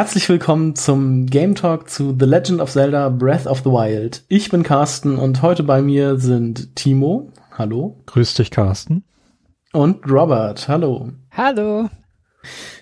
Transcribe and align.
Herzlich 0.00 0.30
willkommen 0.30 0.76
zum 0.76 1.26
Game 1.26 1.54
Talk 1.54 1.90
zu 1.90 2.16
The 2.18 2.24
Legend 2.24 2.62
of 2.62 2.70
Zelda 2.70 3.10
Breath 3.10 3.46
of 3.46 3.58
the 3.58 3.66
Wild. 3.66 4.24
Ich 4.28 4.48
bin 4.48 4.62
Carsten 4.62 5.18
und 5.18 5.42
heute 5.42 5.62
bei 5.62 5.82
mir 5.82 6.16
sind 6.16 6.74
Timo, 6.74 7.30
hallo, 7.52 8.00
Grüß 8.06 8.32
dich, 8.32 8.50
Carsten. 8.50 9.04
und 9.74 10.10
Robert, 10.10 10.68
hallo. 10.68 11.10
Hallo. 11.32 11.90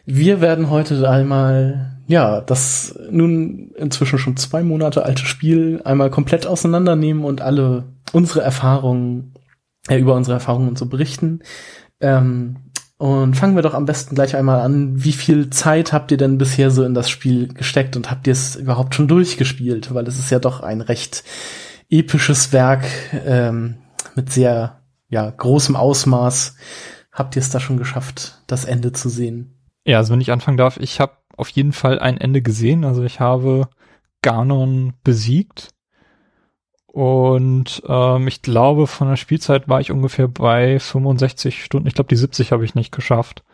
Wir 0.06 0.40
werden 0.40 0.70
heute 0.70 1.10
einmal, 1.10 1.98
ja, 2.06 2.40
das 2.40 2.96
nun 3.10 3.72
inzwischen 3.74 4.20
schon 4.20 4.36
zwei 4.36 4.62
Monate 4.62 5.04
alte 5.04 5.26
Spiel 5.26 5.82
einmal 5.84 6.10
komplett 6.10 6.46
auseinandernehmen 6.46 7.24
und 7.24 7.40
alle 7.40 7.82
unsere 8.12 8.42
Erfahrungen, 8.42 9.34
äh, 9.88 9.98
über 9.98 10.14
unsere 10.14 10.34
Erfahrungen 10.34 10.68
und 10.68 10.78
so 10.78 10.86
berichten. 10.86 11.40
Ähm, 12.00 12.58
und 12.98 13.34
fangen 13.34 13.54
wir 13.54 13.62
doch 13.62 13.74
am 13.74 13.86
besten 13.86 14.16
gleich 14.16 14.34
einmal 14.34 14.60
an. 14.60 15.04
Wie 15.04 15.12
viel 15.12 15.50
Zeit 15.50 15.92
habt 15.92 16.10
ihr 16.10 16.16
denn 16.16 16.36
bisher 16.36 16.72
so 16.72 16.82
in 16.82 16.94
das 16.94 17.08
Spiel 17.08 17.46
gesteckt 17.46 17.96
und 17.96 18.10
habt 18.10 18.26
ihr 18.26 18.32
es 18.32 18.56
überhaupt 18.56 18.94
schon 18.94 19.06
durchgespielt? 19.06 19.94
Weil 19.94 20.06
es 20.08 20.18
ist 20.18 20.30
ja 20.30 20.40
doch 20.40 20.60
ein 20.60 20.80
recht 20.80 21.22
episches 21.88 22.52
Werk 22.52 22.84
ähm, 23.24 23.78
mit 24.16 24.32
sehr 24.32 24.80
ja, 25.08 25.30
großem 25.30 25.76
Ausmaß. 25.76 26.56
Habt 27.12 27.36
ihr 27.36 27.40
es 27.40 27.50
da 27.50 27.60
schon 27.60 27.78
geschafft, 27.78 28.42
das 28.48 28.64
Ende 28.64 28.92
zu 28.92 29.08
sehen? 29.08 29.54
Ja, 29.84 29.98
also 29.98 30.12
wenn 30.12 30.20
ich 30.20 30.32
anfangen 30.32 30.56
darf, 30.56 30.76
ich 30.78 30.98
habe 30.98 31.12
auf 31.36 31.48
jeden 31.50 31.72
Fall 31.72 32.00
ein 32.00 32.18
Ende 32.18 32.42
gesehen. 32.42 32.84
Also 32.84 33.04
ich 33.04 33.20
habe 33.20 33.68
Ganon 34.22 34.94
besiegt. 35.04 35.70
Und 36.90 37.82
ähm, 37.86 38.26
ich 38.28 38.42
glaube, 38.42 38.86
von 38.86 39.08
der 39.08 39.16
Spielzeit 39.16 39.68
war 39.68 39.80
ich 39.80 39.92
ungefähr 39.92 40.26
bei 40.26 40.78
65 40.80 41.62
Stunden. 41.62 41.86
Ich 41.86 41.94
glaube, 41.94 42.08
die 42.08 42.16
70 42.16 42.50
habe 42.50 42.64
ich 42.64 42.74
nicht 42.74 42.92
geschafft. 42.92 43.44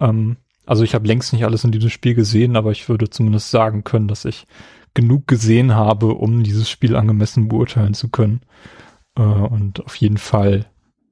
Ähm, 0.00 0.36
also 0.64 0.82
ich 0.82 0.94
habe 0.94 1.06
längst 1.06 1.32
nicht 1.32 1.44
alles 1.44 1.64
in 1.64 1.70
diesem 1.70 1.90
Spiel 1.90 2.14
gesehen, 2.14 2.56
aber 2.56 2.72
ich 2.72 2.88
würde 2.88 3.10
zumindest 3.10 3.50
sagen 3.50 3.84
können, 3.84 4.08
dass 4.08 4.24
ich 4.24 4.46
genug 4.94 5.28
gesehen 5.28 5.74
habe, 5.74 6.14
um 6.14 6.42
dieses 6.42 6.68
Spiel 6.70 6.96
angemessen 6.96 7.48
beurteilen 7.48 7.94
zu 7.94 8.08
können. 8.08 8.40
Äh, 9.16 9.22
und 9.22 9.84
auf 9.84 9.94
jeden 9.96 10.18
Fall 10.18 10.66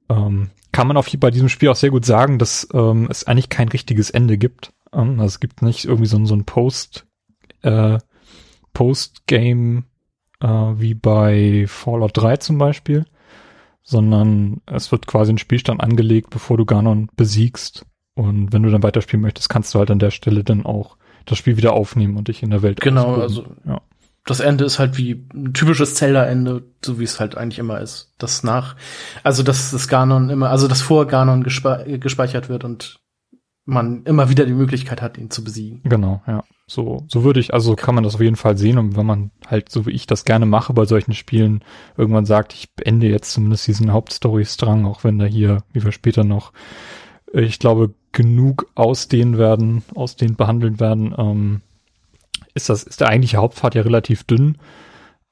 ähm, 0.09 0.49
kann 0.71 0.87
man 0.87 0.97
auf, 0.97 1.07
bei 1.19 1.31
diesem 1.31 1.47
Spiel 1.49 1.69
auch 1.69 1.75
sehr 1.75 1.91
gut 1.91 2.05
sagen, 2.05 2.39
dass 2.39 2.67
ähm, 2.73 3.07
es 3.09 3.25
eigentlich 3.25 3.49
kein 3.49 3.69
richtiges 3.69 4.09
Ende 4.09 4.37
gibt. 4.37 4.73
Ähm, 4.91 5.11
also 5.19 5.25
es 5.27 5.39
gibt 5.39 5.61
nicht 5.61 5.85
irgendwie 5.85 6.07
so, 6.07 6.17
ein- 6.17 6.25
so 6.25 6.35
ein 6.35 6.45
Post, 6.45 7.05
äh, 7.61 7.99
Post-Game 8.73 9.85
äh, 10.41 10.47
wie 10.47 10.93
bei 10.93 11.65
Fallout 11.67 12.11
3 12.15 12.37
zum 12.37 12.57
Beispiel, 12.57 13.05
sondern 13.83 14.61
es 14.65 14.91
wird 14.91 15.07
quasi 15.07 15.33
ein 15.33 15.37
Spielstand 15.37 15.81
angelegt, 15.81 16.29
bevor 16.31 16.57
du 16.57 16.65
Ganon 16.65 17.09
besiegst. 17.15 17.85
Und 18.15 18.53
wenn 18.53 18.63
du 18.63 18.69
dann 18.71 18.83
weiterspielen 18.83 19.21
möchtest, 19.21 19.49
kannst 19.49 19.73
du 19.73 19.79
halt 19.79 19.91
an 19.91 19.99
der 19.99 20.11
Stelle 20.11 20.43
dann 20.43 20.65
auch 20.65 20.97
das 21.25 21.37
Spiel 21.37 21.57
wieder 21.57 21.73
aufnehmen 21.73 22.17
und 22.17 22.27
dich 22.29 22.43
in 22.43 22.49
der 22.49 22.61
Welt 22.61 22.79
Genau, 22.81 23.15
ausprobieren. 23.15 23.21
also 23.65 23.71
ja. 23.73 23.81
das 24.25 24.39
Ende 24.39 24.63
ist 24.63 24.79
halt 24.79 24.97
wie 24.97 25.27
ein 25.33 25.53
typisches 25.53 25.95
Zelda-Ende, 25.95 26.63
so 26.83 26.99
wie 26.99 27.03
es 27.03 27.19
halt 27.19 27.35
eigentlich 27.35 27.59
immer 27.59 27.81
ist. 27.81 28.13
Das 28.17 28.43
nach, 28.43 28.75
also 29.23 29.43
dass 29.43 29.71
das 29.71 29.87
Ganon 29.87 30.29
immer, 30.29 30.49
also 30.49 30.67
das 30.67 30.81
vor 30.81 31.07
Ganon 31.07 31.43
gespe 31.43 31.97
gespeichert 31.99 32.47
wird 32.47 32.63
und 32.63 32.99
man 33.65 34.03
immer 34.03 34.29
wieder 34.29 34.45
die 34.45 34.53
Möglichkeit 34.53 35.01
hat, 35.01 35.17
ihn 35.17 35.31
zu 35.31 35.43
besiegen. 35.43 35.81
Genau, 35.83 36.21
ja. 36.27 36.43
So, 36.67 37.03
so 37.07 37.23
würde 37.23 37.39
ich, 37.39 37.53
also 37.53 37.75
kann 37.75 37.93
man 37.93 38.03
das 38.03 38.15
auf 38.15 38.21
jeden 38.21 38.35
Fall 38.35 38.57
sehen 38.57 38.79
und 38.79 38.95
wenn 38.95 39.05
man 39.05 39.31
halt, 39.47 39.71
so 39.71 39.85
wie 39.85 39.91
ich 39.91 40.07
das 40.07 40.25
gerne 40.25 40.47
mache 40.47 40.73
bei 40.73 40.85
solchen 40.85 41.13
Spielen, 41.13 41.63
irgendwann 41.95 42.25
sagt, 42.25 42.53
ich 42.53 42.73
beende 42.73 43.07
jetzt 43.07 43.31
zumindest 43.31 43.67
diesen 43.67 43.91
Hauptstory-Strang, 43.91 44.85
auch 44.85 45.03
wenn 45.03 45.19
da 45.19 45.25
hier, 45.25 45.59
wie 45.73 45.83
wir 45.83 45.91
später 45.91 46.23
noch, 46.23 46.53
äh, 47.33 47.41
ich 47.41 47.59
glaube, 47.59 47.93
genug 48.11 48.71
ausdehnen 48.75 49.37
werden, 49.37 49.83
ausdehnt 49.93 50.37
behandelt 50.37 50.79
werden, 50.79 51.13
ähm, 51.17 51.61
ist 52.55 52.69
das, 52.69 52.83
ist 52.83 53.01
der 53.01 53.09
eigentliche 53.09 53.37
Hauptpfad 53.37 53.75
ja 53.75 53.81
relativ 53.81 54.23
dünn. 54.23 54.57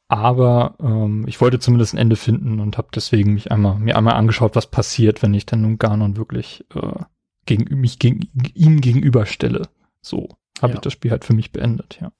Aber 0.09 0.75
ähm, 0.79 1.25
ich 1.27 1.41
wollte 1.41 1.57
zumindest 1.59 1.93
ein 1.93 1.97
Ende 1.97 2.15
finden 2.15 2.59
und 2.59 2.77
habe 2.77 2.89
deswegen 2.93 3.33
mich 3.33 3.51
einmal, 3.51 3.79
mir 3.79 3.97
einmal 3.97 4.13
angeschaut, 4.13 4.55
was 4.55 4.67
passiert, 4.67 5.23
wenn 5.23 5.33
ich 5.33 5.47
dann 5.47 5.61
nun 5.61 5.79
Ganon 5.79 6.17
wirklich 6.17 6.65
äh, 6.75 7.03
gegen, 7.45 7.79
mich 7.79 7.99
gegen, 7.99 8.29
ihm 8.53 8.81
gegenüberstelle. 8.81 9.67
So 10.01 10.29
habe 10.61 10.73
Ja. 10.73 10.75
ich 10.75 10.81
das 10.81 10.93
Spiel 10.93 11.11
halt 11.11 11.25
für 11.25 11.33
mich 11.33 11.51
beendet, 11.51 11.97
ja. 12.01 12.11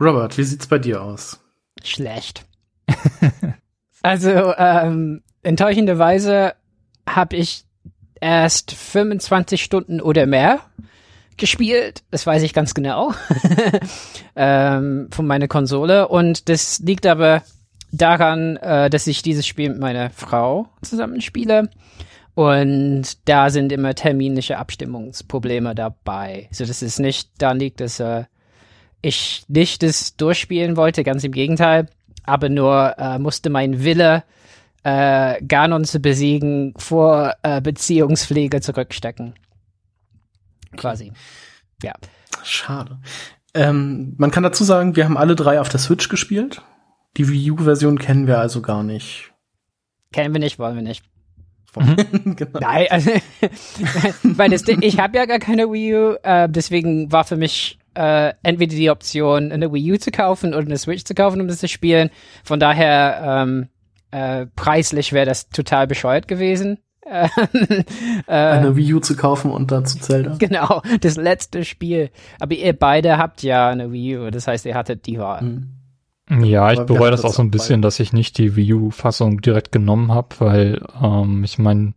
Robert, 0.00 0.36
wie 0.38 0.42
sieht's 0.42 0.66
bei 0.66 0.78
dir 0.78 1.02
aus? 1.02 1.40
Schlecht. 1.82 2.44
also, 4.02 4.54
ähm, 4.56 5.22
enttäuschenderweise 5.42 6.54
habe 7.08 7.36
ich 7.36 7.64
erst 8.20 8.72
25 8.72 9.62
Stunden 9.62 10.00
oder 10.00 10.26
mehr 10.26 10.60
gespielt. 11.36 12.02
Das 12.10 12.26
weiß 12.26 12.42
ich 12.42 12.52
ganz 12.52 12.74
genau. 12.74 13.12
ähm, 14.36 15.08
von 15.10 15.26
meiner 15.26 15.48
Konsole. 15.48 16.08
Und 16.08 16.48
das 16.48 16.78
liegt 16.80 17.06
aber 17.06 17.42
daran, 17.90 18.56
äh, 18.56 18.90
dass 18.90 19.06
ich 19.06 19.22
dieses 19.22 19.46
Spiel 19.46 19.70
mit 19.70 19.78
meiner 19.78 20.10
Frau 20.10 20.68
zusammenspiele. 20.82 21.68
Und 22.34 23.28
da 23.28 23.50
sind 23.50 23.72
immer 23.72 23.94
terminliche 23.94 24.58
Abstimmungsprobleme 24.58 25.74
dabei. 25.74 26.48
So, 26.50 26.64
dass 26.64 26.80
es 26.80 26.98
nicht 26.98 27.30
daran 27.38 27.58
liegt, 27.58 27.80
dass 27.80 28.00
äh, 28.00 28.24
ich 29.02 29.44
nicht 29.48 29.82
das 29.82 30.16
durchspielen 30.16 30.76
wollte, 30.76 31.04
ganz 31.04 31.24
im 31.24 31.32
Gegenteil, 31.32 31.88
aber 32.24 32.48
nur 32.48 32.94
äh, 32.98 33.18
musste 33.18 33.50
mein 33.50 33.84
Wille, 33.84 34.24
äh, 34.84 35.42
Ganon 35.44 35.84
zu 35.84 36.00
besiegen, 36.00 36.72
vor 36.76 37.34
äh, 37.42 37.60
Beziehungspflege 37.60 38.60
zurückstecken. 38.60 39.34
Quasi. 40.76 41.12
Ja. 41.82 41.92
Schade. 42.42 42.98
Ähm, 43.54 44.14
man 44.16 44.30
kann 44.30 44.42
dazu 44.42 44.64
sagen, 44.64 44.96
wir 44.96 45.04
haben 45.04 45.18
alle 45.18 45.36
drei 45.36 45.60
auf 45.60 45.68
der 45.68 45.80
Switch 45.80 46.08
gespielt. 46.08 46.62
Die 47.18 47.28
Wii 47.28 47.50
U-Version 47.50 47.98
kennen 47.98 48.26
wir 48.26 48.38
also 48.38 48.62
gar 48.62 48.82
nicht. 48.82 49.32
Kennen 50.12 50.34
wir 50.34 50.40
nicht, 50.40 50.58
wollen 50.58 50.76
wir 50.76 50.82
nicht. 50.82 51.04
genau. 52.36 52.60
Nein, 52.60 52.86
also, 52.90 53.10
weil 54.22 54.50
das 54.50 54.64
ich 54.68 54.98
habe 54.98 55.16
ja 55.16 55.24
gar 55.26 55.38
keine 55.38 55.70
Wii 55.72 55.94
U, 55.94 56.14
äh, 56.22 56.48
deswegen 56.48 57.10
war 57.12 57.24
für 57.24 57.36
mich 57.36 57.78
äh, 57.94 58.32
entweder 58.42 58.74
die 58.74 58.90
Option, 58.90 59.52
eine 59.52 59.72
Wii 59.72 59.92
U 59.92 59.96
zu 59.96 60.10
kaufen 60.10 60.54
oder 60.54 60.66
eine 60.66 60.78
Switch 60.78 61.04
zu 61.04 61.14
kaufen, 61.14 61.40
um 61.40 61.48
das 61.48 61.58
zu 61.58 61.68
spielen. 61.68 62.10
Von 62.44 62.60
daher, 62.60 63.44
ähm, 63.46 63.68
äh, 64.10 64.46
preislich 64.56 65.12
wäre 65.12 65.26
das 65.26 65.48
total 65.48 65.86
bescheuert 65.86 66.28
gewesen. 66.28 66.78
Ähm, 67.04 67.28
äh, 68.28 68.32
Eine 68.32 68.76
Wii 68.76 68.94
U 68.94 69.00
zu 69.00 69.16
kaufen 69.16 69.50
und 69.50 69.72
dazu 69.72 69.98
Zelda. 69.98 70.36
genau, 70.38 70.82
das 71.00 71.16
letzte 71.16 71.64
Spiel. 71.64 72.10
Aber 72.38 72.54
ihr 72.54 72.72
beide 72.72 73.18
habt 73.18 73.42
ja 73.42 73.68
eine 73.68 73.90
Wii 73.90 74.18
U, 74.18 74.30
das 74.30 74.46
heißt, 74.46 74.64
ihr 74.66 74.76
hattet 74.76 75.04
die 75.06 75.18
Wahl. 75.18 75.40
Hm. 75.40 75.68
Ja, 76.30 76.70
ich 76.72 76.78
Aber 76.78 76.88
wir 76.88 76.94
bereue 76.94 77.10
das 77.10 77.24
auch 77.24 77.32
so 77.32 77.42
ein 77.42 77.50
bisschen, 77.50 77.82
dass 77.82 78.00
ich 78.00 78.12
nicht 78.12 78.38
die 78.38 78.56
Wii 78.56 78.74
U-Fassung 78.74 79.40
direkt 79.40 79.72
genommen 79.72 80.12
habe, 80.12 80.28
weil 80.38 80.82
ähm, 81.02 81.44
ich 81.44 81.58
meine, 81.58 81.94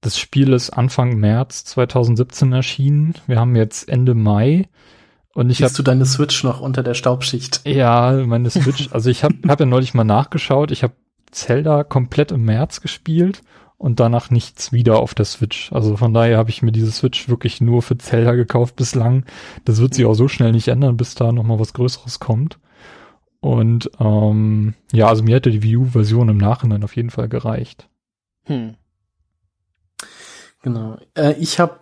das 0.00 0.18
Spiel 0.18 0.52
ist 0.52 0.70
Anfang 0.70 1.16
März 1.16 1.64
2017 1.64 2.52
erschienen. 2.52 3.14
Wir 3.26 3.40
haben 3.40 3.56
jetzt 3.56 3.88
Ende 3.88 4.14
Mai 4.14 4.68
und 5.34 5.50
ich 5.50 5.58
habe 5.58 5.68
Siehst 5.68 5.78
du 5.78 5.82
deine 5.82 6.06
Switch 6.06 6.44
noch 6.44 6.60
unter 6.60 6.82
der 6.82 6.94
Staubschicht? 6.94 7.60
ja 7.64 8.12
meine 8.26 8.50
Switch. 8.50 8.88
Also 8.92 9.10
ich 9.10 9.22
habe 9.22 9.36
hab 9.48 9.60
ja 9.60 9.66
neulich 9.66 9.94
mal 9.94 10.04
nachgeschaut. 10.04 10.70
Ich 10.70 10.82
habe 10.82 10.94
Zelda 11.30 11.84
komplett 11.84 12.32
im 12.32 12.44
März 12.44 12.80
gespielt 12.80 13.42
und 13.78 14.00
danach 14.00 14.30
nichts 14.30 14.72
wieder 14.72 14.98
auf 14.98 15.14
der 15.14 15.26
Switch. 15.26 15.72
Also 15.72 15.96
von 15.96 16.14
daher 16.14 16.38
habe 16.38 16.50
ich 16.50 16.62
mir 16.62 16.72
diese 16.72 16.90
Switch 16.90 17.28
wirklich 17.28 17.60
nur 17.60 17.82
für 17.82 17.98
Zelda 17.98 18.34
gekauft 18.34 18.76
bislang. 18.76 19.24
Das 19.64 19.80
wird 19.80 19.94
sich 19.94 20.06
auch 20.06 20.14
so 20.14 20.28
schnell 20.28 20.52
nicht 20.52 20.68
ändern, 20.68 20.96
bis 20.96 21.14
da 21.14 21.32
noch 21.32 21.44
mal 21.44 21.60
was 21.60 21.74
Größeres 21.74 22.18
kommt. 22.18 22.58
Und 23.46 23.92
ähm, 24.00 24.74
ja, 24.92 25.06
also 25.06 25.22
mir 25.22 25.36
hätte 25.36 25.52
die 25.52 25.62
Wii 25.62 25.76
U-Version 25.76 26.28
im 26.28 26.36
Nachhinein 26.36 26.82
auf 26.82 26.96
jeden 26.96 27.10
Fall 27.10 27.28
gereicht. 27.28 27.88
Hm. 28.46 28.74
Genau. 30.62 30.98
Äh, 31.14 31.34
ich 31.38 31.60
habe 31.60 31.78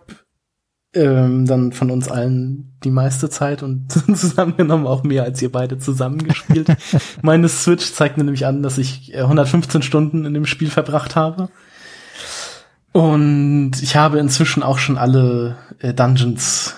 ähm, 0.93 1.47
dann 1.47 1.71
von 1.71 1.89
uns 1.89 2.07
allen 2.07 2.77
die 2.83 2.91
meiste 2.91 3.31
Zeit 3.31 3.63
und 3.63 3.91
zusammengenommen 4.15 4.85
auch 4.85 5.01
mehr 5.01 5.23
als 5.23 5.41
ihr 5.41 5.51
beide 5.51 5.79
zusammengespielt. 5.79 6.67
Meine 7.23 7.49
Switch 7.49 7.91
zeigt 7.93 8.17
mir 8.17 8.25
nämlich 8.25 8.45
an, 8.45 8.61
dass 8.61 8.77
ich 8.77 9.15
äh, 9.15 9.21
115 9.21 9.81
Stunden 9.81 10.23
in 10.23 10.35
dem 10.35 10.45
Spiel 10.45 10.69
verbracht 10.69 11.15
habe. 11.15 11.49
Und 12.91 13.71
ich 13.81 13.95
habe 13.95 14.19
inzwischen 14.19 14.61
auch 14.61 14.77
schon 14.77 14.99
alle 14.99 15.57
äh, 15.79 15.95
Dungeons 15.95 16.75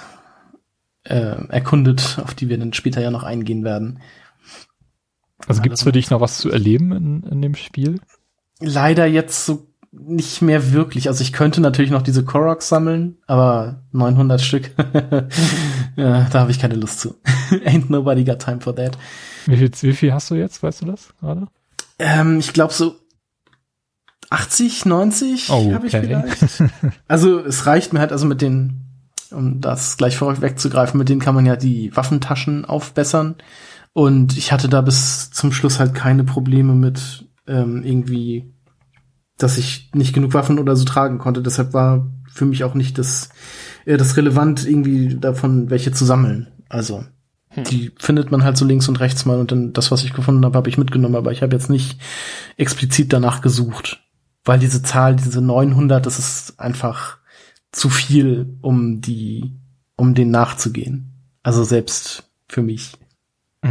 äh, 1.03 1.45
erkundet, 1.49 2.21
auf 2.23 2.33
die 2.35 2.47
wir 2.47 2.57
dann 2.57 2.71
später 2.71 3.01
ja 3.01 3.11
noch 3.11 3.23
eingehen 3.23 3.65
werden. 3.65 3.99
Also 5.45 5.61
gibt's 5.61 5.83
für 5.83 5.91
dich 5.91 6.09
noch 6.09 6.21
was 6.21 6.37
zu 6.37 6.49
erleben 6.49 6.91
in, 6.91 7.23
in 7.23 7.41
dem 7.41 7.55
Spiel? 7.55 7.99
Leider 8.59 9.05
jetzt 9.05 9.45
so 9.45 9.67
nicht 9.91 10.41
mehr 10.41 10.73
wirklich. 10.73 11.07
Also 11.07 11.21
ich 11.21 11.33
könnte 11.33 11.61
natürlich 11.61 11.91
noch 11.91 12.01
diese 12.01 12.23
Koroks 12.23 12.67
sammeln, 12.69 13.17
aber 13.27 13.83
900 13.91 14.41
Stück, 14.41 14.71
ja, 15.95 16.27
da 16.29 16.39
habe 16.39 16.51
ich 16.51 16.59
keine 16.59 16.75
Lust 16.75 16.99
zu. 16.99 17.15
Ain't 17.65 17.85
nobody 17.89 18.23
got 18.23 18.39
time 18.39 18.61
for 18.61 18.75
that. 18.75 18.97
Wie 19.45 19.57
viel, 19.57 19.71
wie 19.81 19.93
viel 19.93 20.13
hast 20.13 20.29
du 20.29 20.35
jetzt, 20.35 20.61
weißt 20.61 20.81
du 20.81 20.85
das 20.87 21.13
gerade? 21.19 21.47
Ähm, 21.99 22.39
ich 22.39 22.53
glaube 22.53 22.73
so 22.73 22.95
80, 24.29 24.85
90 24.85 25.49
Oh, 25.49 25.73
habe 25.73 25.87
ich 25.87 25.95
okay. 25.95 26.05
vielleicht. 26.05 26.63
Also 27.07 27.39
es 27.39 27.65
reicht 27.65 27.93
mir 27.93 27.99
halt 27.99 28.11
also 28.11 28.25
mit 28.25 28.41
den, 28.41 28.81
um 29.31 29.61
das 29.61 29.97
gleich 29.97 30.17
vorweg 30.17 30.41
wegzugreifen, 30.41 30.97
mit 30.97 31.09
denen 31.09 31.21
kann 31.21 31.35
man 31.35 31.45
ja 31.45 31.55
die 31.55 31.95
Waffentaschen 31.95 32.65
aufbessern. 32.65 33.35
Und 33.97 34.37
ich 34.37 34.51
hatte 34.51 34.69
da 34.69 34.81
bis 34.81 35.31
zum 35.31 35.51
Schluss 35.51 35.79
halt 35.79 35.95
keine 35.95 36.23
Probleme 36.23 36.75
mit 36.75 37.25
ähm, 37.47 37.81
irgendwie, 37.83 38.53
dass 39.39 39.57
ich 39.57 39.89
nicht 39.95 40.13
genug 40.13 40.35
Waffen 40.35 40.59
oder 40.59 40.75
so 40.75 40.85
tragen 40.85 41.17
konnte. 41.17 41.41
Deshalb 41.41 41.73
war 41.73 42.05
für 42.31 42.45
mich 42.45 42.63
auch 42.63 42.75
nicht 42.75 42.99
das, 42.99 43.29
äh, 43.85 43.97
das 43.97 44.15
relevant, 44.15 44.67
irgendwie 44.67 45.15
davon 45.15 45.71
welche 45.71 45.93
zu 45.93 46.05
sammeln. 46.05 46.45
Also 46.69 47.05
die 47.55 47.91
findet 47.97 48.29
man 48.29 48.43
halt 48.43 48.55
so 48.55 48.65
links 48.65 48.87
und 48.87 48.99
rechts 48.99 49.25
mal 49.25 49.39
und 49.39 49.51
dann 49.51 49.73
das, 49.73 49.89
was 49.89 50.03
ich 50.03 50.13
gefunden 50.13 50.45
habe, 50.45 50.55
habe 50.55 50.69
ich 50.69 50.77
mitgenommen. 50.77 51.15
Aber 51.15 51.31
ich 51.31 51.41
habe 51.41 51.55
jetzt 51.55 51.71
nicht 51.71 51.99
explizit 52.55 53.11
danach 53.11 53.41
gesucht, 53.41 54.05
weil 54.45 54.59
diese 54.59 54.83
Zahl, 54.83 55.15
diese 55.15 55.41
900, 55.41 56.05
das 56.05 56.19
ist 56.19 56.59
einfach 56.59 57.17
zu 57.71 57.89
viel, 57.89 58.59
um 58.61 59.01
die, 59.01 59.55
um 59.95 60.13
den 60.13 60.29
nachzugehen. 60.29 61.13
Also 61.41 61.63
selbst 61.63 62.29
für 62.47 62.61
mich. 62.61 62.91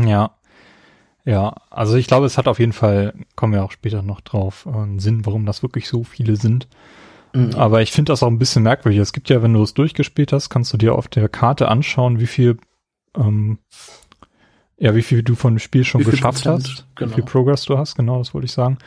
Ja. 0.04 0.32
Ja, 1.24 1.54
also 1.70 1.96
ich 1.96 2.06
glaube, 2.06 2.26
es 2.26 2.38
hat 2.38 2.46
auf 2.46 2.60
jeden 2.60 2.72
Fall, 2.72 3.12
kommen 3.34 3.52
wir 3.52 3.64
auch 3.64 3.72
später 3.72 4.02
noch 4.02 4.20
drauf, 4.20 4.64
äh, 4.66 4.76
einen 4.76 5.00
Sinn, 5.00 5.26
warum 5.26 5.44
das 5.44 5.62
wirklich 5.62 5.88
so 5.88 6.04
viele 6.04 6.36
sind. 6.36 6.68
Mhm. 7.32 7.54
Aber 7.56 7.82
ich 7.82 7.90
finde 7.90 8.12
das 8.12 8.22
auch 8.22 8.28
ein 8.28 8.38
bisschen 8.38 8.62
merkwürdig. 8.62 9.00
Es 9.00 9.12
gibt 9.12 9.28
ja, 9.28 9.42
wenn 9.42 9.52
du 9.52 9.62
es 9.62 9.74
durchgespielt 9.74 10.32
hast, 10.32 10.50
kannst 10.50 10.72
du 10.72 10.76
dir 10.76 10.94
auf 10.94 11.08
der 11.08 11.28
Karte 11.28 11.66
anschauen, 11.68 12.20
wie 12.20 12.28
viel, 12.28 12.58
ähm, 13.16 13.58
ja, 14.78 14.94
wie 14.94 15.02
viel 15.02 15.24
du 15.24 15.34
von 15.34 15.54
dem 15.54 15.58
Spiel 15.58 15.82
schon 15.84 16.04
geschafft 16.04 16.44
Prozent, 16.44 16.68
hast, 16.68 16.86
genau. 16.94 17.10
wie 17.10 17.14
viel 17.16 17.24
Progress 17.24 17.64
du 17.64 17.76
hast, 17.76 17.96
genau, 17.96 18.18
das 18.18 18.32
wollte 18.32 18.44
ich 18.46 18.52
sagen. 18.52 18.78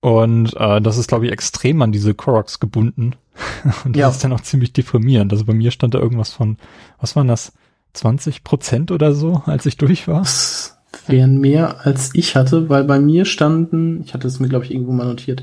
Und 0.00 0.54
äh, 0.58 0.80
das 0.82 0.98
ist, 0.98 1.08
glaube 1.08 1.26
ich, 1.26 1.32
extrem 1.32 1.80
an 1.80 1.90
diese 1.90 2.12
Koroks 2.14 2.60
gebunden. 2.60 3.14
Und 3.84 3.96
das 3.96 4.00
Ja. 4.00 4.08
ist 4.10 4.22
dann 4.22 4.32
auch 4.32 4.40
ziemlich 4.42 4.72
deprimierend. 4.74 5.32
Also 5.32 5.44
bei 5.44 5.54
mir 5.54 5.70
stand 5.70 5.94
da 5.94 5.98
irgendwas 5.98 6.32
von, 6.32 6.58
was 7.00 7.16
waren 7.16 7.28
das, 7.28 7.52
20 7.98 8.44
Prozent 8.44 8.90
oder 8.90 9.12
so, 9.12 9.42
als 9.46 9.66
ich 9.66 9.76
durch 9.76 10.08
war? 10.08 10.20
Das 10.20 10.78
wären 11.06 11.38
mehr 11.38 11.86
als 11.86 12.10
ich 12.14 12.36
hatte, 12.36 12.68
weil 12.68 12.84
bei 12.84 12.98
mir 12.98 13.24
standen, 13.24 14.02
ich 14.02 14.14
hatte 14.14 14.26
es 14.26 14.40
mir 14.40 14.48
glaube 14.48 14.64
ich 14.64 14.72
irgendwo 14.72 14.92
mal 14.92 15.06
notiert, 15.06 15.42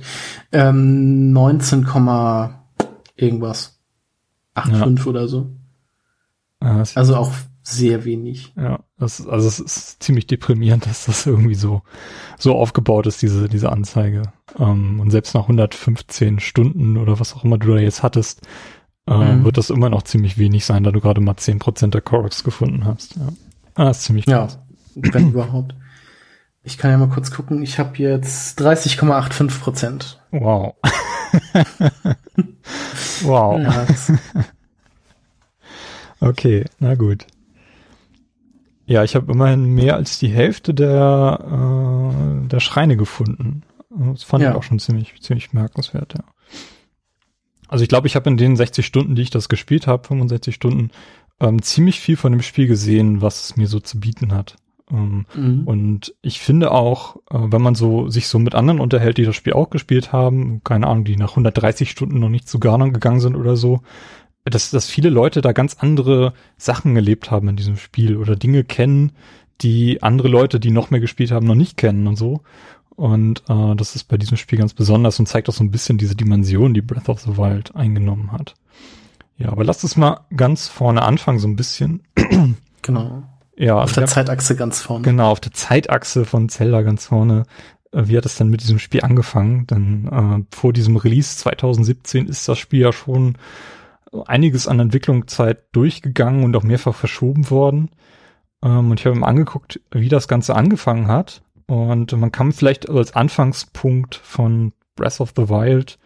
ähm, 0.52 1.32
19, 1.32 1.86
Komma 1.86 2.66
irgendwas. 3.16 3.80
8,5 4.56 5.06
oder 5.08 5.28
so. 5.28 5.52
Ja, 6.62 6.78
das, 6.78 6.96
Also 6.96 7.16
auch 7.18 7.32
sehr 7.62 8.06
wenig. 8.06 8.54
ja, 8.56 8.80
das, 8.98 9.28
also 9.28 9.48
es 9.48 9.60
ist 9.60 10.04
ziemlich 10.04 10.28
deprimierend, 10.28 10.86
dass 10.86 11.06
das 11.06 11.26
irgendwie 11.26 11.56
so, 11.56 11.82
so 12.38 12.54
aufgebaut 12.54 13.08
ist, 13.08 13.22
diese, 13.22 13.50
diese 13.50 13.72
Anzeige. 13.72 14.34
Ähm, 14.60 15.00
und 15.00 15.10
selbst 15.10 15.34
nach 15.34 15.44
115 15.44 16.40
Stunden 16.40 16.98
oder 16.98 17.20
was 17.20 17.36
auch 17.36 17.44
immer 17.44 17.58
du 17.58 17.74
da 17.74 17.80
jetzt 17.80 18.04
hattest, 18.04 18.42
äh, 19.08 19.14
Mhm. 19.36 19.44
wird 19.46 19.58
das 19.58 19.70
immer 19.70 19.90
noch 19.90 20.04
ziemlich 20.04 20.38
wenig 20.38 20.66
sein, 20.66 20.84
da 20.84 20.92
du 20.92 21.00
gerade 21.02 21.22
mal 21.22 21.36
10% 21.36 21.94
der 21.94 22.02
Koroks 22.02 22.44
gefunden 22.44 22.86
hast. 22.86 23.16
Ja, 23.18 23.28
ah, 23.76 23.86
das 23.86 24.00
ist 24.00 24.04
ziemlich 24.06 24.26
Ja, 24.28 24.40
krass. 24.46 24.60
wenn 24.96 25.30
überhaupt. 25.30 25.76
Ich 26.64 26.78
kann 26.80 26.90
ja 26.92 26.98
mal 26.98 27.10
kurz 27.10 27.30
gucken. 27.32 27.62
Ich 27.62 27.78
habe 27.78 27.96
jetzt 27.98 28.60
30,85 28.60 29.60
Prozent. 29.60 30.20
Wow. 30.32 30.74
wow. 33.24 33.60
Ja, 33.60 33.86
Okay, 36.20 36.66
na 36.80 36.96
gut. 36.96 37.26
Ja, 38.88 39.04
ich 39.04 39.16
habe 39.16 39.32
immerhin 39.32 39.66
mehr 39.66 39.96
als 39.96 40.18
die 40.20 40.28
Hälfte 40.30 40.74
der, 40.74 41.40
äh, 42.44 42.48
der 42.48 42.60
Schreine 42.60 42.98
gefunden. 42.98 43.64
Das 43.90 44.24
fand 44.24 44.44
Ja. 44.44 44.52
ich 44.52 44.56
auch 44.56 44.64
schon 44.64 44.80
ziemlich, 44.80 45.20
ziemlich 45.22 45.50
bemerkenswert, 45.52 46.14
ja. 46.18 46.24
Also 47.76 47.84
ich 47.84 47.90
glaube, 47.90 48.08
ich 48.08 48.16
habe 48.16 48.30
in 48.30 48.38
den 48.38 48.56
60 48.56 48.86
Stunden, 48.86 49.16
die 49.16 49.22
ich 49.22 49.32
das 49.32 49.50
gespielt 49.50 49.86
habe, 49.86 50.08
65 50.08 50.56
Stunden, 50.56 50.92
ähm, 51.42 51.62
ziemlich 51.62 52.00
viel 52.00 52.16
von 52.16 52.32
dem 52.32 52.42
Spiel 52.42 52.68
gesehen, 52.68 53.22
was 53.22 53.44
es 53.44 53.58
mir 53.58 53.68
so 53.68 53.82
zu 53.82 54.00
bieten 54.00 54.34
hat. 54.34 54.56
Ähm, 54.90 55.26
Mhm. 55.36 55.64
und 55.66 56.16
ich 56.22 56.40
finde 56.40 56.72
auch, 56.72 57.18
äh, 57.30 57.38
wenn 57.38 57.62
man 57.62 57.76
so 57.76 58.08
sich 58.08 58.30
so 58.30 58.40
mit 58.40 58.56
anderen 58.56 58.80
unterhält, 58.80 59.18
die 59.18 59.26
das 59.26 59.36
Spiel 59.36 59.52
auch 59.52 59.72
gespielt 59.72 60.14
haben, 60.14 60.62
keine 60.64 60.88
Ahnung, 60.88 61.04
die 61.04 61.18
nach 61.18 61.36
130 61.36 61.90
Stunden 61.92 62.18
noch 62.22 62.30
nicht 62.30 62.48
zu 62.48 62.62
Ganon 62.62 62.94
gegangen 62.94 63.20
sind 63.20 63.36
oder 63.36 63.58
so, 63.58 63.82
dass, 64.46 64.72
dass 64.72 64.90
viele 64.90 65.10
Leute 65.10 65.42
da 65.42 65.52
ganz 65.52 65.76
andere 65.78 66.32
Sachen 66.56 66.96
erlebt 66.96 67.30
haben 67.30 67.50
in 67.50 67.58
diesem 67.58 67.76
Spiel 67.76 68.16
oder 68.16 68.38
Dinge 68.38 68.64
kennen, 68.64 69.12
die 69.62 70.02
andere 70.02 70.30
Leute, 70.30 70.62
die 70.62 70.72
noch 70.72 70.92
mehr 70.92 71.02
gespielt 71.02 71.32
haben, 71.32 71.46
noch 71.46 71.56
nicht 71.56 71.76
kennen 71.76 72.08
und 72.08 72.16
so. 72.16 72.40
Und 72.96 73.44
äh, 73.50 73.76
das 73.76 73.96
ist 73.96 74.06
bei 74.06 74.18
diesem 74.18 74.38
Spiel 74.38 74.58
ganz 74.60 74.74
besonders 74.74 75.20
und 75.20 75.28
zeigt 75.28 75.50
auch 75.50 75.54
so 75.54 75.64
ein 75.64 75.72
bisschen 75.72 75.98
diese 75.98 76.16
Dimension, 76.16 76.74
die 76.74 76.82
Breath 76.82 77.10
of 77.10 77.20
the 77.22 77.38
Wild 77.38 77.76
eingenommen 77.76 78.32
hat. 78.32 78.56
Ja, 79.38 79.50
aber 79.52 79.64
lasst 79.66 79.84
uns 79.84 79.98
mal 79.98 80.22
ganz 80.36 80.68
vorne 80.70 81.02
anfangen, 81.02 81.40
so 81.40 81.48
ein 81.48 81.58
bisschen. 81.58 82.04
Genau. 82.82 83.24
Ja, 83.58 83.76
Auf 83.76 83.82
also 83.82 83.96
der 83.96 84.04
wir- 84.04 84.08
Zeitachse 84.08 84.56
ganz 84.56 84.82
vorne. 84.82 85.04
Genau, 85.04 85.30
auf 85.32 85.40
der 85.42 85.52
Zeitachse 85.52 86.26
von 86.26 86.48
Zelda 86.50 86.82
ganz 86.84 87.06
vorne. 87.08 87.44
Äh, 87.92 88.04
Wie 88.08 88.18
hat 88.18 88.26
es 88.26 88.36
denn 88.36 88.50
mit 88.50 88.62
diesem 88.62 88.80
Spiel 88.80 89.02
angefangen? 89.02 89.68
Denn 89.68 90.08
äh, 90.08 90.56
vor 90.56 90.72
diesem 90.72 90.96
Release 90.96 91.38
2017 91.38 92.28
ist 92.28 92.48
das 92.48 92.58
Spiel 92.60 92.82
ja 92.82 92.94
schon 92.94 93.38
einiges 94.26 94.68
an 94.70 94.80
Entwicklungszeit 94.80 95.64
durchgegangen 95.74 96.44
und 96.46 96.56
auch 96.56 96.64
mehrfach 96.64 96.96
verschoben 96.96 97.50
worden. 97.50 97.90
Ähm, 98.64 98.92
und 98.92 99.00
ich 99.00 99.06
habe 99.06 99.16
mir 99.18 99.28
angeguckt, 99.28 99.82
wie 99.92 100.08
das 100.10 100.28
Ganze 100.30 100.56
angefangen 100.56 101.08
hat. 101.08 101.42
Und 101.68 102.12
man 102.14 102.32
kann 102.32 102.52
vielleicht 102.52 102.90
als 102.90 103.16
Anfangspunkt 103.16 104.16
von 104.16 104.74
Breath 104.96 105.20
of 105.20 105.34
the 105.36 105.50
Wild 105.50 105.98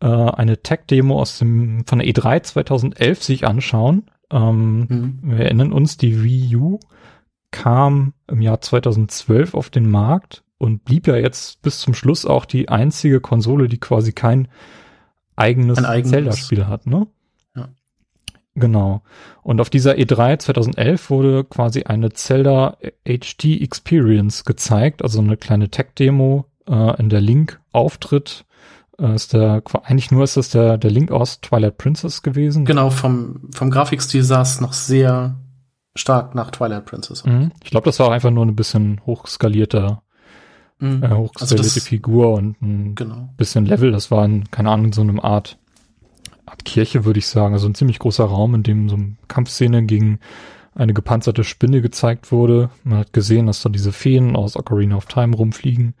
äh, 0.00 0.06
eine 0.06 0.62
Tech-Demo 0.62 1.20
aus 1.20 1.38
dem 1.38 1.84
von 1.86 1.98
der 1.98 2.08
E3 2.08 2.42
2011 2.42 3.22
sich 3.22 3.46
anschauen. 3.46 4.10
Ähm, 4.30 4.86
Mhm. 4.88 5.18
wir 5.22 5.44
erinnern 5.44 5.72
uns, 5.72 5.96
die 5.98 6.22
Wii 6.22 6.56
U 6.56 6.80
kam 7.50 8.14
im 8.26 8.40
Jahr 8.40 8.60
2012 8.60 9.54
auf 9.54 9.70
den 9.70 9.88
Markt 9.90 10.42
und 10.58 10.84
blieb 10.84 11.06
ja 11.06 11.16
jetzt 11.16 11.62
bis 11.62 11.78
zum 11.80 11.94
Schluss 11.94 12.24
auch 12.26 12.46
die 12.46 12.68
einzige 12.68 13.20
Konsole, 13.20 13.68
die 13.68 13.78
quasi 13.78 14.12
kein 14.12 14.48
eigenes, 15.36 15.78
Ein 15.78 15.84
eigenes. 15.84 16.10
Zelda-Spiel 16.10 16.66
hat, 16.66 16.86
ne? 16.86 17.06
Genau. 18.56 19.02
Und 19.42 19.60
auf 19.60 19.68
dieser 19.68 19.94
E3 19.94 20.38
2011 20.38 21.10
wurde 21.10 21.44
quasi 21.44 21.82
eine 21.84 22.12
Zelda 22.12 22.76
HD 23.04 23.60
Experience 23.60 24.44
gezeigt, 24.44 25.02
also 25.02 25.20
eine 25.20 25.36
kleine 25.36 25.70
Tech-Demo, 25.70 26.44
äh, 26.68 27.00
in 27.00 27.08
der 27.08 27.20
Link 27.20 27.60
auftritt. 27.72 28.44
Äh, 28.98 29.14
ist 29.16 29.32
der, 29.32 29.62
eigentlich 29.82 30.12
nur 30.12 30.22
ist 30.22 30.36
das 30.36 30.50
der, 30.50 30.78
der 30.78 30.90
Link 30.92 31.10
aus 31.10 31.40
Twilight 31.40 31.78
Princess 31.78 32.22
gewesen. 32.22 32.64
Genau, 32.64 32.90
vom, 32.90 33.40
vom 33.52 33.70
Grafikstil 33.70 34.22
sah 34.22 34.42
es 34.42 34.60
noch 34.60 34.72
sehr 34.72 35.34
stark 35.96 36.34
nach 36.36 36.50
Twilight 36.52 36.84
Princess. 36.86 37.24
Mhm. 37.24 37.50
Ich 37.62 37.70
glaube, 37.70 37.86
das 37.86 37.98
war 37.98 38.12
einfach 38.12 38.30
nur 38.30 38.46
ein 38.46 38.56
bisschen 38.56 39.00
hochskalierter, 39.06 40.02
Mhm. 40.80 41.02
äh, 41.02 41.06
Also 41.06 41.16
hochskalierte 41.18 41.62
das, 41.74 41.84
Figur 41.84 42.34
und 42.34 42.60
ein 42.62 42.94
genau. 42.94 43.28
bisschen 43.36 43.64
Level. 43.66 43.92
Das 43.92 44.10
war 44.10 44.24
in, 44.24 44.50
keine 44.50 44.70
Ahnung, 44.70 44.92
so 44.92 45.02
einem 45.02 45.20
Art 45.20 45.56
Kirche, 46.64 47.04
würde 47.04 47.18
ich 47.18 47.26
sagen. 47.26 47.54
Also 47.54 47.68
ein 47.68 47.74
ziemlich 47.74 47.98
großer 47.98 48.24
Raum, 48.24 48.54
in 48.54 48.62
dem 48.62 48.88
so 48.88 48.96
eine 48.96 49.16
Kampfszene 49.28 49.84
gegen 49.84 50.18
eine 50.74 50.94
gepanzerte 50.94 51.44
Spinne 51.44 51.80
gezeigt 51.80 52.32
wurde. 52.32 52.70
Man 52.82 52.98
hat 52.98 53.12
gesehen, 53.12 53.46
dass 53.46 53.62
da 53.62 53.68
diese 53.68 53.92
Feen 53.92 54.36
aus 54.36 54.56
Ocarina 54.56 54.96
of 54.96 55.06
Time 55.06 55.36
rumfliegen. 55.36 55.94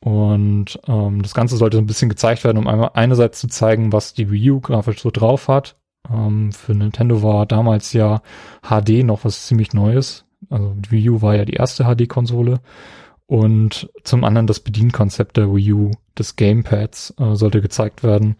Und 0.00 0.78
ähm, 0.86 1.22
das 1.22 1.34
Ganze 1.34 1.56
sollte 1.56 1.76
so 1.76 1.82
ein 1.82 1.86
bisschen 1.86 2.08
gezeigt 2.08 2.44
werden, 2.44 2.58
um 2.58 2.68
einmal 2.68 2.90
einerseits 2.94 3.40
zu 3.40 3.48
zeigen, 3.48 3.92
was 3.92 4.14
die 4.14 4.30
Wii 4.30 4.50
U 4.52 4.60
grafisch 4.60 5.02
so 5.02 5.10
drauf 5.10 5.48
hat. 5.48 5.76
Ähm, 6.08 6.52
für 6.52 6.74
Nintendo 6.74 7.22
war 7.22 7.46
damals 7.46 7.92
ja 7.92 8.22
HD 8.62 9.04
noch 9.04 9.24
was 9.24 9.46
ziemlich 9.46 9.72
Neues. 9.72 10.24
Also 10.50 10.74
die 10.76 10.92
Wii 10.92 11.10
U 11.10 11.22
war 11.22 11.34
ja 11.34 11.44
die 11.44 11.54
erste 11.54 11.84
HD-Konsole. 11.84 12.60
Und 13.26 13.90
zum 14.04 14.24
anderen 14.24 14.46
das 14.46 14.60
Bedienkonzept 14.60 15.36
der 15.36 15.54
Wii 15.54 15.72
U 15.72 15.90
des 16.16 16.36
Gamepads 16.36 17.14
äh, 17.18 17.34
sollte 17.34 17.60
gezeigt 17.60 18.02
werden. 18.02 18.36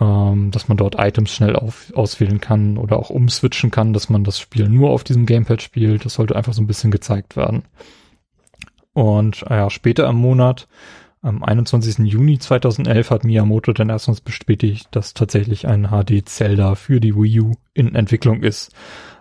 Ähm, 0.00 0.50
dass 0.50 0.68
man 0.68 0.76
dort 0.76 0.96
Items 0.98 1.30
schnell 1.30 1.56
auf, 1.56 1.92
auswählen 1.94 2.40
kann 2.40 2.78
oder 2.78 2.98
auch 2.98 3.10
umswitchen 3.10 3.70
kann, 3.70 3.92
dass 3.92 4.08
man 4.08 4.24
das 4.24 4.40
Spiel 4.40 4.68
nur 4.68 4.90
auf 4.90 5.04
diesem 5.04 5.26
Gamepad 5.26 5.62
spielt. 5.62 6.04
Das 6.04 6.14
sollte 6.14 6.36
einfach 6.36 6.52
so 6.52 6.62
ein 6.62 6.66
bisschen 6.66 6.90
gezeigt 6.90 7.36
werden. 7.36 7.62
Und 8.92 9.42
äh, 9.48 9.56
ja, 9.56 9.70
später 9.70 10.08
im 10.08 10.16
Monat, 10.16 10.68
am 11.22 11.42
21. 11.42 11.98
Juni 12.06 12.38
2011, 12.38 13.10
hat 13.10 13.24
Miyamoto 13.24 13.72
dann 13.72 13.88
erstmals 13.88 14.20
bestätigt, 14.20 14.88
dass 14.90 15.14
tatsächlich 15.14 15.66
ein 15.66 15.88
HD 15.88 16.28
Zelda 16.28 16.74
für 16.74 17.00
die 17.00 17.14
Wii 17.14 17.40
U 17.40 17.52
in 17.72 17.94
Entwicklung 17.94 18.42
ist. 18.42 18.72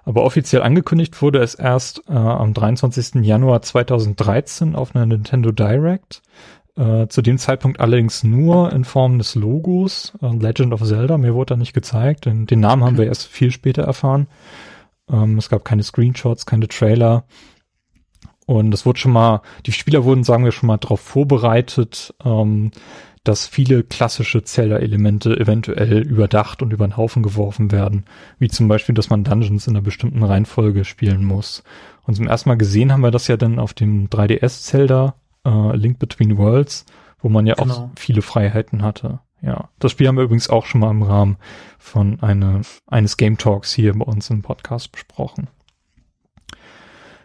Aber 0.06 0.24
offiziell 0.24 0.63
angekündigt 0.63 1.22
wurde 1.22 1.39
es 1.39 1.56
erst 1.56 2.03
äh, 2.10 2.13
am 2.13 2.53
23. 2.53 3.24
Januar 3.24 3.62
2013 3.62 4.75
auf 4.75 4.96
einer 4.96 5.06
Nintendo 5.06 5.51
Direct. 5.51 6.22
Äh, 6.75 7.08
zu 7.08 7.22
dem 7.22 7.38
Zeitpunkt 7.38 7.80
allerdings 7.80 8.24
nur 8.24 8.74
in 8.74 8.84
Form 8.84 9.20
des 9.20 9.36
Logos, 9.36 10.13
äh, 10.22 10.36
Legend 10.36 10.74
of 10.74 10.84
Zelda. 10.84 11.18
Mir 11.20 11.36
wurde 11.36 11.53
da 11.53 11.58
nicht 11.58 11.74
gezeigt, 11.74 12.25
denn 12.25 12.48
den 12.48 12.62
Namen 12.62 12.84
haben 12.84 12.98
wir 12.98 13.06
erst 13.06 13.27
viel 13.27 13.51
später 13.51 13.84
erfahren. 13.84 14.27
Ähm, 15.10 15.38
es 15.38 15.50
gab 15.50 15.65
keine 15.65 15.84
Screenshots, 15.84 16.48
keine 16.48 16.68
Trailer. 16.68 17.25
Und 18.48 18.74
es 18.74 18.86
wurde 18.86 19.00
schon 19.00 19.12
mal, 19.12 19.42
die 19.65 19.72
Spieler 19.72 20.03
wurden, 20.03 20.24
sagen 20.24 20.46
wir, 20.46 20.51
schon 20.51 20.68
mal 20.68 20.77
darauf 20.77 21.00
vorbereitet, 21.00 22.13
ähm, 22.25 22.72
dass 23.24 23.48
viele 23.48 23.84
klassische 23.84 24.44
Zelda-Elemente 24.44 25.39
eventuell 25.39 26.00
überdacht 26.00 26.62
und 26.62 26.74
über 26.74 26.88
den 26.88 26.98
Haufen 26.98 27.24
geworfen 27.24 27.72
werden. 27.72 28.06
Wie 28.39 28.50
zum 28.50 28.68
Beispiel, 28.68 28.96
dass 28.96 29.10
man 29.10 29.24
Dungeons 29.24 29.68
in 29.68 29.75
einer 29.75 29.84
bestimmten 29.84 30.24
Reihenfolge 30.24 30.84
spielen 30.84 31.24
muss. 31.24 31.63
Und 32.06 32.15
zum 32.15 32.27
ersten 32.27 32.50
Mal 32.50 32.58
gesehen 32.58 32.92
haben 32.92 33.01
wir 33.01 33.12
das 33.12 33.27
ja 33.27 33.38
dann 33.38 33.60
auf 33.60 33.74
dem 33.74 34.10
3DS 34.10 34.63
Zelda 34.63 35.15
äh, 35.45 35.75
Link 35.75 36.00
Between 36.00 36.38
Worlds, 36.38 36.85
wo 37.19 37.29
man 37.29 37.45
ja 37.47 37.55
Genau. 37.55 37.73
auch 37.73 37.89
viele 37.97 38.21
Freiheiten 38.21 38.81
hatte. 38.81 39.19
Ja, 39.41 39.69
das 39.79 39.91
Spiel 39.91 40.07
haben 40.07 40.15
wir 40.15 40.23
übrigens 40.23 40.50
auch 40.50 40.65
schon 40.65 40.79
mal 40.81 40.91
im 40.91 41.03
Rahmen 41.03 41.38
von 41.77 42.21
eine, 42.21 42.62
eines 42.88 43.17
Game 43.17 43.38
Talks 43.38 43.73
hier 43.73 43.93
bei 43.93 44.05
uns 44.05 44.29
im 44.29 44.41
Podcast 44.41 44.91
besprochen. 44.91 45.47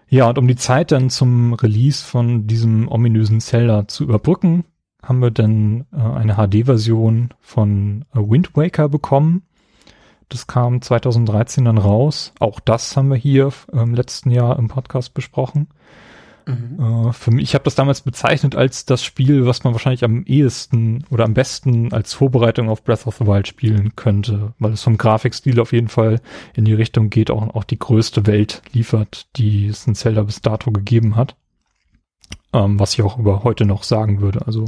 Ja, 0.08 0.28
und 0.28 0.38
um 0.38 0.48
die 0.48 0.56
Zeit 0.56 0.90
dann 0.90 1.10
zum 1.10 1.52
Release 1.54 2.04
von 2.04 2.46
diesem 2.46 2.88
ominösen 2.88 3.40
Zelda 3.40 3.86
zu 3.88 4.04
überbrücken, 4.04 4.64
haben 5.02 5.20
wir 5.20 5.30
dann 5.30 5.86
äh, 5.92 5.96
eine 6.00 6.34
HD-Version 6.36 7.34
von 7.40 8.04
äh, 8.14 8.18
Wind 8.18 8.56
Waker 8.56 8.88
bekommen. 8.88 9.42
Das 10.28 10.46
kam 10.46 10.82
2013 10.82 11.64
dann 11.66 11.78
raus. 11.78 12.32
Auch 12.40 12.58
das 12.60 12.96
haben 12.96 13.08
wir 13.10 13.16
hier 13.16 13.50
im 13.72 13.94
letzten 13.94 14.30
Jahr 14.30 14.58
im 14.58 14.68
Podcast 14.68 15.14
besprochen. 15.14 15.68
Äh, 16.48 17.12
für 17.12 17.30
mich, 17.30 17.44
ich 17.44 17.54
habe 17.54 17.64
das 17.64 17.74
damals 17.74 18.00
bezeichnet 18.00 18.56
als 18.56 18.86
das 18.86 19.04
Spiel, 19.04 19.46
was 19.46 19.64
man 19.64 19.74
wahrscheinlich 19.74 20.04
am 20.04 20.24
ehesten 20.24 21.04
oder 21.10 21.24
am 21.24 21.34
besten 21.34 21.92
als 21.92 22.14
Vorbereitung 22.14 22.68
auf 22.68 22.82
Breath 22.82 23.06
of 23.06 23.16
the 23.16 23.26
Wild 23.26 23.46
spielen 23.46 23.94
könnte, 23.96 24.54
weil 24.58 24.72
es 24.72 24.82
vom 24.82 24.96
Grafikstil 24.96 25.60
auf 25.60 25.72
jeden 25.72 25.88
Fall 25.88 26.20
in 26.54 26.64
die 26.64 26.74
Richtung 26.74 27.10
geht, 27.10 27.30
auch, 27.30 27.54
auch 27.54 27.64
die 27.64 27.78
größte 27.78 28.26
Welt 28.26 28.62
liefert, 28.72 29.26
die 29.36 29.66
es 29.66 29.86
in 29.86 29.94
Zelda 29.94 30.22
bis 30.22 30.40
dato 30.40 30.70
gegeben 30.70 31.16
hat. 31.16 31.36
Ähm, 32.54 32.80
was 32.80 32.94
ich 32.94 33.02
auch 33.02 33.18
über 33.18 33.44
heute 33.44 33.66
noch 33.66 33.82
sagen 33.82 34.22
würde. 34.22 34.46
Also 34.46 34.64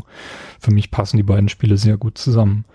für 0.59 0.71
mich 0.71 0.91
passen 0.91 1.17
die 1.17 1.23
beiden 1.23 1.49
Spiele 1.49 1.79
sehr 1.79 1.97
gut 1.97 2.19
zusammen. 2.19 2.67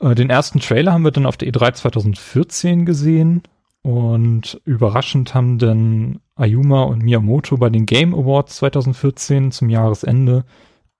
Äh, 0.00 0.16
den 0.16 0.30
ersten 0.30 0.58
Trailer 0.58 0.92
haben 0.92 1.04
wir 1.04 1.12
dann 1.12 1.26
auf 1.26 1.36
der 1.36 1.48
E3 1.48 1.74
2014 1.74 2.86
gesehen 2.86 3.42
und 3.82 4.60
überraschend 4.64 5.32
haben 5.32 5.58
dann 5.58 6.18
Ayuma 6.36 6.84
und 6.84 7.02
Miyamoto 7.02 7.56
bei 7.56 7.70
den 7.70 7.86
Game 7.86 8.14
Awards 8.14 8.56
2014 8.56 9.50
zum 9.50 9.70
Jahresende 9.70 10.44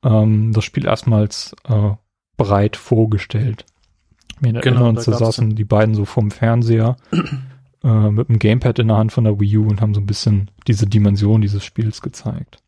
ähm, 0.02 0.52
das 0.52 0.64
Spiel 0.64 0.86
erstmals 0.86 1.54
äh, 1.68 1.90
breit 2.36 2.76
vorgestellt. 2.76 3.64
Wir 4.40 4.52
Genau, 4.52 4.60
erinnern 4.60 4.96
uns, 4.96 5.04
da 5.04 5.12
saßen 5.12 5.54
die 5.54 5.64
beiden 5.64 5.94
so 5.94 6.04
vorm 6.04 6.30
Fernseher 6.30 6.96
äh, 7.84 8.10
mit 8.10 8.28
dem 8.28 8.38
Gamepad 8.38 8.78
in 8.78 8.88
der 8.88 8.96
Hand 8.96 9.12
von 9.12 9.24
der 9.24 9.38
Wii 9.38 9.58
U 9.58 9.68
und 9.68 9.80
haben 9.80 9.94
so 9.94 10.00
ein 10.00 10.06
bisschen 10.06 10.50
diese 10.66 10.86
Dimension 10.86 11.40
dieses 11.40 11.64
Spiels 11.64 12.02
gezeigt. 12.02 12.58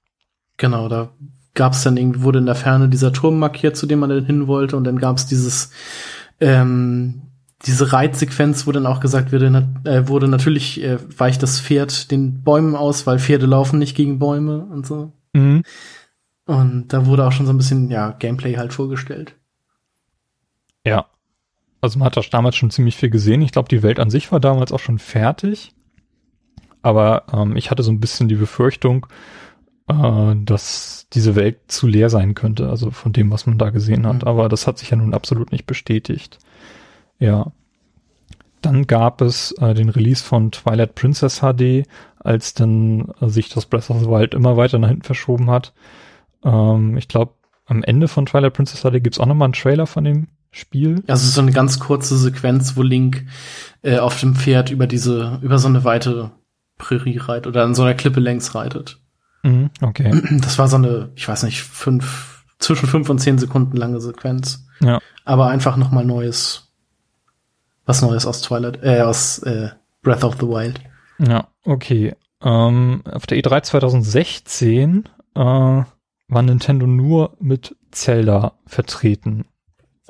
Genau, 0.57 0.89
da 0.89 1.11
gab's 1.55 1.83
dann 1.83 1.97
irgendwie, 1.97 2.23
wurde 2.23 2.39
in 2.39 2.47
der 2.47 2.55
Ferne 2.55 2.89
dieser 2.89 3.13
Turm 3.13 3.39
markiert, 3.39 3.77
zu 3.77 3.87
dem 3.87 3.99
man 3.99 4.11
dann 4.11 4.27
hin 4.27 4.47
wollte, 4.47 4.77
und 4.77 4.85
dann 4.85 4.99
gab's 4.99 5.27
dieses, 5.27 5.71
ähm, 6.41 7.23
diese 7.67 7.93
Reitsequenz, 7.93 8.67
wo 8.67 8.73
dann 8.73 8.87
auch 8.87 9.01
gesagt 9.01 9.33
wurde, 9.33 9.51
nat 9.51 9.87
äh, 9.87 10.09
wurde 10.09 10.29
natürlich 10.29 10.83
äh, 10.83 10.99
weicht 11.19 11.43
das 11.43 11.61
Pferd 11.61 12.11
den 12.11 12.43
Bäumen 12.43 12.77
aus, 12.77 13.07
weil 13.07 13.19
Pferde 13.19 13.47
laufen 13.47 13.79
nicht 13.79 13.97
gegen 13.97 14.19
Bäume 14.19 14.65
und 14.67 14.87
so. 14.87 15.13
Mhm. 15.33 15.63
Und 16.47 16.93
da 16.93 17.05
wurde 17.07 17.27
auch 17.27 17.33
schon 17.33 17.47
so 17.47 17.53
ein 17.53 17.59
bisschen, 17.59 17.91
ja, 17.91 18.13
Gameplay 18.13 18.57
halt 18.57 18.73
vorgestellt. 18.73 19.35
Ja. 20.85 21.07
Also 21.81 21.99
man 21.99 22.07
hat 22.07 22.17
da 22.17 22.23
damals 22.31 22.57
schon 22.57 22.71
ziemlich 22.71 22.97
viel 22.97 23.11
gesehen. 23.11 23.43
Ich 23.43 23.53
glaube, 23.53 23.69
die 23.69 23.83
Welt 23.83 24.01
an 24.01 24.11
sich 24.11 24.33
war 24.33 24.41
damals 24.41 24.73
auch 24.73 24.81
schon 24.81 24.99
fertig. 24.99 25.75
Aber 26.81 27.25
ähm, 27.33 27.57
ich 27.57 27.71
hatte 27.71 27.83
so 27.83 27.93
ein 27.93 28.01
bisschen 28.01 28.29
die 28.29 28.37
Befürchtung, 28.37 29.07
äh, 29.89 30.35
dass 30.37 31.07
diese 31.13 31.35
Welt 31.35 31.59
zu 31.69 31.87
leer 31.87 32.09
sein 32.09 32.35
könnte, 32.35 32.71
also 32.71 32.91
von 32.91 33.13
dem, 33.13 33.31
was 33.31 33.47
man 33.47 33.59
da 33.59 33.71
gesehen 33.71 34.07
hat. 34.07 34.23
Mhm. 34.23 34.29
Aber 34.29 34.49
das 34.49 34.67
hat 34.67 34.79
sich 34.79 34.91
ja 34.91 34.97
nun 34.97 35.13
absolut 35.13 35.53
nicht 35.53 35.67
bestätigt. 35.67 36.39
Ja. 37.19 37.53
Dann 38.63 38.87
gab 38.87 39.21
es 39.21 39.53
äh, 39.53 39.75
den 39.75 39.89
Release 39.89 40.23
von 40.23 40.51
Twilight 40.51 40.95
Princess 40.95 41.41
HD, 41.41 41.87
als 42.19 42.55
dann 42.55 43.13
äh, 43.21 43.29
sich 43.29 43.49
das 43.49 43.67
Breath 43.67 43.91
of 43.91 44.01
the 44.01 44.09
Wild 44.09 44.35
immer 44.35 44.57
weiter 44.57 44.79
nach 44.79 44.89
hinten 44.89 45.05
verschoben 45.05 45.51
hat. 45.51 45.73
Ähm, 46.45 46.97
ich 46.97 47.09
glaube, 47.09 47.35
am 47.67 47.83
Ende 47.83 48.09
von 48.09 48.27
Twilight 48.27 48.55
Princess 48.55 48.83
HD 48.83 49.03
gibt's 49.03 49.21
auch 49.21 49.27
nochmal 49.27 49.47
einen 49.47 49.53
Trailer 49.53 49.87
von 49.87 50.05
dem 50.05 50.29
Spiel. 50.51 51.03
Also 51.07 51.29
so 51.29 51.41
eine 51.41 51.53
ganz 51.53 51.79
kurze 51.79 52.17
Sequenz, 52.17 52.77
wo 52.77 52.83
Link 52.83 53.27
äh, 53.83 53.99
auf 53.99 54.19
dem 54.19 54.35
Pferd 54.35 54.71
über 54.71 54.87
diese, 54.87 55.39
über 55.43 55.59
so 55.59 55.69
eine 55.69 55.85
weite 55.85 56.31
Prärie 56.79 57.19
reitet 57.19 57.47
oder 57.47 57.65
an 57.65 57.75
so 57.75 57.83
einer 57.83 57.95
Klippe 57.95 58.21
längs 58.21 58.55
reitet. 58.55 59.01
Mhm, 59.43 59.71
okay. 59.83 60.11
Das 60.41 60.59
war 60.59 60.69
so 60.69 60.77
eine, 60.77 61.11
ich 61.15 61.29
weiß 61.29 61.43
nicht, 61.43 61.63
fünf, 61.63 62.45
zwischen 62.59 62.89
fünf 62.89 63.09
und 63.09 63.19
zehn 63.19 63.39
Sekunden 63.39 63.77
lange 63.77 64.01
Sequenz. 64.01 64.67
Ja. 64.81 65.01
Aber 65.25 65.49
einfach 65.49 65.77
noch 65.77 65.91
mal 65.91 66.05
neues, 66.05 66.68
was 67.89 68.03
Neues 68.03 68.27
aus 68.27 68.43
Twilight, 68.43 68.81
äh, 68.83 69.01
aus 69.01 69.39
äh, 69.41 69.71
Breath 70.03 70.23
of 70.23 70.37
the 70.39 70.47
Wild. 70.47 70.81
Ja, 71.19 71.49
okay. 71.65 72.15
Ähm, 72.43 73.03
auf 73.11 73.27
der 73.27 73.39
E3 73.39 73.63
2016 73.63 75.05
äh, 75.35 75.41
war 75.41 76.43
Nintendo 76.43 76.87
nur 76.87 77.37
mit 77.41 77.75
Zelda 77.91 78.53
vertreten. 78.67 79.47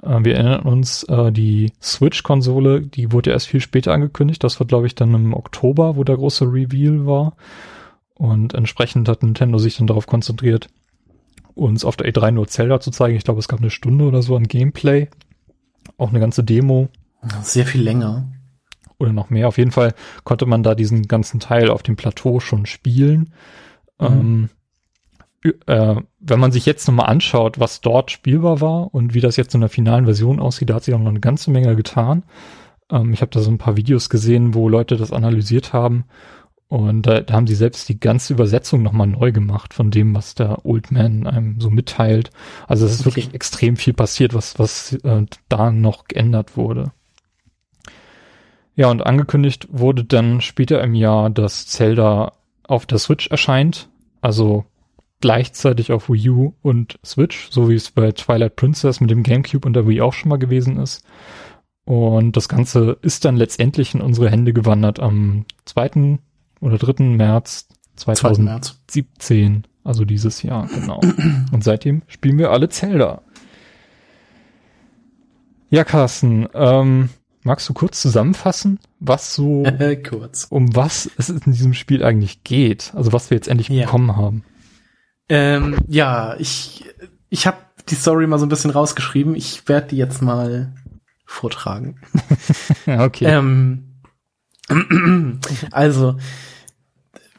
Äh, 0.02 0.24
wir 0.24 0.34
erinnern 0.34 0.62
uns, 0.62 1.04
äh, 1.04 1.30
die 1.30 1.72
Switch-Konsole, 1.80 2.82
die 2.82 3.12
wurde 3.12 3.30
erst 3.30 3.46
viel 3.46 3.60
später 3.60 3.92
angekündigt. 3.94 4.42
Das 4.42 4.58
war, 4.58 4.66
glaube 4.66 4.88
ich, 4.88 4.96
dann 4.96 5.14
im 5.14 5.32
Oktober, 5.32 5.96
wo 5.96 6.02
der 6.02 6.16
große 6.16 6.46
Reveal 6.46 7.06
war. 7.06 7.36
Und 8.14 8.54
entsprechend 8.54 9.08
hat 9.08 9.22
Nintendo 9.22 9.58
sich 9.58 9.76
dann 9.76 9.86
darauf 9.86 10.08
konzentriert, 10.08 10.66
uns 11.54 11.84
auf 11.84 11.96
der 11.96 12.12
E3 12.12 12.32
nur 12.32 12.48
Zelda 12.48 12.80
zu 12.80 12.90
zeigen. 12.90 13.16
Ich 13.16 13.24
glaube, 13.24 13.38
es 13.38 13.46
gab 13.46 13.60
eine 13.60 13.70
Stunde 13.70 14.04
oder 14.04 14.22
so 14.22 14.34
an 14.34 14.48
Gameplay. 14.48 15.08
Auch 15.96 16.10
eine 16.10 16.18
ganze 16.18 16.42
Demo 16.42 16.88
Sehr 17.42 17.66
viel 17.66 17.82
länger. 17.82 18.28
oder 18.98 19.12
noch 19.12 19.30
mehr. 19.30 19.48
Auf 19.48 19.58
jeden 19.58 19.70
Fall 19.70 19.94
konnte 20.24 20.46
man 20.46 20.62
da 20.62 20.74
diesen 20.74 21.06
ganzen 21.08 21.40
Teil 21.40 21.70
auf 21.70 21.82
dem 21.82 21.96
Plateau 21.96 22.40
schon 22.40 22.66
spielen. 22.66 23.32
Ähm, 24.00 24.48
ü- 25.44 25.54
äh, 25.66 25.96
wenn 26.20 26.40
man 26.40 26.52
sich 26.52 26.66
jetzt 26.66 26.86
nochmal 26.88 27.06
anschaut, 27.08 27.60
was 27.60 27.80
dort 27.80 28.10
spielbar 28.10 28.60
war 28.60 28.92
und 28.94 29.14
wie 29.14 29.20
das 29.20 29.36
jetzt 29.36 29.54
in 29.54 29.60
der 29.60 29.70
finalen 29.70 30.04
Version 30.04 30.40
aussieht, 30.40 30.70
da 30.70 30.74
hat 30.74 30.84
sich 30.84 30.94
auch 30.94 30.98
noch 31.00 31.10
eine 31.10 31.20
ganze 31.20 31.50
Menge 31.50 31.76
getan. 31.76 32.24
Ähm, 32.90 33.12
ich 33.12 33.20
habe 33.20 33.30
da 33.30 33.40
so 33.40 33.50
ein 33.50 33.58
paar 33.58 33.76
Videos 33.76 34.08
gesehen, 34.10 34.54
wo 34.54 34.68
Leute 34.68 34.96
das 34.96 35.12
analysiert 35.12 35.72
haben. 35.72 36.04
Und 36.68 37.02
da, 37.06 37.20
da 37.20 37.34
haben 37.34 37.46
sie 37.46 37.54
selbst 37.54 37.88
die 37.88 37.98
ganze 37.98 38.34
Übersetzung 38.34 38.82
nochmal 38.82 39.06
neu 39.06 39.32
gemacht 39.32 39.72
von 39.74 39.90
dem, 39.90 40.14
was 40.14 40.34
der 40.34 40.66
Old 40.66 40.90
Man 40.92 41.26
einem 41.26 41.60
so 41.60 41.70
mitteilt. 41.70 42.30
Also 42.66 42.84
es 42.84 42.92
ist 42.92 43.00
Okay. 43.00 43.06
wirklich 43.06 43.34
extrem 43.34 43.76
viel 43.76 43.94
passiert, 43.94 44.34
was, 44.34 44.58
was 44.58 44.92
äh, 44.92 45.24
da 45.48 45.70
noch 45.70 46.04
geändert 46.04 46.56
wurde. 46.58 46.92
Ja, 48.78 48.92
und 48.92 49.04
angekündigt 49.04 49.66
wurde 49.72 50.04
dann 50.04 50.40
später 50.40 50.80
im 50.84 50.94
Jahr, 50.94 51.30
dass 51.30 51.66
Zelda 51.66 52.34
auf 52.62 52.86
der 52.86 52.98
Switch 52.98 53.26
erscheint, 53.26 53.88
also 54.20 54.66
gleichzeitig 55.20 55.90
auf 55.90 56.08
Wii 56.08 56.30
U 56.30 56.52
und 56.62 56.96
Switch, 57.04 57.50
so 57.50 57.68
wie 57.68 57.74
es 57.74 57.90
bei 57.90 58.12
Twilight 58.12 58.54
Princess 58.54 59.00
mit 59.00 59.10
dem 59.10 59.24
GameCube 59.24 59.66
und 59.66 59.72
der 59.72 59.88
Wii 59.88 60.00
auch 60.00 60.12
schon 60.12 60.28
mal 60.28 60.36
gewesen 60.36 60.76
ist. 60.76 61.04
Und 61.86 62.36
das 62.36 62.48
Ganze 62.48 62.96
ist 63.02 63.24
dann 63.24 63.36
letztendlich 63.36 63.96
in 63.96 64.00
unsere 64.00 64.30
Hände 64.30 64.52
gewandert 64.52 65.00
am 65.00 65.44
2. 65.64 66.20
oder 66.60 66.78
3. 66.78 67.02
März 67.02 67.66
2. 67.96 68.14
2017, 68.14 69.52
März. 69.52 69.64
also 69.82 70.04
dieses 70.04 70.44
Jahr, 70.44 70.68
genau. 70.68 71.00
Und 71.50 71.64
seitdem 71.64 72.02
spielen 72.06 72.38
wir 72.38 72.52
alle 72.52 72.68
Zelda. 72.68 73.22
Ja, 75.68 75.82
Carsten, 75.82 76.46
ähm, 76.54 77.08
magst 77.48 77.68
du 77.68 77.74
kurz 77.74 78.00
zusammenfassen, 78.00 78.78
was 79.00 79.34
so, 79.34 79.64
Kurz. 80.08 80.46
um 80.50 80.74
was 80.76 81.10
es 81.18 81.28
in 81.30 81.40
diesem 81.52 81.74
Spiel 81.74 82.04
eigentlich 82.04 82.44
geht? 82.44 82.92
Also 82.94 83.12
was 83.12 83.30
wir 83.30 83.36
jetzt 83.36 83.48
endlich 83.48 83.68
Ja. 83.68 83.84
bekommen 83.86 84.16
haben. 84.16 84.44
Ähm, 85.28 85.76
ja, 85.88 86.36
ich, 86.38 86.84
ich 87.28 87.46
habe 87.46 87.58
die 87.88 87.94
Story 87.96 88.26
mal 88.26 88.38
so 88.38 88.46
ein 88.46 88.50
bisschen 88.50 88.70
rausgeschrieben. 88.70 89.34
Ich 89.34 89.68
werde 89.68 89.88
die 89.88 89.96
jetzt 89.96 90.22
mal 90.22 90.72
vortragen. 91.26 92.00
Okay. 92.86 93.26
Ähm, 93.26 94.00
also, 95.70 96.16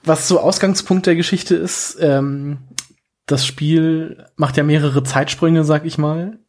was 0.03 0.27
so 0.27 0.39
Ausgangspunkt 0.39 1.05
der 1.07 1.15
Geschichte 1.15 1.55
ist, 1.55 1.97
ähm, 1.99 2.59
das 3.25 3.45
Spiel 3.45 4.25
macht 4.37 4.57
ja 4.57 4.63
mehrere 4.63 5.03
Zeitsprünge, 5.03 5.63
sag 5.63 5.85
ich 5.85 5.97
mal. 5.97 6.39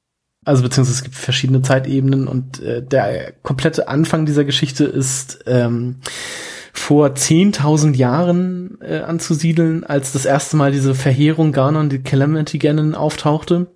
Also 0.44 0.62
beziehungsweise 0.62 0.96
es 0.96 1.04
gibt 1.04 1.16
verschiedene 1.16 1.62
Zeitebenen 1.62 2.26
und 2.26 2.60
äh, 2.60 2.82
der 2.82 3.32
komplette 3.42 3.88
Anfang 3.88 4.24
dieser 4.24 4.44
Geschichte 4.44 4.84
ist 4.84 5.40
ähm, 5.46 5.96
vor 6.72 7.08
10.000 7.08 7.94
Jahren 7.96 8.78
äh, 8.80 9.00
anzusiedeln, 9.00 9.84
als 9.84 10.12
das 10.12 10.24
erste 10.24 10.56
Mal 10.56 10.72
diese 10.72 10.94
Verheerung 10.94 11.52
Ganon, 11.52 11.90
die 11.90 12.02
Calamity 12.02 12.58
Ganon 12.58 12.94
auftauchte. 12.94 13.66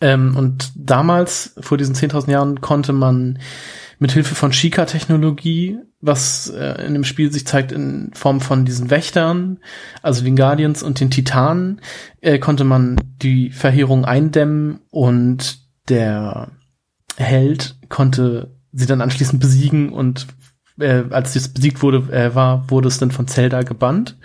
Ähm, 0.00 0.36
und 0.36 0.72
damals, 0.76 1.54
vor 1.60 1.78
diesen 1.78 1.96
10.000 1.96 2.30
Jahren, 2.30 2.60
konnte 2.60 2.92
man 2.92 3.40
mit 3.98 4.12
Hilfe 4.12 4.34
von 4.34 4.52
Shika-Technologie, 4.52 5.78
was 6.00 6.48
äh, 6.50 6.84
in 6.84 6.92
dem 6.92 7.04
Spiel 7.04 7.32
sich 7.32 7.46
zeigt 7.46 7.72
in 7.72 8.10
Form 8.14 8.40
von 8.40 8.64
diesen 8.64 8.90
Wächtern, 8.90 9.58
also 10.02 10.24
den 10.24 10.36
Guardians 10.36 10.82
und 10.82 11.00
den 11.00 11.10
Titanen, 11.10 11.80
äh, 12.20 12.38
konnte 12.38 12.64
man 12.64 12.96
die 13.22 13.50
Verheerung 13.50 14.04
eindämmen 14.04 14.80
und 14.90 15.61
der 15.92 16.48
Held 17.16 17.76
konnte 17.90 18.56
sie 18.72 18.86
dann 18.86 19.02
anschließend 19.02 19.40
besiegen 19.40 19.92
und 19.92 20.26
äh, 20.78 21.04
als 21.10 21.34
das 21.34 21.48
besiegt 21.48 21.82
wurde, 21.82 22.10
äh, 22.10 22.34
war, 22.34 22.70
wurde 22.70 22.88
es 22.88 22.98
dann 22.98 23.10
von 23.10 23.28
Zelda 23.28 23.62
gebannt. 23.62 24.16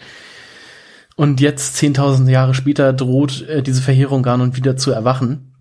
Und 1.17 1.41
jetzt, 1.41 1.75
10.000 1.77 2.29
Jahre 2.29 2.53
später, 2.53 2.93
droht 2.93 3.41
äh, 3.41 3.61
diese 3.61 3.81
Verheerung 3.81 4.23
Ganon 4.23 4.55
wieder 4.55 4.77
zu 4.77 4.91
erwachen. 4.91 5.53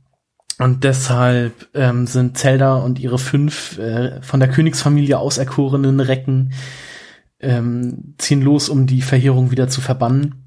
Und 0.58 0.84
deshalb 0.84 1.68
ähm, 1.74 2.06
sind 2.06 2.38
Zelda 2.38 2.76
und 2.76 2.98
ihre 2.98 3.18
fünf 3.18 3.78
äh, 3.78 4.22
von 4.22 4.38
der 4.38 4.48
Königsfamilie 4.48 5.18
auserkorenen 5.18 6.00
Recken 6.00 6.52
ähm, 7.40 8.14
ziehen 8.18 8.42
los, 8.42 8.68
um 8.68 8.86
die 8.86 9.02
Verheerung 9.02 9.50
wieder 9.50 9.68
zu 9.68 9.80
verbannen. 9.80 10.46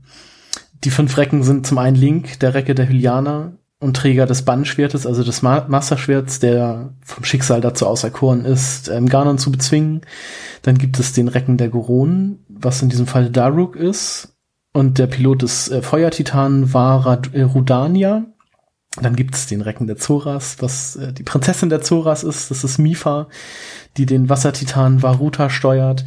Die 0.84 0.90
fünf 0.90 1.18
Recken 1.18 1.44
sind 1.44 1.68
zum 1.68 1.78
einen 1.78 1.98
Link, 1.98 2.40
der 2.40 2.54
Recke 2.54 2.74
der 2.74 2.88
Hylianer 2.88 3.59
und 3.80 3.96
Träger 3.96 4.26
des 4.26 4.44
Bannschwertes, 4.44 5.08
also 5.08 5.24
des 5.24 5.42
Ma 5.42 5.66
Masterschwerts, 5.68 6.40
der 6.40 6.94
vom 7.04 7.24
Schicksal 7.24 7.62
dazu 7.62 7.88
auserkoren 7.88 8.44
ist, 8.44 8.90
ähm, 8.90 9.08
Ganon 9.08 9.38
zu 9.38 9.52
bezwingen. 9.52 10.02
Dann 10.62 10.78
gibt 10.78 11.00
es 11.00 11.14
den 11.14 11.30
Recken 11.30 11.58
der 11.58 11.70
Goronen, 11.70 12.46
was 12.50 12.82
in 12.82 12.90
diesem 12.90 13.08
Fall 13.08 13.30
Daruk 13.30 13.76
ist. 13.76 14.36
Und 14.74 15.00
der 15.00 15.08
Pilot 15.08 15.42
des 15.44 15.70
äh, 15.70 15.82
Feuertitanen 15.82 16.74
war 16.74 17.06
Rad 17.06 17.34
äh, 17.34 17.42
Rudania. 17.42 18.26
Dann 19.02 19.16
gibt 19.16 19.36
es 19.36 19.48
den 19.48 19.62
Recken 19.62 19.88
der 19.88 19.98
Zoras, 19.98 20.58
was 20.60 20.98
äh, 20.98 21.14
die 21.14 21.24
Prinzessin 21.24 21.70
der 21.70 21.82
Zoras 21.82 22.24
ist. 22.24 22.52
Das 22.52 22.66
ist 22.66 22.80
Mifa, 22.80 23.30
die 23.96 24.06
den 24.06 24.30
Wassertitan 24.30 25.02
Varuta 25.02 25.50
steuert. 25.50 26.04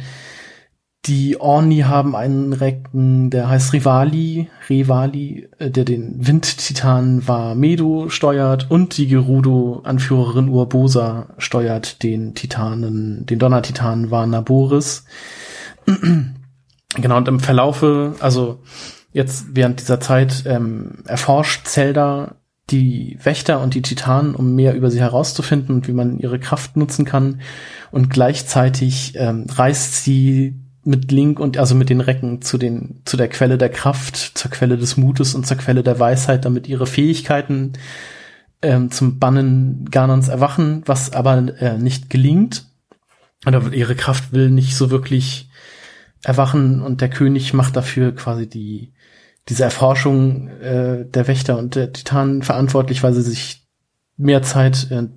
Die 1.05 1.41
Orni 1.41 1.79
haben 1.79 2.15
einen 2.15 2.53
Recken, 2.53 3.29
der 3.29 3.49
heißt 3.49 3.73
Rivali, 3.73 4.49
Rivali, 4.69 5.49
äh, 5.59 5.69
der 5.69 5.83
den 5.83 6.25
Windtitan 6.25 7.27
Vamedo 7.27 8.07
steuert 8.07 8.71
und 8.71 8.95
die 8.97 9.07
Gerudo-Anführerin 9.07 10.47
Urbosa 10.47 11.27
steuert 11.37 12.03
den 12.03 12.35
Titanen, 12.35 13.25
den 13.25 13.37
Donnertitan 13.37 14.11
Vanaboris. 14.11 15.03
genau, 16.95 17.17
und 17.17 17.27
im 17.27 17.41
Verlaufe, 17.41 18.15
also 18.21 18.59
jetzt 19.11 19.47
während 19.55 19.81
dieser 19.81 19.99
Zeit 19.99 20.43
ähm, 20.45 20.99
erforscht 21.05 21.67
Zelda 21.67 22.35
die 22.69 23.19
Wächter 23.21 23.59
und 23.59 23.73
die 23.73 23.81
Titanen, 23.81 24.35
um 24.35 24.55
mehr 24.55 24.73
über 24.73 24.89
sie 24.89 25.01
herauszufinden 25.01 25.75
und 25.75 25.89
wie 25.89 25.93
man 25.93 26.17
ihre 26.17 26.39
Kraft 26.39 26.77
nutzen 26.77 27.03
kann. 27.03 27.41
Und 27.91 28.09
gleichzeitig 28.09 29.15
ähm, 29.17 29.47
reist 29.49 30.01
sie 30.01 30.62
mit 30.85 31.11
Link 31.11 31.39
und 31.39 31.57
also 31.57 31.75
mit 31.75 31.89
den 31.89 32.01
Recken 32.01 32.41
zu 32.41 32.57
den 32.57 33.01
zu 33.05 33.17
der 33.17 33.29
Quelle 33.29 33.57
der 33.57 33.69
Kraft, 33.69 34.17
zur 34.17 34.51
Quelle 34.51 34.77
des 34.77 34.97
Mutes 34.97 35.35
und 35.35 35.47
zur 35.47 35.57
Quelle 35.57 35.83
der 35.83 35.99
Weisheit, 35.99 36.45
damit 36.45 36.67
ihre 36.67 36.87
Fähigkeiten 36.87 37.73
ähm, 38.61 38.91
zum 38.91 39.19
Bannen 39.19 39.89
Ganons 39.91 40.27
erwachen, 40.27 40.83
was 40.85 41.13
aber 41.13 41.59
äh, 41.59 41.77
nicht 41.77 42.09
gelingt. 42.09 42.65
Oder 43.45 43.73
ihre 43.73 43.95
Kraft 43.95 44.31
will 44.31 44.49
nicht 44.49 44.75
so 44.75 44.89
wirklich 44.89 45.49
erwachen 46.23 46.81
und 46.81 47.01
der 47.01 47.09
König 47.09 47.53
macht 47.53 47.75
dafür 47.75 48.15
quasi 48.15 48.47
die 48.47 48.93
diese 49.49 49.65
Erforschung 49.65 50.47
äh, 50.61 51.05
der 51.05 51.27
Wächter 51.27 51.57
und 51.57 51.75
der 51.75 51.91
Titanen 51.91 52.43
verantwortlich, 52.43 53.03
weil 53.03 53.13
sie 53.13 53.21
sich 53.21 53.67
mehr 54.15 54.41
Zeit 54.41 54.89
äh, 54.89 55.09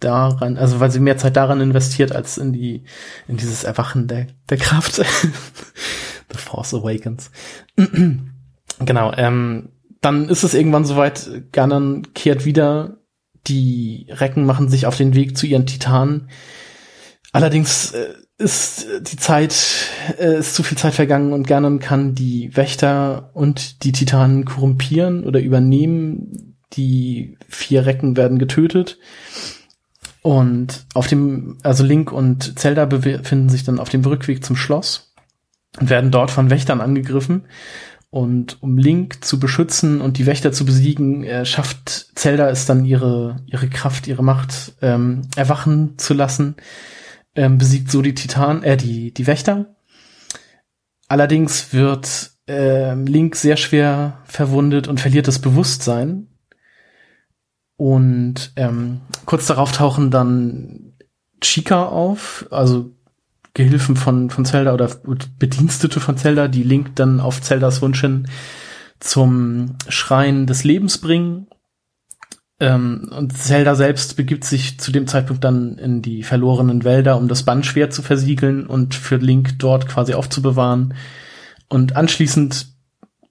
daran, 0.00 0.56
also 0.56 0.80
weil 0.80 0.90
sie 0.90 1.00
mehr 1.00 1.16
Zeit 1.16 1.36
daran 1.36 1.60
investiert 1.60 2.12
als 2.12 2.38
in 2.38 2.52
die, 2.52 2.84
in 3.28 3.36
dieses 3.36 3.64
Erwachen 3.64 4.08
der, 4.08 4.26
der 4.48 4.56
Kraft. 4.56 4.96
The 6.32 6.38
Force 6.38 6.74
Awakens. 6.74 7.30
genau, 8.78 9.12
ähm, 9.16 9.70
dann 10.00 10.28
ist 10.28 10.42
es 10.42 10.54
irgendwann 10.54 10.84
soweit, 10.84 11.52
Ganon 11.52 12.14
kehrt 12.14 12.44
wieder, 12.44 12.98
die 13.46 14.06
Recken 14.10 14.44
machen 14.44 14.68
sich 14.68 14.86
auf 14.86 14.96
den 14.96 15.14
Weg 15.14 15.36
zu 15.36 15.46
ihren 15.46 15.66
Titanen. 15.66 16.28
Allerdings 17.32 17.92
äh, 17.92 18.14
ist 18.38 18.86
die 19.02 19.16
Zeit, 19.16 19.54
äh, 20.18 20.38
ist 20.38 20.54
zu 20.54 20.62
viel 20.62 20.78
Zeit 20.78 20.94
vergangen 20.94 21.32
und 21.32 21.46
Ganon 21.46 21.78
kann 21.78 22.14
die 22.14 22.56
Wächter 22.56 23.30
und 23.34 23.84
die 23.84 23.92
Titanen 23.92 24.44
korrumpieren 24.44 25.24
oder 25.24 25.40
übernehmen. 25.40 26.56
Die 26.72 27.36
vier 27.48 27.86
Recken 27.86 28.16
werden 28.16 28.38
getötet. 28.38 28.98
Und 30.22 30.86
auf 30.94 31.06
dem, 31.06 31.58
also 31.62 31.84
Link 31.84 32.12
und 32.12 32.58
Zelda 32.58 32.84
befinden 32.84 33.48
sich 33.48 33.64
dann 33.64 33.78
auf 33.78 33.88
dem 33.88 34.04
Rückweg 34.04 34.44
zum 34.44 34.56
Schloss 34.56 35.14
und 35.78 35.88
werden 35.88 36.10
dort 36.10 36.30
von 36.30 36.50
Wächtern 36.50 36.80
angegriffen. 36.80 37.46
Und 38.10 38.60
um 38.60 38.76
Link 38.76 39.24
zu 39.24 39.38
beschützen 39.38 40.00
und 40.00 40.18
die 40.18 40.26
Wächter 40.26 40.50
zu 40.50 40.64
besiegen, 40.64 41.22
äh, 41.22 41.46
schafft 41.46 42.10
Zelda 42.16 42.50
es 42.50 42.66
dann 42.66 42.84
ihre, 42.84 43.36
ihre 43.46 43.68
Kraft, 43.68 44.08
ihre 44.08 44.24
Macht 44.24 44.74
ähm, 44.82 45.22
erwachen 45.36 45.96
zu 45.96 46.12
lassen, 46.12 46.56
ähm, 47.36 47.56
besiegt 47.56 47.90
so 47.90 48.02
die 48.02 48.14
Titan, 48.14 48.64
äh, 48.64 48.76
die, 48.76 49.14
die 49.14 49.28
Wächter. 49.28 49.76
Allerdings 51.06 51.72
wird 51.72 52.32
äh, 52.48 52.94
Link 52.94 53.36
sehr 53.36 53.56
schwer 53.56 54.18
verwundet 54.24 54.88
und 54.88 55.00
verliert 55.00 55.28
das 55.28 55.38
Bewusstsein 55.38 56.29
und 57.80 58.52
ähm, 58.56 59.00
kurz 59.24 59.46
darauf 59.46 59.72
tauchen 59.72 60.10
dann 60.10 60.92
Chica 61.40 61.86
auf, 61.86 62.46
also 62.50 62.90
Gehilfen 63.54 63.96
von, 63.96 64.28
von 64.28 64.44
Zelda 64.44 64.74
oder 64.74 64.90
Bedienstete 65.38 65.98
von 65.98 66.18
Zelda, 66.18 66.46
die 66.46 66.62
Link 66.62 66.94
dann 66.96 67.20
auf 67.20 67.40
Zeldas 67.40 67.80
Wunsch 67.80 68.02
hin 68.02 68.28
zum 68.98 69.76
Schrein 69.88 70.46
des 70.46 70.62
Lebens 70.62 70.98
bringen. 70.98 71.46
Ähm, 72.60 73.10
und 73.16 73.34
Zelda 73.38 73.74
selbst 73.74 74.14
begibt 74.14 74.44
sich 74.44 74.78
zu 74.78 74.92
dem 74.92 75.06
Zeitpunkt 75.06 75.42
dann 75.42 75.78
in 75.78 76.02
die 76.02 76.22
verlorenen 76.22 76.84
Wälder, 76.84 77.16
um 77.16 77.28
das 77.28 77.44
Bandschwert 77.44 77.94
zu 77.94 78.02
versiegeln 78.02 78.66
und 78.66 78.94
für 78.94 79.16
Link 79.16 79.58
dort 79.58 79.88
quasi 79.88 80.12
aufzubewahren. 80.12 80.92
Und 81.70 81.96
anschließend 81.96 82.66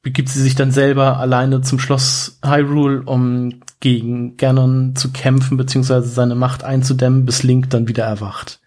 begibt 0.01 0.29
sie 0.29 0.41
sich 0.41 0.55
dann 0.55 0.71
selber 0.71 1.17
alleine 1.17 1.61
zum 1.61 1.77
Schloss 1.77 2.39
Hyrule, 2.43 3.03
um 3.03 3.61
gegen 3.79 4.37
Ganon 4.37 4.95
zu 4.95 5.11
kämpfen, 5.11 5.57
beziehungsweise 5.57 6.07
seine 6.07 6.35
Macht 6.35 6.63
einzudämmen, 6.63 7.25
bis 7.25 7.43
Link 7.43 7.69
dann 7.69 7.87
wieder 7.87 8.03
erwacht. 8.03 8.59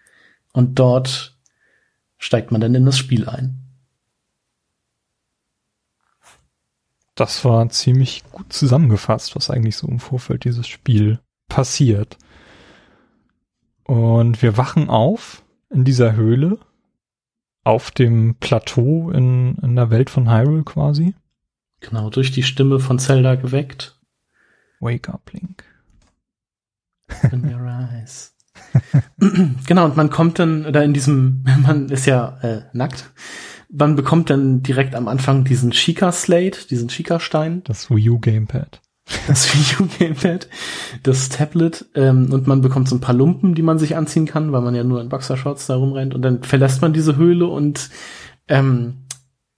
Und 0.53 0.79
dort 0.79 1.37
steigt 2.19 2.51
man 2.51 2.61
dann 2.61 2.75
in 2.75 2.87
das 2.87 2.99
Spiel 2.99 3.29
ein. 3.29 3.59
Das 7.15 7.45
war 7.45 7.69
ziemlich 7.69 8.25
gut 8.31 8.53
zusammengefasst, 8.53 9.37
was 9.37 9.51
eigentlich 9.51 9.77
so 9.77 9.87
im 9.87 10.01
Vorfeld 10.01 10.45
dieses 10.45 10.67
Spiel 10.67 11.21
passiert. 11.49 12.17
Und 13.85 14.41
wir 14.41 14.57
wachen 14.57 14.89
auf 14.89 15.43
in 15.69 15.85
dieser 15.85 16.15
Höhle, 16.15 16.59
auf 17.65 17.91
dem 17.91 18.37
Plateau 18.37 19.11
in, 19.11 19.57
in 19.57 19.77
der 19.77 19.91
Welt 19.91 20.09
von 20.09 20.31
Hyrule 20.31 20.65
quasi. 20.65 21.15
Genau, 21.81 22.09
durch 22.09 22.31
die 22.31 22.43
Stimme 22.43 22.79
von 22.79 22.99
Zelda 22.99 23.35
geweckt. 23.35 23.99
Wake 24.83 25.09
up, 25.09 25.31
Link. 25.33 25.65
In 27.31 27.45
your 27.45 27.67
eyes. 27.67 28.35
genau, 29.67 29.85
und 29.85 29.97
man 29.97 30.11
kommt 30.11 30.39
dann, 30.39 30.67
oder 30.67 30.83
in 30.83 30.93
diesem, 30.93 31.45
man 31.63 31.89
ist 31.89 32.07
ja 32.07 32.39
äh, 32.43 32.63
nackt, 32.73 33.11
man 33.71 33.97
bekommt 33.97 34.29
dann 34.29 34.63
direkt 34.63 34.95
am 34.95 35.09
Anfang 35.09 35.45
diesen 35.45 35.73
Shika-Slate, 35.73 36.67
diesen 36.69 36.91
Shika-Stein. 36.91 37.63
Das 37.65 37.91
Wii 37.91 38.11
U 38.11 38.19
Gamepad. 38.19 38.83
Das 39.27 39.55
Wii 39.55 39.85
U 39.85 39.89
Gamepad, 39.99 40.49
das 41.03 41.29
Tablet, 41.29 41.87
ähm, 41.95 42.33
und 42.33 42.47
man 42.47 42.61
bekommt 42.61 42.89
so 42.89 42.97
ein 42.97 43.01
paar 43.01 43.15
Lumpen, 43.15 43.55
die 43.55 43.63
man 43.63 43.79
sich 43.79 43.97
anziehen 43.97 44.27
kann, 44.27 44.53
weil 44.53 44.63
man 44.63 44.75
ja 44.75 44.85
nur 44.85 45.01
in 45.01 45.09
Boxershorts 45.09 45.67
da 45.67 45.77
rumrennt, 45.77 46.15
und 46.15 46.23
dann 46.23 46.43
verlässt 46.43 46.83
man 46.83 46.93
diese 46.93 47.17
Höhle 47.17 47.47
und 47.47 47.89
ähm, 48.49 49.05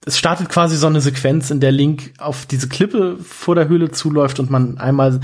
es 0.05 0.17
startet 0.17 0.49
quasi 0.49 0.77
so 0.77 0.87
eine 0.87 1.01
Sequenz, 1.01 1.49
in 1.49 1.59
der 1.59 1.71
Link 1.71 2.13
auf 2.19 2.45
diese 2.45 2.69
Klippe 2.69 3.17
vor 3.17 3.55
der 3.55 3.67
Höhle 3.67 3.91
zuläuft 3.91 4.39
und 4.39 4.51
man 4.51 4.77
einmal 4.77 5.19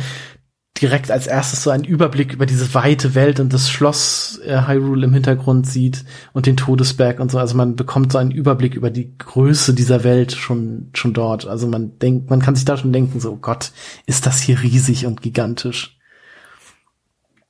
direkt 0.81 1.11
als 1.11 1.27
erstes 1.27 1.61
so 1.61 1.69
einen 1.69 1.83
Überblick 1.83 2.33
über 2.33 2.47
diese 2.47 2.73
weite 2.73 3.13
Welt 3.13 3.39
und 3.39 3.53
das 3.53 3.69
Schloss 3.69 4.39
äh, 4.43 4.65
Hyrule 4.67 5.05
im 5.05 5.13
Hintergrund 5.13 5.67
sieht 5.67 6.05
und 6.33 6.47
den 6.47 6.57
Todesberg 6.57 7.19
und 7.19 7.29
so. 7.29 7.37
Also 7.37 7.55
man 7.55 7.75
bekommt 7.75 8.11
so 8.11 8.17
einen 8.17 8.31
Überblick 8.31 8.73
über 8.73 8.89
die 8.89 9.15
Größe 9.17 9.75
dieser 9.75 10.03
Welt 10.03 10.31
schon, 10.31 10.89
schon 10.93 11.13
dort. 11.13 11.45
Also 11.45 11.67
man 11.67 11.99
denkt, 11.99 12.31
man 12.31 12.41
kann 12.41 12.55
sich 12.55 12.65
da 12.65 12.77
schon 12.77 12.93
denken, 12.93 13.19
so 13.19 13.33
oh 13.33 13.37
Gott, 13.37 13.71
ist 14.07 14.25
das 14.25 14.41
hier 14.41 14.61
riesig 14.61 15.05
und 15.05 15.21
gigantisch. 15.21 15.99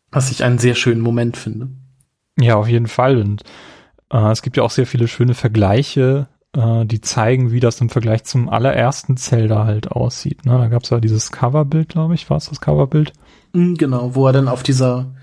Was 0.10 0.32
ich 0.32 0.44
einen 0.44 0.58
sehr 0.58 0.76
schönen 0.76 1.02
Moment 1.02 1.38
finde. 1.38 1.70
Ja, 2.38 2.56
auf 2.56 2.68
jeden 2.68 2.88
Fall. 2.88 3.18
Und 3.18 3.44
äh, 4.12 4.32
es 4.32 4.42
gibt 4.42 4.58
ja 4.58 4.64
auch 4.64 4.72
sehr 4.72 4.88
viele 4.88 5.08
schöne 5.08 5.36
Vergleiche, 5.36 6.28
äh, 6.56 6.86
die 6.86 7.02
zeigen, 7.02 7.52
wie 7.52 7.60
das 7.60 7.82
im 7.82 7.90
Vergleich 7.90 8.24
zum 8.24 8.50
allerersten 8.50 9.18
Zelda 9.18 9.66
halt 9.66 9.92
aussieht. 9.92 10.46
Ne? 10.46 10.58
Da 10.58 10.68
gab 10.68 10.84
es 10.84 10.90
ja 10.90 11.00
dieses 11.00 11.32
Coverbild, 11.32 11.90
glaube 11.90 12.16
ich, 12.16 12.30
war 12.30 12.38
es 12.38 12.50
das 12.50 12.62
Coverbild? 12.62 13.14
Mm, 13.54 13.76
Genau, 13.76 14.16
wo 14.16 14.28
er 14.28 14.34
dann 14.34 14.48
auf 14.48 14.64
dieser 14.64 15.14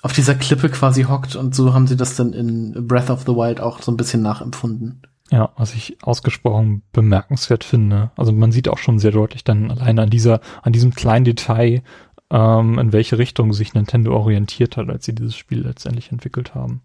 auf 0.00 0.12
dieser 0.12 0.36
Klippe 0.36 0.68
quasi 0.68 1.02
hockt 1.04 1.34
und 1.34 1.56
so 1.56 1.74
haben 1.74 1.88
sie 1.88 1.96
das 1.96 2.14
dann 2.14 2.32
in 2.32 2.86
Breath 2.86 3.10
of 3.10 3.22
the 3.22 3.34
Wild 3.34 3.60
auch 3.60 3.82
so 3.82 3.90
ein 3.90 3.96
bisschen 3.96 4.22
nachempfunden. 4.22 5.02
Ja, 5.30 5.50
was 5.56 5.74
ich 5.74 5.98
ausgesprochen 6.02 6.82
bemerkenswert 6.92 7.64
finde. 7.64 8.12
Also 8.16 8.32
man 8.32 8.52
sieht 8.52 8.68
auch 8.68 8.78
schon 8.78 8.98
sehr 8.98 9.10
deutlich 9.10 9.44
dann 9.44 9.70
alleine 9.70 10.02
an 10.02 10.10
dieser, 10.10 10.40
an 10.62 10.72
diesem 10.72 10.94
kleinen 10.94 11.24
Detail, 11.24 11.82
ähm, 12.30 12.78
in 12.78 12.92
welche 12.92 13.18
Richtung 13.18 13.52
sich 13.52 13.74
Nintendo 13.74 14.16
orientiert 14.16 14.76
hat, 14.76 14.88
als 14.88 15.04
sie 15.04 15.14
dieses 15.14 15.36
Spiel 15.36 15.62
letztendlich 15.66 16.12
entwickelt 16.12 16.54
haben. 16.54 16.82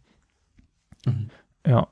Mhm. 1.05 1.29
Ja. 1.65 1.87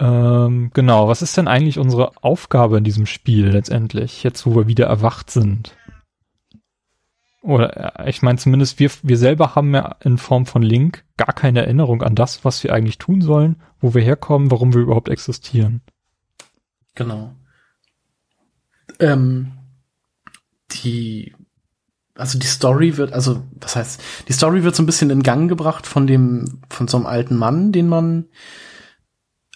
Ähm, 0.00 0.70
genau, 0.72 1.08
was 1.08 1.20
ist 1.20 1.36
denn 1.36 1.46
eigentlich 1.46 1.78
unsere 1.78 2.12
Aufgabe 2.24 2.78
in 2.78 2.84
diesem 2.84 3.04
Spiel 3.04 3.48
letztendlich, 3.48 4.22
jetzt 4.22 4.46
wo 4.46 4.56
wir 4.56 4.66
wieder 4.66 4.86
erwacht 4.86 5.30
sind? 5.30 5.76
Oder 7.42 8.00
äh, 8.00 8.08
ich 8.08 8.22
meine 8.22 8.38
zumindest 8.38 8.78
wir, 8.78 8.90
wir 9.02 9.18
selber 9.18 9.54
haben 9.54 9.74
ja 9.74 9.96
in 10.00 10.16
Form 10.16 10.46
von 10.46 10.62
Link 10.62 11.04
gar 11.18 11.34
keine 11.34 11.60
Erinnerung 11.60 12.02
an 12.02 12.14
das, 12.14 12.46
was 12.46 12.64
wir 12.64 12.72
eigentlich 12.72 12.96
tun 12.96 13.20
sollen, 13.20 13.56
wo 13.78 13.92
wir 13.92 14.02
herkommen, 14.02 14.50
warum 14.50 14.72
wir 14.72 14.80
überhaupt 14.80 15.10
existieren. 15.10 15.82
Genau. 16.94 17.34
Ähm, 19.00 19.52
die, 20.70 21.34
also 22.14 22.38
die 22.38 22.46
Story 22.46 22.96
wird, 22.96 23.12
also 23.12 23.42
was 23.52 23.76
heißt, 23.76 24.02
die 24.28 24.32
Story 24.32 24.64
wird 24.64 24.74
so 24.74 24.82
ein 24.82 24.86
bisschen 24.86 25.10
in 25.10 25.22
Gang 25.22 25.48
gebracht 25.48 25.86
von 25.86 26.06
dem, 26.06 26.62
von 26.70 26.88
so 26.88 26.96
einem 26.96 27.06
alten 27.06 27.36
Mann, 27.36 27.72
den 27.72 27.86
man 27.86 28.26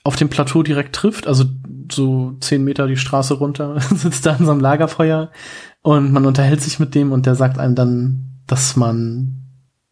auf 0.05 0.17
dem 0.17 0.29
Plateau 0.29 0.62
direkt 0.62 0.95
trifft, 0.95 1.27
also 1.27 1.45
so 1.90 2.37
zehn 2.40 2.62
Meter 2.62 2.87
die 2.87 2.97
Straße 2.97 3.35
runter, 3.35 3.81
sitzt 3.95 4.27
da 4.27 4.37
in 4.37 4.45
so 4.45 4.53
einem 4.53 4.61
Lagerfeuer 4.61 5.31
und 5.83 6.12
man 6.12 6.27
unterhält 6.27 6.61
sich 6.61 6.79
mit 6.79 6.95
dem 6.95 7.11
und 7.11 7.27
der 7.27 7.35
sagt 7.35 7.59
einem 7.59 7.75
dann, 7.75 8.40
dass 8.47 8.77
man 8.77 9.40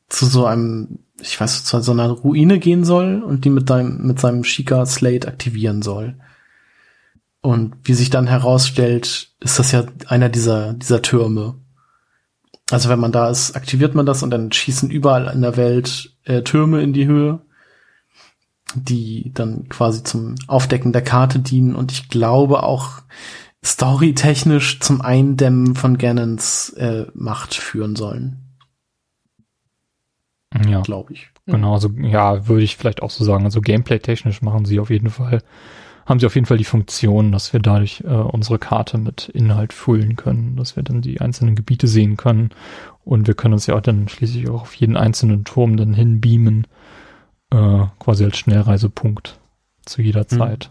zu 0.08 0.26
so 0.26 0.44
einem, 0.44 1.00
ich 1.20 1.40
weiß, 1.40 1.64
zu 1.64 1.80
so 1.80 1.92
einer 1.92 2.10
Ruine 2.10 2.58
gehen 2.58 2.84
soll 2.84 3.22
und 3.22 3.44
die 3.44 3.50
mit 3.50 3.68
seinem, 3.68 4.06
mit 4.06 4.20
seinem 4.20 4.44
Sheikah 4.44 4.84
Slate 4.84 5.26
aktivieren 5.26 5.80
soll. 5.80 6.16
Und 7.40 7.74
wie 7.84 7.94
sich 7.94 8.10
dann 8.10 8.26
herausstellt, 8.26 9.32
ist 9.40 9.58
das 9.58 9.72
ja 9.72 9.84
einer 10.06 10.28
dieser, 10.28 10.74
dieser 10.74 11.02
Türme. 11.02 11.56
Also 12.70 12.88
wenn 12.88 13.00
man 13.00 13.12
da 13.12 13.30
ist, 13.30 13.56
aktiviert 13.56 13.94
man 13.94 14.06
das 14.06 14.22
und 14.22 14.30
dann 14.30 14.52
schießen 14.52 14.90
überall 14.90 15.32
in 15.34 15.42
der 15.42 15.56
Welt 15.56 16.14
äh, 16.24 16.42
Türme 16.42 16.82
in 16.82 16.92
die 16.92 17.06
Höhe, 17.06 17.40
die 18.74 19.30
dann 19.34 19.68
quasi 19.68 20.02
zum 20.02 20.34
Aufdecken 20.46 20.92
der 20.92 21.02
Karte 21.02 21.38
dienen 21.38 21.74
und 21.74 21.92
ich 21.92 22.08
glaube 22.08 22.62
auch 22.62 23.02
storytechnisch 23.64 24.80
zum 24.80 25.00
Eindämmen 25.00 25.74
von 25.74 25.98
Ganons 25.98 26.70
äh, 26.70 27.06
Macht 27.14 27.54
führen 27.54 27.94
sollen, 27.96 28.38
Ja. 30.66 30.80
glaube 30.80 31.12
ich. 31.12 31.30
Genau, 31.46 31.78
so, 31.78 31.88
ja, 32.00 32.46
würde 32.46 32.62
ich 32.62 32.76
vielleicht 32.76 33.02
auch 33.02 33.10
so 33.10 33.24
sagen. 33.24 33.44
Also 33.44 33.60
gameplay-technisch 33.60 34.42
machen 34.42 34.64
sie 34.64 34.78
auf 34.80 34.90
jeden 34.90 35.10
Fall, 35.10 35.42
haben 36.06 36.20
sie 36.20 36.26
auf 36.26 36.34
jeden 36.34 36.46
Fall 36.46 36.56
die 36.58 36.64
Funktion, 36.64 37.32
dass 37.32 37.52
wir 37.52 37.60
dadurch 37.60 38.02
äh, 38.04 38.08
unsere 38.08 38.58
Karte 38.58 38.98
mit 38.98 39.28
Inhalt 39.28 39.72
füllen 39.72 40.16
können, 40.16 40.56
dass 40.56 40.76
wir 40.76 40.82
dann 40.82 41.00
die 41.00 41.20
einzelnen 41.20 41.54
Gebiete 41.54 41.88
sehen 41.88 42.16
können 42.16 42.50
und 43.04 43.26
wir 43.26 43.34
können 43.34 43.54
uns 43.54 43.66
ja 43.66 43.74
auch 43.76 43.80
dann 43.80 44.08
schließlich 44.08 44.48
auch 44.50 44.62
auf 44.62 44.74
jeden 44.74 44.96
einzelnen 44.96 45.44
Turm 45.44 45.76
dann 45.76 45.94
hinbeamen, 45.94 46.66
äh, 47.52 47.86
quasi 47.98 48.24
als 48.24 48.38
Schnellreisepunkt 48.38 49.38
zu 49.84 50.02
jeder 50.02 50.26
Zeit. 50.26 50.70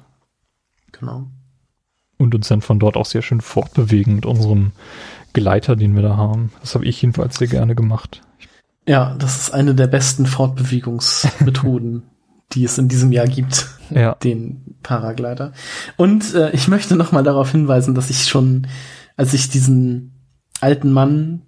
Genau. 0.92 1.28
Und 2.18 2.36
uns 2.36 2.48
dann 2.48 2.62
von 2.62 2.80
dort 2.80 2.98
auch 2.98 3.06
sehr 3.06 3.22
schön 3.22 3.42
fortbewegen 3.42 4.16
mit 4.16 4.26
unserem 4.26 4.72
Gleiter, 5.34 5.76
den 5.76 5.96
wir 5.96 6.02
da 6.02 6.18
haben. 6.18 6.52
Das 6.60 6.76
habe 6.76 6.86
ich 6.86 7.02
jedenfalls 7.02 7.38
sehr 7.38 7.48
gerne 7.48 7.76
gemacht. 7.76 8.22
Ja, 8.88 9.16
das 9.16 9.38
ist 9.38 9.54
eine 9.54 9.76
der 9.76 9.88
besten 9.88 10.26
Fortbewegungsmethoden, 10.26 12.04
die 12.54 12.64
es 12.64 12.78
in 12.78 12.88
diesem 12.88 13.12
Jahr 13.12 13.28
gibt. 13.28 13.68
Ja. 13.90 14.16
Den 14.16 14.78
Paragleiter. 14.84 15.54
Und 15.98 16.34
äh, 16.34 16.52
ich 16.52 16.68
möchte 16.68 16.96
noch 16.96 17.12
mal 17.12 17.24
darauf 17.24 17.52
hinweisen, 17.52 17.94
dass 17.94 18.10
ich 18.10 18.24
schon, 18.28 18.68
als 19.18 19.34
ich 19.34 19.50
diesen 19.50 20.14
alten 20.62 20.92
Mann 20.92 21.44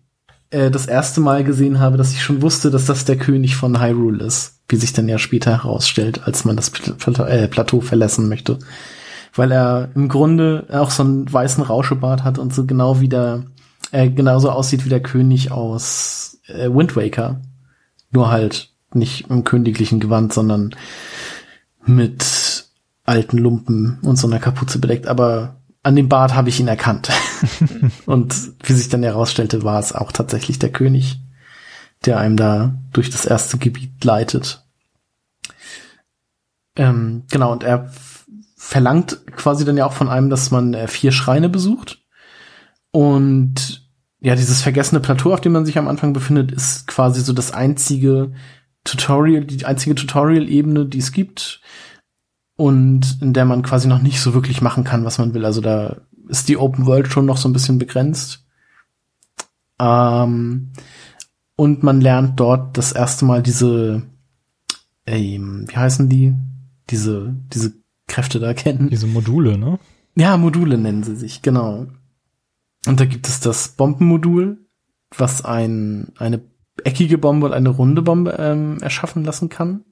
äh, 0.54 0.72
das 0.72 0.86
erste 0.86 1.20
Mal 1.20 1.44
gesehen 1.44 1.80
habe, 1.80 1.98
dass 1.98 2.12
ich 2.12 2.24
schon 2.24 2.42
wusste, 2.42 2.70
dass 2.72 2.86
das 2.86 3.06
der 3.06 3.18
König 3.18 3.56
von 3.56 3.82
Hyrule 3.82 4.24
ist, 4.24 4.60
wie 4.70 4.76
sich 4.76 4.94
dann 4.94 5.10
ja 5.10 5.18
später 5.18 5.52
herausstellt, 5.52 6.22
als 6.26 6.46
man 6.46 6.56
das 6.56 6.70
Pl 6.70 6.94
Pl 6.94 7.20
äh, 7.22 7.48
Plateau 7.48 7.82
verlassen 7.82 8.30
möchte. 8.30 8.60
Weil 9.36 9.52
er 9.52 9.90
im 9.96 10.10
Grunde 10.10 10.68
auch 10.72 10.92
so 10.92 11.04
einen 11.04 11.32
weißen 11.32 11.64
Rauschebart 11.64 12.24
hat 12.24 12.38
und 12.38 12.54
so 12.54 12.66
genau 12.66 13.02
wie 13.02 13.10
der, 13.10 13.46
äh, 13.92 14.10
genauso 14.10 14.52
aussieht 14.52 14.86
wie 14.86 14.90
der 14.90 15.02
König 15.02 15.52
aus 15.52 16.40
äh, 16.48 16.70
Wind 16.70 16.96
Waker. 16.96 17.42
Nur 18.12 18.30
halt 18.30 18.70
nicht 18.94 19.30
im 19.32 19.44
königlichen 19.44 20.00
Gewand, 20.00 20.34
sondern 20.34 20.76
mit 21.84 22.66
alten 23.06 23.40
Lumpen 23.40 23.98
und 24.04 24.18
so 24.18 24.28
einer 24.28 24.40
Kapuze 24.40 24.78
bedeckt. 24.78 25.08
Aber 25.08 25.56
an 25.84 25.96
dem 25.96 26.10
Bart 26.10 26.34
habe 26.34 26.50
ich 26.50 26.60
ihn 26.60 26.68
erkannt. 26.68 27.10
und 28.06 28.34
wie 28.64 28.74
sich 28.74 28.90
dann 28.90 29.04
herausstellte, 29.04 29.64
war 29.64 29.80
es 29.80 29.94
auch 29.94 30.12
tatsächlich 30.12 30.58
der 30.58 30.72
König, 30.72 31.20
der 32.06 32.18
einem 32.18 32.38
da 32.38 32.76
durch 32.94 33.10
das 33.10 33.26
erste 33.26 33.58
Gebiet 33.58 34.04
leitet. 34.04 34.66
Ähm, 36.76 37.24
genau, 37.30 37.52
und 37.52 37.64
er 37.64 37.92
verlangt 38.56 39.20
quasi 39.36 39.66
dann 39.66 39.78
ja 39.78 39.86
auch 39.86 39.94
von 39.94 40.10
einem, 40.10 40.30
dass 40.30 40.50
man 40.50 40.74
äh, 40.74 40.88
vier 40.88 41.12
Schreine 41.12 41.50
besucht. 41.50 42.02
Und 42.92 43.84
ja, 44.22 44.36
dieses 44.36 44.62
vergessene 44.62 45.02
Plateau, 45.02 45.34
auf 45.34 45.42
dem 45.42 45.52
man 45.52 45.66
sich 45.66 45.78
am 45.78 45.90
Anfang 45.90 46.14
befindet, 46.14 46.52
ist 46.52 46.88
quasi 46.88 47.22
so 47.22 47.34
das 47.34 47.52
einzige 47.52 48.32
Tutorial, 48.86 49.44
die 49.44 49.66
einzige 49.66 49.96
Tutorial-Ebene, 49.96 50.86
die 50.86 51.00
es 51.00 51.12
gibt. 51.12 51.62
Und 52.56 53.18
in 53.22 53.34
der 53.34 53.46
man 53.46 53.64
quasi 53.64 53.88
noch 53.88 54.02
nicht 54.02 54.22
so 54.22 54.34
wirklich 54.34 54.62
machen 54.62 54.84
kann, 54.84 55.06
was 55.06 55.18
man 55.18 55.34
will. 55.34 55.46
Also 55.46 55.62
da 55.62 56.02
ist 56.28 56.48
die 56.48 56.58
Open 56.58 56.86
World 56.86 57.08
schon 57.08 57.26
noch 57.26 57.38
so 57.38 57.50
ein 57.50 57.54
bisschen 57.54 57.80
begrenzt. 57.80 58.46
Ähm, 59.80 60.72
und 61.56 61.84
man 61.84 62.02
lernt 62.02 62.40
dort 62.40 62.78
das 62.78 62.92
erste 62.92 63.26
Mal 63.26 63.42
diese, 63.42 64.04
ähm, 65.06 65.66
wie 65.68 65.76
heißen 65.76 66.10
die? 66.10 66.36
Diese, 66.90 67.36
diese 67.54 67.74
Kräfte 68.08 68.40
da 68.40 68.54
kennen. 68.54 68.90
Diese 68.90 69.08
Module, 69.08 69.58
ne? 69.58 69.80
Ja, 70.16 70.38
Module 70.38 70.78
nennen 70.78 71.04
sie 71.04 71.16
sich, 71.16 71.42
genau. 71.42 71.88
Und 72.86 73.00
da 73.00 73.06
gibt 73.06 73.28
es 73.28 73.40
das 73.40 73.70
Bombenmodul, 73.70 74.60
was 75.18 75.44
ein, 75.44 76.12
eine 76.18 76.42
eckige 76.84 77.18
Bombe 77.18 77.48
und 77.48 77.54
eine 77.54 77.70
runde 77.70 78.02
Bombe 78.02 78.36
ähm, 78.38 78.78
erschaffen 78.82 79.24
lassen 79.24 79.50
kann. 79.50 79.86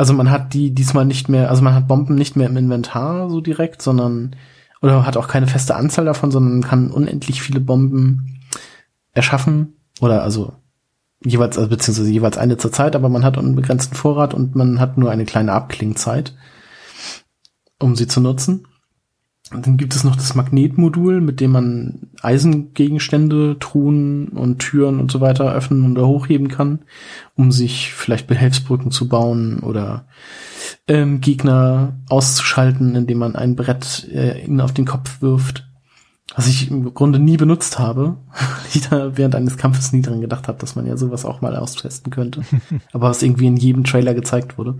Also 0.00 0.14
man 0.14 0.30
hat 0.30 0.54
die 0.54 0.70
diesmal 0.74 1.04
nicht 1.04 1.28
mehr, 1.28 1.50
also 1.50 1.60
man 1.60 1.74
hat 1.74 1.86
Bomben 1.86 2.14
nicht 2.14 2.34
mehr 2.34 2.48
im 2.48 2.56
Inventar 2.56 3.28
so 3.28 3.42
direkt, 3.42 3.82
sondern 3.82 4.34
oder 4.80 5.04
hat 5.04 5.18
auch 5.18 5.28
keine 5.28 5.46
feste 5.46 5.76
Anzahl 5.76 6.06
davon, 6.06 6.30
sondern 6.30 6.62
kann 6.62 6.90
unendlich 6.90 7.42
viele 7.42 7.60
Bomben 7.60 8.40
erschaffen 9.12 9.74
oder 10.00 10.22
also 10.22 10.54
jeweils, 11.22 11.58
also 11.58 11.68
beziehungsweise 11.68 12.10
jeweils 12.10 12.38
eine 12.38 12.56
zur 12.56 12.72
Zeit, 12.72 12.96
aber 12.96 13.10
man 13.10 13.24
hat 13.24 13.36
unbegrenzten 13.36 13.94
Vorrat 13.94 14.32
und 14.32 14.56
man 14.56 14.80
hat 14.80 14.96
nur 14.96 15.10
eine 15.10 15.26
kleine 15.26 15.52
Abklingzeit, 15.52 16.34
um 17.78 17.94
sie 17.94 18.06
zu 18.06 18.22
nutzen. 18.22 18.66
Und 19.52 19.66
dann 19.66 19.76
gibt 19.76 19.96
es 19.96 20.04
noch 20.04 20.14
das 20.14 20.36
Magnetmodul, 20.36 21.20
mit 21.20 21.40
dem 21.40 21.50
man 21.50 22.10
Eisengegenstände, 22.22 23.56
Truhen 23.58 24.28
und 24.28 24.60
Türen 24.60 25.00
und 25.00 25.10
so 25.10 25.20
weiter 25.20 25.52
öffnen 25.52 25.90
oder 25.90 26.06
hochheben 26.06 26.48
kann, 26.48 26.80
um 27.34 27.50
sich 27.50 27.92
vielleicht 27.92 28.28
Behelfsbrücken 28.28 28.92
zu 28.92 29.08
bauen 29.08 29.60
oder 29.60 30.06
ähm, 30.86 31.20
Gegner 31.20 31.98
auszuschalten, 32.08 32.94
indem 32.94 33.18
man 33.18 33.34
ein 33.34 33.56
Brett 33.56 34.08
äh, 34.12 34.44
ihnen 34.44 34.60
auf 34.60 34.72
den 34.72 34.84
Kopf 34.84 35.20
wirft. 35.20 35.66
Was 36.36 36.46
ich 36.46 36.70
im 36.70 36.94
Grunde 36.94 37.18
nie 37.18 37.36
benutzt 37.36 37.80
habe, 37.80 38.18
weil 38.32 38.66
ich 38.72 38.88
da 38.88 39.16
während 39.16 39.34
eines 39.34 39.56
Kampfes 39.56 39.92
nie 39.92 40.02
dran 40.02 40.20
gedacht 40.20 40.46
habe, 40.46 40.58
dass 40.58 40.76
man 40.76 40.86
ja 40.86 40.96
sowas 40.96 41.24
auch 41.24 41.40
mal 41.40 41.56
austesten 41.56 42.12
könnte. 42.12 42.42
Aber 42.92 43.08
was 43.08 43.22
irgendwie 43.22 43.48
in 43.48 43.56
jedem 43.56 43.82
Trailer 43.82 44.14
gezeigt 44.14 44.58
wurde. 44.58 44.78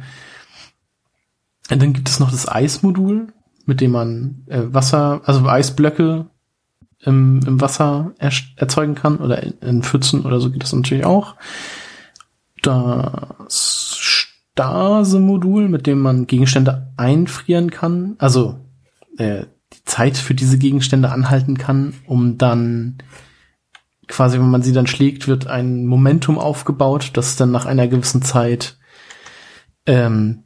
Und 1.70 1.82
dann 1.82 1.92
gibt 1.92 2.08
es 2.08 2.20
noch 2.20 2.30
das 2.30 2.48
Eismodul, 2.48 3.32
mit 3.66 3.80
dem 3.80 3.92
man 3.92 4.44
äh, 4.46 4.62
Wasser, 4.64 5.22
also 5.24 5.46
Eisblöcke 5.46 6.26
im, 7.02 7.40
im 7.46 7.60
Wasser 7.60 8.12
er, 8.18 8.32
erzeugen 8.56 8.94
kann 8.94 9.18
oder 9.18 9.42
in, 9.42 9.52
in 9.60 9.82
Pfützen 9.82 10.24
oder 10.24 10.40
so 10.40 10.50
geht 10.50 10.62
das 10.62 10.72
natürlich 10.72 11.04
auch. 11.04 11.36
Das 12.62 13.88
Stase-Modul, 14.60 15.68
mit 15.68 15.86
dem 15.86 16.00
man 16.00 16.26
Gegenstände 16.26 16.92
einfrieren 16.96 17.70
kann, 17.70 18.16
also 18.18 18.60
äh, 19.16 19.44
die 19.72 19.84
Zeit 19.84 20.16
für 20.16 20.34
diese 20.34 20.58
Gegenstände 20.58 21.10
anhalten 21.10 21.56
kann, 21.56 21.94
um 22.06 22.36
dann 22.36 22.98
quasi, 24.08 24.38
wenn 24.38 24.50
man 24.50 24.62
sie 24.62 24.72
dann 24.72 24.86
schlägt, 24.86 25.28
wird 25.28 25.46
ein 25.46 25.86
Momentum 25.86 26.38
aufgebaut, 26.38 27.12
das 27.14 27.36
dann 27.36 27.52
nach 27.52 27.64
einer 27.64 27.88
gewissen 27.88 28.22
Zeit 28.22 28.78
ähm, 29.86 30.44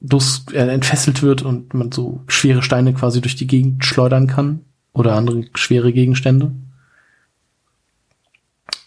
los, 0.00 0.46
äh, 0.52 0.66
entfesselt 0.66 1.22
wird 1.22 1.42
und 1.42 1.74
man 1.74 1.92
so 1.92 2.22
schwere 2.26 2.62
Steine 2.62 2.94
quasi 2.94 3.20
durch 3.20 3.36
die 3.36 3.46
Gegend 3.46 3.84
schleudern 3.84 4.26
kann 4.26 4.60
oder 4.92 5.14
andere 5.14 5.44
schwere 5.54 5.92
Gegenstände. 5.92 6.52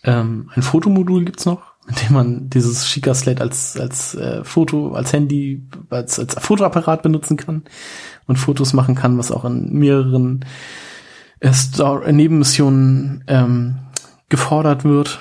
Ähm, 0.03 0.49
ein 0.53 0.63
Fotomodul 0.63 1.23
gibt's 1.23 1.45
noch, 1.45 1.73
mit 1.87 2.01
dem 2.01 2.13
man 2.13 2.49
dieses 2.49 2.85
Chica 2.85 3.13
Slate 3.13 3.41
als 3.41 3.77
als 3.79 4.15
äh, 4.15 4.43
Foto, 4.43 4.93
als 4.93 5.13
Handy, 5.13 5.67
als 5.89 6.19
als 6.19 6.35
Fotoapparat 6.35 7.03
benutzen 7.03 7.37
kann 7.37 7.63
und 8.25 8.37
Fotos 8.37 8.73
machen 8.73 8.95
kann, 8.95 9.17
was 9.17 9.31
auch 9.31 9.45
in 9.45 9.71
mehreren 9.73 10.45
äh, 11.39 11.53
Star 11.53 12.11
Nebenmissionen 12.11 13.23
ähm, 13.27 13.79
gefordert 14.29 14.83
wird. 14.83 15.19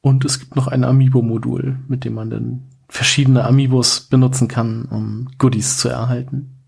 Und 0.00 0.24
es 0.24 0.38
gibt 0.38 0.54
noch 0.54 0.68
ein 0.68 0.84
Amiibo-Modul, 0.84 1.78
mit 1.88 2.04
dem 2.04 2.14
man 2.14 2.28
dann 2.28 2.73
verschiedene 2.94 3.44
Amiibos 3.44 4.02
benutzen 4.02 4.46
kann, 4.46 4.84
um 4.84 5.28
Goodies 5.38 5.78
zu 5.78 5.88
erhalten. 5.88 6.60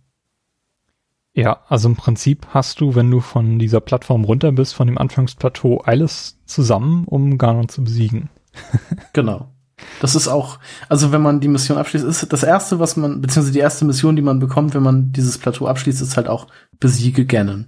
Ja, 1.35 1.61
also 1.69 1.89
im 1.89 1.95
Prinzip 1.95 2.49
hast 2.51 2.81
du, 2.81 2.97
wenn 2.97 3.11
du 3.11 3.21
von 3.21 3.61
dieser 3.61 3.81
Plattform 3.81 4.25
runter 4.25 4.51
bist, 4.51 4.75
von 4.75 4.89
dem 4.89 4.99
Anfangsplateau, 4.99 5.83
alles 5.85 6.41
zusammen, 6.45 7.05
um 7.05 7.39
Ganon 7.39 7.69
zu 7.69 7.85
besiegen. 7.85 8.29
genau. 9.13 9.53
Das 10.01 10.17
ist 10.17 10.27
auch, 10.27 10.59
also 10.89 11.13
wenn 11.13 11.23
man 11.23 11.39
die 11.39 11.49
Mission 11.49 11.79
abschließt, 11.79 12.05
ist 12.05 12.33
das 12.33 12.43
erste, 12.43 12.81
was 12.81 12.97
man, 12.97 13.21
beziehungsweise 13.21 13.53
die 13.53 13.61
erste 13.61 13.85
Mission, 13.85 14.17
die 14.17 14.23
man 14.23 14.41
bekommt, 14.41 14.75
wenn 14.75 14.83
man 14.83 15.13
dieses 15.13 15.39
Plateau 15.39 15.69
abschließt, 15.69 16.03
ist 16.03 16.17
halt 16.17 16.29
auch 16.29 16.49
besiege 16.81 17.25
Ganon. 17.25 17.67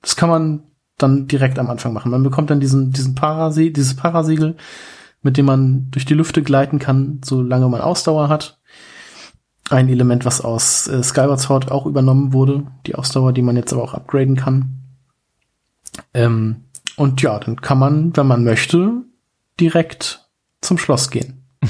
Das 0.00 0.14
kann 0.14 0.28
man 0.28 0.62
dann 0.96 1.26
direkt 1.26 1.58
am 1.58 1.70
Anfang 1.70 1.92
machen. 1.92 2.12
Man 2.12 2.22
bekommt 2.22 2.50
dann 2.50 2.60
diesen, 2.60 2.92
diesen 2.92 3.16
Parasi 3.16 3.72
dieses 3.72 3.96
Parasiegel, 3.96 4.56
mit 5.22 5.36
dem 5.36 5.46
man 5.46 5.90
durch 5.90 6.04
die 6.04 6.14
Lüfte 6.14 6.42
gleiten 6.42 6.78
kann, 6.78 7.20
solange 7.24 7.68
man 7.68 7.80
Ausdauer 7.80 8.28
hat. 8.28 8.58
Ein 9.68 9.88
Element, 9.88 10.24
was 10.24 10.40
aus 10.40 10.88
äh, 10.88 11.02
Skyward 11.02 11.40
Sword 11.40 11.70
auch 11.70 11.86
übernommen 11.86 12.32
wurde, 12.32 12.66
die 12.86 12.94
Ausdauer, 12.94 13.32
die 13.32 13.42
man 13.42 13.56
jetzt 13.56 13.72
aber 13.72 13.82
auch 13.82 13.94
upgraden 13.94 14.36
kann. 14.36 14.80
Ähm, 16.14 16.64
und 16.96 17.22
ja, 17.22 17.38
dann 17.38 17.60
kann 17.60 17.78
man, 17.78 18.16
wenn 18.16 18.26
man 18.26 18.44
möchte, 18.44 19.02
direkt 19.58 20.28
zum 20.60 20.78
Schloss 20.78 21.10
gehen. 21.10 21.44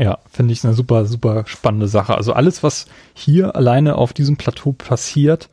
Ja, 0.00 0.18
finde 0.30 0.52
ich 0.52 0.64
eine 0.64 0.74
super, 0.74 1.06
super 1.06 1.42
spannende 1.48 1.88
Sache. 1.88 2.14
Also 2.14 2.32
alles, 2.32 2.62
was 2.62 2.86
hier 3.14 3.56
alleine 3.56 3.96
auf 3.96 4.12
diesem 4.12 4.36
Plateau 4.36 4.70
passiert, 4.70 5.50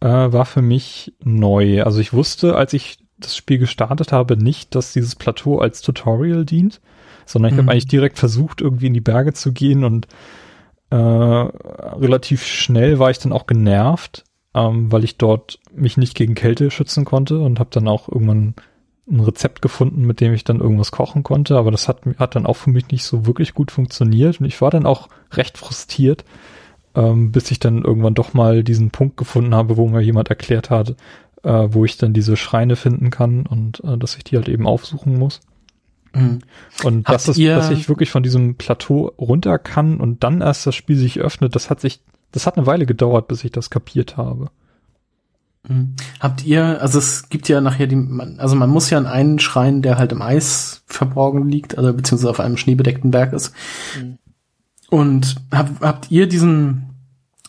äh, 0.00 0.06
war 0.06 0.46
für 0.46 0.62
mich 0.62 1.12
neu. 1.22 1.82
Also 1.82 2.00
ich 2.00 2.14
wusste, 2.14 2.56
als 2.56 2.72
ich 2.72 3.01
das 3.24 3.36
Spiel 3.36 3.58
gestartet 3.58 4.12
habe, 4.12 4.36
nicht, 4.36 4.74
dass 4.74 4.92
dieses 4.92 5.14
Plateau 5.14 5.58
als 5.58 5.82
Tutorial 5.82 6.44
dient, 6.44 6.80
sondern 7.26 7.50
ich 7.50 7.56
mhm. 7.56 7.62
habe 7.62 7.72
eigentlich 7.72 7.86
direkt 7.86 8.18
versucht, 8.18 8.60
irgendwie 8.60 8.86
in 8.86 8.94
die 8.94 9.00
Berge 9.00 9.32
zu 9.32 9.52
gehen 9.52 9.84
und 9.84 10.06
äh, 10.90 10.96
relativ 10.96 12.44
schnell 12.44 12.98
war 12.98 13.10
ich 13.10 13.18
dann 13.18 13.32
auch 13.32 13.46
genervt, 13.46 14.24
ähm, 14.54 14.92
weil 14.92 15.04
ich 15.04 15.16
dort 15.16 15.58
mich 15.74 15.96
nicht 15.96 16.14
gegen 16.14 16.34
Kälte 16.34 16.70
schützen 16.70 17.04
konnte 17.04 17.38
und 17.38 17.58
habe 17.58 17.70
dann 17.72 17.88
auch 17.88 18.08
irgendwann 18.08 18.54
ein 19.10 19.20
Rezept 19.20 19.62
gefunden, 19.62 20.02
mit 20.02 20.20
dem 20.20 20.32
ich 20.32 20.44
dann 20.44 20.60
irgendwas 20.60 20.92
kochen 20.92 21.22
konnte, 21.22 21.56
aber 21.56 21.70
das 21.70 21.88
hat, 21.88 22.02
hat 22.18 22.36
dann 22.36 22.46
auch 22.46 22.56
für 22.56 22.70
mich 22.70 22.88
nicht 22.88 23.04
so 23.04 23.26
wirklich 23.26 23.54
gut 23.54 23.70
funktioniert 23.70 24.40
und 24.40 24.46
ich 24.46 24.60
war 24.60 24.70
dann 24.70 24.86
auch 24.86 25.08
recht 25.32 25.58
frustriert, 25.58 26.24
ähm, 26.94 27.32
bis 27.32 27.50
ich 27.50 27.58
dann 27.58 27.82
irgendwann 27.84 28.14
doch 28.14 28.34
mal 28.34 28.62
diesen 28.62 28.90
Punkt 28.90 29.16
gefunden 29.16 29.54
habe, 29.54 29.76
wo 29.76 29.88
mir 29.88 30.02
jemand 30.02 30.28
erklärt 30.28 30.70
hat, 30.70 30.94
äh, 31.42 31.68
wo 31.70 31.84
ich 31.84 31.96
dann 31.96 32.12
diese 32.12 32.36
Schreine 32.36 32.76
finden 32.76 33.10
kann 33.10 33.46
und 33.46 33.82
äh, 33.84 33.98
dass 33.98 34.16
ich 34.16 34.24
die 34.24 34.36
halt 34.36 34.48
eben 34.48 34.66
aufsuchen 34.66 35.18
muss. 35.18 35.40
Mhm. 36.14 36.40
Und 36.84 37.08
das 37.08 37.28
ist, 37.28 37.40
dass 37.40 37.70
ich 37.70 37.88
wirklich 37.88 38.10
von 38.10 38.22
diesem 38.22 38.56
Plateau 38.56 39.12
runter 39.18 39.58
kann 39.58 39.98
und 39.98 40.22
dann 40.24 40.40
erst 40.40 40.66
das 40.66 40.74
Spiel 40.74 40.96
sich 40.96 41.20
öffnet, 41.20 41.54
das 41.54 41.70
hat 41.70 41.80
sich, 41.80 42.00
das 42.32 42.46
hat 42.46 42.56
eine 42.56 42.66
Weile 42.66 42.86
gedauert, 42.86 43.28
bis 43.28 43.44
ich 43.44 43.50
das 43.50 43.70
kapiert 43.70 44.16
habe. 44.16 44.50
Mhm. 45.68 45.94
Habt 46.20 46.44
ihr, 46.44 46.82
also 46.82 46.98
es 46.98 47.28
gibt 47.28 47.48
ja 47.48 47.60
nachher 47.60 47.86
die, 47.86 47.96
also 48.38 48.56
man 48.56 48.70
muss 48.70 48.90
ja 48.90 48.98
in 48.98 49.06
einen 49.06 49.38
Schrein, 49.38 49.82
der 49.82 49.98
halt 49.98 50.12
im 50.12 50.22
Eis 50.22 50.82
verborgen 50.86 51.48
liegt, 51.48 51.78
also 51.78 51.92
beziehungsweise 51.92 52.30
auf 52.30 52.40
einem 52.40 52.56
schneebedeckten 52.56 53.10
Berg 53.10 53.32
ist. 53.32 53.54
Mhm. 54.00 54.18
Und 54.90 55.36
hab, 55.50 55.80
habt 55.80 56.10
ihr 56.10 56.26
diesen, 56.26 56.91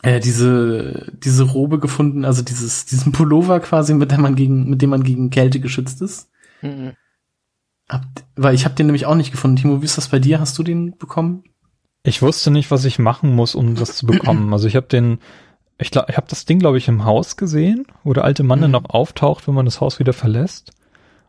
äh, 0.04 0.20
diese, 0.20 1.12
diese 1.14 1.44
Robe 1.44 1.80
gefunden, 1.80 2.26
also 2.26 2.44
dieses, 2.44 2.86
diesen 2.86 3.12
Pullover 3.12 3.60
quasi, 3.62 3.94
mit 3.94 4.12
dem 4.12 4.22
man 4.22 4.36
gegen, 4.36 4.70
mit 4.70 4.82
dem 4.82 4.92
man 4.92 5.04
gegen 5.04 5.30
Kälte 5.30 5.60
geschützt 5.60 6.02
ist? 6.02 6.30
Mhm. 6.62 6.94
Habt, 7.90 8.26
weil 8.36 8.54
ich 8.54 8.66
habe 8.66 8.76
den 8.76 8.86
nämlich 8.86 9.06
auch 9.06 9.16
nicht 9.16 9.32
gefunden. 9.32 9.58
Timo, 9.58 9.82
wie 9.82 9.86
ist 9.86 9.98
das 9.98 10.10
bei 10.10 10.20
dir? 10.20 10.40
Hast 10.40 10.58
du 10.58 10.64
den 10.64 10.98
bekommen? 10.98 11.44
Ich 12.04 12.22
wusste 12.22 12.52
nicht, 12.52 12.70
was 12.70 12.86
ich 12.86 13.00
machen 13.00 13.34
muss, 13.34 13.56
um 13.56 13.76
das 13.76 13.96
zu 13.96 14.06
bekommen. 14.06 14.52
Also 14.52 14.68
ich 14.68 14.76
habe 14.76 14.88
den, 14.88 15.20
ich 15.78 15.90
glaube, 15.90 16.08
ich 16.10 16.18
habe 16.18 16.28
das 16.30 16.46
Ding, 16.46 16.60
glaube 16.60 16.78
ich, 16.78 16.90
im 16.90 17.06
Haus 17.06 17.38
gesehen, 17.38 17.88
wo 18.04 18.12
der 18.12 18.26
alte 18.26 18.44
Mann 18.44 18.60
mhm. 18.60 18.64
dann 18.64 18.72
noch 18.72 18.90
auftaucht, 18.90 19.48
wenn 19.48 19.56
man 19.56 19.66
das 19.66 19.80
Haus 19.80 20.00
wieder 20.00 20.14
verlässt. 20.14 20.72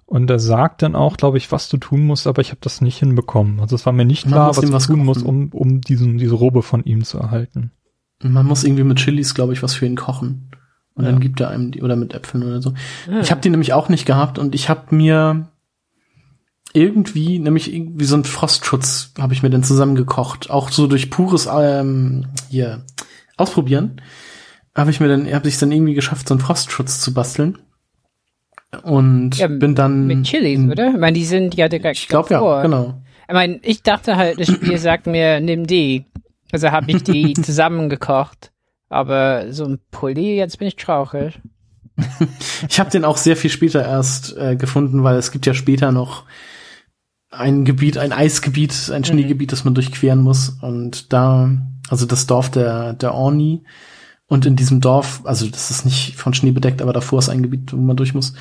Und 0.06 0.28
er 0.28 0.40
sagt 0.40 0.82
dann 0.82 0.96
auch, 0.96 1.16
glaube 1.16 1.38
ich, 1.38 1.52
was 1.52 1.68
du 1.68 1.76
tun 1.76 2.04
musst, 2.06 2.26
aber 2.26 2.42
ich 2.42 2.50
habe 2.50 2.60
das 2.60 2.80
nicht 2.80 2.98
hinbekommen. 2.98 3.60
Also 3.60 3.76
es 3.76 3.86
war 3.86 3.92
mir 3.92 4.04
nicht 4.04 4.26
klar, 4.26 4.48
was 4.50 4.62
ich 4.62 4.72
was 4.72 4.86
tun 4.86 4.96
kochen. 4.96 5.06
muss, 5.06 5.22
um, 5.22 5.48
um 5.52 5.80
diesen, 5.80 6.18
diese 6.18 6.34
Robe 6.34 6.62
von 6.62 6.82
ihm 6.82 7.04
zu 7.04 7.18
erhalten. 7.18 7.70
Man 8.32 8.46
muss 8.46 8.64
irgendwie 8.64 8.84
mit 8.84 8.98
Chilis, 8.98 9.34
glaube 9.34 9.52
ich, 9.52 9.62
was 9.62 9.74
für 9.74 9.86
ihn 9.86 9.96
kochen. 9.96 10.50
Und 10.94 11.04
ja. 11.04 11.10
dann 11.10 11.20
gibt 11.20 11.40
er 11.40 11.50
einem 11.50 11.72
die, 11.72 11.82
oder 11.82 11.96
mit 11.96 12.14
Äpfeln 12.14 12.44
oder 12.44 12.62
so. 12.62 12.74
Ja. 13.10 13.20
Ich 13.20 13.30
habe 13.30 13.40
die 13.40 13.50
nämlich 13.50 13.72
auch 13.72 13.88
nicht 13.88 14.06
gehabt 14.06 14.38
und 14.38 14.54
ich 14.54 14.68
habe 14.68 14.94
mir 14.94 15.48
irgendwie, 16.72 17.38
nämlich 17.38 17.72
irgendwie 17.72 18.04
so 18.04 18.16
ein 18.16 18.24
Frostschutz 18.24 19.12
habe 19.18 19.32
ich 19.32 19.42
mir 19.42 19.50
dann 19.50 19.62
zusammengekocht. 19.62 20.50
Auch 20.50 20.70
so 20.70 20.86
durch 20.86 21.10
pures 21.10 21.48
ähm, 21.52 22.26
hier 22.50 22.84
ausprobieren. 23.36 24.00
Habe 24.74 24.90
ich 24.90 25.00
mir 25.00 25.08
dann, 25.08 25.32
habe 25.32 25.48
ich 25.48 25.58
dann 25.58 25.70
irgendwie 25.70 25.94
geschafft, 25.94 26.28
so 26.28 26.34
einen 26.34 26.40
Frostschutz 26.40 27.00
zu 27.00 27.14
basteln. 27.14 27.58
Und 28.82 29.36
ja, 29.38 29.46
bin 29.46 29.76
dann. 29.76 30.06
Mit 30.06 30.24
Chilis, 30.24 30.60
oder? 30.68 30.90
Ich 30.90 30.98
meine, 30.98 31.16
die 31.16 31.24
sind 31.24 31.54
ja 31.54 31.68
direkt. 31.68 31.98
Ich 31.98 32.08
glaube 32.08 32.34
ja, 32.34 32.62
genau. 32.62 33.02
Ich 33.28 33.34
meine, 33.34 33.60
ich 33.62 33.82
dachte 33.82 34.16
halt, 34.16 34.40
das 34.40 34.48
Spiel 34.48 34.78
sagt 34.78 35.06
mir, 35.06 35.40
nimm 35.40 35.66
die. 35.66 36.06
Also 36.52 36.70
habe 36.70 36.90
ich 36.90 37.02
die 37.02 37.32
zusammengekocht. 37.42 38.52
Aber 38.88 39.52
so 39.52 39.64
ein 39.64 39.78
Pulli, 39.90 40.36
jetzt 40.36 40.58
bin 40.58 40.68
ich 40.68 40.76
traurig. 40.76 41.40
ich 42.68 42.80
habe 42.80 42.90
den 42.90 43.04
auch 43.04 43.16
sehr 43.16 43.36
viel 43.36 43.50
später 43.50 43.84
erst 43.84 44.36
äh, 44.36 44.56
gefunden, 44.56 45.04
weil 45.04 45.16
es 45.16 45.30
gibt 45.30 45.46
ja 45.46 45.54
später 45.54 45.92
noch 45.92 46.24
ein 47.30 47.64
Gebiet, 47.64 47.98
ein 47.98 48.12
Eisgebiet, 48.12 48.90
ein 48.92 49.00
mhm. 49.00 49.04
Schneegebiet, 49.04 49.52
das 49.52 49.64
man 49.64 49.74
durchqueren 49.74 50.20
muss. 50.20 50.50
Und 50.60 51.12
da, 51.12 51.50
also 51.88 52.06
das 52.06 52.26
Dorf 52.26 52.50
der, 52.50 52.92
der 52.92 53.14
Orni. 53.14 53.64
Und 54.26 54.46
in 54.46 54.56
diesem 54.56 54.80
Dorf, 54.80 55.22
also 55.24 55.46
das 55.48 55.70
ist 55.70 55.84
nicht 55.84 56.16
von 56.16 56.34
Schnee 56.34 56.52
bedeckt, 56.52 56.80
aber 56.80 56.92
davor 56.92 57.18
ist 57.18 57.28
ein 57.28 57.42
Gebiet, 57.42 57.72
wo 57.72 57.76
man 57.76 57.96
durch 57.96 58.14
muss. 58.14 58.34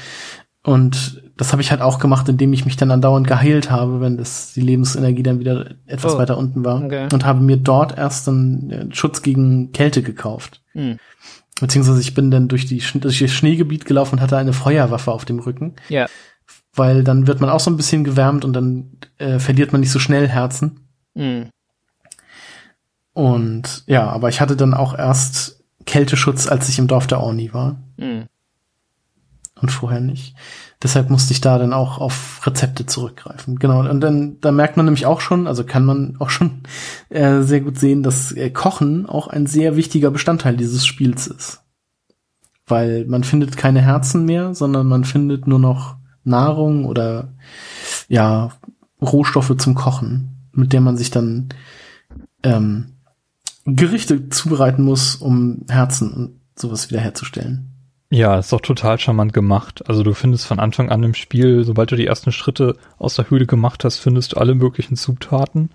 Und 0.63 1.23
das 1.38 1.52
habe 1.52 1.62
ich 1.62 1.72
halt 1.72 1.82
auch 1.82 2.00
gemacht, 2.00 2.30
indem 2.30 2.54
ich 2.54 2.65
mich 2.65 2.78
dann 2.78 2.91
andauernd 2.91 3.28
geheilt 3.28 3.72
habe, 3.72 4.02
wenn 4.02 4.17
das 4.17 4.54
die 4.54 4.62
Lebensenergie 4.62 5.24
dann 5.24 5.39
wieder 5.39 5.72
etwas 5.86 6.15
oh. 6.15 6.17
weiter 6.17 6.38
unten 6.38 6.63
war. 6.63 6.84
Okay. 6.84 7.08
Und 7.12 7.26
habe 7.26 7.41
mir 7.41 7.58
dort 7.58 7.98
erst 7.98 8.28
dann 8.28 8.69
äh, 8.69 8.96
Schutz 8.96 9.22
gegen 9.22 9.72
Kälte 9.72 10.04
gekauft. 10.04 10.62
Hm. 10.74 11.00
Beziehungsweise 11.60 12.02
ich 12.02 12.13
bin 12.13 12.30
dann 12.32 12.48
durch, 12.48 12.65
die, 12.65 12.84
durch 12.96 13.19
das 13.19 13.32
Schneegebiet 13.32 13.86
gelaufen 13.86 14.15
und 14.15 14.22
hatte 14.22 14.38
eine 14.38 14.54
Feuerwaffe 14.54 15.12
auf 15.12 15.26
dem 15.26 15.39
Rücken. 15.39 15.76
Ja 15.89 16.08
weil 16.76 17.04
dann 17.04 17.28
wird 17.28 17.39
man 17.39 17.50
auch 17.50 17.60
so 17.60 17.72
ein 17.72 17.78
bisschen 17.78 18.04
gewärmt 18.04 18.46
und 18.46 18.54
dann 18.54 18.98
äh, 19.17 19.39
verliert 19.39 19.72
man 19.72 19.82
nicht 19.82 19.91
so 19.91 20.00
schnell 20.00 20.28
Herzen. 20.28 20.80
Mhm. 21.13 21.50
Und 23.13 23.84
ja, 23.86 24.10
aber 24.10 24.30
ich 24.30 24.41
hatte 24.41 24.56
dann 24.56 24.74
auch 24.74 24.98
erst 24.98 25.63
Kälteschutz, 25.86 26.48
als 26.48 26.69
ich 26.69 26.80
im 26.80 26.88
Dorf 26.88 27.06
der 27.06 27.19
Orni 27.19 27.54
war. 27.54 27.78
Mhm. 27.98 28.26
Und 29.63 29.69
vorher 29.69 30.02
nicht. 30.02 30.36
Deshalb 30.84 31.10
musste 31.10 31.32
ich 31.32 31.39
da 31.39 31.58
dann 31.58 31.71
auch 31.71 31.97
auf 31.97 32.45
Rezepte 32.45 32.86
zurückgreifen. 32.86 33.60
Genau. 33.60 33.89
Und 33.89 34.02
dann, 34.02 34.41
da 34.41 34.52
merkt 34.52 34.76
man 34.76 34.86
nämlich 34.86 35.06
auch 35.06 35.21
schon, 35.21 35.47
also 35.47 35.63
kann 35.63 35.86
man 35.86 36.17
auch 36.19 36.30
schon 36.30 36.63
äh, 37.10 37.43
sehr 37.43 37.62
gut 37.62 37.80
sehen, 37.80 38.04
dass 38.04 38.34
äh, 38.34 38.49
Kochen 38.49 39.06
auch 39.06 39.28
ein 39.28 39.45
sehr 39.45 39.78
wichtiger 39.78 40.12
Bestandteil 40.12 40.58
dieses 40.58 40.86
Spiels 40.86 41.28
ist. 41.28 41.62
Weil 42.67 43.06
man 43.06 43.23
findet 43.23 43.56
keine 43.56 43.80
Herzen 43.80 44.26
mehr, 44.26 44.54
sondern 44.54 44.86
man 44.88 45.06
findet 45.06 45.47
nur 45.47 45.60
noch 45.60 45.95
Nahrung 46.26 46.84
oder 46.84 47.30
ja, 48.10 48.52
Rohstoffe 49.02 49.56
zum 49.56 49.76
Kochen, 49.76 50.49
mit 50.52 50.73
der 50.73 50.82
man 50.82 50.97
sich 50.97 51.10
dann 51.10 51.47
ähm, 52.43 52.97
Gerichte 53.63 54.28
zubereiten 54.28 54.84
muss, 54.84 55.15
um 55.15 55.62
Herzen 55.69 56.12
und 56.12 56.41
sowas 56.60 56.89
wiederherzustellen. 56.89 57.73
Ja, 58.13 58.38
ist 58.38 58.54
doch 58.54 58.62
total 58.62 58.99
charmant 58.99 59.34
gemacht. 59.34 59.84
Also 59.89 60.04
du 60.04 60.13
findest 60.13 60.45
von 60.45 60.60
Anfang 60.60 60.89
an 60.89 61.02
im 61.04 61.13
Spiel, 61.15 61.63
sobald 61.63 61.91
du 61.91 61.95
die 61.95 62.06
ersten 62.06 62.32
Schritte 62.32 62.78
aus 62.99 63.15
der 63.15 63.30
Höhle 63.30 63.47
gemacht 63.47 63.84
hast, 63.84 63.97
findest 63.97 64.34
du 64.34 64.38
alle 64.38 64.54
möglichen 64.54 64.95
Zutaten. 64.95 65.71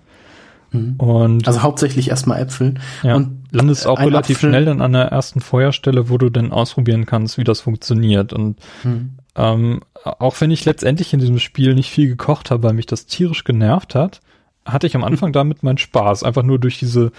Mhm. 0.71 0.95
Und 0.97 1.47
Also 1.47 1.61
hauptsächlich 1.63 2.09
erstmal 2.09 2.39
Äpfel. 2.41 2.75
ja, 3.03 3.15
und 3.15 3.43
landest 3.51 3.87
auch 3.87 3.99
relativ 3.99 4.37
Apfel- 4.37 4.49
schnell 4.51 4.65
dann 4.65 4.81
an 4.81 4.93
der 4.93 5.05
ersten 5.05 5.41
Feuerstelle, 5.41 6.09
wo 6.09 6.17
du 6.17 6.29
dann 6.29 6.51
ausprobieren 6.53 7.05
kannst, 7.05 7.37
wie 7.37 7.43
das 7.43 7.59
funktioniert. 7.59 8.31
Und 8.31 8.57
Mhm. 8.83 9.17
ähm, 9.35 9.79
auch 10.05 10.39
wenn 10.39 10.51
ich 10.51 10.63
letztendlich 10.63 11.11
in 11.13 11.19
diesem 11.19 11.39
Spiel 11.39 11.75
nicht 11.75 11.89
viel 11.89 12.07
gekocht 12.07 12.51
habe, 12.51 12.63
weil 12.63 12.73
mich 12.73 12.85
das 12.85 13.05
tierisch 13.05 13.43
genervt 13.43 13.95
hat, 13.95 14.21
hatte 14.65 14.87
ich 14.87 14.95
am 14.95 15.03
Anfang 15.03 15.33
damit 15.33 15.61
meinen 15.63 15.77
Spaß. 15.77 16.23
Einfach 16.23 16.43
nur 16.43 16.57
durch 16.59 16.79
diese 16.79 17.11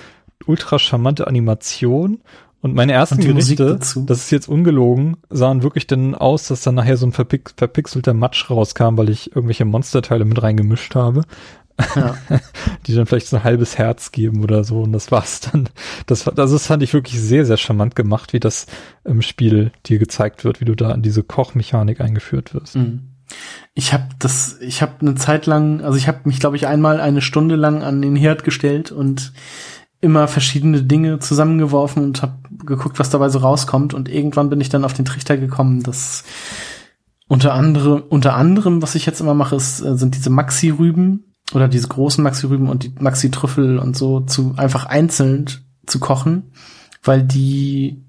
ultra 0.46 0.78
charmante 0.78 1.26
Animation 1.26 2.20
und 2.62 2.75
meine 2.75 2.92
ersten 2.92 3.16
Und 3.16 3.25
Gerichte, 3.25 3.79
das 3.79 3.96
ist 3.96 4.31
jetzt 4.31 4.49
ungelogen, 4.49 5.16
sahen 5.31 5.62
wirklich 5.62 5.87
dann 5.87 6.14
aus, 6.14 6.49
dass 6.49 6.62
dann 6.62 6.75
nachher 6.75 6.96
so 6.96 7.07
ein 7.07 7.12
verpix 7.12 7.55
verpixelter 7.57 8.12
Matsch 8.12 8.51
rauskam, 8.51 8.96
weil 8.96 9.09
ich 9.09 9.35
irgendwelche 9.35 9.64
Monsterteile 9.64 10.25
mit 10.27 10.42
reingemischt 10.42 10.94
habe, 10.94 11.23
Ja. 11.96 12.16
die 12.87 12.94
dann 12.94 13.07
vielleicht 13.07 13.29
so 13.29 13.38
ein 13.38 13.44
halbes 13.44 13.79
Herz 13.79 14.12
geben 14.12 14.42
oder 14.42 14.64
so 14.64 14.83
und 14.83 14.92
das 14.92 15.11
war's 15.11 15.40
dann. 15.40 15.70
Das, 16.07 16.29
also 16.29 16.55
das 16.55 16.66
fand 16.66 16.83
ich 16.83 16.92
wirklich 16.92 17.18
sehr, 17.18 17.46
sehr 17.46 17.57
charmant 17.57 17.96
gemacht, 17.96 18.35
wie 18.35 18.40
das 18.40 18.66
im 19.05 19.23
Spiel 19.23 19.73
dir 19.87 19.99
gezeigt 19.99 20.44
wird, 20.44 20.61
wie 20.61 20.66
du 20.66 20.75
da 20.75 20.92
in 20.92 21.03
diese 21.03 21.23
Kochmechanik 21.23 22.01
eingeführt 22.01 22.53
wirst. 22.53 22.77
Mhm. 22.77 23.07
Ich 23.75 23.92
habe 23.92 24.09
das, 24.18 24.59
ich 24.61 24.83
habe 24.83 24.94
eine 25.01 25.14
Zeit 25.14 25.46
lang, 25.46 25.83
also 25.83 25.96
ich 25.96 26.09
habe 26.09 26.20
mich, 26.25 26.40
glaube 26.40 26.57
ich, 26.57 26.66
einmal 26.66 27.01
eine 27.01 27.23
Stunde 27.23 27.55
lang 27.57 27.83
an 27.83 28.03
den 28.03 28.16
Herd 28.16 28.44
gestellt 28.44 28.90
und 28.90 29.33
immer 30.00 30.28
verschiedene 30.28 30.82
Dinge 30.82 31.18
zusammengeworfen 31.18 32.02
und 32.02 32.22
habe 32.22 32.38
geguckt, 32.64 32.98
was 32.98 33.10
dabei 33.10 33.28
so 33.28 33.38
rauskommt. 33.38 33.92
Und 33.94 34.08
irgendwann 34.08 34.48
bin 34.48 34.60
ich 34.60 34.68
dann 34.68 34.84
auf 34.84 34.94
den 34.94 35.04
Trichter 35.04 35.36
gekommen, 35.36 35.82
dass 35.82 36.24
unter 37.28 37.54
anderem, 37.54 38.02
unter 38.08 38.34
anderem, 38.34 38.82
was 38.82 38.94
ich 38.94 39.06
jetzt 39.06 39.20
immer 39.20 39.34
mache, 39.34 39.56
ist, 39.56 39.80
äh, 39.80 39.96
sind 39.96 40.16
diese 40.16 40.30
Maxi-Rüben 40.30 41.34
oder 41.52 41.68
diese 41.68 41.88
großen 41.88 42.24
Maxi-Rüben 42.24 42.68
und 42.68 42.84
die 42.84 42.94
Maxi-Trüffel 42.98 43.78
und 43.78 43.96
so 43.96 44.20
zu 44.20 44.54
einfach 44.56 44.86
einzeln 44.86 45.46
zu 45.86 46.00
kochen, 46.00 46.52
weil 47.02 47.22
die 47.22 48.04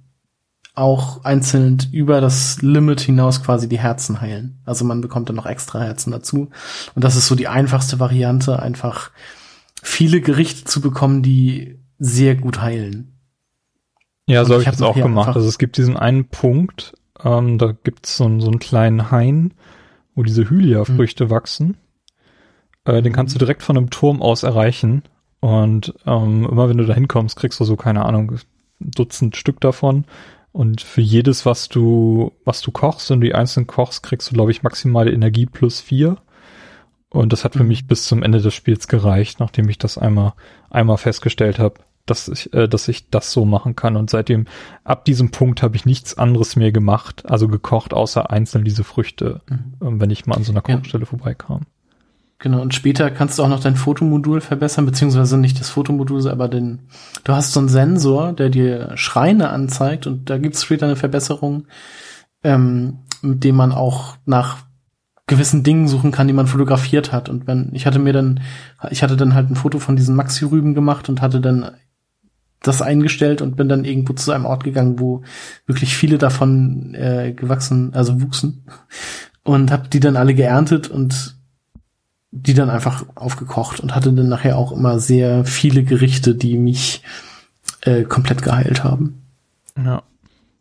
auch 0.73 1.25
einzeln 1.25 1.77
über 1.91 2.21
das 2.21 2.61
Limit 2.61 3.01
hinaus 3.01 3.43
quasi 3.43 3.67
die 3.67 3.79
Herzen 3.79 4.21
heilen. 4.21 4.61
Also 4.65 4.85
man 4.85 5.01
bekommt 5.01 5.27
dann 5.27 5.35
noch 5.35 5.45
extra 5.45 5.81
Herzen 5.81 6.11
dazu. 6.11 6.49
Und 6.95 7.03
das 7.03 7.17
ist 7.17 7.27
so 7.27 7.35
die 7.35 7.49
einfachste 7.49 7.99
Variante, 7.99 8.59
einfach 8.59 9.11
viele 9.83 10.21
Gerichte 10.21 10.63
zu 10.63 10.79
bekommen, 10.79 11.23
die 11.23 11.80
sehr 12.03 12.35
gut 12.35 12.59
heilen. 12.61 13.13
Ja, 14.27 14.41
Und 14.41 14.47
so 14.47 14.53
habe 14.53 14.63
ich 14.63 14.67
hab 14.67 14.73
das 14.73 14.81
auch 14.81 14.95
gemacht. 14.95 15.35
Also 15.35 15.47
es 15.47 15.59
gibt 15.59 15.77
diesen 15.77 15.97
einen 15.97 16.25
Punkt, 16.25 16.93
ähm, 17.23 17.57
da 17.59 17.73
gibt's 17.83 18.17
so, 18.17 18.23
so 18.39 18.47
einen 18.47 18.59
kleinen 18.59 19.11
Hain, 19.11 19.53
wo 20.15 20.23
diese 20.23 20.49
Hylia-Früchte 20.49 21.29
wachsen. 21.29 21.77
Äh, 22.85 23.03
den 23.03 23.13
kannst 23.13 23.35
du 23.35 23.39
direkt 23.39 23.61
von 23.61 23.77
einem 23.77 23.91
Turm 23.91 24.21
aus 24.21 24.41
erreichen. 24.43 25.03
Und 25.41 25.93
ähm, 26.07 26.47
immer 26.49 26.69
wenn 26.69 26.77
du 26.77 26.85
da 26.85 26.93
hinkommst, 26.95 27.35
kriegst 27.37 27.59
du 27.59 27.65
so, 27.65 27.75
keine 27.75 28.03
Ahnung, 28.03 28.31
ein 28.31 28.91
Dutzend 28.91 29.35
Stück 29.37 29.59
davon. 29.61 30.05
Und 30.51 30.81
für 30.81 31.01
jedes, 31.01 31.45
was 31.45 31.69
du, 31.69 32.31
was 32.45 32.61
du 32.61 32.71
kochst, 32.71 33.11
wenn 33.11 33.21
du 33.21 33.27
die 33.27 33.35
einzeln 33.35 33.67
kochst, 33.67 34.01
kriegst 34.01 34.29
du, 34.31 34.33
glaube 34.33 34.51
ich, 34.51 34.63
maximale 34.63 35.11
Energie 35.11 35.45
plus 35.45 35.79
vier. 35.81 36.17
Und 37.09 37.31
das 37.31 37.43
hat 37.45 37.53
für 37.53 37.63
Mhm. 37.63 37.67
mich 37.69 37.87
bis 37.87 38.05
zum 38.05 38.23
Ende 38.23 38.41
des 38.41 38.53
Spiels 38.55 38.87
gereicht, 38.87 39.39
nachdem 39.39 39.69
ich 39.69 39.77
das 39.77 39.97
einmal, 39.99 40.33
einmal 40.69 40.97
festgestellt 40.97 41.59
habe, 41.59 41.75
dass 42.05 42.27
ich, 42.27 42.53
äh, 42.53 42.67
dass 42.67 42.87
ich 42.87 43.09
das 43.09 43.31
so 43.31 43.45
machen 43.45 43.75
kann. 43.75 43.95
Und 43.95 44.09
seitdem, 44.09 44.45
ab 44.83 45.05
diesem 45.05 45.31
Punkt 45.31 45.61
habe 45.63 45.75
ich 45.75 45.85
nichts 45.85 46.17
anderes 46.17 46.55
mehr 46.55 46.71
gemacht, 46.71 47.29
also 47.29 47.47
gekocht, 47.47 47.93
außer 47.93 48.29
einzeln 48.29 48.63
diese 48.63 48.83
Früchte, 48.83 49.41
ähm, 49.49 49.99
wenn 49.99 50.09
ich 50.09 50.25
mal 50.25 50.35
an 50.35 50.43
so 50.43 50.51
einer 50.51 50.63
Ja. 50.67 50.75
Kochstelle 50.77 51.05
vorbeikam. 51.05 51.61
Genau, 52.39 52.59
und 52.59 52.73
später 52.73 53.11
kannst 53.11 53.37
du 53.37 53.43
auch 53.43 53.49
noch 53.49 53.59
dein 53.59 53.75
Fotomodul 53.75 54.41
verbessern, 54.41 54.87
beziehungsweise 54.87 55.37
nicht 55.37 55.59
das 55.59 55.69
Fotomodul, 55.69 56.27
aber 56.27 56.47
den, 56.47 56.79
du 57.23 57.33
hast 57.33 57.53
so 57.53 57.59
einen 57.59 57.69
Sensor, 57.69 58.33
der 58.33 58.49
dir 58.49 58.93
Schreine 58.95 59.49
anzeigt 59.49 60.07
und 60.07 60.27
da 60.27 60.39
gibt's 60.39 60.63
später 60.63 60.87
eine 60.87 60.95
Verbesserung, 60.95 61.67
ähm, 62.43 62.97
mit 63.21 63.43
dem 63.43 63.55
man 63.55 63.71
auch 63.71 64.15
nach 64.25 64.57
gewissen 65.27 65.61
Dingen 65.61 65.87
suchen 65.87 66.11
kann, 66.11 66.27
die 66.27 66.33
man 66.33 66.47
fotografiert 66.47 67.11
hat. 67.11 67.29
Und 67.29 67.45
wenn, 67.45 67.69
ich 67.73 67.85
hatte 67.85 67.99
mir 67.99 68.11
dann, 68.11 68.41
ich 68.89 69.03
hatte 69.03 69.15
dann 69.15 69.35
halt 69.35 69.51
ein 69.51 69.55
Foto 69.55 69.77
von 69.77 69.95
diesen 69.95 70.15
Maxi-Rüben 70.15 70.73
gemacht 70.73 71.09
und 71.09 71.21
hatte 71.21 71.41
dann 71.41 71.71
das 72.61 72.81
eingestellt 72.81 73.41
und 73.41 73.55
bin 73.55 73.69
dann 73.69 73.85
irgendwo 73.85 74.13
zu 74.13 74.31
einem 74.31 74.45
Ort 74.45 74.63
gegangen, 74.63 74.99
wo 74.99 75.23
wirklich 75.65 75.95
viele 75.95 76.17
davon 76.17 76.93
äh, 76.93 77.33
gewachsen, 77.33 77.93
also 77.93 78.21
wuchsen 78.21 78.65
und 79.43 79.71
habe 79.71 79.87
die 79.89 79.99
dann 79.99 80.15
alle 80.15 80.33
geerntet 80.33 80.87
und 80.87 81.35
die 82.31 82.53
dann 82.53 82.69
einfach 82.69 83.05
aufgekocht 83.15 83.79
und 83.79 83.93
hatte 83.93 84.13
dann 84.13 84.29
nachher 84.29 84.57
auch 84.57 84.71
immer 84.71 84.99
sehr 84.99 85.43
viele 85.43 85.83
Gerichte, 85.83 86.33
die 86.33 86.57
mich 86.57 87.03
äh, 87.81 88.03
komplett 88.03 88.41
geheilt 88.41 88.83
haben. 88.83 89.23
Ja. 89.75 90.03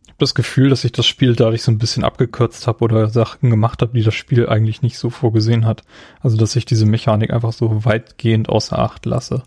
Ich 0.03 0.09
habe 0.09 0.19
das 0.19 0.35
Gefühl, 0.35 0.71
dass 0.71 0.85
ich 0.85 0.93
das 0.93 1.07
Spiel 1.07 1.37
dadurch 1.37 1.63
so 1.63 1.71
ein 1.71 1.79
bisschen 1.79 2.05
abgekürzt 2.05 2.67
habe 2.67 2.85
oder 2.85 3.09
Sachen 3.09 3.51
gemacht 3.51 3.83
habe, 3.83 3.93
die 3.97 4.03
das 4.03 4.15
Spiel 4.15 4.49
eigentlich 4.49 4.83
nicht 4.83 4.99
so 4.99 5.11
vorgesehen 5.11 5.65
hat. 5.65 5.85
Also 6.21 6.37
dass 6.37 6.57
ich 6.57 6.65
diese 6.65 6.87
Mechanik 6.87 7.33
einfach 7.33 7.53
so 7.53 7.85
weitgehend 7.85 8.49
außer 8.49 8.79
Acht 8.79 9.07
lasse. 9.07 9.43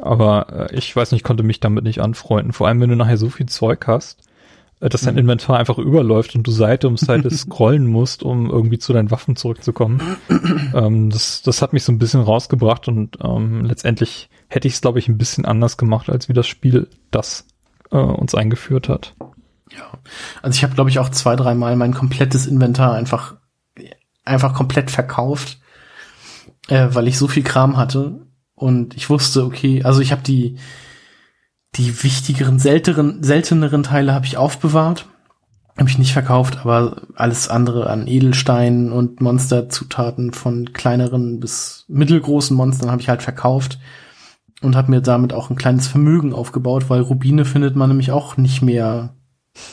Aber 0.00 0.68
äh, 0.70 0.76
ich 0.76 0.94
weiß 0.94 1.12
nicht, 1.12 1.20
ich 1.20 1.24
konnte 1.24 1.42
mich 1.42 1.60
damit 1.60 1.84
nicht 1.84 2.00
anfreunden. 2.00 2.52
Vor 2.52 2.68
allem, 2.68 2.80
wenn 2.80 2.90
du 2.90 2.96
nachher 2.96 3.16
so 3.16 3.28
viel 3.28 3.46
Zeug 3.46 3.86
hast, 3.86 4.20
äh, 4.80 4.88
dass 4.88 5.02
dein 5.02 5.14
Mhm. 5.14 5.20
Inventar 5.20 5.58
einfach 5.58 5.78
überläuft 5.78 6.34
und 6.34 6.46
du 6.46 6.50
Seite 6.50 6.88
um 6.88 6.96
Seite 6.96 7.30
scrollen 7.34 7.86
musst, 7.86 8.22
um 8.22 8.50
irgendwie 8.50 8.78
zu 8.78 8.92
deinen 8.92 9.10
Waffen 9.10 9.36
zurückzukommen. 9.36 10.00
ähm, 10.74 11.10
das, 11.10 11.42
das 11.42 11.62
hat 11.62 11.72
mich 11.72 11.84
so 11.84 11.92
ein 11.92 11.98
bisschen 11.98 12.20
rausgebracht 12.20 12.88
und 12.88 13.18
ähm, 13.22 13.64
letztendlich 13.64 14.28
hätte 14.48 14.68
ich 14.68 14.74
es, 14.74 14.80
glaube 14.80 14.98
ich, 14.98 15.08
ein 15.08 15.18
bisschen 15.18 15.44
anders 15.44 15.76
gemacht, 15.76 16.10
als 16.10 16.28
wie 16.28 16.34
das 16.34 16.46
Spiel 16.46 16.88
das 17.10 17.46
äh, 17.90 17.96
uns 17.96 18.34
eingeführt 18.34 18.88
hat. 18.88 19.14
Ja. 19.72 19.90
Also 20.42 20.56
ich 20.56 20.62
habe, 20.62 20.74
glaube 20.74 20.90
ich, 20.90 20.98
auch 20.98 21.08
zwei, 21.08 21.36
dreimal 21.36 21.74
mein 21.76 21.94
komplettes 21.94 22.46
Inventar 22.46 22.94
einfach, 22.94 23.36
einfach 24.24 24.54
komplett 24.54 24.90
verkauft, 24.90 25.58
äh, 26.68 26.88
weil 26.92 27.08
ich 27.08 27.18
so 27.18 27.28
viel 27.28 27.42
Kram 27.42 27.76
hatte. 27.76 28.25
Und 28.56 28.96
ich 28.96 29.08
wusste, 29.10 29.44
okay, 29.44 29.84
also 29.84 30.00
ich 30.00 30.10
habe 30.10 30.22
die, 30.22 30.56
die 31.76 32.02
wichtigeren, 32.02 32.58
selteren, 32.58 33.22
selteneren 33.22 33.84
Teile 33.84 34.12
habe 34.12 34.26
ich 34.26 34.36
aufbewahrt. 34.36 35.06
Habe 35.78 35.90
ich 35.90 35.98
nicht 35.98 36.14
verkauft, 36.14 36.60
aber 36.62 37.02
alles 37.16 37.48
andere 37.48 37.90
an 37.90 38.08
Edelsteinen 38.08 38.92
und 38.92 39.20
Monsterzutaten 39.20 40.32
von 40.32 40.72
kleineren 40.72 41.38
bis 41.38 41.84
mittelgroßen 41.88 42.56
Monstern 42.56 42.90
habe 42.90 43.02
ich 43.02 43.10
halt 43.10 43.22
verkauft 43.22 43.78
und 44.62 44.74
habe 44.74 44.90
mir 44.90 45.02
damit 45.02 45.34
auch 45.34 45.50
ein 45.50 45.56
kleines 45.56 45.86
Vermögen 45.86 46.32
aufgebaut, 46.32 46.88
weil 46.88 47.02
Rubine 47.02 47.44
findet 47.44 47.76
man 47.76 47.90
nämlich 47.90 48.10
auch 48.10 48.38
nicht 48.38 48.62
mehr 48.62 49.14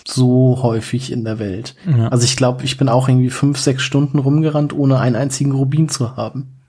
so 0.06 0.60
häufig 0.62 1.10
in 1.10 1.24
der 1.24 1.40
Welt. 1.40 1.76
Ja. 1.88 2.10
Also 2.10 2.26
ich 2.26 2.36
glaube, 2.36 2.66
ich 2.66 2.78
bin 2.78 2.90
auch 2.90 3.08
irgendwie 3.08 3.30
fünf, 3.30 3.58
sechs 3.58 3.84
Stunden 3.84 4.20
rumgerannt, 4.20 4.74
ohne 4.74 5.00
einen 5.00 5.16
einzigen 5.16 5.54
Rubin 5.54 5.88
zu 5.88 6.18
haben. 6.18 6.63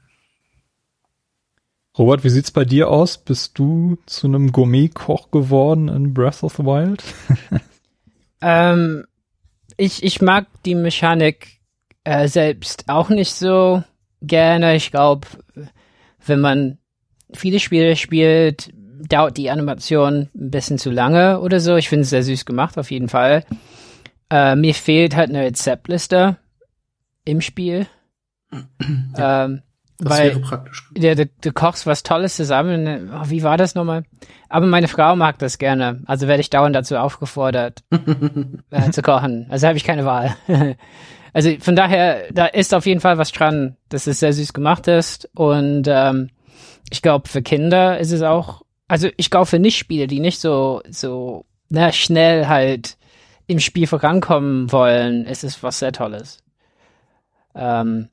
Robert, 1.96 2.24
wie 2.24 2.28
sieht's 2.28 2.50
bei 2.50 2.64
dir 2.64 2.88
aus? 2.88 3.18
Bist 3.18 3.58
du 3.58 3.98
zu 4.06 4.26
einem 4.26 4.50
Gourmet-Koch 4.50 5.30
geworden 5.30 5.88
in 5.88 6.12
Breath 6.12 6.42
of 6.42 6.56
the 6.56 6.64
Wild? 6.64 7.02
Ähm, 8.44 9.06
ich, 9.78 10.02
ich 10.02 10.20
mag 10.20 10.46
die 10.66 10.74
Mechanik 10.74 11.60
äh, 12.04 12.28
selbst 12.28 12.90
auch 12.90 13.08
nicht 13.08 13.32
so 13.32 13.82
gerne. 14.20 14.76
Ich 14.76 14.90
glaube, 14.90 15.26
wenn 16.26 16.40
man 16.40 16.78
viele 17.32 17.58
Spiele 17.58 17.96
spielt, 17.96 18.70
dauert 19.08 19.38
die 19.38 19.50
Animation 19.50 20.28
ein 20.34 20.50
bisschen 20.50 20.78
zu 20.78 20.90
lange 20.90 21.40
oder 21.40 21.58
so. 21.58 21.76
Ich 21.76 21.88
finde 21.88 22.02
es 22.02 22.10
sehr 22.10 22.22
süß 22.22 22.44
gemacht, 22.44 22.76
auf 22.76 22.90
jeden 22.90 23.08
Fall. 23.08 23.44
Äh, 24.28 24.56
mir 24.56 24.74
fehlt 24.74 25.16
halt 25.16 25.30
eine 25.30 25.40
Rezeptliste 25.40 26.36
im 27.24 27.40
Spiel. 27.40 27.86
ähm, 29.16 29.62
Das 29.98 30.18
weil 30.18 30.30
wäre 30.30 30.40
praktisch. 30.40 30.90
ja, 30.96 31.14
du, 31.14 31.26
du 31.26 31.52
kochst 31.52 31.86
was 31.86 32.02
Tolles 32.02 32.34
zusammen. 32.34 33.10
Oh, 33.12 33.30
wie 33.30 33.42
war 33.42 33.56
das 33.56 33.74
nochmal? 33.74 34.04
Aber 34.48 34.66
meine 34.66 34.88
Frau 34.88 35.14
mag 35.14 35.38
das 35.38 35.58
gerne. 35.58 36.02
Also 36.06 36.26
werde 36.26 36.40
ich 36.40 36.50
dauernd 36.50 36.74
dazu 36.74 36.96
aufgefordert, 36.96 37.84
äh, 38.70 38.90
zu 38.90 39.02
kochen. 39.02 39.46
Also 39.50 39.68
habe 39.68 39.76
ich 39.76 39.84
keine 39.84 40.04
Wahl. 40.04 40.34
also 41.32 41.50
von 41.60 41.76
daher, 41.76 42.24
da 42.32 42.46
ist 42.46 42.74
auf 42.74 42.86
jeden 42.86 43.00
Fall 43.00 43.18
was 43.18 43.30
dran, 43.30 43.76
dass 43.88 44.08
es 44.08 44.20
sehr 44.20 44.32
süß 44.32 44.52
gemacht 44.52 44.88
ist. 44.88 45.30
Und 45.34 45.84
ähm, 45.86 46.30
ich 46.90 47.00
glaube, 47.00 47.28
für 47.28 47.42
Kinder 47.42 47.98
ist 47.98 48.10
es 48.10 48.22
auch, 48.22 48.62
also 48.88 49.08
ich 49.16 49.30
glaube 49.30 49.46
für 49.46 49.60
Nicht-Spiele, 49.60 50.08
die 50.08 50.20
nicht 50.20 50.40
so, 50.40 50.82
so 50.90 51.46
na, 51.68 51.92
schnell 51.92 52.48
halt 52.48 52.96
im 53.46 53.60
Spiel 53.60 53.86
vorankommen 53.86 54.72
wollen, 54.72 55.24
ist 55.24 55.44
es 55.44 55.62
was 55.62 55.78
sehr 55.78 55.92
Tolles. 55.92 56.38
Ähm, 57.54 58.08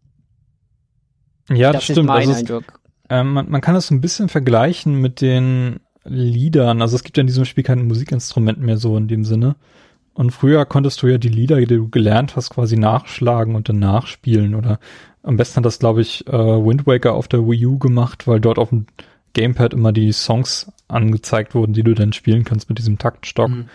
Ja, 1.49 1.71
das, 1.71 1.89
ist 1.89 1.97
mein 1.97 2.09
Also 2.09 2.33
Eindruck. 2.33 2.63
Ähm, 3.09 3.33
man, 3.33 3.49
man 3.49 3.61
kann 3.61 3.73
das 3.75 3.87
so 3.87 3.95
ein 3.95 4.01
bisschen 4.01 4.29
vergleichen 4.29 4.95
mit 4.95 5.21
den 5.21 5.79
Liedern. 6.05 6.81
Also 6.81 6.95
es 6.95 7.03
gibt 7.03 7.17
ja 7.17 7.21
in 7.21 7.27
diesem 7.27 7.45
Spiel 7.45 7.63
kein 7.63 7.87
Musikinstrument 7.87 8.59
mehr 8.59 8.77
so 8.77 8.95
in 8.97 9.07
dem 9.07 9.23
Sinne. 9.25 9.55
Und 10.13 10.31
früher 10.31 10.65
konntest 10.65 11.01
du 11.01 11.07
ja 11.07 11.17
die 11.17 11.29
Lieder, 11.29 11.57
die 11.57 11.67
du 11.67 11.89
gelernt 11.89 12.35
hast, 12.35 12.49
quasi 12.49 12.75
nachschlagen 12.77 13.55
und 13.55 13.69
dann 13.69 13.79
nachspielen. 13.79 14.55
Oder 14.55 14.79
am 15.23 15.37
besten 15.37 15.57
hat 15.57 15.65
das, 15.65 15.79
glaube 15.79 16.01
ich, 16.01 16.27
äh, 16.27 16.31
Wind 16.33 16.85
Waker 16.87 17.13
auf 17.13 17.27
der 17.27 17.47
Wii 17.47 17.65
U 17.65 17.77
gemacht, 17.77 18.27
weil 18.27 18.39
dort 18.39 18.57
auf 18.59 18.69
dem 18.69 18.87
Gamepad 19.33 19.73
immer 19.73 19.93
die 19.93 20.11
Songs 20.11 20.69
angezeigt 20.89 21.55
wurden, 21.55 21.71
die 21.73 21.83
du 21.83 21.93
dann 21.93 22.11
spielen 22.11 22.43
kannst 22.43 22.67
mit 22.67 22.77
diesem 22.77 22.97
Taktstock. 22.97 23.49
Mhm. 23.49 23.65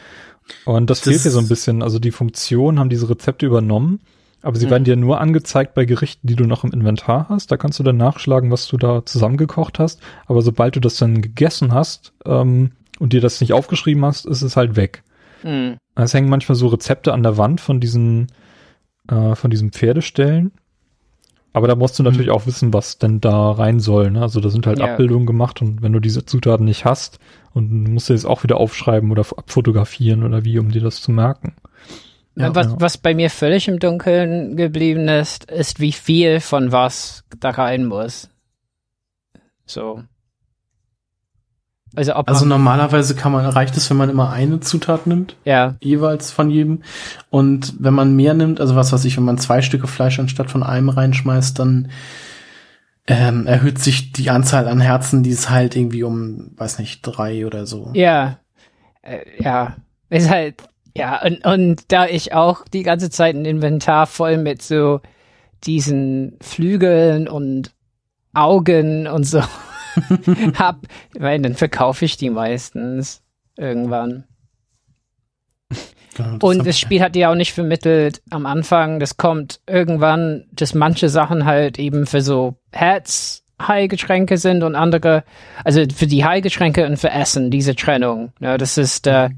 Und 0.67 0.91
das, 0.91 1.01
Das 1.01 1.09
fehlt 1.09 1.23
hier 1.23 1.31
so 1.31 1.39
ein 1.39 1.45
ist- 1.45 1.49
bisschen. 1.49 1.83
Also 1.83 1.99
die 1.99 2.11
Funktionen 2.11 2.79
haben 2.79 2.91
diese 2.91 3.09
Rezepte 3.09 3.47
übernommen, 3.47 4.01
aber 4.47 4.57
sie 4.57 4.67
Mhm. 4.67 4.71
werden 4.71 4.85
dir 4.85 4.97
nur 4.97 5.21
angezeigt 5.21 5.75
bei 5.75 5.85
Gerichten, 5.85 6.27
die 6.27 6.37
du 6.37 6.45
noch 6.45 6.65
im 6.65 6.73
Inventar 6.73 7.27
hast. 7.29 7.51
Da 7.51 7.57
kannst 7.57 7.79
du 7.79 7.83
dann 7.83 7.97
nachschlagen, 7.97 8.51
was 8.51 8.67
du 8.69 8.77
da 8.77 9.05
zusammengekocht 9.05 9.79
hast. 9.79 10.01
Aber 10.27 10.41
sobald 10.43 10.77
du 10.77 10.81
das 10.81 10.97
dann 10.97 11.21
gegessen 11.21 11.75
hast 11.75 12.13
ähm, 12.25 12.71
und 12.99 13.13
dir 13.13 13.21
das 13.21 13.41
nicht 13.41 13.53
aufgeschrieben 13.53 14.05
hast, 14.05 14.25
ist 14.27 14.43
es 14.43 14.57
halt 14.57 14.77
weg. 14.77 15.03
Hm. 15.43 15.77
Es 15.97 16.15
hängen 16.15 16.29
manchmal 16.31 16.57
so 16.57 16.69
Rezepte 16.69 17.13
an 17.13 17.23
der 17.23 17.37
Wand 17.39 17.61
von 17.61 17.81
diesen, 17.81 18.29
äh, 19.09 19.35
von 19.35 19.51
diesen 19.51 19.73
Pferdestellen. 19.73 20.53
Aber 21.53 21.69
da 21.69 21.75
musst 21.75 21.99
du 21.99 22.03
Mhm. 22.03 22.11
natürlich 22.11 22.31
auch 22.31 22.47
wissen, 22.47 22.75
was 22.75 22.99
denn 22.99 23.21
da 23.21 23.51
rein 23.53 23.81
soll. 23.81 24.11
Ne? 24.11 24.21
Also 24.21 24.41
da 24.41 24.51
sind 24.51 24.67
halt 24.67 24.79
Ja. 24.79 24.93
Abbildungen 24.93 25.27
gemacht 25.27 25.63
und 25.63 25.81
wenn 25.83 25.93
du 25.93 26.01
diese 26.01 26.25
Zutaten 26.27 26.67
nicht 26.67 26.85
hast 26.85 27.19
und 27.55 27.85
musst 27.93 28.11
du 28.11 28.15
es 28.15 28.27
auch 28.27 28.43
wieder 28.43 28.59
aufschreiben 28.59 29.11
oder 29.11 29.23
abfotografieren 29.23 30.23
oder 30.23 30.45
wie, 30.45 30.59
um 30.59 30.71
dir 30.71 30.83
das 30.83 31.01
zu 31.01 31.11
merken. 31.13 31.55
Ja, 32.37 32.55
was, 32.55 32.66
ja. 32.66 32.76
was 32.78 32.99
bei 32.99 33.14
mir 33.14 33.30
völlig 33.30 33.66
im 33.66 33.78
Dunkeln 33.78 34.57
geblieben 34.57 35.09
ist, 35.09 35.51
ist, 35.51 35.80
wie 35.80 35.93
viel 35.93 36.41
von 36.41 36.70
was 36.70 37.24
da 37.41 37.51
rein 37.51 37.87
muss. 37.87 38.28
So. 39.64 40.03
Also 41.95 42.12
Also 42.12 42.45
normalerweise 42.45 43.14
kann 43.14 43.32
man, 43.32 43.47
reicht 43.47 43.76
es, 43.78 43.89
wenn 43.89 43.97
man 43.97 44.11
immer 44.11 44.30
eine 44.30 44.61
Zutat 44.61 45.07
nimmt, 45.07 45.37
ja, 45.47 45.76
jeweils 45.80 46.30
von 46.30 46.51
jedem. 46.51 46.82
Und 47.30 47.74
wenn 47.78 47.95
man 47.95 48.14
mehr 48.14 48.34
nimmt, 48.34 48.61
also 48.61 48.76
was 48.76 48.93
weiß 48.93 49.07
ich, 49.07 49.16
wenn 49.16 49.24
man 49.24 49.39
zwei 49.39 49.62
Stücke 49.62 49.87
Fleisch 49.87 50.18
anstatt 50.18 50.51
von 50.51 50.62
einem 50.62 50.91
reinschmeißt, 50.91 51.59
dann 51.59 51.91
ähm, 53.07 53.47
erhöht 53.47 53.78
sich 53.78 54.12
die 54.12 54.28
Anzahl 54.28 54.68
an 54.68 54.80
Herzen, 54.80 55.22
die 55.22 55.30
es 55.30 55.49
halt 55.49 55.74
irgendwie 55.74 56.03
um, 56.03 56.51
weiß 56.57 56.78
nicht, 56.80 57.01
drei 57.01 57.47
oder 57.47 57.64
so. 57.64 57.91
ja, 57.95 58.41
äh, 59.01 59.20
ja, 59.39 59.76
ist 60.11 60.28
halt, 60.28 60.68
ja, 60.97 61.23
und, 61.23 61.45
und 61.45 61.93
da 61.93 62.07
ich 62.07 62.33
auch 62.33 62.65
die 62.73 62.83
ganze 62.83 63.11
Zeit 63.11 63.35
ein 63.35 63.45
Inventar 63.45 64.07
voll 64.07 64.39
mit 64.39 64.63
so 64.63 65.01
diesen 65.65 66.39
Flügeln 66.41 67.29
und 67.29 67.73
Augen 68.33 69.07
und 69.07 69.25
so 69.25 69.43
hab, 70.59 70.87
meine, 71.19 71.43
dann 71.43 71.55
verkaufe 71.55 72.05
ich 72.05 72.17
die 72.17 72.31
meistens 72.31 73.23
irgendwann. 73.57 74.25
Das 76.17 76.39
Und 76.41 76.67
das 76.67 76.79
Spiel 76.79 77.03
hat 77.03 77.15
dir 77.15 77.29
auch 77.31 77.35
nicht 77.35 77.53
vermittelt 77.53 78.23
am 78.31 78.47
Anfang, 78.47 78.99
das 78.99 79.19
kommt 79.19 79.61
irgendwann, 79.67 80.47
dass 80.53 80.75
manche 80.75 81.11
Sachen 81.11 81.45
halt 81.45 81.79
eben 81.79 82.07
für 82.07 82.23
so 82.23 82.57
Herz-Heilgetränke 82.73 84.39
sind 84.39 84.63
und 84.63 84.77
andere, 84.77 85.25
also 85.63 85.83
für 85.95 86.07
die 86.07 86.25
Heilgetränke 86.25 86.87
und 86.87 86.97
für 86.97 87.11
Essen, 87.11 87.51
diese 87.51 87.75
Trennung. 87.75 88.33
Ja, 88.41 88.57
das 88.57 88.79
ist, 88.79 89.07
äh, 89.07 89.29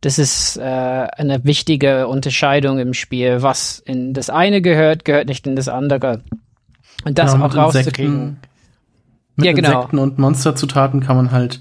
das 0.00 0.18
ist 0.18 0.56
äh, 0.56 0.62
eine 0.62 1.44
wichtige 1.44 2.08
Unterscheidung 2.08 2.78
im 2.78 2.94
Spiel. 2.94 3.42
Was 3.42 3.78
in 3.80 4.14
das 4.14 4.30
eine 4.30 4.62
gehört, 4.62 5.04
gehört 5.04 5.28
nicht 5.28 5.46
in 5.46 5.56
das 5.56 5.68
andere. 5.68 6.22
Und 7.04 7.18
das 7.18 7.32
Genau, 7.32 7.46
auch 7.46 7.54
rauszukriegen. 7.56 8.38
Mit 9.36 9.46
Ja, 9.46 9.52
genau. 9.52 9.72
Insekten 9.72 9.98
und 9.98 10.18
Monsterzutaten 10.18 11.00
kann 11.00 11.16
man 11.16 11.30
halt 11.30 11.60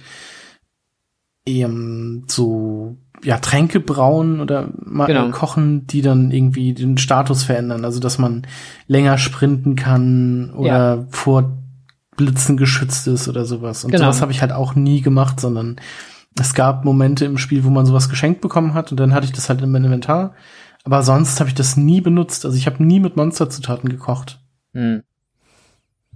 eben 1.45 2.25
so 2.27 2.97
ja 3.23 3.37
Tränke 3.39 3.79
brauen 3.79 4.39
oder 4.39 4.69
mal 4.77 5.07
Genau. 5.07 5.29
kochen, 5.31 5.87
die 5.87 6.01
dann 6.01 6.31
irgendwie 6.31 6.73
den 6.73 6.97
Status 6.97 7.43
verändern, 7.43 7.83
also 7.83 7.99
dass 7.99 8.17
man 8.17 8.47
länger 8.87 9.17
sprinten 9.17 9.75
kann 9.75 10.51
oder 10.55 11.05
vor 11.09 11.57
Blitzen 12.15 12.57
geschützt 12.57 13.07
ist 13.07 13.27
oder 13.27 13.45
sowas. 13.45 13.83
Und 13.83 13.91
Genau. 13.91 14.05
sowas 14.05 14.21
habe 14.21 14.31
ich 14.31 14.41
halt 14.41 14.51
auch 14.51 14.75
nie 14.75 15.01
gemacht, 15.01 15.39
sondern 15.39 15.77
es 16.38 16.53
gab 16.53 16.86
Momente 16.86 17.25
im 17.25 17.38
Spiel, 17.38 17.63
wo 17.63 17.69
man 17.69 17.86
sowas 17.86 18.09
geschenkt 18.09 18.41
bekommen 18.41 18.73
hat 18.73 18.91
und 18.91 18.99
dann 18.99 19.13
hatte 19.13 19.25
ich 19.25 19.32
das 19.32 19.49
halt 19.49 19.61
in 19.61 19.71
meinem 19.71 19.86
Inventar. 19.86 20.34
Aber 20.84 21.03
sonst 21.03 21.39
habe 21.39 21.49
ich 21.49 21.55
das 21.55 21.75
nie 21.77 22.01
benutzt. 22.01 22.45
Also 22.45 22.57
ich 22.57 22.65
habe 22.65 22.84
nie 22.84 22.99
mit 22.99 23.17
Monsterzutaten 23.17 23.89
gekocht. 23.89 24.39
Hm. 24.73 25.03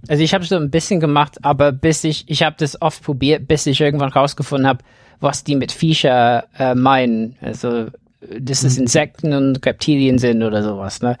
Also 0.08 0.22
ich 0.22 0.34
habe 0.34 0.44
so 0.44 0.56
ein 0.56 0.70
bisschen 0.70 1.00
gemacht, 1.00 1.38
aber 1.42 1.72
bis 1.72 2.04
ich, 2.04 2.28
ich 2.28 2.42
habe 2.42 2.56
das 2.58 2.80
oft 2.80 3.02
probiert, 3.02 3.46
bis 3.48 3.66
ich 3.66 3.80
irgendwann 3.80 4.12
rausgefunden 4.12 4.66
habe, 4.66 4.84
was 5.20 5.44
die 5.44 5.56
mit 5.56 5.72
Viecher 5.72 6.44
äh, 6.58 6.74
meinen. 6.74 7.36
Also 7.40 7.88
dass 8.38 8.62
es 8.62 8.78
Insekten 8.78 9.32
und 9.34 9.64
Reptilien 9.66 10.18
sind 10.18 10.42
oder 10.42 10.62
sowas. 10.62 11.02
Ne? 11.02 11.18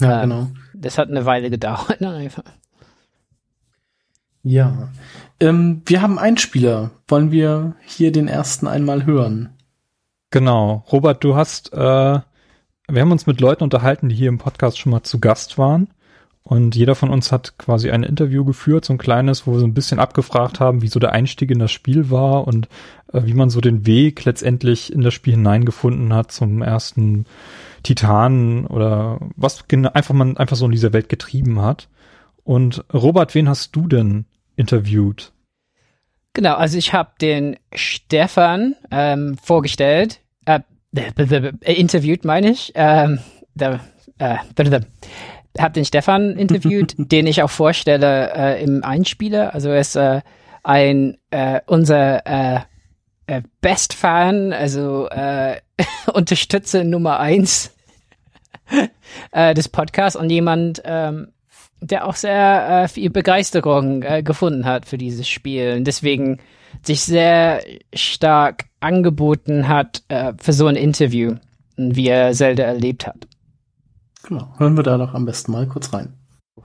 Ja, 0.00 0.10
Ja. 0.10 0.22
genau. 0.22 0.48
Das 0.74 0.98
hat 0.98 1.08
eine 1.08 1.24
Weile 1.26 1.50
gedauert. 1.50 2.00
Ja. 4.42 4.88
Ähm, 5.38 5.82
wir 5.86 6.02
haben 6.02 6.18
einen 6.18 6.38
Spieler. 6.38 6.90
Wollen 7.08 7.30
wir 7.30 7.74
hier 7.84 8.12
den 8.12 8.28
ersten 8.28 8.66
einmal 8.66 9.04
hören? 9.04 9.50
Genau. 10.30 10.84
Robert, 10.90 11.22
du 11.24 11.34
hast, 11.34 11.72
äh, 11.72 11.76
wir 11.76 12.22
haben 12.88 13.12
uns 13.12 13.26
mit 13.26 13.40
Leuten 13.40 13.64
unterhalten, 13.64 14.08
die 14.08 14.14
hier 14.14 14.28
im 14.28 14.38
Podcast 14.38 14.78
schon 14.78 14.92
mal 14.92 15.02
zu 15.02 15.18
Gast 15.20 15.58
waren. 15.58 15.88
Und 16.42 16.74
jeder 16.74 16.94
von 16.94 17.10
uns 17.10 17.32
hat 17.32 17.58
quasi 17.58 17.90
ein 17.90 18.02
Interview 18.02 18.44
geführt, 18.44 18.84
so 18.84 18.94
ein 18.94 18.98
kleines, 18.98 19.46
wo 19.46 19.52
wir 19.52 19.60
so 19.60 19.66
ein 19.66 19.74
bisschen 19.74 20.00
abgefragt 20.00 20.58
haben, 20.58 20.82
wie 20.82 20.88
so 20.88 20.98
der 20.98 21.12
Einstieg 21.12 21.50
in 21.50 21.58
das 21.58 21.70
Spiel 21.70 22.10
war 22.10 22.46
und 22.46 22.68
äh, 23.12 23.22
wie 23.24 23.34
man 23.34 23.50
so 23.50 23.60
den 23.60 23.86
Weg 23.86 24.24
letztendlich 24.24 24.92
in 24.92 25.02
das 25.02 25.14
Spiel 25.14 25.34
hineingefunden 25.34 26.12
hat 26.14 26.32
zum 26.32 26.62
ersten 26.62 27.26
Titan 27.82 28.66
oder 28.66 29.20
was 29.36 29.68
genau 29.68 29.90
einfach 29.92 30.14
man 30.14 30.36
einfach 30.38 30.56
so 30.56 30.64
in 30.64 30.72
dieser 30.72 30.92
Welt 30.92 31.08
getrieben 31.08 31.60
hat. 31.60 31.88
Und 32.50 32.84
Robert, 32.92 33.36
wen 33.36 33.48
hast 33.48 33.76
du 33.76 33.86
denn 33.86 34.24
interviewt? 34.56 35.32
Genau, 36.32 36.56
also 36.56 36.78
ich 36.78 36.92
habe 36.92 37.12
den 37.20 37.56
Stefan 37.72 38.74
ähm, 38.90 39.36
vorgestellt, 39.40 40.20
äh, 40.46 40.58
äh, 40.96 41.72
interviewt 41.74 42.24
meine 42.24 42.50
ich, 42.50 42.72
ähm, 42.74 43.20
der, 43.54 43.78
äh, 44.18 44.38
habe 45.60 45.74
den 45.74 45.84
Stefan 45.84 46.36
interviewt, 46.36 46.94
den 46.98 47.28
ich 47.28 47.40
auch 47.44 47.50
vorstelle 47.50 48.32
äh, 48.34 48.64
im 48.64 48.82
Einspieler. 48.82 49.54
Also 49.54 49.68
er 49.68 49.80
ist 49.80 49.94
äh, 49.94 50.20
ein 50.64 51.18
äh, 51.30 51.60
unser 51.66 52.26
äh, 52.26 52.60
äh, 53.28 53.42
Best 53.60 53.94
Fan, 53.94 54.52
also 54.52 55.08
äh, 55.10 55.60
Unterstützer 56.12 56.82
Nummer 56.82 57.20
eins 57.20 57.76
äh, 59.30 59.54
des 59.54 59.68
Podcasts 59.68 60.16
und 60.18 60.30
jemand, 60.30 60.82
ähm, 60.84 61.28
der 61.80 62.06
auch 62.06 62.14
sehr 62.14 62.84
äh, 62.84 62.88
viel 62.88 63.10
Begeisterung 63.10 64.02
äh, 64.02 64.22
gefunden 64.22 64.64
hat 64.64 64.86
für 64.86 64.98
dieses 64.98 65.28
Spiel 65.28 65.74
und 65.76 65.84
deswegen 65.84 66.38
sich 66.82 67.02
sehr 67.02 67.62
stark 67.94 68.66
angeboten 68.80 69.68
hat 69.68 70.02
äh, 70.08 70.32
für 70.38 70.52
so 70.52 70.66
ein 70.66 70.76
Interview, 70.76 71.36
wie 71.76 72.08
er 72.08 72.32
Zelda 72.32 72.64
erlebt 72.64 73.06
hat. 73.06 73.26
Genau. 74.22 74.52
Hören 74.58 74.76
wir 74.76 74.82
da 74.82 74.98
doch 74.98 75.14
am 75.14 75.24
besten 75.24 75.52
mal 75.52 75.66
kurz 75.66 75.92
rein. 75.92 76.14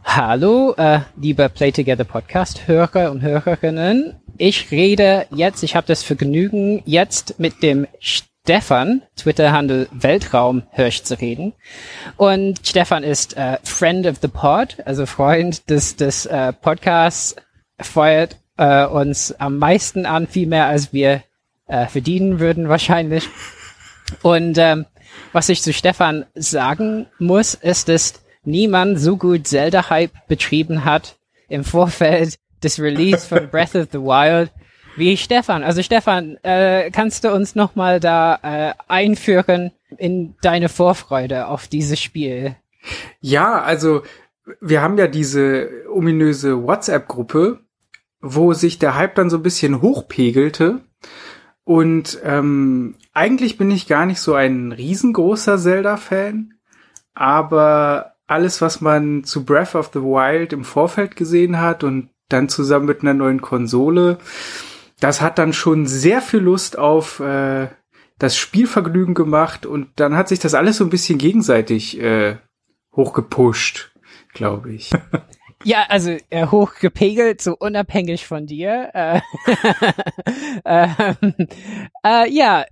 Hallo, 0.04 0.74
äh, 0.78 1.00
liebe 1.20 1.50
Play 1.50 1.72
Together 1.72 2.04
Podcast 2.04 2.68
Hörer 2.68 3.12
und 3.12 3.22
Hörerinnen. 3.22 4.16
Ich 4.38 4.72
rede 4.72 5.26
jetzt, 5.32 5.64
ich 5.64 5.76
habe 5.76 5.88
das 5.88 6.04
Vergnügen, 6.04 6.82
jetzt 6.86 7.40
mit 7.40 7.64
dem 7.64 7.88
Stefan, 8.46 9.02
Twitter-Handle 9.16 9.88
Weltraumhirsch 9.92 11.02
zu 11.02 11.20
reden. 11.20 11.54
Und 12.16 12.60
Stefan 12.64 13.04
ist 13.04 13.36
äh, 13.36 13.58
Friend 13.64 14.06
of 14.06 14.18
the 14.22 14.28
Pod, 14.28 14.78
also 14.86 15.08
Freund 15.08 15.68
des, 15.68 15.96
des 15.96 16.28
äh, 16.28 16.54
Podcasts, 16.54 17.36
feuert 17.80 18.38
äh, 18.58 18.86
uns 18.86 19.32
am 19.40 19.58
meisten 19.58 20.06
an, 20.06 20.28
viel 20.28 20.46
mehr 20.46 20.68
als 20.68 20.94
wir 20.94 21.24
äh, 21.66 21.88
verdienen 21.88 22.40
würden 22.40 22.70
wahrscheinlich. 22.70 23.28
Und 24.22 24.60
ähm, 24.60 24.86
was 25.34 25.50
ich 25.50 25.64
zu 25.64 25.74
Stefan 25.74 26.28
sagen 26.36 27.08
muss, 27.18 27.56
ist, 27.56 27.90
dass 27.90 28.22
niemand 28.44 29.00
so 29.00 29.18
gut 29.18 29.48
Zelda-Hype 29.48 30.28
betrieben 30.28 30.86
hat 30.86 31.16
im 31.50 31.64
Vorfeld 31.64 32.38
des 32.62 32.80
Release 32.80 33.26
von 33.26 33.50
Breath 33.50 33.74
of 33.74 33.88
the 33.92 33.98
Wild 33.98 34.52
wie 34.96 35.18
Stefan. 35.18 35.64
Also 35.64 35.82
Stefan, 35.82 36.38
äh, 36.44 36.92
kannst 36.92 37.24
du 37.24 37.34
uns 37.34 37.56
nochmal 37.56 38.00
da 38.00 38.40
äh, 38.42 38.74
einführen 38.88 39.72
in 39.98 40.36
deine 40.42 40.70
Vorfreude 40.70 41.48
auf 41.48 41.68
dieses 41.68 42.00
Spiel? 42.00 42.56
Ja, 43.20 43.62
also 43.62 44.04
wir 44.62 44.82
haben 44.82 44.98
ja 44.98 45.08
diese 45.08 45.70
ominöse 45.90 46.64
WhatsApp-Gruppe, 46.64 47.60
wo 48.22 48.54
sich 48.54 48.80
der 48.80 48.96
Hype 48.96 49.16
dann 49.16 49.30
so 49.30 49.38
ein 49.38 49.44
bisschen 49.44 49.82
hochpegelte. 49.82 50.82
Und 51.64 52.20
ähm, 52.24 52.96
eigentlich 53.14 53.58
bin 53.58 53.72
ich 53.72 53.88
gar 53.88 54.06
nicht 54.06 54.20
so 54.20 54.36
ein 54.36 54.72
riesengroßer 54.72 55.58
Zelda-Fan, 55.58 56.54
aber 57.16 58.14
alles, 58.28 58.62
was 58.62 58.82
man 58.82 59.24
zu 59.24 59.46
Breath 59.46 59.76
of 59.76 59.90
the 59.94 60.02
Wild 60.02 60.54
im 60.54 60.64
Vorfeld 60.64 61.16
gesehen 61.16 61.60
hat 61.60 61.84
und 61.84 62.10
dann 62.30 62.50
zusammen 62.50 62.86
mit 62.86 63.02
einer 63.02 63.14
neuen 63.14 63.42
Konsole, 63.42 64.18
das 65.00 65.22
hat 65.22 65.38
dann 65.38 65.54
schon 65.54 65.88
sehr 65.88 66.22
viel 66.22 66.40
Lust 66.40 66.78
auf 66.78 67.20
äh, 67.20 67.68
das 68.18 68.38
Spielvergnügen 68.38 69.14
gemacht 69.14 69.66
und 69.66 69.90
dann 69.98 70.16
hat 70.16 70.30
sich 70.30 70.40
das 70.40 70.54
alles 70.54 70.78
so 70.78 70.84
ein 70.86 70.90
bisschen 70.90 71.18
gegenseitig 71.18 72.00
äh, 72.00 72.38
hochgepusht, 72.96 73.94
glaube 74.34 74.74
ich. 74.74 74.92
Ja, 75.64 75.86
also 75.90 76.16
äh, 76.30 76.46
hochgepegelt, 76.46 77.42
so 77.42 77.56
unabhängig 77.58 78.28
von 78.28 78.46
dir. 78.46 78.92
Äh, 78.94 79.22
ähm, 80.66 81.34
äh, 82.06 82.30
ja, 82.30 82.66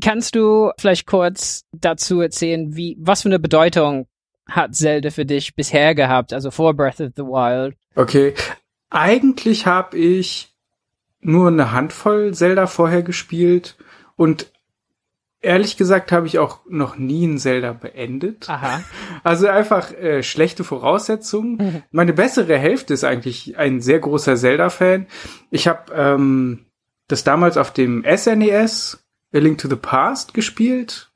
kannst 0.00 0.36
du 0.36 0.70
vielleicht 0.78 1.06
kurz 1.06 1.64
dazu 1.72 2.20
erzählen, 2.20 2.76
wie 2.76 2.96
was 3.00 3.22
für 3.22 3.28
eine 3.30 3.40
Bedeutung 3.40 4.06
hat 4.48 4.76
Zelda 4.76 5.10
für 5.10 5.26
dich 5.26 5.56
bisher 5.56 5.96
gehabt, 5.96 6.32
also 6.32 6.52
vor 6.52 6.74
Breath 6.74 7.00
of 7.00 7.10
the 7.16 7.22
Wild? 7.22 7.74
Okay, 7.96 8.34
eigentlich 8.90 9.66
habe 9.66 9.98
ich 9.98 10.54
nur 11.20 11.48
eine 11.48 11.72
Handvoll 11.72 12.34
Zelda 12.34 12.66
vorher 12.66 13.02
gespielt 13.02 13.76
und 14.16 14.50
ehrlich 15.40 15.76
gesagt 15.76 16.10
habe 16.12 16.26
ich 16.26 16.38
auch 16.38 16.60
noch 16.68 16.96
nie 16.96 17.26
ein 17.26 17.38
Zelda 17.38 17.72
beendet. 17.72 18.48
Aha. 18.48 18.80
Also 19.24 19.48
einfach 19.48 19.92
äh, 19.92 20.22
schlechte 20.22 20.62
Voraussetzungen. 20.62 21.82
Meine 21.90 22.12
bessere 22.12 22.56
Hälfte 22.56 22.94
ist 22.94 23.04
eigentlich 23.04 23.58
ein 23.58 23.80
sehr 23.80 23.98
großer 23.98 24.36
Zelda-Fan. 24.36 25.06
Ich 25.50 25.66
habe 25.66 25.92
ähm, 25.92 26.66
das 27.08 27.24
damals 27.24 27.56
auf 27.56 27.72
dem 27.72 28.04
SNES 28.04 29.04
A 29.34 29.38
Link 29.38 29.58
to 29.58 29.68
the 29.68 29.76
Past 29.76 30.34
gespielt, 30.34 31.10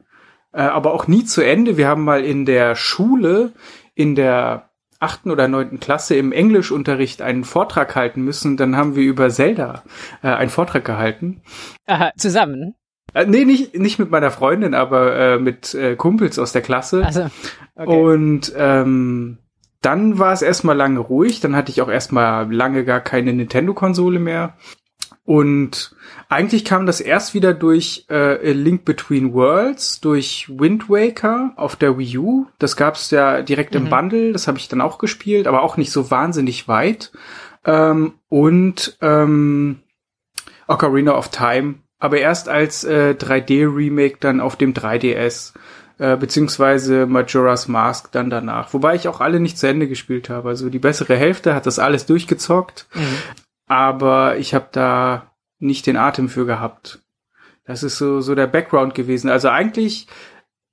äh, 0.52 0.62
aber 0.62 0.92
auch 0.92 1.06
nie 1.06 1.24
zu 1.24 1.42
Ende. 1.42 1.76
Wir 1.76 1.88
haben 1.88 2.04
mal 2.04 2.24
in 2.24 2.44
der 2.44 2.74
Schule 2.74 3.52
in 3.94 4.14
der 4.14 4.70
achten 5.02 5.30
oder 5.30 5.48
neunten 5.48 5.80
Klasse 5.80 6.14
im 6.14 6.32
Englischunterricht 6.32 7.22
einen 7.22 7.44
Vortrag 7.44 7.94
halten 7.96 8.22
müssen. 8.22 8.56
Dann 8.56 8.76
haben 8.76 8.96
wir 8.96 9.02
über 9.02 9.30
Zelda 9.30 9.82
äh, 10.22 10.28
einen 10.28 10.50
Vortrag 10.50 10.84
gehalten. 10.84 11.42
Aha, 11.86 12.12
zusammen. 12.16 12.74
Äh, 13.14 13.26
nee, 13.26 13.44
nicht, 13.44 13.78
nicht 13.78 13.98
mit 13.98 14.10
meiner 14.10 14.30
Freundin, 14.30 14.74
aber 14.74 15.16
äh, 15.16 15.38
mit 15.38 15.74
äh, 15.74 15.96
Kumpels 15.96 16.38
aus 16.38 16.52
der 16.52 16.62
Klasse. 16.62 17.04
Also, 17.04 17.26
okay. 17.74 18.00
Und 18.00 18.52
ähm, 18.56 19.38
dann 19.82 20.18
war 20.18 20.32
es 20.32 20.42
erstmal 20.42 20.76
lange 20.76 21.00
ruhig. 21.00 21.40
Dann 21.40 21.56
hatte 21.56 21.70
ich 21.70 21.82
auch 21.82 21.90
erstmal 21.90 22.52
lange 22.52 22.84
gar 22.84 23.00
keine 23.00 23.32
Nintendo-Konsole 23.32 24.18
mehr. 24.18 24.56
Und 25.24 25.94
eigentlich 26.28 26.64
kam 26.64 26.84
das 26.84 27.00
erst 27.00 27.32
wieder 27.32 27.54
durch 27.54 28.06
äh, 28.08 28.14
A 28.14 28.52
Link 28.52 28.84
Between 28.84 29.32
Worlds, 29.32 30.00
durch 30.00 30.48
Wind 30.48 30.90
Waker 30.90 31.52
auf 31.56 31.76
der 31.76 31.96
Wii 31.96 32.18
U. 32.18 32.46
Das 32.58 32.76
gab's 32.76 33.10
ja 33.12 33.42
direkt 33.42 33.74
im 33.76 33.84
Mhm. 33.84 33.90
Bundle, 33.90 34.32
das 34.32 34.48
habe 34.48 34.58
ich 34.58 34.68
dann 34.68 34.80
auch 34.80 34.98
gespielt, 34.98 35.46
aber 35.46 35.62
auch 35.62 35.76
nicht 35.76 35.92
so 35.92 36.10
wahnsinnig 36.10 36.66
weit. 36.66 37.12
Ähm, 37.64 38.14
und 38.28 38.96
ähm, 39.00 39.78
Ocarina 40.66 41.16
of 41.16 41.28
Time, 41.28 41.76
aber 42.00 42.18
erst 42.18 42.48
als 42.48 42.82
äh, 42.82 43.14
3D-Remake 43.16 44.16
dann 44.18 44.40
auf 44.40 44.56
dem 44.56 44.74
3DS, 44.74 45.52
äh, 45.98 46.16
beziehungsweise 46.16 47.06
Majora's 47.06 47.68
Mask 47.68 48.10
dann 48.10 48.28
danach. 48.28 48.74
Wobei 48.74 48.96
ich 48.96 49.06
auch 49.06 49.20
alle 49.20 49.38
nicht 49.38 49.56
zu 49.56 49.68
Ende 49.68 49.86
gespielt 49.86 50.28
habe. 50.30 50.48
Also 50.48 50.68
die 50.68 50.80
bessere 50.80 51.14
Hälfte 51.14 51.54
hat 51.54 51.66
das 51.66 51.78
alles 51.78 52.06
durchgezockt 52.06 52.88
aber 53.72 54.36
ich 54.36 54.52
habe 54.54 54.68
da 54.70 55.32
nicht 55.58 55.86
den 55.86 55.96
Atem 55.96 56.28
für 56.28 56.44
gehabt. 56.44 57.00
Das 57.64 57.82
ist 57.82 57.96
so 57.96 58.20
so 58.20 58.34
der 58.34 58.46
Background 58.46 58.94
gewesen. 58.94 59.30
Also 59.30 59.48
eigentlich 59.48 60.08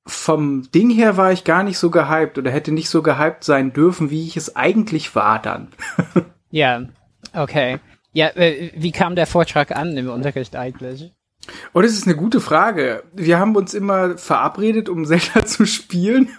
vom 0.06 0.70
Ding 0.72 0.90
her 0.90 1.16
war 1.16 1.32
ich 1.32 1.46
gar 1.46 1.64
nicht 1.64 1.78
so 1.78 1.92
gehypt 1.92 2.38
oder 2.38 2.52
hätte 2.52 2.74
nicht 2.74 2.90
so 2.90 3.02
gehypt 3.02 3.46
sein 3.46 3.72
dürfen, 3.72 4.10
wie 4.10 4.28
ich 4.28 4.36
es 4.36 4.56
eigentlich 4.56 5.16
war 5.16 5.42
dann. 5.42 5.70
Ja, 6.52 6.82
okay. 7.36 7.78
Ja, 8.12 8.30
äh, 8.30 8.72
wie 8.76 8.92
kam 8.92 9.16
der 9.16 9.28
Vortrag 9.28 9.70
an 9.76 9.96
im 9.96 10.10
Unterricht 10.10 10.56
eigentlich? 10.56 11.12
Und 11.74 11.84
es 11.84 11.94
ist 11.94 12.08
eine 12.08 12.16
gute 12.16 12.40
Frage. 12.40 13.04
Wir 13.14 13.38
haben 13.38 13.56
uns 13.56 13.76
immer 13.76 14.18
verabredet, 14.18 14.90
um 14.90 15.06
Zelda 15.06 15.46
zu 15.46 15.68
spielen. 15.68 16.30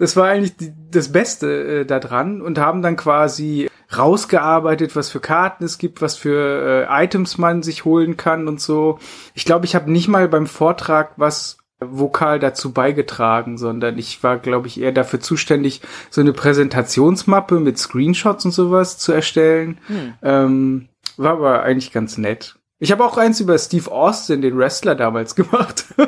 Das 0.00 0.16
war 0.16 0.26
eigentlich 0.26 0.56
die, 0.56 0.72
das 0.90 1.12
Beste 1.12 1.82
äh, 1.82 1.86
daran 1.86 2.42
und 2.42 2.58
haben 2.58 2.82
dann 2.82 2.96
quasi 2.96 3.68
rausgearbeitet, 3.98 4.96
was 4.96 5.10
für 5.10 5.20
Karten 5.20 5.64
es 5.64 5.78
gibt, 5.78 6.02
was 6.02 6.16
für 6.16 6.88
äh, 6.88 7.04
Items 7.04 7.38
man 7.38 7.62
sich 7.62 7.84
holen 7.84 8.16
kann 8.16 8.48
und 8.48 8.60
so. 8.60 8.98
Ich 9.34 9.44
glaube, 9.44 9.66
ich 9.66 9.74
habe 9.74 9.90
nicht 9.90 10.08
mal 10.08 10.28
beim 10.28 10.46
Vortrag 10.46 11.12
was 11.16 11.58
vokal 11.80 12.38
dazu 12.38 12.72
beigetragen, 12.72 13.58
sondern 13.58 13.98
ich 13.98 14.22
war, 14.22 14.38
glaube 14.38 14.68
ich, 14.68 14.80
eher 14.80 14.92
dafür 14.92 15.20
zuständig, 15.20 15.82
so 16.10 16.20
eine 16.20 16.32
Präsentationsmappe 16.32 17.60
mit 17.60 17.78
Screenshots 17.78 18.44
und 18.44 18.52
sowas 18.52 18.98
zu 18.98 19.12
erstellen. 19.12 19.78
Ähm, 20.22 20.88
war 21.16 21.32
aber 21.32 21.62
eigentlich 21.62 21.92
ganz 21.92 22.18
nett. 22.18 22.56
Ich 22.78 22.92
habe 22.92 23.04
auch 23.04 23.16
eins 23.16 23.40
über 23.40 23.58
Steve 23.58 23.90
Austin, 23.90 24.42
den 24.42 24.58
Wrestler, 24.58 24.94
damals 24.94 25.34
gemacht. 25.36 25.86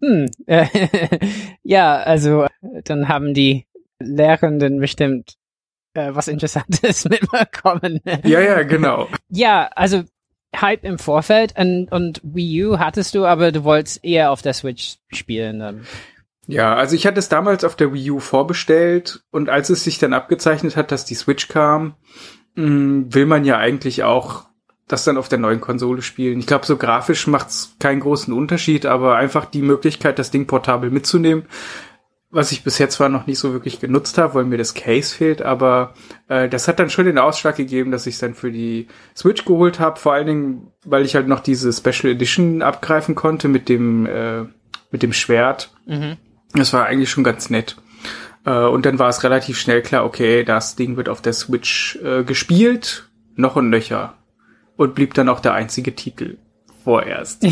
hm, 0.00 0.30
äh, 0.46 0.66
ja, 1.62 1.96
also 1.96 2.46
dann 2.84 3.08
haben 3.08 3.34
die 3.34 3.66
Lehrenden 4.02 4.78
bestimmt 4.80 5.34
äh, 5.94 6.10
was 6.14 6.28
Interessantes 6.28 7.04
mitbekommen. 7.08 8.00
ja, 8.24 8.40
ja, 8.40 8.62
genau. 8.62 9.08
Ja, 9.28 9.70
also 9.74 10.04
Hype 10.54 10.84
im 10.84 10.98
Vorfeld 10.98 11.54
und, 11.58 11.90
und 11.90 12.20
Wii 12.22 12.66
U 12.66 12.78
hattest 12.78 13.14
du, 13.14 13.24
aber 13.24 13.52
du 13.52 13.64
wolltest 13.64 14.04
eher 14.04 14.30
auf 14.30 14.42
der 14.42 14.52
Switch 14.52 14.96
spielen. 15.12 15.60
Dann. 15.60 15.86
Ja, 16.46 16.74
also 16.74 16.94
ich 16.94 17.06
hatte 17.06 17.18
es 17.18 17.28
damals 17.28 17.64
auf 17.64 17.76
der 17.76 17.92
Wii 17.92 18.10
U 18.10 18.20
vorbestellt 18.20 19.22
und 19.30 19.48
als 19.48 19.70
es 19.70 19.84
sich 19.84 19.98
dann 19.98 20.12
abgezeichnet 20.12 20.76
hat, 20.76 20.92
dass 20.92 21.04
die 21.04 21.14
Switch 21.14 21.48
kam, 21.48 21.94
mh, 22.54 23.14
will 23.14 23.26
man 23.26 23.44
ja 23.44 23.58
eigentlich 23.58 24.02
auch 24.02 24.44
das 24.88 25.04
dann 25.04 25.16
auf 25.16 25.28
der 25.28 25.38
neuen 25.38 25.60
Konsole 25.60 26.02
spielen. 26.02 26.40
Ich 26.40 26.46
glaube, 26.46 26.66
so 26.66 26.76
grafisch 26.76 27.26
macht's 27.26 27.76
keinen 27.78 28.00
großen 28.00 28.34
Unterschied, 28.34 28.84
aber 28.84 29.16
einfach 29.16 29.46
die 29.46 29.62
Möglichkeit, 29.62 30.18
das 30.18 30.30
Ding 30.30 30.46
portabel 30.46 30.90
mitzunehmen, 30.90 31.44
was 32.32 32.50
ich 32.50 32.64
bis 32.64 32.78
jetzt 32.78 32.94
zwar 32.94 33.10
noch 33.10 33.26
nicht 33.26 33.38
so 33.38 33.52
wirklich 33.52 33.78
genutzt 33.78 34.16
habe, 34.16 34.34
weil 34.34 34.44
mir 34.44 34.56
das 34.56 34.74
Case 34.74 35.14
fehlt, 35.14 35.42
aber 35.42 35.92
äh, 36.28 36.48
das 36.48 36.66
hat 36.66 36.80
dann 36.80 36.90
schon 36.90 37.04
den 37.04 37.18
Ausschlag 37.18 37.56
gegeben, 37.56 37.90
dass 37.90 38.06
ich 38.06 38.14
es 38.14 38.20
dann 38.20 38.34
für 38.34 38.50
die 38.50 38.88
Switch 39.14 39.44
geholt 39.44 39.78
habe, 39.78 40.00
vor 40.00 40.14
allen 40.14 40.26
Dingen, 40.26 40.72
weil 40.84 41.04
ich 41.04 41.14
halt 41.14 41.28
noch 41.28 41.40
diese 41.40 41.72
Special 41.72 42.12
Edition 42.12 42.62
abgreifen 42.62 43.14
konnte 43.14 43.48
mit 43.48 43.68
dem 43.68 44.06
äh, 44.06 44.44
mit 44.90 45.02
dem 45.02 45.12
Schwert. 45.12 45.70
Das 46.54 46.72
war 46.72 46.86
eigentlich 46.86 47.10
schon 47.10 47.24
ganz 47.24 47.50
nett. 47.50 47.76
Äh, 48.44 48.64
und 48.64 48.86
dann 48.86 48.98
war 48.98 49.08
es 49.08 49.22
relativ 49.24 49.58
schnell 49.58 49.82
klar, 49.82 50.04
okay, 50.04 50.42
das 50.42 50.74
Ding 50.74 50.96
wird 50.96 51.08
auf 51.08 51.20
der 51.20 51.32
Switch 51.34 51.96
äh, 52.02 52.24
gespielt, 52.24 53.10
noch 53.36 53.56
und 53.56 53.70
nöcher. 53.70 54.14
Und 54.76 54.94
blieb 54.94 55.14
dann 55.14 55.28
auch 55.28 55.40
der 55.40 55.54
einzige 55.54 55.94
Titel 55.94 56.38
vorerst. 56.82 57.46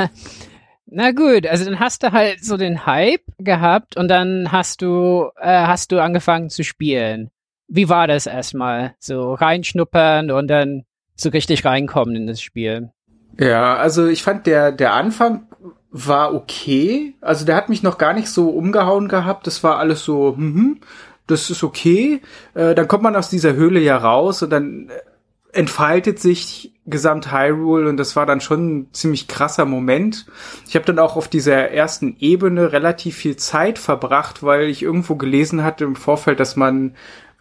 Na 0.86 1.12
gut, 1.12 1.46
also 1.46 1.64
dann 1.64 1.80
hast 1.80 2.02
du 2.02 2.12
halt 2.12 2.44
so 2.44 2.56
den 2.56 2.86
Hype 2.86 3.24
gehabt 3.38 3.96
und 3.96 4.08
dann 4.08 4.52
hast 4.52 4.82
du 4.82 5.30
äh, 5.40 5.66
hast 5.66 5.92
du 5.92 6.02
angefangen 6.02 6.50
zu 6.50 6.64
spielen. 6.64 7.30
Wie 7.68 7.88
war 7.88 8.06
das 8.06 8.26
erstmal? 8.26 8.94
So 8.98 9.34
reinschnuppern 9.34 10.30
und 10.30 10.48
dann 10.48 10.84
so 11.14 11.30
richtig 11.30 11.64
reinkommen 11.64 12.16
in 12.16 12.26
das 12.26 12.42
Spiel. 12.42 12.90
Ja, 13.38 13.76
also 13.76 14.06
ich 14.06 14.22
fand 14.22 14.46
der, 14.46 14.72
der 14.72 14.92
Anfang 14.92 15.46
war 15.90 16.34
okay. 16.34 17.14
Also 17.20 17.44
der 17.44 17.56
hat 17.56 17.68
mich 17.68 17.82
noch 17.82 17.98
gar 17.98 18.12
nicht 18.12 18.28
so 18.28 18.50
umgehauen 18.50 19.08
gehabt. 19.08 19.46
Das 19.46 19.62
war 19.62 19.78
alles 19.78 20.04
so, 20.04 20.34
mhm, 20.36 20.80
das 21.26 21.50
ist 21.50 21.62
okay. 21.62 22.20
Äh, 22.54 22.74
dann 22.74 22.88
kommt 22.88 23.02
man 23.02 23.16
aus 23.16 23.30
dieser 23.30 23.54
Höhle 23.54 23.80
ja 23.80 23.96
raus 23.96 24.42
und 24.42 24.50
dann 24.50 24.88
äh, 24.88 25.11
entfaltet 25.52 26.18
sich 26.18 26.72
gesamt 26.86 27.30
Hyrule 27.30 27.88
und 27.88 27.96
das 27.96 28.16
war 28.16 28.26
dann 28.26 28.40
schon 28.40 28.66
ein 28.66 28.88
ziemlich 28.92 29.28
krasser 29.28 29.66
Moment. 29.66 30.26
Ich 30.66 30.74
habe 30.74 30.86
dann 30.86 30.98
auch 30.98 31.16
auf 31.16 31.28
dieser 31.28 31.70
ersten 31.70 32.16
Ebene 32.18 32.72
relativ 32.72 33.16
viel 33.16 33.36
Zeit 33.36 33.78
verbracht, 33.78 34.42
weil 34.42 34.68
ich 34.68 34.82
irgendwo 34.82 35.14
gelesen 35.14 35.62
hatte 35.62 35.84
im 35.84 35.94
Vorfeld, 35.94 36.40
dass 36.40 36.56
man 36.56 36.94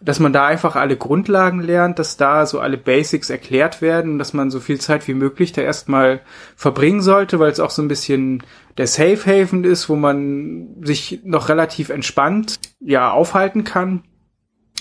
dass 0.03 0.19
man 0.19 0.33
da 0.33 0.47
einfach 0.47 0.75
alle 0.75 0.97
Grundlagen 0.97 1.61
lernt, 1.61 1.99
dass 1.99 2.17
da 2.17 2.47
so 2.47 2.59
alle 2.59 2.77
Basics 2.77 3.29
erklärt 3.29 3.81
werden, 3.81 4.17
dass 4.17 4.33
man 4.33 4.49
so 4.49 4.59
viel 4.59 4.81
Zeit 4.81 5.07
wie 5.07 5.13
möglich 5.13 5.51
da 5.51 5.61
erstmal 5.61 6.21
verbringen 6.55 7.01
sollte, 7.01 7.39
weil 7.39 7.51
es 7.51 7.59
auch 7.59 7.69
so 7.69 7.83
ein 7.83 7.87
bisschen 7.87 8.43
der 8.77 8.87
Safe 8.87 9.19
Haven 9.25 9.63
ist, 9.63 9.89
wo 9.89 9.95
man 9.95 10.69
sich 10.81 11.19
noch 11.23 11.49
relativ 11.49 11.89
entspannt 11.89 12.59
ja 12.79 13.11
aufhalten 13.11 13.63
kann. 13.63 14.03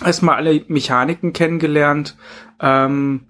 Erstmal 0.04 0.36
alle 0.36 0.62
Mechaniken 0.68 1.32
kennengelernt 1.32 2.16
ähm, 2.60 3.26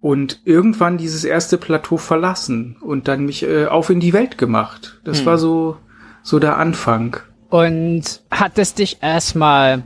und 0.00 0.40
irgendwann 0.44 0.98
dieses 0.98 1.24
erste 1.24 1.58
Plateau 1.58 1.96
verlassen 1.96 2.76
und 2.80 3.08
dann 3.08 3.24
mich 3.24 3.42
äh, 3.44 3.66
auf 3.66 3.90
in 3.90 4.00
die 4.00 4.12
Welt 4.12 4.38
gemacht. 4.38 5.00
Das 5.04 5.20
Hm. 5.20 5.26
war 5.26 5.38
so 5.38 5.76
so 6.22 6.38
der 6.38 6.56
Anfang. 6.56 7.16
Und 7.50 8.22
hat 8.30 8.58
es 8.58 8.74
dich 8.74 8.98
erstmal 9.02 9.82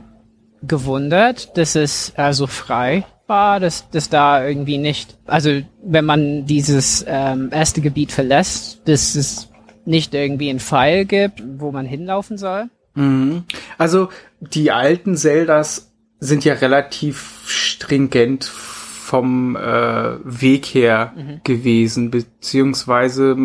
gewundert, 0.61 1.57
dass 1.57 1.75
es 1.75 2.13
äh, 2.15 2.33
so 2.33 2.47
frei 2.47 3.05
war, 3.27 3.59
dass, 3.59 3.89
dass 3.89 4.09
da 4.09 4.45
irgendwie 4.45 4.77
nicht, 4.77 5.17
also 5.25 5.61
wenn 5.83 6.05
man 6.05 6.45
dieses 6.45 7.03
ähm, 7.07 7.49
erste 7.51 7.81
Gebiet 7.81 8.11
verlässt, 8.11 8.87
dass 8.87 9.15
es 9.15 9.49
nicht 9.85 10.13
irgendwie 10.13 10.49
einen 10.49 10.59
Pfeil 10.59 11.05
gibt, 11.05 11.43
wo 11.57 11.71
man 11.71 11.85
hinlaufen 11.85 12.37
soll? 12.37 12.69
Mhm. 12.95 13.43
Also 13.77 14.09
die 14.39 14.71
alten 14.71 15.17
Zeldas 15.17 15.91
sind 16.19 16.45
ja 16.45 16.53
relativ 16.55 17.43
stringent 17.45 18.45
vom 18.45 19.55
äh, 19.55 20.15
Weg 20.23 20.65
her 20.65 21.13
Mhm. 21.15 21.41
gewesen, 21.43 22.11
beziehungsweise 22.11 23.37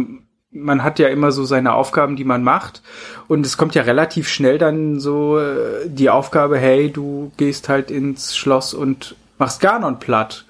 man 0.50 0.82
hat 0.84 0.98
ja 0.98 1.08
immer 1.08 1.32
so 1.32 1.44
seine 1.44 1.72
Aufgaben, 1.74 2.16
die 2.16 2.24
man 2.24 2.42
macht 2.42 2.82
und 3.28 3.46
es 3.46 3.56
kommt 3.56 3.74
ja 3.74 3.82
relativ 3.82 4.28
schnell 4.28 4.58
dann 4.58 5.00
so 5.00 5.38
äh, 5.38 5.86
die 5.88 6.10
Aufgabe, 6.10 6.58
hey, 6.58 6.90
du 6.90 7.32
gehst 7.38 7.68
halt 7.68 7.90
ins 7.90 8.36
Schloss 8.36 8.74
und 8.74 9.14
machst 9.38 9.60
Ganon 9.60 9.98
platt. 9.98 10.44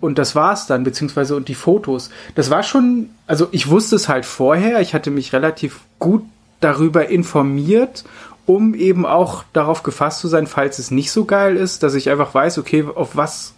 Und 0.00 0.16
das 0.18 0.34
war's 0.34 0.66
dann, 0.66 0.82
beziehungsweise 0.84 1.36
und 1.36 1.48
die 1.48 1.54
Fotos. 1.54 2.08
Das 2.34 2.50
war 2.50 2.62
schon, 2.62 3.10
also 3.26 3.48
ich 3.52 3.68
wusste 3.68 3.96
es 3.96 4.08
halt 4.08 4.24
vorher, 4.24 4.80
ich 4.80 4.94
hatte 4.94 5.10
mich 5.10 5.32
relativ 5.32 5.80
gut 5.98 6.22
darüber 6.60 7.08
informiert, 7.08 8.04
um 8.48 8.74
eben 8.74 9.04
auch 9.04 9.44
darauf 9.52 9.82
gefasst 9.82 10.20
zu 10.20 10.28
sein, 10.28 10.46
falls 10.46 10.78
es 10.78 10.90
nicht 10.90 11.10
so 11.10 11.26
geil 11.26 11.54
ist, 11.56 11.82
dass 11.82 11.94
ich 11.94 12.08
einfach 12.08 12.32
weiß, 12.32 12.56
okay, 12.58 12.82
auf 12.82 13.14
was 13.14 13.54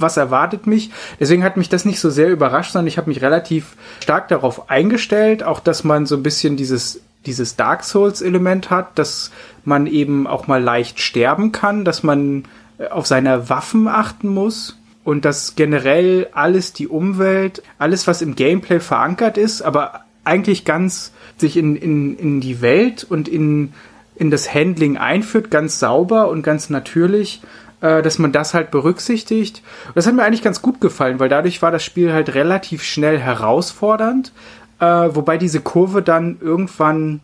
was 0.00 0.16
erwartet 0.16 0.66
mich. 0.66 0.90
Deswegen 1.20 1.44
hat 1.44 1.56
mich 1.56 1.68
das 1.68 1.84
nicht 1.84 2.00
so 2.00 2.10
sehr 2.10 2.28
überrascht, 2.30 2.72
sondern 2.72 2.88
ich 2.88 2.98
habe 2.98 3.08
mich 3.08 3.22
relativ 3.22 3.76
stark 4.02 4.26
darauf 4.26 4.68
eingestellt, 4.68 5.44
auch 5.44 5.60
dass 5.60 5.84
man 5.84 6.04
so 6.04 6.16
ein 6.16 6.24
bisschen 6.24 6.56
dieses 6.56 7.00
dieses 7.26 7.54
Dark 7.54 7.84
Souls 7.84 8.22
Element 8.22 8.70
hat, 8.70 8.98
dass 8.98 9.30
man 9.64 9.86
eben 9.86 10.26
auch 10.26 10.48
mal 10.48 10.60
leicht 10.60 10.98
sterben 10.98 11.52
kann, 11.52 11.84
dass 11.84 12.02
man 12.02 12.44
äh, 12.78 12.88
auf 12.88 13.06
seine 13.06 13.48
Waffen 13.48 13.86
achten 13.86 14.26
muss 14.26 14.76
und 15.04 15.24
dass 15.24 15.54
generell 15.54 16.26
alles 16.32 16.72
die 16.72 16.88
Umwelt, 16.88 17.62
alles 17.78 18.08
was 18.08 18.20
im 18.20 18.34
Gameplay 18.34 18.80
verankert 18.80 19.38
ist, 19.38 19.62
aber 19.62 20.00
eigentlich 20.24 20.64
ganz 20.64 21.12
sich 21.36 21.56
in, 21.56 21.76
in, 21.76 22.18
in 22.18 22.40
die 22.40 22.60
Welt 22.60 23.04
und 23.08 23.28
in, 23.28 23.72
in 24.16 24.30
das 24.30 24.52
Handling 24.54 24.96
einführt, 24.96 25.50
ganz 25.50 25.78
sauber 25.78 26.28
und 26.28 26.42
ganz 26.42 26.70
natürlich, 26.70 27.42
äh, 27.80 28.02
dass 28.02 28.18
man 28.18 28.32
das 28.32 28.54
halt 28.54 28.70
berücksichtigt. 28.70 29.62
Und 29.88 29.96
das 29.96 30.06
hat 30.06 30.14
mir 30.14 30.22
eigentlich 30.22 30.42
ganz 30.42 30.62
gut 30.62 30.80
gefallen, 30.80 31.18
weil 31.20 31.28
dadurch 31.28 31.62
war 31.62 31.70
das 31.70 31.84
Spiel 31.84 32.12
halt 32.12 32.34
relativ 32.34 32.82
schnell 32.82 33.18
herausfordernd, 33.18 34.32
äh, 34.80 34.84
wobei 34.84 35.38
diese 35.38 35.60
Kurve 35.60 36.02
dann 36.02 36.38
irgendwann 36.40 37.20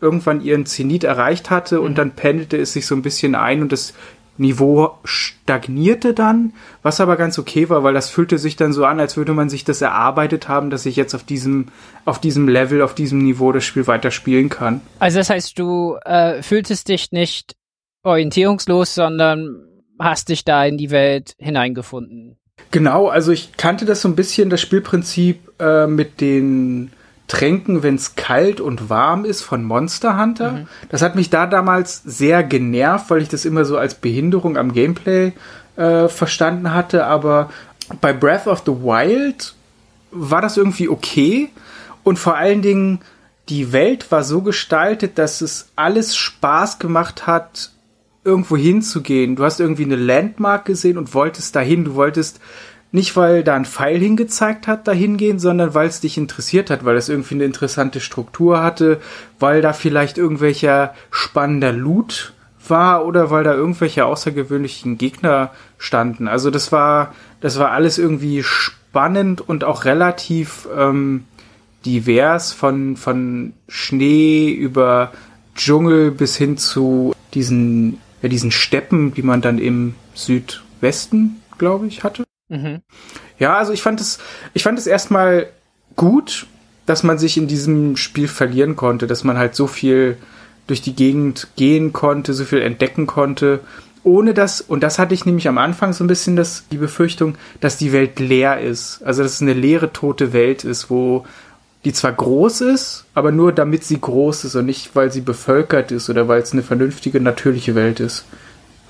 irgendwann 0.00 0.40
ihren 0.40 0.64
Zenit 0.64 1.04
erreicht 1.04 1.50
hatte 1.50 1.80
und 1.80 1.98
dann 1.98 2.12
pendelte 2.12 2.56
es 2.56 2.72
sich 2.72 2.86
so 2.86 2.94
ein 2.94 3.02
bisschen 3.02 3.34
ein 3.34 3.62
und 3.62 3.72
das 3.72 3.94
Niveau 4.38 4.98
stagnierte 5.04 6.14
dann, 6.14 6.52
was 6.82 7.00
aber 7.00 7.16
ganz 7.16 7.38
okay 7.38 7.68
war, 7.68 7.82
weil 7.82 7.94
das 7.94 8.08
fühlte 8.08 8.38
sich 8.38 8.56
dann 8.56 8.72
so 8.72 8.84
an, 8.84 9.00
als 9.00 9.16
würde 9.16 9.34
man 9.34 9.48
sich 9.48 9.64
das 9.64 9.82
erarbeitet 9.82 10.48
haben, 10.48 10.70
dass 10.70 10.86
ich 10.86 10.96
jetzt 10.96 11.14
auf 11.14 11.24
diesem, 11.24 11.66
auf 12.04 12.20
diesem 12.20 12.48
Level, 12.48 12.82
auf 12.82 12.94
diesem 12.94 13.18
Niveau 13.18 13.52
das 13.52 13.64
Spiel 13.64 13.86
weiter 13.86 14.10
spielen 14.10 14.48
kann. 14.48 14.80
Also 14.98 15.18
das 15.18 15.30
heißt, 15.30 15.58
du 15.58 15.96
äh, 16.04 16.42
fühltest 16.42 16.88
dich 16.88 17.12
nicht 17.12 17.56
orientierungslos, 18.02 18.94
sondern 18.94 19.64
hast 19.98 20.28
dich 20.28 20.44
da 20.44 20.64
in 20.64 20.78
die 20.78 20.90
Welt 20.90 21.34
hineingefunden. 21.38 22.36
Genau, 22.70 23.08
also 23.08 23.32
ich 23.32 23.56
kannte 23.56 23.84
das 23.84 24.02
so 24.02 24.08
ein 24.08 24.16
bisschen, 24.16 24.50
das 24.50 24.60
Spielprinzip 24.60 25.52
äh, 25.58 25.86
mit 25.86 26.20
den 26.20 26.92
Tränken, 27.28 27.82
wenn 27.82 27.94
es 27.94 28.16
kalt 28.16 28.60
und 28.60 28.88
warm 28.88 29.24
ist 29.24 29.42
von 29.42 29.62
Monster 29.62 30.18
Hunter. 30.18 30.66
Das 30.88 31.02
hat 31.02 31.14
mich 31.14 31.28
da 31.30 31.46
damals 31.46 32.02
sehr 32.04 32.42
genervt, 32.42 33.10
weil 33.10 33.22
ich 33.22 33.28
das 33.28 33.44
immer 33.44 33.64
so 33.66 33.76
als 33.76 33.94
Behinderung 33.94 34.56
am 34.56 34.72
Gameplay 34.72 35.32
äh, 35.76 36.08
verstanden 36.08 36.72
hatte. 36.74 37.04
Aber 37.04 37.50
bei 38.00 38.14
Breath 38.14 38.46
of 38.46 38.62
the 38.64 38.72
Wild 38.72 39.54
war 40.10 40.40
das 40.40 40.56
irgendwie 40.56 40.88
okay. 40.88 41.50
Und 42.02 42.18
vor 42.18 42.36
allen 42.36 42.62
Dingen, 42.62 43.00
die 43.50 43.72
Welt 43.72 44.10
war 44.10 44.24
so 44.24 44.40
gestaltet, 44.40 45.18
dass 45.18 45.42
es 45.42 45.68
alles 45.76 46.16
Spaß 46.16 46.78
gemacht 46.78 47.26
hat, 47.26 47.70
irgendwo 48.24 48.56
hinzugehen. 48.56 49.36
Du 49.36 49.44
hast 49.44 49.60
irgendwie 49.60 49.84
eine 49.84 49.96
Landmark 49.96 50.64
gesehen 50.64 50.98
und 50.98 51.14
wolltest 51.14 51.54
dahin. 51.56 51.84
Du 51.84 51.94
wolltest 51.94 52.40
nicht, 52.90 53.16
weil 53.16 53.44
da 53.44 53.54
ein 53.54 53.66
Pfeil 53.66 53.98
hingezeigt 53.98 54.66
hat, 54.66 54.88
dahin 54.88 55.16
gehen, 55.16 55.38
sondern 55.38 55.74
weil 55.74 55.88
es 55.88 56.00
dich 56.00 56.16
interessiert 56.16 56.70
hat, 56.70 56.84
weil 56.84 56.96
es 56.96 57.08
irgendwie 57.08 57.34
eine 57.34 57.44
interessante 57.44 58.00
Struktur 58.00 58.62
hatte, 58.62 59.00
weil 59.38 59.60
da 59.60 59.72
vielleicht 59.72 60.16
irgendwelcher 60.16 60.94
spannender 61.10 61.72
Loot 61.72 62.32
war 62.66 63.04
oder 63.04 63.30
weil 63.30 63.44
da 63.44 63.54
irgendwelche 63.54 64.06
außergewöhnlichen 64.06 64.98
Gegner 64.98 65.50
standen. 65.76 66.28
Also 66.28 66.50
das 66.50 66.72
war, 66.72 67.14
das 67.40 67.58
war 67.58 67.72
alles 67.72 67.98
irgendwie 67.98 68.42
spannend 68.42 69.46
und 69.46 69.64
auch 69.64 69.84
relativ 69.84 70.66
ähm, 70.76 71.24
divers 71.84 72.52
von, 72.52 72.96
von 72.96 73.52
Schnee 73.68 74.50
über 74.50 75.12
Dschungel 75.54 76.10
bis 76.10 76.36
hin 76.36 76.56
zu 76.56 77.14
diesen, 77.34 77.98
ja, 78.22 78.28
diesen 78.28 78.50
Steppen, 78.50 79.12
die 79.12 79.22
man 79.22 79.40
dann 79.40 79.58
im 79.58 79.94
Südwesten, 80.14 81.42
glaube 81.58 81.86
ich, 81.86 82.02
hatte. 82.02 82.27
Mhm. 82.48 82.82
Ja, 83.38 83.56
also 83.56 83.72
ich 83.72 83.82
fand 83.82 84.00
es, 84.00 84.18
ich 84.54 84.62
fand 84.62 84.78
es 84.78 84.86
erstmal 84.86 85.48
gut, 85.96 86.46
dass 86.86 87.02
man 87.02 87.18
sich 87.18 87.36
in 87.36 87.46
diesem 87.46 87.96
Spiel 87.96 88.28
verlieren 88.28 88.76
konnte, 88.76 89.06
dass 89.06 89.24
man 89.24 89.36
halt 89.36 89.54
so 89.54 89.66
viel 89.66 90.16
durch 90.66 90.82
die 90.82 90.94
Gegend 90.94 91.48
gehen 91.56 91.92
konnte, 91.92 92.34
so 92.34 92.44
viel 92.44 92.62
entdecken 92.62 93.06
konnte, 93.06 93.60
ohne 94.04 94.32
dass, 94.32 94.60
und 94.60 94.82
das 94.82 94.98
hatte 94.98 95.14
ich 95.14 95.26
nämlich 95.26 95.48
am 95.48 95.58
Anfang 95.58 95.92
so 95.92 96.04
ein 96.04 96.06
bisschen 96.06 96.36
das, 96.36 96.64
die 96.70 96.78
Befürchtung, 96.78 97.36
dass 97.60 97.76
die 97.76 97.92
Welt 97.92 98.18
leer 98.20 98.60
ist. 98.60 99.02
Also, 99.04 99.22
dass 99.22 99.34
es 99.34 99.42
eine 99.42 99.52
leere, 99.52 99.92
tote 99.92 100.32
Welt 100.32 100.64
ist, 100.64 100.88
wo 100.88 101.26
die 101.84 101.92
zwar 101.92 102.12
groß 102.12 102.62
ist, 102.62 103.04
aber 103.14 103.32
nur 103.32 103.52
damit 103.52 103.84
sie 103.84 104.00
groß 104.00 104.44
ist 104.44 104.54
und 104.54 104.66
nicht, 104.66 104.94
weil 104.94 105.12
sie 105.12 105.20
bevölkert 105.20 105.92
ist 105.92 106.10
oder 106.10 106.26
weil 106.28 106.40
es 106.40 106.52
eine 106.52 106.62
vernünftige, 106.62 107.20
natürliche 107.20 107.74
Welt 107.74 108.00
ist. 108.00 108.24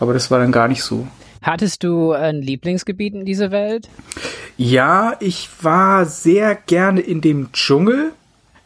Aber 0.00 0.14
das 0.14 0.30
war 0.30 0.38
dann 0.38 0.52
gar 0.52 0.68
nicht 0.68 0.82
so. 0.82 1.06
Hattest 1.42 1.84
du 1.84 2.12
ein 2.12 2.42
Lieblingsgebiet 2.42 3.14
in 3.14 3.24
dieser 3.24 3.50
Welt? 3.50 3.88
Ja, 4.56 5.14
ich 5.20 5.48
war 5.62 6.04
sehr 6.04 6.54
gerne 6.54 7.00
in 7.00 7.20
dem 7.20 7.52
Dschungel 7.52 8.12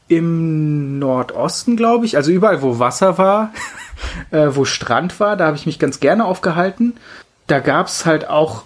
im 0.08 0.98
Nordosten, 0.98 1.76
glaube 1.76 2.06
ich. 2.06 2.16
Also 2.16 2.30
überall, 2.32 2.62
wo 2.62 2.78
Wasser 2.78 3.18
war, 3.18 3.52
äh, 4.30 4.48
wo 4.50 4.64
Strand 4.64 5.20
war, 5.20 5.36
da 5.36 5.46
habe 5.46 5.56
ich 5.56 5.66
mich 5.66 5.78
ganz 5.78 6.00
gerne 6.00 6.24
aufgehalten. 6.24 6.94
Da 7.46 7.60
gab's 7.60 8.06
halt 8.06 8.28
auch, 8.28 8.64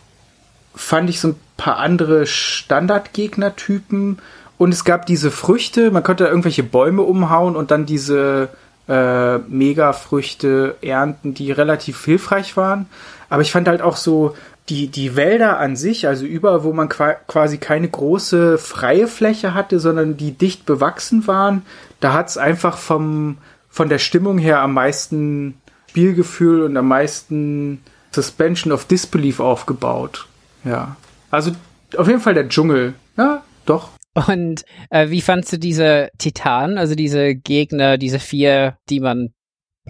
fand 0.74 1.10
ich 1.10 1.20
so 1.20 1.28
ein 1.28 1.36
paar 1.56 1.78
andere 1.78 2.26
Standardgegnertypen. 2.26 4.18
Und 4.58 4.72
es 4.72 4.84
gab 4.84 5.06
diese 5.06 5.30
Früchte, 5.30 5.90
man 5.90 6.02
konnte 6.02 6.26
irgendwelche 6.26 6.62
Bäume 6.62 7.02
umhauen 7.02 7.56
und 7.56 7.70
dann 7.70 7.86
diese 7.86 8.48
äh, 8.88 9.38
Mega-Früchte 9.38 10.76
ernten, 10.80 11.34
die 11.34 11.52
relativ 11.52 12.04
hilfreich 12.04 12.56
waren. 12.56 12.86
Aber 13.28 13.42
ich 13.42 13.52
fand 13.52 13.68
halt 13.68 13.82
auch 13.82 13.96
so 13.96 14.36
die, 14.68 14.88
die 14.88 15.16
Wälder 15.16 15.58
an 15.58 15.76
sich, 15.76 16.08
also 16.08 16.26
überall, 16.26 16.64
wo 16.64 16.72
man 16.72 16.88
qua 16.88 17.14
quasi 17.14 17.58
keine 17.58 17.88
große 17.88 18.58
freie 18.58 19.06
Fläche 19.06 19.54
hatte, 19.54 19.78
sondern 19.78 20.16
die 20.16 20.32
dicht 20.32 20.66
bewachsen 20.66 21.26
waren, 21.26 21.62
da 22.00 22.12
hat's 22.12 22.36
einfach 22.36 22.76
vom, 22.76 23.38
von 23.68 23.88
der 23.88 23.98
Stimmung 23.98 24.38
her 24.38 24.60
am 24.60 24.74
meisten 24.74 25.54
Spielgefühl 25.88 26.62
und 26.62 26.76
am 26.76 26.88
meisten 26.88 27.80
Suspension 28.10 28.72
of 28.72 28.84
Disbelief 28.84 29.40
aufgebaut. 29.40 30.26
Ja. 30.64 30.96
Also 31.30 31.52
auf 31.96 32.06
jeden 32.06 32.20
Fall 32.20 32.34
der 32.34 32.48
Dschungel. 32.48 32.94
Ja, 33.16 33.42
doch. 33.64 33.90
Und 34.28 34.64
äh, 34.90 35.10
wie 35.10 35.20
fandst 35.22 35.52
du 35.52 35.58
diese 35.58 36.10
Titanen, 36.18 36.76
also 36.76 36.94
diese 36.94 37.34
Gegner, 37.34 37.98
diese 37.98 38.18
vier, 38.18 38.76
die 38.90 39.00
man 39.00 39.32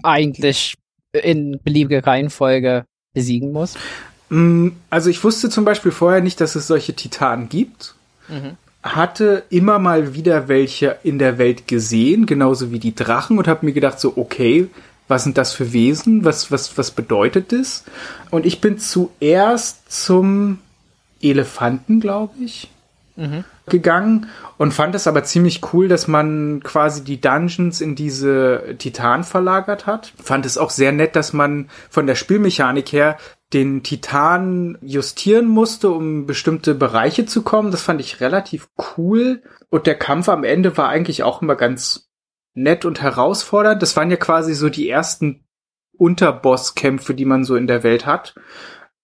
eigentlich 0.03 0.75
in 1.11 1.59
beliebiger 1.63 2.05
Reihenfolge 2.05 2.85
besiegen 3.17 3.51
muss? 3.51 3.75
Mm, 4.29 4.69
Also 4.89 5.09
ich 5.09 5.23
wusste 5.23 5.49
zum 5.49 5.65
Beispiel 5.65 5.91
vorher 5.91 6.21
nicht, 6.21 6.39
dass 6.41 6.55
es 6.55 6.67
solche 6.67 6.93
Titanen 6.93 7.49
gibt. 7.49 7.95
Mhm. 8.27 8.57
Hatte 8.83 9.43
immer 9.49 9.79
mal 9.79 10.13
wieder 10.13 10.47
welche 10.47 10.97
in 11.03 11.19
der 11.19 11.37
Welt 11.37 11.67
gesehen, 11.67 12.25
genauso 12.25 12.71
wie 12.71 12.79
die 12.79 12.95
Drachen 12.95 13.37
und 13.37 13.47
habe 13.47 13.65
mir 13.65 13.73
gedacht 13.73 13.99
so, 13.99 14.13
okay, 14.15 14.67
was 15.07 15.23
sind 15.23 15.37
das 15.37 15.53
für 15.53 15.73
Wesen? 15.73 16.23
Was, 16.25 16.51
was, 16.51 16.77
was 16.77 16.91
bedeutet 16.91 17.51
das? 17.51 17.83
Und 18.29 18.45
ich 18.45 18.61
bin 18.61 18.77
zuerst 18.77 19.91
zum 19.91 20.59
Elefanten, 21.21 21.99
glaube 21.99 22.33
ich, 22.43 22.69
gegangen 23.67 24.27
und 24.57 24.73
fand 24.73 24.95
es 24.95 25.07
aber 25.07 25.23
ziemlich 25.23 25.61
cool, 25.73 25.87
dass 25.87 26.07
man 26.07 26.61
quasi 26.63 27.03
die 27.03 27.21
Dungeons 27.21 27.81
in 27.81 27.95
diese 27.95 28.75
Titan 28.77 29.23
verlagert 29.23 29.85
hat. 29.85 30.13
Fand 30.21 30.45
es 30.45 30.57
auch 30.57 30.69
sehr 30.69 30.91
nett, 30.91 31.15
dass 31.15 31.33
man 31.33 31.69
von 31.89 32.07
der 32.07 32.15
Spielmechanik 32.15 32.91
her 32.91 33.17
den 33.53 33.83
Titan 33.83 34.77
justieren 34.81 35.47
musste, 35.47 35.89
um 35.89 36.25
bestimmte 36.25 36.75
Bereiche 36.75 37.25
zu 37.25 37.43
kommen. 37.43 37.71
Das 37.71 37.81
fand 37.81 38.01
ich 38.01 38.19
relativ 38.19 38.67
cool. 38.97 39.41
Und 39.69 39.87
der 39.87 39.95
Kampf 39.95 40.27
am 40.27 40.43
Ende 40.43 40.77
war 40.77 40.89
eigentlich 40.89 41.23
auch 41.23 41.41
immer 41.41 41.55
ganz 41.55 42.09
nett 42.53 42.83
und 42.83 43.01
herausfordernd. 43.01 43.81
Das 43.81 43.95
waren 43.95 44.11
ja 44.11 44.17
quasi 44.17 44.53
so 44.53 44.69
die 44.69 44.89
ersten 44.89 45.45
Unterbosskämpfe, 45.97 47.13
die 47.13 47.25
man 47.25 47.43
so 47.43 47.55
in 47.55 47.67
der 47.67 47.83
Welt 47.83 48.05
hat. 48.05 48.35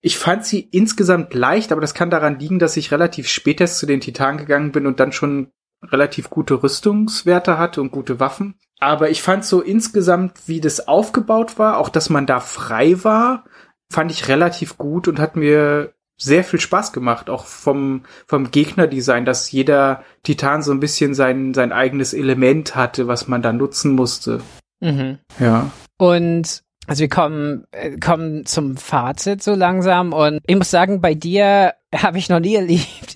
Ich 0.06 0.18
fand 0.18 0.46
sie 0.46 0.60
insgesamt 0.60 1.34
leicht, 1.34 1.72
aber 1.72 1.80
das 1.80 1.94
kann 1.94 2.10
daran 2.10 2.38
liegen, 2.38 2.60
dass 2.60 2.76
ich 2.76 2.92
relativ 2.92 3.30
spät 3.30 3.62
erst 3.62 3.78
zu 3.78 3.86
den 3.86 4.02
Titanen 4.02 4.38
gegangen 4.38 4.74
bin 4.74 4.86
und 4.86 5.00
dann 5.00 5.14
schon 5.14 5.48
relativ 5.82 6.30
gute 6.30 6.62
Rüstungswerte 6.62 7.58
hatte 7.58 7.82
und 7.82 7.92
gute 7.92 8.20
Waffen. 8.20 8.56
Aber 8.80 9.10
ich 9.10 9.22
fand 9.22 9.46
so 9.46 9.62
insgesamt, 9.62 10.34
wie 10.46 10.60
das 10.60 10.90
aufgebaut 10.90 11.58
war, 11.58 11.78
auch 11.78 11.88
dass 11.88 12.10
man 12.10 12.26
da 12.26 12.42
frei 12.42 13.02
war, 13.06 13.46
fand 13.90 14.12
ich 14.12 14.28
relativ 14.28 14.78
gut 14.78 15.08
und 15.08 15.20
hat 15.20 15.38
mir 15.38 15.94
sehr 16.18 16.44
viel 16.44 16.60
Spaß 16.60 16.92
gemacht, 16.92 17.30
auch 17.30 17.46
vom, 17.46 18.04
vom 18.28 18.52
Gegnerdesign, 18.52 19.24
dass 19.24 19.52
jeder 19.52 20.04
Titan 20.24 20.64
so 20.64 20.74
ein 20.74 20.82
bisschen 20.82 21.14
sein, 21.14 21.54
sein 21.54 21.72
eigenes 21.72 22.14
Element 22.14 22.76
hatte, 22.76 23.08
was 23.08 23.30
man 23.30 23.42
da 23.42 23.54
nutzen 23.54 23.94
musste. 23.94 24.42
Mhm. 24.82 25.20
Ja. 25.40 25.72
Und 25.98 26.63
also 26.88 27.02
wir 27.02 27.10
kommen, 27.10 27.66
äh, 27.72 27.98
kommen 27.98 28.46
zum 28.46 28.78
Fazit 28.78 29.42
so 29.42 29.56
langsam 29.56 30.14
und 30.14 30.40
ich 30.46 30.56
muss 30.56 30.72
sagen, 30.72 31.02
bei 31.02 31.14
dir 31.14 31.74
habe 31.96 32.18
ich 32.18 32.30
noch 32.30 32.40
nie 32.40 32.56
erlebt, 32.58 33.16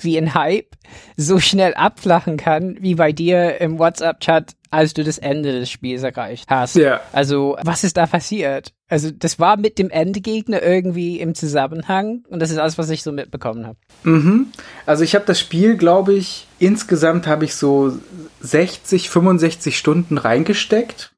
wie 0.00 0.18
ein 0.18 0.34
Hype 0.34 0.76
so 1.16 1.38
schnell 1.38 1.74
abflachen 1.74 2.36
kann, 2.36 2.76
wie 2.80 2.94
bei 2.94 3.12
dir 3.12 3.60
im 3.60 3.78
WhatsApp-Chat, 3.78 4.52
als 4.70 4.94
du 4.94 5.04
das 5.04 5.18
Ende 5.18 5.52
des 5.52 5.70
Spiels 5.70 6.02
erreicht 6.02 6.48
hast. 6.48 6.76
Ja. 6.76 7.00
Also, 7.12 7.56
was 7.62 7.82
ist 7.82 7.96
da 7.96 8.06
passiert? 8.06 8.72
Also, 8.88 9.10
das 9.10 9.38
war 9.38 9.56
mit 9.56 9.78
dem 9.78 9.90
Endgegner 9.90 10.62
irgendwie 10.62 11.18
im 11.18 11.34
Zusammenhang 11.34 12.24
und 12.28 12.40
das 12.40 12.50
ist 12.50 12.58
alles, 12.58 12.78
was 12.78 12.90
ich 12.90 13.02
so 13.02 13.10
mitbekommen 13.12 13.66
habe. 13.66 13.78
Mhm. 14.04 14.48
Also 14.84 15.02
ich 15.02 15.14
habe 15.14 15.24
das 15.24 15.40
Spiel, 15.40 15.76
glaube 15.76 16.14
ich, 16.14 16.46
insgesamt 16.58 17.26
habe 17.26 17.44
ich 17.44 17.54
so 17.54 17.98
60, 18.40 19.10
65 19.10 19.76
Stunden 19.76 20.18
reingesteckt 20.18 21.14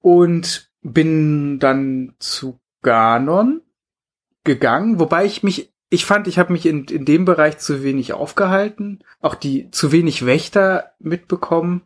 und 0.00 0.67
bin 0.82 1.58
dann 1.58 2.14
zu 2.18 2.60
Ganon 2.82 3.62
gegangen, 4.44 4.98
wobei 4.98 5.24
ich 5.24 5.42
mich, 5.42 5.72
ich 5.90 6.04
fand, 6.04 6.26
ich 6.26 6.38
habe 6.38 6.52
mich 6.52 6.66
in, 6.66 6.84
in 6.84 7.04
dem 7.04 7.24
Bereich 7.24 7.58
zu 7.58 7.82
wenig 7.82 8.12
aufgehalten, 8.12 9.00
auch 9.20 9.34
die 9.34 9.70
zu 9.70 9.92
wenig 9.92 10.26
Wächter 10.26 10.92
mitbekommen, 10.98 11.82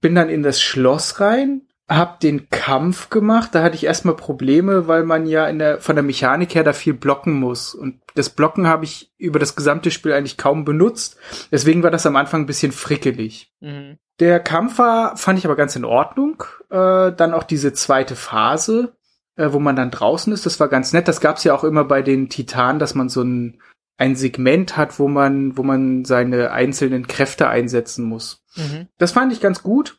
bin 0.00 0.14
dann 0.14 0.28
in 0.28 0.42
das 0.42 0.60
Schloss 0.60 1.20
rein, 1.20 1.62
hab 1.88 2.20
den 2.20 2.48
Kampf 2.48 3.10
gemacht, 3.10 3.54
da 3.54 3.62
hatte 3.62 3.76
ich 3.76 3.84
erstmal 3.84 4.16
Probleme, 4.16 4.88
weil 4.88 5.04
man 5.04 5.26
ja 5.26 5.46
in 5.46 5.58
der, 5.58 5.80
von 5.80 5.96
der 5.96 6.02
Mechanik 6.02 6.54
her 6.54 6.64
da 6.64 6.72
viel 6.72 6.94
blocken 6.94 7.34
muss 7.34 7.74
und 7.74 8.00
das 8.14 8.30
Blocken 8.30 8.66
habe 8.66 8.84
ich 8.84 9.12
über 9.18 9.38
das 9.38 9.56
gesamte 9.56 9.90
Spiel 9.90 10.12
eigentlich 10.12 10.38
kaum 10.38 10.64
benutzt, 10.64 11.18
deswegen 11.50 11.82
war 11.82 11.90
das 11.90 12.06
am 12.06 12.16
Anfang 12.16 12.42
ein 12.42 12.46
bisschen 12.46 12.72
frickelig. 12.72 13.52
Mhm. 13.60 13.98
Der 14.20 14.40
Kampf 14.40 14.78
war, 14.78 15.16
fand 15.16 15.38
ich 15.38 15.44
aber 15.44 15.56
ganz 15.56 15.74
in 15.74 15.84
Ordnung. 15.84 16.44
Äh, 16.70 17.12
dann 17.12 17.34
auch 17.34 17.42
diese 17.42 17.72
zweite 17.72 18.14
Phase, 18.14 18.94
äh, 19.36 19.52
wo 19.52 19.58
man 19.58 19.74
dann 19.74 19.90
draußen 19.90 20.32
ist, 20.32 20.46
das 20.46 20.60
war 20.60 20.68
ganz 20.68 20.92
nett. 20.92 21.08
Das 21.08 21.20
gab's 21.20 21.44
ja 21.44 21.54
auch 21.54 21.64
immer 21.64 21.84
bei 21.84 22.02
den 22.02 22.28
Titanen, 22.28 22.78
dass 22.78 22.94
man 22.94 23.08
so 23.08 23.22
ein, 23.22 23.60
ein 23.96 24.14
Segment 24.14 24.76
hat, 24.76 24.98
wo 24.98 25.08
man, 25.08 25.56
wo 25.56 25.62
man 25.62 26.04
seine 26.04 26.52
einzelnen 26.52 27.06
Kräfte 27.06 27.48
einsetzen 27.48 28.04
muss. 28.04 28.44
Mhm. 28.54 28.88
Das 28.98 29.12
fand 29.12 29.32
ich 29.32 29.40
ganz 29.40 29.62
gut. 29.62 29.98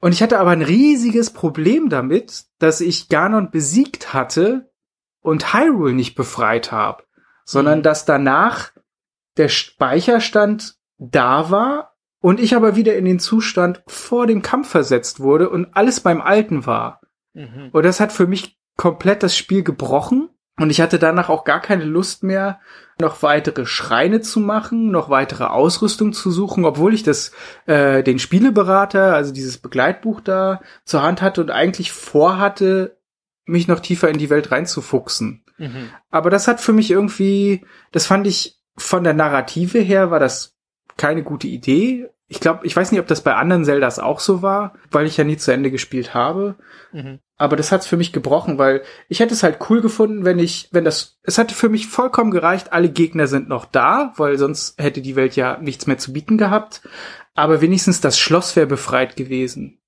Und 0.00 0.12
ich 0.12 0.22
hatte 0.22 0.38
aber 0.38 0.50
ein 0.50 0.62
riesiges 0.62 1.30
Problem 1.30 1.88
damit, 1.88 2.44
dass 2.58 2.80
ich 2.80 3.08
Ganon 3.08 3.50
besiegt 3.50 4.12
hatte 4.14 4.70
und 5.20 5.52
Hyrule 5.52 5.92
nicht 5.92 6.14
befreit 6.14 6.70
habe, 6.70 7.02
sondern 7.44 7.80
Mhm. 7.80 7.82
dass 7.82 8.04
danach 8.04 8.70
der 9.36 9.48
Speicherstand 9.48 10.76
da 10.98 11.50
war 11.50 11.96
und 12.20 12.40
ich 12.40 12.54
aber 12.54 12.76
wieder 12.76 12.96
in 12.96 13.04
den 13.04 13.18
Zustand 13.18 13.82
vor 13.86 14.26
dem 14.26 14.42
Kampf 14.42 14.68
versetzt 14.68 15.20
wurde 15.20 15.50
und 15.50 15.76
alles 15.76 16.00
beim 16.00 16.20
Alten 16.20 16.66
war. 16.66 17.00
Mhm. 17.34 17.70
Und 17.72 17.84
das 17.84 18.00
hat 18.00 18.12
für 18.12 18.26
mich 18.26 18.58
komplett 18.76 19.22
das 19.22 19.36
Spiel 19.36 19.62
gebrochen. 19.62 20.28
Und 20.58 20.70
ich 20.70 20.80
hatte 20.80 20.98
danach 20.98 21.28
auch 21.28 21.44
gar 21.44 21.60
keine 21.60 21.84
Lust 21.84 22.22
mehr, 22.22 22.60
noch 23.00 23.22
weitere 23.22 23.64
Schreine 23.64 24.20
zu 24.20 24.40
machen, 24.40 24.90
noch 24.90 25.08
weitere 25.08 25.44
Ausrüstung 25.44 26.12
zu 26.12 26.30
suchen, 26.30 26.64
obwohl 26.64 26.94
ich 26.94 27.04
das 27.04 27.32
äh, 27.66 28.02
den 28.02 28.18
Spieleberater, 28.18 29.14
also 29.14 29.32
dieses 29.32 29.58
Begleitbuch 29.58 30.20
da 30.20 30.60
zur 30.84 31.02
Hand 31.02 31.22
hatte 31.22 31.40
und 31.40 31.50
eigentlich 31.50 31.92
vorhatte, 31.92 32.98
mich 33.44 33.68
noch 33.68 33.80
tiefer 33.80 34.08
in 34.08 34.18
die 34.18 34.30
Welt 34.30 34.50
reinzufuchsen. 34.50 35.44
Mhm. 35.58 35.90
Aber 36.10 36.30
das 36.30 36.48
hat 36.48 36.60
für 36.60 36.72
mich 36.72 36.90
irgendwie, 36.90 37.64
das 37.92 38.06
fand 38.06 38.26
ich 38.26 38.58
von 38.76 39.04
der 39.04 39.14
Narrative 39.14 39.78
her 39.78 40.10
war 40.10 40.20
das 40.20 40.56
keine 40.96 41.22
gute 41.22 41.46
Idee. 41.46 42.08
Ich 42.26 42.40
glaube, 42.40 42.66
ich 42.66 42.76
weiß 42.76 42.92
nicht, 42.92 43.00
ob 43.00 43.06
das 43.06 43.22
bei 43.22 43.34
anderen 43.34 43.64
Zeldas 43.64 43.98
auch 43.98 44.20
so 44.20 44.42
war, 44.42 44.74
weil 44.90 45.06
ich 45.06 45.16
ja 45.16 45.24
nie 45.24 45.36
zu 45.36 45.52
Ende 45.52 45.70
gespielt 45.70 46.14
habe. 46.14 46.56
Mhm. 46.92 47.20
Aber 47.38 47.54
das 47.56 47.70
hat's 47.70 47.86
für 47.86 47.96
mich 47.96 48.12
gebrochen, 48.12 48.58
weil 48.58 48.82
ich 49.08 49.20
hätte 49.20 49.32
es 49.32 49.44
halt 49.44 49.58
cool 49.70 49.80
gefunden, 49.80 50.24
wenn 50.24 50.40
ich, 50.40 50.68
wenn 50.72 50.84
das, 50.84 51.18
es 51.22 51.38
hatte 51.38 51.54
für 51.54 51.68
mich 51.68 51.86
vollkommen 51.86 52.32
gereicht, 52.32 52.72
alle 52.72 52.88
Gegner 52.90 53.28
sind 53.28 53.48
noch 53.48 53.64
da, 53.64 54.12
weil 54.16 54.36
sonst 54.38 54.74
hätte 54.80 55.00
die 55.00 55.14
Welt 55.14 55.36
ja 55.36 55.56
nichts 55.58 55.86
mehr 55.86 55.98
zu 55.98 56.12
bieten 56.12 56.36
gehabt. 56.36 56.82
Aber 57.34 57.60
wenigstens 57.60 58.00
das 58.00 58.18
Schloss 58.18 58.56
wäre 58.56 58.66
befreit 58.66 59.14
gewesen 59.14 59.80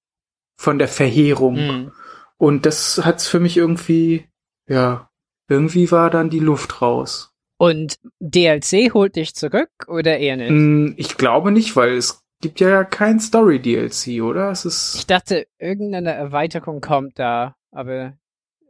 von 0.57 0.79
der 0.79 0.87
Verheerung. 0.89 1.55
Mhm. 1.57 1.93
Und 2.37 2.67
das 2.67 3.05
hat's 3.05 3.27
für 3.27 3.41
mich 3.41 3.57
irgendwie, 3.57 4.29
ja, 4.69 5.11
irgendwie 5.49 5.91
war 5.91 6.09
dann 6.11 6.31
die 6.31 6.39
Luft 6.39 6.81
raus. 6.81 7.35
Und 7.59 7.99
DLC 8.21 8.95
holt 8.95 9.17
dich 9.17 9.35
zurück 9.35 9.71
oder 9.89 10.17
eher 10.19 10.37
nicht? 10.37 10.51
Mm, 10.51 10.95
Ich 10.97 11.17
glaube 11.19 11.51
nicht, 11.51 11.77
weil 11.77 11.97
es 11.97 12.23
gibt 12.41 12.61
ja 12.61 12.85
kein 12.85 13.21
Story-DLC, 13.21 14.23
oder? 14.23 14.51
Es 14.51 14.65
ist, 14.65 14.95
Ich 14.97 15.07
dachte, 15.07 15.47
irgendeine 15.59 16.13
Erweiterung 16.13 16.81
kommt 16.81 17.19
da, 17.19 17.55
aber 17.71 18.15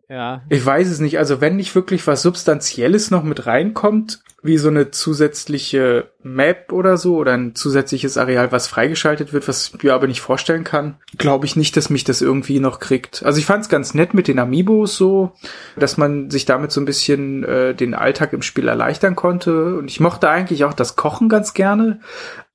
ja. 0.08 0.42
ich 0.48 0.64
weiß 0.66 0.88
es 0.88 0.98
nicht. 0.98 1.18
Also 1.18 1.40
wenn 1.40 1.56
nicht 1.56 1.74
wirklich 1.76 2.04
was 2.06 2.22
Substanzielles 2.22 3.12
noch 3.12 3.22
mit 3.22 3.46
reinkommt, 3.46 4.22
wie 4.42 4.58
so 4.58 4.68
eine 4.68 4.90
zusätzliche 4.90 6.10
Map 6.22 6.72
oder 6.72 6.96
so, 6.96 7.16
oder 7.16 7.34
ein 7.34 7.54
zusätzliches 7.54 8.16
Areal, 8.16 8.50
was 8.50 8.66
freigeschaltet 8.66 9.32
wird, 9.32 9.46
was 9.46 9.72
ich 9.72 9.82
mir 9.82 9.94
aber 9.94 10.08
nicht 10.08 10.20
vorstellen 10.20 10.64
kann, 10.64 10.96
glaube 11.16 11.46
ich 11.46 11.54
nicht, 11.54 11.76
dass 11.76 11.90
mich 11.90 12.02
das 12.04 12.22
irgendwie 12.22 12.58
noch 12.58 12.80
kriegt. 12.80 13.22
Also 13.22 13.38
ich 13.38 13.46
fand 13.46 13.62
es 13.62 13.68
ganz 13.68 13.94
nett 13.94 14.14
mit 14.14 14.26
den 14.26 14.38
Amiibos 14.40 14.96
so, 14.96 15.32
dass 15.76 15.96
man 15.96 16.30
sich 16.30 16.44
damit 16.44 16.72
so 16.72 16.80
ein 16.80 16.86
bisschen 16.86 17.44
äh, 17.44 17.74
den 17.74 17.94
Alltag 17.94 18.32
im 18.32 18.42
Spiel 18.42 18.66
erleichtern 18.66 19.14
konnte. 19.14 19.76
Und 19.76 19.88
ich 19.90 20.00
mochte 20.00 20.28
eigentlich 20.28 20.64
auch 20.64 20.74
das 20.74 20.96
Kochen 20.96 21.28
ganz 21.28 21.54
gerne, 21.54 22.00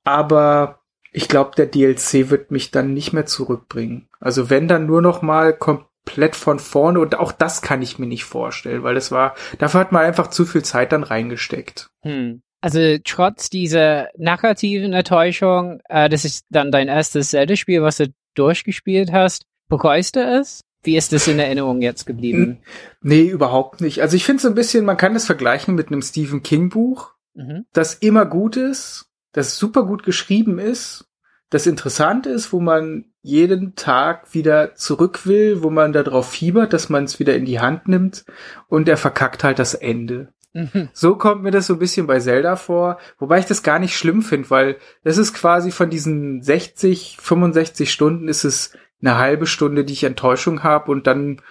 aber 0.04 0.80
ich 1.16 1.28
glaube, 1.28 1.52
der 1.56 1.64
DLC 1.64 2.28
wird 2.28 2.50
mich 2.50 2.72
dann 2.72 2.92
nicht 2.92 3.14
mehr 3.14 3.24
zurückbringen. 3.24 4.06
Also 4.20 4.50
wenn 4.50 4.68
dann 4.68 4.84
nur 4.84 5.00
noch 5.00 5.22
mal 5.22 5.54
komplett 5.54 6.36
von 6.36 6.58
vorne 6.58 7.00
und 7.00 7.18
auch 7.18 7.32
das 7.32 7.62
kann 7.62 7.80
ich 7.80 7.98
mir 7.98 8.06
nicht 8.06 8.24
vorstellen, 8.24 8.82
weil 8.82 8.94
das 8.94 9.10
war, 9.10 9.34
dafür 9.58 9.80
hat 9.80 9.92
man 9.92 10.04
einfach 10.04 10.26
zu 10.26 10.44
viel 10.44 10.62
Zeit 10.62 10.92
dann 10.92 11.04
reingesteckt. 11.04 11.88
Hm. 12.02 12.42
Also 12.60 12.98
trotz 13.02 13.48
dieser 13.48 14.08
narrativen 14.18 14.92
Enttäuschung, 14.92 15.80
äh, 15.88 16.10
das 16.10 16.26
ist 16.26 16.44
dann 16.50 16.70
dein 16.70 16.88
erstes 16.88 17.30
Zelda-Spiel, 17.30 17.80
was 17.80 17.96
du 17.96 18.08
durchgespielt 18.34 19.10
hast. 19.10 19.46
Bereust 19.70 20.16
du 20.16 20.20
es? 20.20 20.60
Wie 20.82 20.98
ist 20.98 21.14
das 21.14 21.28
in 21.28 21.38
Erinnerung 21.38 21.80
jetzt 21.80 22.04
geblieben? 22.04 22.58
Nee, 23.00 23.22
überhaupt 23.22 23.80
nicht. 23.80 24.02
Also 24.02 24.16
ich 24.16 24.24
finde 24.24 24.42
so 24.42 24.48
ein 24.48 24.54
bisschen, 24.54 24.84
man 24.84 24.98
kann 24.98 25.14
das 25.14 25.24
vergleichen 25.24 25.74
mit 25.76 25.86
einem 25.86 26.02
Stephen 26.02 26.42
King 26.42 26.68
Buch, 26.68 27.14
Mhm. 27.34 27.64
das 27.72 27.94
immer 27.94 28.24
gut 28.24 28.56
ist, 28.56 29.05
das 29.36 29.58
super 29.58 29.84
gut 29.84 30.02
geschrieben 30.02 30.58
ist, 30.58 31.04
das 31.50 31.66
interessant 31.66 32.26
ist, 32.26 32.52
wo 32.52 32.60
man 32.60 33.04
jeden 33.22 33.74
Tag 33.76 34.34
wieder 34.34 34.74
zurück 34.74 35.26
will, 35.26 35.62
wo 35.62 35.68
man 35.68 35.92
darauf 35.92 36.30
fiebert, 36.30 36.72
dass 36.72 36.88
man 36.88 37.04
es 37.04 37.18
wieder 37.18 37.36
in 37.36 37.44
die 37.44 37.60
Hand 37.60 37.86
nimmt 37.86 38.24
und 38.68 38.88
er 38.88 38.96
verkackt 38.96 39.44
halt 39.44 39.58
das 39.58 39.74
Ende. 39.74 40.32
Mhm. 40.54 40.88
So 40.94 41.16
kommt 41.16 41.42
mir 41.42 41.50
das 41.50 41.66
so 41.66 41.74
ein 41.74 41.78
bisschen 41.78 42.06
bei 42.06 42.18
Zelda 42.18 42.56
vor, 42.56 42.98
wobei 43.18 43.38
ich 43.38 43.44
das 43.44 43.62
gar 43.62 43.78
nicht 43.78 43.96
schlimm 43.96 44.22
finde, 44.22 44.48
weil 44.48 44.76
das 45.04 45.18
ist 45.18 45.34
quasi 45.34 45.70
von 45.70 45.90
diesen 45.90 46.42
60, 46.42 47.18
65 47.20 47.92
Stunden 47.92 48.28
ist 48.28 48.44
es 48.44 48.72
eine 49.02 49.18
halbe 49.18 49.46
Stunde, 49.46 49.84
die 49.84 49.92
ich 49.92 50.04
Enttäuschung 50.04 50.62
habe 50.62 50.90
und 50.90 51.06
dann, 51.06 51.42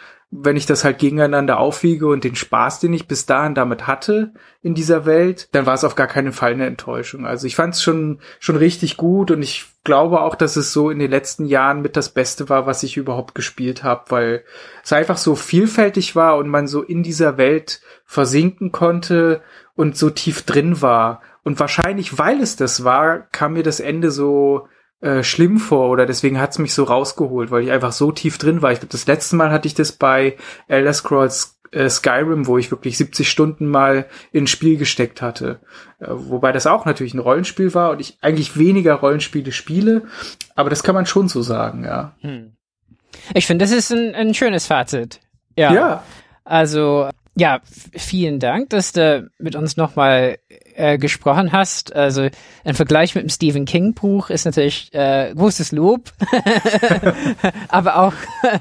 wenn 0.44 0.58
ich 0.58 0.66
das 0.66 0.84
halt 0.84 1.00
gegeneinander 1.00 1.60
aufwiege 1.60 2.08
und 2.08 2.24
den 2.24 2.36
Spaß, 2.36 2.80
den 2.80 2.94
ich 2.94 3.08
bis 3.08 3.26
dahin 3.26 3.56
damit 3.56 3.88
hatte 3.88 4.34
in 4.62 4.74
dieser 4.74 5.06
Welt, 5.06 5.48
dann 5.52 5.66
war 5.66 5.74
es 5.74 5.84
auf 5.84 5.96
gar 5.96 6.08
keinen 6.08 6.34
Fall 6.34 6.54
eine 6.54 6.66
Enttäuschung. 6.66 7.26
Also 7.26 7.48
ich 7.48 7.56
fand 7.56 7.76
es 7.76 7.84
schon 7.84 8.20
schon 8.40 8.56
richtig 8.56 8.98
gut 8.98 9.32
und 9.32 9.42
ich 9.42 9.66
glaube 9.84 10.22
auch, 10.22 10.36
dass 10.36 10.56
es 10.56 10.74
so 10.74 10.90
in 10.90 11.00
den 11.00 11.12
letzten 11.12 11.46
Jahren 11.46 11.82
mit 11.82 11.96
das 11.96 12.10
Beste 12.10 12.50
war, 12.50 12.66
was 12.66 12.84
ich 12.84 12.98
überhaupt 12.98 13.36
gespielt 13.36 13.84
habe, 13.84 14.06
weil 14.10 14.44
es 14.84 14.92
einfach 14.92 15.18
so 15.18 15.36
vielfältig 15.36 16.16
war 16.16 16.38
und 16.38 16.50
man 16.50 16.68
so 16.68 16.82
in 16.82 17.04
dieser 17.04 17.38
Welt 17.38 17.82
versinken 18.06 18.72
konnte 18.72 19.42
und 19.76 19.98
so 19.98 20.10
tief 20.10 20.44
drin 20.44 20.82
war. 20.82 21.22
Und 21.44 21.60
wahrscheinlich, 21.60 22.18
weil 22.18 22.42
es 22.42 22.56
das 22.56 22.84
war, 22.84 23.20
kam 23.32 23.54
mir 23.54 23.64
das 23.64 23.80
Ende 23.80 24.10
so 24.10 24.68
äh, 25.02 25.24
schlimm 25.24 25.58
vor 25.58 25.90
oder 25.90 26.06
deswegen 26.06 26.40
hat's 26.40 26.60
mich 26.60 26.74
so 26.74 26.84
rausgeholt, 26.84 27.52
weil 27.52 27.64
ich 27.64 27.72
einfach 27.72 27.92
so 27.92 28.12
tief 28.12 28.38
drin 28.38 28.62
war. 28.62 28.72
Ich 28.72 28.80
glaube, 28.80 28.92
das 28.92 29.08
letzte 29.08 29.36
Mal 29.36 29.52
hatte 29.52 29.68
ich 29.68 29.74
das 29.74 29.92
bei 29.92 30.38
Elder 30.68 30.94
Scrolls 30.94 31.60
äh, 31.72 31.90
Skyrim, 31.90 32.48
wo 32.48 32.58
ich 32.58 32.72
wirklich 32.72 32.98
70 32.98 33.30
Stunden 33.30 33.68
mal 33.68 34.06
ins 34.32 34.50
Spiel 34.50 34.78
gesteckt 34.78 35.22
hatte. 35.22 35.60
Äh, 36.00 36.08
wobei 36.10 36.52
das 36.52 36.68
auch 36.68 36.86
natürlich 36.86 37.14
ein 37.14 37.20
Rollenspiel 37.20 37.74
war 37.74 37.92
und 37.92 38.00
ich 38.00 38.18
eigentlich 38.22 38.58
weniger 38.58 38.96
Rollenspiele 38.96 39.52
spiele, 39.52 40.04
aber 40.56 40.70
das 40.70 40.84
kann 40.84 40.96
man 40.96 41.06
schon 41.06 41.28
so 41.28 41.42
sagen, 41.42 41.84
ja. 41.84 42.16
Hm. 42.22 42.54
Ich 43.34 43.46
finde, 43.46 43.66
das 43.66 43.72
ist 43.72 43.92
ein, 43.92 44.16
ein 44.16 44.34
schönes 44.34 44.68
Fazit. 44.68 45.20
Ja. 45.58 45.74
Ja, 45.74 46.04
Also, 46.44 47.10
ja, 47.36 47.60
vielen 47.94 48.40
Dank, 48.40 48.70
dass 48.70 48.92
du 48.92 49.30
mit 49.40 49.56
uns 49.56 49.78
nochmal 49.78 50.38
äh, 50.76 50.98
gesprochen 50.98 51.52
hast. 51.52 51.96
Also, 51.96 52.28
ein 52.64 52.76
Vergleich 52.76 53.16
mit 53.16 53.24
dem 53.24 53.30
Stephen 53.30 53.66
King 53.66 53.94
Buch 53.94 54.30
ist 54.30 54.46
natürlich 54.46 54.94
äh, 54.94 55.34
großes 55.36 55.72
Lob. 55.72 56.12
Aber 57.70 57.98
auch, 57.98 58.14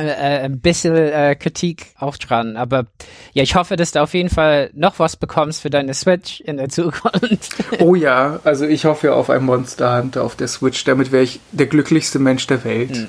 äh, 0.00 0.04
äh, 0.04 0.44
ein 0.44 0.60
bisschen 0.60 0.94
äh, 0.96 1.34
Kritik 1.34 1.94
auch 1.98 2.16
dran. 2.16 2.56
Aber 2.56 2.86
ja, 3.32 3.42
ich 3.42 3.54
hoffe, 3.54 3.76
dass 3.76 3.92
du 3.92 4.02
auf 4.02 4.14
jeden 4.14 4.30
Fall 4.30 4.70
noch 4.72 4.98
was 4.98 5.16
bekommst 5.16 5.62
für 5.62 5.70
deine 5.70 5.94
Switch 5.94 6.40
in 6.40 6.56
der 6.56 6.68
Zukunft. 6.68 7.56
Oh 7.80 7.94
ja, 7.94 8.40
also 8.44 8.66
ich 8.66 8.84
hoffe 8.84 9.14
auf 9.14 9.30
ein 9.30 9.44
Monster 9.44 9.96
Hunter 9.96 10.22
auf 10.22 10.36
der 10.36 10.48
Switch. 10.48 10.84
Damit 10.84 11.12
wäre 11.12 11.22
ich 11.22 11.40
der 11.52 11.66
glücklichste 11.66 12.18
Mensch 12.18 12.46
der 12.46 12.64
Welt. 12.64 13.08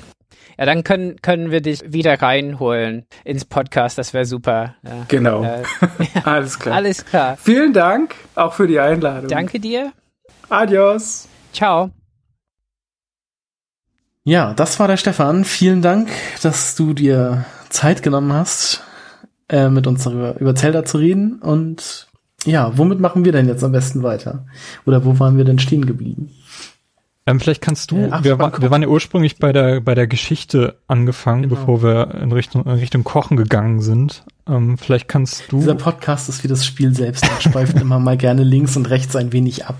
Ja, 0.58 0.66
dann 0.66 0.84
können, 0.84 1.20
können 1.22 1.50
wir 1.50 1.60
dich 1.60 1.82
wieder 1.86 2.20
reinholen 2.20 3.06
ins 3.24 3.44
Podcast. 3.44 3.98
Das 3.98 4.12
wäre 4.14 4.24
super. 4.24 4.76
Ja. 4.82 5.04
Genau. 5.08 5.44
Äh, 5.44 5.62
Alles 6.24 6.58
klar. 6.58 6.76
alles 6.76 7.04
klar. 7.04 7.36
Vielen 7.36 7.72
Dank 7.72 8.14
auch 8.34 8.52
für 8.52 8.66
die 8.66 8.78
Einladung. 8.78 9.28
Danke 9.28 9.60
dir. 9.60 9.92
Adios. 10.48 11.28
Ciao. 11.52 11.90
Ja, 14.24 14.54
das 14.54 14.78
war 14.78 14.86
der 14.86 14.96
Stefan. 14.96 15.44
Vielen 15.44 15.82
Dank, 15.82 16.08
dass 16.42 16.76
du 16.76 16.92
dir 16.94 17.44
Zeit 17.70 18.02
genommen 18.02 18.32
hast, 18.32 18.84
äh, 19.48 19.68
mit 19.68 19.86
uns 19.86 20.04
darüber 20.04 20.38
über 20.38 20.54
Zelda 20.54 20.84
zu 20.84 20.98
reden. 20.98 21.40
Und 21.40 22.08
ja, 22.44 22.76
womit 22.76 23.00
machen 23.00 23.24
wir 23.24 23.32
denn 23.32 23.48
jetzt 23.48 23.64
am 23.64 23.72
besten 23.72 24.02
weiter? 24.02 24.46
Oder 24.86 25.04
wo 25.04 25.18
waren 25.18 25.38
wir 25.38 25.44
denn 25.44 25.58
stehen 25.58 25.86
geblieben? 25.86 26.30
Ähm, 27.24 27.38
vielleicht 27.38 27.62
kannst 27.62 27.92
du, 27.92 27.98
Äh, 27.98 28.08
ach, 28.10 28.24
wir, 28.24 28.38
war, 28.40 28.60
wir 28.60 28.70
waren 28.72 28.82
ja 28.82 28.88
ursprünglich 28.88 29.38
bei 29.38 29.52
der, 29.52 29.80
bei 29.80 29.94
der 29.94 30.08
Geschichte 30.08 30.76
angefangen, 30.88 31.42
Genau. 31.42 31.54
bevor 31.54 31.82
wir 31.82 32.14
in 32.20 32.32
Richtung, 32.32 32.64
in 32.64 32.70
Richtung 32.72 33.04
Kochen 33.04 33.36
gegangen 33.36 33.80
sind. 33.80 34.24
Ähm, 34.48 34.76
vielleicht 34.76 35.06
kannst 35.06 35.52
du, 35.52 35.58
Dieser 35.58 35.76
Podcast 35.76 36.28
ist 36.28 36.42
wie 36.42 36.48
das 36.48 36.66
Spiel 36.66 36.92
selbst 36.94 37.22
und 37.22 37.40
schweift 37.40 37.80
immer 37.80 38.00
mal 38.00 38.16
gerne 38.16 38.42
links 38.42 38.76
und 38.76 38.90
rechts 38.90 39.14
ein 39.14 39.32
wenig 39.32 39.66
ab. 39.66 39.76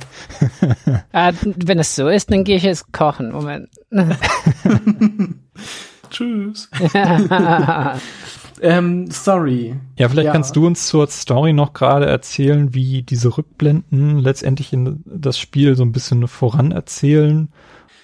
Äh, 1.10 1.32
wenn 1.42 1.80
es 1.80 1.96
so 1.96 2.06
ist, 2.08 2.30
dann 2.30 2.44
gehe 2.44 2.56
ich 2.56 2.62
jetzt 2.62 2.92
kochen. 2.92 3.32
Moment. 3.32 3.68
Tschüss. 6.10 6.70
ähm, 8.62 9.10
sorry. 9.10 9.76
ja, 9.98 10.08
vielleicht 10.08 10.26
Ja. 10.26 10.32
kannst 10.32 10.56
du 10.56 10.66
uns 10.66 10.86
zur 10.86 11.06
Story 11.08 11.52
noch 11.52 11.72
gerade 11.72 12.06
erzählen, 12.06 12.72
wie 12.74 13.02
diese 13.02 13.36
Rückblenden 13.36 14.18
letztendlich 14.18 14.72
in 14.72 15.02
das 15.04 15.38
Spiel 15.38 15.76
so 15.76 15.82
ein 15.84 15.92
bisschen 15.92 16.26
voran 16.28 16.72
erzählen. 16.72 17.48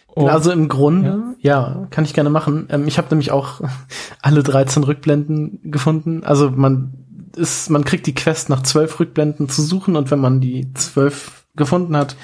Und- 0.08 0.28
also 0.28 0.50
im 0.50 0.68
Grunde, 0.68 1.36
ja, 1.40 1.86
kann 1.90 2.04
ich 2.04 2.12
gerne 2.14 2.30
machen. 2.30 2.66
Ähm, 2.70 2.88
ich 2.88 2.98
habe 2.98 3.08
nämlich 3.10 3.30
auch 3.30 3.60
alle 4.22 4.42
13 4.42 4.82
Rückblenden 4.84 5.60
gefunden. 5.70 6.24
Also 6.24 6.50
man 6.50 6.94
ist, 7.36 7.70
man 7.70 7.84
kriegt 7.84 8.06
die 8.06 8.14
Quest 8.14 8.48
nach 8.48 8.62
zwölf 8.62 8.98
Rückblenden 8.98 9.48
zu 9.48 9.62
suchen 9.62 9.94
und 9.96 10.10
wenn 10.10 10.18
man 10.18 10.40
die 10.40 10.72
zwölf 10.74 11.44
gefunden 11.54 11.96
hat, 11.96 12.16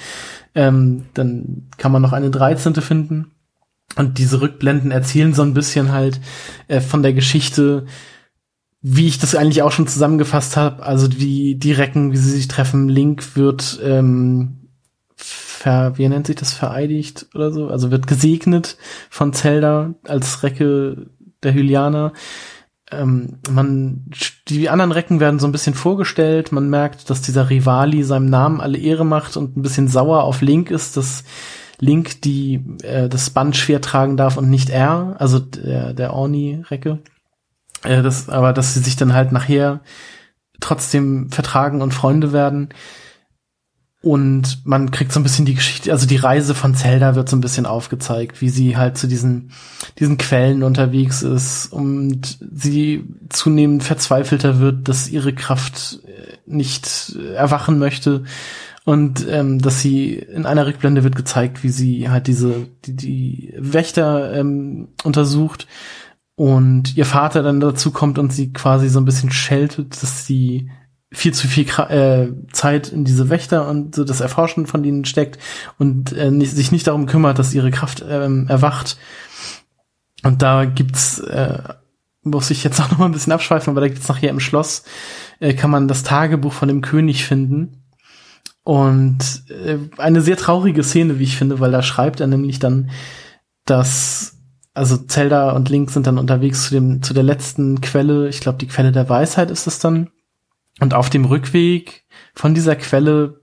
ähm, 0.55 1.05
dann 1.13 1.67
kann 1.77 1.91
man 1.91 2.01
noch 2.01 2.11
eine 2.13 2.31
13. 2.31 2.75
finden. 2.81 3.31
Und 3.97 4.17
diese 4.17 4.41
Rückblenden 4.41 4.91
erzählen 4.91 5.33
so 5.33 5.41
ein 5.43 5.53
bisschen 5.53 5.91
halt 5.93 6.19
äh, 6.67 6.81
von 6.81 7.01
der 7.01 7.13
Geschichte, 7.13 7.85
wie 8.87 9.07
ich 9.07 9.17
das 9.17 9.33
eigentlich 9.33 9.63
auch 9.63 9.71
schon 9.71 9.87
zusammengefasst 9.87 10.57
habe. 10.57 10.83
Also 10.83 11.07
die, 11.07 11.57
die 11.57 11.71
Recken, 11.71 12.11
wie 12.11 12.17
sie 12.17 12.29
sich 12.29 12.47
treffen. 12.47 12.87
Link 12.87 13.35
wird 13.35 13.79
ähm, 13.83 14.69
ver, 15.15 15.97
wie 15.97 16.07
nennt 16.07 16.27
sich 16.27 16.35
das, 16.35 16.53
vereidigt 16.53 17.25
oder 17.33 17.51
so? 17.51 17.69
Also 17.69 17.89
wird 17.89 18.05
gesegnet 18.05 18.77
von 19.09 19.33
Zelda 19.33 19.95
als 20.03 20.43
Recke 20.43 21.07
der 21.41 21.55
Hylianer. 21.55 22.13
Ähm, 22.91 23.39
man, 23.49 24.05
die 24.49 24.69
anderen 24.69 24.91
Recken 24.91 25.19
werden 25.19 25.39
so 25.39 25.47
ein 25.47 25.51
bisschen 25.51 25.73
vorgestellt. 25.73 26.51
Man 26.51 26.69
merkt, 26.69 27.09
dass 27.09 27.23
dieser 27.23 27.49
Rivali 27.49 28.03
seinem 28.03 28.27
Namen 28.27 28.61
alle 28.61 28.77
Ehre 28.77 29.03
macht 29.03 29.35
und 29.35 29.57
ein 29.57 29.63
bisschen 29.63 29.87
sauer 29.87 30.21
auf 30.25 30.41
Link 30.41 30.69
ist, 30.69 30.95
dass 30.95 31.23
Link 31.79 32.21
die 32.21 32.63
äh, 32.83 33.09
das 33.09 33.31
Band 33.31 33.57
schwer 33.57 33.81
tragen 33.81 34.15
darf 34.15 34.37
und 34.37 34.51
nicht 34.51 34.69
er, 34.69 35.15
also 35.17 35.39
der, 35.39 35.95
der 35.95 36.13
Orni-Recke. 36.13 36.99
Äh, 37.85 38.01
das, 38.01 38.29
aber 38.29 38.53
dass 38.53 38.73
sie 38.73 38.81
sich 38.81 38.95
dann 38.95 39.13
halt 39.13 39.31
nachher 39.31 39.81
trotzdem 40.59 41.29
vertragen 41.29 41.81
und 41.81 41.93
Freunde 41.93 42.33
werden. 42.33 42.69
Und 44.01 44.63
man 44.65 44.91
kriegt 44.91 45.11
so 45.11 45.19
ein 45.19 45.23
bisschen 45.23 45.45
die 45.45 45.55
Geschichte, 45.55 45.91
also 45.91 46.05
die 46.05 46.15
Reise 46.15 46.53
von 46.53 46.75
Zelda 46.75 47.15
wird 47.15 47.27
so 47.27 47.35
ein 47.35 47.41
bisschen 47.41 47.65
aufgezeigt, 47.65 48.39
wie 48.39 48.49
sie 48.49 48.77
halt 48.77 48.99
zu 48.99 49.07
diesen, 49.07 49.51
diesen 49.97 50.19
Quellen 50.19 50.61
unterwegs 50.61 51.23
ist 51.23 51.73
und 51.73 52.37
sie 52.53 53.03
zunehmend 53.29 53.83
verzweifelter 53.83 54.59
wird, 54.59 54.87
dass 54.87 55.09
ihre 55.09 55.33
Kraft 55.33 56.01
äh, 56.05 56.37
nicht 56.45 57.15
erwachen 57.33 57.79
möchte 57.79 58.25
und 58.83 59.25
ähm, 59.27 59.57
dass 59.57 59.81
sie 59.81 60.13
in 60.13 60.45
einer 60.45 60.67
Rückblende 60.67 61.03
wird 61.03 61.15
gezeigt, 61.15 61.63
wie 61.63 61.69
sie 61.69 62.07
halt 62.07 62.27
diese 62.27 62.67
die, 62.85 62.95
die 62.95 63.53
Wächter 63.57 64.33
ähm, 64.35 64.89
untersucht 65.03 65.65
und 66.35 66.97
ihr 66.97 67.05
Vater 67.05 67.43
dann 67.43 67.59
dazu 67.59 67.91
kommt 67.91 68.19
und 68.19 68.33
sie 68.33 68.51
quasi 68.51 68.89
so 68.89 68.99
ein 68.99 69.05
bisschen 69.05 69.31
scheltet, 69.31 70.01
dass 70.01 70.25
sie 70.25 70.69
viel 71.11 71.33
zu 71.33 71.47
viel 71.47 71.65
äh, 71.89 72.27
Zeit 72.51 72.89
in 72.89 73.05
diese 73.05 73.29
Wächter 73.29 73.69
und 73.69 73.95
so 73.95 74.03
das 74.03 74.19
Erforschen 74.19 74.67
von 74.67 74.83
ihnen 74.83 75.05
steckt 75.05 75.39
und 75.77 76.11
äh, 76.11 76.31
nicht, 76.31 76.51
sich 76.51 76.73
nicht 76.73 76.87
darum 76.87 77.05
kümmert, 77.05 77.39
dass 77.39 77.53
ihre 77.53 77.71
Kraft 77.71 78.03
ähm, 78.07 78.47
erwacht. 78.47 78.97
Und 80.23 80.41
da 80.41 80.65
gibt's, 80.65 81.19
äh, 81.19 81.59
muss 82.23 82.49
ich 82.49 82.63
jetzt 82.65 82.81
auch 82.81 82.91
noch 82.91 82.97
mal 82.97 83.05
ein 83.05 83.13
bisschen 83.13 83.33
abschweifen, 83.33 83.71
aber 83.71 83.81
da 83.81 83.87
gibt's 83.87 84.09
nachher 84.09 84.29
im 84.29 84.41
Schloss, 84.41 84.83
äh, 85.39 85.53
kann 85.53 85.71
man 85.71 85.87
das 85.87 86.03
Tagebuch 86.03 86.51
von 86.51 86.67
dem 86.67 86.81
König 86.81 87.23
finden. 87.23 87.81
Und 88.63 89.43
äh, 89.49 89.77
eine 89.97 90.21
sehr 90.21 90.37
traurige 90.37 90.83
Szene, 90.83 91.19
wie 91.19 91.23
ich 91.23 91.37
finde, 91.37 91.59
weil 91.59 91.71
da 91.71 91.83
schreibt 91.83 92.19
er 92.19 92.27
nämlich 92.27 92.59
dann, 92.59 92.89
dass 93.63 94.34
also 94.75 94.97
Zelda 94.97 95.51
und 95.51 95.69
Link 95.69 95.89
sind 95.89 96.05
dann 96.05 96.19
unterwegs 96.19 96.65
zu 96.65 96.71
dem 96.71 97.01
zu 97.01 97.13
der 97.13 97.23
letzten 97.23 97.81
Quelle, 97.81 98.27
ich 98.27 98.41
glaube 98.41 98.57
die 98.59 98.67
Quelle 98.67 98.91
der 98.91 99.09
Weisheit 99.09 99.49
ist 99.49 99.67
es 99.67 99.79
dann. 99.79 100.09
Und 100.81 100.93
auf 100.93 101.09
dem 101.09 101.25
Rückweg 101.25 102.03
von 102.35 102.53
dieser 102.53 102.75
Quelle 102.75 103.39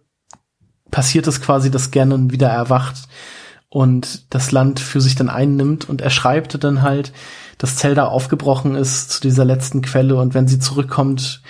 passiert 0.90 1.26
es 1.26 1.40
quasi, 1.40 1.70
dass 1.70 1.90
Ganon 1.90 2.30
wieder 2.30 2.48
erwacht 2.48 3.08
und 3.70 4.32
das 4.34 4.52
Land 4.52 4.80
für 4.80 5.00
sich 5.00 5.14
dann 5.14 5.30
einnimmt. 5.30 5.88
Und 5.88 6.02
er 6.02 6.10
schreibt 6.10 6.62
dann 6.62 6.82
halt, 6.82 7.12
dass 7.56 7.76
Zelda 7.76 8.04
aufgebrochen 8.04 8.74
ist 8.74 9.10
zu 9.10 9.22
dieser 9.22 9.46
letzten 9.46 9.80
Quelle 9.80 10.16
und 10.16 10.34
wenn 10.34 10.46
sie 10.46 10.58
zurückkommt, 10.58 11.42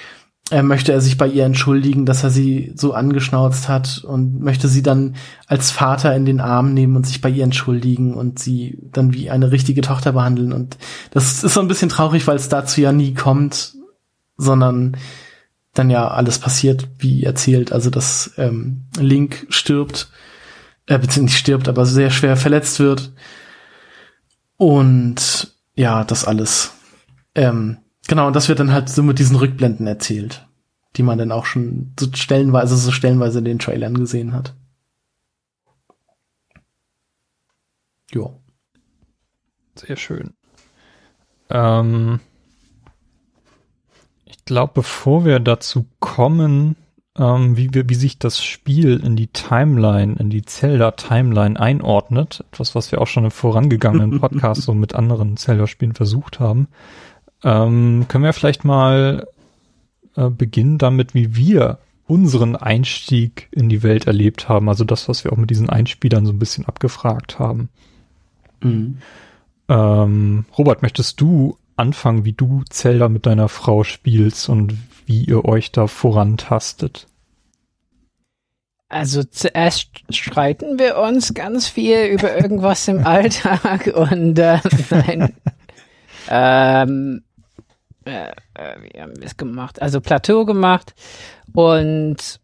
äh, 0.52 0.62
möchte 0.62 0.92
er 0.92 1.00
sich 1.00 1.16
bei 1.16 1.26
ihr 1.26 1.46
entschuldigen, 1.46 2.04
dass 2.04 2.22
er 2.22 2.28
sie 2.28 2.72
so 2.76 2.92
angeschnauzt 2.92 3.70
hat 3.70 4.04
und 4.04 4.40
möchte 4.40 4.68
sie 4.68 4.82
dann 4.82 5.16
als 5.46 5.70
Vater 5.70 6.14
in 6.14 6.26
den 6.26 6.40
Arm 6.40 6.74
nehmen 6.74 6.94
und 6.94 7.06
sich 7.06 7.22
bei 7.22 7.30
ihr 7.30 7.42
entschuldigen 7.42 8.12
und 8.12 8.38
sie 8.38 8.78
dann 8.92 9.14
wie 9.14 9.30
eine 9.30 9.50
richtige 9.50 9.80
Tochter 9.80 10.12
behandeln. 10.12 10.52
Und 10.52 10.76
das 11.10 11.42
ist 11.42 11.54
so 11.54 11.60
ein 11.60 11.68
bisschen 11.68 11.88
traurig, 11.88 12.26
weil 12.26 12.36
es 12.36 12.50
dazu 12.50 12.82
ja 12.82 12.92
nie 12.92 13.14
kommt, 13.14 13.72
sondern 14.36 14.98
dann 15.72 15.88
ja 15.88 16.08
alles 16.08 16.38
passiert, 16.38 16.86
wie 16.98 17.24
erzählt. 17.24 17.72
Also 17.72 17.88
dass 17.88 18.32
ähm, 18.36 18.82
Link 18.98 19.46
stirbt, 19.48 20.10
äh, 20.84 20.98
beziehungsweise 20.98 21.24
nicht 21.24 21.38
stirbt, 21.38 21.66
aber 21.66 21.86
sehr 21.86 22.10
schwer 22.10 22.36
verletzt 22.36 22.78
wird. 22.78 23.14
Und 24.58 25.56
ja, 25.74 26.04
das 26.04 26.26
alles. 26.26 26.74
Ähm, 27.34 27.78
genau, 28.12 28.26
und 28.26 28.36
das 28.36 28.50
wird 28.50 28.60
dann 28.60 28.74
halt 28.74 28.90
so 28.90 29.02
mit 29.02 29.18
diesen 29.18 29.36
Rückblenden 29.36 29.86
erzählt, 29.86 30.46
die 30.96 31.02
man 31.02 31.16
dann 31.16 31.32
auch 31.32 31.46
schon 31.46 31.94
so 31.98 32.08
stellenweise, 32.12 32.76
so 32.76 32.90
stellenweise 32.90 33.38
in 33.38 33.46
den 33.46 33.58
Trailern 33.58 33.94
gesehen 33.94 34.34
hat. 34.34 34.54
Ja. 38.12 38.28
Sehr 39.76 39.96
schön. 39.96 40.34
Ähm, 41.48 42.20
ich 44.26 44.44
glaube, 44.44 44.72
bevor 44.74 45.24
wir 45.24 45.40
dazu 45.40 45.86
kommen, 45.98 46.76
ähm, 47.16 47.56
wie, 47.56 47.72
wir, 47.72 47.88
wie 47.88 47.94
sich 47.94 48.18
das 48.18 48.44
Spiel 48.44 49.00
in 49.02 49.16
die 49.16 49.28
Timeline, 49.28 50.16
in 50.18 50.28
die 50.28 50.42
Zelda-Timeline 50.42 51.58
einordnet, 51.58 52.44
etwas, 52.52 52.74
was 52.74 52.92
wir 52.92 53.00
auch 53.00 53.06
schon 53.06 53.24
im 53.24 53.30
vorangegangenen 53.30 54.18
Podcast 54.20 54.64
so 54.64 54.74
mit 54.74 54.94
anderen 54.94 55.38
Zelda-Spielen 55.38 55.94
versucht 55.94 56.40
haben, 56.40 56.68
ähm, 57.44 58.06
können 58.08 58.24
wir 58.24 58.32
vielleicht 58.32 58.64
mal 58.64 59.26
äh, 60.16 60.28
beginnen 60.28 60.78
damit, 60.78 61.14
wie 61.14 61.36
wir 61.36 61.78
unseren 62.06 62.56
Einstieg 62.56 63.48
in 63.52 63.68
die 63.68 63.82
Welt 63.82 64.06
erlebt 64.06 64.48
haben. 64.48 64.68
Also 64.68 64.84
das, 64.84 65.08
was 65.08 65.24
wir 65.24 65.32
auch 65.32 65.38
mit 65.38 65.50
diesen 65.50 65.70
Einspielern 65.70 66.26
so 66.26 66.32
ein 66.32 66.38
bisschen 66.38 66.66
abgefragt 66.66 67.38
haben. 67.38 67.68
Mhm. 68.60 68.98
Ähm, 69.68 70.44
Robert, 70.56 70.82
möchtest 70.82 71.20
du 71.20 71.56
anfangen, 71.76 72.24
wie 72.24 72.32
du 72.32 72.62
Zelda 72.68 73.08
mit 73.08 73.26
deiner 73.26 73.48
Frau 73.48 73.84
spielst 73.84 74.48
und 74.48 74.74
wie 75.06 75.24
ihr 75.24 75.44
euch 75.44 75.72
da 75.72 75.86
vorantastet? 75.86 77.06
Also 78.88 79.24
zuerst 79.24 79.88
streiten 80.10 80.78
wir 80.78 80.98
uns 80.98 81.32
ganz 81.32 81.66
viel 81.66 82.04
über 82.06 82.36
irgendwas 82.36 82.86
im 82.88 82.98
Alltag 83.06 83.90
und 83.94 84.38
äh, 84.38 84.58
nein. 84.90 85.32
ähm, 86.28 87.22
äh, 88.04 88.30
äh, 88.54 88.76
wie 88.82 89.00
haben 89.00 89.16
wir 89.16 89.26
es 89.26 89.36
gemacht? 89.36 89.80
Also 89.80 90.00
Plateau 90.00 90.44
gemacht 90.44 90.94
und 91.52 92.40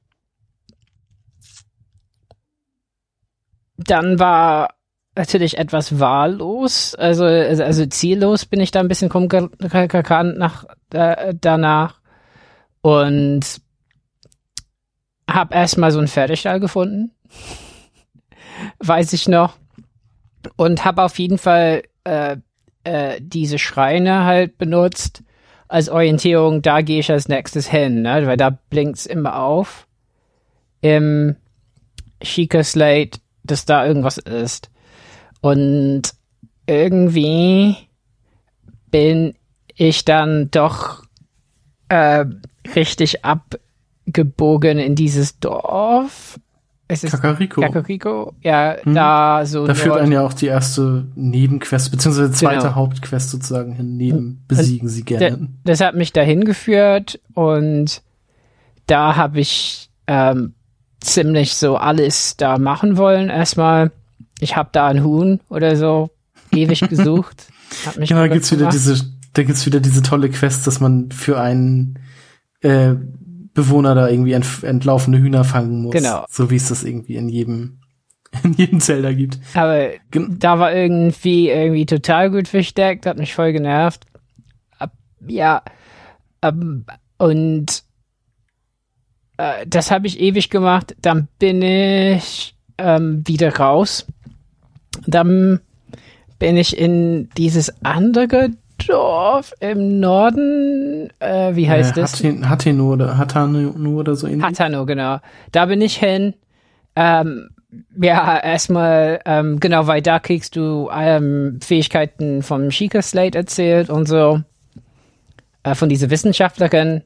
dann 3.76 4.18
war 4.18 4.74
natürlich 5.14 5.58
etwas 5.58 5.98
wahllos, 5.98 6.94
also, 6.94 7.24
also, 7.24 7.86
ziellos 7.86 8.46
bin 8.46 8.60
ich 8.60 8.70
da 8.70 8.80
ein 8.80 8.88
bisschen 8.88 9.10
rumgerannt 9.10 10.38
nach, 10.38 10.64
danach 10.90 12.00
und 12.82 13.60
hab 15.28 15.54
erstmal 15.54 15.90
so 15.90 15.98
einen 15.98 16.08
Pferdestall 16.08 16.60
gefunden, 16.60 17.12
weiß 18.78 19.12
ich 19.12 19.28
noch, 19.28 19.56
und 20.56 20.84
hab 20.84 20.98
auf 20.98 21.18
jeden 21.18 21.38
Fall 21.38 21.82
äh, 22.04 22.36
äh, 22.84 23.20
diese 23.20 23.58
Schreine 23.58 24.24
halt 24.24 24.56
benutzt 24.56 25.22
als 25.68 25.88
Orientierung, 25.88 26.62
da 26.62 26.80
gehe 26.80 27.00
ich 27.00 27.10
als 27.10 27.28
nächstes 27.28 27.68
hin, 27.68 28.02
ne? 28.02 28.26
weil 28.26 28.36
da 28.36 28.50
blinkt's 28.50 29.06
immer 29.06 29.40
auf 29.40 29.86
im 30.80 31.36
Sheikah 32.22 32.64
Slate, 32.64 33.20
dass 33.44 33.64
da 33.64 33.86
irgendwas 33.86 34.18
ist. 34.18 34.70
Und 35.40 36.02
irgendwie 36.66 37.76
bin 38.90 39.34
ich 39.76 40.04
dann 40.04 40.50
doch 40.50 41.04
äh, 41.88 42.24
richtig 42.74 43.24
abgebogen 43.24 44.78
in 44.78 44.94
dieses 44.94 45.38
Dorf. 45.38 46.38
Es 46.90 47.04
ist 47.04 47.10
Kakariko. 47.10 47.60
Kakariko, 47.60 48.34
ja, 48.42 48.76
Hm. 48.82 48.94
da 48.94 49.44
so. 49.44 49.66
Da 49.66 49.74
führt 49.74 49.98
einen 49.98 50.12
ja 50.12 50.22
auch 50.22 50.32
die 50.32 50.46
erste 50.46 51.06
Nebenquest, 51.14 51.90
beziehungsweise 51.90 52.32
zweite 52.32 52.62
Genau. 52.62 52.74
Hauptquest 52.76 53.30
sozusagen 53.30 53.72
hin, 53.74 53.96
neben 53.98 54.42
besiegen 54.48 54.88
sie 54.88 55.04
gerne. 55.04 55.48
das 55.64 55.80
hat 55.82 55.94
mich 55.94 56.12
dahin 56.14 56.44
geführt 56.44 57.20
und 57.34 58.02
da 58.86 59.16
habe 59.16 59.38
ich 59.40 59.90
ähm, 60.06 60.54
ziemlich 61.02 61.54
so 61.56 61.76
alles 61.76 62.36
da 62.38 62.56
machen 62.58 62.96
wollen. 62.96 63.28
Erstmal, 63.28 63.92
ich 64.40 64.56
habe 64.56 64.70
da 64.72 64.86
ein 64.86 65.04
Huhn 65.04 65.40
oder 65.50 65.76
so 65.76 66.08
ewig 66.52 66.80
gesucht. 66.88 67.48
Hat 67.84 67.98
mich 67.98 68.08
Ja, 68.08 68.16
da 68.16 68.28
gibt's 68.28 68.50
wieder 68.50 68.60
gemacht. 68.60 68.74
diese, 68.74 69.04
da 69.34 69.42
gibt's 69.42 69.66
wieder 69.66 69.80
diese 69.80 70.02
tolle 70.02 70.30
Quest, 70.30 70.66
dass 70.66 70.80
man 70.80 71.10
für 71.10 71.38
einen 71.38 71.98
äh, 72.62 72.94
Bewohner 73.58 73.94
da 73.96 74.08
irgendwie 74.08 74.32
ent, 74.32 74.62
entlaufene 74.62 75.18
Hühner 75.18 75.42
fangen 75.44 75.82
muss. 75.82 75.92
Genau. 75.92 76.24
So 76.30 76.50
wie 76.50 76.56
es 76.56 76.68
das 76.68 76.84
irgendwie 76.84 77.16
in 77.16 77.28
jedem, 77.28 77.80
in 78.44 78.52
jedem 78.52 78.80
Zelda 78.80 79.12
gibt. 79.12 79.38
Aber 79.54 79.88
Gen- 80.12 80.38
da 80.38 80.58
war 80.60 80.72
irgendwie 80.72 81.48
irgendwie 81.50 81.86
total 81.86 82.30
gut 82.30 82.46
versteckt, 82.46 83.04
hat 83.04 83.18
mich 83.18 83.34
voll 83.34 83.52
genervt. 83.52 84.06
Ab, 84.78 84.92
ja, 85.26 85.62
ähm, 86.42 86.84
und 87.18 87.82
äh, 89.38 89.66
das 89.66 89.90
habe 89.90 90.06
ich 90.06 90.20
ewig 90.20 90.50
gemacht. 90.50 90.94
Dann 91.02 91.26
bin 91.40 91.60
ich 91.62 92.54
ähm, 92.78 93.22
wieder 93.26 93.56
raus. 93.56 94.06
Dann 95.06 95.60
bin 96.38 96.56
ich 96.56 96.78
in 96.78 97.28
dieses 97.36 97.84
andere 97.84 98.50
Dorf 98.86 99.52
im 99.60 100.00
Norden. 100.00 101.10
Äh, 101.18 101.54
wie 101.54 101.68
heißt 101.68 101.96
äh, 101.96 102.00
das? 102.00 102.22
Hateno 102.22 102.92
oder 102.92 103.18
Hatano 103.18 103.70
oder 103.70 104.14
so 104.14 104.26
ähnlich. 104.26 104.44
Hatano, 104.44 104.86
genau. 104.86 105.18
Da 105.52 105.66
bin 105.66 105.80
ich 105.80 105.96
hin. 105.96 106.34
Ähm, 106.96 107.50
ja, 108.00 108.38
erstmal, 108.38 109.20
ähm, 109.26 109.60
genau, 109.60 109.86
weil 109.86 110.00
da 110.00 110.18
kriegst 110.18 110.56
du 110.56 110.90
ähm, 110.92 111.58
Fähigkeiten 111.62 112.42
vom 112.42 112.70
Sheikah 112.70 113.02
Slate 113.02 113.38
erzählt 113.38 113.90
und 113.90 114.06
so. 114.06 114.40
Äh, 115.62 115.74
von 115.74 115.88
dieser 115.88 116.10
Wissenschaftlerin. 116.10 117.02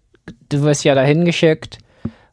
Du 0.48 0.62
wirst 0.62 0.84
ja 0.84 0.94
dahin 0.94 1.24
geschickt. 1.24 1.78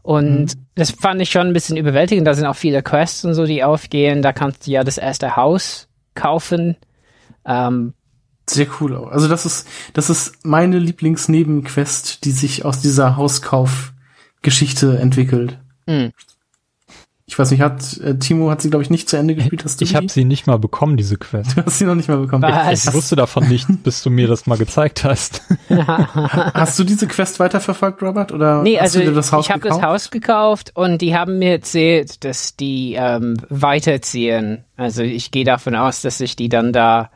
Und 0.01 0.53
das 0.75 0.91
fand 0.91 1.21
ich 1.21 1.29
schon 1.29 1.47
ein 1.47 1.53
bisschen 1.53 1.77
überwältigend. 1.77 2.27
Da 2.27 2.33
sind 2.33 2.45
auch 2.45 2.55
viele 2.55 2.81
Quests 2.81 3.25
und 3.25 3.33
so, 3.33 3.45
die 3.45 3.63
aufgehen. 3.63 4.21
Da 4.21 4.31
kannst 4.31 4.65
du 4.65 4.71
ja 4.71 4.83
das 4.83 4.97
erste 4.97 5.35
Haus 5.35 5.87
kaufen. 6.15 6.77
Ähm, 7.45 7.93
Sehr 8.49 8.67
cool 8.81 8.95
auch. 8.95 9.11
Also 9.11 9.27
das 9.27 9.45
ist, 9.45 9.67
das 9.93 10.09
ist 10.09 10.33
meine 10.45 10.79
Lieblingsnebenquest, 10.79 12.25
die 12.25 12.31
sich 12.31 12.65
aus 12.65 12.81
dieser 12.81 13.15
Hauskauf-Geschichte 13.15 14.97
entwickelt. 14.97 15.59
Mhm. 15.85 16.11
Ich 17.27 17.37
weiß 17.37 17.51
nicht, 17.51 17.61
hat 17.61 17.95
äh, 17.97 18.17
Timo 18.17 18.49
hat 18.49 18.59
sie 18.63 18.71
glaube 18.71 18.81
ich 18.81 18.89
nicht 18.89 19.07
zu 19.07 19.15
Ende 19.15 19.35
gespielt. 19.35 19.63
Hast 19.63 19.79
du 19.79 19.85
Ich 19.85 19.93
habe 19.95 20.09
sie 20.09 20.25
nicht 20.25 20.47
mal 20.47 20.57
bekommen, 20.57 20.97
diese 20.97 21.15
Quest. 21.15 21.51
Du 21.55 21.63
hast 21.63 21.77
sie 21.77 21.85
noch 21.85 21.93
nicht 21.93 22.09
mal 22.09 22.17
bekommen. 22.17 22.41
Was? 22.41 22.87
Ich 22.87 22.91
wusste 22.91 23.15
davon 23.15 23.47
nicht, 23.47 23.67
bis 23.83 24.01
du 24.01 24.09
mir 24.09 24.27
das 24.27 24.47
mal 24.47 24.57
gezeigt 24.57 25.03
hast. 25.03 25.43
Hast 25.69 26.79
du 26.79 26.83
diese 26.83 27.05
Quest 27.05 27.39
weiterverfolgt, 27.39 28.01
Robert? 28.01 28.31
Oder 28.31 28.63
Nee, 28.63 28.77
hast 28.77 28.95
also 28.95 28.99
du 29.01 29.05
dir 29.05 29.13
das 29.13 29.31
Haus 29.31 29.45
ich 29.45 29.51
habe 29.51 29.69
das? 29.69 29.79
Haus 29.79 30.09
gekauft 30.09 30.71
und 30.73 31.01
die 31.01 31.15
haben 31.15 31.37
mir 31.37 31.51
erzählt, 31.51 32.23
dass 32.23 32.55
die 32.55 32.95
ähm, 32.97 33.37
weiterziehen. 33.49 34.63
Also 34.75 35.03
ich 35.03 35.29
gehe 35.29 35.45
davon 35.45 35.75
aus, 35.75 36.01
dass 36.01 36.19
ich 36.21 36.35
die 36.35 36.49
dann 36.49 36.73
da 36.73 37.11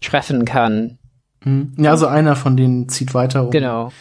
treffen 0.00 0.44
kann. 0.44 0.98
Mhm. 1.44 1.74
Ja, 1.78 1.90
also 1.92 2.06
einer 2.06 2.36
von 2.36 2.56
denen 2.56 2.88
zieht 2.88 3.14
weiter. 3.14 3.44
Um 3.44 3.50
Genau. 3.50 3.92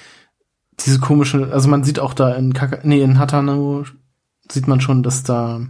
Diese 0.79 0.99
komische, 0.99 1.49
also 1.51 1.69
man 1.69 1.83
sieht 1.83 1.99
auch 1.99 2.13
da 2.13 2.35
in 2.35 2.53
Kaka, 2.53 2.79
nee, 2.83 3.01
in 3.01 3.17
Hatano 3.17 3.83
sieht 4.51 4.67
man 4.67 4.79
schon, 4.79 5.01
dass 5.03 5.23
da 5.23 5.61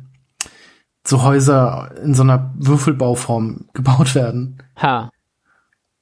so 1.05 1.23
Häuser 1.23 1.91
in 2.03 2.13
so 2.13 2.23
einer 2.23 2.53
Würfelbauform 2.57 3.67
gebaut 3.73 4.15
werden. 4.15 4.57
Ha. 4.81 5.09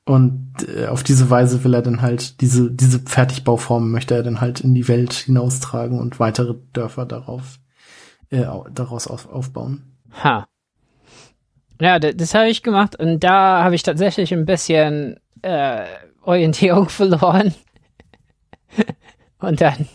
Und 0.07 0.53
äh, 0.67 0.87
auf 0.87 1.03
diese 1.03 1.29
Weise 1.29 1.63
will 1.63 1.73
er 1.73 1.81
dann 1.81 2.01
halt 2.01 2.41
diese, 2.41 2.71
diese 2.71 2.99
Fertigbauform 2.99 3.89
möchte 3.91 4.13
er 4.15 4.23
dann 4.23 4.39
halt 4.41 4.61
in 4.61 4.75
die 4.75 4.87
Welt 4.87 5.13
hinaustragen 5.13 5.99
und 5.99 6.19
weitere 6.19 6.55
Dörfer 6.73 7.05
darauf, 7.05 7.59
äh, 8.29 8.45
au- 8.45 8.67
daraus 8.73 9.07
auf, 9.07 9.27
aufbauen. 9.29 9.83
Ha. 10.23 10.47
Ja, 11.79 11.99
das, 11.99 12.33
habe 12.33 12.49
ich 12.49 12.63
gemacht 12.63 12.97
und 12.97 13.23
da 13.23 13.63
habe 13.63 13.75
ich 13.75 13.83
tatsächlich 13.83 14.33
ein 14.33 14.45
bisschen 14.45 15.17
äh, 15.41 15.83
Orientierung 16.21 16.89
verloren. 16.89 17.53
und 19.39 19.61
dann 19.61 19.87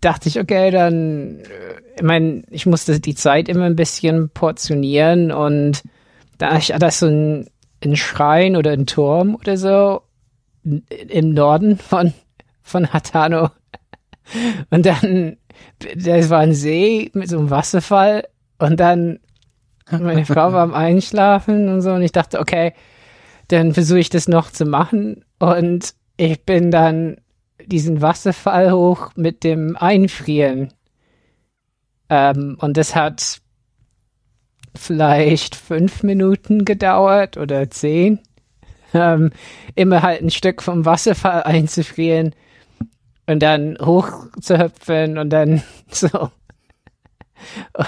dachte 0.00 0.28
ich, 0.28 0.38
okay, 0.38 0.70
dann, 0.70 1.40
äh, 1.40 1.80
ich 1.96 2.02
meine, 2.02 2.42
ich 2.50 2.66
musste 2.66 3.00
die 3.00 3.14
Zeit 3.14 3.48
immer 3.48 3.64
ein 3.64 3.76
bisschen 3.76 4.30
portionieren 4.30 5.32
und 5.32 5.82
da 6.38 6.56
ich 6.56 6.74
das 6.78 7.00
so 7.00 7.06
ein, 7.06 7.48
ein 7.84 7.96
Schrein 7.96 8.56
oder 8.56 8.72
ein 8.72 8.86
Turm 8.86 9.34
oder 9.34 9.56
so 9.56 10.02
im 10.62 11.32
Norden 11.32 11.76
von, 11.78 12.12
von 12.62 12.92
Hatano. 12.92 13.50
Und 14.70 14.86
dann, 14.86 15.36
das 15.96 16.30
war 16.30 16.40
ein 16.40 16.54
See 16.54 17.10
mit 17.14 17.28
so 17.28 17.38
einem 17.38 17.50
Wasserfall 17.50 18.28
und 18.58 18.78
dann 18.78 19.18
meine 19.90 20.24
Frau 20.24 20.52
war 20.52 20.62
am 20.62 20.74
Einschlafen 20.74 21.68
und 21.68 21.80
so 21.82 21.92
und 21.92 22.02
ich 22.02 22.12
dachte, 22.12 22.38
okay, 22.38 22.72
dann 23.48 23.74
versuche 23.74 23.98
ich 23.98 24.10
das 24.10 24.28
noch 24.28 24.50
zu 24.50 24.64
machen 24.64 25.24
und 25.38 25.94
ich 26.16 26.44
bin 26.44 26.70
dann 26.70 27.16
diesen 27.66 28.02
Wasserfall 28.02 28.72
hoch 28.72 29.10
mit 29.16 29.44
dem 29.44 29.76
Einfrieren. 29.76 30.72
Ähm, 32.08 32.56
und 32.60 32.76
das 32.76 32.94
hat 32.94 33.40
vielleicht 34.76 35.56
fünf 35.56 36.02
Minuten 36.02 36.64
gedauert 36.64 37.36
oder 37.36 37.70
zehn. 37.70 38.20
Ähm, 38.92 39.30
immer 39.76 40.02
halt 40.02 40.20
ein 40.20 40.30
Stück 40.30 40.62
vom 40.62 40.84
Wasserfall 40.84 41.44
einzufrieren 41.44 42.34
und 43.26 43.40
dann 43.40 43.78
hoch 43.80 44.26
zu 44.40 44.58
hüpfen 44.58 45.16
und 45.18 45.30
dann 45.30 45.62
so. 45.90 46.30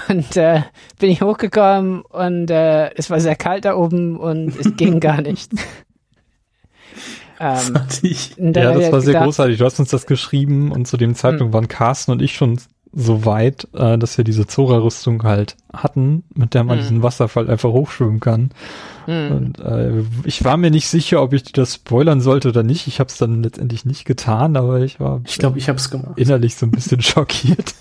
Und 0.09 0.37
äh, 0.37 0.63
bin 0.99 1.11
ich 1.11 1.23
hochgekommen 1.23 2.03
und 2.03 2.51
äh, 2.51 2.91
es 2.95 3.11
war 3.11 3.21
sehr 3.21 3.37
kalt 3.37 3.65
da 3.65 3.75
oben 3.77 4.17
und 4.19 4.57
es 4.59 4.77
ging 4.77 5.01
gar 5.01 5.21
nicht. 5.23 5.53
ähm, 7.41 7.77
Ich, 8.03 8.37
Ja, 8.39 8.73
das 8.73 8.93
war 8.93 9.01
sehr 9.01 9.13
gedacht, 9.15 9.25
großartig. 9.25 9.59
Du 9.59 9.65
hast 9.65 9.79
uns 9.81 9.91
das 9.91 10.07
geschrieben 10.07 10.73
und 10.73 10.87
zu 10.87 10.97
dem 10.97 11.15
Zeitpunkt 11.15 11.53
waren 11.53 11.69
Carsten 11.69 12.13
und 12.13 12.23
ich 12.23 12.35
schon 12.35 12.59
so 12.95 13.25
weit, 13.25 13.69
äh, 13.75 13.97
dass 13.97 14.19
wir 14.19 14.25
diese 14.25 14.47
Zora-Rüstung 14.47 15.23
halt 15.23 15.57
hatten, 15.73 16.25
mit 16.35 16.55
der 16.55 16.65
man 16.65 16.77
Mhm. 16.77 16.83
diesen 16.83 17.03
Wasserfall 17.03 17.49
einfach 17.49 17.71
hochschwimmen 17.71 18.21
kann. 18.21 18.51
Hm, 19.07 19.31
Und 19.33 19.59
äh, 19.61 20.03
ich 20.25 20.45
war 20.45 20.57
mir 20.57 20.71
nicht 20.71 20.89
sicher, 20.89 21.23
ob 21.23 21.33
ich 21.33 21.43
dir 21.43 21.53
das 21.53 21.75
spoilern 21.75 22.21
sollte 22.21 22.49
oder 22.49 22.63
nicht. 22.63 22.87
Ich 22.87 23.01
habe 23.01 23.09
es 23.09 23.19
dann 23.19 23.43
letztendlich 23.43 23.85
nicht 23.85 24.05
getan, 24.05 24.57
aber 24.57 24.81
ich 24.81 25.01
war 25.01 25.21
ich 25.27 25.39
glaube, 25.39 25.59
ich 25.59 25.69
habe 25.69 25.79
es 25.79 25.91
gemacht. 25.91 26.13
innerlich 26.17 26.55
so 26.57 26.67
ein 26.67 26.71
bisschen 26.71 27.01
schockiert. 27.03 27.75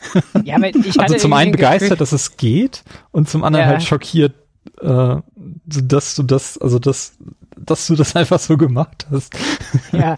ja, 0.44 0.56
aber 0.56 0.68
ich 0.70 0.76
hatte 0.90 1.02
Also 1.02 1.16
zum 1.18 1.34
einen 1.34 1.50
ein 1.50 1.52
begeistert, 1.54 1.90
Gefühl- 1.92 1.98
dass 1.98 2.12
es 2.12 2.38
geht 2.38 2.84
und 3.12 3.30
zum 3.30 3.44
anderen 3.44 3.66
Ja. 3.66 3.72
halt 3.72 3.84
schockiert, 3.84 4.34
äh, 4.82 4.88
so 4.88 5.22
dass 5.82 6.16
du 6.16 6.24
das, 6.24 6.58
also 6.58 6.80
dass, 6.80 7.14
dass 7.58 7.88
du 7.88 7.96
das 7.96 8.16
einfach 8.16 8.40
so 8.40 8.58
gemacht 8.58 9.08
hast. 9.12 9.34
Ja. 9.92 10.18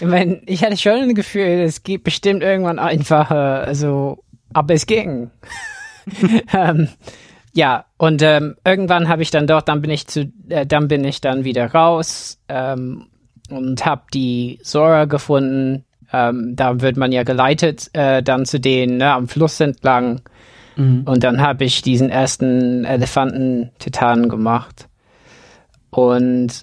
Ich 0.00 0.06
meine, 0.08 0.40
ich 0.46 0.64
hatte 0.64 0.76
schon 0.78 0.92
ein 0.92 1.14
Gefühl, 1.14 1.42
es 1.42 1.82
geht 1.82 2.02
bestimmt 2.02 2.42
irgendwann 2.42 2.78
einfacher, 2.78 3.60
also, 3.62 4.24
aber 4.52 4.74
es 4.74 4.86
ging. 4.86 5.30
ähm, 6.52 6.88
ja, 7.54 7.84
und 7.98 8.22
ähm, 8.22 8.56
irgendwann 8.64 9.08
habe 9.08 9.22
ich 9.22 9.30
dann 9.30 9.46
dort, 9.46 9.68
dann 9.68 9.82
bin 9.82 9.90
ich 9.90 10.06
zu, 10.06 10.32
äh, 10.48 10.66
dann 10.66 10.88
bin 10.88 11.04
ich 11.04 11.20
dann 11.20 11.44
wieder 11.44 11.72
raus 11.72 12.38
ähm, 12.48 13.08
und 13.50 13.84
habe 13.84 14.02
die 14.12 14.58
Sora 14.62 15.04
gefunden. 15.04 15.84
Ähm, 16.12 16.56
da 16.56 16.80
wird 16.80 16.96
man 16.96 17.12
ja 17.12 17.24
geleitet 17.24 17.90
äh, 17.92 18.22
dann 18.22 18.46
zu 18.46 18.58
denen 18.58 18.98
ne, 18.98 19.12
am 19.12 19.28
Fluss 19.28 19.60
entlang. 19.60 20.22
Mhm. 20.76 21.02
Und 21.04 21.24
dann 21.24 21.42
habe 21.42 21.64
ich 21.64 21.82
diesen 21.82 22.08
ersten 22.08 22.84
Elefanten-Titan 22.84 24.28
gemacht. 24.28 24.88
Und 25.90 26.62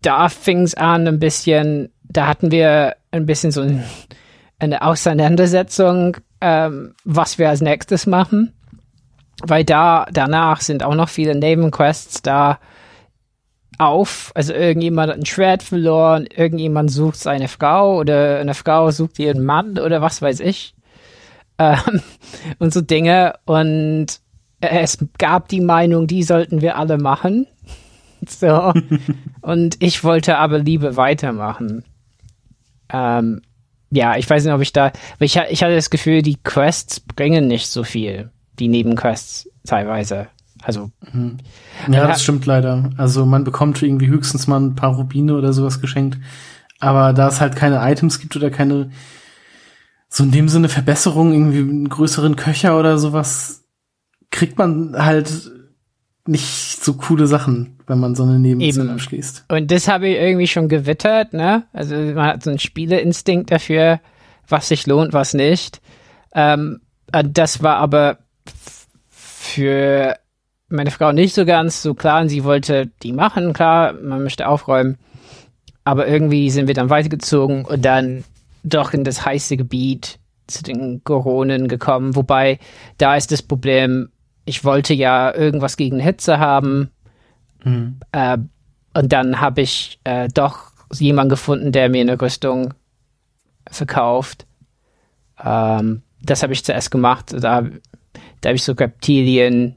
da 0.00 0.30
fing 0.30 0.62
es 0.62 0.74
an 0.74 1.06
ein 1.06 1.18
bisschen, 1.18 1.92
da 2.02 2.26
hatten 2.26 2.50
wir 2.50 2.96
ein 3.10 3.26
bisschen 3.26 3.52
so 3.52 3.60
ein, 3.60 3.84
eine 4.58 4.82
Auseinandersetzung, 4.82 6.16
ähm, 6.40 6.94
was 7.04 7.38
wir 7.38 7.50
als 7.50 7.60
nächstes 7.60 8.06
machen. 8.06 8.54
Weil 9.42 9.64
da, 9.64 10.06
danach 10.12 10.60
sind 10.60 10.82
auch 10.82 10.94
noch 10.94 11.08
viele 11.08 11.34
Nebenquests 11.34 12.22
da 12.22 12.58
auf. 13.78 14.32
Also 14.34 14.52
irgendjemand 14.52 15.10
hat 15.10 15.18
ein 15.18 15.26
Schwert 15.26 15.62
verloren, 15.62 16.26
irgendjemand 16.26 16.90
sucht 16.90 17.16
seine 17.16 17.48
Frau 17.48 17.98
oder 17.98 18.38
eine 18.38 18.54
Frau 18.54 18.90
sucht 18.90 19.18
ihren 19.18 19.44
Mann 19.44 19.78
oder 19.78 20.00
was 20.00 20.22
weiß 20.22 20.40
ich. 20.40 20.74
Ähm, 21.58 22.00
und 22.58 22.72
so 22.72 22.80
Dinge. 22.80 23.34
Und 23.44 24.20
es 24.60 24.98
gab 25.18 25.48
die 25.48 25.60
Meinung, 25.60 26.06
die 26.06 26.22
sollten 26.22 26.60
wir 26.60 26.76
alle 26.76 26.98
machen. 26.98 27.46
So. 28.28 28.72
und 29.40 29.82
ich 29.82 30.04
wollte 30.04 30.38
aber 30.38 30.60
lieber 30.60 30.96
weitermachen. 30.96 31.82
Ähm, 32.88 33.42
ja, 33.90 34.16
ich 34.16 34.30
weiß 34.30 34.44
nicht, 34.44 34.54
ob 34.54 34.60
ich 34.60 34.72
da, 34.72 34.92
ich, 35.18 35.36
ich 35.36 35.62
hatte 35.64 35.74
das 35.74 35.90
Gefühl, 35.90 36.22
die 36.22 36.38
Quests 36.42 37.00
bringen 37.00 37.48
nicht 37.48 37.66
so 37.66 37.82
viel, 37.82 38.30
die 38.58 38.68
Nebenquests 38.68 39.48
teilweise. 39.66 40.28
Also. 40.62 40.90
Ja, 41.90 42.06
das 42.06 42.22
stimmt 42.22 42.46
leider. 42.46 42.90
Also 42.96 43.26
man 43.26 43.44
bekommt 43.44 43.82
irgendwie 43.82 44.06
höchstens 44.06 44.46
mal 44.46 44.60
ein 44.60 44.74
paar 44.74 44.94
Rubine 44.94 45.34
oder 45.34 45.52
sowas 45.52 45.80
geschenkt. 45.80 46.18
Aber 46.78 47.12
da 47.12 47.28
es 47.28 47.40
halt 47.40 47.56
keine 47.56 47.78
Items 47.90 48.20
gibt 48.20 48.36
oder 48.36 48.50
keine, 48.50 48.90
so 50.08 50.24
in 50.24 50.30
dem 50.30 50.48
Sinne 50.48 50.68
Verbesserung, 50.68 51.32
irgendwie 51.32 51.58
einen 51.58 51.88
größeren 51.88 52.36
Köcher 52.36 52.78
oder 52.78 52.98
sowas, 52.98 53.64
kriegt 54.30 54.58
man 54.58 54.94
halt 54.96 55.50
nicht 56.26 56.82
so 56.84 56.94
coole 56.94 57.26
Sachen, 57.26 57.78
wenn 57.86 57.98
man 57.98 58.14
so 58.14 58.22
eine 58.22 58.38
Nebenmission 58.38 58.86
Eben. 58.86 58.94
abschließt. 58.94 59.44
Und 59.48 59.70
das 59.70 59.88
habe 59.88 60.08
ich 60.08 60.16
irgendwie 60.16 60.46
schon 60.46 60.68
gewittert, 60.68 61.32
ne? 61.32 61.64
Also 61.72 61.96
man 61.96 62.26
hat 62.26 62.42
so 62.44 62.50
einen 62.50 62.60
Spieleinstinkt 62.60 63.50
dafür, 63.50 64.00
was 64.48 64.68
sich 64.68 64.86
lohnt, 64.86 65.12
was 65.12 65.34
nicht. 65.34 65.80
Ähm, 66.34 66.80
äh, 67.12 67.24
das 67.26 67.62
war 67.62 67.76
aber 67.76 68.18
für 69.10 70.16
meine 70.68 70.90
Frau 70.90 71.12
nicht 71.12 71.34
so 71.34 71.44
ganz 71.44 71.82
so 71.82 71.94
klar 71.94 72.22
und 72.22 72.28
sie 72.28 72.44
wollte 72.44 72.90
die 73.02 73.12
machen, 73.12 73.52
klar, 73.52 73.92
man 73.92 74.22
möchte 74.22 74.48
aufräumen. 74.48 74.98
Aber 75.84 76.06
irgendwie 76.06 76.50
sind 76.50 76.68
wir 76.68 76.74
dann 76.74 76.90
weitergezogen 76.90 77.64
und 77.64 77.84
dann 77.84 78.24
doch 78.62 78.94
in 78.94 79.04
das 79.04 79.24
heiße 79.24 79.56
Gebiet 79.56 80.18
zu 80.46 80.62
den 80.62 81.02
Koronen 81.04 81.68
gekommen. 81.68 82.14
Wobei, 82.16 82.58
da 82.98 83.16
ist 83.16 83.32
das 83.32 83.42
Problem, 83.42 84.10
ich 84.44 84.64
wollte 84.64 84.94
ja 84.94 85.34
irgendwas 85.34 85.76
gegen 85.76 85.98
Hitze 85.98 86.38
haben. 86.38 86.90
Äh, 88.12 88.38
und 88.94 89.12
dann 89.12 89.40
habe 89.40 89.62
ich 89.62 89.98
äh, 90.04 90.28
doch 90.28 90.72
jemanden 90.92 91.30
gefunden, 91.30 91.72
der 91.72 91.88
mir 91.88 92.02
eine 92.02 92.20
Rüstung 92.20 92.74
verkauft. 93.70 94.46
Ähm, 95.42 96.02
das 96.22 96.42
habe 96.42 96.52
ich 96.52 96.64
zuerst 96.64 96.90
gemacht. 96.90 97.34
Da, 97.40 97.64
da 98.42 98.50
habe 98.50 98.56
ich 98.56 98.64
so 98.64 98.72
Reptilien 98.72 99.76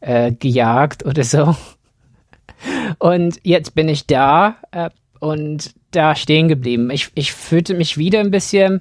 äh, 0.00 0.32
gejagt 0.32 1.04
oder 1.04 1.24
so. 1.24 1.54
Und 2.98 3.38
jetzt 3.44 3.74
bin 3.74 3.88
ich 3.88 4.06
da 4.06 4.56
äh, 4.72 4.90
und 5.20 5.74
da 5.90 6.14
stehen 6.14 6.48
geblieben. 6.48 6.90
Ich, 6.90 7.10
ich 7.14 7.32
fühlte 7.32 7.74
mich 7.74 7.98
wieder 7.98 8.20
ein 8.20 8.30
bisschen 8.30 8.80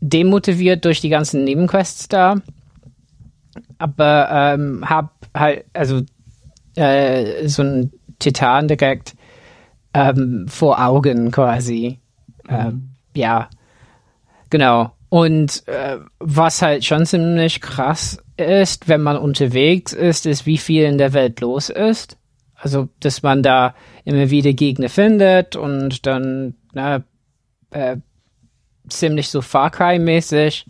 demotiviert 0.00 0.84
durch 0.84 1.00
die 1.00 1.08
ganzen 1.08 1.44
Nebenquests 1.44 2.08
da. 2.08 2.36
Aber 3.78 4.28
ähm, 4.30 4.88
hab 4.88 5.12
halt, 5.34 5.64
also 5.72 6.02
äh, 6.76 7.46
so 7.48 7.62
ein 7.62 7.92
Titan 8.18 8.68
direkt 8.68 9.14
ähm, 9.92 10.46
vor 10.48 10.84
Augen 10.84 11.30
quasi. 11.30 11.98
Ähm, 12.48 12.90
ja, 13.14 13.48
genau. 14.50 14.92
Und 15.08 15.66
äh, 15.68 15.98
was 16.18 16.62
halt 16.62 16.84
schon 16.84 17.06
ziemlich 17.06 17.60
krass 17.60 18.18
ist, 18.36 18.88
wenn 18.88 19.02
man 19.02 19.16
unterwegs 19.16 19.92
ist, 19.92 20.26
ist, 20.26 20.46
wie 20.46 20.58
viel 20.58 20.84
in 20.84 20.98
der 20.98 21.12
Welt 21.12 21.40
los 21.40 21.70
ist. 21.70 22.16
Also, 22.54 22.88
dass 23.00 23.22
man 23.22 23.42
da 23.42 23.74
immer 24.04 24.30
wieder 24.30 24.52
Gegner 24.52 24.88
findet 24.88 25.56
und 25.56 26.06
dann 26.06 26.54
na, 26.72 27.04
äh, 27.70 27.96
ziemlich 28.88 29.28
so 29.28 29.42
Far 29.42 29.70
Cry-mäßig 29.70 30.66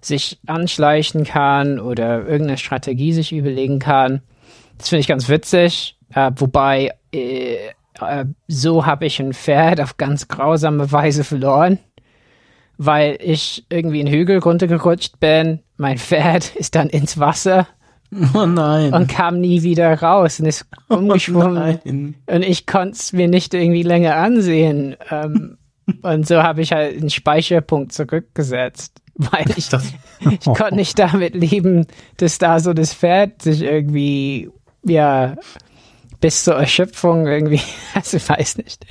sich 0.00 0.38
anschleichen 0.46 1.24
kann 1.24 1.80
oder 1.80 2.26
irgendeine 2.26 2.58
Strategie 2.58 3.12
sich 3.12 3.32
überlegen 3.32 3.78
kann. 3.78 4.22
Das 4.78 4.88
finde 4.88 5.00
ich 5.00 5.08
ganz 5.08 5.28
witzig. 5.28 5.96
Äh, 6.14 6.30
wobei, 6.36 6.94
äh, 7.12 7.56
äh, 8.00 8.24
so 8.46 8.86
habe 8.86 9.06
ich 9.06 9.20
ein 9.20 9.34
Pferd 9.34 9.80
auf 9.80 9.96
ganz 9.96 10.28
grausame 10.28 10.90
Weise 10.92 11.24
verloren, 11.24 11.78
weil 12.76 13.18
ich 13.20 13.66
irgendwie 13.68 14.00
einen 14.00 14.12
Hügel 14.12 14.38
runtergerutscht 14.38 15.18
bin. 15.20 15.60
Mein 15.78 15.96
Pferd 15.98 16.54
ist 16.56 16.74
dann 16.74 16.88
ins 16.90 17.18
Wasser 17.18 17.66
Oh 18.34 18.46
nein. 18.46 18.92
und 18.94 19.06
kam 19.08 19.40
nie 19.40 19.62
wieder 19.62 19.92
raus 20.00 20.40
und 20.40 20.46
ist 20.46 20.66
umgeschwommen. 20.88 21.54
nein. 21.84 22.14
Und 22.26 22.42
ich 22.42 22.66
konnte 22.66 22.92
es 22.92 23.12
mir 23.12 23.28
nicht 23.28 23.52
irgendwie 23.54 23.82
länger 23.82 24.16
ansehen. 24.16 24.96
Ähm, 25.10 25.56
und 26.02 26.26
so 26.26 26.42
habe 26.42 26.60
ich 26.62 26.72
halt 26.72 26.98
einen 26.98 27.10
Speicherpunkt 27.10 27.92
zurückgesetzt, 27.92 29.00
weil 29.14 29.44
ich, 29.56 29.68
dachte- 29.68 29.88
ich 30.20 30.40
konnte 30.44 30.74
nicht 30.76 30.98
damit 30.98 31.34
leben, 31.34 31.86
dass 32.16 32.38
da 32.38 32.60
so 32.60 32.72
das 32.72 32.92
Pferd 32.94 33.42
sich 33.42 33.62
irgendwie, 33.62 34.50
ja, 34.84 35.36
bis 36.20 36.44
zur 36.44 36.54
Erschöpfung 36.56 37.26
irgendwie, 37.26 37.60
also 37.94 38.16
ich 38.16 38.28
weiß 38.28 38.56
nicht. 38.58 38.86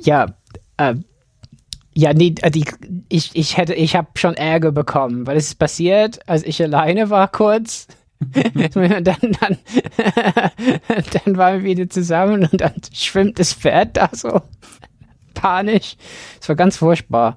Ja, 0.00 0.34
äh, 0.78 0.94
ja, 1.94 2.12
nee, 2.14 2.30
die, 2.30 2.64
ich, 3.08 3.30
ich 3.34 3.56
hätte, 3.56 3.74
ich 3.74 3.96
habe 3.96 4.08
schon 4.14 4.34
Ärger 4.34 4.72
bekommen, 4.72 5.26
weil 5.26 5.36
es 5.36 5.48
ist 5.48 5.58
passiert, 5.58 6.26
als 6.28 6.42
ich 6.42 6.62
alleine 6.62 7.10
war 7.10 7.28
kurz. 7.28 7.86
dann, 8.34 9.04
dann, 9.04 9.18
dann 11.24 11.36
waren 11.36 11.62
wir 11.62 11.64
wieder 11.64 11.90
zusammen 11.90 12.48
und 12.50 12.60
dann 12.60 12.74
schwimmt 12.92 13.38
das 13.38 13.52
Pferd 13.52 13.96
da 13.96 14.08
so 14.12 14.42
panisch. 15.34 15.96
Es 16.40 16.48
war 16.48 16.56
ganz 16.56 16.76
furchtbar. 16.76 17.36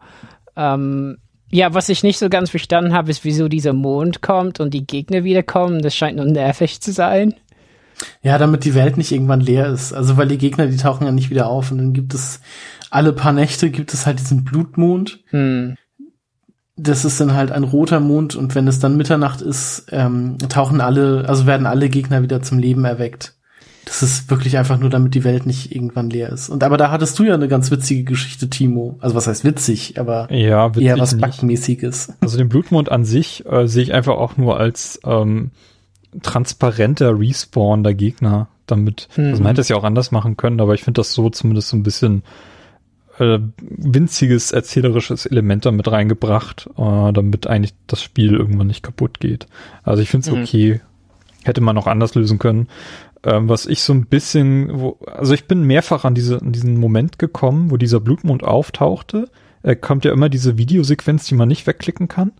Ähm, 0.55 1.17
ja, 1.49 1.73
was 1.73 1.89
ich 1.89 2.03
nicht 2.03 2.19
so 2.19 2.29
ganz 2.29 2.49
verstanden 2.49 2.93
habe, 2.93 3.11
ist, 3.11 3.23
wieso 3.23 3.47
dieser 3.47 3.73
Mond 3.73 4.21
kommt 4.21 4.59
und 4.59 4.73
die 4.73 4.85
Gegner 4.85 5.23
wiederkommen. 5.23 5.81
Das 5.81 5.95
scheint 5.95 6.17
nur 6.17 6.25
nervig 6.25 6.81
zu 6.81 6.91
sein. 6.91 7.35
Ja, 8.21 8.37
damit 8.37 8.65
die 8.65 8.75
Welt 8.75 8.97
nicht 8.97 9.11
irgendwann 9.11 9.41
leer 9.41 9.67
ist. 9.67 9.93
Also 9.93 10.17
weil 10.17 10.27
die 10.27 10.37
Gegner, 10.37 10.67
die 10.67 10.77
tauchen 10.77 11.05
ja 11.05 11.11
nicht 11.11 11.29
wieder 11.29 11.47
auf. 11.47 11.71
Und 11.71 11.77
dann 11.77 11.93
gibt 11.93 12.13
es 12.13 12.41
alle 12.95 13.11
paar 13.13 13.33
Nächte 13.33 13.69
gibt 13.69 13.93
es 13.93 14.05
halt 14.05 14.19
diesen 14.19 14.45
Blutmond. 14.45 15.19
Hm. 15.27 15.75
Das 16.77 17.05
ist 17.05 17.19
dann 17.19 17.33
halt 17.33 17.51
ein 17.51 17.63
roter 17.63 17.99
Mond 17.99 18.35
und 18.35 18.55
wenn 18.55 18.67
es 18.67 18.79
dann 18.79 18.97
Mitternacht 18.97 19.41
ist, 19.41 19.87
ähm, 19.91 20.37
tauchen 20.49 20.81
alle, 20.81 21.25
also 21.27 21.45
werden 21.45 21.67
alle 21.67 21.89
Gegner 21.89 22.21
wieder 22.21 22.41
zum 22.41 22.57
Leben 22.57 22.85
erweckt. 22.85 23.33
Das 23.85 24.01
ist 24.01 24.29
wirklich 24.29 24.57
einfach 24.57 24.79
nur, 24.79 24.89
damit 24.89 25.13
die 25.13 25.23
Welt 25.23 25.45
nicht 25.45 25.73
irgendwann 25.73 26.09
leer 26.09 26.29
ist. 26.29 26.49
Und 26.49 26.63
aber 26.63 26.77
da 26.77 26.89
hattest 26.89 27.19
du 27.19 27.23
ja 27.23 27.35
eine 27.35 27.47
ganz 27.47 27.69
witzige 27.69 28.03
Geschichte, 28.03 28.49
Timo. 28.49 28.97
Also 28.99 29.15
was 29.15 29.27
heißt 29.27 29.43
witzig, 29.43 29.99
aber 29.99 30.31
Ja, 30.33 30.69
witzig 30.69 30.87
eher 30.87 30.97
was 30.97 31.15
nicht. 31.15 31.37
Bugmäßiges. 31.37 32.13
Also 32.21 32.37
den 32.37 32.49
Blutmond 32.49 32.91
an 32.91 33.05
sich 33.05 33.45
äh, 33.45 33.67
sehe 33.67 33.83
ich 33.83 33.93
einfach 33.93 34.15
auch 34.15 34.37
nur 34.37 34.57
als 34.57 34.99
ähm, 35.05 35.51
transparenter 36.21 37.17
Respawn 37.19 37.83
der 37.83 37.93
Gegner. 37.93 38.47
Damit, 38.67 39.09
also 39.15 39.43
man 39.43 39.49
hätte 39.49 39.61
es 39.61 39.69
ja 39.69 39.75
auch 39.75 39.83
anders 39.83 40.11
machen 40.11 40.37
können, 40.37 40.59
aber 40.59 40.73
ich 40.73 40.83
finde 40.83 40.99
das 40.99 41.13
so 41.13 41.29
zumindest 41.29 41.67
so 41.69 41.77
ein 41.77 41.83
bisschen 41.83 42.23
äh, 43.19 43.37
winziges 43.59 44.51
erzählerisches 44.51 45.27
Element 45.27 45.65
damit 45.65 45.89
reingebracht, 45.91 46.67
äh, 46.75 47.13
damit 47.13 47.45
eigentlich 47.45 47.75
das 47.85 48.01
Spiel 48.01 48.33
irgendwann 48.33 48.67
nicht 48.67 48.81
kaputt 48.81 49.19
geht. 49.19 49.45
Also 49.83 50.01
ich 50.01 50.09
finde 50.09 50.27
es 50.29 50.35
Mhm. 50.35 50.41
okay. 50.41 50.81
Hätte 51.43 51.61
man 51.61 51.77
auch 51.77 51.85
anders 51.85 52.15
lösen 52.15 52.39
können. 52.39 52.67
Ähm, 53.23 53.47
was 53.49 53.67
ich 53.67 53.83
so 53.83 53.93
ein 53.93 54.07
bisschen, 54.07 54.79
wo, 54.79 54.97
also 55.05 55.35
ich 55.35 55.47
bin 55.47 55.63
mehrfach 55.63 56.03
an, 56.03 56.15
diese, 56.15 56.41
an 56.41 56.51
diesen 56.51 56.77
Moment 56.77 57.19
gekommen, 57.19 57.69
wo 57.69 57.77
dieser 57.77 57.99
Blutmond 57.99 58.43
auftauchte. 58.43 59.29
Äh, 59.61 59.75
kommt 59.75 60.05
ja 60.05 60.11
immer 60.11 60.29
diese 60.29 60.57
Videosequenz, 60.57 61.25
die 61.27 61.35
man 61.35 61.47
nicht 61.47 61.67
wegklicken 61.67 62.07
kann. 62.07 62.31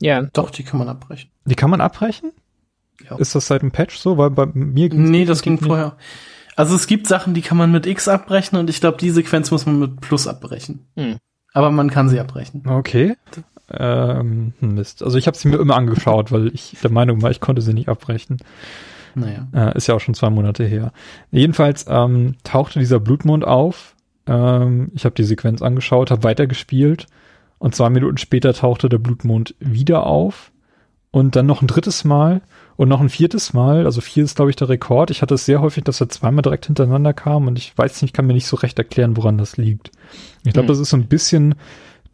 Ja. 0.00 0.22
Doch, 0.32 0.50
die 0.50 0.62
kann 0.62 0.78
man 0.78 0.88
abbrechen. 0.88 1.30
Die 1.44 1.54
kann 1.54 1.70
man 1.70 1.80
abbrechen? 1.82 2.32
Ja. 3.08 3.16
Ist 3.18 3.34
das 3.34 3.46
seit 3.46 3.62
dem 3.62 3.70
Patch 3.70 3.96
so? 3.98 4.18
Weil 4.18 4.30
bei 4.30 4.46
mir 4.46 4.88
ging's- 4.88 5.08
Nee, 5.10 5.24
das 5.24 5.42
ging 5.42 5.54
nicht. 5.54 5.66
vorher. 5.66 5.96
Also 6.56 6.74
es 6.74 6.86
gibt 6.86 7.06
Sachen, 7.06 7.34
die 7.34 7.42
kann 7.42 7.58
man 7.58 7.70
mit 7.70 7.86
X 7.86 8.08
abbrechen 8.08 8.58
und 8.58 8.70
ich 8.70 8.80
glaube, 8.80 8.96
die 8.98 9.10
Sequenz 9.10 9.50
muss 9.50 9.66
man 9.66 9.78
mit 9.78 10.00
Plus 10.00 10.26
abbrechen. 10.26 10.86
Hm. 10.96 11.16
Aber 11.52 11.70
man 11.70 11.90
kann 11.90 12.08
sie 12.08 12.18
abbrechen. 12.20 12.62
Okay. 12.66 13.16
Ähm, 13.70 14.52
Mist. 14.60 15.02
Also 15.02 15.18
ich 15.18 15.26
habe 15.26 15.36
sie 15.36 15.48
mir 15.48 15.58
immer 15.58 15.76
angeschaut, 15.76 16.30
weil 16.32 16.48
ich 16.54 16.76
der 16.82 16.90
Meinung 16.90 17.22
war, 17.22 17.30
ich 17.30 17.40
konnte 17.40 17.62
sie 17.62 17.74
nicht 17.74 17.88
abbrechen. 17.88 18.38
Naja. 19.14 19.46
Äh, 19.52 19.76
ist 19.76 19.86
ja 19.86 19.94
auch 19.94 20.00
schon 20.00 20.14
zwei 20.14 20.30
Monate 20.30 20.64
her. 20.64 20.92
Jedenfalls 21.30 21.86
ähm, 21.88 22.36
tauchte 22.44 22.78
dieser 22.78 23.00
Blutmond 23.00 23.44
auf. 23.44 23.94
Ähm, 24.26 24.90
ich 24.94 25.04
habe 25.04 25.14
die 25.14 25.24
Sequenz 25.24 25.62
angeschaut, 25.62 26.10
habe 26.10 26.22
weitergespielt 26.24 27.06
und 27.58 27.74
zwei 27.74 27.90
Minuten 27.90 28.18
später 28.18 28.52
tauchte 28.52 28.88
der 28.88 28.98
Blutmond 28.98 29.54
wieder 29.58 30.04
auf 30.06 30.52
und 31.10 31.34
dann 31.36 31.46
noch 31.46 31.62
ein 31.62 31.66
drittes 31.68 32.04
Mal 32.04 32.42
und 32.76 32.88
noch 32.88 33.00
ein 33.00 33.08
viertes 33.08 33.52
Mal. 33.52 33.86
Also 33.86 34.00
vier 34.00 34.24
ist, 34.24 34.36
glaube 34.36 34.50
ich, 34.50 34.56
der 34.56 34.68
Rekord. 34.68 35.10
Ich 35.10 35.22
hatte 35.22 35.34
es 35.34 35.44
sehr 35.44 35.60
häufig, 35.60 35.84
dass 35.84 36.00
er 36.00 36.08
zweimal 36.08 36.42
direkt 36.42 36.66
hintereinander 36.66 37.12
kam 37.14 37.46
und 37.46 37.58
ich 37.58 37.76
weiß 37.76 38.02
nicht, 38.02 38.14
kann 38.14 38.26
mir 38.26 38.34
nicht 38.34 38.46
so 38.46 38.56
recht 38.56 38.78
erklären, 38.78 39.16
woran 39.16 39.38
das 39.38 39.56
liegt. 39.56 39.90
Ich 40.44 40.52
glaube, 40.52 40.64
Hm. 40.68 40.68
das 40.68 40.78
ist 40.78 40.90
so 40.90 40.96
ein 40.96 41.06
bisschen 41.06 41.54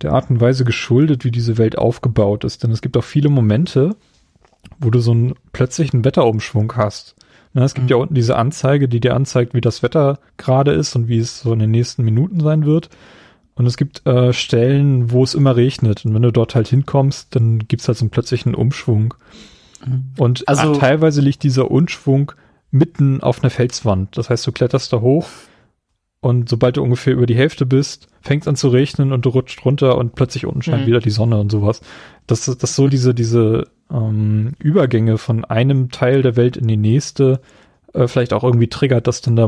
der 0.02 0.12
Art 0.12 0.30
und 0.30 0.40
Weise 0.40 0.64
geschuldet, 0.64 1.24
wie 1.24 1.30
diese 1.30 1.58
Welt 1.58 1.78
aufgebaut 1.78 2.44
ist. 2.44 2.62
Denn 2.62 2.70
es 2.70 2.80
gibt 2.82 2.96
auch 2.96 3.04
viele 3.04 3.28
Momente, 3.28 3.94
wo 4.78 4.90
du 4.90 5.00
so 5.00 5.12
einen 5.12 5.34
plötzlichen 5.52 6.04
Wetterumschwung 6.04 6.72
hast. 6.76 7.14
Na, 7.54 7.64
es 7.64 7.74
gibt 7.74 7.84
Mhm. 7.86 7.90
ja 7.90 7.96
unten 7.96 8.14
diese 8.14 8.36
Anzeige, 8.36 8.88
die 8.88 9.00
dir 9.00 9.14
anzeigt, 9.14 9.54
wie 9.54 9.60
das 9.60 9.82
Wetter 9.82 10.18
gerade 10.38 10.72
ist 10.72 10.96
und 10.96 11.08
wie 11.08 11.18
es 11.18 11.40
so 11.40 11.52
in 11.52 11.58
den 11.58 11.70
nächsten 11.70 12.02
Minuten 12.04 12.40
sein 12.40 12.64
wird. 12.64 12.88
Und 13.54 13.66
es 13.66 13.76
gibt 13.76 14.06
äh, 14.06 14.32
Stellen, 14.32 15.10
wo 15.10 15.22
es 15.22 15.34
immer 15.34 15.54
regnet. 15.56 16.04
Und 16.06 16.14
wenn 16.14 16.22
du 16.22 16.30
dort 16.32 16.54
halt 16.54 16.68
hinkommst, 16.68 17.34
dann 17.36 17.58
gibt's 17.68 17.86
halt 17.86 17.98
so 17.98 18.04
einen 18.04 18.10
plötzlichen 18.10 18.54
Umschwung. 18.54 19.14
Und 20.18 20.46
Also- 20.48 20.62
also, 20.68 20.80
teilweise 20.80 21.20
liegt 21.20 21.42
dieser 21.42 21.70
Umschwung 21.70 22.32
mitten 22.70 23.20
auf 23.22 23.42
einer 23.42 23.50
Felswand. 23.50 24.16
Das 24.16 24.30
heißt, 24.30 24.46
du 24.46 24.52
kletterst 24.52 24.92
da 24.92 25.00
hoch 25.00 25.26
und 26.20 26.48
sobald 26.48 26.76
du 26.76 26.82
ungefähr 26.82 27.12
über 27.12 27.26
die 27.26 27.36
Hälfte 27.36 27.66
bist, 27.66 28.08
fängt 28.20 28.46
an 28.48 28.56
zu 28.56 28.68
regnen 28.68 29.12
und 29.12 29.24
du 29.26 29.30
rutscht 29.30 29.64
runter 29.64 29.98
und 29.98 30.14
plötzlich 30.14 30.46
unten 30.46 30.62
scheint 30.62 30.82
Mhm. 30.82 30.86
wieder 30.86 31.00
die 31.00 31.10
Sonne 31.10 31.38
und 31.38 31.50
sowas. 31.50 31.80
Das, 32.26 32.44
das 32.46 32.76
so 32.76 32.88
diese, 32.88 33.14
diese 33.14 33.66
ähm, 33.90 34.52
Übergänge 34.58 35.18
von 35.18 35.44
einem 35.44 35.90
Teil 35.90 36.22
der 36.22 36.36
Welt 36.36 36.56
in 36.56 36.66
die 36.68 36.76
nächste 36.78 37.40
äh, 37.92 38.08
vielleicht 38.08 38.32
auch 38.32 38.42
irgendwie 38.44 38.68
triggert, 38.68 39.06
dass 39.06 39.20
dann 39.20 39.36
da 39.36 39.46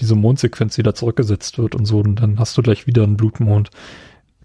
diese 0.00 0.16
Mondsequenz 0.16 0.76
wieder 0.76 0.94
zurückgesetzt 0.94 1.56
wird 1.58 1.74
und 1.74 1.86
so 1.86 2.00
und 2.00 2.16
dann 2.16 2.38
hast 2.38 2.58
du 2.58 2.62
gleich 2.62 2.86
wieder 2.86 3.04
einen 3.04 3.16
Blutmond. 3.16 3.70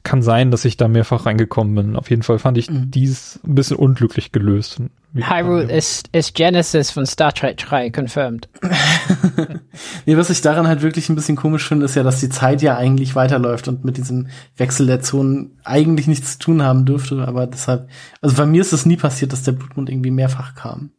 Kann 0.04 0.22
sein, 0.24 0.50
dass 0.50 0.66
ich 0.66 0.78
da 0.78 0.88
mehrfach 0.88 1.26
reingekommen 1.28 1.76
bin. 1.76 1.96
Auf 1.96 2.10
jeden 2.10 2.24
Fall 2.24 2.40
fand 2.40 2.58
ich 2.58 2.70
Mhm. 2.70 2.90
dies 2.90 3.40
ein 3.46 3.54
bisschen 3.56 3.78
unglücklich 3.78 4.32
gelöst. 4.32 4.82
Hyrule 5.14 5.64
ist, 5.72 6.08
ist 6.14 6.34
Genesis 6.36 6.90
von 6.90 7.06
Star 7.06 7.34
Trek 7.34 7.58
3 7.58 7.92
confirmed. 7.96 8.50
Nee, 10.06 10.18
was 10.18 10.30
ich 10.30 10.42
daran 10.42 10.68
halt 10.68 10.82
wirklich 10.82 11.10
ein 11.10 11.16
bisschen 11.16 11.36
komisch 11.36 11.68
finde, 11.68 11.86
ist 11.86 11.96
ja, 11.96 12.04
dass 12.04 12.20
die 12.20 12.30
Zeit 12.30 12.62
ja 12.62 12.76
eigentlich 12.78 13.16
weiterläuft 13.16 13.68
und 13.68 13.86
mit 13.86 13.98
diesem 13.98 14.28
Wechsel 14.58 14.86
der 14.88 15.02
Zonen 15.02 15.58
eigentlich 15.64 16.08
nichts 16.08 16.34
zu 16.34 16.40
tun 16.40 16.62
haben 16.64 16.86
dürfte, 16.86 17.26
aber 17.28 17.48
deshalb, 17.48 17.88
also 18.22 18.36
bei 18.36 18.46
mir 18.46 18.62
ist 18.62 18.74
es 18.74 18.86
nie 18.86 18.98
passiert, 18.98 19.32
dass 19.32 19.44
der 19.44 19.52
Blutmond 19.54 19.90
irgendwie 19.90 20.12
mehrfach 20.12 20.56
kam. 20.56 20.92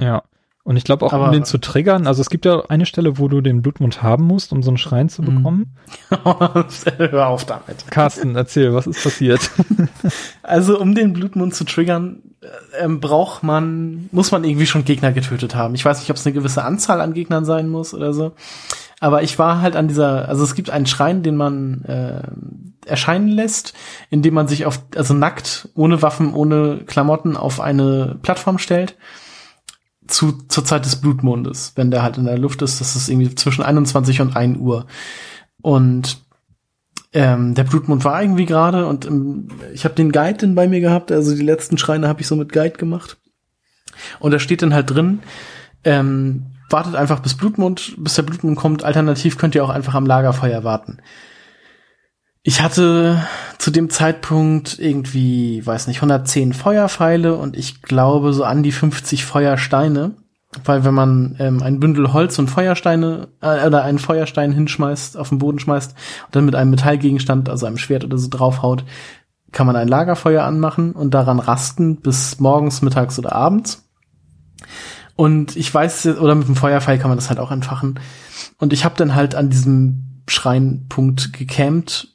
Ja. 0.00 0.22
Und 0.64 0.76
ich 0.76 0.84
glaube 0.84 1.04
auch, 1.04 1.12
Aber- 1.12 1.26
um 1.26 1.32
den 1.32 1.44
zu 1.44 1.58
triggern, 1.58 2.06
also 2.06 2.20
es 2.20 2.30
gibt 2.30 2.44
ja 2.44 2.62
eine 2.68 2.86
Stelle, 2.86 3.18
wo 3.18 3.26
du 3.26 3.40
den 3.40 3.62
Blutmond 3.62 4.02
haben 4.02 4.24
musst, 4.24 4.52
um 4.52 4.62
so 4.62 4.70
einen 4.70 4.78
Schrein 4.78 5.08
zu 5.08 5.20
Mhm. 5.22 5.34
bekommen. 5.36 5.76
Hör 6.98 7.26
auf 7.26 7.44
damit. 7.44 7.84
Carsten, 7.90 8.36
erzähl, 8.36 8.72
was 8.74 8.86
ist 8.86 9.02
passiert? 9.02 9.50
Also 10.44 10.78
um 10.78 10.94
den 10.94 11.12
Blutmond 11.12 11.54
zu 11.54 11.64
triggern, 11.64 12.18
äh, 12.40 12.84
ähm, 12.84 13.00
braucht 13.00 13.42
man, 13.42 14.08
muss 14.12 14.32
man 14.32 14.44
irgendwie 14.44 14.66
schon 14.66 14.84
Gegner 14.84 15.12
getötet 15.12 15.54
haben. 15.54 15.74
Ich 15.74 15.84
weiß 15.84 16.00
nicht, 16.00 16.10
ob 16.10 16.16
es 16.16 16.26
eine 16.26 16.32
gewisse 16.34 16.64
Anzahl 16.64 17.00
an 17.00 17.14
Gegnern 17.14 17.44
sein 17.44 17.68
muss 17.68 17.94
oder 17.94 18.12
so. 18.12 18.32
Aber 19.00 19.22
ich 19.22 19.38
war 19.38 19.60
halt 19.60 19.76
an 19.76 19.88
dieser, 19.88 20.28
also 20.28 20.42
es 20.44 20.54
gibt 20.54 20.70
einen 20.70 20.86
Schrein, 20.86 21.22
den 21.22 21.36
man 21.36 21.82
äh, 21.84 22.22
erscheinen 22.88 23.28
lässt, 23.28 23.72
indem 24.10 24.34
man 24.34 24.48
sich 24.48 24.66
auf, 24.66 24.80
also 24.96 25.14
nackt, 25.14 25.68
ohne 25.74 26.02
Waffen, 26.02 26.34
ohne 26.34 26.80
Klamotten 26.86 27.36
auf 27.36 27.60
eine 27.60 28.16
Plattform 28.22 28.58
stellt. 28.58 28.96
Zu, 30.08 30.32
zur 30.48 30.64
Zeit 30.64 30.84
des 30.84 30.96
Blutmondes, 30.96 31.72
wenn 31.76 31.90
der 31.90 32.02
halt 32.02 32.18
in 32.18 32.24
der 32.24 32.38
Luft 32.38 32.60
ist, 32.62 32.80
das 32.80 32.96
ist 32.96 33.08
irgendwie 33.08 33.34
zwischen 33.34 33.62
21 33.62 34.20
und 34.20 34.36
1 34.36 34.58
Uhr. 34.58 34.86
Und 35.62 36.22
ähm, 37.12 37.54
der 37.54 37.64
Blutmond 37.64 38.04
war 38.04 38.22
irgendwie 38.22 38.46
gerade 38.46 38.86
und 38.86 39.06
ähm, 39.06 39.48
ich 39.72 39.84
habe 39.84 39.94
den 39.94 40.12
Guide 40.12 40.38
dann 40.38 40.54
bei 40.54 40.66
mir 40.66 40.80
gehabt, 40.80 41.12
also 41.12 41.34
die 41.34 41.42
letzten 41.42 41.78
Schreine 41.78 42.08
habe 42.08 42.20
ich 42.20 42.26
so 42.26 42.36
mit 42.36 42.52
Guide 42.52 42.78
gemacht. 42.78 43.18
Und 44.18 44.32
da 44.32 44.38
steht 44.38 44.62
dann 44.62 44.74
halt 44.74 44.90
drin, 44.90 45.20
ähm, 45.84 46.46
wartet 46.70 46.94
einfach 46.94 47.20
bis 47.20 47.34
Blutmond, 47.34 47.94
bis 47.98 48.14
der 48.14 48.22
Blutmond 48.22 48.56
kommt. 48.56 48.84
Alternativ 48.84 49.36
könnt 49.36 49.54
ihr 49.54 49.64
auch 49.64 49.70
einfach 49.70 49.94
am 49.94 50.06
Lagerfeuer 50.06 50.64
warten. 50.64 50.98
Ich 52.44 52.60
hatte 52.60 53.24
zu 53.58 53.70
dem 53.70 53.88
Zeitpunkt 53.88 54.78
irgendwie, 54.78 55.64
weiß 55.64 55.86
nicht, 55.86 55.98
110 55.98 56.52
Feuerpfeile 56.52 57.36
und 57.36 57.56
ich 57.56 57.82
glaube 57.82 58.32
so 58.32 58.42
an 58.44 58.62
die 58.64 58.72
50 58.72 59.24
Feuersteine. 59.24 60.16
Weil 60.64 60.84
wenn 60.84 60.92
man 60.92 61.36
ähm, 61.38 61.62
ein 61.62 61.80
Bündel 61.80 62.12
Holz 62.12 62.38
und 62.38 62.48
Feuersteine 62.48 63.28
äh, 63.40 63.66
oder 63.66 63.84
einen 63.84 63.98
Feuerstein 63.98 64.52
hinschmeißt, 64.52 65.16
auf 65.16 65.30
den 65.30 65.38
Boden 65.38 65.58
schmeißt 65.58 65.94
und 66.26 66.36
dann 66.36 66.44
mit 66.44 66.54
einem 66.54 66.70
Metallgegenstand, 66.70 67.48
also 67.48 67.64
einem 67.64 67.78
Schwert 67.78 68.04
oder 68.04 68.18
so 68.18 68.28
draufhaut, 68.28 68.84
kann 69.52 69.66
man 69.66 69.76
ein 69.76 69.88
Lagerfeuer 69.88 70.44
anmachen 70.44 70.92
und 70.92 71.14
daran 71.14 71.38
rasten 71.38 72.02
bis 72.02 72.38
morgens, 72.38 72.82
mittags 72.82 73.18
oder 73.18 73.32
abends. 73.32 73.88
Und 75.16 75.56
ich 75.56 75.72
weiß, 75.72 76.06
oder 76.18 76.34
mit 76.34 76.48
dem 76.48 76.56
Feuerpfeil 76.56 76.98
kann 76.98 77.10
man 77.10 77.18
das 77.18 77.30
halt 77.30 77.38
auch 77.38 77.50
entfachen. 77.50 77.98
Und 78.58 78.74
ich 78.74 78.84
habe 78.84 78.96
dann 78.96 79.14
halt 79.14 79.34
an 79.34 79.48
diesem 79.48 80.22
Schreinpunkt 80.28 81.32
gecampt 81.32 82.08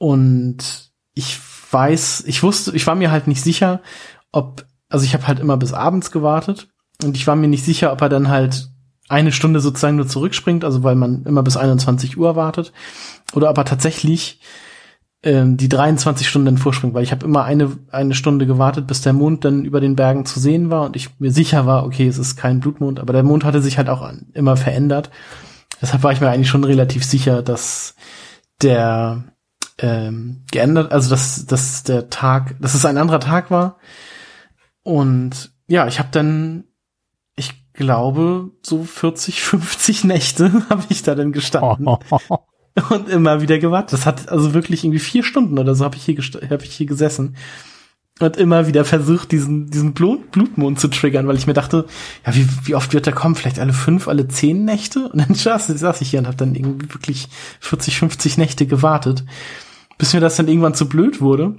und 0.00 0.90
ich 1.12 1.38
weiß, 1.70 2.24
ich 2.26 2.42
wusste, 2.42 2.74
ich 2.74 2.86
war 2.86 2.94
mir 2.94 3.10
halt 3.10 3.26
nicht 3.26 3.42
sicher, 3.42 3.82
ob, 4.32 4.64
also 4.88 5.04
ich 5.04 5.12
habe 5.12 5.26
halt 5.26 5.40
immer 5.40 5.58
bis 5.58 5.74
abends 5.74 6.10
gewartet 6.10 6.68
und 7.04 7.18
ich 7.18 7.26
war 7.26 7.36
mir 7.36 7.48
nicht 7.48 7.66
sicher, 7.66 7.92
ob 7.92 8.00
er 8.00 8.08
dann 8.08 8.28
halt 8.28 8.70
eine 9.10 9.30
Stunde 9.30 9.60
sozusagen 9.60 9.96
nur 9.96 10.08
zurückspringt, 10.08 10.64
also 10.64 10.82
weil 10.82 10.94
man 10.94 11.24
immer 11.24 11.42
bis 11.42 11.58
21 11.58 12.16
Uhr 12.16 12.34
wartet, 12.34 12.72
oder 13.34 13.50
ob 13.50 13.58
er 13.58 13.66
tatsächlich 13.66 14.40
ähm, 15.22 15.58
die 15.58 15.68
23 15.68 16.26
Stunden 16.26 16.56
vorspringt, 16.56 16.94
weil 16.94 17.04
ich 17.04 17.12
habe 17.12 17.26
immer 17.26 17.44
eine, 17.44 17.76
eine 17.90 18.14
Stunde 18.14 18.46
gewartet, 18.46 18.86
bis 18.86 19.02
der 19.02 19.12
Mond 19.12 19.44
dann 19.44 19.66
über 19.66 19.82
den 19.82 19.96
Bergen 19.96 20.24
zu 20.24 20.40
sehen 20.40 20.70
war 20.70 20.86
und 20.86 20.96
ich 20.96 21.10
mir 21.20 21.30
sicher 21.30 21.66
war, 21.66 21.84
okay, 21.84 22.08
es 22.08 22.16
ist 22.16 22.36
kein 22.36 22.60
Blutmond, 22.60 23.00
aber 23.00 23.12
der 23.12 23.22
Mond 23.22 23.44
hatte 23.44 23.60
sich 23.60 23.76
halt 23.76 23.90
auch 23.90 24.10
immer 24.32 24.56
verändert. 24.56 25.10
Deshalb 25.82 26.02
war 26.02 26.12
ich 26.12 26.22
mir 26.22 26.30
eigentlich 26.30 26.48
schon 26.48 26.64
relativ 26.64 27.04
sicher, 27.04 27.42
dass 27.42 27.94
der 28.62 29.24
ähm, 29.80 30.42
geändert, 30.50 30.92
also 30.92 31.10
dass, 31.10 31.46
dass 31.46 31.82
der 31.82 32.10
Tag, 32.10 32.54
dass 32.60 32.74
es 32.74 32.84
ein 32.84 32.98
anderer 32.98 33.20
Tag 33.20 33.50
war. 33.50 33.78
Und 34.82 35.52
ja, 35.66 35.86
ich 35.86 35.98
habe 35.98 36.08
dann, 36.12 36.64
ich 37.36 37.72
glaube, 37.72 38.50
so 38.62 38.84
40, 38.84 39.42
50 39.42 40.04
Nächte 40.04 40.52
habe 40.70 40.84
ich 40.88 41.02
da 41.02 41.14
dann 41.14 41.32
gestanden 41.32 41.86
und 42.90 43.08
immer 43.08 43.40
wieder 43.40 43.58
gewartet. 43.58 43.92
Das 43.94 44.06
hat 44.06 44.28
also 44.28 44.54
wirklich 44.54 44.84
irgendwie 44.84 44.98
vier 45.00 45.24
Stunden 45.24 45.58
oder 45.58 45.74
so 45.74 45.84
habe 45.84 45.96
ich 45.96 46.04
hier 46.04 46.14
gest- 46.16 46.50
hab 46.50 46.62
ich 46.62 46.72
hier 46.74 46.86
gesessen 46.86 47.36
und 48.20 48.36
immer 48.36 48.66
wieder 48.66 48.84
versucht, 48.84 49.32
diesen 49.32 49.70
diesen 49.70 49.94
Blut 49.94 50.30
Blutmond 50.30 50.78
zu 50.78 50.88
triggern, 50.88 51.26
weil 51.26 51.38
ich 51.38 51.46
mir 51.46 51.54
dachte, 51.54 51.86
ja, 52.26 52.34
wie, 52.34 52.46
wie 52.64 52.74
oft 52.74 52.92
wird 52.92 53.06
der 53.06 53.14
kommen? 53.14 53.34
Vielleicht 53.34 53.58
alle 53.58 53.72
fünf, 53.72 54.08
alle 54.08 54.28
zehn 54.28 54.66
Nächte? 54.66 55.08
Und 55.08 55.18
dann 55.20 55.34
saß, 55.34 55.68
saß 55.68 56.02
ich 56.02 56.10
hier 56.10 56.18
und 56.20 56.26
habe 56.26 56.36
dann 56.36 56.54
irgendwie 56.54 56.92
wirklich 56.92 57.28
40, 57.60 57.98
50 57.98 58.36
Nächte 58.36 58.66
gewartet, 58.66 59.24
bis 60.00 60.14
mir 60.14 60.20
das 60.20 60.36
dann 60.36 60.48
irgendwann 60.48 60.74
zu 60.74 60.88
blöd 60.88 61.20
wurde 61.20 61.56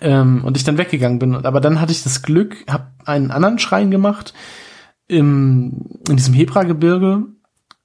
ähm, 0.00 0.44
und 0.44 0.56
ich 0.56 0.64
dann 0.64 0.78
weggegangen 0.78 1.20
bin. 1.20 1.34
Aber 1.46 1.60
dann 1.60 1.80
hatte 1.80 1.92
ich 1.92 2.02
das 2.02 2.22
Glück, 2.22 2.56
habe 2.68 2.88
einen 3.04 3.30
anderen 3.30 3.60
Schrein 3.60 3.92
gemacht 3.92 4.34
im, 5.06 6.00
in 6.08 6.16
diesem 6.16 6.34
Hebra-Gebirge 6.34 7.24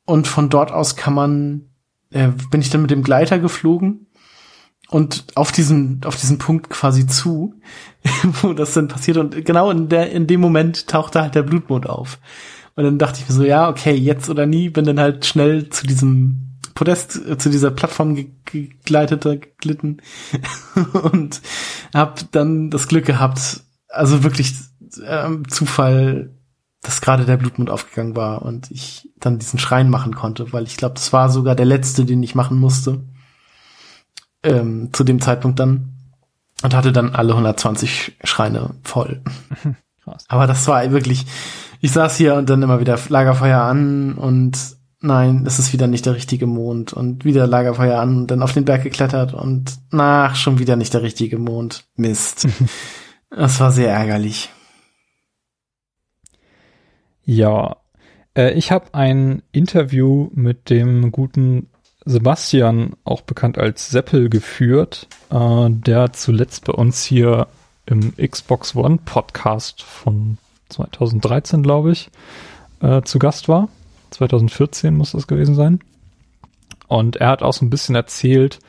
und 0.05 0.27
von 0.27 0.49
dort 0.49 0.71
aus 0.71 0.95
kann 0.95 1.13
man 1.13 1.69
äh, 2.09 2.29
bin 2.49 2.59
ich 2.59 2.71
dann 2.71 2.81
mit 2.81 2.89
dem 2.89 3.03
Gleiter 3.03 3.37
geflogen 3.37 4.07
und 4.89 5.25
auf 5.35 5.51
diesen 5.51 6.01
auf 6.05 6.15
diesen 6.15 6.39
Punkt 6.39 6.71
quasi 6.71 7.05
zu, 7.05 7.53
wo 8.41 8.53
das 8.53 8.73
dann 8.73 8.87
passiert 8.87 9.17
und 9.17 9.45
genau 9.45 9.69
in 9.69 9.89
der 9.89 10.11
in 10.11 10.25
dem 10.25 10.41
Moment 10.41 10.87
tauchte 10.87 11.21
halt 11.21 11.35
der 11.35 11.43
Blutmond 11.43 11.87
auf 11.87 12.17
und 12.75 12.83
dann 12.83 12.97
dachte 12.97 13.19
ich 13.21 13.29
mir 13.29 13.35
so 13.35 13.43
ja 13.43 13.69
okay 13.69 13.93
jetzt 13.93 14.27
oder 14.29 14.47
nie 14.47 14.69
bin 14.69 14.85
dann 14.85 14.99
halt 14.99 15.25
schnell 15.25 15.69
zu 15.69 15.85
diesem 15.85 16.46
Podest 16.77 17.19
äh, 17.27 17.37
zu 17.39 17.49
dieser 17.49 17.71
Plattform 17.71 18.13
ge 18.13 18.27
gegleitet 18.45 19.23
geglitten 19.23 19.97
und 20.93 21.41
hab 21.91 22.31
dann 22.31 22.69
das 22.69 22.87
Glück 22.87 23.05
gehabt 23.05 23.61
also 23.89 24.23
wirklich 24.23 24.53
ähm, 25.03 25.47
Zufall 25.49 26.29
dass 26.83 27.01
gerade 27.01 27.25
der 27.25 27.37
Blutmond 27.37 27.71
aufgegangen 27.71 28.15
war 28.15 28.43
und 28.43 28.69
ich 28.71 29.09
dann 29.19 29.39
diesen 29.39 29.59
Schrein 29.59 29.89
machen 29.89 30.15
konnte, 30.15 30.53
weil 30.53 30.63
ich 30.63 30.77
glaube, 30.77 30.93
das 30.93 31.11
war 31.11 31.29
sogar 31.29 31.55
der 31.55 31.65
letzte, 31.65 32.05
den 32.05 32.21
ich 32.23 32.35
machen 32.35 32.59
musste. 32.59 33.03
Ähm, 34.43 34.93
zu 34.93 35.03
dem 35.03 35.19
Zeitpunkt 35.19 35.59
dann. 35.59 35.95
Und 36.63 36.73
hatte 36.73 36.93
dann 36.93 37.13
alle 37.13 37.33
120 37.33 38.17
Schreine 38.23 38.75
voll. 38.83 39.21
Krass. 40.03 40.25
Aber 40.29 40.47
das 40.47 40.67
war 40.67 40.89
wirklich, 40.91 41.25
ich 41.81 41.91
saß 41.91 42.15
hier 42.15 42.35
und 42.35 42.49
dann 42.49 42.63
immer 42.63 42.79
wieder 42.79 42.97
Lagerfeuer 43.09 43.61
an 43.61 44.13
und 44.13 44.76
nein, 45.07 45.45
es 45.47 45.57
ist 45.57 45.73
wieder 45.73 45.87
nicht 45.87 46.05
der 46.05 46.15
richtige 46.15 46.45
Mond 46.45 46.93
und 46.93 47.25
wieder 47.25 47.47
Lagerfeuer 47.47 47.99
an 47.99 48.17
und 48.17 48.27
dann 48.27 48.43
auf 48.43 48.53
den 48.53 48.65
Berg 48.65 48.83
geklettert 48.83 49.33
und 49.33 49.79
nach 49.91 50.35
schon 50.35 50.59
wieder 50.59 50.75
nicht 50.75 50.93
der 50.93 51.01
richtige 51.01 51.39
Mond. 51.39 51.85
Mist. 51.95 52.47
Das 53.29 53.59
war 53.59 53.73
sehr 53.73 53.91
ärgerlich. 53.91 54.49
Ja, 57.25 57.75
äh, 58.37 58.53
ich 58.53 58.71
habe 58.71 58.93
ein 58.93 59.43
Interview 59.51 60.29
mit 60.33 60.69
dem 60.69 61.11
guten 61.11 61.67
Sebastian, 62.05 62.93
auch 63.03 63.19
bekannt 63.19 63.57
als 63.57 63.89
Seppel, 63.89 64.29
geführt, 64.29 65.09
äh, 65.29 65.69
der 65.69 66.13
zuletzt 66.13 66.63
bei 66.63 66.71
uns 66.71 67.03
hier 67.03 67.47
im 67.85 68.15
Xbox 68.15 68.75
One 68.77 68.99
Podcast 69.03 69.81
von 69.83 70.37
2013, 70.69 71.63
glaube 71.63 71.91
ich, 71.91 72.09
äh, 72.79 73.01
zu 73.01 73.19
Gast 73.19 73.49
war. 73.49 73.67
2014 74.17 74.95
muss 74.95 75.11
das 75.11 75.27
gewesen 75.27 75.55
sein. 75.55 75.79
Und 76.87 77.17
er 77.17 77.29
hat 77.29 77.43
auch 77.43 77.53
so 77.53 77.65
ein 77.65 77.69
bisschen 77.69 77.95
erzählt, 77.95 78.59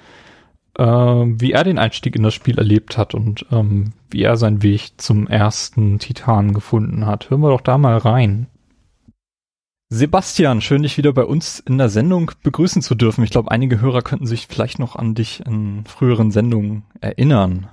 äh, 0.76 0.84
wie 0.84 1.52
er 1.52 1.64
den 1.64 1.78
Einstieg 1.78 2.16
in 2.16 2.22
das 2.22 2.34
Spiel 2.34 2.58
erlebt 2.58 2.96
hat 2.96 3.14
und 3.14 3.46
ähm, 3.50 3.92
wie 4.10 4.22
er 4.22 4.36
seinen 4.36 4.62
Weg 4.62 4.92
zum 5.00 5.26
ersten 5.26 5.98
Titan 5.98 6.54
gefunden 6.54 7.06
hat. 7.06 7.30
Hören 7.30 7.40
wir 7.40 7.50
doch 7.50 7.60
da 7.60 7.78
mal 7.78 7.98
rein. 7.98 8.46
Sebastian, 9.90 10.60
schön 10.60 10.82
dich 10.82 10.98
wieder 10.98 11.14
bei 11.14 11.24
uns 11.24 11.60
in 11.60 11.78
der 11.78 11.88
Sendung 11.88 12.30
begrüßen 12.42 12.82
zu 12.82 12.94
dürfen. 12.94 13.24
Ich 13.24 13.30
glaube, 13.30 13.50
einige 13.50 13.80
Hörer 13.80 14.02
könnten 14.02 14.26
sich 14.26 14.46
vielleicht 14.46 14.78
noch 14.78 14.96
an 14.96 15.14
dich 15.14 15.40
in 15.46 15.86
früheren 15.86 16.30
Sendungen 16.30 16.84
erinnern. 17.00 17.70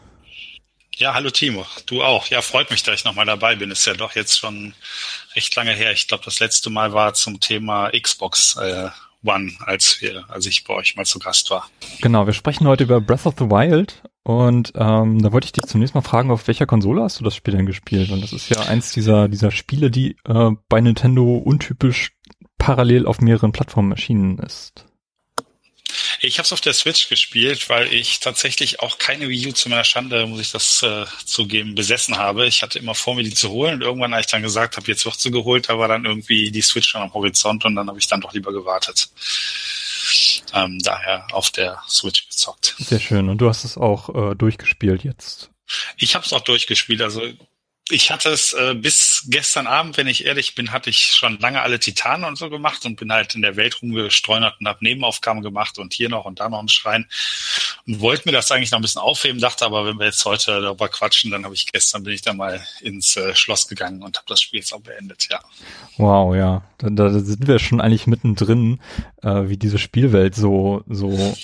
Ja, 0.95 1.13
hallo 1.13 1.29
Timo, 1.29 1.65
du 1.87 2.03
auch. 2.03 2.27
Ja, 2.27 2.41
freut 2.41 2.71
mich, 2.71 2.83
dass 2.83 2.95
ich 2.95 3.03
nochmal 3.03 3.25
dabei 3.25 3.57
bin. 3.57 3.69
Ist 3.69 3.85
ja 3.85 3.95
doch 3.95 4.15
jetzt 4.15 4.39
schon 4.39 4.73
echt 5.35 5.55
lange 5.55 5.71
her. 5.71 5.91
Ich 5.91 6.07
glaube, 6.07 6.23
das 6.25 6.39
letzte 6.39 6.69
Mal 6.69 6.93
war 6.93 7.13
zum 7.13 7.39
Thema 7.39 7.89
Xbox 7.91 8.55
äh, 8.57 8.89
One, 9.23 9.51
als 9.65 10.01
wir, 10.01 10.25
als 10.29 10.45
ich 10.45 10.63
bei 10.63 10.73
euch 10.73 10.95
mal 10.95 11.05
zu 11.05 11.19
Gast 11.19 11.49
war. 11.49 11.69
Genau, 12.01 12.25
wir 12.25 12.33
sprechen 12.33 12.67
heute 12.67 12.83
über 12.83 13.01
Breath 13.01 13.25
of 13.25 13.35
the 13.37 13.45
Wild 13.45 14.03
und 14.23 14.73
ähm, 14.75 15.21
da 15.21 15.31
wollte 15.31 15.45
ich 15.45 15.51
dich 15.51 15.65
zunächst 15.65 15.95
mal 15.95 16.01
fragen, 16.01 16.31
auf 16.31 16.47
welcher 16.47 16.65
Konsole 16.65 17.03
hast 17.03 17.19
du 17.19 17.23
das 17.23 17.35
Spiel 17.35 17.55
denn 17.55 17.65
gespielt? 17.65 18.11
Und 18.11 18.21
das 18.21 18.33
ist 18.33 18.49
ja 18.49 18.61
eins 18.61 18.91
dieser 18.91 19.27
dieser 19.27 19.51
Spiele, 19.51 19.91
die 19.91 20.17
äh, 20.25 20.51
bei 20.69 20.81
Nintendo 20.81 21.37
untypisch 21.37 22.11
parallel 22.57 23.05
auf 23.05 23.21
mehreren 23.21 23.51
Plattformen 23.51 23.91
erschienen 23.91 24.39
ist. 24.39 24.85
Ich 26.25 26.37
habe 26.37 26.45
es 26.45 26.53
auf 26.53 26.61
der 26.61 26.73
Switch 26.73 27.07
gespielt, 27.07 27.69
weil 27.69 27.93
ich 27.93 28.19
tatsächlich 28.19 28.79
auch 28.79 28.97
keine 28.97 29.29
Wii 29.29 29.47
U 29.47 29.51
zu 29.51 29.69
meiner 29.69 29.83
Schande, 29.83 30.25
muss 30.25 30.41
ich 30.41 30.51
das 30.51 30.81
äh, 30.83 31.05
zugeben, 31.23 31.75
besessen 31.75 32.17
habe. 32.17 32.47
Ich 32.47 32.63
hatte 32.63 32.79
immer 32.79 32.95
vor, 32.95 33.15
mir 33.15 33.23
die 33.23 33.33
zu 33.33 33.49
holen 33.49 33.75
und 33.75 33.81
irgendwann, 33.81 34.13
als 34.13 34.25
ich 34.25 34.31
dann 34.31 34.41
gesagt 34.41 34.77
habe, 34.77 34.87
jetzt 34.87 35.05
wird 35.05 35.19
sie 35.19 35.31
geholt, 35.31 35.69
da 35.69 35.77
war 35.77 35.87
dann 35.87 36.05
irgendwie 36.05 36.51
die 36.51 36.61
Switch 36.61 36.89
schon 36.89 37.01
am 37.01 37.13
Horizont 37.13 37.63
und 37.65 37.75
dann 37.75 37.87
habe 37.87 37.99
ich 37.99 38.07
dann 38.07 38.21
doch 38.21 38.33
lieber 38.33 38.51
gewartet. 38.51 39.09
Ähm, 40.53 40.79
daher 40.79 41.27
auf 41.31 41.51
der 41.51 41.81
Switch 41.87 42.27
gezockt. 42.27 42.75
Sehr 42.79 42.99
schön. 42.99 43.29
Und 43.29 43.39
du 43.39 43.49
hast 43.49 43.63
es 43.63 43.77
auch 43.77 44.31
äh, 44.31 44.35
durchgespielt 44.35 45.03
jetzt. 45.03 45.51
Ich 45.97 46.15
habe 46.15 46.25
es 46.25 46.33
auch 46.33 46.41
durchgespielt. 46.41 47.01
Also 47.01 47.21
ich 47.89 48.09
hatte 48.09 48.29
es 48.29 48.53
äh, 48.53 48.73
bis 48.73 49.25
gestern 49.27 49.67
Abend, 49.67 49.97
wenn 49.97 50.07
ich 50.07 50.25
ehrlich 50.25 50.55
bin, 50.55 50.71
hatte 50.71 50.89
ich 50.89 51.13
schon 51.13 51.39
lange 51.39 51.61
alle 51.61 51.79
Titanen 51.79 52.25
und 52.25 52.35
so 52.35 52.49
gemacht 52.49 52.83
und 52.85 52.95
bin 52.95 53.11
halt 53.11 53.35
in 53.35 53.43
der 53.43 53.57
Welt 53.57 53.79
rumgestreunert 53.79 54.55
und 54.59 54.67
habe 54.67 54.83
Nebenaufgaben 54.83 55.43
gemacht 55.43 55.77
und 55.77 55.93
hier 55.93 56.09
noch 56.09 56.25
und 56.25 56.39
da 56.39 56.49
noch 56.49 56.59
ein 56.59 56.67
Schrein 56.67 57.05
und 57.85 57.99
wollte 58.01 58.27
mir 58.27 58.31
das 58.31 58.51
eigentlich 58.51 58.71
noch 58.71 58.79
ein 58.79 58.81
bisschen 58.81 59.01
aufheben, 59.01 59.39
dachte 59.39 59.65
aber, 59.65 59.85
wenn 59.85 59.99
wir 59.99 60.07
jetzt 60.07 60.25
heute 60.25 60.61
darüber 60.61 60.89
quatschen, 60.89 61.29
dann 61.29 61.45
habe 61.45 61.53
ich 61.53 61.71
gestern 61.71 62.01
bin 62.01 62.13
ich 62.13 62.23
dann 62.23 62.37
mal 62.37 62.59
ins 62.81 63.17
äh, 63.17 63.35
Schloss 63.35 63.67
gegangen 63.67 64.01
und 64.01 64.17
habe 64.17 64.25
das 64.27 64.41
Spiel 64.41 64.61
jetzt 64.61 64.73
auch 64.73 64.81
beendet, 64.81 65.27
ja. 65.29 65.39
Wow, 65.97 66.35
ja, 66.35 66.63
da, 66.79 66.89
da 66.89 67.11
sind 67.11 67.47
wir 67.47 67.59
schon 67.59 67.81
eigentlich 67.81 68.07
mittendrin, 68.07 68.81
äh, 69.21 69.43
wie 69.47 69.57
diese 69.57 69.77
Spielwelt 69.77 70.33
so 70.33 70.83
so 70.87 71.35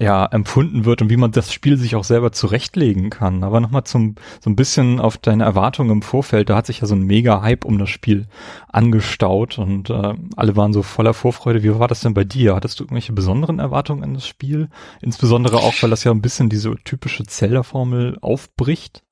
ja, 0.00 0.24
empfunden 0.24 0.86
wird 0.86 1.02
und 1.02 1.10
wie 1.10 1.18
man 1.18 1.30
das 1.30 1.52
Spiel 1.52 1.76
sich 1.76 1.94
auch 1.94 2.04
selber 2.04 2.32
zurechtlegen 2.32 3.10
kann. 3.10 3.44
Aber 3.44 3.60
nochmal 3.60 3.84
zum, 3.84 4.14
so 4.42 4.48
ein 4.48 4.56
bisschen 4.56 4.98
auf 4.98 5.18
deine 5.18 5.44
Erwartungen 5.44 5.90
im 5.90 6.02
Vorfeld. 6.02 6.48
Da 6.48 6.56
hat 6.56 6.66
sich 6.66 6.80
ja 6.80 6.86
so 6.86 6.94
ein 6.94 7.02
mega 7.02 7.42
Hype 7.42 7.66
um 7.66 7.78
das 7.78 7.90
Spiel 7.90 8.26
angestaut 8.68 9.58
und 9.58 9.90
äh, 9.90 10.14
alle 10.36 10.56
waren 10.56 10.72
so 10.72 10.82
voller 10.82 11.12
Vorfreude. 11.12 11.62
Wie 11.62 11.78
war 11.78 11.86
das 11.86 12.00
denn 12.00 12.14
bei 12.14 12.24
dir? 12.24 12.54
Hattest 12.54 12.80
du 12.80 12.84
irgendwelche 12.84 13.12
besonderen 13.12 13.58
Erwartungen 13.58 14.02
an 14.02 14.14
das 14.14 14.26
Spiel? 14.26 14.70
Insbesondere 15.02 15.58
auch, 15.58 15.74
weil 15.82 15.90
das 15.90 16.02
ja 16.04 16.12
ein 16.12 16.22
bisschen 16.22 16.48
diese 16.48 16.74
typische 16.82 17.26
Zelda-Formel 17.26 18.16
aufbricht. 18.22 19.02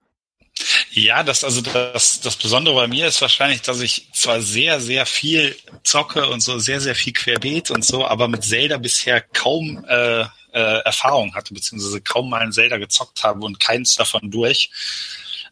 Ja, 0.91 1.23
das 1.23 1.45
also 1.45 1.61
das 1.61 2.21
das 2.21 2.37
Besondere 2.37 2.75
bei 2.75 2.89
mir 2.89 3.07
ist 3.07 3.21
wahrscheinlich, 3.21 3.63
dass 3.63 3.81
ich 3.81 4.09
zwar 4.13 4.41
sehr 4.41 4.81
sehr 4.81 5.07
viel 5.07 5.55
zocke 5.85 6.29
und 6.29 6.41
so 6.41 6.59
sehr 6.59 6.81
sehr 6.81 6.97
viel 6.97 7.13
querbeet 7.13 7.71
und 7.71 7.85
so, 7.85 8.07
aber 8.07 8.27
mit 8.27 8.43
Zelda 8.43 8.79
bisher 8.79 9.21
kaum 9.21 9.85
äh, 9.87 10.25
äh, 10.53 10.81
Erfahrung 10.81 11.35
hatte, 11.35 11.55
beziehungsweise 11.55 12.01
kaum 12.01 12.31
mal 12.31 12.41
ein 12.41 12.53
Zelda 12.53 12.79
gezockt 12.79 13.23
habe 13.25 13.45
und 13.45 13.61
keins 13.61 13.95
davon 13.95 14.31
durch. 14.31 14.71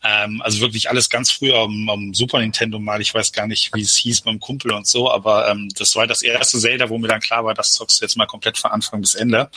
Ähm, 0.04 0.42
also 0.42 0.60
wirklich 0.60 0.88
alles 0.90 1.08
ganz 1.08 1.30
früher 1.30 1.58
am, 1.58 1.88
am 1.88 2.14
Super 2.14 2.38
Nintendo 2.38 2.78
mal, 2.78 3.00
ich 3.00 3.14
weiß 3.14 3.32
gar 3.32 3.46
nicht, 3.46 3.74
wie 3.74 3.82
es 3.82 3.96
hieß 3.96 4.22
beim 4.22 4.40
Kumpel 4.40 4.72
und 4.72 4.86
so, 4.86 5.10
aber 5.10 5.48
ähm, 5.48 5.68
das 5.76 5.96
war 5.96 6.06
das 6.06 6.22
erste 6.22 6.58
Zelda, 6.58 6.88
wo 6.88 6.98
mir 6.98 7.08
dann 7.08 7.20
klar 7.20 7.44
war, 7.44 7.54
das 7.54 7.72
zockst 7.72 8.00
du 8.00 8.04
jetzt 8.04 8.16
mal 8.16 8.26
komplett 8.26 8.58
von 8.58 8.70
Anfang 8.70 9.00
bis 9.00 9.14
Ende. 9.14 9.50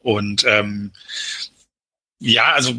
Und 0.00 0.44
ähm, 0.44 0.92
ja, 2.18 2.52
also 2.52 2.74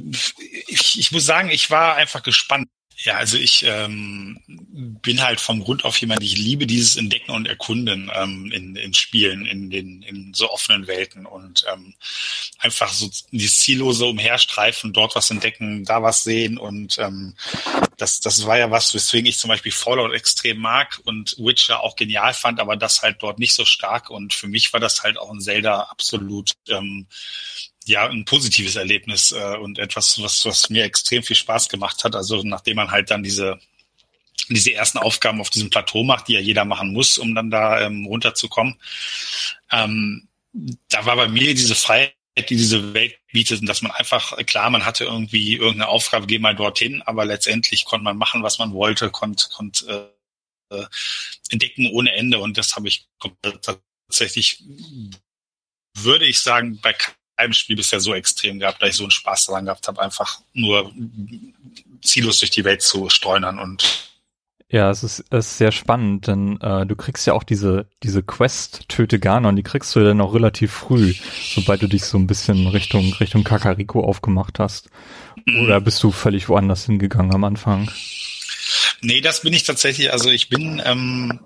ich, 0.67 0.99
ich 0.99 1.11
muss 1.11 1.25
sagen, 1.25 1.49
ich 1.49 1.69
war 1.69 1.95
einfach 1.95 2.23
gespannt. 2.23 2.67
Ja, 3.03 3.15
also 3.15 3.37
ich 3.37 3.63
ähm, 3.65 4.39
bin 4.47 5.23
halt 5.23 5.41
vom 5.41 5.63
Grund 5.63 5.85
auf 5.85 5.97
jemand, 5.97 6.21
ich 6.21 6.37
liebe 6.37 6.67
dieses 6.67 6.97
Entdecken 6.97 7.31
und 7.31 7.47
Erkunden 7.47 8.11
ähm, 8.13 8.51
in, 8.51 8.75
in 8.75 8.93
Spielen, 8.93 9.47
in 9.47 9.71
den 9.71 10.03
in 10.03 10.35
so 10.35 10.51
offenen 10.51 10.85
Welten 10.85 11.25
und 11.25 11.65
ähm, 11.73 11.95
einfach 12.59 12.93
so 12.93 13.09
dieses 13.31 13.59
ziellose 13.61 14.05
Umherstreifen, 14.05 14.93
dort 14.93 15.15
was 15.15 15.31
entdecken, 15.31 15.83
da 15.83 16.03
was 16.03 16.23
sehen 16.23 16.59
und 16.59 16.99
ähm, 16.99 17.33
das, 17.97 18.19
das 18.19 18.45
war 18.45 18.59
ja 18.59 18.69
was, 18.69 18.93
weswegen 18.93 19.25
ich 19.25 19.39
zum 19.39 19.47
Beispiel 19.47 19.71
Fallout 19.71 20.13
extrem 20.13 20.59
mag 20.59 20.99
und 21.03 21.35
Witcher 21.39 21.81
auch 21.81 21.95
genial 21.95 22.35
fand, 22.35 22.59
aber 22.59 22.75
das 22.75 23.01
halt 23.01 23.17
dort 23.23 23.39
nicht 23.39 23.55
so 23.55 23.65
stark 23.65 24.11
und 24.11 24.35
für 24.35 24.47
mich 24.47 24.73
war 24.73 24.79
das 24.79 25.01
halt 25.01 25.17
auch 25.17 25.31
ein 25.31 25.41
Zelda 25.41 25.81
absolut 25.89 26.51
ähm, 26.67 27.07
ja 27.85 28.07
ein 28.07 28.25
positives 28.25 28.75
Erlebnis 28.75 29.31
äh, 29.31 29.57
und 29.57 29.79
etwas, 29.79 30.21
was, 30.21 30.45
was 30.45 30.69
mir 30.69 30.83
extrem 30.83 31.23
viel 31.23 31.35
Spaß 31.35 31.69
gemacht 31.69 32.03
hat. 32.03 32.15
Also 32.15 32.41
nachdem 32.43 32.77
man 32.77 32.91
halt 32.91 33.11
dann 33.11 33.23
diese 33.23 33.59
diese 34.49 34.73
ersten 34.73 34.97
Aufgaben 34.97 35.39
auf 35.39 35.49
diesem 35.49 35.69
Plateau 35.69 36.03
macht, 36.03 36.27
die 36.27 36.33
ja 36.33 36.39
jeder 36.39 36.65
machen 36.65 36.93
muss, 36.93 37.17
um 37.17 37.35
dann 37.35 37.51
da 37.51 37.81
ähm, 37.81 38.05
runterzukommen. 38.05 38.79
Ähm, 39.71 40.27
da 40.89 41.05
war 41.05 41.15
bei 41.15 41.27
mir 41.27 41.53
diese 41.53 41.75
Freiheit, 41.75 42.15
die 42.37 42.55
diese 42.55 42.93
Welt 42.93 43.17
bietet, 43.31 43.67
dass 43.67 43.81
man 43.81 43.91
einfach, 43.91 44.35
klar, 44.45 44.69
man 44.69 44.85
hatte 44.85 45.05
irgendwie 45.05 45.55
irgendeine 45.55 45.87
Aufgabe, 45.87 46.27
geh 46.27 46.39
mal 46.39 46.55
dorthin, 46.55 47.01
aber 47.03 47.25
letztendlich 47.25 47.85
konnte 47.85 48.03
man 48.03 48.17
machen, 48.17 48.43
was 48.43 48.59
man 48.59 48.73
wollte, 48.73 49.09
konnte, 49.09 49.47
konnte 49.53 50.13
äh, 50.69 50.83
entdecken 51.49 51.87
ohne 51.91 52.13
Ende 52.13 52.39
und 52.39 52.57
das 52.57 52.75
habe 52.75 52.87
ich 52.87 53.07
tatsächlich, 54.07 54.63
würde 55.93 56.25
ich 56.25 56.39
sagen, 56.39 56.79
bei 56.81 56.95
einem 57.41 57.53
Spiel 57.53 57.75
bisher 57.75 57.99
so 57.99 58.13
extrem 58.13 58.59
gehabt, 58.59 58.81
dass 58.81 58.91
ich 58.91 58.95
so 58.95 59.03
einen 59.03 59.11
Spaß 59.11 59.47
daran 59.47 59.65
gehabt 59.65 59.87
habe, 59.87 60.01
einfach 60.01 60.39
nur 60.53 60.91
ziellos 62.01 62.39
durch 62.39 62.51
die 62.51 62.63
Welt 62.63 62.81
zu 62.81 63.09
streunern 63.09 63.59
und 63.59 64.09
ja, 64.73 64.89
es 64.89 65.03
ist, 65.03 65.25
es 65.31 65.47
ist 65.47 65.57
sehr 65.57 65.73
spannend, 65.73 66.27
denn 66.27 66.57
äh, 66.61 66.85
du 66.85 66.95
kriegst 66.95 67.27
ja 67.27 67.33
auch 67.33 67.43
diese 67.43 67.87
diese 68.03 68.23
Quest 68.23 68.87
Töte 68.87 69.19
Ganon, 69.19 69.57
die 69.57 69.63
kriegst 69.63 69.93
du 69.93 69.99
ja 69.99 70.05
dann 70.05 70.21
auch 70.21 70.33
relativ 70.33 70.71
früh, 70.71 71.13
sobald 71.53 71.81
du 71.81 71.87
dich 71.87 72.05
so 72.05 72.17
ein 72.17 72.25
bisschen 72.25 72.67
Richtung 72.67 73.11
Richtung 73.15 73.43
Kakariko 73.43 74.01
aufgemacht 74.01 74.59
hast. 74.59 74.89
Oder 75.61 75.81
bist 75.81 76.01
du 76.03 76.11
völlig 76.11 76.47
woanders 76.47 76.85
hingegangen 76.85 77.33
am 77.33 77.43
Anfang? 77.43 77.91
Nee, 79.01 79.19
das 79.19 79.41
bin 79.41 79.51
ich 79.51 79.63
tatsächlich. 79.63 80.13
Also 80.13 80.29
ich 80.29 80.47
bin 80.47 80.81
ähm, 80.85 81.41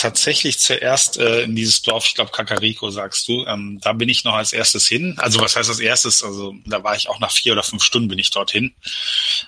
tatsächlich 0.00 0.58
zuerst 0.58 1.18
äh, 1.18 1.42
in 1.42 1.54
dieses 1.54 1.82
Dorf, 1.82 2.06
ich 2.06 2.14
glaube 2.14 2.32
Kakariko 2.32 2.90
sagst 2.90 3.28
du, 3.28 3.44
ähm, 3.46 3.78
da 3.82 3.92
bin 3.92 4.08
ich 4.08 4.24
noch 4.24 4.34
als 4.34 4.54
erstes 4.54 4.88
hin. 4.88 5.14
Also 5.18 5.40
was 5.40 5.56
heißt 5.56 5.68
als 5.68 5.78
erstes? 5.78 6.22
Also 6.22 6.54
da 6.64 6.82
war 6.82 6.96
ich 6.96 7.08
auch 7.08 7.20
nach 7.20 7.30
vier 7.30 7.52
oder 7.52 7.62
fünf 7.62 7.82
Stunden 7.84 8.08
bin 8.08 8.18
ich 8.18 8.30
dorthin. 8.30 8.74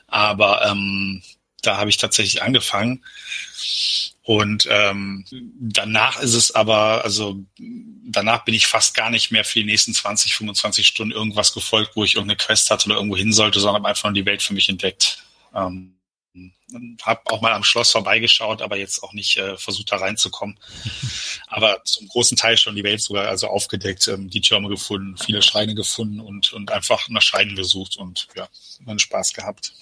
Aber 0.08 0.66
ähm, 0.66 1.22
da 1.62 1.78
habe 1.78 1.88
ich 1.88 1.96
tatsächlich 1.96 2.42
angefangen. 2.42 3.02
Und 4.24 4.68
ähm, 4.70 5.24
danach 5.58 6.20
ist 6.20 6.34
es 6.34 6.54
aber, 6.54 7.02
also 7.02 7.40
danach 8.04 8.44
bin 8.44 8.54
ich 8.54 8.66
fast 8.66 8.94
gar 8.94 9.10
nicht 9.10 9.30
mehr 9.30 9.44
für 9.44 9.60
die 9.60 9.64
nächsten 9.64 9.94
20, 9.94 10.34
25 10.34 10.86
Stunden 10.86 11.12
irgendwas 11.12 11.54
gefolgt, 11.54 11.96
wo 11.96 12.04
ich 12.04 12.14
irgendeine 12.16 12.36
Quest 12.36 12.70
hatte 12.70 12.86
oder 12.86 12.96
irgendwo 12.96 13.16
hin 13.16 13.32
sollte, 13.32 13.58
sondern 13.58 13.76
habe 13.76 13.88
einfach 13.88 14.04
nur 14.04 14.14
die 14.14 14.26
Welt 14.26 14.42
für 14.42 14.54
mich 14.54 14.68
entdeckt. 14.68 15.24
Ähm, 15.54 15.94
habe 17.02 17.20
auch 17.26 17.40
mal 17.40 17.52
am 17.52 17.64
Schloss 17.64 17.90
vorbeigeschaut, 17.92 18.62
aber 18.62 18.76
jetzt 18.76 19.02
auch 19.02 19.12
nicht 19.12 19.36
äh, 19.36 19.56
versucht 19.56 19.92
da 19.92 19.96
reinzukommen. 19.96 20.58
aber 21.46 21.82
zum 21.84 22.08
großen 22.08 22.36
Teil 22.36 22.56
schon 22.56 22.76
die 22.76 22.84
Welt 22.84 23.00
sogar 23.00 23.28
also 23.28 23.48
aufgedeckt, 23.48 24.08
ähm, 24.08 24.30
die 24.30 24.40
Türme 24.40 24.68
gefunden, 24.68 25.16
viele 25.16 25.42
Schreine 25.42 25.74
gefunden 25.74 26.20
und 26.20 26.52
und 26.52 26.70
einfach 26.70 27.08
nach 27.08 27.22
Schreinen 27.22 27.56
gesucht 27.56 27.96
und 27.96 28.28
ja, 28.36 28.48
einen 28.86 28.98
Spaß 28.98 29.32
gehabt. 29.32 29.72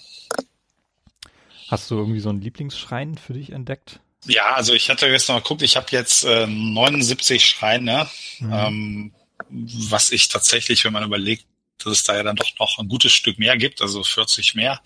Hast 1.69 1.91
du 1.91 1.97
irgendwie 1.97 2.21
so 2.21 2.31
einen 2.31 2.41
Lieblingsschrein 2.41 3.17
für 3.17 3.35
dich 3.35 3.51
entdeckt? 3.51 4.01
Ja, 4.27 4.55
also 4.55 4.75
ich 4.75 4.91
hatte 4.91 5.11
noch 5.11 5.29
mal 5.29 5.41
geguckt, 5.41 5.62
ich 5.62 5.77
habe 5.77 5.87
jetzt 5.91 6.25
äh, 6.25 6.47
79 6.47 7.45
Schreine, 7.45 8.09
mhm. 8.41 8.53
ähm, 8.53 9.15
was 9.49 10.11
ich 10.12 10.29
tatsächlich, 10.29 10.85
wenn 10.85 10.93
man 10.93 11.05
überlegt, 11.05 11.47
dass 11.79 11.93
es 11.93 12.05
da 12.05 12.17
ja 12.17 12.23
dann 12.23 12.37
doch 12.37 12.59
noch 12.59 12.79
ein 12.79 12.89
gutes 12.89 13.12
Stück 13.12 13.39
mehr 13.39 13.57
gibt, 13.57 13.81
also 13.81 14.03
40 14.03 14.55
mehr, 14.55 14.81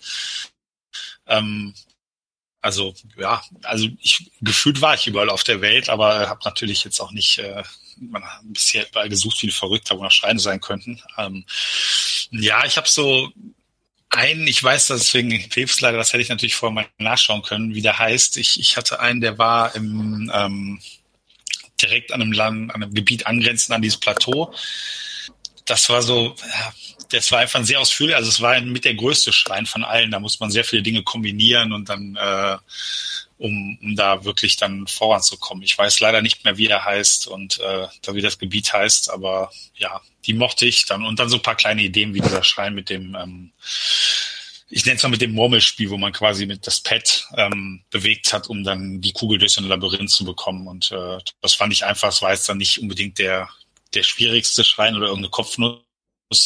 ähm, 1.27 1.73
also 2.65 2.95
ja, 3.15 3.43
also 3.61 3.87
ich 4.01 4.31
gefühlt 4.41 4.81
war 4.81 4.95
ich 4.95 5.05
überall 5.05 5.29
auf 5.29 5.43
der 5.43 5.61
Welt, 5.61 5.87
aber 5.87 6.27
habe 6.27 6.39
natürlich 6.45 6.83
jetzt 6.83 6.99
auch 6.99 7.11
nicht 7.11 7.37
äh, 7.37 7.63
man 7.97 8.23
hat 8.23 8.39
bisher 8.43 8.87
überall 8.89 9.07
gesucht, 9.07 9.41
wie 9.43 9.51
verrückt, 9.51 9.89
wo 9.91 10.03
noch 10.03 10.11
Schreine 10.11 10.39
sein 10.39 10.59
könnten. 10.59 10.99
Ähm, 11.17 11.45
ja, 12.31 12.65
ich 12.65 12.77
habe 12.77 12.89
so 12.89 13.31
einen, 14.09 14.47
ich 14.47 14.63
weiß 14.63 14.87
deswegen 14.87 15.29
leider, 15.79 15.97
das 15.97 16.11
hätte 16.11 16.23
ich 16.23 16.29
natürlich 16.29 16.55
vorher 16.55 16.73
mal 16.73 16.87
nachschauen 16.97 17.43
können, 17.43 17.75
wie 17.75 17.81
der 17.81 17.99
heißt. 17.99 18.37
Ich, 18.37 18.59
ich 18.59 18.77
hatte 18.77 18.99
einen, 18.99 19.21
der 19.21 19.37
war 19.37 19.75
im 19.75 20.31
ähm, 20.33 20.81
direkt 21.81 22.11
an 22.13 22.21
einem 22.21 22.31
Land, 22.31 22.73
an 22.73 22.81
einem 22.81 22.93
Gebiet 22.93 23.27
angrenzend 23.27 23.75
an 23.75 23.81
dieses 23.81 23.99
Plateau. 23.99 24.53
Das 25.65 25.89
war 25.89 26.01
so, 26.01 26.35
das 27.15 27.31
war 27.31 27.39
einfach 27.39 27.59
ein 27.59 27.65
sehr 27.65 27.79
ausführlich, 27.79 28.15
also 28.15 28.29
es 28.29 28.41
war 28.41 28.59
mit 28.61 28.85
der 28.85 28.95
größte 28.95 29.31
Schrein 29.31 29.65
von 29.65 29.83
allen. 29.83 30.11
Da 30.11 30.19
muss 30.19 30.39
man 30.39 30.51
sehr 30.51 30.63
viele 30.63 30.83
Dinge 30.83 31.03
kombinieren 31.03 31.71
und 31.71 31.89
dann, 31.89 32.15
äh, 32.15 32.57
um, 33.37 33.77
um 33.81 33.95
da 33.95 34.23
wirklich 34.23 34.57
dann 34.57 34.87
voranzukommen. 34.87 35.63
Ich 35.63 35.77
weiß 35.77 35.99
leider 35.99 36.21
nicht 36.21 36.45
mehr, 36.45 36.57
wie 36.57 36.67
er 36.67 36.85
heißt 36.85 37.27
und 37.27 37.59
äh, 37.59 37.87
wie 38.11 38.21
das 38.21 38.37
Gebiet 38.37 38.71
heißt, 38.71 39.09
aber 39.09 39.51
ja, 39.75 40.01
die 40.25 40.33
mochte 40.33 40.65
ich 40.65 40.85
dann 40.85 41.05
und 41.05 41.19
dann 41.19 41.29
so 41.29 41.37
ein 41.37 41.41
paar 41.41 41.55
kleine 41.55 41.83
Ideen 41.83 42.13
wie 42.13 42.21
dieser 42.21 42.43
Schrein 42.43 42.73
mit 42.73 42.89
dem 42.89 43.15
ähm, 43.15 43.51
ich 44.69 44.85
nenne 44.85 44.97
es 44.97 45.03
mal 45.03 45.09
mit 45.09 45.21
dem 45.21 45.33
Murmelspiel, 45.33 45.89
wo 45.89 45.97
man 45.97 46.11
quasi 46.11 46.45
mit 46.45 46.65
das 46.65 46.81
Pad 46.81 47.27
ähm, 47.37 47.83
bewegt 47.91 48.33
hat, 48.33 48.47
um 48.47 48.63
dann 48.63 48.99
die 48.99 49.13
Kugel 49.13 49.37
durch 49.37 49.53
so 49.53 49.61
ein 49.61 49.67
Labyrinth 49.67 50.09
zu 50.09 50.25
bekommen. 50.25 50.67
Und 50.67 50.91
äh, 50.91 51.19
das 51.41 51.53
fand 51.53 51.71
ich 51.71 51.85
einfach, 51.85 52.09
es 52.09 52.21
war 52.21 52.31
jetzt 52.31 52.49
dann 52.49 52.57
nicht 52.57 52.79
unbedingt 52.79 53.19
der, 53.19 53.47
der 53.93 54.03
schwierigste 54.03 54.63
Schrein 54.63 54.95
oder 54.95 55.05
irgendeine 55.05 55.29
Kopfnuss, 55.29 55.84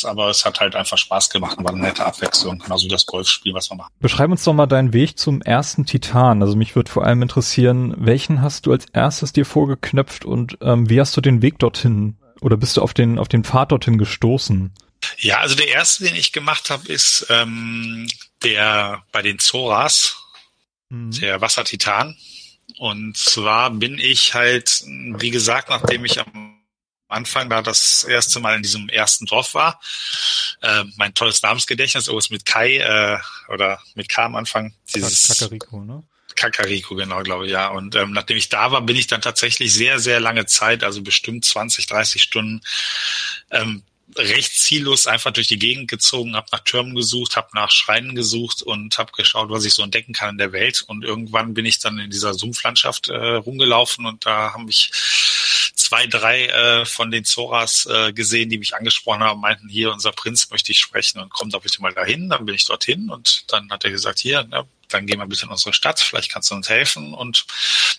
aber 0.04 0.30
es 0.30 0.46
hat 0.46 0.60
halt 0.60 0.76
einfach 0.76 0.98
Spaß 0.98 1.30
gemacht 1.30 1.58
und 1.58 1.64
war 1.64 1.74
eine 1.74 1.82
nette 1.82 2.06
Abwechslung, 2.06 2.60
genauso 2.60 2.86
wie 2.86 2.90
das 2.90 3.06
Golfspiel, 3.06 3.54
was 3.54 3.70
man 3.70 3.80
macht. 3.80 3.92
Beschreib 4.00 4.30
uns 4.30 4.44
doch 4.44 4.54
mal 4.54 4.68
deinen 4.68 4.94
Weg 4.94 5.18
zum 5.18 5.42
ersten 5.42 5.86
Titan. 5.86 6.42
Also 6.42 6.56
mich 6.56 6.76
würde 6.76 6.92
vor 6.92 7.06
allem 7.06 7.22
interessieren, 7.22 7.94
welchen 7.98 8.42
hast 8.42 8.66
du 8.66 8.72
als 8.72 8.86
erstes 8.92 9.34
dir 9.34 9.46
vorgeknöpft 9.46 10.26
und 10.26 10.58
ähm, 10.62 10.90
wie 10.90 11.00
hast 11.00 11.16
du 11.16 11.22
den 11.22 11.42
Weg 11.42 11.60
dorthin 11.60 12.18
oder 12.42 12.58
bist 12.58 12.78
du 12.78 12.82
auf 12.82 12.94
den, 12.94 13.20
auf 13.20 13.28
den 13.28 13.44
Pfad 13.44 13.72
dorthin 13.72 13.98
gestoßen? 13.98 14.72
Ja, 15.18 15.40
also 15.40 15.56
der 15.56 15.70
erste, 15.70 16.04
den 16.04 16.16
ich 16.16 16.32
gemacht 16.32 16.70
habe, 16.70 16.88
ist 16.88 17.28
ähm, 17.30 18.08
der 18.44 19.04
bei 19.12 19.22
den 19.22 19.40
Zoras, 19.40 20.18
mhm. 20.90 21.12
der 21.12 21.42
Wassertitan. 21.42 22.18
Und 22.78 23.18
zwar 23.18 23.72
bin 23.72 23.98
ich 23.98 24.34
halt, 24.34 24.84
wie 24.86 25.32
gesagt, 25.32 25.70
nachdem 25.70 26.06
ich 26.06 26.20
am 26.20 26.59
Anfang 27.10 27.50
da 27.50 27.62
das 27.62 28.04
erste 28.04 28.40
Mal 28.40 28.56
in 28.56 28.64
diesem 28.64 28.88
ersten 28.88 29.26
Dorf 29.26 29.54
war, 29.54 29.82
äh, 30.62 30.84
mein 30.96 31.14
tolles 31.14 31.42
Namensgedächtnis, 31.42 32.08
ist 32.08 32.32
mit 32.32 32.46
Kai 32.46 32.78
äh, 32.78 33.20
oder 33.52 33.82
mit 33.96 34.10
K 34.10 34.26
am 34.26 34.36
Anfang. 34.36 34.74
Dieses 34.94 35.28
Kakariko, 35.28 35.84
ne? 35.84 36.04
Kakariko, 36.36 36.96
genau, 36.96 37.22
glaube 37.24 37.46
ich, 37.46 37.52
ja. 37.52 37.68
Und 37.70 37.96
ähm, 37.96 38.12
nachdem 38.12 38.38
ich 38.38 38.50
da 38.50 38.72
war, 38.72 38.82
bin 38.82 38.96
ich 38.96 39.08
dann 39.08 39.22
tatsächlich 39.22 39.74
sehr, 39.74 40.00
sehr 40.00 40.20
lange 40.20 40.46
Zeit, 40.46 40.84
also 40.84 41.02
bestimmt 41.02 41.44
20, 41.44 41.88
30 41.88 42.22
Stunden, 42.22 42.62
ähm, 43.52 43.84
recht 44.16 44.54
ziellos 44.60 45.08
einfach 45.08 45.32
durch 45.32 45.48
die 45.48 45.60
Gegend 45.60 45.90
gezogen, 45.90 46.36
habe 46.36 46.48
nach 46.52 46.62
Türmen 46.62 46.96
gesucht, 46.96 47.36
habe 47.36 47.50
nach 47.54 47.72
Schreinen 47.72 48.16
gesucht 48.16 48.62
und 48.62 48.98
habe 48.98 49.12
geschaut, 49.12 49.50
was 49.50 49.66
ich 49.66 49.74
so 49.74 49.84
entdecken 49.84 50.14
kann 50.14 50.32
in 50.32 50.38
der 50.38 50.52
Welt. 50.52 50.84
Und 50.88 51.04
irgendwann 51.04 51.54
bin 51.54 51.66
ich 51.66 51.80
dann 51.80 52.00
in 52.00 52.10
dieser 52.10 52.34
Sumpflandschaft 52.34 53.10
äh, 53.10 53.36
rumgelaufen 53.36 54.06
und 54.06 54.26
da 54.26 54.54
haben 54.54 54.66
mich 54.66 54.92
zwei, 55.90 56.06
drei 56.06 56.46
äh, 56.46 56.86
von 56.86 57.10
den 57.10 57.26
Zoras 57.26 57.88
äh, 57.88 58.14
gesehen, 58.14 58.50
die 58.52 58.60
mich 58.60 58.76
angesprochen 58.76 59.22
haben, 59.22 59.42
meinten, 59.42 59.68
hier, 59.68 59.92
unser 59.92 60.12
Prinz 60.12 60.52
möchte 60.52 60.72
ich 60.72 60.80
sprechen 60.80 61.20
und 61.20 61.32
komm 61.32 61.50
doch 61.50 61.64
bitte 61.64 61.82
mal 61.82 61.94
dahin. 61.94 62.30
Dann 62.30 62.46
bin 62.46 62.54
ich 62.54 62.66
dorthin 62.66 63.10
und 63.10 63.52
dann 63.52 63.72
hat 63.72 63.84
er 63.86 63.90
gesagt, 63.90 64.20
hier, 64.20 64.44
ne, 64.44 64.68
dann 64.90 65.08
gehen 65.08 65.18
wir 65.18 65.26
bitte 65.26 65.46
in 65.46 65.52
unsere 65.52 65.74
Stadt, 65.74 66.00
vielleicht 66.00 66.32
kannst 66.32 66.52
du 66.52 66.56
uns 66.56 66.70
helfen. 66.70 67.16
Und 67.16 67.48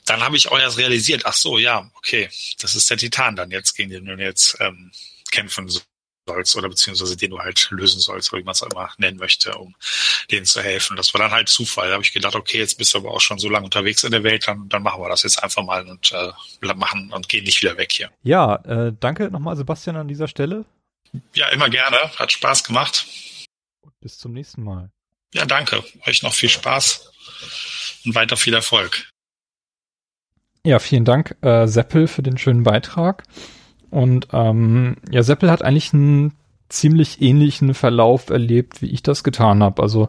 dann 0.04 0.20
habe 0.20 0.36
ich 0.36 0.52
auch 0.52 0.58
erst 0.58 0.78
realisiert, 0.78 1.26
ach 1.26 1.34
so, 1.34 1.58
ja, 1.58 1.90
okay, 1.94 2.30
das 2.60 2.76
ist 2.76 2.88
der 2.90 2.96
Titan 2.96 3.34
dann 3.34 3.50
jetzt, 3.50 3.74
gegen 3.74 3.90
den 3.90 4.04
du 4.04 4.14
jetzt 4.14 4.56
ähm, 4.60 4.92
kämpfen 5.32 5.68
sollst 6.30 6.56
oder 6.56 6.68
beziehungsweise 6.68 7.16
den 7.16 7.30
du 7.30 7.38
halt 7.38 7.68
lösen 7.70 8.00
sollst, 8.00 8.32
wie 8.32 8.42
man 8.42 8.52
es 8.52 8.62
auch 8.62 8.70
immer 8.70 8.90
nennen 8.98 9.18
möchte, 9.18 9.56
um 9.56 9.74
denen 10.30 10.46
zu 10.46 10.62
helfen. 10.62 10.96
Das 10.96 11.12
war 11.12 11.20
dann 11.20 11.32
halt 11.32 11.48
Zufall. 11.48 11.88
Da 11.88 11.94
habe 11.94 12.04
ich 12.04 12.12
gedacht, 12.12 12.34
okay, 12.34 12.58
jetzt 12.58 12.78
bist 12.78 12.94
du 12.94 12.98
aber 12.98 13.10
auch 13.10 13.20
schon 13.20 13.38
so 13.38 13.48
lange 13.48 13.64
unterwegs 13.64 14.04
in 14.04 14.12
der 14.12 14.24
Welt, 14.24 14.46
dann, 14.46 14.68
dann 14.68 14.82
machen 14.82 15.02
wir 15.02 15.08
das 15.08 15.22
jetzt 15.22 15.42
einfach 15.42 15.62
mal 15.62 15.86
und 15.86 16.12
äh, 16.12 16.74
machen 16.74 17.12
und 17.12 17.28
gehen 17.28 17.44
nicht 17.44 17.60
wieder 17.62 17.76
weg 17.76 17.92
hier. 17.92 18.10
Ja, 18.22 18.56
äh, 18.64 18.92
danke 18.98 19.30
nochmal 19.30 19.56
Sebastian 19.56 19.96
an 19.96 20.08
dieser 20.08 20.28
Stelle. 20.28 20.64
Ja, 21.34 21.48
immer 21.48 21.68
gerne. 21.68 21.96
Hat 22.18 22.30
Spaß 22.30 22.64
gemacht. 22.64 23.06
Bis 24.00 24.18
zum 24.18 24.32
nächsten 24.32 24.62
Mal. 24.62 24.90
Ja, 25.34 25.44
danke. 25.44 25.84
Euch 26.06 26.22
noch 26.22 26.34
viel 26.34 26.48
Spaß 26.48 27.12
und 28.04 28.14
weiter 28.14 28.36
viel 28.36 28.54
Erfolg. 28.54 29.10
Ja, 30.64 30.78
vielen 30.78 31.04
Dank, 31.04 31.36
äh, 31.42 31.66
Seppel, 31.66 32.06
für 32.06 32.22
den 32.22 32.36
schönen 32.36 32.64
Beitrag. 32.64 33.24
Und 33.90 34.28
ähm, 34.32 34.96
ja, 35.10 35.22
Seppel 35.22 35.50
hat 35.50 35.62
eigentlich 35.62 35.92
einen 35.92 36.32
ziemlich 36.68 37.20
ähnlichen 37.20 37.74
Verlauf 37.74 38.30
erlebt, 38.30 38.82
wie 38.82 38.90
ich 38.90 39.02
das 39.02 39.24
getan 39.24 39.62
habe. 39.62 39.82
Also 39.82 40.08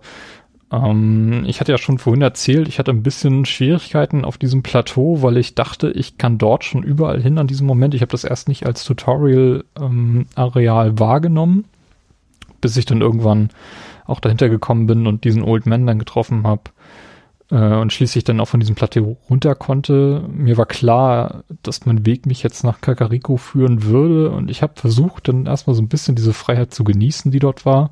ähm, 0.71 1.43
ich 1.47 1.59
hatte 1.59 1.71
ja 1.71 1.77
schon 1.77 1.97
vorhin 1.97 2.21
erzählt, 2.21 2.67
ich 2.67 2.79
hatte 2.79 2.91
ein 2.91 3.03
bisschen 3.03 3.45
Schwierigkeiten 3.45 4.23
auf 4.23 4.37
diesem 4.37 4.63
Plateau, 4.63 5.21
weil 5.21 5.37
ich 5.37 5.55
dachte, 5.55 5.91
ich 5.91 6.17
kann 6.17 6.37
dort 6.37 6.63
schon 6.63 6.83
überall 6.83 7.21
hin 7.21 7.37
an 7.37 7.47
diesem 7.47 7.67
Moment. 7.67 7.93
Ich 7.93 8.01
habe 8.01 8.11
das 8.11 8.23
erst 8.23 8.47
nicht 8.47 8.65
als 8.65 8.83
Tutorial-Areal 8.83 10.87
ähm, 10.87 10.99
wahrgenommen, 10.99 11.65
bis 12.61 12.77
ich 12.77 12.85
dann 12.85 13.01
irgendwann 13.01 13.49
auch 14.05 14.19
dahinter 14.19 14.49
gekommen 14.49 14.87
bin 14.87 15.07
und 15.07 15.23
diesen 15.23 15.43
Old 15.43 15.65
Man 15.65 15.87
dann 15.87 15.99
getroffen 15.99 16.45
habe 16.45 16.63
und 17.55 17.91
schließlich 17.91 18.23
dann 18.23 18.39
auch 18.39 18.47
von 18.47 18.61
diesem 18.61 18.75
Plateau 18.75 19.17
runter 19.29 19.55
konnte. 19.55 20.23
Mir 20.33 20.57
war 20.57 20.65
klar, 20.65 21.43
dass 21.63 21.85
mein 21.85 22.05
Weg 22.05 22.25
mich 22.25 22.43
jetzt 22.43 22.63
nach 22.63 22.79
Kakariko 22.79 23.35
führen 23.35 23.83
würde 23.83 24.31
und 24.31 24.49
ich 24.49 24.61
habe 24.61 24.73
versucht, 24.75 25.27
dann 25.27 25.45
erstmal 25.45 25.75
so 25.75 25.81
ein 25.81 25.89
bisschen 25.89 26.15
diese 26.15 26.33
Freiheit 26.33 26.73
zu 26.73 26.85
genießen, 26.85 27.29
die 27.29 27.39
dort 27.39 27.65
war. 27.65 27.91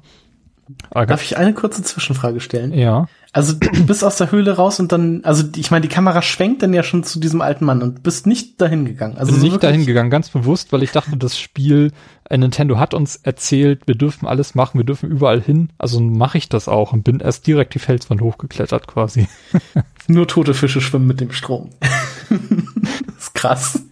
Aber 0.91 1.06
Darf 1.07 1.23
ich 1.23 1.38
eine 1.38 1.53
kurze 1.53 1.81
Zwischenfrage 1.81 2.40
stellen? 2.40 2.73
Ja. 2.73 3.07
Also 3.31 3.53
du 3.53 3.69
bist 3.86 4.03
aus 4.03 4.18
der 4.18 4.31
Höhle 4.31 4.56
raus 4.56 4.80
und 4.80 4.91
dann, 4.91 5.23
also 5.23 5.44
ich 5.56 5.72
meine, 5.72 5.81
die 5.81 5.94
Kamera 5.94 6.22
schwenkt 6.22 6.64
dann 6.64 6.73
ja 6.73 6.84
schon 6.84 7.03
zu 7.03 7.19
diesem 7.19 7.41
alten 7.41 7.65
Mann 7.65 7.81
und 7.81 8.03
bist 8.03 8.27
nicht 8.27 8.61
dahin 8.61 8.86
gegangen. 8.86 9.18
Also 9.18 9.31
bin 9.31 9.41
so 9.41 9.48
nicht 9.48 9.64
dahin 9.64 9.86
gegangen, 9.86 10.10
ganz 10.10 10.30
bewusst, 10.30 10.72
weil 10.72 10.84
ich 10.84 10.91
dachte, 10.91 11.18
das 11.18 11.38
Spiel, 11.40 11.88
äh, 11.88 12.19
Nintendo 12.38 12.77
hat 12.77 12.93
uns 12.93 13.15
erzählt, 13.15 13.88
wir 13.88 13.95
dürfen 13.95 14.27
alles 14.27 14.56
machen, 14.56 14.77
wir 14.77 14.85
dürfen 14.85 15.10
überall 15.10 15.41
hin. 15.41 15.69
Also 15.77 15.99
mache 15.99 16.38
ich 16.38 16.49
das 16.49 16.68
auch 16.68 16.93
und 16.93 17.03
bin 17.03 17.19
erst 17.19 17.47
direkt 17.47 17.73
die 17.73 17.80
Felswand 17.80 18.22
hochgeklettert 18.22 18.88
quasi. 18.88 19.27
Nur 20.07 20.27
tote 20.27 20.53
Fische 20.53 20.81
schwimmen 20.81 21.07
mit 21.07 21.22
dem 21.22 21.31
Strom. 21.31 21.69
das 21.80 23.18
ist 23.18 23.35
krass. 23.35 23.84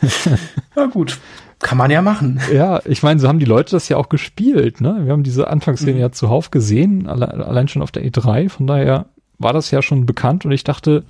Na 0.76 0.86
gut. 0.86 1.18
Kann 1.60 1.76
man 1.76 1.90
ja 1.90 2.00
machen. 2.00 2.40
Ja, 2.52 2.80
ich 2.86 3.02
meine, 3.02 3.20
so 3.20 3.28
haben 3.28 3.38
die 3.38 3.44
Leute 3.44 3.72
das 3.72 3.88
ja 3.90 3.98
auch 3.98 4.08
gespielt, 4.08 4.80
ne? 4.80 5.00
Wir 5.04 5.12
haben 5.12 5.22
diese 5.22 5.48
Anfangsszene 5.48 5.92
mhm. 5.92 6.00
ja 6.00 6.10
zuhauf 6.10 6.50
gesehen, 6.50 7.06
alle, 7.06 7.28
allein 7.28 7.68
schon 7.68 7.82
auf 7.82 7.90
der 7.90 8.02
E3, 8.02 8.48
von 8.48 8.66
daher 8.66 9.06
war 9.38 9.52
das 9.52 9.70
ja 9.70 9.82
schon 9.82 10.06
bekannt 10.06 10.46
und 10.46 10.52
ich 10.52 10.64
dachte, 10.64 11.04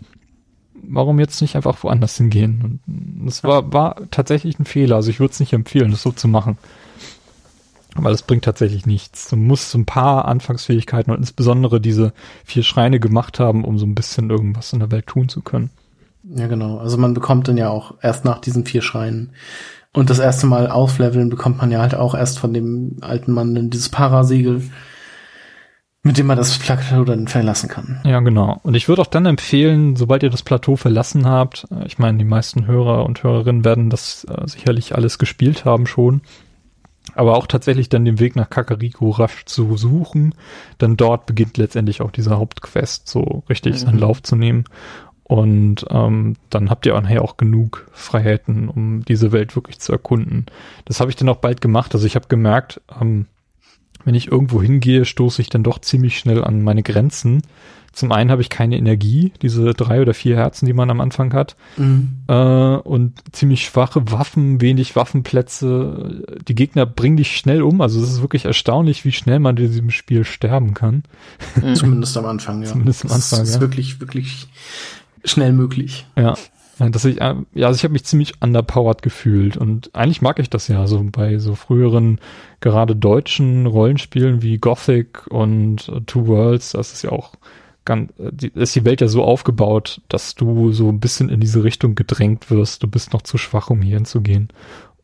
warum 0.83 1.19
jetzt 1.21 1.41
nicht 1.41 1.57
einfach 1.57 1.83
woanders 1.83 2.17
hingehen? 2.17 2.81
Und 2.87 3.27
das 3.27 3.45
war, 3.45 3.73
war 3.73 3.97
tatsächlich 4.11 4.59
ein 4.59 4.65
Fehler, 4.65 4.97
also 4.97 5.11
ich 5.11 5.21
würde 5.21 5.33
es 5.33 5.41
nicht 5.41 5.53
empfehlen, 5.53 5.91
das 5.91 6.03
so 6.03 6.13
zu 6.13 6.29
machen. 6.29 6.59
Weil 7.97 8.15
es 8.15 8.23
bringt 8.23 8.45
tatsächlich 8.45 8.87
nichts. 8.87 9.29
Du 9.29 9.37
musst 9.37 9.71
so 9.71 9.79
ein 9.79 9.85
paar 9.85 10.27
Anfangsfähigkeiten 10.27 11.13
und 11.13 11.19
insbesondere 11.19 11.81
diese 11.81 12.13
vier 12.45 12.63
Schreine 12.63 13.01
gemacht 13.01 13.41
haben, 13.41 13.65
um 13.65 13.79
so 13.79 13.87
ein 13.87 13.97
bisschen 13.97 14.31
irgendwas 14.31 14.73
in 14.73 14.79
der 14.79 14.93
Welt 14.93 15.09
tun 15.09 15.29
zu 15.29 15.43
können. 15.43 15.71
Ja, 16.23 16.47
genau. 16.47 16.79
Also 16.79 16.99
man 16.99 17.15
bekommt 17.15 17.49
dann 17.49 17.57
ja 17.57 17.69
auch 17.69 17.95
erst 18.01 18.25
nach 18.25 18.41
diesen 18.41 18.65
vier 18.65 18.83
Schreinen 18.83 19.33
und 19.93 20.09
das 20.09 20.21
erste 20.21 20.47
Mal 20.47 20.71
aufleveln 20.71 21.31
bekommt 21.31 21.59
man 21.59 21.73
ja 21.73 21.81
halt 21.81 21.95
auch 21.95 22.15
erst 22.15 22.39
von 22.39 22.55
dem 22.55 22.99
alten 23.01 23.33
Mann 23.33 23.71
dieses 23.71 23.89
Parasegel, 23.89 24.63
mit 26.03 26.17
dem 26.17 26.27
man 26.27 26.39
das 26.39 26.59
Plateau 26.59 27.05
dann 27.05 27.29
verlassen 27.29 27.69
kann. 27.69 28.01
Ja, 28.05 28.21
genau. 28.21 28.59
Und 28.63 28.75
ich 28.75 28.89
würde 28.89 29.03
auch 29.03 29.07
dann 29.07 29.27
empfehlen, 29.27 29.97
sobald 29.97 30.23
ihr 30.23 30.31
das 30.31 30.43
Plateau 30.43 30.77
verlassen 30.77 31.27
habt, 31.27 31.67
äh, 31.71 31.87
ich 31.87 31.99
meine, 31.99 32.19
die 32.19 32.25
meisten 32.25 32.67
Hörer 32.67 33.05
und 33.05 33.23
Hörerinnen 33.23 33.65
werden 33.65 33.91
das 33.91 34.25
äh, 34.25 34.47
sicherlich 34.47 34.95
alles 34.95 35.19
gespielt 35.19 35.65
haben 35.65 35.87
schon, 35.87 36.23
aber 37.15 37.37
auch 37.37 37.47
tatsächlich 37.47 37.89
dann 37.89 38.05
den 38.05 38.19
Weg 38.19 38.35
nach 38.35 38.49
Kakariko 38.49 39.11
rasch 39.11 39.45
zu 39.45 39.77
suchen, 39.77 40.35
dann 40.79 40.97
dort 40.97 41.27
beginnt 41.27 41.59
letztendlich 41.59 42.01
auch 42.01 42.11
dieser 42.11 42.39
Hauptquest 42.39 43.09
so 43.09 43.43
richtig 43.51 43.75
mhm. 43.75 43.79
seinen 43.79 43.99
Lauf 43.99 44.23
zu 44.23 44.37
nehmen. 44.37 44.65
Und 45.25 45.87
ähm, 45.91 46.35
dann 46.49 46.71
habt 46.71 46.87
ihr 46.87 47.01
nachher 47.01 47.23
auch 47.23 47.37
genug 47.37 47.87
Freiheiten, 47.93 48.69
um 48.69 49.05
diese 49.05 49.31
Welt 49.31 49.55
wirklich 49.55 49.79
zu 49.79 49.93
erkunden. 49.93 50.47
Das 50.87 50.99
habe 50.99 51.11
ich 51.11 51.17
dann 51.17 51.29
auch 51.29 51.37
bald 51.37 51.61
gemacht. 51.61 51.95
Also 51.95 52.05
ich 52.05 52.17
habe 52.17 52.27
gemerkt, 52.27 52.81
ähm, 53.01 53.27
wenn 54.05 54.15
ich 54.15 54.31
irgendwo 54.31 54.63
hingehe, 54.63 55.05
stoße 55.05 55.43
ich 55.43 55.51
dann 55.51 55.63
doch 55.63 55.81
ziemlich 55.81 56.19
schnell 56.19 56.45
an 56.45 56.63
meine 56.63 56.83
Grenzen. 56.83 57.43
Zum 57.93 58.13
einen 58.13 58.31
habe 58.31 58.41
ich 58.41 58.51
keine 58.51 58.77
Energie, 58.77 59.33
diese 59.43 59.75
drei 59.75 60.01
oder 60.01 60.15
vier 60.15 60.37
Herzen, 60.37 60.65
die 60.65 60.73
man 60.73 60.91
am 60.91 61.01
Anfang 61.01 61.33
hat, 61.33 61.57
mhm. 61.77 62.21
äh, 62.29 62.35
und 62.35 63.15
ziemlich 63.33 63.65
schwache 63.65 64.13
Waffen, 64.13 64.61
wenig 64.61 64.95
Waffenplätze. 64.95 66.39
Die 66.47 66.55
Gegner 66.55 66.87
bringen 66.87 67.17
dich 67.17 67.37
schnell 67.37 67.63
um. 67.63 67.81
Also 67.81 68.01
es 68.01 68.11
ist 68.11 68.21
wirklich 68.21 68.45
erstaunlich, 68.45 69.05
wie 69.05 69.11
schnell 69.11 69.41
man 69.41 69.57
in 69.57 69.67
diesem 69.67 69.91
Spiel 69.91 70.25
sterben 70.25 70.73
kann. 70.73 71.03
Zumindest 71.75 72.17
am 72.17 72.27
Anfang, 72.27 72.63
ja. 72.63 72.69
Zumindest 72.69 73.05
am 73.05 73.11
Anfang, 73.11 73.41
das 73.41 73.49
ist 73.49 73.55
ja. 73.57 73.61
wirklich, 73.61 74.01
wirklich 74.01 74.47
schnell 75.25 75.53
möglich. 75.53 76.07
Ja. 76.17 76.37
Dass 76.89 77.05
ich, 77.05 77.21
äh, 77.21 77.35
ja, 77.53 77.67
also 77.67 77.77
ich 77.77 77.85
habe 77.85 77.93
mich 77.93 78.05
ziemlich 78.05 78.43
underpowered 78.43 79.03
gefühlt 79.03 79.59
und 79.59 79.95
eigentlich 79.95 80.23
mag 80.23 80.39
ich 80.39 80.49
das 80.49 80.67
ja 80.69 80.87
so 80.87 81.05
bei 81.13 81.39
so 81.39 81.55
früheren, 81.55 82.19
gerade 82.61 82.97
deutschen 82.97 83.67
Rollenspielen 83.67 84.41
wie 84.41 84.57
Gothic 84.57 85.27
und 85.27 85.93
Two 86.07 86.27
Worlds, 86.27 86.73
das 86.73 86.95
ist 86.95 87.03
ja 87.03 87.13
auch 87.13 87.35
ganz, 87.85 88.13
äh, 88.19 88.31
die, 88.33 88.49
ist 88.55 88.75
die 88.75 88.85
Welt 88.85 89.01
ja 89.01 89.09
so 89.09 89.23
aufgebaut, 89.23 90.01
dass 90.09 90.35
du 90.35 90.73
so 90.73 90.89
ein 90.89 91.01
bisschen 91.01 91.29
in 91.29 91.41
diese 91.41 91.65
Richtung 91.65 91.95
gedrängt 91.95 92.51
wirst. 92.51 92.83
Du 92.83 92.89
bist 92.89 93.13
noch 93.13 93.23
zu 93.23 93.37
schwach, 93.37 93.71
um 93.71 93.83
hier 93.83 93.97
hinzugehen. 93.97 94.49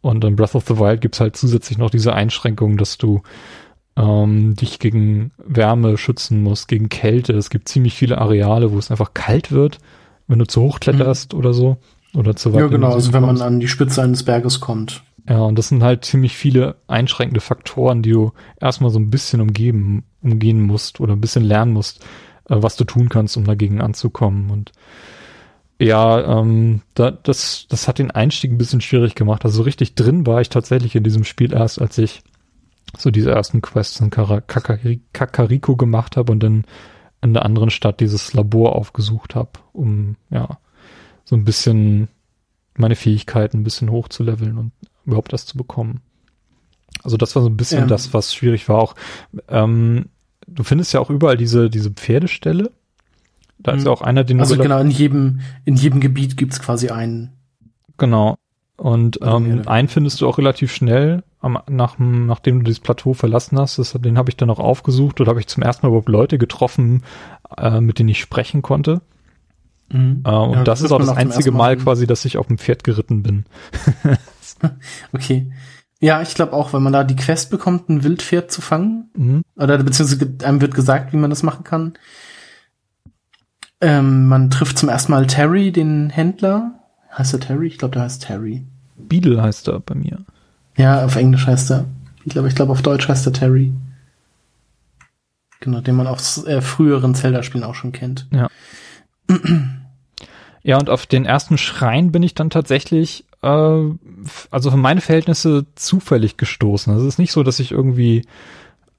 Und 0.01 0.25
in 0.25 0.37
Breath 0.37 0.55
of 0.55 0.67
the 0.67 0.79
Wild 0.79 1.01
gibt's 1.01 1.21
halt 1.21 1.37
zusätzlich 1.37 1.79
noch 1.79 1.91
diese 1.91 2.15
Einschränkung, 2.15 2.77
dass 2.77 2.97
du 2.97 3.23
ähm, 3.97 4.55
dich 4.55 4.79
gegen 4.79 5.33
Wärme 5.39 5.99
schützen 5.99 6.43
musst, 6.43 6.69
gegen 6.69 6.89
Kälte. 6.89 7.33
Es 7.33 7.51
gibt 7.51 7.69
ziemlich 7.69 7.95
viele 7.95 8.19
Areale, 8.19 8.73
wo 8.73 8.79
es 8.79 8.91
einfach 8.91 9.15
kalt 9.15 9.51
wird, 9.51 9.79
wenn 10.27 10.39
du 10.39 10.47
zu 10.47 10.63
hoch 10.63 10.81
kletterst 10.81 11.35
oder 11.35 11.53
so. 11.53 11.77
Oder 12.15 12.35
zu 12.35 12.55
weit 12.55 12.61
Ja, 12.61 12.67
genau, 12.69 12.93
also 12.93 13.13
wenn 13.13 13.23
man 13.23 13.43
an 13.43 13.61
die 13.61 13.69
Spitze 13.69 14.03
eines 14.03 14.23
Berges 14.23 14.61
kommt. 14.61 15.03
Ja, 15.29 15.41
und 15.41 15.59
das 15.59 15.69
sind 15.69 15.83
halt 15.83 16.05
ziemlich 16.05 16.37
viele 16.37 16.77
einschränkende 16.87 17.41
Faktoren, 17.41 18.01
die 18.01 18.13
du 18.13 18.33
erstmal 18.61 18.91
so 18.91 18.99
ein 18.99 19.11
bisschen 19.11 19.41
umgeben, 19.41 20.05
umgehen 20.23 20.61
musst 20.63 21.01
oder 21.01 21.15
ein 21.15 21.21
bisschen 21.21 21.45
lernen 21.45 21.73
musst, 21.73 22.01
äh, 22.49 22.57
was 22.59 22.77
du 22.77 22.85
tun 22.85 23.09
kannst, 23.09 23.37
um 23.37 23.45
dagegen 23.45 23.81
anzukommen. 23.81 24.51
Und 24.51 24.73
ja, 25.79 26.41
ähm, 26.41 26.81
da, 26.95 27.11
das, 27.11 27.67
das 27.69 27.87
hat 27.87 27.99
den 27.99 28.11
Einstieg 28.11 28.51
ein 28.51 28.59
bisschen 28.59 28.81
schwierig 28.81 29.15
gemacht. 29.15 29.45
Also 29.45 29.59
so 29.59 29.63
richtig 29.65 29.95
drin 29.95 30.27
war 30.27 30.41
ich 30.41 30.49
tatsächlich 30.49 30.95
in 30.97 31.05
diesem 31.05 31.25
Spiel 31.25 31.53
erst, 31.53 31.81
als 31.83 31.99
ich 31.99 32.23
so 32.97 33.11
diese 33.11 33.33
ersten 33.33 33.61
Quests 33.61 34.01
in 34.01 34.11
Kara- 34.11 34.41
Kakari- 34.41 35.01
Kakariko 35.13 35.77
gemacht 35.77 36.17
habe 36.17 36.33
und 36.33 36.43
dann 36.43 36.65
in 37.27 37.35
der 37.35 37.45
anderen 37.45 37.71
Stadt 37.71 38.01
dieses 38.01 38.33
Labor 38.35 38.77
aufgesucht 38.77 39.35
habe, 39.35 39.51
um 39.73 40.17
ja 40.31 40.59
so 41.25 41.37
ein 41.37 41.45
bisschen 41.45 42.09
meine 42.77 42.95
Fähigkeiten 42.97 43.59
ein 43.59 43.65
bisschen 43.65 43.91
hochzuleveln 43.91 44.59
und 44.59 44.73
überhaupt 45.05 45.33
das 45.33 45.47
zu 45.47 45.57
bekommen. 45.57 46.01
Also 47.03 47.17
das 47.17 47.35
war 47.37 47.43
so 47.43 47.49
ein 47.49 47.57
bisschen 47.57 47.81
Ja. 47.81 47.87
das, 47.87 48.13
was 48.15 48.35
schwierig 48.35 48.69
war 48.69 48.79
auch. 48.79 48.95
Ähm, 49.49 50.07
du 50.47 50.63
findest 50.63 50.93
ja 50.93 51.01
auch 51.01 51.11
überall 51.11 51.37
diese, 51.37 51.71
diese 51.71 51.91
Pferdestelle. 51.91 52.71
Da 53.59 53.73
ist 53.73 53.81
Mhm. 53.81 53.87
ja 53.87 53.93
auch 53.93 54.03
einer, 54.03 54.25
den 54.25 54.41
Also 54.41 54.57
genau, 54.57 54.81
in 54.81 54.91
jedem, 54.91 55.41
in 55.65 55.77
jedem 55.77 56.01
Gebiet 56.01 56.37
gibt's 56.37 56.61
quasi 56.61 56.91
einen. 56.91 57.33
Genau. 57.99 58.37
Und 58.77 59.23
Also 59.23 59.39
ähm, 59.39 59.63
einen 59.67 59.89
findest 59.89 60.21
du 60.21 60.29
auch 60.29 60.37
relativ 60.39 60.73
schnell, 60.73 61.23
am, 61.47 61.59
nach, 61.69 61.97
nachdem 61.99 62.59
du 62.59 62.65
dieses 62.65 62.81
Plateau 62.81 63.15
verlassen 63.15 63.59
hast. 63.59 63.79
Das, 63.79 63.93
den 63.93 64.19
habe 64.19 64.31
ich 64.31 64.37
dann 64.37 64.51
auch 64.51 64.59
aufgesucht 64.59 65.21
oder 65.21 65.31
habe 65.31 65.41
ich 65.41 65.47
zum 65.47 65.63
ersten 65.63 65.87
Mal 65.87 65.89
überhaupt 65.91 66.09
Leute 66.09 66.37
getroffen, 66.39 67.03
äh, 67.57 67.81
mit 67.81 67.99
denen 67.99 68.09
ich 68.11 68.21
sprechen 68.21 68.61
konnte. 68.63 69.01
Mhm. 69.91 70.23
Äh, 70.25 70.31
und 70.31 70.53
Ja, 70.55 70.65
das 70.65 70.81
ist 70.81 70.91
wird 70.91 70.93
auch 71.01 71.07
das 71.07 71.17
einzige 71.17 71.53
Mal 71.53 71.77
Mal- 71.77 71.83
quasi, 71.85 72.07
dass 72.07 72.25
ich 72.25 72.37
auf 72.39 72.49
dem 72.49 72.59
Pferd 72.59 72.85
geritten 72.85 73.23
bin. 73.23 73.45
Okay. 75.13 75.53
Ja, 76.01 76.23
ich 76.23 76.35
glaube 76.35 76.53
auch, 76.53 76.73
wenn 76.73 76.83
man 76.83 76.93
da 76.93 77.05
die 77.05 77.17
Quest 77.17 77.51
bekommt, 77.51 77.89
ein 77.89 78.05
Wildpferd 78.05 78.51
zu 78.51 78.61
fangen, 78.61 79.11
Mhm. 79.17 79.43
oder 79.57 79.77
beziehungsweise 79.83 80.37
einem 80.45 80.61
wird 80.61 80.75
gesagt, 80.75 81.13
wie 81.13 81.17
man 81.19 81.31
das 81.31 81.43
machen 81.43 81.65
kann. 81.65 81.95
Ähm, 83.81 84.27
man 84.29 84.51
trifft 84.51 84.79
zum 84.79 84.89
ersten 84.89 85.13
Mal 85.13 85.27
Terry, 85.27 85.73
den 85.73 86.11
Händler. 86.11 86.81
Heißt 87.17 87.33
er 87.35 87.41
Terry? 87.41 87.67
Ich 87.67 87.79
glaube, 87.79 87.93
der 87.93 88.03
heißt 88.03 88.23
Terry. 88.23 88.67
Beadle 88.97 89.43
heißt 89.43 89.69
er 89.69 89.81
bei 89.81 89.95
mir. 89.95 90.25
Ja, 90.77 91.05
auf 91.05 91.17
Englisch 91.17 91.47
heißt 91.47 91.71
er. 91.71 91.87
Ich 92.25 92.33
glaube, 92.33 92.49
ich 92.49 92.55
glaube, 92.55 92.73
auf 92.73 92.83
Deutsch 92.83 93.09
heißt 93.09 93.27
er 93.27 93.33
Terry. 93.33 93.73
Genau, 95.61 95.81
den 95.81 95.95
man 95.95 96.07
aus 96.07 96.45
äh, 96.47 96.61
früheren 96.61 97.15
Zelda-Spielen 97.15 97.65
auch 97.65 97.75
schon 97.75 97.93
kennt. 97.93 98.27
Ja. 98.31 98.49
ja, 100.63 100.79
und 100.79 100.91
auf 100.91 101.07
den 101.07 101.25
ersten 101.25 101.57
Schrein 101.57 102.13
bin 102.13 102.23
ich 102.23 102.35
dann 102.35 102.51
tatsächlich, 102.51 103.25
äh, 103.43 103.49
also 103.49 104.71
für 104.71 104.77
meine 104.77 105.01
Verhältnisse 105.01 105.67
zufällig 105.75 106.37
gestoßen. 106.37 106.93
Also 106.93 107.07
es 107.07 107.15
ist 107.15 107.19
nicht 107.19 107.33
so, 107.33 107.43
dass 107.43 107.59
ich 107.59 107.73
irgendwie 107.73 108.27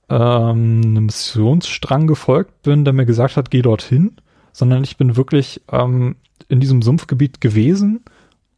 ähm, 0.09 0.81
einem 0.83 1.05
Missionsstrang 1.05 2.07
gefolgt 2.07 2.63
bin, 2.63 2.85
der 2.85 2.93
mir 2.93 3.05
gesagt 3.05 3.37
hat, 3.37 3.51
geh 3.51 3.61
dorthin, 3.61 4.13
sondern 4.51 4.83
ich 4.83 4.97
bin 4.97 5.15
wirklich 5.15 5.61
ähm, 5.71 6.15
in 6.49 6.59
diesem 6.59 6.81
Sumpfgebiet 6.81 7.41
gewesen 7.41 8.01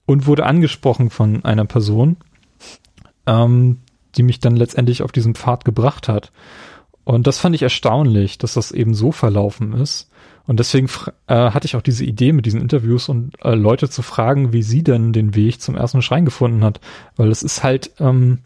und 0.05 0.25
wurde 0.27 0.45
angesprochen 0.45 1.09
von 1.09 1.43
einer 1.43 1.65
Person, 1.65 2.17
ähm, 3.25 3.79
die 4.15 4.23
mich 4.23 4.39
dann 4.39 4.55
letztendlich 4.55 5.03
auf 5.03 5.11
diesen 5.11 5.35
Pfad 5.35 5.65
gebracht 5.65 6.07
hat. 6.07 6.31
Und 7.03 7.27
das 7.27 7.39
fand 7.39 7.55
ich 7.55 7.63
erstaunlich, 7.63 8.37
dass 8.37 8.53
das 8.53 8.71
eben 8.71 8.93
so 8.93 9.11
verlaufen 9.11 9.73
ist. 9.73 10.09
Und 10.45 10.59
deswegen 10.59 10.89
äh, 11.27 11.51
hatte 11.51 11.65
ich 11.65 11.75
auch 11.75 11.81
diese 11.81 12.03
Idee 12.03 12.33
mit 12.33 12.45
diesen 12.45 12.61
Interviews 12.61 13.07
und 13.07 13.33
äh, 13.43 13.53
Leute 13.53 13.89
zu 13.89 14.01
fragen, 14.01 14.51
wie 14.51 14.63
sie 14.63 14.83
denn 14.83 15.13
den 15.13 15.35
Weg 15.35 15.61
zum 15.61 15.75
ersten 15.75 16.01
Schrein 16.01 16.25
gefunden 16.25 16.63
hat. 16.63 16.79
Weil 17.15 17.29
es 17.29 17.43
ist 17.43 17.63
halt, 17.63 17.91
ähm, 17.99 18.39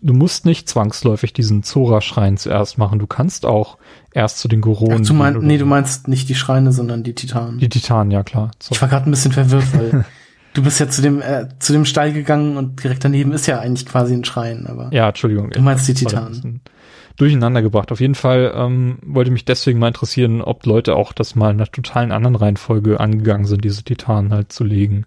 du 0.00 0.14
musst 0.14 0.46
nicht 0.46 0.68
zwangsläufig 0.68 1.32
diesen 1.32 1.62
Zora-Schrein 1.62 2.36
zuerst 2.36 2.78
machen. 2.78 3.00
Du 3.00 3.08
kannst 3.08 3.46
auch 3.46 3.78
erst 4.12 4.38
zu 4.38 4.46
den 4.46 4.60
Goronen. 4.60 5.02
Ach, 5.02 5.06
du 5.06 5.14
mein, 5.14 5.32
gehen 5.32 5.38
oder 5.38 5.46
nee, 5.46 5.58
du 5.58 5.66
meinst 5.66 6.08
nicht 6.08 6.28
die 6.28 6.34
Schreine, 6.34 6.72
sondern 6.72 7.02
die 7.02 7.14
Titanen. 7.14 7.58
Die 7.58 7.68
Titanen, 7.68 8.12
ja 8.12 8.22
klar. 8.22 8.52
So. 8.60 8.72
Ich 8.72 8.80
war 8.80 8.88
gerade 8.88 9.08
ein 9.08 9.10
bisschen 9.10 9.32
verwirrt, 9.32 9.72
weil 9.74 10.04
du 10.54 10.62
bist 10.62 10.80
ja 10.80 10.88
zu 10.88 11.02
dem 11.02 11.20
äh, 11.22 11.48
zu 11.58 11.72
dem 11.72 11.84
Stall 11.84 12.12
gegangen 12.12 12.56
und 12.56 12.82
direkt 12.82 13.04
daneben 13.04 13.32
ist 13.32 13.46
ja 13.46 13.58
eigentlich 13.60 13.86
quasi 13.86 14.14
ein 14.14 14.24
Schrein, 14.24 14.66
aber 14.66 14.90
Ja, 14.92 15.08
Entschuldigung. 15.08 15.50
du 15.50 15.60
meinst 15.60 15.86
die 15.88 15.94
Titanen. 15.94 16.60
Durcheinander 17.16 17.60
gebracht. 17.60 17.92
Auf 17.92 18.00
jeden 18.00 18.14
Fall 18.14 18.50
ähm, 18.54 18.98
wollte 19.04 19.30
mich 19.30 19.44
deswegen 19.44 19.78
mal 19.78 19.88
interessieren, 19.88 20.40
ob 20.40 20.64
Leute 20.64 20.96
auch 20.96 21.12
das 21.12 21.34
mal 21.34 21.50
in 21.50 21.56
einer 21.56 21.70
totalen 21.70 22.12
anderen 22.12 22.34
Reihenfolge 22.36 22.98
angegangen 22.98 23.44
sind, 23.44 23.62
diese 23.62 23.82
Titanen 23.84 24.32
halt 24.32 24.52
zu 24.52 24.64
legen. 24.64 25.04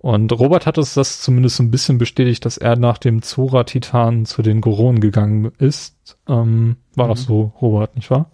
Und 0.00 0.30
Robert 0.32 0.66
hat 0.66 0.78
es 0.78 0.94
das 0.94 1.20
zumindest 1.20 1.56
so 1.56 1.64
ein 1.64 1.72
bisschen 1.72 1.98
bestätigt, 1.98 2.44
dass 2.44 2.58
er 2.58 2.76
nach 2.76 2.98
dem 2.98 3.22
Zora-Titan 3.22 4.24
zu 4.26 4.42
den 4.42 4.60
Goronen 4.60 5.00
gegangen 5.00 5.50
ist. 5.58 6.16
Ähm, 6.28 6.76
war 6.94 7.06
Mhm. 7.06 7.10
das 7.10 7.22
so, 7.24 7.52
Robert, 7.60 7.96
nicht 7.96 8.08
wahr? 8.10 8.30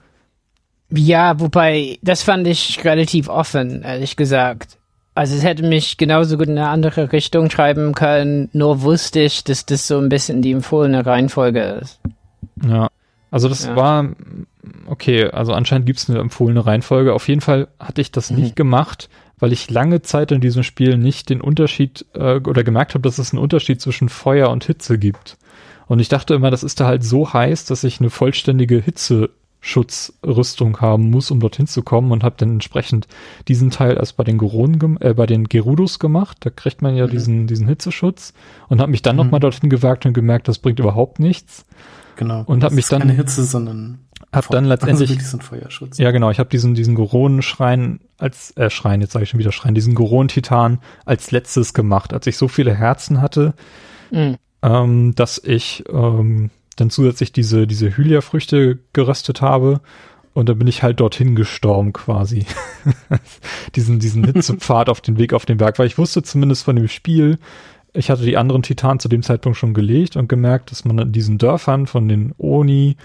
Ja, 0.91 1.41
wobei, 1.41 1.99
das 2.03 2.23
fand 2.23 2.47
ich 2.47 2.85
relativ 2.85 3.29
offen, 3.31 3.81
ehrlich 3.83 4.17
gesagt. 4.17 4.77
Also 5.15 5.37
es 5.37 5.45
hätte 5.45 5.63
mich 5.63 5.97
genauso 5.97 6.37
gut 6.37 6.49
in 6.49 6.59
eine 6.59 6.69
andere 6.69 7.13
Richtung 7.13 7.49
schreiben 7.51 7.95
können, 7.95 8.49
nur 8.53 8.83
wusste 8.83 9.21
ich, 9.21 9.45
dass 9.45 9.65
das 9.65 9.87
so 9.87 9.99
ein 9.99 10.09
bisschen 10.09 10.43
die 10.43 10.51
empfohlene 10.53 11.07
Reihenfolge 11.07 11.61
ist. 11.83 12.01
Ja. 12.67 12.89
Also 13.31 13.49
das 13.49 13.65
Ja. 13.67 13.77
war 13.77 14.09
okay, 14.87 15.27
also 15.31 15.53
anscheinend 15.53 15.87
gibt's 15.87 16.09
eine 16.11 16.19
empfohlene 16.21 16.65
Reihenfolge. 16.67 17.13
Auf 17.15 17.29
jeden 17.29 17.41
Fall 17.41 17.69
hatte 17.79 18.01
ich 18.01 18.11
das 18.13 18.31
Mhm. 18.31 18.39
nicht 18.41 18.57
gemacht, 18.57 19.09
weil 19.39 19.53
ich 19.53 19.71
lange 19.71 20.03
Zeit 20.03 20.33
in 20.33 20.41
diesem 20.41 20.63
Spiel 20.63 20.97
nicht 20.99 21.31
den 21.31 21.41
Unterschied 21.41 22.07
äh, 22.15 22.37
oder 22.41 22.65
gemerkt 22.65 22.95
habe, 22.95 23.03
dass 23.03 23.19
es 23.19 23.33
einen 23.33 23.43
Unterschied 23.43 23.81
zwischen 23.81 24.09
Feuer 24.09 24.51
und 24.51 24.65
Hitze 24.65 24.99
gibt. 24.99 25.37
Und 25.87 26.01
ich 26.01 26.09
dachte 26.09 26.35
immer, 26.35 26.51
das 26.51 26.63
ist 26.63 26.81
da 26.81 26.87
halt 26.87 27.05
so 27.05 27.33
heiß, 27.33 27.67
dass 27.67 27.85
ich 27.85 28.01
eine 28.01 28.11
vollständige 28.11 28.81
Hitzeschutzrüstung 29.65 30.81
haben 30.81 31.11
muss, 31.11 31.31
um 31.31 31.41
dorthin 31.41 31.67
zu 31.67 31.83
kommen 31.83 32.13
und 32.13 32.23
habe 32.23 32.35
dann 32.39 32.53
entsprechend 32.53 33.07
diesen 33.49 33.71
Teil 33.71 33.97
erst 33.97 34.17
bei 34.17 34.25
den 34.25 34.39
Geronen, 34.39 35.01
äh, 35.01 35.15
bei 35.15 35.27
den 35.27 35.45
Gerudos 35.49 35.99
gemacht. 35.99 36.39
Da 36.41 36.51
kriegt 36.51 36.83
man 36.83 36.97
ja 36.97 37.07
Mhm. 37.07 37.11
diesen 37.11 37.47
diesen 37.47 37.67
Hitzeschutz 37.69 38.33
und 38.69 38.81
habe 38.81 38.91
mich 38.91 39.03
dann 39.03 39.17
noch 39.17 39.25
Mhm. 39.25 39.31
mal 39.31 39.39
dorthin 39.41 39.71
gewagt 39.71 40.07
und 40.07 40.13
gemerkt, 40.13 40.49
das 40.49 40.59
bringt 40.59 40.79
überhaupt 40.79 41.19
nichts. 41.19 41.65
Genau. 42.17 42.43
Und 42.47 42.63
hab 42.63 42.71
Das 42.71 42.77
mich 42.77 42.87
dann- 42.87 43.01
keine 43.01 43.15
Hitze, 43.15 43.45
sondern 43.45 43.99
Hab 44.33 44.49
dann 44.51 44.65
Feuer. 44.65 44.69
letztendlich 45.01 45.19
also 45.19 45.39
Feuerschutz. 45.39 45.99
Ja, 45.99 46.11
genau. 46.13 46.31
Ich 46.31 46.39
habe 46.39 46.49
diesen, 46.49 46.75
diesen 46.75 46.95
Goronenschrein 46.95 48.01
als, 48.19 48.53
äh, 48.57 48.71
Schrein, 48.71 49.01
jetzt 49.01 49.13
sage 49.13 49.25
ich 49.25 49.31
schon 49.31 49.41
wieder 49.41 49.51
Schrein, 49.53 49.75
diesen 49.75 49.95
Goron-Titan 49.95 50.79
als 51.05 51.31
letztes 51.33 51.75
gemacht, 51.75 52.13
als 52.13 52.27
ich 52.27 52.37
so 52.37 52.47
viele 52.49 52.75
Herzen 52.75 53.21
hatte, 53.21 53.55
Mhm. 54.13 54.37
ähm, 54.63 55.15
dass 55.17 55.39
ich 55.43 55.85
ähm, 55.93 56.51
dann 56.77 56.91
zusätzlich 56.91 57.33
diese, 57.33 57.67
diese 57.67 57.97
Hylia-Früchte 57.97 58.79
geröstet 58.93 59.41
habe. 59.41 59.81
Und 60.33 60.49
dann 60.49 60.59
bin 60.59 60.67
ich 60.67 60.83
halt 60.83 60.99
dorthin 60.99 61.37
gestorben 61.37 61.93
quasi. 61.93 62.47
diesen, 63.77 64.01
diesen 64.01 64.25
Hitzepfad 64.25 64.89
auf 64.89 65.01
den 65.01 65.17
Weg 65.17 65.33
auf 65.33 65.47
den 65.47 65.59
Berg, 65.59 65.79
weil 65.79 65.87
ich 65.87 65.97
wusste 65.99 66.23
zumindest 66.23 66.65
von 66.65 66.75
dem 66.75 66.89
Spiel, 66.89 67.39
ich 67.93 68.11
hatte 68.11 68.25
die 68.25 68.37
anderen 68.37 68.63
Titanen 68.63 68.99
zu 68.99 69.09
dem 69.09 69.23
Zeitpunkt 69.23 69.57
schon 69.57 69.73
gelegt 69.73 70.17
und 70.17 70.29
gemerkt, 70.29 70.73
dass 70.73 70.85
man 70.85 70.99
in 70.99 71.13
diesen 71.13 71.39
Dörfern 71.39 71.87
von 71.87 72.09
den 72.09 72.35
Oni, 72.39 72.97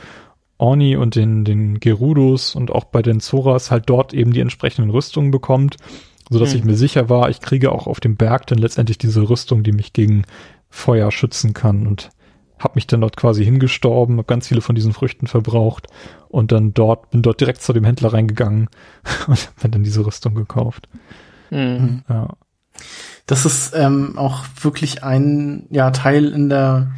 Oni 0.57 0.97
und 0.97 1.15
den, 1.15 1.45
den 1.45 1.79
Gerudos 1.79 2.55
und 2.55 2.71
auch 2.71 2.85
bei 2.85 3.03
den 3.03 3.19
Zoras 3.19 3.69
halt 3.69 3.83
dort 3.87 4.13
eben 4.13 4.33
die 4.33 4.39
entsprechenden 4.39 4.89
Rüstungen 4.89 5.29
bekommt, 5.29 5.77
so 6.29 6.39
dass 6.39 6.51
Hm. 6.51 6.57
ich 6.57 6.63
mir 6.65 6.75
sicher 6.75 7.07
war, 7.07 7.29
ich 7.29 7.39
kriege 7.39 7.71
auch 7.71 7.85
auf 7.85 7.99
dem 7.99 8.15
Berg 8.15 8.47
dann 8.47 8.57
letztendlich 8.57 8.97
diese 8.97 9.29
Rüstung, 9.29 9.61
die 9.61 9.71
mich 9.71 9.93
gegen 9.93 10.23
Feuer 10.69 11.11
schützen 11.11 11.53
kann 11.53 11.85
und 11.85 12.09
habe 12.59 12.73
mich 12.75 12.87
dann 12.87 13.01
dort 13.01 13.17
quasi 13.17 13.43
hingestorben, 13.43 14.17
habe 14.17 14.27
ganz 14.27 14.47
viele 14.47 14.61
von 14.61 14.75
diesen 14.75 14.93
Früchten 14.93 15.27
verbraucht 15.27 15.87
und 16.27 16.51
dann 16.51 16.73
dort 16.73 17.09
bin 17.09 17.21
dort 17.21 17.39
direkt 17.41 17.61
zu 17.61 17.73
dem 17.73 17.85
Händler 17.85 18.13
reingegangen 18.13 18.69
und 19.27 19.47
habe 19.47 19.53
mir 19.63 19.69
dann 19.69 19.83
diese 19.83 20.05
Rüstung 20.05 20.35
gekauft. 20.35 20.89
Mhm. 21.49 22.03
Ja. 22.09 22.29
Das 23.25 23.45
ist 23.45 23.73
ähm, 23.75 24.17
auch 24.17 24.43
wirklich 24.61 25.03
ein 25.03 25.67
ja, 25.69 25.91
Teil 25.91 26.25
in 26.33 26.49
der 26.49 26.91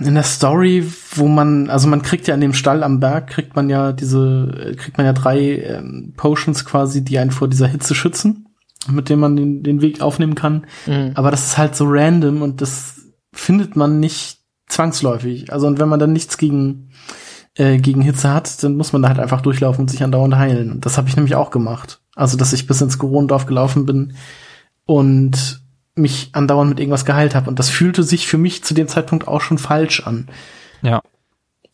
in 0.00 0.14
der 0.14 0.22
Story, 0.22 0.86
wo 1.14 1.26
man, 1.26 1.70
also 1.70 1.88
man 1.88 2.02
kriegt 2.02 2.28
ja 2.28 2.34
in 2.34 2.40
dem 2.40 2.52
Stall 2.52 2.84
am 2.84 3.00
Berg, 3.00 3.28
kriegt 3.28 3.56
man 3.56 3.68
ja 3.68 3.92
diese, 3.92 4.70
äh, 4.70 4.74
kriegt 4.76 4.96
man 4.96 5.06
ja 5.06 5.12
drei 5.12 5.58
ähm, 5.58 6.14
Potions 6.16 6.64
quasi, 6.64 7.02
die 7.02 7.18
einen 7.18 7.32
vor 7.32 7.48
dieser 7.48 7.66
Hitze 7.66 7.94
schützen. 7.94 8.46
mit 8.88 9.08
dem 9.08 9.18
man 9.18 9.36
den, 9.36 9.62
den 9.62 9.82
Weg 9.82 10.00
aufnehmen 10.00 10.36
kann. 10.36 10.66
Mhm. 10.86 11.10
Aber 11.14 11.30
das 11.30 11.46
ist 11.46 11.58
halt 11.58 11.74
so 11.74 11.84
random 11.88 12.42
und 12.42 12.60
das 12.60 12.98
findet 13.40 13.76
man 13.76 14.00
nicht 14.00 14.38
zwangsläufig. 14.66 15.52
Also 15.52 15.66
und 15.66 15.78
wenn 15.78 15.88
man 15.88 16.00
dann 16.00 16.12
nichts 16.12 16.38
gegen 16.38 16.90
äh, 17.54 17.78
gegen 17.78 18.02
Hitze 18.02 18.32
hat, 18.32 18.62
dann 18.62 18.76
muss 18.76 18.92
man 18.92 19.02
da 19.02 19.08
halt 19.08 19.18
einfach 19.18 19.40
durchlaufen 19.40 19.82
und 19.82 19.88
sich 19.88 20.02
andauernd 20.02 20.36
heilen. 20.36 20.80
Das 20.80 20.98
habe 20.98 21.08
ich 21.08 21.16
nämlich 21.16 21.34
auch 21.34 21.50
gemacht. 21.50 22.00
Also 22.14 22.36
dass 22.36 22.52
ich 22.52 22.66
bis 22.66 22.80
ins 22.80 22.98
Goronendorf 22.98 23.46
gelaufen 23.46 23.86
bin 23.86 24.14
und 24.86 25.60
mich 25.94 26.30
andauernd 26.32 26.70
mit 26.70 26.80
irgendwas 26.80 27.04
geheilt 27.04 27.34
habe. 27.34 27.50
Und 27.50 27.58
das 27.58 27.70
fühlte 27.70 28.02
sich 28.02 28.28
für 28.28 28.38
mich 28.38 28.62
zu 28.62 28.74
dem 28.74 28.88
Zeitpunkt 28.88 29.26
auch 29.26 29.40
schon 29.40 29.58
falsch 29.58 30.00
an 30.06 30.28
Ja. 30.82 31.02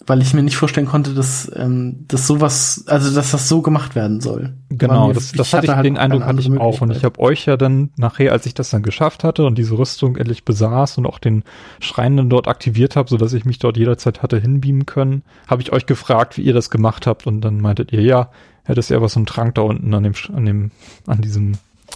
Weil 0.07 0.21
ich 0.21 0.35
mir 0.35 0.43
nicht 0.43 0.57
vorstellen 0.57 0.87
konnte, 0.87 1.15
dass, 1.15 1.51
ähm, 1.57 2.05
dass 2.09 2.27
sowas, 2.27 2.85
also 2.89 3.15
dass 3.15 3.31
das 3.31 3.49
so 3.49 3.63
gemacht 3.63 3.95
werden 3.95 4.21
soll. 4.21 4.53
Genau, 4.69 5.09
mir- 5.09 5.15
das, 5.15 5.33
das 5.33 5.53
hatte 5.55 5.67
ich 5.67 5.73
halt 5.73 5.87
den 5.87 5.97
Eindruck 5.99 6.23
hatte 6.25 6.41
ich 6.41 6.47
auch. 6.61 6.81
Und 6.83 6.91
ich 6.91 7.05
habe 7.05 7.19
euch 7.21 7.47
ja 7.47 7.57
dann 7.57 7.91
nachher, 7.97 8.33
als 8.33 8.45
ich 8.47 8.55
das 8.55 8.71
dann 8.71 8.83
geschafft 8.83 9.25
hatte 9.25 9.47
und 9.47 9.57
diese 9.57 9.79
Rüstung 9.79 10.17
endlich 10.17 10.45
besaß 10.45 10.99
und 10.99 11.07
auch 11.07 11.19
den 11.19 11.43
Schreienden 11.81 12.29
dort 12.29 12.49
aktiviert 12.49 12.97
habe, 12.97 13.09
so 13.09 13.17
dass 13.17 13.33
ich 13.33 13.45
mich 13.45 13.59
dort 13.59 13.77
jederzeit 13.77 14.23
hatte 14.23 14.39
hinbeamen 14.39 14.85
können, 14.87 15.23
habe 15.47 15.63
ich 15.63 15.73
euch 15.73 15.87
gefragt, 15.87 16.37
wie 16.37 16.43
ihr 16.43 16.53
das 16.55 16.69
gemacht 16.71 17.07
habt 17.07 17.27
und 17.27 17.41
dann 17.41 17.61
meintet 17.61 17.93
ihr, 17.93 18.03
ja, 18.03 18.31
hättest 18.65 18.91
ja 18.91 19.01
was 19.01 19.13
so 19.15 19.21
einen 19.21 19.27
Trank 19.27 19.55
da 19.55 19.63
unten 19.63 19.93
an 19.95 20.03
dem, 20.03 20.13
Sch- 20.15 20.35
an 20.35 20.45
dem, 20.45 20.71
an 21.07 21.21
diesem 21.23 21.53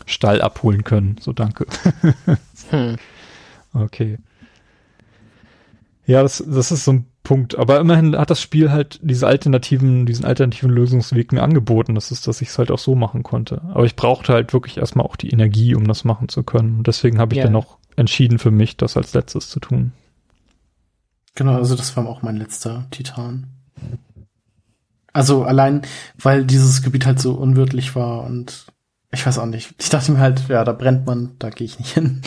Stall 0.07 0.41
abholen 0.43 0.85
können. 0.85 1.17
So 1.21 1.33
danke. 1.33 1.67
Hm. 2.71 2.97
Okay. 3.75 4.17
Ja, 6.07 6.23
das, 6.23 6.43
das 6.47 6.73
ist 6.73 6.85
so 6.87 6.93
ein 6.93 7.07
Punkt. 7.29 7.59
Aber 7.59 7.79
immerhin 7.79 8.17
hat 8.17 8.31
das 8.31 8.41
Spiel 8.41 8.71
halt 8.73 8.99
diese 9.03 9.27
alternativen, 9.27 10.07
diesen 10.07 10.25
alternativen 10.25 10.71
Lösungsweg 10.71 11.31
mir 11.31 11.43
angeboten. 11.43 11.95
Das 11.95 12.11
ist, 12.11 12.27
dass 12.27 12.41
ich 12.41 12.49
es 12.49 12.59
halt 12.59 12.71
auch 12.71 12.79
so 12.79 12.95
machen 12.95 13.23
konnte. 13.23 13.61
Aber 13.75 13.85
ich 13.85 13.97
brauchte 13.97 14.33
halt 14.33 14.55
wirklich 14.55 14.79
erstmal 14.79 15.05
auch 15.05 15.15
die 15.15 15.29
Energie, 15.29 15.75
um 15.75 15.87
das 15.87 16.05
machen 16.05 16.31
zu 16.31 16.43
können. 16.43 16.79
Und 16.79 16.87
deswegen 16.87 17.19
habe 17.19 17.35
ich 17.35 17.39
Ja. 17.41 17.45
dann 17.45 17.57
auch 17.57 17.77
entschieden 17.97 18.39
für 18.39 18.51
mich, 18.51 18.79
das 18.79 18.97
als 18.97 19.13
letztes 19.13 19.51
zu 19.51 19.61
tun. 19.61 19.93
Genau, 21.35 21.53
also 21.57 21.77
das 21.77 21.95
war 21.99 22.07
auch 22.09 22.23
mein 22.23 22.39
letzter 22.39 22.87
Titan. 22.91 23.49
Also 25.13 25.45
allein, 25.45 25.83
weil 26.19 26.47
dieses 26.47 26.81
Gebiet 26.83 27.05
halt 27.05 27.21
so 27.21 27.35
unwirtlich 27.35 27.95
war 27.95 28.25
und 28.25 28.65
ich 29.13 29.27
weiß 29.27 29.39
auch 29.39 29.47
nicht. 29.47 29.75
Ich 29.79 29.91
dachte 29.91 30.13
mir 30.13 30.21
halt, 30.21 30.49
ja, 30.49 30.65
da 30.65 30.73
brennt 30.73 31.05
man, 31.05 31.33
da 31.39 31.51
gehe 31.51 31.67
ich 31.67 31.79
nicht 31.79 31.93
hin. 31.93 32.23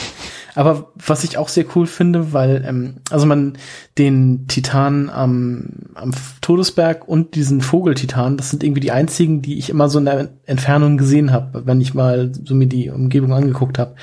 Aber 0.55 0.91
was 0.95 1.23
ich 1.23 1.37
auch 1.37 1.47
sehr 1.47 1.65
cool 1.75 1.87
finde, 1.87 2.33
weil, 2.33 2.63
ähm, 2.67 2.95
also 3.09 3.25
man 3.25 3.57
den 3.97 4.47
Titan 4.47 5.09
am, 5.09 5.69
am 5.95 6.11
Todesberg 6.41 7.07
und 7.07 7.35
diesen 7.35 7.61
Vogeltitan, 7.61 8.37
das 8.37 8.49
sind 8.49 8.63
irgendwie 8.63 8.81
die 8.81 8.91
einzigen, 8.91 9.41
die 9.41 9.57
ich 9.57 9.69
immer 9.69 9.89
so 9.89 9.99
in 9.99 10.05
der 10.05 10.29
Entfernung 10.45 10.97
gesehen 10.97 11.31
habe, 11.31 11.65
wenn 11.65 11.79
ich 11.81 11.93
mal 11.93 12.31
so 12.43 12.53
mir 12.53 12.67
die 12.67 12.89
Umgebung 12.89 13.33
angeguckt 13.33 13.79
habe. 13.79 13.95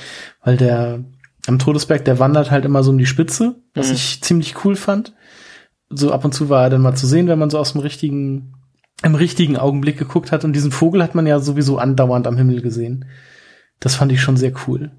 Weil 0.42 0.56
der 0.56 1.04
am 1.46 1.58
Todesberg, 1.58 2.04
der 2.04 2.18
wandert 2.18 2.50
halt 2.50 2.64
immer 2.64 2.82
so 2.82 2.90
um 2.90 2.98
die 2.98 3.06
Spitze, 3.06 3.56
was 3.74 3.88
Mhm. 3.88 3.94
ich 3.94 4.20
ziemlich 4.22 4.64
cool 4.64 4.76
fand. 4.76 5.14
So 5.90 6.12
ab 6.12 6.24
und 6.24 6.34
zu 6.34 6.48
war 6.50 6.64
er 6.64 6.70
dann 6.70 6.82
mal 6.82 6.94
zu 6.94 7.06
sehen, 7.06 7.28
wenn 7.28 7.38
man 7.38 7.48
so 7.50 7.58
aus 7.58 7.72
dem 7.72 7.80
richtigen, 7.80 8.52
im 9.02 9.14
richtigen 9.14 9.56
Augenblick 9.56 9.98
geguckt 9.98 10.32
hat. 10.32 10.44
Und 10.44 10.52
diesen 10.54 10.72
Vogel 10.72 11.02
hat 11.02 11.14
man 11.14 11.26
ja 11.26 11.40
sowieso 11.40 11.78
andauernd 11.78 12.26
am 12.26 12.36
Himmel 12.36 12.60
gesehen. 12.60 13.06
Das 13.80 13.94
fand 13.94 14.12
ich 14.12 14.20
schon 14.20 14.36
sehr 14.36 14.52
cool. 14.66 14.90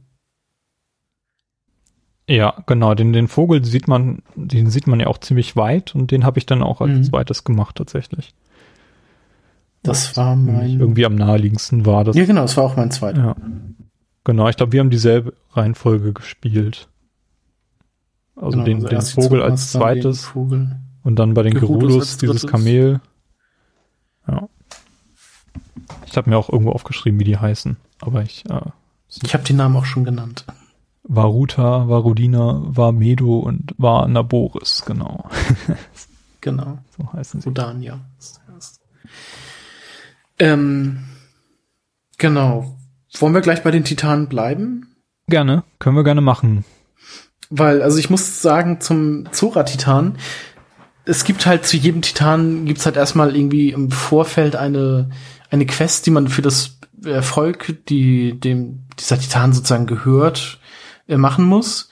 Ja, 2.32 2.54
genau. 2.68 2.94
Den, 2.94 3.12
den 3.12 3.28
Vogel 3.28 3.66
sieht 3.66 3.88
man, 3.88 4.20
den 4.36 4.70
sieht 4.70 4.86
man 4.86 5.00
ja 5.00 5.08
auch 5.08 5.18
ziemlich 5.18 5.56
weit 5.56 5.96
und 5.96 6.12
den 6.12 6.24
habe 6.26 6.38
ich 6.38 6.46
dann 6.46 6.62
auch 6.62 6.80
als 6.80 6.92
Mhm. 6.92 7.04
zweites 7.04 7.44
gemacht 7.44 7.76
tatsächlich. 7.76 8.34
Das 9.82 10.16
war 10.16 10.36
Nämlich 10.36 10.56
mein. 10.74 10.80
Irgendwie 10.80 11.06
am 11.08 11.16
naheliegendsten 11.16 11.86
war 11.88 12.04
das. 12.04 12.16
Ja, 12.16 12.26
genau, 12.26 12.42
das 12.42 12.56
war 12.56 12.66
auch 12.66 12.76
mein 12.78 12.92
zweiter. 12.92 13.20
Ja. 13.20 13.36
Genau, 14.26 14.48
ich 14.48 14.58
glaube, 14.58 14.74
wir 14.74 14.80
haben 14.82 14.90
dieselbe 14.92 15.34
Reihenfolge 15.54 16.14
gespielt. 16.14 16.88
Also 18.36 18.52
Genau, 18.52 18.64
den, 18.64 18.76
also 18.86 18.88
den 18.90 19.02
Vogel 19.02 19.24
Zukunft, 19.40 19.44
als 19.52 19.72
zweites 19.72 20.24
Vogel. 20.26 20.76
und 21.04 21.16
dann 21.18 21.34
bei 21.34 21.42
den 21.44 21.54
Gerudos 21.56 22.18
dieses. 22.18 22.46
Kamel. 22.46 23.02
Ja. 24.28 24.48
Ich 26.06 26.16
habe 26.16 26.30
mir 26.30 26.38
auch 26.38 26.50
irgendwo 26.50 26.74
aufgeschrieben, 26.74 27.20
wie 27.20 27.24
die 27.24 27.38
heißen. 27.38 27.78
Aber 28.02 28.22
ich, 28.22 28.46
äh, 28.50 28.62
Ich 29.24 29.34
habe 29.34 29.44
die 29.44 29.54
Namen 29.54 29.76
auch 29.78 29.86
schon 29.86 30.04
genannt. 30.04 30.46
Varuta, 31.10 31.90
Varudina, 31.90 32.62
Varmedo 32.66 33.40
und 33.40 33.74
Varnaboris, 33.78 34.84
genau. 34.86 35.30
Genau. 36.42 36.80
So 36.98 37.12
heißen 37.12 37.42
sie. 37.42 37.54
Erste. 37.54 38.80
Ähm, 40.40 41.00
genau. 42.18 42.78
Wollen 43.18 43.34
wir 43.34 43.42
gleich 43.42 43.64
bei 43.64 43.72
den 43.72 43.84
Titanen 43.84 44.30
bleiben? 44.30 44.96
Gerne, 45.28 45.64
können 45.80 45.96
wir 45.96 46.04
gerne 46.04 46.22
machen. 46.22 46.64
Weil, 47.50 47.82
also 47.82 47.98
ich 47.98 48.10
muss 48.10 48.42
sagen, 48.42 48.80
zum 48.80 49.32
Zora-Titan, 49.32 50.18
es 51.06 51.24
gibt 51.24 51.46
halt 51.46 51.66
zu 51.66 51.78
jedem 51.78 52.02
Titan, 52.02 52.66
gibt's 52.66 52.86
halt 52.86 52.96
erstmal 52.96 53.36
irgendwie 53.36 53.72
im 53.72 53.92
Vorfeld 53.92 54.56
eine, 54.56 55.10
eine 55.50 55.66
Quest, 55.66 56.06
die 56.06 56.12
man 56.12 56.28
für 56.28 56.42
das 56.42 56.78
Volk, 57.22 57.86
die 57.88 58.40
dem 58.40 58.86
dieser 59.00 59.20
Titan 59.20 59.54
sozusagen 59.54 59.88
gehört, 59.88 60.60
äh, 61.10 61.18
machen 61.18 61.44
muss. 61.46 61.90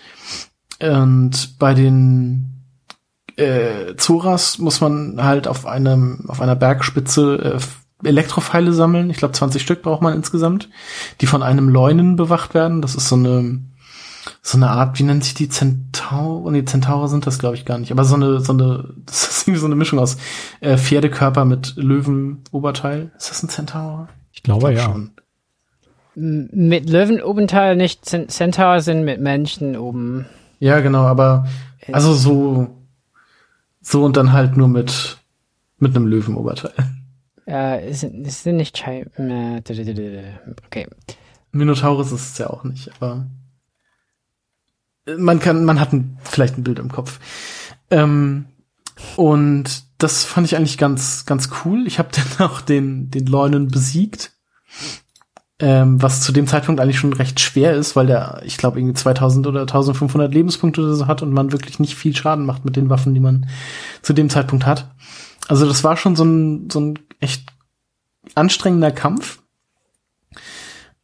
Und 0.80 1.58
bei 1.60 1.74
den 1.74 2.58
äh, 3.36 3.96
Zoras 3.98 4.58
muss 4.60 4.82
man 4.82 5.24
halt 5.24 5.48
auf 5.48 5.66
einem, 5.66 6.26
auf 6.28 6.42
einer 6.42 6.56
Bergspitze 6.56 7.58
äh, 7.58 8.08
Elektropfeile 8.08 8.74
sammeln. 8.74 9.10
Ich 9.10 9.18
glaube, 9.18 9.34
20 9.34 9.62
Stück 9.62 9.82
braucht 9.82 10.02
man 10.02 10.14
insgesamt, 10.14 10.70
die 11.22 11.26
von 11.26 11.42
einem 11.42 11.70
Leunen 11.70 12.16
bewacht 12.16 12.54
werden. 12.54 12.82
Das 12.82 12.96
ist 12.96 13.10
so 13.10 13.16
eine, 13.16 13.60
so 14.42 14.58
eine 14.58 14.70
Art, 14.70 15.00
wie 15.00 15.04
nennt 15.04 15.24
sich 15.24 15.34
die 15.34 15.50
Zentaur? 15.50 16.52
Nee, 16.52 16.66
Zentaure 16.66 17.08
sind 17.08 17.26
das, 17.26 17.40
glaube 17.40 17.56
ich, 17.56 17.66
gar 17.66 17.80
nicht. 17.80 17.92
Aber 17.92 18.06
so 18.06 18.16
eine, 18.16 18.40
so 18.40 18.54
eine, 18.54 18.94
das 19.06 19.30
ist 19.30 19.48
irgendwie 19.48 19.62
so 19.62 19.66
eine 19.66 19.76
Mischung 19.76 20.00
aus 20.00 20.18
äh, 20.60 20.78
Pferdekörper 20.78 21.46
mit 21.46 21.74
Löwenoberteil. 21.76 23.12
Ist 23.18 23.32
das 23.32 23.44
ein 23.44 23.50
Zentaur? 23.50 24.10
Ich 24.32 24.44
glaube 24.44 24.72
Glaub 24.72 24.74
ja. 24.74 24.84
schon. 24.84 25.12
Mit 26.20 26.90
Löwenobenteil 26.90 27.76
nicht, 27.76 28.06
Cent- 28.06 28.32
Centaur 28.32 28.82
sind 28.82 29.06
mit 29.06 29.22
Menschen 29.22 29.76
oben. 29.78 30.26
Ja, 30.58 30.80
genau, 30.80 31.04
aber 31.04 31.48
also 31.92 32.14
so, 32.16 32.76
so 33.82 34.04
und 34.04 34.18
dann 34.18 34.34
halt 34.34 34.58
nur 34.58 34.68
mit, 34.68 35.20
mit 35.78 35.96
einem 35.96 36.08
Löwenoberteil. 36.08 36.74
Äh, 37.46 37.88
es 37.90 38.00
sind, 38.00 38.26
es 38.26 38.42
sind 38.42 38.58
nicht 38.58 38.76
Schei 38.76 39.06
äh, 39.18 39.62
Okay. 40.66 40.88
Minotaurus 41.52 42.12
ist 42.12 42.32
es 42.32 42.38
ja 42.40 42.50
auch 42.50 42.64
nicht, 42.64 42.90
aber 43.00 43.28
man 45.18 45.40
kann, 45.40 45.66
man 45.66 45.80
hat 45.80 45.94
ein, 45.94 46.18
vielleicht 46.24 46.58
ein 46.58 46.64
Bild 46.64 46.80
im 46.80 46.92
Kopf. 46.92 47.20
Ähm, 47.92 48.46
und 49.16 49.84
das 50.00 50.24
fand 50.26 50.48
ich 50.48 50.56
eigentlich 50.56 50.80
ganz, 50.80 51.28
ganz 51.28 51.50
cool. 51.64 51.86
Ich 51.86 52.00
habe 52.00 52.10
dann 52.40 52.48
auch 52.50 52.62
den, 52.62 53.12
den 53.12 53.28
Leunen 53.28 53.68
besiegt. 53.68 54.32
Ähm, 55.60 56.02
was 56.02 56.22
zu 56.22 56.32
dem 56.32 56.46
Zeitpunkt 56.46 56.80
eigentlich 56.80 57.00
schon 57.00 57.14
recht 57.14 57.40
schwer 57.40 57.74
ist, 57.74 57.96
weil 57.96 58.06
der, 58.06 58.42
ich 58.46 58.58
glaube, 58.58 58.80
irgendwie 58.80 58.94
2000 58.94 59.48
oder 59.48 59.62
1500 59.62 60.32
Lebenspunkte 60.32 60.82
oder 60.82 60.94
so 60.94 61.08
hat 61.08 61.24
und 61.24 61.32
man 61.32 61.52
wirklich 61.52 61.80
nicht 61.80 61.96
viel 61.96 62.16
Schaden 62.16 62.46
macht 62.46 62.64
mit 62.64 62.76
den 62.76 62.92
Waffen, 62.92 63.16
die 63.16 63.20
man 63.20 63.48
zu 64.04 64.14
dem 64.14 64.30
Zeitpunkt 64.30 64.68
hat. 64.68 64.92
Also 65.48 65.68
das 65.68 65.84
war 65.84 65.98
schon 65.98 66.16
so 66.16 66.24
ein, 66.26 66.70
so 66.70 66.80
ein 66.80 67.00
echt 67.20 67.52
anstrengender 68.36 68.92
Kampf. 68.92 69.42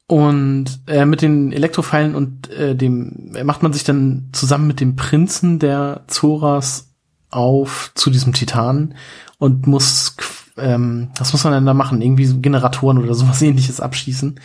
Und 0.05 0.81
äh, 0.85 1.05
mit 1.05 1.21
den 1.21 1.51
Elektropfeilen 1.51 2.13
und 2.13 2.51
äh, 2.51 2.75
dem 2.75 3.31
macht 3.43 3.63
man 3.63 3.73
sich 3.73 3.83
dann 3.83 4.29
zusammen 4.33 4.67
mit 4.67 4.79
dem 4.79 4.95
Prinzen 4.95 5.59
der 5.59 6.03
Zoras 6.07 6.93
auf 7.31 7.91
zu 7.95 8.09
diesem 8.09 8.33
Titan 8.33 8.95
und 9.39 9.65
muss 9.65 10.15
ähm, 10.57 11.09
was 11.17 11.31
muss 11.33 11.43
man 11.43 11.53
denn 11.53 11.65
da 11.65 11.73
machen? 11.73 12.01
Irgendwie 12.01 12.41
Generatoren 12.41 12.97
oder 12.97 13.13
sowas 13.13 13.41
ähnliches 13.43 13.79
abschießen. 13.79 14.39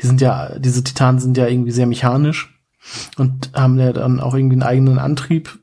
Die 0.00 0.06
sind 0.06 0.20
ja, 0.20 0.58
diese 0.58 0.84
Titanen 0.84 1.20
sind 1.20 1.36
ja 1.36 1.46
irgendwie 1.46 1.72
sehr 1.72 1.86
mechanisch 1.86 2.58
und 3.16 3.50
haben 3.54 3.78
ja 3.78 3.92
dann 3.92 4.20
auch 4.20 4.34
irgendwie 4.34 4.54
einen 4.54 4.62
eigenen 4.62 4.98
Antrieb. 4.98 5.58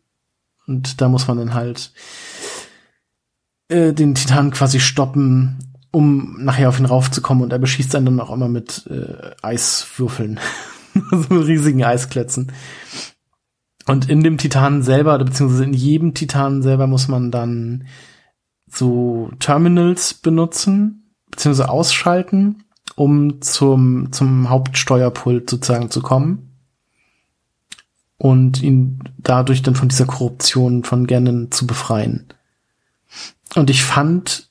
Und 0.67 1.01
da 1.01 1.09
muss 1.09 1.27
man 1.27 1.37
dann 1.37 1.53
halt 1.53 1.91
äh, 3.69 3.93
den 3.93 4.15
Titan 4.15 4.51
quasi 4.51 4.79
stoppen, 4.79 5.57
um 5.91 6.43
nachher 6.43 6.69
auf 6.69 6.79
ihn 6.79 6.85
raufzukommen 6.85 7.43
und 7.43 7.51
er 7.51 7.59
beschießt 7.59 7.95
einen 7.95 8.05
dann 8.05 8.19
auch 8.19 8.31
immer 8.31 8.47
mit 8.47 8.85
äh, 8.87 9.31
Eiswürfeln. 9.41 10.39
so 11.11 11.39
riesigen 11.39 11.83
Eisklätzen. 11.83 12.51
Und 13.87 14.07
in 14.07 14.23
dem 14.23 14.37
Titan 14.37 14.83
selber, 14.83 15.15
oder 15.15 15.25
beziehungsweise 15.25 15.63
in 15.63 15.73
jedem 15.73 16.13
Titan 16.13 16.61
selber 16.61 16.85
muss 16.85 17.07
man 17.07 17.31
dann 17.31 17.85
so 18.69 19.31
Terminals 19.39 20.13
benutzen, 20.13 21.11
beziehungsweise 21.31 21.69
ausschalten, 21.69 22.63
um 22.95 23.41
zum, 23.41 24.11
zum 24.11 24.49
Hauptsteuerpult 24.49 25.49
sozusagen 25.49 25.89
zu 25.89 26.01
kommen. 26.01 26.45
Und 28.17 28.61
ihn 28.61 28.99
dadurch 29.17 29.61
dann 29.61 29.75
von 29.75 29.87
dieser 29.87 30.05
Korruption 30.05 30.83
von 30.83 31.07
Ganon 31.07 31.51
zu 31.51 31.65
befreien. 31.65 32.27
Und 33.55 33.69
ich 33.69 33.83
fand, 33.83 34.49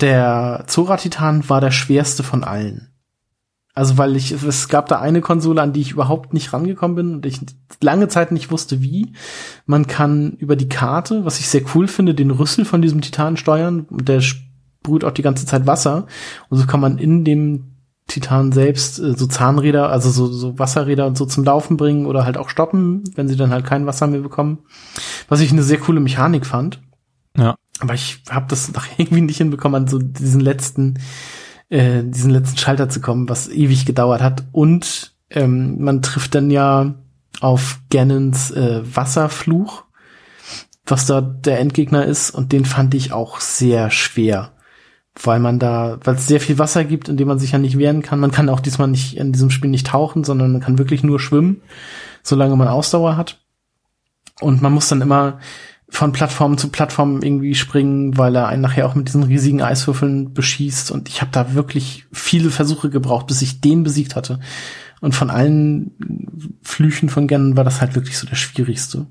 der 0.00 0.64
Zora-Titan 0.66 1.48
war 1.50 1.60
der 1.60 1.70
schwerste 1.70 2.22
von 2.22 2.44
allen. 2.44 2.89
Also 3.74 3.98
weil 3.98 4.16
ich, 4.16 4.32
es 4.32 4.68
gab 4.68 4.88
da 4.88 5.00
eine 5.00 5.20
Konsole, 5.20 5.62
an 5.62 5.72
die 5.72 5.80
ich 5.80 5.92
überhaupt 5.92 6.34
nicht 6.34 6.52
rangekommen 6.52 6.96
bin 6.96 7.14
und 7.14 7.26
ich 7.26 7.40
lange 7.80 8.08
Zeit 8.08 8.32
nicht 8.32 8.50
wusste, 8.50 8.82
wie. 8.82 9.12
Man 9.64 9.86
kann 9.86 10.32
über 10.32 10.56
die 10.56 10.68
Karte, 10.68 11.24
was 11.24 11.38
ich 11.38 11.48
sehr 11.48 11.62
cool 11.74 11.86
finde, 11.86 12.14
den 12.14 12.30
Rüssel 12.30 12.64
von 12.64 12.82
diesem 12.82 13.00
Titan 13.00 13.36
steuern 13.36 13.86
und 13.90 14.08
der 14.08 14.20
sprüht 14.20 15.04
auch 15.04 15.12
die 15.12 15.22
ganze 15.22 15.46
Zeit 15.46 15.66
Wasser. 15.66 16.06
Und 16.48 16.58
so 16.58 16.66
kann 16.66 16.80
man 16.80 16.98
in 16.98 17.24
dem 17.24 17.70
Titan 18.10 18.52
selbst 18.52 18.98
äh, 18.98 19.16
so 19.16 19.26
Zahnräder, 19.26 19.88
also 19.88 20.10
so, 20.10 20.26
so 20.26 20.58
Wasserräder 20.58 21.06
und 21.06 21.16
so 21.16 21.26
zum 21.26 21.44
Laufen 21.44 21.76
bringen 21.76 22.06
oder 22.06 22.24
halt 22.24 22.36
auch 22.36 22.50
stoppen, 22.50 23.04
wenn 23.14 23.28
sie 23.28 23.36
dann 23.36 23.50
halt 23.50 23.64
kein 23.64 23.86
Wasser 23.86 24.06
mehr 24.08 24.20
bekommen. 24.20 24.58
Was 25.28 25.40
ich 25.40 25.52
eine 25.52 25.62
sehr 25.62 25.78
coole 25.78 26.00
Mechanik 26.00 26.44
fand. 26.44 26.80
Ja. 27.36 27.54
Aber 27.78 27.94
ich 27.94 28.22
habe 28.28 28.46
das 28.48 28.72
noch 28.74 28.84
irgendwie 28.98 29.22
nicht 29.22 29.38
hinbekommen, 29.38 29.82
an 29.82 29.88
so 29.88 29.98
diesen 29.98 30.40
letzten, 30.40 30.98
äh, 31.70 32.02
diesen 32.04 32.30
letzten 32.30 32.58
Schalter 32.58 32.88
zu 32.88 33.00
kommen, 33.00 33.28
was 33.28 33.48
ewig 33.48 33.86
gedauert 33.86 34.20
hat. 34.20 34.44
Und 34.52 35.14
ähm, 35.30 35.82
man 35.82 36.02
trifft 36.02 36.34
dann 36.34 36.50
ja 36.50 36.94
auf 37.40 37.80
Ganons 37.90 38.50
äh, 38.50 38.82
Wasserfluch, 38.84 39.84
was 40.84 41.06
da 41.06 41.20
der 41.20 41.60
Endgegner 41.60 42.04
ist, 42.04 42.30
und 42.30 42.52
den 42.52 42.64
fand 42.64 42.94
ich 42.94 43.12
auch 43.12 43.40
sehr 43.40 43.90
schwer. 43.90 44.52
Weil 45.20 45.40
man 45.40 45.58
da, 45.58 45.98
weil 46.04 46.16
es 46.16 46.26
sehr 46.26 46.40
viel 46.40 46.58
Wasser 46.58 46.84
gibt, 46.84 47.08
in 47.08 47.16
dem 47.16 47.28
man 47.28 47.38
sich 47.38 47.52
ja 47.52 47.58
nicht 47.58 47.78
wehren 47.78 48.02
kann. 48.02 48.20
Man 48.20 48.30
kann 48.30 48.48
auch 48.48 48.60
diesmal 48.60 48.88
nicht 48.88 49.16
in 49.16 49.32
diesem 49.32 49.50
Spiel 49.50 49.70
nicht 49.70 49.88
tauchen, 49.88 50.24
sondern 50.24 50.52
man 50.52 50.60
kann 50.60 50.78
wirklich 50.78 51.02
nur 51.02 51.18
schwimmen, 51.18 51.62
solange 52.22 52.56
man 52.56 52.68
Ausdauer 52.68 53.16
hat. 53.16 53.38
Und 54.40 54.62
man 54.62 54.72
muss 54.72 54.88
dann 54.88 55.02
immer 55.02 55.38
von 55.90 56.12
Plattform 56.12 56.56
zu 56.56 56.68
Plattform 56.68 57.22
irgendwie 57.22 57.54
springen, 57.54 58.16
weil 58.16 58.34
er 58.36 58.48
einen 58.48 58.62
nachher 58.62 58.86
auch 58.86 58.94
mit 58.94 59.08
diesen 59.08 59.24
riesigen 59.24 59.60
Eiswürfeln 59.60 60.32
beschießt. 60.32 60.90
Und 60.90 61.08
ich 61.08 61.20
habe 61.20 61.32
da 61.32 61.54
wirklich 61.54 62.06
viele 62.12 62.50
Versuche 62.50 62.90
gebraucht, 62.90 63.26
bis 63.26 63.42
ich 63.42 63.60
den 63.60 63.82
besiegt 63.82 64.16
hatte. 64.16 64.40
Und 65.00 65.14
von 65.14 65.30
allen 65.30 66.58
Flüchen 66.62 67.08
von 67.08 67.26
Ganon 67.26 67.56
war 67.56 67.64
das 67.64 67.80
halt 67.80 67.94
wirklich 67.94 68.18
so 68.18 68.26
der 68.26 68.36
schwierigste. 68.36 69.06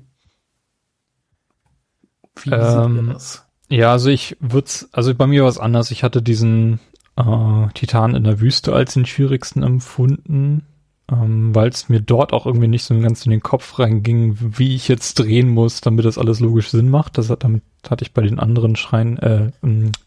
Wie 2.42 2.50
ähm, 2.50 3.10
das? 3.12 3.46
Ja, 3.68 3.92
also 3.92 4.08
ich 4.08 4.36
würde 4.40 4.70
also 4.92 5.14
bei 5.14 5.26
mir 5.26 5.42
war 5.42 5.50
es 5.50 5.58
anders. 5.58 5.90
Ich 5.90 6.02
hatte 6.02 6.22
diesen 6.22 6.80
äh, 7.16 7.68
Titan 7.74 8.14
in 8.14 8.24
der 8.24 8.40
Wüste 8.40 8.72
als 8.72 8.94
den 8.94 9.06
schwierigsten 9.06 9.62
empfunden 9.62 10.66
ähm, 11.10 11.54
weil 11.54 11.68
es 11.68 11.88
mir 11.88 12.00
dort 12.00 12.32
auch 12.32 12.46
irgendwie 12.46 12.68
nicht 12.68 12.84
so 12.84 12.98
ganz 13.00 13.24
in 13.24 13.30
den 13.30 13.42
Kopf 13.42 13.78
reinging, 13.78 14.36
wie 14.40 14.74
ich 14.74 14.88
jetzt 14.88 15.18
drehen 15.18 15.48
muss, 15.48 15.80
damit 15.80 16.04
das 16.04 16.18
alles 16.18 16.40
logisch 16.40 16.70
Sinn 16.70 16.88
macht. 16.88 17.18
Das 17.18 17.30
hat, 17.30 17.44
damit 17.44 17.62
hatte 17.88 18.04
ich 18.04 18.12
bei 18.12 18.22
den 18.22 18.38
anderen 18.38 18.76
Schreien, 18.76 19.18
äh, 19.18 19.50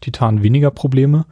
Titanen 0.01 0.43
weniger 0.43 0.71
Probleme. 0.71 1.25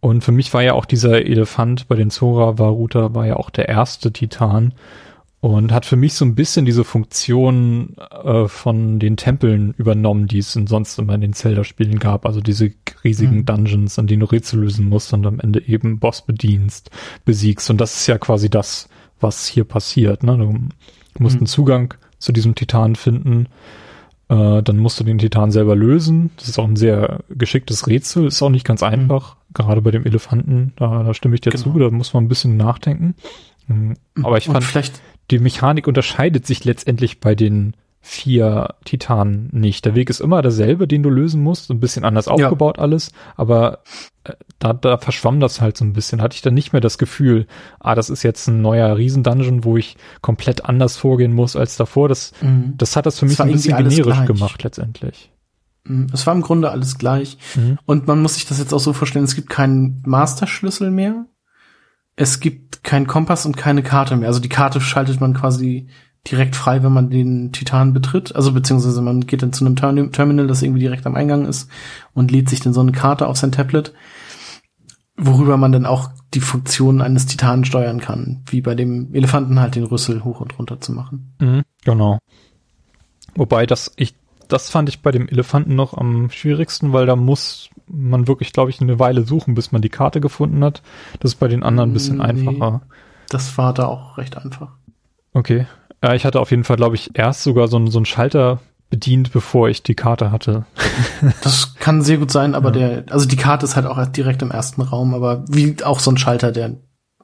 Und 0.00 0.24
für 0.24 0.32
mich 0.32 0.52
war 0.52 0.62
ja 0.62 0.72
auch 0.72 0.84
dieser 0.84 1.24
Elefant 1.24 1.86
bei 1.86 1.94
den 1.94 2.10
Zora 2.10 2.58
Varuta 2.58 3.14
war 3.14 3.26
ja 3.26 3.36
auch 3.36 3.50
der 3.50 3.68
erste 3.68 4.12
Titan 4.12 4.72
und 5.42 5.72
hat 5.72 5.86
für 5.86 5.96
mich 5.96 6.14
so 6.14 6.24
ein 6.24 6.36
bisschen 6.36 6.64
diese 6.64 6.84
Funktion 6.84 7.96
äh, 7.98 8.46
von 8.46 9.00
den 9.00 9.16
Tempeln 9.16 9.74
übernommen, 9.76 10.28
die 10.28 10.38
es 10.38 10.52
sonst 10.52 11.00
immer 11.00 11.16
in 11.16 11.20
den 11.20 11.32
Zelda-Spielen 11.32 11.98
gab. 11.98 12.26
Also 12.26 12.40
diese 12.40 12.70
riesigen 13.02 13.38
mhm. 13.38 13.46
Dungeons, 13.46 13.98
an 13.98 14.06
denen 14.06 14.20
du 14.20 14.26
Rätsel 14.26 14.60
lösen 14.60 14.88
musst 14.88 15.12
und 15.12 15.26
am 15.26 15.40
Ende 15.40 15.60
eben 15.66 15.98
Boss 15.98 16.22
bedienst, 16.22 16.92
besiegst. 17.24 17.68
Und 17.70 17.80
das 17.80 17.96
ist 17.96 18.06
ja 18.06 18.18
quasi 18.18 18.50
das, 18.50 18.88
was 19.18 19.48
hier 19.48 19.64
passiert. 19.64 20.22
Ne? 20.22 20.36
Du 20.36 20.52
musst 21.18 21.34
mhm. 21.34 21.40
einen 21.40 21.46
Zugang 21.48 21.94
zu 22.20 22.30
diesem 22.30 22.54
Titan 22.54 22.94
finden. 22.94 23.48
Äh, 24.28 24.62
dann 24.62 24.78
musst 24.78 25.00
du 25.00 25.04
den 25.04 25.18
Titan 25.18 25.50
selber 25.50 25.74
lösen. 25.74 26.30
Das 26.36 26.48
ist 26.48 26.60
auch 26.60 26.68
ein 26.68 26.76
sehr 26.76 27.24
geschicktes 27.30 27.88
Rätsel. 27.88 28.28
Ist 28.28 28.40
auch 28.42 28.48
nicht 28.48 28.64
ganz 28.64 28.82
mhm. 28.82 28.86
einfach. 28.86 29.34
Mhm. 29.34 29.54
Gerade 29.54 29.82
bei 29.82 29.90
dem 29.90 30.06
Elefanten, 30.06 30.72
da, 30.76 31.02
da 31.02 31.12
stimme 31.14 31.34
ich 31.34 31.40
dir 31.40 31.50
genau. 31.50 31.64
zu. 31.64 31.78
Da 31.80 31.90
muss 31.90 32.14
man 32.14 32.22
ein 32.22 32.28
bisschen 32.28 32.56
nachdenken. 32.56 33.16
Mhm. 33.66 33.96
Aber 34.22 34.38
ich 34.38 34.46
fand, 34.46 34.64
die 35.32 35.38
Mechanik 35.38 35.88
unterscheidet 35.88 36.46
sich 36.46 36.64
letztendlich 36.64 37.18
bei 37.18 37.34
den 37.34 37.74
vier 38.04 38.74
Titanen 38.84 39.48
nicht. 39.52 39.84
Der 39.84 39.94
Weg 39.94 40.10
ist 40.10 40.20
immer 40.20 40.42
derselbe, 40.42 40.88
den 40.88 41.04
du 41.04 41.08
lösen 41.08 41.40
musst, 41.40 41.70
ein 41.70 41.78
bisschen 41.78 42.04
anders 42.04 42.26
aufgebaut 42.26 42.76
ja. 42.76 42.82
alles, 42.82 43.12
aber 43.36 43.78
äh, 44.24 44.32
da, 44.58 44.72
da 44.72 44.98
verschwamm 44.98 45.38
das 45.38 45.60
halt 45.60 45.76
so 45.76 45.84
ein 45.84 45.92
bisschen. 45.92 46.20
Hatte 46.20 46.34
ich 46.34 46.42
dann 46.42 46.52
nicht 46.52 46.72
mehr 46.72 46.80
das 46.80 46.98
Gefühl, 46.98 47.46
ah, 47.78 47.94
das 47.94 48.10
ist 48.10 48.24
jetzt 48.24 48.48
ein 48.48 48.60
neuer 48.60 48.96
Riesendungeon, 48.96 49.64
wo 49.64 49.76
ich 49.76 49.96
komplett 50.20 50.64
anders 50.64 50.96
vorgehen 50.96 51.32
muss 51.32 51.54
als 51.54 51.76
davor. 51.76 52.08
Das, 52.08 52.32
mhm. 52.42 52.74
das 52.76 52.96
hat 52.96 53.06
das 53.06 53.20
für 53.20 53.26
mich 53.26 53.36
das 53.36 53.46
ein 53.46 53.52
bisschen 53.52 53.76
generisch 53.76 54.02
gleich. 54.02 54.26
gemacht 54.26 54.64
letztendlich. 54.64 55.30
Mhm. 55.84 56.08
Es 56.12 56.26
war 56.26 56.34
im 56.34 56.42
Grunde 56.42 56.72
alles 56.72 56.98
gleich. 56.98 57.38
Mhm. 57.54 57.78
Und 57.86 58.08
man 58.08 58.20
muss 58.20 58.34
sich 58.34 58.46
das 58.46 58.58
jetzt 58.58 58.74
auch 58.74 58.80
so 58.80 58.92
vorstellen, 58.92 59.24
es 59.24 59.36
gibt 59.36 59.48
keinen 59.48 60.02
Masterschlüssel 60.04 60.90
mehr 60.90 61.26
es 62.16 62.40
gibt 62.40 62.84
keinen 62.84 63.06
Kompass 63.06 63.46
und 63.46 63.56
keine 63.56 63.82
Karte 63.82 64.16
mehr. 64.16 64.28
Also 64.28 64.40
die 64.40 64.48
Karte 64.48 64.80
schaltet 64.80 65.20
man 65.20 65.34
quasi 65.34 65.88
direkt 66.30 66.54
frei, 66.54 66.82
wenn 66.82 66.92
man 66.92 67.10
den 67.10 67.52
Titan 67.52 67.92
betritt. 67.92 68.34
Also 68.36 68.52
beziehungsweise 68.52 69.02
man 69.02 69.26
geht 69.26 69.42
dann 69.42 69.52
zu 69.52 69.64
einem 69.64 70.12
Terminal, 70.12 70.46
das 70.46 70.62
irgendwie 70.62 70.80
direkt 70.80 71.06
am 71.06 71.16
Eingang 71.16 71.46
ist 71.46 71.68
und 72.14 72.30
lädt 72.30 72.48
sich 72.48 72.60
dann 72.60 72.72
so 72.72 72.80
eine 72.80 72.92
Karte 72.92 73.26
auf 73.26 73.36
sein 73.36 73.52
Tablet, 73.52 73.92
worüber 75.16 75.56
man 75.56 75.72
dann 75.72 75.86
auch 75.86 76.10
die 76.34 76.40
Funktionen 76.40 77.00
eines 77.00 77.26
Titanen 77.26 77.64
steuern 77.64 78.00
kann, 78.00 78.42
wie 78.46 78.60
bei 78.60 78.74
dem 78.74 79.14
Elefanten 79.14 79.60
halt 79.60 79.74
den 79.74 79.84
Rüssel 79.84 80.24
hoch 80.24 80.40
und 80.40 80.58
runter 80.58 80.80
zu 80.80 80.92
machen. 80.92 81.34
Mhm, 81.40 81.62
genau. 81.84 82.18
Wobei 83.34 83.66
das 83.66 83.92
ich 83.96 84.14
das 84.48 84.68
fand 84.68 84.88
ich 84.88 85.00
bei 85.00 85.10
dem 85.10 85.28
Elefanten 85.28 85.74
noch 85.74 85.94
am 85.94 86.30
schwierigsten, 86.30 86.92
weil 86.92 87.06
da 87.06 87.16
muss 87.16 87.70
man 87.92 88.26
wirklich, 88.26 88.52
glaube 88.52 88.70
ich, 88.70 88.80
eine 88.80 88.98
Weile 88.98 89.22
suchen, 89.22 89.54
bis 89.54 89.70
man 89.70 89.82
die 89.82 89.88
Karte 89.88 90.20
gefunden 90.20 90.64
hat. 90.64 90.82
Das 91.20 91.32
ist 91.32 91.38
bei 91.38 91.48
den 91.48 91.62
anderen 91.62 91.90
ein 91.90 91.92
bisschen 91.92 92.18
nee, 92.18 92.24
einfacher. 92.24 92.82
Das 93.28 93.56
war 93.58 93.72
da 93.74 93.86
auch 93.86 94.18
recht 94.18 94.36
einfach. 94.36 94.72
Okay. 95.32 95.66
Ja, 96.02 96.14
ich 96.14 96.24
hatte 96.24 96.40
auf 96.40 96.50
jeden 96.50 96.64
Fall, 96.64 96.76
glaube 96.76 96.96
ich, 96.96 97.10
erst 97.14 97.42
sogar 97.42 97.68
so, 97.68 97.84
so 97.86 97.98
einen 97.98 98.06
Schalter 98.06 98.60
bedient, 98.90 99.32
bevor 99.32 99.68
ich 99.68 99.82
die 99.82 99.94
Karte 99.94 100.32
hatte. 100.32 100.66
das 101.42 101.76
kann 101.76 102.02
sehr 102.02 102.18
gut 102.18 102.30
sein, 102.30 102.54
aber 102.54 102.76
ja. 102.76 102.88
der, 103.00 103.12
also 103.12 103.26
die 103.26 103.36
Karte 103.36 103.64
ist 103.64 103.76
halt 103.76 103.86
auch 103.86 104.04
direkt 104.06 104.42
im 104.42 104.50
ersten 104.50 104.82
Raum, 104.82 105.14
aber 105.14 105.44
wie 105.48 105.82
auch 105.84 106.00
so 106.00 106.10
ein 106.10 106.18
Schalter, 106.18 106.52
der 106.52 106.76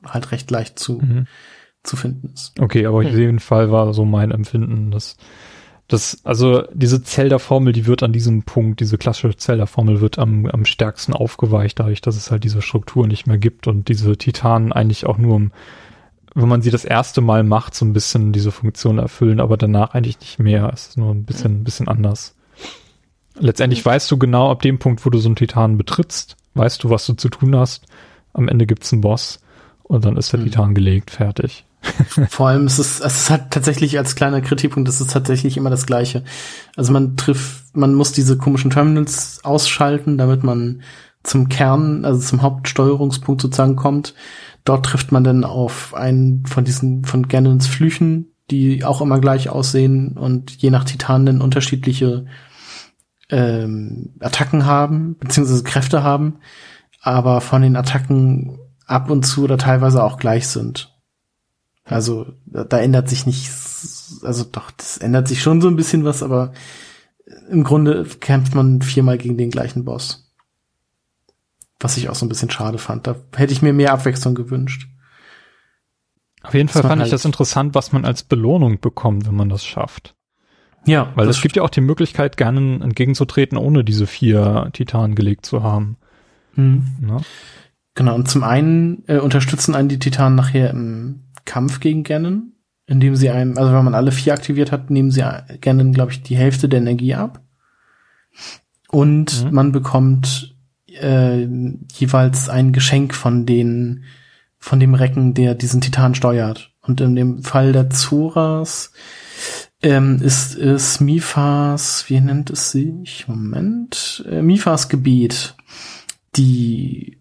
halt 0.04 0.32
recht 0.32 0.50
leicht 0.50 0.78
zu, 0.78 0.94
mhm. 0.94 1.26
zu 1.82 1.96
finden 1.96 2.30
ist. 2.32 2.58
Okay, 2.58 2.86
aber 2.86 3.02
hm. 3.02 3.08
auf 3.08 3.14
jeden 3.14 3.40
Fall 3.40 3.70
war 3.70 3.92
so 3.92 4.04
mein 4.04 4.30
Empfinden, 4.30 4.90
dass 4.90 5.16
das, 5.88 6.20
also 6.22 6.64
diese 6.74 7.02
Zelda-Formel, 7.02 7.72
die 7.72 7.86
wird 7.86 8.02
an 8.02 8.12
diesem 8.12 8.42
Punkt, 8.42 8.80
diese 8.80 8.98
klassische 8.98 9.36
Zelda-Formel 9.36 10.02
wird 10.02 10.18
am, 10.18 10.44
am 10.44 10.66
stärksten 10.66 11.14
aufgeweicht, 11.14 11.80
dadurch, 11.80 12.02
dass 12.02 12.16
es 12.16 12.30
halt 12.30 12.44
diese 12.44 12.60
Struktur 12.60 13.06
nicht 13.06 13.26
mehr 13.26 13.38
gibt 13.38 13.66
und 13.66 13.88
diese 13.88 14.16
Titanen 14.18 14.70
eigentlich 14.70 15.06
auch 15.06 15.16
nur, 15.16 15.50
wenn 16.34 16.48
man 16.48 16.60
sie 16.60 16.70
das 16.70 16.84
erste 16.84 17.22
Mal 17.22 17.42
macht, 17.42 17.74
so 17.74 17.86
ein 17.86 17.94
bisschen 17.94 18.32
diese 18.34 18.52
Funktion 18.52 18.98
erfüllen, 18.98 19.40
aber 19.40 19.56
danach 19.56 19.94
eigentlich 19.94 20.20
nicht 20.20 20.38
mehr. 20.38 20.70
Es 20.74 20.88
ist 20.88 20.98
nur 20.98 21.14
ein 21.14 21.24
bisschen, 21.24 21.60
ein 21.62 21.64
bisschen 21.64 21.88
anders. 21.88 22.34
Letztendlich 23.38 23.84
weißt 23.84 24.10
du 24.10 24.18
genau 24.18 24.50
ab 24.50 24.60
dem 24.60 24.78
Punkt, 24.78 25.06
wo 25.06 25.10
du 25.10 25.18
so 25.18 25.28
einen 25.28 25.36
Titan 25.36 25.78
betrittst, 25.78 26.36
weißt 26.52 26.84
du, 26.84 26.90
was 26.90 27.06
du 27.06 27.14
zu 27.14 27.30
tun 27.30 27.56
hast. 27.56 27.86
Am 28.34 28.48
Ende 28.48 28.66
gibt's 28.66 28.92
einen 28.92 29.00
Boss 29.00 29.40
und 29.84 30.04
dann 30.04 30.18
ist 30.18 30.34
der 30.34 30.40
mhm. 30.40 30.44
Titan 30.44 30.74
gelegt, 30.74 31.10
fertig. 31.10 31.64
Vor 32.28 32.48
allem 32.48 32.66
ist 32.66 32.78
es, 32.78 33.00
es 33.00 33.16
ist 33.16 33.30
halt 33.30 33.50
tatsächlich 33.50 33.98
als 33.98 34.14
kleiner 34.14 34.40
Kritikpunkt, 34.40 34.88
es 34.88 35.00
ist 35.00 35.12
tatsächlich 35.12 35.56
immer 35.56 35.70
das 35.70 35.86
Gleiche. 35.86 36.24
Also 36.76 36.92
man 36.92 37.16
trifft, 37.16 37.76
man 37.76 37.94
muss 37.94 38.12
diese 38.12 38.36
komischen 38.36 38.70
Terminals 38.70 39.40
ausschalten, 39.44 40.18
damit 40.18 40.42
man 40.42 40.82
zum 41.22 41.48
Kern, 41.48 42.04
also 42.04 42.20
zum 42.20 42.42
Hauptsteuerungspunkt 42.42 43.42
sozusagen 43.42 43.76
kommt. 43.76 44.14
Dort 44.64 44.86
trifft 44.86 45.12
man 45.12 45.24
dann 45.24 45.44
auf 45.44 45.94
einen 45.94 46.44
von 46.46 46.64
diesen, 46.64 47.04
von 47.04 47.28
Ganons 47.28 47.66
Flüchen, 47.66 48.32
die 48.50 48.84
auch 48.84 49.00
immer 49.00 49.20
gleich 49.20 49.48
aussehen 49.48 50.16
und 50.16 50.50
je 50.52 50.70
nach 50.70 50.84
Titan 50.84 51.26
dann 51.26 51.40
unterschiedliche 51.40 52.26
ähm, 53.30 54.14
Attacken 54.20 54.64
haben, 54.64 55.16
beziehungsweise 55.18 55.64
Kräfte 55.64 56.02
haben, 56.02 56.38
aber 57.02 57.40
von 57.40 57.62
den 57.62 57.76
Attacken 57.76 58.58
ab 58.86 59.10
und 59.10 59.24
zu 59.24 59.44
oder 59.44 59.58
teilweise 59.58 60.02
auch 60.02 60.18
gleich 60.18 60.48
sind. 60.48 60.97
Also 61.88 62.26
da, 62.46 62.64
da 62.64 62.78
ändert 62.78 63.08
sich 63.08 63.26
nicht, 63.26 63.50
also 64.22 64.44
doch, 64.44 64.70
das 64.70 64.98
ändert 64.98 65.28
sich 65.28 65.42
schon 65.42 65.60
so 65.60 65.68
ein 65.68 65.76
bisschen 65.76 66.04
was, 66.04 66.22
aber 66.22 66.52
im 67.50 67.64
Grunde 67.64 68.04
kämpft 68.20 68.54
man 68.54 68.82
viermal 68.82 69.18
gegen 69.18 69.38
den 69.38 69.50
gleichen 69.50 69.84
Boss. 69.84 70.32
Was 71.80 71.96
ich 71.96 72.08
auch 72.08 72.14
so 72.14 72.26
ein 72.26 72.28
bisschen 72.28 72.50
schade 72.50 72.78
fand. 72.78 73.06
Da 73.06 73.16
hätte 73.34 73.52
ich 73.52 73.62
mir 73.62 73.72
mehr 73.72 73.92
Abwechslung 73.92 74.34
gewünscht. 74.34 74.88
Auf 76.42 76.54
jeden 76.54 76.68
Fall 76.68 76.82
fand 76.82 77.00
halt 77.00 77.06
ich 77.06 77.10
das 77.10 77.24
interessant, 77.24 77.74
was 77.74 77.92
man 77.92 78.04
als 78.04 78.22
Belohnung 78.22 78.80
bekommt, 78.80 79.26
wenn 79.26 79.34
man 79.34 79.48
das 79.48 79.64
schafft. 79.64 80.14
Ja. 80.86 81.12
Weil 81.14 81.28
es 81.28 81.40
gibt 81.40 81.56
ja 81.56 81.62
auch 81.62 81.70
die 81.70 81.80
Möglichkeit, 81.80 82.36
gerne 82.36 82.82
entgegenzutreten, 82.82 83.58
ohne 83.58 83.84
diese 83.84 84.06
vier 84.06 84.70
Titanen 84.72 85.14
gelegt 85.14 85.46
zu 85.46 85.62
haben. 85.62 85.96
Mhm. 86.54 86.86
Ja. 87.08 87.20
Genau, 87.94 88.14
und 88.14 88.28
zum 88.28 88.44
einen 88.44 89.02
äh, 89.08 89.18
unterstützen 89.18 89.74
einen 89.74 89.88
die 89.88 89.98
Titanen 89.98 90.36
nachher 90.36 90.70
im 90.70 91.24
Kampf 91.48 91.80
gegen 91.80 92.04
Ganon, 92.04 92.52
indem 92.86 93.16
sie 93.16 93.30
einem, 93.30 93.56
also 93.56 93.72
wenn 93.72 93.84
man 93.84 93.94
alle 93.94 94.12
vier 94.12 94.34
aktiviert 94.34 94.70
hat, 94.70 94.90
nehmen 94.90 95.10
sie 95.10 95.24
Ganon, 95.60 95.92
glaube 95.92 96.12
ich, 96.12 96.22
die 96.22 96.36
Hälfte 96.36 96.68
der 96.68 96.80
Energie 96.80 97.14
ab. 97.14 97.42
Und 98.90 99.44
mhm. 99.44 99.52
man 99.52 99.72
bekommt 99.72 100.54
äh, 100.86 101.46
jeweils 101.94 102.48
ein 102.48 102.72
Geschenk 102.72 103.14
von 103.14 103.46
den 103.46 104.04
von 104.60 104.80
dem 104.80 104.94
Recken, 104.94 105.34
der 105.34 105.54
diesen 105.54 105.80
Titan 105.80 106.14
steuert. 106.14 106.72
Und 106.82 107.00
in 107.00 107.14
dem 107.14 107.42
Fall 107.44 107.72
der 107.72 107.90
Zoras 107.90 108.92
ähm, 109.82 110.20
ist 110.20 110.56
es 110.56 111.00
Mifas, 111.00 112.04
wie 112.08 112.20
nennt 112.20 112.50
es 112.50 112.72
sich? 112.72 113.28
Moment. 113.28 114.24
Äh, 114.28 114.42
Mifas 114.42 114.88
Gebet, 114.88 115.54
die, 116.34 117.18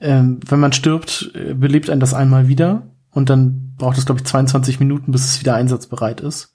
ähm, 0.00 0.40
wenn 0.46 0.60
man 0.60 0.72
stirbt, 0.72 1.32
äh, 1.34 1.54
belebt 1.54 1.88
einen 1.88 2.00
das 2.00 2.12
einmal 2.12 2.48
wieder 2.48 2.86
und 3.16 3.30
dann 3.30 3.74
braucht 3.76 3.98
es, 3.98 4.06
glaube 4.06 4.20
ich, 4.20 4.26
22 4.26 4.78
Minuten, 4.78 5.10
bis 5.10 5.24
es 5.24 5.40
wieder 5.40 5.54
einsatzbereit 5.54 6.20
ist. 6.20 6.54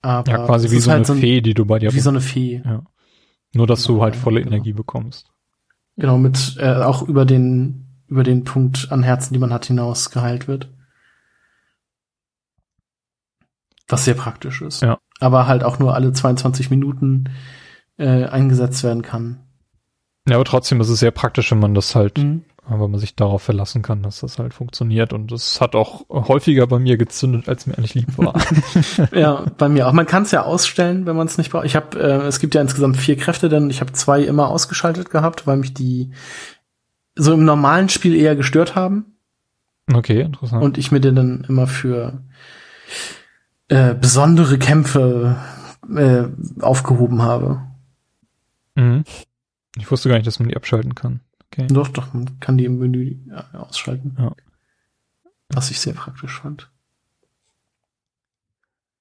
Aber 0.00 0.30
Ja, 0.30 0.46
quasi 0.46 0.70
wie 0.70 0.78
so 0.78 0.90
eine 0.90 1.00
halt 1.00 1.10
ein- 1.10 1.18
Fee, 1.20 1.40
die 1.40 1.54
du 1.54 1.64
bei 1.64 1.78
dir 1.78 1.92
Wie 1.92 2.00
so 2.00 2.10
eine 2.10 2.20
Fee. 2.20 2.62
Ja. 2.64 2.84
Nur, 3.54 3.66
dass 3.66 3.82
du 3.84 3.92
Genau, 3.94 4.02
halt 4.04 4.16
volle 4.16 4.40
genau. 4.40 4.54
Energie 4.54 4.72
bekommst. 4.72 5.30
Genau, 5.96 6.16
mit 6.16 6.56
äh, 6.58 6.74
auch 6.76 7.02
über 7.06 7.24
den 7.26 7.78
über 8.06 8.24
den 8.24 8.44
Punkt 8.44 8.88
an 8.92 9.02
Herzen, 9.02 9.32
die 9.32 9.38
man 9.40 9.52
hat, 9.52 9.64
hinaus 9.66 10.10
geheilt 10.10 10.46
wird. 10.48 10.68
Was 13.88 14.04
sehr 14.04 14.14
praktisch 14.14 14.62
ist. 14.62 14.82
Ja. 14.82 14.98
Aber 15.20 15.46
halt 15.46 15.64
auch 15.64 15.78
nur 15.78 15.94
alle 15.94 16.12
22 16.12 16.70
Minuten 16.70 17.30
äh, 17.98 18.24
eingesetzt 18.26 18.82
werden 18.84 19.02
kann. 19.02 19.40
Ja, 20.28 20.36
aber 20.36 20.44
trotzdem 20.44 20.80
ist 20.80 20.88
es 20.88 21.00
sehr 21.00 21.10
praktisch, 21.10 21.50
wenn 21.50 21.58
man 21.60 21.74
das 21.74 21.94
halt, 21.94 22.18
Mhm. 22.18 22.44
Wenn 22.68 22.90
man 22.90 23.00
sich 23.00 23.16
darauf 23.16 23.42
verlassen 23.42 23.82
kann, 23.82 24.02
dass 24.02 24.20
das 24.20 24.38
halt 24.38 24.54
funktioniert. 24.54 25.12
Und 25.12 25.32
es 25.32 25.60
hat 25.60 25.74
auch 25.74 26.08
häufiger 26.08 26.66
bei 26.66 26.78
mir 26.78 26.96
gezündet, 26.96 27.48
als 27.48 27.66
mir 27.66 27.76
eigentlich 27.76 27.94
lieb 27.94 28.16
war. 28.18 28.34
Ja, 29.12 29.44
bei 29.58 29.68
mir 29.68 29.88
auch. 29.88 29.92
Man 29.92 30.06
kann 30.06 30.22
es 30.22 30.30
ja 30.30 30.42
ausstellen, 30.42 31.06
wenn 31.06 31.16
man 31.16 31.26
es 31.26 31.38
nicht 31.38 31.50
braucht. 31.50 31.64
Ich 31.64 31.76
habe, 31.76 31.98
äh, 31.98 32.26
es 32.26 32.38
gibt 32.38 32.54
ja 32.54 32.60
insgesamt 32.60 32.96
vier 32.96 33.16
Kräfte, 33.16 33.48
denn 33.48 33.68
ich 33.68 33.80
habe 33.80 33.92
zwei 33.92 34.22
immer 34.22 34.48
ausgeschaltet 34.48 35.10
gehabt, 35.10 35.46
weil 35.46 35.56
mich 35.56 35.74
die 35.74 36.12
so 37.14 37.32
im 37.32 37.44
normalen 37.44 37.88
Spiel 37.88 38.14
eher 38.14 38.36
gestört 38.36 38.74
haben. 38.74 39.16
okay, 39.92 40.20
interessant. 40.20 40.62
und 40.62 40.78
ich 40.78 40.92
mir 40.92 41.00
den 41.00 41.14
dann 41.14 41.46
immer 41.48 41.66
für 41.66 42.22
äh, 43.68 43.94
besondere 43.94 44.58
Kämpfe 44.58 45.36
äh, 45.94 46.24
aufgehoben 46.60 47.22
habe. 47.22 47.62
mhm. 48.76 49.04
Ich 49.78 49.90
wusste 49.90 50.10
gar 50.10 50.16
nicht, 50.16 50.26
dass 50.26 50.38
man 50.38 50.50
die 50.50 50.56
abschalten 50.56 50.94
kann. 50.94 51.20
Okay. 51.52 51.66
Doch, 51.68 51.88
doch, 51.88 52.14
man 52.14 52.40
kann 52.40 52.56
die 52.56 52.64
im 52.64 52.78
Menü 52.78 53.16
ausschalten. 53.52 54.16
Ja. 54.18 54.32
Was 55.50 55.70
ich 55.70 55.80
sehr 55.80 55.92
praktisch 55.92 56.40
fand. 56.40 56.70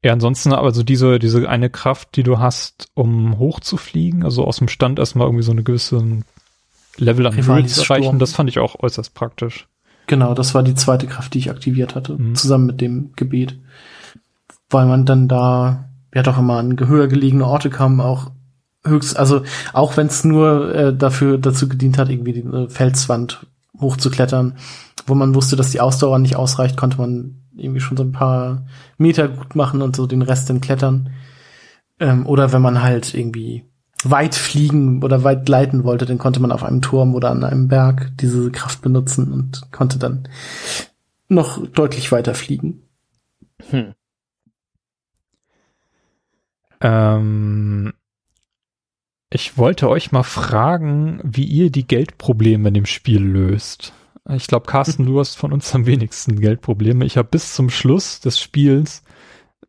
Ja, 0.03 0.13
ansonsten 0.13 0.51
aber 0.51 0.71
so 0.73 0.83
diese, 0.83 1.19
diese 1.19 1.47
eine 1.47 1.69
Kraft, 1.69 2.15
die 2.15 2.23
du 2.23 2.39
hast, 2.39 2.89
um 2.95 3.37
hochzufliegen, 3.37 4.23
also 4.23 4.45
aus 4.45 4.57
dem 4.57 4.67
Stand 4.67 4.99
erstmal 4.99 5.27
irgendwie 5.27 5.43
so 5.43 5.51
eine 5.51 5.63
gewisse 5.63 6.23
Level 6.97 7.27
an 7.27 7.33
Rivalis 7.33 7.75
Drills 7.75 7.89
reichen, 7.89 8.03
Sturm. 8.05 8.19
das 8.19 8.33
fand 8.33 8.49
ich 8.49 8.59
auch 8.59 8.79
äußerst 8.79 9.13
praktisch. 9.13 9.67
Genau, 10.07 10.33
das 10.33 10.53
war 10.55 10.63
die 10.63 10.75
zweite 10.75 11.07
Kraft, 11.07 11.33
die 11.35 11.39
ich 11.39 11.51
aktiviert 11.51 11.95
hatte, 11.95 12.17
Mhm. 12.17 12.35
zusammen 12.35 12.65
mit 12.65 12.81
dem 12.81 13.13
Gebet. 13.15 13.57
Weil 14.69 14.87
man 14.87 15.05
dann 15.05 15.27
da 15.27 15.89
ja 16.13 16.23
doch 16.23 16.37
immer 16.37 16.57
an 16.57 16.77
höher 16.79 17.07
gelegene 17.07 17.45
Orte 17.45 17.69
kam, 17.69 18.01
auch 18.01 18.31
höchst, 18.83 19.17
also 19.17 19.43
auch 19.73 19.97
wenn 19.97 20.07
es 20.07 20.23
nur 20.23 20.73
äh, 20.73 20.95
dafür 20.95 21.37
dazu 21.37 21.69
gedient 21.69 21.97
hat, 21.97 22.09
irgendwie 22.09 22.33
die 22.33 22.41
äh, 22.41 22.69
Felswand 22.69 23.45
hochzuklettern, 23.79 24.57
wo 25.05 25.15
man 25.15 25.35
wusste, 25.35 25.55
dass 25.55 25.71
die 25.71 25.81
Ausdauer 25.81 26.19
nicht 26.19 26.35
ausreicht, 26.35 26.77
konnte 26.77 26.97
man 26.97 27.41
irgendwie 27.55 27.81
schon 27.81 27.97
so 27.97 28.03
ein 28.03 28.11
paar 28.11 28.65
Meter 28.97 29.27
gut 29.27 29.55
machen 29.55 29.81
und 29.81 29.95
so 29.95 30.07
den 30.07 30.21
Rest 30.21 30.49
dann 30.49 30.61
klettern. 30.61 31.11
Ähm, 31.99 32.25
oder 32.25 32.51
wenn 32.53 32.61
man 32.61 32.81
halt 32.81 33.13
irgendwie 33.13 33.65
weit 34.03 34.35
fliegen 34.35 35.03
oder 35.03 35.23
weit 35.23 35.45
gleiten 35.45 35.83
wollte, 35.83 36.05
dann 36.05 36.17
konnte 36.17 36.39
man 36.39 36.51
auf 36.51 36.63
einem 36.63 36.81
Turm 36.81 37.13
oder 37.13 37.29
an 37.29 37.43
einem 37.43 37.67
Berg 37.67 38.11
diese 38.19 38.51
Kraft 38.51 38.81
benutzen 38.81 39.31
und 39.31 39.71
konnte 39.71 39.99
dann 39.99 40.27
noch 41.27 41.65
deutlich 41.67 42.11
weiter 42.11 42.33
fliegen. 42.33 42.81
Hm. 43.69 43.93
Ähm, 46.81 47.93
ich 49.33 49.57
wollte 49.57 49.89
euch 49.89 50.11
mal 50.11 50.23
fragen, 50.23 51.21
wie 51.23 51.45
ihr 51.45 51.71
die 51.71 51.87
Geldprobleme 51.87 52.67
in 52.67 52.73
dem 52.73 52.85
Spiel 52.85 53.21
löst. 53.23 53.93
Ich 54.29 54.47
glaube, 54.47 54.67
Carsten, 54.67 55.05
du 55.05 55.19
hast 55.19 55.35
von 55.35 55.53
uns 55.53 55.73
am 55.73 55.85
wenigsten 55.85 56.39
Geldprobleme. 56.39 57.05
Ich 57.05 57.17
habe 57.17 57.29
bis 57.29 57.53
zum 57.53 57.69
Schluss 57.69 58.19
des 58.19 58.39
Spiels 58.39 59.03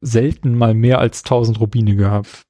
selten 0.01 0.59
mal 0.59 0.75
mehr 0.75 0.99
als 0.99 1.23
1000 1.23 1.61
Rubine 1.61 1.95
gehabt. 1.95 2.43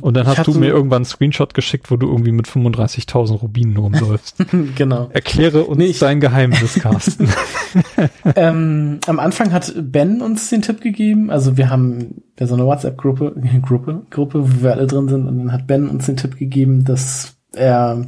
Und 0.00 0.16
dann 0.16 0.26
Ich 0.30 0.38
hast 0.38 0.46
du 0.46 0.54
mir 0.54 0.68
irgendwann 0.68 0.98
einen 0.98 1.04
Screenshot 1.04 1.54
geschickt, 1.54 1.90
wo 1.90 1.96
du 1.96 2.08
irgendwie 2.08 2.32
mit 2.32 2.46
35.000 2.46 3.38
Rubinen 3.38 3.76
rumläufst. 3.76 4.36
genau. 4.76 5.08
Erkläre 5.12 5.64
uns 5.64 5.78
Nee, 5.78 5.94
dein 5.98 6.20
Geheimnis, 6.20 6.74
Carsten. 6.74 7.28
ähm, 8.36 9.00
am 9.06 9.18
Anfang 9.18 9.52
hat 9.52 9.72
Ben 9.76 10.20
uns 10.20 10.50
den 10.50 10.62
Tipp 10.62 10.80
gegeben. 10.80 11.30
Also 11.30 11.56
wir 11.56 11.70
haben 11.70 12.22
ja 12.38 12.46
so 12.46 12.54
eine 12.54 12.66
WhatsApp-Gruppe, 12.66 13.34
Gruppe, 13.62 14.06
Gruppe, 14.10 14.42
wo 14.42 14.62
wir 14.62 14.72
alle 14.72 14.86
drin 14.86 15.08
sind. 15.08 15.26
Und 15.26 15.38
dann 15.38 15.52
hat 15.52 15.66
Ben 15.66 15.88
uns 15.88 16.06
den 16.06 16.16
Tipp 16.16 16.36
gegeben, 16.36 16.84
dass 16.84 17.34
er 17.54 18.06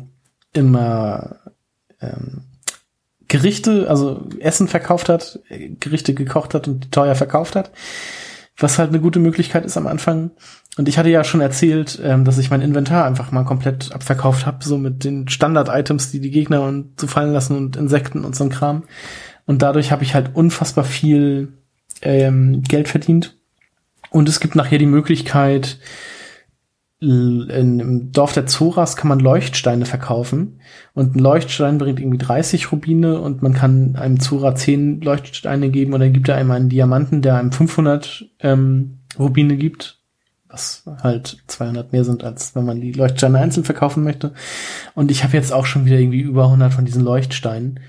immer 0.52 1.36
ähm, 2.00 2.42
Gerichte, 3.28 3.88
also 3.88 4.28
Essen 4.38 4.68
verkauft 4.68 5.08
hat, 5.08 5.40
Gerichte 5.80 6.14
gekocht 6.14 6.54
hat 6.54 6.68
und 6.68 6.84
die 6.84 6.90
teuer 6.90 7.14
verkauft 7.14 7.56
hat. 7.56 7.70
Was 8.56 8.78
halt 8.78 8.90
eine 8.90 9.00
gute 9.00 9.18
Möglichkeit 9.18 9.64
ist 9.64 9.76
am 9.76 9.88
Anfang. 9.88 10.30
Und 10.76 10.88
ich 10.88 10.98
hatte 10.98 11.08
ja 11.08 11.22
schon 11.22 11.40
erzählt, 11.40 12.00
ähm, 12.02 12.24
dass 12.24 12.38
ich 12.38 12.50
mein 12.50 12.60
Inventar 12.60 13.04
einfach 13.04 13.30
mal 13.30 13.44
komplett 13.44 13.92
abverkauft 13.92 14.44
habe, 14.44 14.64
so 14.64 14.76
mit 14.76 15.04
den 15.04 15.28
Standard-Items, 15.28 16.10
die 16.10 16.20
die 16.20 16.32
Gegner 16.32 16.62
und 16.62 17.00
so 17.00 17.06
fallen 17.06 17.32
lassen 17.32 17.56
und 17.56 17.76
Insekten 17.76 18.24
und 18.24 18.34
so 18.34 18.44
ein 18.44 18.50
Kram. 18.50 18.84
Und 19.46 19.62
dadurch 19.62 19.92
habe 19.92 20.02
ich 20.02 20.14
halt 20.14 20.34
unfassbar 20.34 20.84
viel 20.84 21.52
ähm, 22.02 22.62
Geld 22.62 22.88
verdient. 22.88 23.38
Und 24.10 24.28
es 24.28 24.40
gibt 24.40 24.56
nachher 24.56 24.78
die 24.78 24.86
Möglichkeit, 24.86 25.78
in, 27.00 27.80
im 27.80 28.12
Dorf 28.12 28.32
der 28.32 28.46
Zoras 28.46 28.96
kann 28.96 29.08
man 29.08 29.20
Leuchtsteine 29.20 29.84
verkaufen. 29.84 30.60
Und 30.94 31.14
ein 31.14 31.18
Leuchtstein 31.18 31.78
bringt 31.78 32.00
irgendwie 32.00 32.18
30 32.18 32.72
Rubine 32.72 33.20
und 33.20 33.42
man 33.42 33.52
kann 33.52 33.96
einem 33.96 34.20
Zora 34.20 34.54
10 34.54 35.00
Leuchtsteine 35.02 35.70
geben 35.70 35.92
dann 35.92 36.12
gibt 36.12 36.28
er 36.28 36.36
einem 36.36 36.50
einen 36.50 36.68
Diamanten, 36.68 37.22
der 37.22 37.36
einem 37.36 37.52
500 37.52 38.26
ähm, 38.40 39.00
Rubine 39.18 39.56
gibt. 39.56 40.03
Was 40.54 40.84
halt 41.02 41.38
200 41.48 41.92
mehr 41.92 42.04
sind, 42.04 42.22
als 42.22 42.54
wenn 42.54 42.64
man 42.64 42.80
die 42.80 42.92
Leuchtsteine 42.92 43.40
einzeln 43.40 43.64
verkaufen 43.64 44.04
möchte. 44.04 44.32
Und 44.94 45.10
ich 45.10 45.24
habe 45.24 45.36
jetzt 45.36 45.52
auch 45.52 45.66
schon 45.66 45.84
wieder 45.84 45.98
irgendwie 45.98 46.20
über 46.20 46.44
100 46.44 46.72
von 46.72 46.84
diesen 46.84 47.02
Leuchtsteinen. 47.02 47.80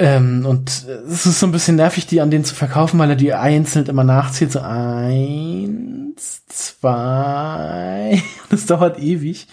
Ähm, 0.00 0.44
und 0.44 0.68
es 0.68 1.26
ist 1.26 1.38
so 1.38 1.46
ein 1.46 1.52
bisschen 1.52 1.76
nervig, 1.76 2.06
die 2.06 2.20
an 2.20 2.32
denen 2.32 2.44
zu 2.44 2.56
verkaufen, 2.56 2.98
weil 2.98 3.10
er 3.10 3.16
die 3.16 3.34
einzeln 3.34 3.86
immer 3.86 4.02
nachzählt. 4.02 4.50
So 4.50 4.60
eins, 4.60 6.44
zwei. 6.48 8.20
Das 8.50 8.66
dauert 8.66 8.98
ewig. 8.98 9.46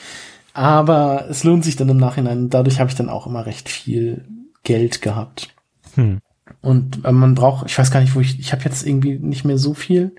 Aber 0.53 1.27
es 1.29 1.43
lohnt 1.43 1.63
sich 1.63 1.75
dann 1.75 1.89
im 1.89 1.97
Nachhinein. 1.97 2.49
Dadurch 2.49 2.79
habe 2.79 2.89
ich 2.89 2.95
dann 2.95 3.09
auch 3.09 3.27
immer 3.27 3.45
recht 3.45 3.69
viel 3.69 4.25
Geld 4.63 5.03
gehabt. 5.03 5.53
Hm. 5.93 6.19
Und 6.61 7.05
äh, 7.05 7.11
man 7.11 7.35
braucht, 7.35 7.67
ich 7.69 7.77
weiß 7.77 7.91
gar 7.91 8.01
nicht, 8.01 8.15
wo 8.15 8.19
ich, 8.19 8.39
ich 8.39 8.51
habe 8.51 8.63
jetzt 8.63 8.85
irgendwie 8.87 9.19
nicht 9.19 9.45
mehr 9.45 9.59
so 9.59 9.75
viel. 9.75 10.15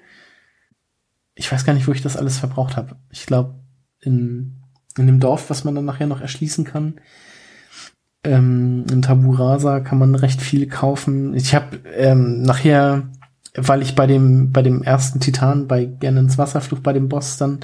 Ich 1.40 1.50
weiß 1.50 1.64
gar 1.64 1.72
nicht, 1.72 1.88
wo 1.88 1.92
ich 1.92 2.02
das 2.02 2.18
alles 2.18 2.36
verbraucht 2.36 2.76
habe. 2.76 2.96
Ich 3.10 3.24
glaube, 3.24 3.54
in, 4.02 4.60
in 4.98 5.06
dem 5.06 5.20
Dorf, 5.20 5.48
was 5.48 5.64
man 5.64 5.74
dann 5.74 5.86
nachher 5.86 6.06
noch 6.06 6.20
erschließen 6.20 6.66
kann, 6.66 7.00
ähm, 8.24 8.84
in 8.92 9.00
Taburasa 9.00 9.80
kann 9.80 9.98
man 9.98 10.14
recht 10.14 10.42
viel 10.42 10.66
kaufen. 10.66 11.32
Ich 11.34 11.54
habe 11.54 11.78
ähm, 11.96 12.42
nachher, 12.42 13.04
weil 13.56 13.80
ich 13.80 13.94
bei 13.94 14.06
dem 14.06 14.52
bei 14.52 14.60
dem 14.60 14.82
ersten 14.82 15.20
Titan 15.20 15.66
bei 15.66 15.86
gerne 15.86 16.20
ins 16.20 16.36
Wasserfluch 16.36 16.80
bei 16.80 16.92
dem 16.92 17.08
Boss 17.08 17.38
dann 17.38 17.60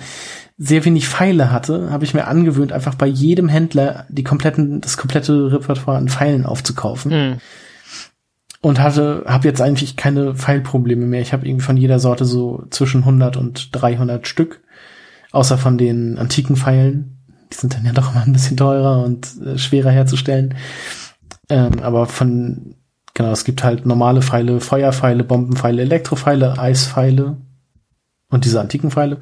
sehr 0.56 0.86
wenig 0.86 1.06
Pfeile 1.06 1.52
hatte, 1.52 1.90
habe 1.90 2.06
ich 2.06 2.14
mir 2.14 2.26
angewöhnt, 2.26 2.72
einfach 2.72 2.94
bei 2.94 3.06
jedem 3.06 3.50
Händler 3.50 4.06
die 4.08 4.24
kompletten 4.24 4.80
das 4.80 4.96
komplette 4.96 5.52
Repertoire 5.52 5.98
an 5.98 6.08
Pfeilen 6.08 6.46
aufzukaufen 6.46 7.12
Hm. 7.12 7.36
Und 8.66 8.80
hatte 8.80 9.22
habe 9.28 9.46
jetzt 9.46 9.62
eigentlich 9.62 9.94
keine 9.94 10.34
Pfeilprobleme 10.34 11.06
mehr. 11.06 11.20
Ich 11.20 11.32
habe 11.32 11.46
irgendwie 11.46 11.64
von 11.64 11.76
jeder 11.76 12.00
Sorte 12.00 12.24
so 12.24 12.64
zwischen 12.70 13.02
100 13.02 13.36
und 13.36 13.68
300 13.70 14.26
Stück, 14.26 14.60
außer 15.30 15.56
von 15.56 15.78
den 15.78 16.18
antiken 16.18 16.56
Pfeilen. 16.56 17.16
Die 17.52 17.56
sind 17.58 17.74
dann 17.74 17.84
ja 17.84 17.92
doch 17.92 18.10
immer 18.10 18.24
ein 18.24 18.32
bisschen 18.32 18.56
teurer 18.56 19.04
und 19.04 19.40
äh, 19.40 19.56
schwerer 19.56 19.92
herzustellen. 19.92 20.56
Ähm, 21.48 21.78
aber 21.80 22.06
von 22.06 22.74
genau, 23.14 23.30
es 23.30 23.44
gibt 23.44 23.62
halt 23.62 23.86
normale 23.86 24.20
Pfeile, 24.20 24.58
Feuerpfeile, 24.58 25.22
Bombenpfeile, 25.22 25.82
Elektropfeile, 25.82 26.58
Eispfeile 26.58 27.36
und 28.30 28.44
diese 28.46 28.60
antiken 28.60 28.90
Pfeile. 28.90 29.18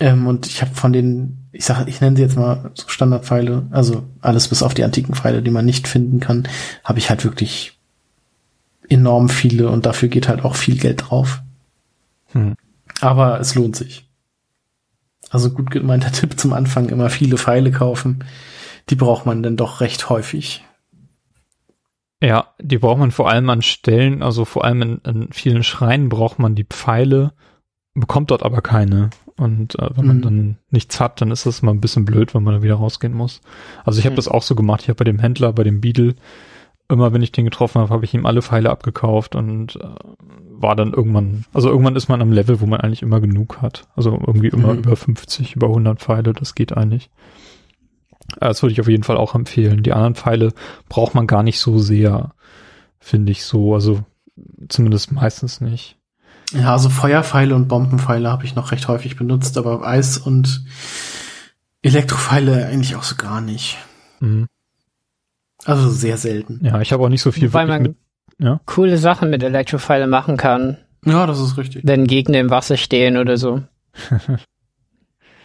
Ähm, 0.00 0.26
und 0.26 0.48
ich 0.48 0.60
habe 0.60 0.74
von 0.74 0.92
den, 0.92 1.48
ich 1.52 1.64
sage, 1.64 1.88
ich 1.88 2.00
nenne 2.00 2.16
sie 2.16 2.22
jetzt 2.22 2.36
mal 2.36 2.72
so 2.74 2.88
Standardpfeile, 2.88 3.68
also 3.70 4.02
alles 4.22 4.48
bis 4.48 4.64
auf 4.64 4.74
die 4.74 4.82
antiken 4.82 5.14
Pfeile, 5.14 5.40
die 5.40 5.52
man 5.52 5.64
nicht 5.64 5.86
finden 5.86 6.18
kann, 6.18 6.48
habe 6.82 6.98
ich 6.98 7.10
halt 7.10 7.24
wirklich 7.24 7.75
enorm 8.88 9.28
viele 9.28 9.68
und 9.70 9.86
dafür 9.86 10.08
geht 10.08 10.28
halt 10.28 10.44
auch 10.44 10.54
viel 10.56 10.76
Geld 10.78 11.04
drauf. 11.08 11.42
Hm. 12.32 12.54
Aber 13.00 13.40
es 13.40 13.54
lohnt 13.54 13.76
sich. 13.76 14.08
Also 15.30 15.50
gut 15.50 15.70
gemeinter 15.70 16.12
Tipp 16.12 16.38
zum 16.38 16.52
Anfang, 16.52 16.88
immer 16.88 17.10
viele 17.10 17.36
Pfeile 17.38 17.70
kaufen. 17.70 18.24
Die 18.90 18.94
braucht 18.94 19.26
man 19.26 19.42
dann 19.42 19.56
doch 19.56 19.80
recht 19.80 20.08
häufig. 20.10 20.64
Ja, 22.22 22.54
die 22.60 22.78
braucht 22.78 22.98
man 22.98 23.10
vor 23.10 23.28
allem 23.28 23.50
an 23.50 23.60
Stellen, 23.62 24.22
also 24.22 24.44
vor 24.44 24.64
allem 24.64 24.82
in, 24.82 24.98
in 25.04 25.32
vielen 25.32 25.62
Schreinen 25.62 26.08
braucht 26.08 26.38
man 26.38 26.54
die 26.54 26.64
Pfeile, 26.64 27.32
bekommt 27.94 28.30
dort 28.30 28.42
aber 28.42 28.62
keine. 28.62 29.10
Und 29.36 29.78
äh, 29.78 29.90
wenn 29.96 30.06
man 30.06 30.16
Mhm. 30.18 30.22
dann 30.22 30.56
nichts 30.70 30.98
hat, 30.98 31.20
dann 31.20 31.30
ist 31.30 31.44
das 31.44 31.60
mal 31.60 31.72
ein 31.72 31.80
bisschen 31.82 32.06
blöd, 32.06 32.34
wenn 32.34 32.42
man 32.42 32.54
da 32.54 32.62
wieder 32.62 32.76
rausgehen 32.76 33.12
muss. 33.12 33.42
Also 33.84 33.98
ich 33.98 34.06
habe 34.06 34.14
Mhm. 34.14 34.16
das 34.16 34.28
auch 34.28 34.42
so 34.42 34.54
gemacht. 34.54 34.82
Ich 34.82 34.88
habe 34.88 34.96
bei 34.96 35.04
dem 35.04 35.18
Händler, 35.18 35.52
bei 35.52 35.62
dem 35.62 35.82
Beadle, 35.82 36.14
immer 36.88 37.12
wenn 37.12 37.22
ich 37.22 37.32
den 37.32 37.44
getroffen 37.44 37.80
habe, 37.80 37.90
habe 37.92 38.04
ich 38.04 38.14
ihm 38.14 38.26
alle 38.26 38.42
Pfeile 38.42 38.70
abgekauft 38.70 39.34
und 39.34 39.76
äh, 39.76 39.88
war 40.58 40.76
dann 40.76 40.92
irgendwann, 40.92 41.44
also 41.52 41.68
irgendwann 41.68 41.96
ist 41.96 42.08
man 42.08 42.22
am 42.22 42.32
Level, 42.32 42.60
wo 42.60 42.66
man 42.66 42.80
eigentlich 42.80 43.02
immer 43.02 43.20
genug 43.20 43.60
hat. 43.62 43.88
Also 43.96 44.12
irgendwie 44.12 44.48
immer 44.48 44.72
Mhm. 44.72 44.78
über 44.80 44.96
50, 44.96 45.56
über 45.56 45.68
100 45.68 46.00
Pfeile, 46.00 46.32
das 46.32 46.54
geht 46.54 46.76
eigentlich. 46.76 47.10
Äh, 48.40 48.48
Das 48.48 48.62
würde 48.62 48.72
ich 48.72 48.80
auf 48.80 48.88
jeden 48.88 49.02
Fall 49.04 49.16
auch 49.16 49.34
empfehlen. 49.34 49.82
Die 49.82 49.92
anderen 49.92 50.14
Pfeile 50.14 50.52
braucht 50.88 51.14
man 51.14 51.26
gar 51.26 51.42
nicht 51.42 51.58
so 51.60 51.78
sehr, 51.78 52.32
finde 52.98 53.32
ich 53.32 53.44
so. 53.44 53.74
Also 53.74 54.00
zumindest 54.68 55.12
meistens 55.12 55.60
nicht. 55.60 55.96
Ja, 56.52 56.72
also 56.72 56.88
Feuerpfeile 56.88 57.54
und 57.56 57.66
Bombenpfeile 57.68 58.30
habe 58.30 58.44
ich 58.44 58.54
noch 58.54 58.70
recht 58.70 58.86
häufig 58.88 59.16
benutzt, 59.16 59.58
aber 59.58 59.84
Eis 59.86 60.16
und 60.16 60.64
Elektropfeile 61.82 62.66
eigentlich 62.66 62.96
auch 62.96 63.02
so 63.02 63.16
gar 63.16 63.40
nicht. 63.40 63.76
Mhm. 64.20 64.46
Also 65.66 65.90
sehr 65.90 66.16
selten. 66.16 66.60
Ja, 66.64 66.80
ich 66.80 66.92
habe 66.92 67.04
auch 67.04 67.08
nicht 67.08 67.22
so 67.22 67.32
viel 67.32 67.52
Weil 67.52 67.66
man 67.66 67.82
mit. 67.82 67.96
Ja. 68.38 68.60
coole 68.66 68.98
Sachen 68.98 69.30
mit 69.30 69.42
Elektropfeile 69.42 70.06
machen 70.06 70.36
kann, 70.36 70.76
Ja, 71.04 71.26
das 71.26 71.40
ist 71.40 71.56
richtig. 71.58 71.82
wenn 71.86 72.06
Gegner 72.06 72.38
im 72.40 72.50
Wasser 72.50 72.76
stehen 72.76 73.16
oder 73.16 73.36
so. 73.36 73.62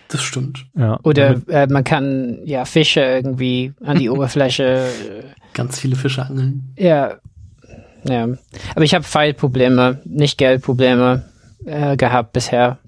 Das 0.08 0.22
stimmt. 0.24 0.66
Ja. 0.76 1.00
Oder 1.04 1.42
äh, 1.48 1.68
man 1.68 1.86
kann 1.86 2.40
ja 2.44 2.66
Fische 2.66 3.00
irgendwie 3.00 3.72
an 3.82 3.98
die 3.98 4.10
Oberfläche. 4.10 4.64
äh, 4.64 5.24
Ganz 5.54 5.80
viele 5.80 5.96
Fische 5.96 6.26
angeln. 6.26 6.74
Ja, 6.78 7.16
ja. 8.04 8.28
Aber 8.76 8.84
ich 8.84 8.94
habe 8.94 9.06
Pfeilprobleme, 9.06 10.02
nicht 10.04 10.38
Geldprobleme 10.38 11.24
äh, 11.66 11.96
gehabt 11.96 12.34
bisher. 12.34 12.80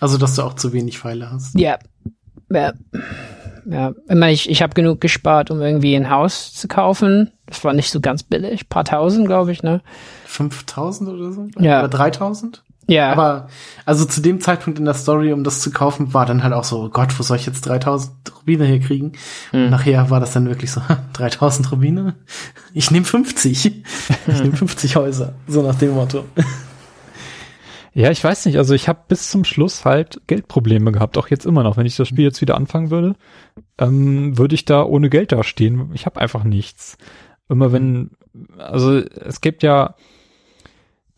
Also, 0.00 0.18
dass 0.18 0.34
du 0.34 0.42
auch 0.42 0.52
zu 0.54 0.74
wenig 0.74 0.98
Pfeile 0.98 1.30
hast. 1.30 1.58
Ja, 1.58 1.78
ja, 2.50 2.74
ja. 3.70 3.90
Ich 3.90 4.14
meine, 4.14 4.32
ich, 4.32 4.48
ich 4.48 4.62
habe 4.62 4.74
genug 4.74 5.00
gespart, 5.00 5.50
um 5.50 5.60
irgendwie 5.60 5.94
ein 5.94 6.10
Haus 6.10 6.54
zu 6.54 6.68
kaufen. 6.68 7.30
Das 7.46 7.62
war 7.64 7.72
nicht 7.72 7.90
so 7.90 8.00
ganz 8.00 8.22
billig, 8.22 8.68
paar 8.68 8.84
tausend, 8.84 9.26
glaube 9.26 9.52
ich, 9.52 9.62
ne? 9.62 9.80
5000 10.26 11.10
oder 11.10 11.32
so? 11.32 11.48
Ja. 11.58 11.80
Oder 11.80 11.88
3000? 11.88 12.62
Ja, 12.90 13.12
Aber, 13.12 13.48
also 13.84 14.06
zu 14.06 14.22
dem 14.22 14.40
Zeitpunkt 14.40 14.78
in 14.78 14.86
der 14.86 14.94
Story, 14.94 15.34
um 15.34 15.44
das 15.44 15.60
zu 15.60 15.70
kaufen, 15.70 16.14
war 16.14 16.24
dann 16.24 16.42
halt 16.42 16.54
auch 16.54 16.64
so, 16.64 16.84
oh 16.84 16.88
Gott, 16.88 17.18
wo 17.18 17.22
soll 17.22 17.36
ich 17.36 17.44
jetzt 17.44 17.66
3000 17.66 18.10
Rubine 18.40 18.64
hier 18.64 18.80
kriegen? 18.80 19.12
Hm. 19.50 19.64
Und 19.64 19.70
nachher 19.70 20.08
war 20.08 20.20
das 20.20 20.32
dann 20.32 20.48
wirklich 20.48 20.72
so, 20.72 20.80
3000 21.12 21.70
Rubine? 21.70 22.14
Ich 22.72 22.90
nehme 22.90 23.04
50. 23.04 23.84
Ich 24.26 24.40
nehme 24.42 24.56
50 24.56 24.96
Häuser. 24.96 25.34
So 25.46 25.62
nach 25.62 25.74
dem 25.74 25.94
Motto. 25.94 26.24
Ja, 27.94 28.10
ich 28.10 28.22
weiß 28.22 28.46
nicht. 28.46 28.58
Also 28.58 28.74
ich 28.74 28.88
habe 28.88 29.00
bis 29.08 29.30
zum 29.30 29.44
Schluss 29.44 29.84
halt 29.84 30.20
Geldprobleme 30.26 30.92
gehabt, 30.92 31.18
auch 31.18 31.28
jetzt 31.28 31.46
immer 31.46 31.62
noch. 31.62 31.76
Wenn 31.76 31.86
ich 31.86 31.96
das 31.96 32.08
Spiel 32.08 32.24
jetzt 32.24 32.40
wieder 32.40 32.56
anfangen 32.56 32.90
würde, 32.90 33.16
ähm, 33.78 34.36
würde 34.38 34.54
ich 34.54 34.64
da 34.64 34.84
ohne 34.84 35.10
Geld 35.10 35.32
dastehen. 35.32 35.90
Ich 35.94 36.06
habe 36.06 36.20
einfach 36.20 36.44
nichts. 36.44 36.98
Immer 37.48 37.72
wenn, 37.72 38.10
also 38.58 38.98
es 38.98 39.40
gibt 39.40 39.62
ja 39.62 39.94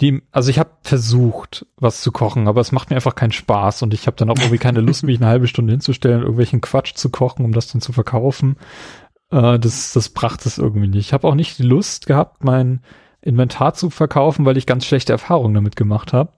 die, 0.00 0.22
also 0.32 0.50
ich 0.50 0.58
habe 0.58 0.70
versucht, 0.82 1.66
was 1.76 2.00
zu 2.00 2.10
kochen, 2.12 2.48
aber 2.48 2.60
es 2.60 2.72
macht 2.72 2.90
mir 2.90 2.96
einfach 2.96 3.14
keinen 3.14 3.32
Spaß 3.32 3.82
und 3.82 3.92
ich 3.92 4.06
habe 4.06 4.16
dann 4.16 4.30
auch 4.30 4.38
irgendwie 4.38 4.58
keine 4.58 4.80
Lust, 4.80 5.02
mich 5.02 5.18
eine 5.18 5.26
halbe 5.26 5.46
Stunde 5.46 5.72
hinzustellen, 5.72 6.20
irgendwelchen 6.20 6.62
Quatsch 6.62 6.94
zu 6.94 7.10
kochen, 7.10 7.44
um 7.44 7.52
das 7.52 7.70
dann 7.70 7.82
zu 7.82 7.92
verkaufen. 7.92 8.56
Äh, 9.30 9.58
das, 9.58 9.92
das 9.92 10.08
brachte 10.08 10.48
es 10.48 10.58
irgendwie 10.58 10.88
nicht. 10.88 11.06
Ich 11.06 11.12
habe 11.12 11.28
auch 11.28 11.34
nicht 11.34 11.58
die 11.58 11.64
Lust 11.64 12.06
gehabt, 12.06 12.44
mein 12.44 12.80
Inventar 13.20 13.74
zu 13.74 13.90
verkaufen, 13.90 14.46
weil 14.46 14.56
ich 14.56 14.66
ganz 14.66 14.86
schlechte 14.86 15.12
Erfahrungen 15.12 15.54
damit 15.54 15.76
gemacht 15.76 16.12
habe. 16.12 16.32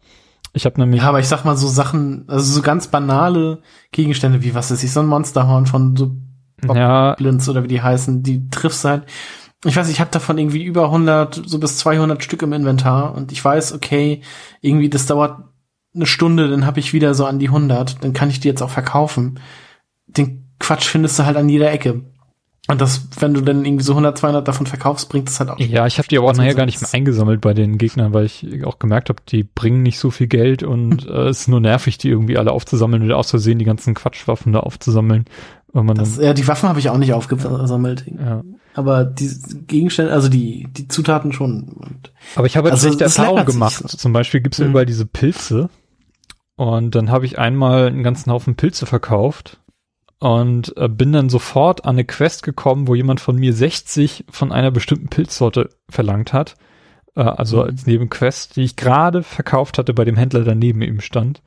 Ich 0.52 0.66
habe 0.66 0.80
nämlich 0.80 1.02
Ja, 1.02 1.08
aber 1.08 1.20
ich 1.20 1.28
sag 1.28 1.44
mal 1.44 1.56
so 1.56 1.68
Sachen, 1.68 2.24
also 2.28 2.52
so 2.52 2.62
ganz 2.62 2.88
banale 2.88 3.62
Gegenstände 3.90 4.42
wie, 4.42 4.54
was 4.54 4.70
ist 4.70 4.82
ich, 4.82 4.92
so 4.92 5.00
ein 5.00 5.06
Monsterhorn 5.06 5.66
von 5.66 5.96
so 5.96 6.16
ja, 6.74 7.14
Blins 7.14 7.48
oder 7.48 7.62
wie 7.62 7.68
die 7.68 7.82
heißen, 7.82 8.22
die 8.22 8.48
triffst 8.50 8.84
halt. 8.84 9.06
Ich 9.64 9.76
weiß, 9.76 9.88
ich 9.88 10.00
habe 10.00 10.10
davon 10.10 10.38
irgendwie 10.38 10.62
über 10.62 10.84
100, 10.84 11.42
so 11.46 11.58
bis 11.58 11.78
200 11.78 12.22
Stück 12.22 12.42
im 12.42 12.52
Inventar 12.52 13.14
und 13.14 13.32
ich 13.32 13.44
weiß, 13.44 13.72
okay, 13.72 14.22
irgendwie 14.60 14.90
das 14.90 15.06
dauert 15.06 15.44
eine 15.94 16.06
Stunde, 16.06 16.48
dann 16.48 16.66
habe 16.66 16.80
ich 16.80 16.92
wieder 16.92 17.14
so 17.14 17.26
an 17.26 17.38
die 17.38 17.48
100, 17.48 18.02
dann 18.02 18.12
kann 18.12 18.30
ich 18.30 18.40
die 18.40 18.48
jetzt 18.48 18.62
auch 18.62 18.70
verkaufen. 18.70 19.40
Den 20.06 20.54
Quatsch 20.58 20.84
findest 20.84 21.18
du 21.18 21.26
halt 21.26 21.36
an 21.36 21.48
jeder 21.48 21.70
Ecke. 21.70 22.02
Und 22.68 22.80
das, 22.80 23.09
wenn 23.18 23.34
du 23.34 23.40
dann 23.40 23.64
irgendwie 23.64 23.82
so 23.82 23.93
100, 23.93 24.16
200 24.18 24.47
davon 24.47 24.66
verkaufst, 24.66 25.09
bringt 25.09 25.26
das 25.28 25.40
halt 25.40 25.51
auch. 25.51 25.59
Ja, 25.59 25.84
ich 25.89 25.98
habe 25.98 26.06
die 26.06 26.16
aber 26.16 26.28
auch 26.28 26.36
nachher 26.36 26.55
gar 26.55 26.64
nicht 26.66 26.80
mehr 26.80 26.94
eingesammelt 26.94 27.40
bei 27.40 27.55
den 27.55 27.76
Gegnern, 27.76 28.14
weil 28.14 28.24
ich 28.24 28.47
auch 28.64 28.78
gemerkt 28.78 29.09
habe, 29.09 29.20
die 29.28 29.43
bringen 29.43 29.82
nicht 29.82 29.98
so 29.98 30.10
viel 30.12 30.28
Geld 30.28 30.62
und 30.62 31.06
äh, 31.09 31.28
es 31.28 31.40
ist 31.40 31.48
nur 31.48 31.60
nervig, 31.60 31.98
die 31.98 32.09
irgendwie 32.09 32.39
alle 32.39 32.52
aufzusammeln 32.52 33.02
oder 33.02 33.16
aus 33.18 33.30
Versehen 33.30 33.59
die 33.59 33.64
ganzen 33.64 33.94
Quatschwaffen 33.94 34.52
da 34.52 34.60
aufzusammeln. 34.60 35.24
Wenn 35.72 35.86
man 35.86 35.97
Das, 35.97 36.16
dann, 36.16 36.24
ja, 36.24 36.34
die 36.34 36.47
Waffen 36.47 36.68
habe 36.68 36.78
ich 36.78 36.89
auch 36.89 36.98
nicht 36.98 37.12
aufgesammelt. 37.14 38.05
ja. 38.06 38.43
Aber 38.74 39.05
die 39.05 39.28
Gegenstände, 39.66 40.12
also 40.12 40.28
die, 40.28 40.66
die 40.70 40.86
Zutaten 40.89 41.32
schon. 41.32 41.64
Und 41.74 42.12
Aber 42.36 42.47
ich 42.47 42.56
habe 42.56 42.68
jetzt 42.68 42.84
Also, 42.84 42.97
schlechte 42.97 43.09
sich 43.09 43.47
gemacht. 43.47 43.74
so. 43.86 43.98
Zum 43.98 44.12
Beispiel 44.14 44.40
gibt's 44.40 44.60
Mhm. 44.60 44.68
überall 44.68 44.86
diese 44.86 45.05
Pilze. 45.05 45.68
Und 46.56 46.94
dann 46.94 47.10
habe 47.10 47.26
ich 47.26 47.39
einmal 47.39 47.89
einen 47.89 48.02
ganzen 48.02 48.30
Haufen 48.30 48.55
Pilze 48.55 48.86
verkauft 48.86 49.59
und 50.23 50.73
äh, 50.77 50.89
bin 50.89 51.12
dann 51.12 51.28
sofort 51.28 51.85
an 51.85 51.97
eine 51.97 52.05
Quest 52.05 52.43
gekommen, 52.44 52.86
wo 52.86 52.94
jemand 52.94 53.20
von 53.20 53.36
mir 53.36 53.53
60 53.53 54.24
von 54.31 54.53
einer 54.53 54.70
bestimmten 54.70 55.09
Pilzsorte 55.09 55.70
verlangt 55.90 56.32
hat. 56.32 56.55
Äh, 57.16 57.23
also 57.23 57.57
Mhm. 57.59 57.62
als 57.65 57.86
Nebenquest, 57.86 58.55
die 58.57 58.62
ich 58.62 58.77
gerade 58.77 59.23
verkauft 59.24 59.78
hatte 59.78 59.93
bei 59.94 60.05
dem 60.05 60.16
Händler, 60.16 60.44
der 60.44 60.55
neben 60.55 60.81
ihm 60.82 61.01
stand. 61.01 61.43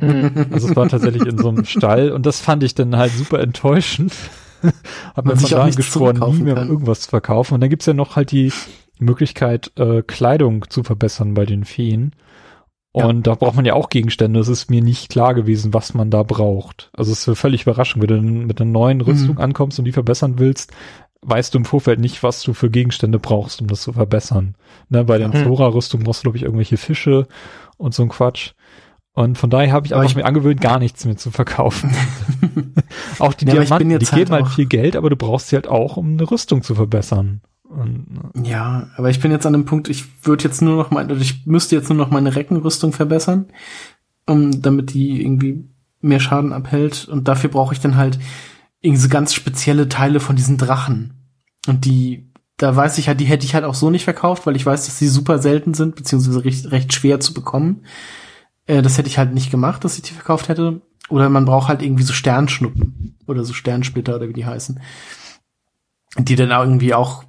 hm. 0.00 0.46
Also 0.50 0.68
es 0.70 0.76
war 0.76 0.88
tatsächlich 0.88 1.24
in 1.24 1.38
so 1.38 1.48
einem 1.50 1.64
Stall 1.66 2.10
und 2.10 2.26
das 2.26 2.40
fand 2.40 2.62
ich 2.64 2.74
dann 2.74 2.96
halt 2.96 3.12
super 3.12 3.38
enttäuschend. 3.40 4.12
Hab 5.14 5.24
mir 5.24 5.36
von 5.36 5.44
auch 5.44 5.48
da 5.50 5.64
nichts 5.66 5.76
geschworen, 5.76 6.18
nie 6.18 6.42
mehr 6.42 6.54
kann. 6.56 6.68
irgendwas 6.68 7.02
zu 7.02 7.10
verkaufen. 7.10 7.54
Und 7.54 7.60
dann 7.60 7.70
gibt's 7.70 7.86
ja 7.86 7.94
noch 7.94 8.16
halt 8.16 8.32
die 8.32 8.52
Möglichkeit, 8.98 9.70
äh, 9.78 10.02
Kleidung 10.02 10.64
zu 10.68 10.82
verbessern 10.82 11.34
bei 11.34 11.44
den 11.46 11.64
Feen. 11.64 12.12
Ja. 12.96 13.04
Und 13.06 13.26
da 13.26 13.34
braucht 13.34 13.56
man 13.56 13.64
ja 13.66 13.74
auch 13.74 13.90
Gegenstände. 13.90 14.40
Es 14.40 14.48
ist 14.48 14.70
mir 14.70 14.80
nicht 14.82 15.10
klar 15.10 15.34
gewesen, 15.34 15.74
was 15.74 15.92
man 15.94 16.10
da 16.10 16.22
braucht. 16.22 16.90
Also 16.94 17.12
es 17.12 17.28
ist 17.28 17.38
völlig 17.38 17.62
überraschend, 17.62 18.02
wenn 18.02 18.08
du 18.08 18.22
mit 18.46 18.60
einer 18.60 18.70
neuen 18.70 19.00
Rüstung 19.02 19.34
Mhm. 19.36 19.40
ankommst 19.40 19.78
und 19.78 19.84
die 19.84 19.92
verbessern 19.92 20.38
willst, 20.38 20.72
weißt 21.22 21.52
du 21.52 21.58
im 21.58 21.64
Vorfeld 21.64 22.00
nicht, 22.00 22.22
was 22.22 22.42
du 22.42 22.54
für 22.54 22.70
Gegenstände 22.70 23.18
brauchst, 23.18 23.60
um 23.60 23.66
das 23.66 23.82
zu 23.82 23.92
verbessern. 23.92 24.54
Ne, 24.88 25.04
bei 25.04 25.18
der 25.18 25.28
Mhm. 25.28 25.34
Flora-Rüstung 25.34 26.04
brauchst 26.04 26.20
du, 26.20 26.22
glaube 26.24 26.38
ich, 26.38 26.44
irgendwelche 26.44 26.76
Fische 26.78 27.26
und 27.76 27.94
so 27.94 28.02
ein 28.02 28.08
Quatsch. 28.08 28.52
Und 29.12 29.36
von 29.38 29.50
daher 29.50 29.72
habe 29.72 29.86
ich 29.86 29.94
einfach 29.94 30.08
ich- 30.10 30.16
mir 30.16 30.24
angewöhnt, 30.24 30.60
gar 30.60 30.78
nichts 30.78 31.04
mehr 31.04 31.16
zu 31.16 31.30
verkaufen. 31.30 31.90
auch 33.18 33.34
die 33.34 33.46
Ja, 33.46 33.52
Diamanten, 33.54 33.88
die 33.88 33.94
halt 33.96 34.10
geben 34.10 34.30
halt 34.32 34.44
auch- 34.44 34.50
viel 34.50 34.66
Geld, 34.66 34.96
aber 34.96 35.10
du 35.10 35.16
brauchst 35.16 35.48
sie 35.48 35.56
halt 35.56 35.68
auch, 35.68 35.96
um 35.96 36.12
eine 36.12 36.30
Rüstung 36.30 36.62
zu 36.62 36.74
verbessern. 36.74 37.40
Und, 37.68 38.32
äh, 38.34 38.48
Ja, 38.48 38.88
aber 38.96 39.10
ich 39.10 39.20
bin 39.20 39.30
jetzt 39.30 39.46
an 39.46 39.52
dem 39.52 39.64
Punkt, 39.64 39.88
ich 39.88 40.04
würde 40.24 40.44
jetzt 40.44 40.62
nur 40.62 40.76
noch 40.76 40.90
meine, 40.90 41.14
ich 41.14 41.46
müsste 41.46 41.76
jetzt 41.76 41.88
nur 41.88 41.98
noch 41.98 42.10
meine 42.10 42.34
Reckenrüstung 42.34 42.92
verbessern, 42.92 43.46
um, 44.26 44.62
damit 44.62 44.94
die 44.94 45.22
irgendwie 45.22 45.68
mehr 46.00 46.20
Schaden 46.20 46.52
abhält. 46.52 47.08
Und 47.08 47.28
dafür 47.28 47.50
brauche 47.50 47.74
ich 47.74 47.80
dann 47.80 47.96
halt 47.96 48.18
irgendwie 48.80 49.02
so 49.02 49.08
ganz 49.08 49.34
spezielle 49.34 49.88
Teile 49.88 50.20
von 50.20 50.36
diesen 50.36 50.58
Drachen. 50.58 51.14
Und 51.66 51.84
die, 51.84 52.32
da 52.56 52.74
weiß 52.74 52.98
ich 52.98 53.08
halt, 53.08 53.20
die 53.20 53.24
hätte 53.24 53.44
ich 53.44 53.54
halt 53.54 53.64
auch 53.64 53.74
so 53.74 53.90
nicht 53.90 54.04
verkauft, 54.04 54.46
weil 54.46 54.56
ich 54.56 54.64
weiß, 54.64 54.86
dass 54.86 54.98
die 54.98 55.08
super 55.08 55.38
selten 55.38 55.74
sind, 55.74 55.96
beziehungsweise 55.96 56.44
recht, 56.44 56.70
recht 56.70 56.92
schwer 56.92 57.20
zu 57.20 57.34
bekommen. 57.34 57.84
Äh, 58.66 58.82
das 58.82 58.98
hätte 58.98 59.08
ich 59.08 59.18
halt 59.18 59.34
nicht 59.34 59.50
gemacht, 59.50 59.84
dass 59.84 59.96
ich 59.96 60.02
die 60.02 60.14
verkauft 60.14 60.48
hätte. 60.48 60.80
Oder 61.08 61.28
man 61.28 61.44
braucht 61.44 61.68
halt 61.68 61.82
irgendwie 61.82 62.02
so 62.02 62.12
Sternschnuppen 62.12 63.16
oder 63.26 63.44
so 63.44 63.52
Sternsplitter 63.52 64.16
oder 64.16 64.28
wie 64.28 64.32
die 64.32 64.46
heißen. 64.46 64.80
Die 66.18 66.36
dann 66.36 66.52
auch 66.52 66.64
irgendwie 66.64 66.94
auch 66.94 67.24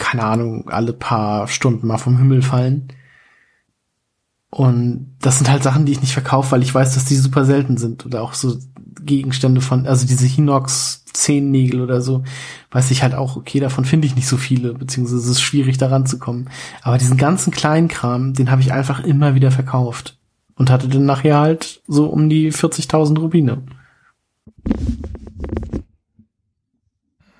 keine 0.00 0.24
Ahnung, 0.24 0.68
alle 0.68 0.92
paar 0.92 1.46
Stunden 1.46 1.86
mal 1.86 1.98
vom 1.98 2.18
Himmel 2.18 2.42
fallen. 2.42 2.88
Und 4.50 5.14
das 5.20 5.38
sind 5.38 5.48
halt 5.48 5.62
Sachen, 5.62 5.86
die 5.86 5.92
ich 5.92 6.00
nicht 6.00 6.12
verkaufe, 6.12 6.50
weil 6.50 6.62
ich 6.62 6.74
weiß, 6.74 6.94
dass 6.94 7.04
die 7.04 7.14
super 7.14 7.44
selten 7.44 7.76
sind. 7.76 8.04
Oder 8.04 8.22
auch 8.22 8.34
so 8.34 8.58
Gegenstände 9.00 9.60
von, 9.60 9.86
also 9.86 10.06
diese 10.06 10.26
Hinox 10.26 11.04
Zehennägel 11.12 11.80
oder 11.80 12.00
so, 12.00 12.24
weiß 12.70 12.90
ich 12.90 13.02
halt 13.02 13.14
auch, 13.14 13.36
okay, 13.36 13.60
davon 13.60 13.84
finde 13.84 14.06
ich 14.06 14.16
nicht 14.16 14.26
so 14.26 14.36
viele, 14.36 14.74
beziehungsweise 14.74 15.18
es 15.20 15.28
ist 15.28 15.40
schwierig 15.40 15.78
daran 15.78 16.06
zu 16.06 16.18
kommen. 16.18 16.48
Aber 16.82 16.98
diesen 16.98 17.16
ganzen 17.16 17.52
kleinen 17.52 17.88
Kram, 17.88 18.34
den 18.34 18.50
habe 18.50 18.60
ich 18.60 18.72
einfach 18.72 19.04
immer 19.04 19.34
wieder 19.34 19.50
verkauft. 19.50 20.16
Und 20.56 20.70
hatte 20.70 20.88
dann 20.88 21.06
nachher 21.06 21.38
halt 21.38 21.80
so 21.86 22.06
um 22.06 22.28
die 22.28 22.52
40.000 22.52 23.18
Rubine. 23.18 23.62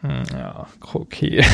Hm, 0.00 0.22
ja, 0.32 0.66
okay. 0.92 1.44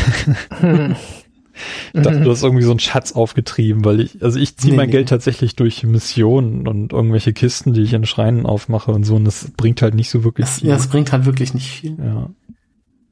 Ich 1.94 2.02
dachte, 2.02 2.20
du 2.20 2.30
hast 2.30 2.42
irgendwie 2.42 2.64
so 2.64 2.70
einen 2.70 2.80
Schatz 2.80 3.12
aufgetrieben, 3.12 3.84
weil 3.84 4.00
ich, 4.00 4.22
also 4.22 4.38
ich 4.38 4.56
ziehe 4.58 4.72
Nee, 4.72 4.76
mein 4.76 4.86
nee. 4.88 4.92
Geld 4.92 5.08
tatsächlich 5.08 5.56
durch 5.56 5.82
Missionen 5.84 6.68
und 6.68 6.92
irgendwelche 6.92 7.32
Kisten, 7.32 7.72
die 7.72 7.80
ich 7.82 7.94
in 7.94 8.04
Schreinen 8.04 8.44
aufmache 8.44 8.90
und 8.92 9.04
so, 9.04 9.16
und 9.16 9.24
das 9.24 9.50
bringt 9.56 9.80
halt 9.80 9.94
nicht 9.94 10.10
so 10.10 10.22
wirklich 10.22 10.46
Das, 10.46 10.58
viel. 10.58 10.68
ja, 10.68 10.74
das 10.76 10.88
bringt 10.88 11.12
halt 11.12 11.24
wirklich 11.24 11.54
nicht 11.54 11.68
viel. 11.70 11.96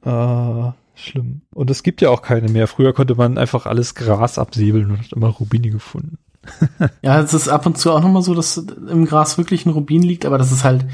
Ja. 0.05 0.69
Äh, 0.69 0.71
Schlimm. 0.93 1.41
Und 1.53 1.69
es 1.71 1.81
gibt 1.83 2.01
ja 2.01 2.09
auch 2.09 2.21
keine 2.21 2.47
mehr. 2.49 2.67
Früher 2.67 2.93
konnte 2.93 3.15
man 3.15 3.37
einfach 3.37 3.65
alles 3.65 3.95
Gras 3.95 4.37
absäbeln 4.37 4.91
und 4.91 4.99
hat 4.99 5.11
immer 5.13 5.27
Rubine 5.29 5.69
gefunden. 5.69 6.17
Ja, 7.01 7.19
es 7.21 7.33
ist 7.33 7.49
ab 7.49 7.65
und 7.65 7.77
zu 7.79 7.91
auch 7.91 8.01
nochmal 8.01 8.21
so, 8.21 8.35
dass 8.35 8.57
im 8.57 9.05
Gras 9.05 9.39
wirklich 9.39 9.65
ein 9.65 9.71
Rubin 9.71 10.03
liegt, 10.03 10.25
aber 10.25 10.37
das 10.37 10.51
ist 10.51 10.63
halt, 10.63 10.85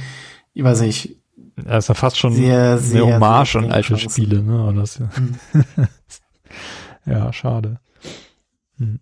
ich 0.54 0.64
weiß 0.64 0.80
nicht, 0.82 1.18
Ja, 1.66 1.78
ist 1.78 1.90
ja 1.90 1.96
fast 1.96 2.18
schon 2.18 2.34
Sehr, 2.34 2.78
sehr, 2.78 3.04
eine 3.04 3.16
Hommage 3.16 3.52
sehr 3.54 3.62
an 3.62 3.72
alte 3.72 3.96
Chancen. 3.96 4.10
Spiele, 4.10 4.44
ne? 4.44 4.74
Das, 4.76 5.00
ja. 5.00 5.10
Hm. 5.16 5.38
ja, 7.06 7.34
schade. 7.34 7.80
Hm. 8.78 9.00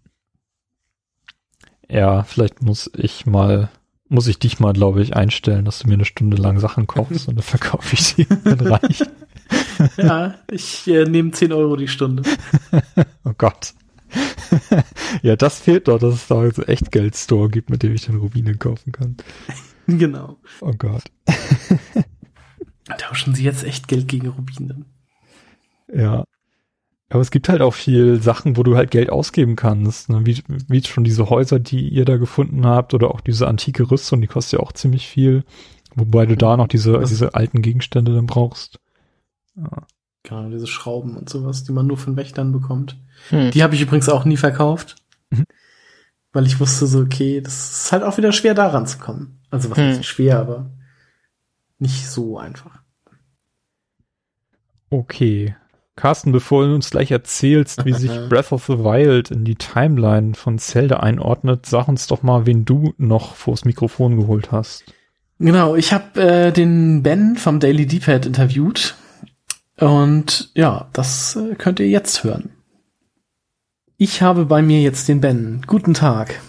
Ja, 1.89 2.23
vielleicht 2.23 2.61
muss 2.61 2.89
ich 2.95 3.25
mal, 3.25 3.69
muss 4.07 4.27
ich 4.27 4.39
dich 4.39 4.59
mal, 4.59 4.73
glaube 4.73 5.01
ich, 5.01 5.15
einstellen, 5.15 5.65
dass 5.65 5.79
du 5.79 5.87
mir 5.87 5.95
eine 5.95 6.05
Stunde 6.05 6.37
lang 6.37 6.59
Sachen 6.59 6.85
kochst 6.85 7.27
und 7.27 7.35
dann 7.35 7.43
verkaufe 7.43 7.93
ich 7.93 8.03
sie 8.03 8.27
dann 8.43 8.59
reich. 8.59 9.03
ja, 9.97 10.35
ich 10.51 10.87
äh, 10.87 11.05
nehme 11.05 11.31
10 11.31 11.51
Euro 11.53 11.75
die 11.75 11.87
Stunde. 11.87 12.23
Oh 13.23 13.33
Gott. 13.37 13.73
ja, 15.21 15.35
das 15.35 15.59
fehlt 15.59 15.87
doch, 15.87 15.99
dass 15.99 16.15
es 16.15 16.27
da 16.27 16.49
so 16.51 16.63
Echtgeld-Store 16.63 17.49
gibt, 17.49 17.69
mit 17.69 17.83
dem 17.83 17.93
ich 17.93 18.05
dann 18.05 18.17
Rubine 18.17 18.55
kaufen 18.55 18.91
kann. 18.91 19.17
genau. 19.87 20.37
Oh 20.61 20.73
Gott. 20.77 21.03
Tauschen 22.97 23.35
Sie 23.35 23.43
jetzt 23.43 23.63
echt 23.63 23.87
Geld 23.87 24.07
gegen 24.07 24.27
Rubine. 24.27 24.85
Ja. 25.93 26.23
Aber 27.11 27.21
es 27.21 27.31
gibt 27.31 27.49
halt 27.49 27.61
auch 27.61 27.73
viel 27.73 28.21
Sachen, 28.21 28.55
wo 28.57 28.63
du 28.63 28.75
halt 28.75 28.91
Geld 28.91 29.09
ausgeben 29.09 29.55
kannst. 29.55 30.09
Ne? 30.09 30.25
Wie, 30.25 30.43
wie 30.47 30.83
schon 30.83 31.03
diese 31.03 31.29
Häuser, 31.29 31.59
die 31.59 31.87
ihr 31.89 32.05
da 32.05 32.17
gefunden 32.17 32.65
habt, 32.67 32.93
oder 32.93 33.09
auch 33.11 33.21
diese 33.21 33.47
antike 33.47 33.89
Rüstung, 33.89 34.21
die 34.21 34.27
kostet 34.27 34.59
ja 34.59 34.65
auch 34.65 34.73
ziemlich 34.73 35.07
viel. 35.07 35.43
Wobei 35.95 36.27
du 36.27 36.37
da 36.37 36.55
noch 36.55 36.67
diese, 36.67 36.93
Was- 36.93 37.09
diese 37.09 37.33
alten 37.33 37.61
Gegenstände 37.63 38.13
dann 38.13 38.27
brauchst. 38.27 38.79
Ja. 39.55 39.87
Genau, 40.21 40.49
diese 40.49 40.67
Schrauben 40.67 41.17
und 41.17 41.29
sowas, 41.29 41.63
die 41.63 41.71
man 41.71 41.87
nur 41.87 41.97
von 41.97 42.15
Wächtern 42.15 42.51
bekommt. 42.51 42.97
Hm. 43.29 43.49
Die 43.51 43.63
habe 43.63 43.73
ich 43.73 43.81
übrigens 43.81 44.09
auch 44.09 44.25
nie 44.25 44.37
verkauft. 44.37 44.97
Mhm. 45.31 45.45
Weil 46.31 46.45
ich 46.45 46.59
wusste 46.59 46.85
so, 46.85 46.99
okay, 46.99 47.41
das 47.41 47.85
ist 47.85 47.91
halt 47.91 48.03
auch 48.03 48.17
wieder 48.17 48.31
schwer 48.33 48.53
daran 48.53 48.85
zu 48.85 48.99
kommen. 48.99 49.39
Also 49.49 49.71
was 49.71 49.77
Hm. 49.77 50.03
schwer, 50.03 50.39
aber 50.39 50.69
nicht 51.79 52.07
so 52.07 52.37
einfach. 52.37 52.78
Okay. 54.89 55.55
Carsten, 55.95 56.31
bevor 56.31 56.65
du 56.65 56.75
uns 56.75 56.89
gleich 56.91 57.11
erzählst, 57.11 57.83
wie 57.85 57.93
sich 57.93 58.11
Breath 58.29 58.51
of 58.51 58.65
the 58.67 58.79
Wild 58.79 59.31
in 59.31 59.43
die 59.43 59.55
Timeline 59.55 60.33
von 60.33 60.57
Zelda 60.57 61.01
einordnet, 61.01 61.65
sag 61.65 61.87
uns 61.87 62.07
doch 62.07 62.23
mal, 62.23 62.45
wen 62.45 62.63
du 62.63 62.93
noch 62.97 63.35
vors 63.35 63.65
Mikrofon 63.65 64.15
geholt 64.17 64.51
hast. 64.51 64.85
Genau, 65.39 65.75
ich 65.75 65.93
habe 65.93 66.21
äh, 66.21 66.51
den 66.51 67.03
Ben 67.03 67.37
vom 67.37 67.59
Daily 67.59 67.85
D-Pad 67.85 68.25
interviewt. 68.25 68.95
Und 69.77 70.51
ja, 70.53 70.89
das 70.93 71.35
äh, 71.35 71.55
könnt 71.55 71.79
ihr 71.79 71.87
jetzt 71.87 72.23
hören. 72.23 72.49
Ich 73.97 74.21
habe 74.21 74.45
bei 74.45 74.61
mir 74.61 74.81
jetzt 74.81 75.07
den 75.07 75.21
Ben. 75.21 75.61
Guten 75.67 75.93
Tag. 75.93 76.39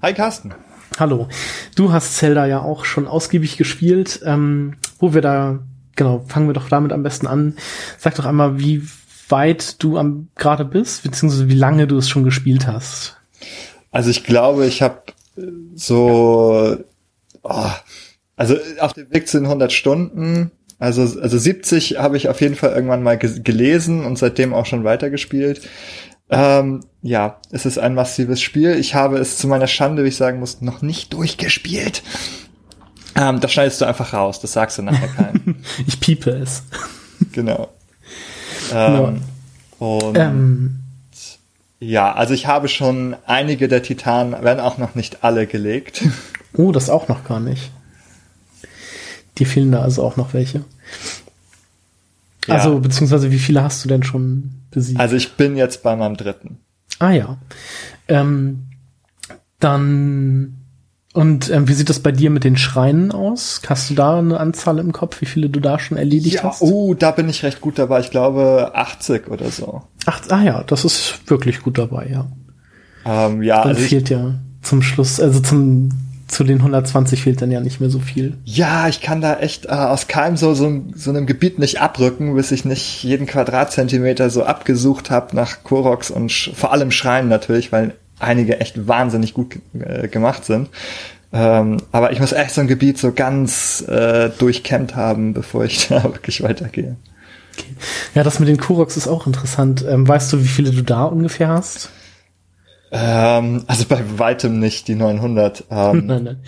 Hi 0.00 0.14
Carsten. 0.14 0.54
Hallo. 0.98 1.28
Du 1.74 1.92
hast 1.92 2.16
Zelda 2.16 2.46
ja 2.46 2.60
auch 2.60 2.84
schon 2.84 3.06
ausgiebig 3.06 3.56
gespielt. 3.56 4.20
Ähm, 4.24 4.76
wo 4.98 5.14
wir 5.14 5.20
da, 5.20 5.60
genau, 5.98 6.24
fangen 6.26 6.48
wir 6.48 6.54
doch 6.54 6.70
damit 6.70 6.92
am 6.92 7.02
besten 7.02 7.26
an. 7.26 7.56
Sag 7.98 8.14
doch 8.14 8.24
einmal, 8.24 8.58
wie 8.58 8.82
weit 9.28 9.82
du 9.82 9.98
am 9.98 10.28
gerade 10.36 10.64
bist, 10.64 11.02
beziehungsweise 11.02 11.50
wie 11.50 11.54
lange 11.54 11.86
du 11.86 11.98
es 11.98 12.08
schon 12.08 12.24
gespielt 12.24 12.66
hast. 12.66 13.18
Also 13.90 14.08
ich 14.08 14.24
glaube, 14.24 14.64
ich 14.64 14.80
habe 14.80 15.02
so, 15.74 16.78
oh, 17.42 17.70
also 18.36 18.56
auf 18.80 18.94
dem 18.94 19.12
Weg 19.12 19.28
zu 19.28 19.38
den 19.38 19.46
100 19.46 19.72
Stunden, 19.72 20.52
also, 20.78 21.02
also 21.20 21.36
70 21.36 21.98
habe 21.98 22.16
ich 22.16 22.28
auf 22.28 22.40
jeden 22.40 22.54
Fall 22.54 22.72
irgendwann 22.72 23.02
mal 23.02 23.18
ge 23.18 23.40
gelesen 23.40 24.04
und 24.04 24.16
seitdem 24.16 24.54
auch 24.54 24.64
schon 24.64 24.84
weitergespielt. 24.84 25.68
Ähm, 26.30 26.84
ja, 27.02 27.40
es 27.50 27.66
ist 27.66 27.78
ein 27.78 27.94
massives 27.94 28.40
Spiel. 28.40 28.76
Ich 28.78 28.94
habe 28.94 29.18
es 29.18 29.38
zu 29.38 29.48
meiner 29.48 29.66
Schande, 29.66 30.04
wie 30.04 30.08
ich 30.08 30.16
sagen 30.16 30.38
muss, 30.38 30.60
noch 30.60 30.82
nicht 30.82 31.14
durchgespielt. 31.14 32.02
Ähm, 33.18 33.40
das 33.40 33.52
schneidest 33.52 33.80
du 33.80 33.84
einfach 33.84 34.12
raus, 34.12 34.40
das 34.40 34.52
sagst 34.52 34.78
du 34.78 34.82
nachher 34.82 35.08
keinem. 35.08 35.56
Ich 35.86 35.98
piepe 35.98 36.30
es. 36.30 36.62
genau. 37.32 37.68
Ähm, 38.72 39.22
und 39.78 40.16
Ähm, 40.16 40.80
ja, 41.80 42.12
also 42.12 42.34
ich 42.34 42.46
habe 42.46 42.68
schon 42.68 43.16
einige 43.26 43.68
der 43.68 43.82
Titanen, 43.82 44.36
wenn 44.42 44.60
auch 44.60 44.78
noch 44.78 44.94
nicht 44.94 45.24
alle 45.24 45.46
gelegt. 45.46 46.04
oh, 46.56 46.72
das 46.72 46.90
auch 46.90 47.08
noch 47.08 47.24
gar 47.24 47.40
nicht. 47.40 47.72
Die 49.38 49.44
fehlen 49.44 49.72
da 49.72 49.82
also 49.82 50.02
auch 50.02 50.16
noch 50.16 50.34
welche. 50.34 50.64
Ja. 52.46 52.54
Also, 52.54 52.80
beziehungsweise 52.80 53.30
wie 53.30 53.38
viele 53.38 53.62
hast 53.62 53.84
du 53.84 53.88
denn 53.88 54.02
schon 54.02 54.50
besiegt? 54.70 54.98
Also 54.98 55.16
ich 55.16 55.34
bin 55.34 55.56
jetzt 55.56 55.82
bei 55.82 55.94
meinem 55.94 56.16
dritten. 56.16 56.58
Ah 56.98 57.10
ja. 57.10 57.36
Ähm, 58.08 58.66
dann 59.60 60.57
und 61.18 61.50
ähm, 61.50 61.66
wie 61.66 61.72
sieht 61.74 61.88
das 61.88 61.98
bei 61.98 62.12
dir 62.12 62.30
mit 62.30 62.44
den 62.44 62.56
Schreinen 62.56 63.10
aus? 63.10 63.60
Hast 63.68 63.90
du 63.90 63.94
da 63.94 64.18
eine 64.20 64.38
Anzahl 64.38 64.78
im 64.78 64.92
Kopf, 64.92 65.20
wie 65.20 65.26
viele 65.26 65.48
du 65.50 65.58
da 65.58 65.80
schon 65.80 65.98
erledigt 65.98 66.36
Ja, 66.36 66.44
hast? 66.44 66.62
oh, 66.62 66.94
da 66.94 67.10
bin 67.10 67.28
ich 67.28 67.42
recht 67.42 67.60
gut 67.60 67.76
dabei. 67.76 67.98
Ich 67.98 68.10
glaube 68.10 68.70
80 68.74 69.26
oder 69.28 69.50
so. 69.50 69.82
Ach, 70.06 70.20
ah 70.28 70.42
ja, 70.42 70.62
das 70.62 70.84
ist 70.84 71.18
wirklich 71.26 71.60
gut 71.60 71.76
dabei, 71.76 72.06
ja. 72.08 72.26
Ähm, 73.04 73.42
ja, 73.42 73.62
Dann 73.62 73.70
also 73.74 73.82
fehlt 73.82 74.10
ja 74.10 74.34
zum 74.62 74.80
Schluss, 74.80 75.18
also 75.18 75.40
zum 75.40 75.88
zu 76.28 76.44
den 76.44 76.58
120 76.58 77.22
fehlt 77.22 77.42
dann 77.42 77.50
ja 77.50 77.60
nicht 77.60 77.80
mehr 77.80 77.90
so 77.90 77.98
viel. 77.98 78.36
ja, 78.44 78.86
ich 78.86 79.00
kann 79.00 79.20
da 79.20 79.38
echt 79.40 79.64
äh, 79.66 79.70
aus 79.70 80.06
keinem 80.06 80.36
so, 80.36 80.54
so, 80.54 80.82
so 80.94 81.10
einem 81.10 81.26
Gebiet 81.26 81.58
nicht 81.58 81.80
abrücken, 81.80 82.34
bis 82.36 82.52
ich 82.52 82.64
nicht 82.64 83.02
jeden 83.02 83.26
Quadratzentimeter 83.26 84.30
so 84.30 84.44
abgesucht 84.44 85.10
habe 85.10 85.34
nach 85.34 85.64
Koroks 85.64 86.10
und 86.12 86.30
vor 86.30 86.72
allem 86.72 86.90
Schreien 86.92 87.26
natürlich, 87.28 87.72
weil 87.72 87.94
einige 88.18 88.60
echt 88.60 88.86
wahnsinnig 88.88 89.34
gut 89.34 89.56
äh, 89.78 90.08
gemacht 90.08 90.44
sind. 90.44 90.68
Ähm, 91.32 91.78
aber 91.92 92.12
ich 92.12 92.20
muss 92.20 92.32
echt 92.32 92.52
so 92.52 92.60
ein 92.62 92.68
Gebiet 92.68 92.98
so 92.98 93.12
ganz 93.12 93.82
äh, 93.88 94.30
durchkämmt 94.30 94.96
haben, 94.96 95.34
bevor 95.34 95.64
ich 95.64 95.88
da 95.88 96.02
wirklich 96.04 96.42
weitergehe. 96.42 96.96
Ja, 98.14 98.22
das 98.22 98.38
mit 98.40 98.48
den 98.48 98.58
Kuroks 98.58 98.96
ist 98.96 99.08
auch 99.08 99.26
interessant. 99.26 99.84
Ähm, 99.86 100.06
weißt 100.06 100.32
du, 100.32 100.40
wie 100.42 100.48
viele 100.48 100.70
du 100.70 100.82
da 100.82 101.04
ungefähr 101.04 101.48
hast? 101.48 101.90
Ähm, 102.90 103.64
also 103.66 103.84
bei 103.86 104.02
weitem 104.18 104.58
nicht 104.58 104.88
die 104.88 104.94
900. 104.94 105.64
Ähm, 105.70 106.06
nein, 106.06 106.22
nein. 106.24 106.42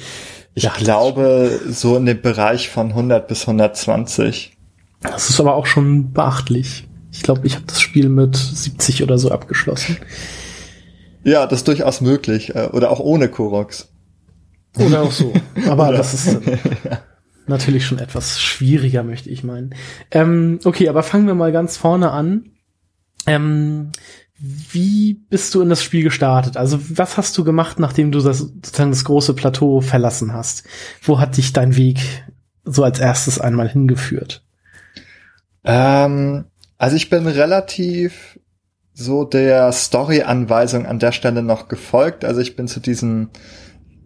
Ich 0.55 0.65
Ja, 0.65 0.73
glaube, 0.77 1.61
so 1.69 1.97
in 1.97 2.07
dem 2.07 2.21
Bereich 2.23 2.69
von 2.71 2.89
100 2.91 3.29
bis 3.29 3.43
120. 3.43 4.57
Das 5.01 5.31
ist 5.31 5.41
aber 5.41 5.55
auch 5.55 5.67
schon 5.67 6.13
beachtlich. 6.13 6.89
Ich 7.13 7.23
glaube, 7.23 7.47
ich 7.47 7.55
habe 7.57 7.65
das 7.67 7.81
Spiel 7.81 8.09
mit 8.09 8.37
70 8.37 9.03
oder 9.03 9.19
so 9.19 9.31
abgeschlossen. 9.31 9.99
Ja, 11.25 11.47
das 11.47 11.61
ist 11.61 11.69
durchaus 11.69 12.01
möglich. 12.01 12.55
äh, 12.55 12.69
Oder 12.73 12.91
auch 12.91 13.01
ohne 13.01 13.29
Koroks. 13.29 13.93
Oder 14.79 15.03
auch 15.03 15.13
so. 15.13 15.33
Aber 15.69 15.93
das 15.93 16.15
ist 16.15 16.39
natürlich 17.47 17.87
schon 17.87 17.99
etwas 17.99 18.41
schwieriger, 18.41 19.03
möchte 19.03 19.29
ich 19.31 19.45
meinen. 19.45 19.75
Ähm, 20.11 20.61
okay, 20.65 20.89
aber 20.89 21.03
fangen 21.03 21.27
wir 21.27 21.35
mal 21.35 21.51
ganz 21.51 21.77
vorne 21.77 22.13
an. 22.13 22.51
Ähm, 23.27 23.91
wie 24.39 25.15
bist 25.15 25.55
du 25.55 25.61
in 25.61 25.69
das 25.69 25.83
Spiel 25.83 26.03
gestartet? 26.03 26.57
Also 26.57 26.79
was 26.97 27.17
hast 27.19 27.37
du 27.37 27.45
gemacht, 27.45 27.79
nachdem 27.79 28.11
du 28.13 28.21
das 28.21 28.39
sozusagen 28.39 28.91
das 28.91 29.05
große 29.05 29.35
Plateau 29.35 29.81
verlassen 29.81 30.33
hast? 30.33 30.65
Wo 31.03 31.19
hat 31.19 31.37
dich 31.37 31.53
dein 31.53 31.77
Weg 31.77 31.99
so 32.65 32.85
als 32.85 33.01
erstes 33.01 33.39
einmal 33.39 33.69
hingeführt? 33.69 34.43
Ähm, 35.65 36.47
also 36.79 36.97
ich 36.97 37.11
bin 37.11 37.27
relativ 37.27 38.39
so 38.95 39.25
der 39.25 39.73
Story-Anweisung 39.73 40.87
an 40.87 40.99
der 40.99 41.13
Stelle 41.13 41.43
noch 41.43 41.69
gefolgt. 41.69 42.25
Also 42.25 42.41
ich 42.41 42.57
bin 42.57 42.69
zu 42.69 42.81
diesen 42.81 43.31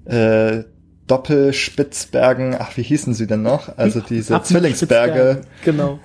äh, 0.04 0.64
Doppelspitzbergen, 1.06 2.56
ach, 2.58 2.76
wie 2.76 2.82
hießen 2.82 3.14
sie 3.14 3.26
denn 3.26 3.42
noch? 3.42 3.76
Also 3.76 4.00
diese 4.08 4.36
Ab- 4.36 4.46
Zwillingsberge. 4.46 5.42
Genau. 5.64 5.98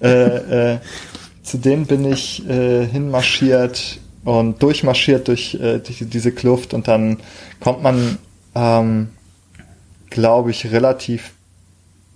äh, 0.00 0.72
äh, 0.74 0.78
zu 1.42 1.58
denen 1.58 1.86
bin 1.86 2.04
ich 2.04 2.48
äh, 2.48 2.86
hinmarschiert 2.86 3.98
und 4.24 4.62
durchmarschiert 4.62 5.28
durch 5.28 5.54
äh, 5.56 5.78
die, 5.80 6.06
diese 6.06 6.32
Kluft 6.32 6.72
und 6.74 6.88
dann 6.88 7.18
kommt 7.60 7.82
man, 7.82 8.18
ähm, 8.54 9.08
glaube 10.10 10.50
ich, 10.50 10.70
relativ 10.72 11.32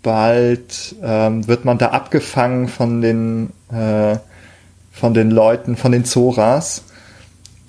bald 0.02 0.94
ähm, 1.02 1.46
wird 1.48 1.64
man 1.64 1.76
da 1.76 1.88
abgefangen 1.88 2.68
von 2.68 3.00
den 3.02 3.50
äh, 3.70 4.16
von 4.98 5.14
den 5.14 5.30
Leuten, 5.30 5.76
von 5.76 5.92
den 5.92 6.04
Zoras, 6.04 6.84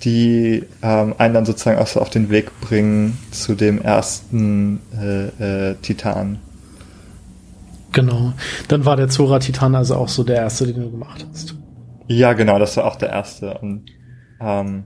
die 0.02 0.64
ähm, 0.82 1.14
einen 1.18 1.34
dann 1.34 1.44
sozusagen 1.44 1.78
auch 1.78 1.86
so 1.86 2.00
auf 2.00 2.10
den 2.10 2.30
Weg 2.30 2.50
bringen 2.60 3.18
zu 3.30 3.54
dem 3.54 3.80
ersten 3.80 4.80
äh, 5.00 5.70
äh, 5.70 5.74
Titan. 5.82 6.38
Genau. 7.92 8.32
Dann 8.68 8.84
war 8.84 8.96
der 8.96 9.08
Zora 9.08 9.38
Titan 9.38 9.74
also 9.74 9.96
auch 9.96 10.08
so 10.08 10.24
der 10.24 10.36
erste, 10.36 10.66
den 10.66 10.80
du 10.80 10.90
gemacht 10.90 11.26
hast. 11.30 11.54
Ja, 12.06 12.32
genau, 12.32 12.58
das 12.58 12.76
war 12.76 12.86
auch 12.86 12.96
der 12.96 13.10
erste. 13.10 13.58
Und 13.58 13.86
ähm, 14.40 14.84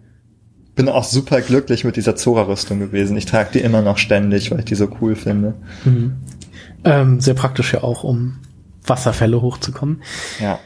bin 0.75 0.89
auch 0.89 1.05
super 1.05 1.41
glücklich 1.41 1.85
mit 1.85 1.97
dieser 1.97 2.16
Zora-Rüstung 2.16 2.81
gewesen. 2.81 3.16
Ich 3.16 3.27
trage 3.27 3.51
die 3.55 3.61
immer 3.61 3.83
noch 3.83 3.99
ständig, 3.99 4.51
weil 4.51 4.61
ich 4.61 4.65
die 4.65 4.75
so 4.75 4.89
cool 5.01 5.15
finde. 5.16 5.55
Mhm. 5.85 6.16
Ähm, 6.85 7.21
sehr 7.21 7.35
praktisch 7.35 7.73
ja 7.73 7.83
auch, 7.83 8.05
um 8.05 8.39
Wasserfälle 8.87 9.41
hochzukommen. 9.41 10.03
Ja. 10.41 10.59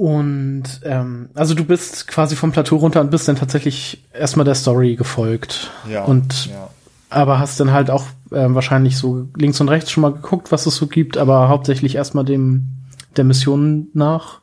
Und 0.00 0.80
ähm, 0.84 1.28
also 1.34 1.52
du 1.52 1.62
bist 1.62 2.08
quasi 2.08 2.34
vom 2.34 2.52
Plateau 2.52 2.76
runter 2.76 3.02
und 3.02 3.10
bist 3.10 3.28
dann 3.28 3.36
tatsächlich 3.36 4.02
erstmal 4.14 4.46
der 4.46 4.54
Story 4.54 4.96
gefolgt. 4.96 5.70
Ja. 5.90 6.04
Und 6.04 6.46
ja. 6.46 6.70
aber 7.10 7.38
hast 7.38 7.60
dann 7.60 7.70
halt 7.70 7.90
auch 7.90 8.06
ähm, 8.32 8.54
wahrscheinlich 8.54 8.96
so 8.96 9.28
links 9.36 9.60
und 9.60 9.68
rechts 9.68 9.90
schon 9.90 10.00
mal 10.00 10.14
geguckt, 10.14 10.52
was 10.52 10.64
es 10.64 10.76
so 10.76 10.86
gibt, 10.86 11.18
aber 11.18 11.50
hauptsächlich 11.50 11.96
erstmal 11.96 12.24
dem 12.24 12.68
der 13.18 13.24
Mission 13.24 13.88
nach. 13.92 14.40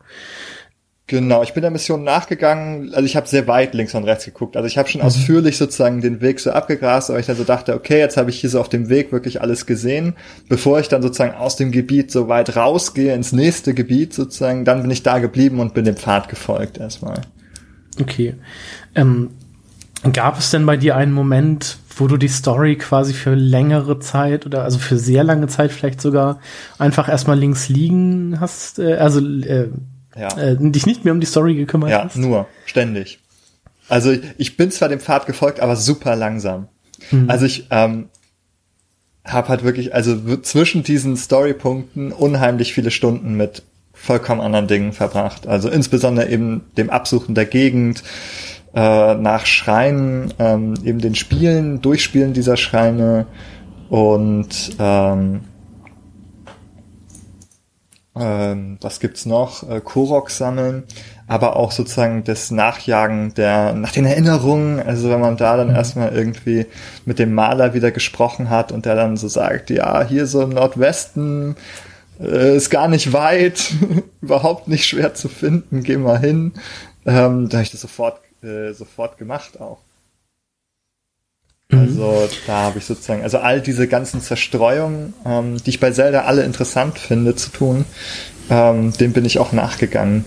Genau, 1.10 1.42
ich 1.42 1.54
bin 1.54 1.62
der 1.62 1.72
Mission 1.72 2.04
nachgegangen, 2.04 2.94
also 2.94 3.06
ich 3.06 3.16
habe 3.16 3.28
sehr 3.28 3.48
weit 3.48 3.74
links 3.74 3.96
und 3.96 4.04
rechts 4.04 4.26
geguckt. 4.26 4.58
Also 4.58 4.68
ich 4.68 4.78
habe 4.78 4.90
schon 4.90 5.00
Mhm. 5.00 5.08
ausführlich 5.08 5.58
sozusagen 5.58 6.02
den 6.02 6.20
Weg 6.20 6.42
so 6.42 6.52
abgegrast, 6.52 7.10
aber 7.10 7.18
ich 7.18 7.26
dann 7.26 7.38
so 7.38 7.46
dachte, 7.46 7.76
okay, 7.76 7.98
jetzt 7.98 8.18
habe 8.18 8.30
ich 8.30 8.42
hier 8.42 8.50
so 8.50 8.60
auf 8.60 8.68
dem 8.68 8.90
Weg 8.90 9.14
wirklich 9.14 9.40
alles 9.42 9.66
gesehen. 9.66 10.16
Bevor 10.50 10.82
ich 10.82 10.90
dann 10.90 11.02
sozusagen 11.02 11.34
aus 11.34 11.56
dem 11.56 11.72
Gebiet 11.72 12.12
so 12.12 12.28
weit 12.28 12.58
rausgehe 12.58 13.14
ins 13.14 13.32
nächste 13.32 13.74
Gebiet 13.74 14.14
sozusagen, 14.14 14.66
dann 14.66 14.82
bin 14.82 14.92
ich 14.92 15.02
da 15.02 15.20
geblieben 15.20 15.62
und 15.62 15.74
bin 15.74 15.86
dem 15.86 15.96
Pfad 15.96 16.28
gefolgt 16.28 16.78
erstmal. 16.78 17.22
Okay. 18.02 18.36
Ähm, 18.94 19.30
gab 20.12 20.38
es 20.38 20.52
denn 20.52 20.66
bei 20.66 20.76
dir 20.76 20.98
einen 20.98 21.14
Moment, 21.14 21.78
wo 21.96 22.08
du 22.08 22.18
die 22.18 22.28
Story 22.28 22.76
quasi 22.76 23.14
für 23.14 23.34
längere 23.34 24.00
Zeit 24.00 24.46
oder 24.46 24.64
also 24.64 24.78
für 24.78 24.98
sehr 24.98 25.24
lange 25.24 25.48
Zeit 25.48 25.72
vielleicht 25.72 26.02
sogar 26.02 26.42
einfach 26.78 27.08
erstmal 27.08 27.40
links 27.40 27.70
liegen 27.70 28.42
hast, 28.42 28.78
äh, 28.80 28.96
also 28.96 29.22
äh, 29.22 29.70
Ja. 30.20 30.38
äh, 30.38 30.56
dich 30.60 30.86
nicht 30.86 31.04
mehr 31.06 31.14
um 31.14 31.20
die 31.20 31.26
Story 31.28 31.56
gekümmert 31.56 31.90
Ja, 31.90 32.04
hast? 32.06 32.18
nur, 32.18 32.48
ständig. 32.66 33.20
Also 33.90 34.14
ich 34.38 34.58
bin 34.58 34.72
zwar 34.72 34.90
dem 34.90 35.00
Pfad 35.00 35.26
gefolgt, 35.26 35.60
aber 35.60 35.76
super 35.76 36.16
langsam. 36.16 36.68
Mhm. 37.12 37.30
Also 37.30 37.46
ich 37.46 37.68
ähm, 37.72 38.10
habe 39.26 39.50
halt 39.50 39.64
wirklich, 39.64 39.94
also 39.94 40.38
zwischen 40.38 40.84
diesen 40.84 41.16
Storypunkten 41.16 42.12
unheimlich 42.12 42.74
viele 42.74 42.92
Stunden 42.92 43.36
mit 43.36 43.64
vollkommen 43.94 44.42
anderen 44.42 44.68
Dingen 44.68 44.94
verbracht. 44.94 45.48
Also 45.48 45.70
insbesondere 45.70 46.30
eben 46.30 46.62
dem 46.78 46.90
Absuchen 46.90 47.34
der 47.36 47.46
Gegend, 47.46 48.04
äh, 48.76 49.16
nach 49.16 49.46
Schreinen, 49.46 50.34
ähm, 50.40 50.76
eben 50.84 51.00
den 51.00 51.16
Spielen, 51.16 51.82
Durchspielen 51.82 52.34
dieser 52.34 52.58
Schreine 52.58 53.26
und 53.90 54.76
ähm, 54.80 55.42
ähm, 58.22 58.78
was 58.82 59.00
gibt's 59.00 59.26
noch? 59.26 59.70
Äh, 59.70 59.82
Korok 59.82 60.30
sammeln, 60.30 60.84
aber 61.28 61.56
auch 61.56 61.72
sozusagen 61.72 62.24
das 62.24 62.52
Nachjagen 62.52 63.34
der, 63.34 63.74
nach 63.74 63.92
den 63.92 64.06
Erinnerungen. 64.06 64.80
Also 64.80 65.10
wenn 65.10 65.20
man 65.20 65.38
da 65.38 65.58
dann 65.58 65.70
erstmal 65.70 66.14
irgendwie 66.14 66.66
mit 67.06 67.20
dem 67.20 67.34
Maler 67.34 67.74
wieder 67.74 67.92
gesprochen 67.92 68.50
hat 68.50 68.72
und 68.72 68.86
der 68.86 68.96
dann 68.96 69.18
so 69.18 69.28
sagt, 69.28 69.70
ja, 69.70 70.04
hier 70.04 70.26
so 70.28 70.42
im 70.42 70.50
Nordwesten 70.50 71.56
äh, 72.20 72.56
ist 72.56 72.70
gar 72.70 72.88
nicht 72.88 73.14
weit, 73.14 73.74
überhaupt 74.22 74.68
nicht 74.68 74.86
schwer 74.86 75.14
zu 75.14 75.30
finden, 75.30 75.84
geh 75.84 75.98
mal 75.98 76.20
hin. 76.20 76.54
Ähm, 77.06 77.50
da 77.50 77.58
habe 77.58 77.64
ich 77.64 77.72
das 77.72 77.82
sofort, 77.82 78.20
äh, 78.44 78.74
sofort 78.74 79.18
gemacht 79.18 79.60
auch. 79.60 79.80
Also 81.70 82.30
da 82.46 82.64
habe 82.64 82.80
ich 82.80 82.86
sozusagen, 82.86 83.24
also 83.24 83.40
all 83.40 83.60
diese 83.60 83.88
ganzen 83.88 84.22
Zerstreuungen, 84.22 85.14
ähm, 85.26 85.58
die 85.58 85.72
ich 85.72 85.80
bei 85.82 85.92
Zelda 85.92 86.22
alle 86.22 86.44
interessant 86.44 86.98
finde 86.98 87.36
zu 87.36 87.50
tun, 87.50 87.86
ähm, 88.50 88.94
dem 88.94 89.12
bin 89.12 89.26
ich 89.26 89.40
auch 89.40 89.52
nachgegangen. 89.52 90.24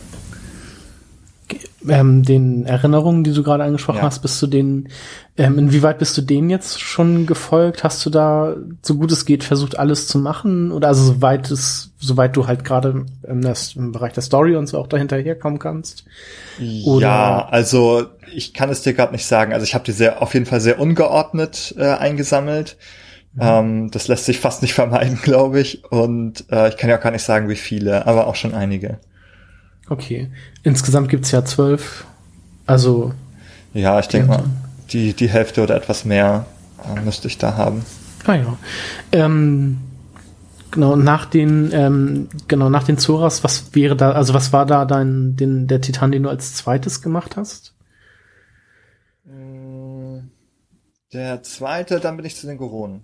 Ähm, 1.88 2.22
den 2.24 2.66
Erinnerungen, 2.66 3.24
die 3.24 3.32
du 3.32 3.42
gerade 3.42 3.64
angesprochen 3.64 3.98
Ja. 3.98 4.02
hast, 4.02 4.20
bist 4.20 4.40
du 4.42 4.46
den, 4.46 4.88
ähm, 5.38 5.58
inwieweit 5.58 5.98
bist 5.98 6.14
du 6.18 6.20
denen 6.20 6.50
jetzt 6.50 6.78
schon 6.80 7.24
gefolgt? 7.26 7.84
Hast 7.84 8.04
du 8.04 8.10
da, 8.10 8.54
so 8.82 8.96
gut 8.96 9.10
es 9.12 9.24
geht, 9.24 9.44
versucht, 9.44 9.78
alles 9.78 10.06
zu 10.06 10.18
machen? 10.18 10.72
Oder 10.72 10.88
also 10.88 11.02
soweit 11.04 11.50
es, 11.50 11.92
soweit 11.98 12.36
du 12.36 12.46
halt 12.46 12.64
gerade 12.64 13.06
im, 13.26 13.42
im 13.76 13.92
Bereich 13.92 14.12
der 14.12 14.22
Story 14.22 14.56
und 14.56 14.66
so 14.66 14.78
auch 14.78 14.88
dahinter 14.88 15.16
herkommen 15.16 15.58
kannst? 15.58 16.04
Oder- 16.84 17.06
Ja, 17.06 17.48
also 17.50 18.04
ich 18.34 18.52
kann 18.52 18.68
es 18.68 18.82
dir 18.82 18.92
gerade 18.92 19.12
nicht 19.12 19.24
sagen. 19.24 19.54
Also 19.54 19.64
ich 19.64 19.74
habe 19.74 19.84
die 19.84 19.92
sehr 19.92 20.20
auf 20.20 20.34
jeden 20.34 20.46
Fall 20.46 20.60
sehr 20.60 20.78
ungeordnet 20.80 21.74
äh, 21.78 21.84
eingesammelt. 21.86 22.76
Ähm, 23.38 23.90
das 23.90 24.08
lässt 24.08 24.26
sich 24.26 24.38
fast 24.38 24.60
nicht 24.60 24.74
vermeiden, 24.74 25.18
glaube 25.22 25.60
ich. 25.60 25.82
Und 25.90 26.44
äh, 26.50 26.68
ich 26.68 26.76
kann 26.76 26.90
ja 26.90 26.98
auch 26.98 27.02
gar 27.02 27.12
nicht 27.12 27.22
sagen, 27.24 27.48
wie 27.48 27.56
viele, 27.56 28.06
aber 28.06 28.26
auch 28.26 28.34
schon 28.34 28.54
einige. 28.54 28.98
Okay. 29.90 30.30
Insgesamt 30.62 31.08
gibt's 31.08 31.32
ja 31.32 31.44
zwölf. 31.44 32.06
Also, 32.64 33.12
Ja, 33.74 33.98
ich 33.98 34.06
denke 34.06 34.28
mal, 34.28 34.44
die, 34.92 35.12
die 35.14 35.28
Hälfte 35.28 35.62
oder 35.62 35.74
etwas 35.74 36.04
mehr 36.04 36.46
äh, 36.84 37.00
müsste 37.00 37.26
ich 37.26 37.38
da 37.38 37.56
haben. 37.56 37.84
ah 38.24 38.34
ja. 38.34 38.58
Ähm, 39.10 39.78
genau, 40.70 40.94
nach 40.94 41.26
den, 41.26 41.70
ähm, 41.72 42.28
genau, 42.46 42.70
nach 42.70 42.84
den 42.84 42.98
Zoras, 42.98 43.42
was 43.42 43.74
wäre 43.74 43.96
da, 43.96 44.12
also 44.12 44.32
was 44.32 44.52
war 44.52 44.64
da 44.64 44.84
dein, 44.84 45.34
den, 45.34 45.66
der 45.66 45.80
Titan, 45.80 46.12
den 46.12 46.22
du 46.22 46.28
als 46.28 46.54
zweites 46.54 47.02
gemacht 47.02 47.36
hast? 47.36 47.74
Der 51.12 51.42
zweite, 51.42 51.98
dann 51.98 52.16
bin 52.16 52.26
ich 52.26 52.36
zu 52.36 52.46
den 52.46 52.58
Goronen. 52.58 53.02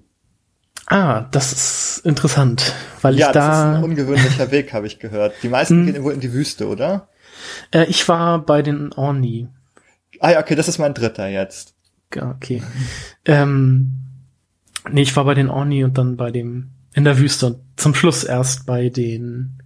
Ah, 0.87 1.27
das 1.33 1.53
ist 1.53 2.07
interessant, 2.07 2.73
weil 3.03 3.19
Ja, 3.19 3.27
ich 3.29 3.33
das 3.33 3.45
ist 3.45 3.51
da, 3.51 3.75
ein 3.79 3.83
ungewöhnlicher 3.85 4.51
Weg, 4.53 4.73
habe 4.73 4.87
ich 4.87 4.99
gehört. 5.01 5.35
Die 5.43 5.49
meisten 5.49 5.87
Hm. 5.87 5.93
gehen 5.93 6.05
wohl 6.05 6.13
in 6.13 6.21
die 6.21 6.33
Wüste, 6.33 6.69
oder? 6.69 7.09
äh, 7.73 7.85
ich 7.85 8.09
war 8.09 8.39
bei 8.45 8.63
den 8.63 8.93
Orni. 8.93 9.49
Ah 10.21 10.31
ja, 10.31 10.41
okay, 10.41 10.55
das 10.55 10.69
ist 10.69 10.79
mein 10.79 10.95
dritter 10.95 11.27
jetzt. 11.29 11.75
Ja, 12.15 12.31
Okay. 12.31 12.63
ähm, 13.25 13.93
nee, 14.91 15.03
ich 15.03 15.15
war 15.17 15.25
bei 15.25 15.35
den 15.35 15.51
Orni 15.51 15.83
und 15.85 15.99
dann 15.99 16.17
bei 16.17 16.31
dem, 16.31 16.71
in 16.95 17.05
der 17.05 17.19
Wüste 17.19 17.47
und 17.47 17.59
zum 17.77 17.95
Schluss 17.95 18.25
erst 18.25 18.65
bei 18.67 18.89
den, 18.89 19.59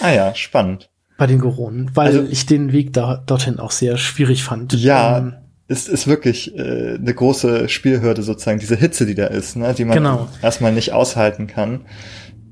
Ah 0.00 0.10
ja, 0.10 0.34
spannend. 0.34 0.88
bei 1.18 1.26
den 1.26 1.38
Goronen, 1.38 1.90
weil 1.94 2.06
Also- 2.08 2.22
ich 2.30 2.46
den 2.46 2.72
Weg 2.72 2.92
da, 2.94 3.22
dorthin 3.26 3.58
auch 3.60 3.70
sehr 3.72 3.98
schwierig 3.98 4.42
fand. 4.42 4.72
Ja, 4.72 5.18
Ähm, 5.18 5.34
es 5.72 5.88
ist 5.88 6.06
wirklich 6.06 6.56
äh, 6.56 6.94
eine 6.96 7.14
große 7.14 7.68
Spielhürde 7.68 8.22
sozusagen, 8.22 8.58
diese 8.58 8.76
Hitze, 8.76 9.06
die 9.06 9.14
da 9.14 9.26
ist, 9.26 9.56
ne, 9.56 9.74
die 9.74 9.84
man 9.84 9.96
Genau. 9.96 10.28
erstmal 10.42 10.72
nicht 10.72 10.92
aushalten 10.92 11.46
kann. 11.46 11.86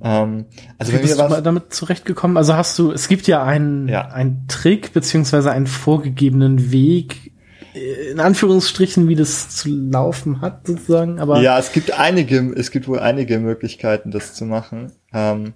Ähm, 0.03 0.47
also 0.79 0.93
Wie 0.93 0.99
bist 0.99 1.19
du 1.19 1.29
mal 1.29 1.43
damit 1.43 1.75
zurechtgekommen? 1.75 2.37
Also 2.37 2.55
hast 2.55 2.79
du, 2.79 2.91
es 2.93 3.09
gibt 3.09 3.27
ja 3.27 3.45
einen, 3.45 3.89
Ja. 3.89 4.09
einen 4.09 4.47
Trick 4.49 4.93
beziehungsweise 4.93 5.51
einen 5.53 5.67
vorgegebenen 5.67 6.73
Weg, 6.73 7.33
äh, 7.75 8.11
in 8.13 8.21
Anführungsstrichen, 8.21 9.09
wie 9.09 9.15
das 9.17 9.51
zu 9.51 9.69
laufen 9.69 10.41
hat, 10.41 10.67
sozusagen, 10.67 11.21
aber 11.21 11.41
ja, 11.43 11.59
es 11.59 11.73
gibt 11.73 11.99
einige, 11.99 12.53
es 12.57 12.71
gibt 12.71 12.89
wohl 12.89 12.99
einige 13.01 13.39
Möglichkeiten, 13.39 14.11
das 14.11 14.35
zu 14.35 14.47
machen. 14.47 14.93
Ähm, 15.13 15.53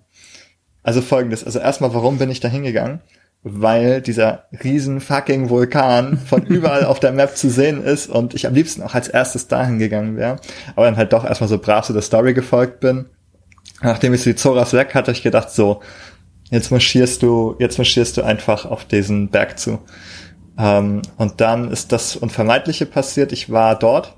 also 0.82 1.00
folgendes, 1.00 1.42
also 1.44 1.58
erstmal, 1.58 1.94
warum 1.94 2.18
bin 2.18 2.30
ich 2.30 2.40
da 2.40 2.48
hingegangen? 2.48 3.00
Weil 3.46 4.00
dieser 4.00 4.46
riesen 4.64 5.00
fucking 5.00 5.50
Vulkan 5.50 6.18
von 6.18 6.42
überall 6.46 6.84
auf 6.84 6.98
der 6.98 7.12
Map 7.12 7.36
zu 7.36 7.50
sehen 7.50 7.84
ist 7.84 8.08
und 8.08 8.34
ich 8.34 8.46
am 8.46 8.54
liebsten 8.54 8.82
auch 8.82 8.94
als 8.94 9.08
erstes 9.08 9.48
dahin 9.48 9.78
gegangen 9.78 10.16
wäre, 10.16 10.36
aber 10.74 10.86
dann 10.86 10.96
halt 10.96 11.12
doch 11.12 11.24
erstmal 11.24 11.48
so 11.48 11.58
brav 11.58 11.86
zu 11.86 11.92
der 11.92 12.02
Story 12.02 12.32
gefolgt 12.32 12.80
bin. 12.80 13.06
Nachdem 13.82 14.14
ich 14.14 14.22
so 14.22 14.30
die 14.30 14.36
Zoras 14.36 14.72
weg 14.72 14.94
hatte, 14.94 15.12
ich 15.12 15.22
gedacht, 15.22 15.50
so, 15.50 15.82
jetzt 16.50 16.70
marschierst 16.70 17.22
du, 17.22 17.56
jetzt 17.58 17.76
marschierst 17.76 18.16
du 18.16 18.22
einfach 18.22 18.64
auf 18.64 18.86
diesen 18.86 19.28
Berg 19.28 19.58
zu. 19.58 19.80
Ähm, 20.58 21.02
und 21.16 21.40
dann 21.40 21.70
ist 21.70 21.92
das 21.92 22.16
Unvermeidliche 22.16 22.86
passiert. 22.86 23.32
Ich 23.32 23.50
war 23.50 23.78
dort 23.78 24.16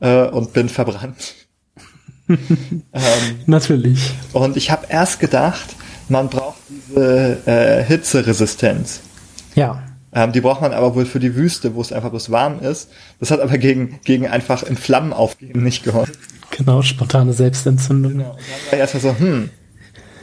äh, 0.00 0.24
und 0.24 0.52
bin 0.52 0.68
verbrannt. 0.68 1.34
ähm, 2.28 2.36
natürlich. 3.46 4.12
und 4.32 4.56
ich 4.56 4.70
habe 4.70 4.86
erst 4.88 5.20
gedacht, 5.20 5.76
man 6.08 6.28
braucht 6.28 6.58
diese 6.68 7.38
äh, 7.46 7.84
Hitzeresistenz. 7.84 9.00
Ja. 9.54 9.82
Ähm, 10.12 10.32
die 10.32 10.40
braucht 10.40 10.62
man 10.62 10.72
aber 10.72 10.94
wohl 10.94 11.06
für 11.06 11.20
die 11.20 11.34
Wüste, 11.34 11.74
wo 11.74 11.80
es 11.80 11.92
einfach 11.92 12.10
bloß 12.10 12.30
warm 12.30 12.60
ist. 12.60 12.90
Das 13.20 13.30
hat 13.30 13.40
aber 13.40 13.58
gegen, 13.58 14.00
gegen 14.04 14.26
einfach 14.26 14.62
in 14.62 14.76
Flammen 14.76 15.12
aufgehen 15.12 15.62
nicht 15.62 15.84
geholfen. 15.84 16.16
Genau, 16.50 16.80
spontane 16.82 17.32
Selbstentzündung. 17.32 18.12
Genau. 18.12 18.30
Und 18.30 18.38
dann 18.38 18.66
war 18.66 18.72
ich 18.72 18.78
erstmal 18.78 19.02
so, 19.02 19.18
hm, 19.18 19.50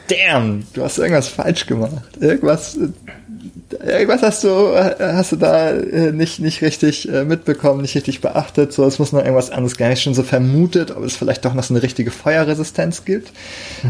damn, 0.07 0.65
du 0.73 0.83
hast 0.83 0.97
irgendwas 0.97 1.27
falsch 1.27 1.65
gemacht. 1.67 2.17
Irgendwas, 2.19 2.75
äh, 2.75 2.89
irgendwas 3.79 4.21
hast 4.21 4.43
du, 4.43 4.47
äh, 4.47 4.95
hast 4.99 5.31
du 5.31 5.35
da 5.35 5.71
äh, 5.71 6.11
nicht, 6.11 6.39
nicht 6.39 6.61
richtig 6.61 7.09
äh, 7.09 7.25
mitbekommen, 7.25 7.81
nicht 7.81 7.95
richtig 7.95 8.21
beachtet. 8.21 8.73
So, 8.73 8.85
es 8.85 8.99
muss 8.99 9.11
noch 9.11 9.19
irgendwas 9.19 9.49
anderes 9.49 9.77
gar 9.77 9.89
nicht 9.89 10.01
schon 10.01 10.13
so 10.13 10.23
vermutet, 10.23 10.91
ob 10.91 11.03
es 11.03 11.15
vielleicht 11.15 11.45
doch 11.45 11.53
noch 11.53 11.63
so 11.63 11.73
eine 11.73 11.83
richtige 11.83 12.11
Feuerresistenz 12.11 13.05
gibt. 13.05 13.31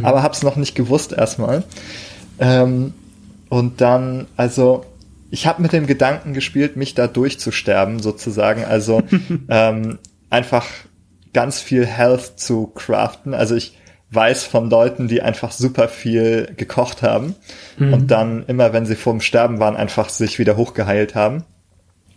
Aber 0.02 0.24
hab's 0.24 0.44
noch 0.44 0.56
nicht 0.56 0.76
gewusst 0.76 1.14
erstmal. 1.14 1.64
Ähm, 2.40 2.94
und 3.50 3.82
dann, 3.82 4.28
also, 4.38 4.86
ich 5.30 5.48
habe 5.48 5.62
mit 5.62 5.74
dem 5.74 5.88
Gedanken 5.88 6.34
gespielt, 6.34 6.76
mich 6.76 6.94
da 6.94 7.08
durchzusterben, 7.08 8.00
sozusagen. 8.00 8.64
Also 8.66 9.02
ähm, 9.50 10.00
einfach 10.30 10.66
ganz 11.34 11.60
viel 11.60 11.86
Health 11.86 12.40
zu 12.40 12.68
craften. 12.68 13.34
Also 13.34 13.56
ich 13.56 13.78
weiß 14.14 14.44
von 14.44 14.69
Leuten, 14.69 15.07
die 15.07 15.22
einfach 15.22 15.52
super 15.52 15.88
viel 15.88 16.53
gekocht 16.56 17.02
haben 17.02 17.35
und 17.80 18.11
dann 18.11 18.45
immer, 18.48 18.73
wenn 18.73 18.85
sie 18.85 18.95
vorm 18.95 19.22
Sterben 19.22 19.60
waren, 19.60 19.76
einfach 19.76 20.10
sich 20.10 20.40
wieder 20.40 20.56
hochgeheilt 20.56 21.15
haben. 21.15 21.44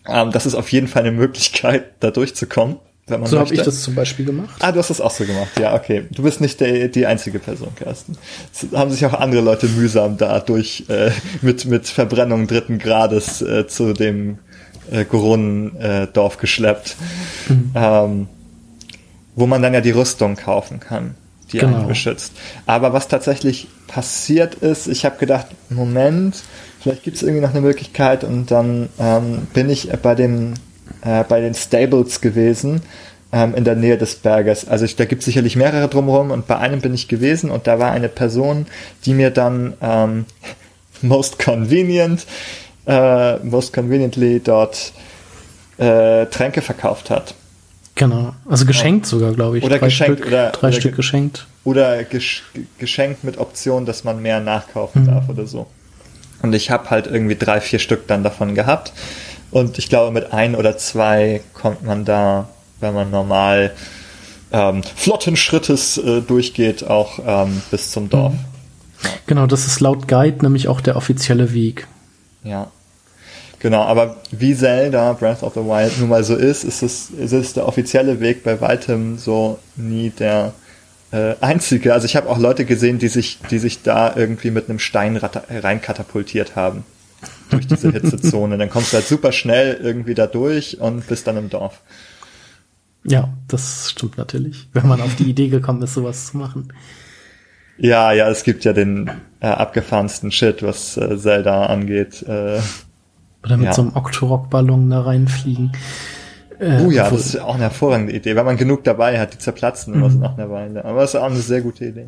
Ähm, 0.08 0.30
das 0.30 0.46
ist 0.46 0.54
auf 0.54 0.70
jeden 0.70 0.88
Fall 0.88 1.02
eine 1.02 1.12
Möglichkeit, 1.12 1.84
da 2.00 2.10
durchzukommen. 2.10 2.76
wenn 3.06 3.20
man 3.20 3.28
So 3.28 3.38
habe 3.38 3.54
ich 3.54 3.62
das 3.62 3.82
zum 3.82 3.94
Beispiel 3.94 4.24
gemacht. 4.24 4.56
Ah, 4.60 4.72
du 4.72 4.78
hast 4.78 4.90
das 4.90 5.00
auch 5.00 5.10
so 5.10 5.24
gemacht. 5.24 5.58
Ja, 5.58 5.74
okay. 5.74 6.06
Du 6.10 6.22
bist 6.22 6.40
nicht 6.40 6.60
der, 6.60 6.88
die 6.88 7.06
einzige 7.06 7.38
Person, 7.38 7.68
Carsten. 7.76 8.16
Es 8.52 8.66
haben 8.76 8.90
sich 8.90 9.04
auch 9.06 9.14
andere 9.14 9.42
Leute 9.42 9.66
mühsam 9.66 10.16
da 10.16 10.40
durch 10.40 10.84
äh, 10.88 11.10
mit 11.42 11.64
mit 11.64 11.88
Verbrennung 11.88 12.46
dritten 12.46 12.78
Grades 12.78 13.42
äh, 13.42 13.66
zu 13.66 13.92
dem 13.92 14.38
äh, 14.90 15.04
Gurun-Dorf 15.04 15.82
äh, 15.82 16.06
Dorf 16.06 16.38
geschleppt, 16.38 16.96
ähm, 17.74 18.28
wo 19.34 19.46
man 19.46 19.62
dann 19.62 19.74
ja 19.74 19.80
die 19.80 19.90
Rüstung 19.90 20.36
kaufen 20.36 20.80
kann, 20.80 21.14
die 21.56 21.66
Genau. 21.66 21.78
einen 21.78 21.88
beschützt. 21.88 22.32
Aber 22.66 22.92
was 22.92 23.08
tatsächlich 23.08 23.68
passiert 23.86 24.56
ist, 24.56 24.86
ich 24.86 25.04
habe 25.04 25.18
gedacht, 25.18 25.46
Moment, 25.68 26.42
vielleicht 26.80 27.02
gibt 27.02 27.16
es 27.16 27.22
irgendwie 27.22 27.42
noch 27.42 27.50
eine 27.50 27.60
Möglichkeit 27.60 28.24
und 28.24 28.50
dann 28.50 28.88
ähm, 28.98 29.46
bin 29.52 29.70
ich 29.70 29.90
bei 30.02 30.14
dem 30.14 30.54
äh, 31.02 31.24
bei 31.24 31.40
den 31.40 31.54
Stables 31.54 32.20
gewesen 32.20 32.82
ähm, 33.32 33.54
in 33.54 33.64
der 33.64 33.74
Nähe 33.74 33.98
des 33.98 34.16
Berges. 34.16 34.68
Also 34.68 34.84
ich, 34.84 34.96
da 34.96 35.04
gibt 35.04 35.20
es 35.20 35.26
sicherlich 35.26 35.56
mehrere 35.56 35.88
drumherum 35.88 36.30
und 36.30 36.46
bei 36.46 36.58
einem 36.58 36.80
bin 36.80 36.94
ich 36.94 37.08
gewesen 37.08 37.50
und 37.50 37.66
da 37.66 37.78
war 37.78 37.90
eine 37.92 38.08
Person, 38.08 38.66
die 39.04 39.14
mir 39.14 39.30
dann 39.30 39.74
ähm, 39.80 40.24
most 41.02 41.38
convenient, 41.38 42.26
äh, 42.86 43.36
most 43.38 43.72
conveniently 43.72 44.40
dort 44.40 44.92
äh, 45.78 46.26
Tränke 46.26 46.62
verkauft 46.62 47.10
hat. 47.10 47.34
Genau. 47.96 48.34
Also 48.48 48.64
geschenkt 48.66 49.06
sogar, 49.06 49.32
glaube 49.32 49.58
ich. 49.58 49.64
Oder 49.64 49.78
drei 49.78 49.86
geschenkt, 49.86 50.18
Stück, 50.20 50.28
oder- 50.28 50.50
drei 50.52 50.68
oder 50.68 50.72
Stück 50.76 50.92
ge- 50.92 50.96
geschenkt. 50.96 51.46
Oder 51.64 52.04
gesch 52.04 52.44
geschenkt 52.78 53.24
mit 53.24 53.38
Option, 53.38 53.84
dass 53.86 54.04
man 54.04 54.22
mehr 54.22 54.38
nachkaufen 54.40 55.06
darf 55.06 55.28
oder 55.28 55.46
so. 55.46 55.66
Und 56.42 56.54
ich 56.54 56.70
habe 56.70 56.90
halt 56.90 57.06
irgendwie 57.06 57.34
drei, 57.36 57.60
vier 57.60 57.78
Stück 57.80 58.06
dann 58.06 58.22
davon 58.22 58.54
gehabt. 58.54 58.92
Und 59.50 59.78
ich 59.78 59.88
glaube, 59.88 60.12
mit 60.12 60.32
ein 60.32 60.54
oder 60.54 60.76
zwei 60.78 61.40
kommt 61.54 61.82
man 61.84 62.04
da, 62.04 62.48
wenn 62.80 62.94
man 62.94 63.10
normal 63.10 63.72
ähm, 64.52 64.82
flotten 64.94 65.34
Schrittes 65.36 65.98
äh, 65.98 66.20
durchgeht, 66.20 66.86
auch 66.86 67.18
ähm, 67.26 67.62
bis 67.70 67.90
zum 67.90 68.08
Dorf. 68.10 68.34
Genau, 69.26 69.46
das 69.46 69.66
ist 69.66 69.80
laut 69.80 70.06
Guide 70.06 70.38
nämlich 70.42 70.68
auch 70.68 70.80
der 70.80 70.96
offizielle 70.96 71.52
Weg. 71.52 71.88
Ja. 72.44 72.70
Genau, 73.66 73.82
aber 73.82 74.18
wie 74.30 74.54
Zelda 74.54 75.14
Breath 75.14 75.42
of 75.42 75.54
the 75.54 75.60
Wild 75.60 75.98
nun 75.98 76.08
mal 76.08 76.22
so 76.22 76.36
ist, 76.36 76.62
ist 76.62 76.84
es, 76.84 77.10
ist 77.10 77.32
es 77.32 77.52
der 77.52 77.66
offizielle 77.66 78.20
Weg 78.20 78.44
bei 78.44 78.60
weitem 78.60 79.18
so 79.18 79.58
nie 79.74 80.10
der 80.10 80.54
äh, 81.10 81.34
einzige. 81.40 81.92
Also 81.92 82.06
ich 82.06 82.14
habe 82.14 82.28
auch 82.28 82.38
Leute 82.38 82.64
gesehen, 82.64 83.00
die 83.00 83.08
sich, 83.08 83.40
die 83.50 83.58
sich 83.58 83.82
da 83.82 84.14
irgendwie 84.14 84.52
mit 84.52 84.70
einem 84.70 84.78
Stein 84.78 85.16
reinkatapultiert 85.16 86.54
haben. 86.54 86.84
Durch 87.50 87.66
diese 87.66 87.90
Hitzezone. 87.90 88.56
Dann 88.56 88.70
kommst 88.70 88.92
du 88.92 88.98
halt 88.98 89.08
super 89.08 89.32
schnell 89.32 89.80
irgendwie 89.82 90.14
da 90.14 90.28
durch 90.28 90.80
und 90.80 91.04
bist 91.08 91.26
dann 91.26 91.36
im 91.36 91.50
Dorf. 91.50 91.80
Ja, 93.02 93.30
das 93.48 93.90
stimmt 93.90 94.16
natürlich. 94.16 94.68
Wenn 94.74 94.86
man 94.86 95.00
auf 95.00 95.16
die 95.16 95.28
Idee 95.28 95.48
gekommen 95.48 95.82
ist, 95.82 95.94
sowas 95.94 96.26
zu 96.26 96.36
machen. 96.36 96.72
Ja, 97.78 98.12
ja, 98.12 98.30
es 98.30 98.44
gibt 98.44 98.64
ja 98.64 98.72
den 98.72 99.10
äh, 99.40 99.48
abgefahrensten 99.48 100.30
Shit, 100.30 100.62
was 100.62 100.96
äh, 100.96 101.18
Zelda 101.18 101.66
angeht. 101.66 102.22
Äh, 102.22 102.60
Oder 103.46 103.56
mit 103.56 103.66
Ja. 103.66 103.72
so 103.74 103.82
einem 103.82 103.96
Octorok-Ballon 103.96 104.90
da 104.90 105.00
reinfliegen. 105.02 105.72
Äh, 106.58 106.82
oh 106.84 106.90
ja, 106.90 107.04
obwohl- 107.06 107.18
das 107.18 107.26
ist 107.28 107.40
auch 107.40 107.54
eine 107.54 107.64
hervorragende 107.64 108.12
Idee. 108.12 108.36
Wenn 108.36 108.44
man 108.46 108.56
genug 108.56 108.84
dabei 108.84 109.18
hat, 109.18 109.32
die 109.34 109.38
zerplatzen 109.38 109.94
immer 109.94 110.10
so 110.10 110.18
nach 110.18 110.36
einer 110.36 110.50
Weile. 110.50 110.84
Aber 110.84 111.00
das 111.00 111.14
ist 111.14 111.20
auch 111.20 111.24
eine 111.30 111.36
sehr 111.36 111.60
gute 111.62 111.86
Idee. 111.86 112.06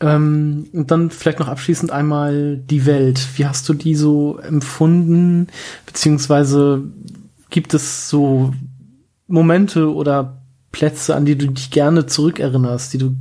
Ähm, 0.00 0.66
und 0.72 0.90
dann 0.90 1.10
vielleicht 1.10 1.40
noch 1.40 1.48
abschließend 1.48 1.90
einmal 1.90 2.56
die 2.56 2.86
Welt. 2.86 3.20
Wie 3.36 3.44
hast 3.46 3.68
du 3.68 3.74
die 3.74 3.94
so 3.94 4.38
empfunden? 4.38 5.48
Beziehungsweise 5.86 6.82
gibt 7.50 7.74
es 7.74 8.08
so 8.08 8.54
Momente 9.26 9.92
oder 9.92 10.38
Plätze, 10.72 11.14
an 11.14 11.24
die 11.26 11.36
du 11.36 11.48
dich 11.48 11.70
gerne 11.70 12.06
zurückerinnerst, 12.06 12.94
die 12.94 12.98
du, 12.98 13.14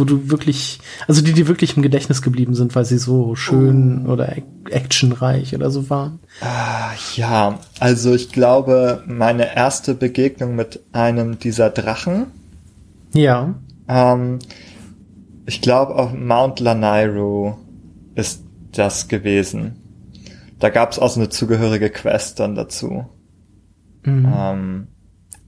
wo 0.00 0.04
du 0.04 0.30
wirklich, 0.30 0.80
also 1.06 1.22
die 1.22 1.32
dir 1.32 1.46
wirklich 1.46 1.76
im 1.76 1.82
Gedächtnis 1.82 2.22
geblieben 2.22 2.54
sind, 2.54 2.74
weil 2.74 2.84
sie 2.84 2.98
so 2.98 3.36
schön 3.36 4.06
oder 4.06 4.30
ac- 4.32 4.70
actionreich 4.70 5.54
oder 5.54 5.70
so 5.70 5.88
waren? 5.90 6.18
Ah, 6.40 6.90
Ja, 7.14 7.60
also 7.78 8.14
ich 8.14 8.32
glaube, 8.32 9.04
meine 9.06 9.54
erste 9.54 9.94
Begegnung 9.94 10.56
mit 10.56 10.80
einem 10.92 11.38
dieser 11.38 11.70
Drachen, 11.70 12.26
Ja. 13.14 13.54
ähm, 13.88 14.38
ich 15.46 15.60
glaube 15.60 15.94
auf 15.96 16.12
Mount 16.12 16.60
Lanairu 16.60 17.54
ist 18.14 18.42
das 18.72 19.08
gewesen. 19.08 19.76
Da 20.58 20.68
gab 20.70 20.92
es 20.92 20.98
auch 20.98 21.08
so 21.10 21.20
eine 21.20 21.28
zugehörige 21.28 21.90
Quest 21.90 22.38
dann 22.40 22.54
dazu. 22.54 23.06
Mhm. 24.04 24.32
Ähm, 24.34 24.86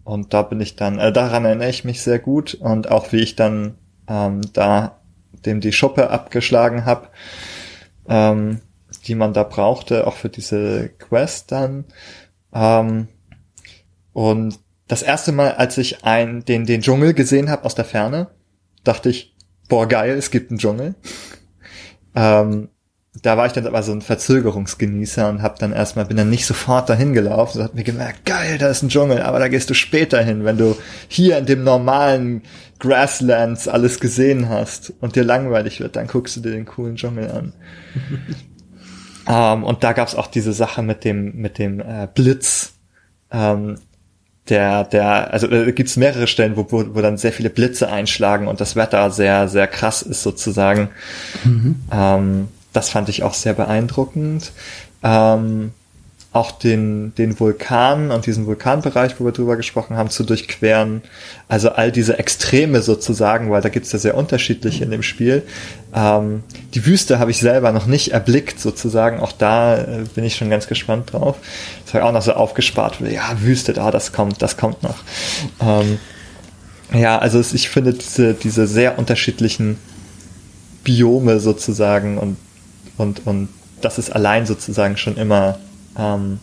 und 0.04 0.34
da 0.34 0.42
bin 0.42 0.60
ich 0.60 0.74
dann, 0.74 0.98
äh, 0.98 1.12
daran 1.12 1.44
erinnere 1.44 1.68
ich 1.70 1.84
mich 1.84 2.02
sehr 2.02 2.18
gut 2.18 2.54
und 2.54 2.90
auch 2.90 3.12
wie 3.12 3.20
ich 3.20 3.36
dann 3.36 3.74
ähm, 4.12 4.42
da 4.52 4.98
dem 5.46 5.60
die 5.60 5.72
Schuppe 5.72 6.10
abgeschlagen 6.10 6.84
habe, 6.84 7.08
ähm, 8.06 8.60
die 9.06 9.14
man 9.14 9.32
da 9.32 9.42
brauchte, 9.42 10.06
auch 10.06 10.16
für 10.16 10.28
diese 10.28 10.90
Quest 10.90 11.50
dann. 11.50 11.86
Ähm, 12.52 13.08
und 14.12 14.58
das 14.86 15.02
erste 15.02 15.32
Mal, 15.32 15.52
als 15.52 15.78
ich 15.78 16.04
ein, 16.04 16.44
den, 16.44 16.66
den 16.66 16.82
Dschungel 16.82 17.14
gesehen 17.14 17.48
habe 17.48 17.64
aus 17.64 17.74
der 17.74 17.86
Ferne, 17.86 18.28
dachte 18.84 19.08
ich, 19.08 19.34
boah, 19.68 19.88
geil, 19.88 20.16
es 20.16 20.30
gibt 20.30 20.50
einen 20.50 20.58
Dschungel. 20.58 20.94
ähm, 22.14 22.68
da 23.20 23.36
war 23.36 23.44
ich 23.46 23.52
dann 23.52 23.66
aber 23.66 23.82
so 23.82 23.92
ein 23.92 24.00
Verzögerungsgenießer 24.00 25.28
und 25.28 25.42
hab 25.42 25.58
dann 25.58 25.72
erstmal, 25.72 26.06
bin 26.06 26.16
dann 26.16 26.30
nicht 26.30 26.46
sofort 26.46 26.88
dahin 26.88 27.12
gelaufen, 27.12 27.58
so 27.58 27.64
hat 27.64 27.74
mir 27.74 27.84
gemerkt, 27.84 28.24
geil, 28.24 28.56
da 28.56 28.68
ist 28.68 28.82
ein 28.82 28.88
Dschungel, 28.88 29.20
aber 29.20 29.38
da 29.38 29.48
gehst 29.48 29.68
du 29.68 29.74
später 29.74 30.22
hin, 30.22 30.44
wenn 30.44 30.56
du 30.56 30.76
hier 31.08 31.36
in 31.36 31.44
dem 31.44 31.62
normalen 31.62 32.42
Grasslands 32.78 33.68
alles 33.68 34.00
gesehen 34.00 34.48
hast 34.48 34.94
und 35.00 35.14
dir 35.14 35.24
langweilig 35.24 35.80
wird, 35.80 35.96
dann 35.96 36.06
guckst 36.06 36.36
du 36.36 36.40
dir 36.40 36.52
den 36.52 36.64
coolen 36.64 36.96
Dschungel 36.96 37.30
an. 37.30 37.52
ähm, 39.28 39.64
und 39.64 39.84
da 39.84 39.92
gab's 39.92 40.14
auch 40.14 40.26
diese 40.26 40.54
Sache 40.54 40.82
mit 40.82 41.04
dem, 41.04 41.36
mit 41.36 41.58
dem 41.58 41.80
äh, 41.80 42.08
Blitz, 42.12 42.72
ähm, 43.30 43.76
der, 44.48 44.84
der, 44.84 45.32
also 45.32 45.48
äh, 45.50 45.72
gibt's 45.72 45.96
mehrere 45.98 46.26
Stellen, 46.26 46.56
wo, 46.56 46.66
wo, 46.72 46.94
wo 46.94 47.00
dann 47.02 47.18
sehr 47.18 47.32
viele 47.32 47.50
Blitze 47.50 47.92
einschlagen 47.92 48.48
und 48.48 48.60
das 48.60 48.74
Wetter 48.74 49.10
sehr, 49.10 49.48
sehr 49.48 49.66
krass 49.66 50.00
ist 50.00 50.22
sozusagen. 50.22 50.88
Ähm, 51.92 52.48
das 52.72 52.90
fand 52.90 53.08
ich 53.08 53.22
auch 53.22 53.34
sehr 53.34 53.54
beeindruckend. 53.54 54.52
Ähm, 55.02 55.72
auch 56.32 56.50
den, 56.50 57.14
den 57.16 57.38
Vulkan 57.38 58.10
und 58.10 58.24
diesen 58.24 58.46
Vulkanbereich, 58.46 59.20
wo 59.20 59.24
wir 59.26 59.32
drüber 59.32 59.56
gesprochen 59.56 59.98
haben, 59.98 60.08
zu 60.08 60.24
durchqueren. 60.24 61.02
Also 61.46 61.72
all 61.72 61.92
diese 61.92 62.18
Extreme 62.18 62.80
sozusagen, 62.80 63.50
weil 63.50 63.60
da 63.60 63.68
gibt's 63.68 63.92
ja 63.92 63.98
sehr 63.98 64.16
unterschiedliche 64.16 64.82
in 64.82 64.90
dem 64.90 65.02
Spiel. 65.02 65.42
Ähm, 65.94 66.42
die 66.72 66.86
Wüste 66.86 67.18
habe 67.18 67.30
ich 67.30 67.38
selber 67.38 67.70
noch 67.72 67.84
nicht 67.84 68.12
erblickt 68.12 68.58
sozusagen. 68.60 69.20
Auch 69.20 69.32
da 69.32 69.76
äh, 69.76 70.04
bin 70.14 70.24
ich 70.24 70.36
schon 70.36 70.48
ganz 70.48 70.66
gespannt 70.68 71.12
drauf. 71.12 71.36
Das 71.84 71.92
habe 71.92 72.04
ich 72.04 72.08
auch 72.08 72.14
noch 72.14 72.22
so 72.22 72.32
aufgespart. 72.32 73.00
Ja, 73.00 73.42
Wüste, 73.42 73.74
da, 73.74 73.90
das 73.90 74.14
kommt, 74.14 74.40
das 74.40 74.56
kommt 74.56 74.82
noch. 74.82 74.96
Ähm, 75.60 75.98
ja, 76.94 77.18
also 77.18 77.40
ich 77.40 77.68
finde 77.68 77.92
diese, 77.92 78.32
diese 78.32 78.66
sehr 78.66 78.98
unterschiedlichen 78.98 79.76
Biome 80.82 81.40
sozusagen 81.40 82.16
und, 82.16 82.38
und, 82.96 83.26
und 83.26 83.48
das 83.80 83.98
ist 83.98 84.10
allein 84.10 84.46
sozusagen 84.46 84.96
schon 84.96 85.16
immer 85.16 85.58
ähm, 85.98 86.38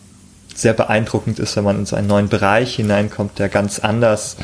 sehr 0.54 0.72
beeindruckend 0.74 1.38
ist, 1.38 1.56
wenn 1.56 1.64
man 1.64 1.78
in 1.78 1.86
so 1.86 1.96
einen 1.96 2.08
neuen 2.08 2.28
Bereich 2.28 2.76
hineinkommt, 2.76 3.38
der 3.38 3.48
ganz 3.48 3.78
anders 3.78 4.36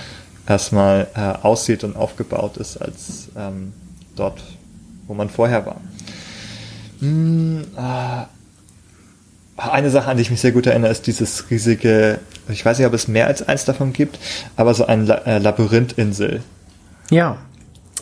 erstmal 0.48 1.08
äh, 1.14 1.44
aussieht 1.44 1.84
und 1.84 1.96
aufgebaut 1.96 2.56
ist 2.56 2.76
als 2.76 3.28
ähm, 3.36 3.72
dort, 4.14 4.42
wo 5.06 5.14
man 5.14 5.28
vorher 5.28 5.66
war. 5.66 5.80
Hm, 7.00 7.64
äh, 7.76 8.24
eine 9.56 9.90
Sache, 9.90 10.10
an 10.10 10.16
die 10.16 10.22
ich 10.22 10.30
mich 10.30 10.40
sehr 10.40 10.52
gut 10.52 10.66
erinnere, 10.66 10.90
ist 10.90 11.06
dieses 11.06 11.50
riesige, 11.50 12.18
ich 12.48 12.64
weiß 12.64 12.78
nicht, 12.78 12.86
ob 12.86 12.94
es 12.94 13.08
mehr 13.08 13.26
als 13.26 13.46
eins 13.46 13.64
davon 13.64 13.92
gibt, 13.92 14.18
aber 14.56 14.74
so 14.74 14.86
ein 14.86 15.06
La 15.06 15.16
äh, 15.26 15.38
Labyrinthinsel. 15.38 16.42
Ja. 17.10 17.38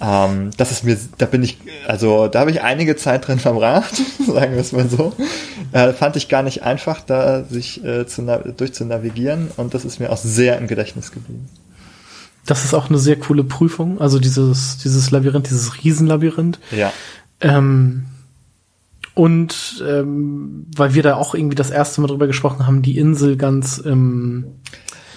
Ähm, 0.00 0.50
das 0.56 0.72
ist 0.72 0.84
mir, 0.84 0.98
da 1.18 1.26
bin 1.26 1.42
ich, 1.42 1.58
also 1.86 2.26
da 2.28 2.40
habe 2.40 2.50
ich 2.50 2.62
einige 2.62 2.96
Zeit 2.96 3.26
drin 3.28 3.38
verbracht, 3.40 3.94
sagen 4.26 4.52
wir 4.54 4.60
es 4.60 4.72
mal 4.72 4.88
so. 4.88 5.12
Äh, 5.72 5.92
fand 5.92 6.16
ich 6.16 6.28
gar 6.28 6.42
nicht 6.42 6.62
einfach, 6.62 7.00
da 7.00 7.44
sich 7.44 7.82
äh, 7.84 8.06
zu 8.06 8.22
na- 8.22 8.38
durchzunavigieren 8.38 9.50
und 9.56 9.72
das 9.74 9.84
ist 9.84 10.00
mir 10.00 10.10
auch 10.10 10.16
sehr 10.16 10.58
im 10.58 10.66
Gedächtnis 10.66 11.12
geblieben. 11.12 11.48
Das 12.46 12.64
ist 12.64 12.74
auch 12.74 12.88
eine 12.90 12.98
sehr 12.98 13.16
coole 13.18 13.42
Prüfung. 13.44 14.00
Also 14.00 14.18
dieses, 14.18 14.76
dieses 14.78 15.10
Labyrinth, 15.10 15.48
dieses 15.48 15.82
Riesenlabyrinth. 15.82 16.58
Ja. 16.72 16.92
Ähm, 17.40 18.04
und 19.14 19.82
ähm, 19.88 20.66
weil 20.76 20.92
wir 20.94 21.02
da 21.04 21.14
auch 21.14 21.34
irgendwie 21.34 21.54
das 21.54 21.70
erste 21.70 22.00
Mal 22.00 22.08
drüber 22.08 22.26
gesprochen 22.26 22.66
haben, 22.66 22.82
die 22.82 22.98
Insel 22.98 23.36
ganz 23.36 23.78
im 23.78 24.46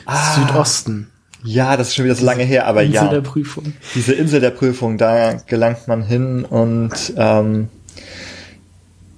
Ah. 0.06 0.36
Südosten. 0.36 1.10
Ja, 1.44 1.78
das 1.78 1.90
ist 1.90 1.96
schon 1.96 2.06
wieder 2.06 2.16
so 2.16 2.26
lange 2.26 2.44
her, 2.44 2.68
aber 2.68 2.84
Insel 2.84 2.96
ja. 2.96 3.08
der 3.08 3.22
Prüfung. 3.22 3.74
Diese 3.96 4.14
Insel 4.14 4.42
der 4.42 4.52
Prüfung, 4.52 4.98
da 4.98 5.34
gelangt 5.34 5.88
man 5.88 6.04
hin 6.04 6.46
und 6.46 7.14
ähm, 7.16 7.70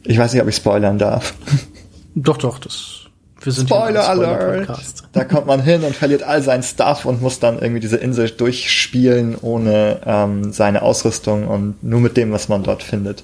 ich 0.04 0.18
weiß 0.18 0.34
nicht, 0.34 0.42
ob 0.42 0.50
ich 0.50 0.56
spoilern 0.56 0.98
darf. 0.98 1.34
Doch, 2.16 2.38
doch, 2.38 2.58
das 2.58 3.06
Wir 3.40 3.52
sind 3.52 3.70
Spoiler 3.70 4.10
ein 4.10 4.20
Alert! 4.20 4.42
Spoiler-Podcast. 4.42 5.04
Da 5.14 5.24
kommt 5.24 5.46
man 5.46 5.62
hin 5.62 5.84
und 5.84 5.96
verliert 5.96 6.24
all 6.24 6.42
sein 6.42 6.64
Stuff 6.64 7.06
und 7.06 7.22
muss 7.22 7.40
dann 7.40 7.60
irgendwie 7.60 7.80
diese 7.80 7.98
Insel 7.98 8.30
durchspielen 8.30 9.36
ohne 9.36 10.02
ähm, 10.06 10.52
seine 10.52 10.82
Ausrüstung 10.82 11.48
und 11.48 11.82
nur 11.84 12.02
mit 12.02 12.18
dem, 12.18 12.32
was 12.32 12.50
man 12.50 12.64
dort 12.64 12.84
findet. 12.84 13.24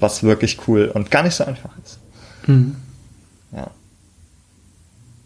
Was 0.00 0.22
wirklich 0.22 0.66
cool 0.66 0.90
und 0.92 1.10
gar 1.10 1.22
nicht 1.22 1.34
so 1.34 1.44
einfach 1.44 1.70
ist. 1.84 1.98
Mhm. 2.48 2.76
Ja. 3.54 3.70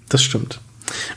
Das 0.08 0.22
stimmt. 0.22 0.60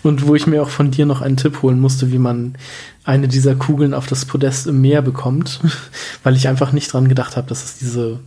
Und 0.03 0.28
wo 0.28 0.36
ich 0.36 0.48
mir 0.48 0.61
auch 0.61 0.70
von 0.70 0.91
dir 0.91 1.06
noch 1.06 1.22
einen 1.22 1.38
Tipp 1.38 1.61
holen 1.61 1.80
musste, 1.80 2.11
wie 2.11 2.20
man 2.20 2.56
eine 3.03 3.28
dieser 3.28 3.56
Kugeln 3.56 3.94
auf 3.94 4.07
das 4.07 4.26
Podest 4.26 4.68
im 4.68 4.82
Meer 4.82 5.02
bekommt, 5.02 5.60
weil 6.24 6.36
ich 6.36 6.48
einfach 6.48 6.72
nicht 6.72 6.91
dran 6.94 7.07
gedacht 7.07 7.38
habe, 7.38 7.48
dass 7.48 7.64
es 7.64 7.78
diese, 7.78 8.20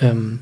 ähm, 0.00 0.40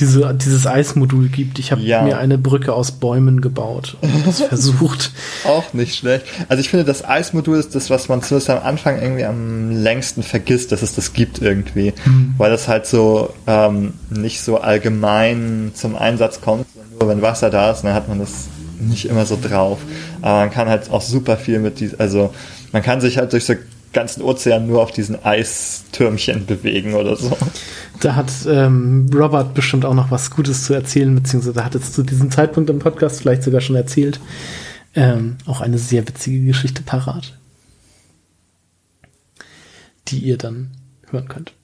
diese 0.00 0.32
dieses 0.34 0.64
Eismodul 0.66 1.28
gibt. 1.28 1.58
Ich 1.58 1.72
habe 1.72 1.80
Ja. 1.82 2.02
mir 2.02 2.18
eine 2.18 2.38
Brücke 2.38 2.72
aus 2.72 2.92
Bäumen 2.92 3.40
gebaut 3.40 3.96
und 4.00 4.12
das 4.26 4.42
versucht. 4.42 5.10
Auch 5.44 5.72
nicht 5.72 5.96
schlecht. 5.96 6.24
Also 6.48 6.60
ich 6.60 6.68
finde, 6.68 6.84
das 6.84 7.04
Eismodul 7.04 7.56
ist 7.58 7.74
das, 7.74 7.90
was 7.90 8.08
man 8.08 8.22
zumindest 8.22 8.50
am 8.50 8.62
Anfang 8.62 9.00
irgendwie 9.02 9.24
am 9.24 9.70
längsten 9.72 10.22
vergisst, 10.22 10.70
dass 10.70 10.82
es 10.82 10.94
das 10.94 11.14
gibt 11.14 11.40
irgendwie. 11.42 11.94
Weil 12.36 12.50
das 12.50 12.68
halt 12.68 12.86
so 12.86 13.34
ähm, 13.48 13.94
nicht 14.10 14.40
so 14.42 14.58
allgemein 14.60 15.72
zum 15.74 15.96
Einsatz 15.96 16.40
kommt, 16.40 16.66
sondern 16.74 16.98
nur 17.00 17.08
wenn 17.08 17.22
Wasser 17.22 17.50
da 17.50 17.72
ist, 17.72 17.82
dann 17.82 17.94
hat 17.94 18.06
man 18.08 18.20
das 18.20 18.46
nicht 18.80 19.06
immer 19.06 19.26
so 19.26 19.38
drauf. 19.40 19.78
Aber 20.22 20.40
man 20.40 20.50
kann 20.50 20.68
halt 20.68 20.90
auch 20.90 21.02
super 21.02 21.36
viel 21.36 21.58
mit 21.58 21.80
diesem, 21.80 22.00
also 22.00 22.34
man 22.72 22.82
kann 22.82 23.00
sich 23.00 23.18
halt 23.18 23.32
durch 23.32 23.44
so 23.44 23.54
ganzen 23.92 24.22
Ozean 24.22 24.66
nur 24.66 24.82
auf 24.82 24.92
diesen 24.92 25.24
Eistürmchen 25.24 26.46
bewegen 26.46 26.94
oder 26.94 27.16
so. 27.16 27.36
Da 28.00 28.14
hat 28.14 28.30
ähm, 28.46 29.10
Robert 29.12 29.54
bestimmt 29.54 29.84
auch 29.84 29.94
noch 29.94 30.10
was 30.10 30.30
Gutes 30.30 30.64
zu 30.64 30.74
erzählen, 30.74 31.14
beziehungsweise 31.14 31.64
hat 31.64 31.74
es 31.74 31.92
zu 31.92 32.02
diesem 32.02 32.30
Zeitpunkt 32.30 32.70
im 32.70 32.78
Podcast 32.78 33.20
vielleicht 33.20 33.42
sogar 33.42 33.60
schon 33.60 33.76
erzählt. 33.76 34.20
Ähm, 34.94 35.38
auch 35.46 35.60
eine 35.60 35.78
sehr 35.78 36.06
witzige 36.06 36.44
Geschichte 36.44 36.82
parat, 36.82 37.38
die 40.08 40.18
ihr 40.18 40.38
dann 40.38 40.70
hören 41.10 41.28
könnt. 41.28 41.54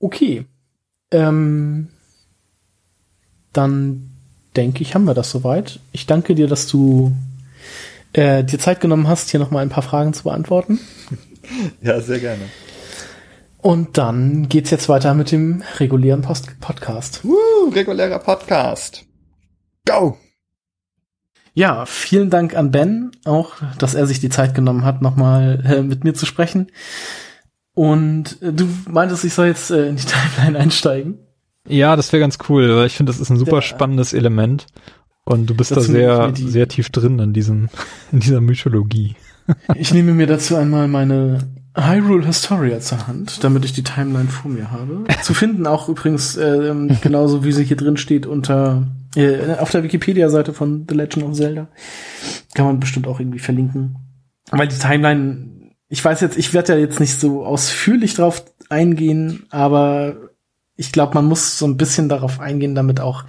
Okay. 0.00 0.44
Ähm, 1.10 1.88
dann 3.56 4.10
denke 4.56 4.82
ich, 4.82 4.94
haben 4.94 5.04
wir 5.04 5.14
das 5.14 5.30
soweit. 5.30 5.80
Ich 5.92 6.06
danke 6.06 6.34
dir, 6.34 6.46
dass 6.46 6.66
du 6.66 7.12
äh, 8.12 8.44
dir 8.44 8.58
Zeit 8.58 8.80
genommen 8.80 9.08
hast, 9.08 9.30
hier 9.30 9.40
nochmal 9.40 9.62
ein 9.62 9.70
paar 9.70 9.82
Fragen 9.82 10.12
zu 10.12 10.24
beantworten. 10.24 10.80
Ja, 11.82 12.00
sehr 12.00 12.20
gerne. 12.20 12.44
Und 13.58 13.98
dann 13.98 14.48
geht's 14.48 14.70
jetzt 14.70 14.88
weiter 14.88 15.12
mit 15.12 15.30
dem 15.30 15.62
regulären 15.78 16.22
Post 16.22 16.58
Podcast. 16.60 17.22
Woo, 17.22 17.68
regulärer 17.70 18.18
Podcast. 18.18 19.04
Go! 19.86 20.16
Ja, 21.52 21.86
vielen 21.86 22.30
Dank 22.30 22.56
an 22.56 22.70
Ben, 22.70 23.12
auch, 23.24 23.56
dass 23.78 23.94
er 23.94 24.06
sich 24.06 24.20
die 24.20 24.28
Zeit 24.28 24.54
genommen 24.54 24.84
hat, 24.84 25.02
nochmal 25.02 25.62
äh, 25.66 25.82
mit 25.82 26.02
mir 26.02 26.14
zu 26.14 26.26
sprechen. 26.26 26.72
Und 27.74 28.40
äh, 28.42 28.52
du 28.52 28.68
meintest, 28.88 29.24
ich 29.24 29.34
soll 29.34 29.46
jetzt 29.46 29.70
äh, 29.70 29.88
in 29.88 29.96
die 29.96 30.04
Timeline 30.36 30.58
einsteigen. 30.58 31.18
Ja, 31.66 31.96
das 31.96 32.12
wäre 32.12 32.20
ganz 32.20 32.38
cool, 32.48 32.76
weil 32.76 32.86
ich 32.86 32.94
finde, 32.96 33.12
das 33.12 33.20
ist 33.20 33.30
ein 33.30 33.38
super 33.38 33.56
Ja. 33.56 33.62
spannendes 33.62 34.12
Element. 34.12 34.66
Und 35.24 35.48
du 35.48 35.54
bist 35.54 35.70
Dazu 35.70 35.80
da 35.80 35.86
sehr, 35.92 36.32
die- 36.32 36.48
sehr 36.48 36.68
tief 36.68 36.90
drin 36.90 37.18
in 37.18 37.32
diesem, 37.32 37.68
in 38.12 38.20
dieser 38.20 38.40
Mythologie. 38.40 39.16
Ich 39.74 39.92
nehme 39.92 40.14
mir 40.14 40.26
dazu 40.26 40.56
einmal 40.56 40.88
meine 40.88 41.38
Hyrule 41.76 42.24
Historia 42.26 42.80
zur 42.80 43.06
Hand, 43.08 43.44
damit 43.44 43.64
ich 43.66 43.72
die 43.74 43.82
Timeline 43.82 44.28
vor 44.28 44.50
mir 44.50 44.70
habe. 44.70 45.04
Zu 45.22 45.34
finden 45.34 45.66
auch 45.66 45.88
übrigens 45.90 46.36
ähm, 46.38 46.96
genauso 47.02 47.44
wie 47.44 47.52
sie 47.52 47.64
hier 47.64 47.76
drin 47.76 47.98
steht 47.98 48.24
unter 48.26 48.86
äh, 49.16 49.54
auf 49.58 49.70
der 49.70 49.82
Wikipedia-Seite 49.82 50.54
von 50.54 50.86
The 50.88 50.94
Legend 50.94 51.24
of 51.26 51.32
Zelda. 51.34 51.68
Kann 52.54 52.64
man 52.66 52.80
bestimmt 52.80 53.06
auch 53.06 53.20
irgendwie 53.20 53.38
verlinken. 53.38 53.96
Weil 54.50 54.68
die 54.68 54.78
Timeline, 54.78 55.72
ich 55.90 56.02
weiß 56.02 56.20
jetzt, 56.22 56.38
ich 56.38 56.54
werde 56.54 56.72
ja 56.74 56.78
jetzt 56.78 57.00
nicht 57.00 57.20
so 57.20 57.44
ausführlich 57.44 58.14
drauf 58.14 58.44
eingehen, 58.70 59.44
aber 59.50 60.16
ich 60.76 60.92
glaube, 60.92 61.14
man 61.14 61.26
muss 61.26 61.58
so 61.58 61.66
ein 61.66 61.76
bisschen 61.76 62.08
darauf 62.08 62.40
eingehen, 62.40 62.74
damit 62.74 63.00
auch, 63.00 63.24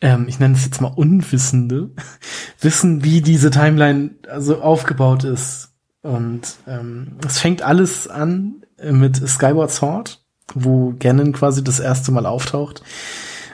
ähm, 0.00 0.26
ich 0.28 0.38
nenne 0.38 0.54
es 0.54 0.64
jetzt 0.64 0.80
mal 0.80 0.92
Unwissende, 0.94 1.90
wissen, 2.60 3.04
wie 3.04 3.20
diese 3.20 3.50
Timeline 3.50 4.10
also 4.28 4.60
aufgebaut 4.62 5.24
ist. 5.24 5.72
Und 6.02 6.56
ähm, 6.66 7.18
es 7.26 7.38
fängt 7.38 7.62
alles 7.62 8.08
an 8.08 8.64
äh, 8.78 8.92
mit 8.92 9.16
Skyward 9.28 9.70
Sword, 9.70 10.22
wo 10.54 10.94
Ganon 10.98 11.32
quasi 11.32 11.62
das 11.62 11.80
erste 11.80 12.12
Mal 12.12 12.24
auftaucht. 12.24 12.82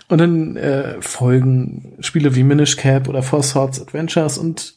Und 0.09 0.19
dann 0.19 0.57
äh, 0.57 1.01
folgen 1.01 1.97
Spiele 2.01 2.35
wie 2.35 2.45
Minish 2.45 2.77
Cap 2.77 3.09
oder 3.09 3.23
Four 3.23 3.43
Swords 3.43 3.81
Adventures 3.81 4.39
und 4.39 4.75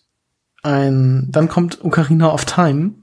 ein, 0.63 1.27
dann 1.29 1.47
kommt 1.47 1.83
Ocarina 1.83 2.33
of 2.33 2.45
Time. 2.45 2.93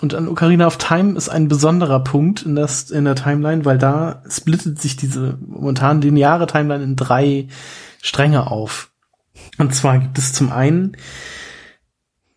Und 0.00 0.14
an 0.14 0.28
Ocarina 0.28 0.66
of 0.66 0.76
Time 0.76 1.16
ist 1.16 1.28
ein 1.28 1.48
besonderer 1.48 2.00
Punkt 2.04 2.42
in, 2.42 2.54
das, 2.54 2.90
in 2.90 3.04
der 3.04 3.14
Timeline, 3.14 3.64
weil 3.64 3.78
da 3.78 4.22
splittet 4.28 4.80
sich 4.80 4.96
diese 4.96 5.38
momentan 5.46 6.00
lineare 6.00 6.46
Timeline 6.46 6.84
in 6.84 6.96
drei 6.96 7.48
Stränge 8.02 8.50
auf. 8.50 8.90
Und 9.58 9.74
zwar 9.74 9.98
gibt 9.98 10.18
es 10.18 10.32
zum 10.32 10.52
einen 10.52 10.96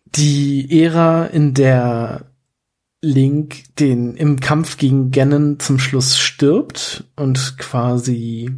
die 0.06 0.82
Ära, 0.82 1.26
in 1.26 1.54
der 1.54 2.24
Link 3.00 3.74
den 3.76 4.16
im 4.16 4.40
Kampf 4.40 4.76
gegen 4.76 5.10
Ganon 5.10 5.60
zum 5.60 5.78
Schluss 5.78 6.18
stirbt 6.18 7.04
und 7.14 7.56
quasi 7.58 8.50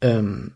ähm, 0.00 0.52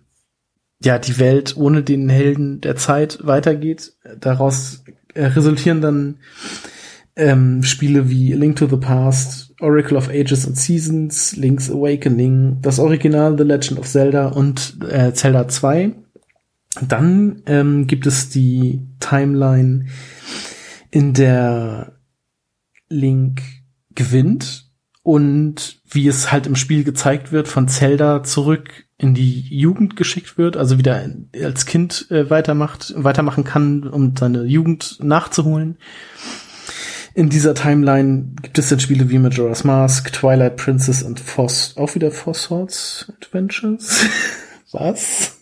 ja 0.83 0.99
die 0.99 1.19
Welt 1.19 1.57
ohne 1.57 1.83
den 1.83 2.09
Helden 2.09 2.61
der 2.61 2.77
Zeit 2.77 3.19
weitergeht. 3.23 3.95
Daraus 4.19 4.85
resultieren 5.17 5.81
dann 5.81 6.19
ähm, 7.21 7.63
Spiele 7.63 8.11
wie 8.11 8.33
Link 8.33 8.57
to 8.57 8.67
the 8.67 8.77
Past, 8.77 9.55
Oracle 9.61 9.97
of 9.97 10.09
Ages 10.09 10.47
and 10.47 10.57
Seasons, 10.57 11.37
Link's 11.37 11.71
Awakening, 11.71 12.59
das 12.63 12.79
Original 12.79 13.37
The 13.37 13.45
Legend 13.45 13.79
of 13.79 13.87
Zelda 13.87 14.29
und 14.29 14.79
äh, 14.89 15.13
Zelda 15.13 15.47
2. 15.47 15.93
Dann 16.87 17.43
ähm, 17.47 17.87
gibt 17.87 18.07
es 18.07 18.31
die 18.31 18.81
Timeline, 19.01 19.87
in 20.91 21.15
der 21.15 21.93
Link 22.89 23.43
gewinnt 23.95 24.67
und 25.03 25.81
wie 25.89 26.09
es 26.09 26.33
halt 26.33 26.47
im 26.47 26.57
Spiel 26.57 26.85
gezeigt 26.85 27.33
wird, 27.33 27.49
von 27.49 27.69
Zelda 27.69 28.23
zurück 28.23 28.87
in 28.99 29.15
die 29.15 29.41
Jugend 29.41 29.97
geschickt 29.97 30.37
wird, 30.37 30.57
also 30.57 30.79
wieder 30.79 31.09
als 31.43 31.65
Kind 31.65 32.11
äh, 32.11 32.29
weitermacht, 32.29 32.93
weitermachen 32.97 33.45
kann, 33.45 33.85
um 33.85 34.15
seine 34.17 34.45
Jugend 34.45 34.99
nachzuholen. 35.01 35.79
In 37.15 37.29
dieser 37.29 37.55
Timeline 37.55 38.35
gibt 38.41 38.59
es 38.59 38.69
dann 38.69 38.81
Spiele 38.81 39.11
wie 39.11 39.19
Majora's 39.19 39.65
Mask, 39.65 40.13
Twilight 40.13 40.57
Princess 40.57 41.03
und 41.03 41.19
Foss, 41.19 41.77
auch 41.77 41.95
wieder 41.95 42.11
Four 42.11 42.35
Swords 42.35 43.13
Adventures. 43.21 44.07
Was? 44.73 45.37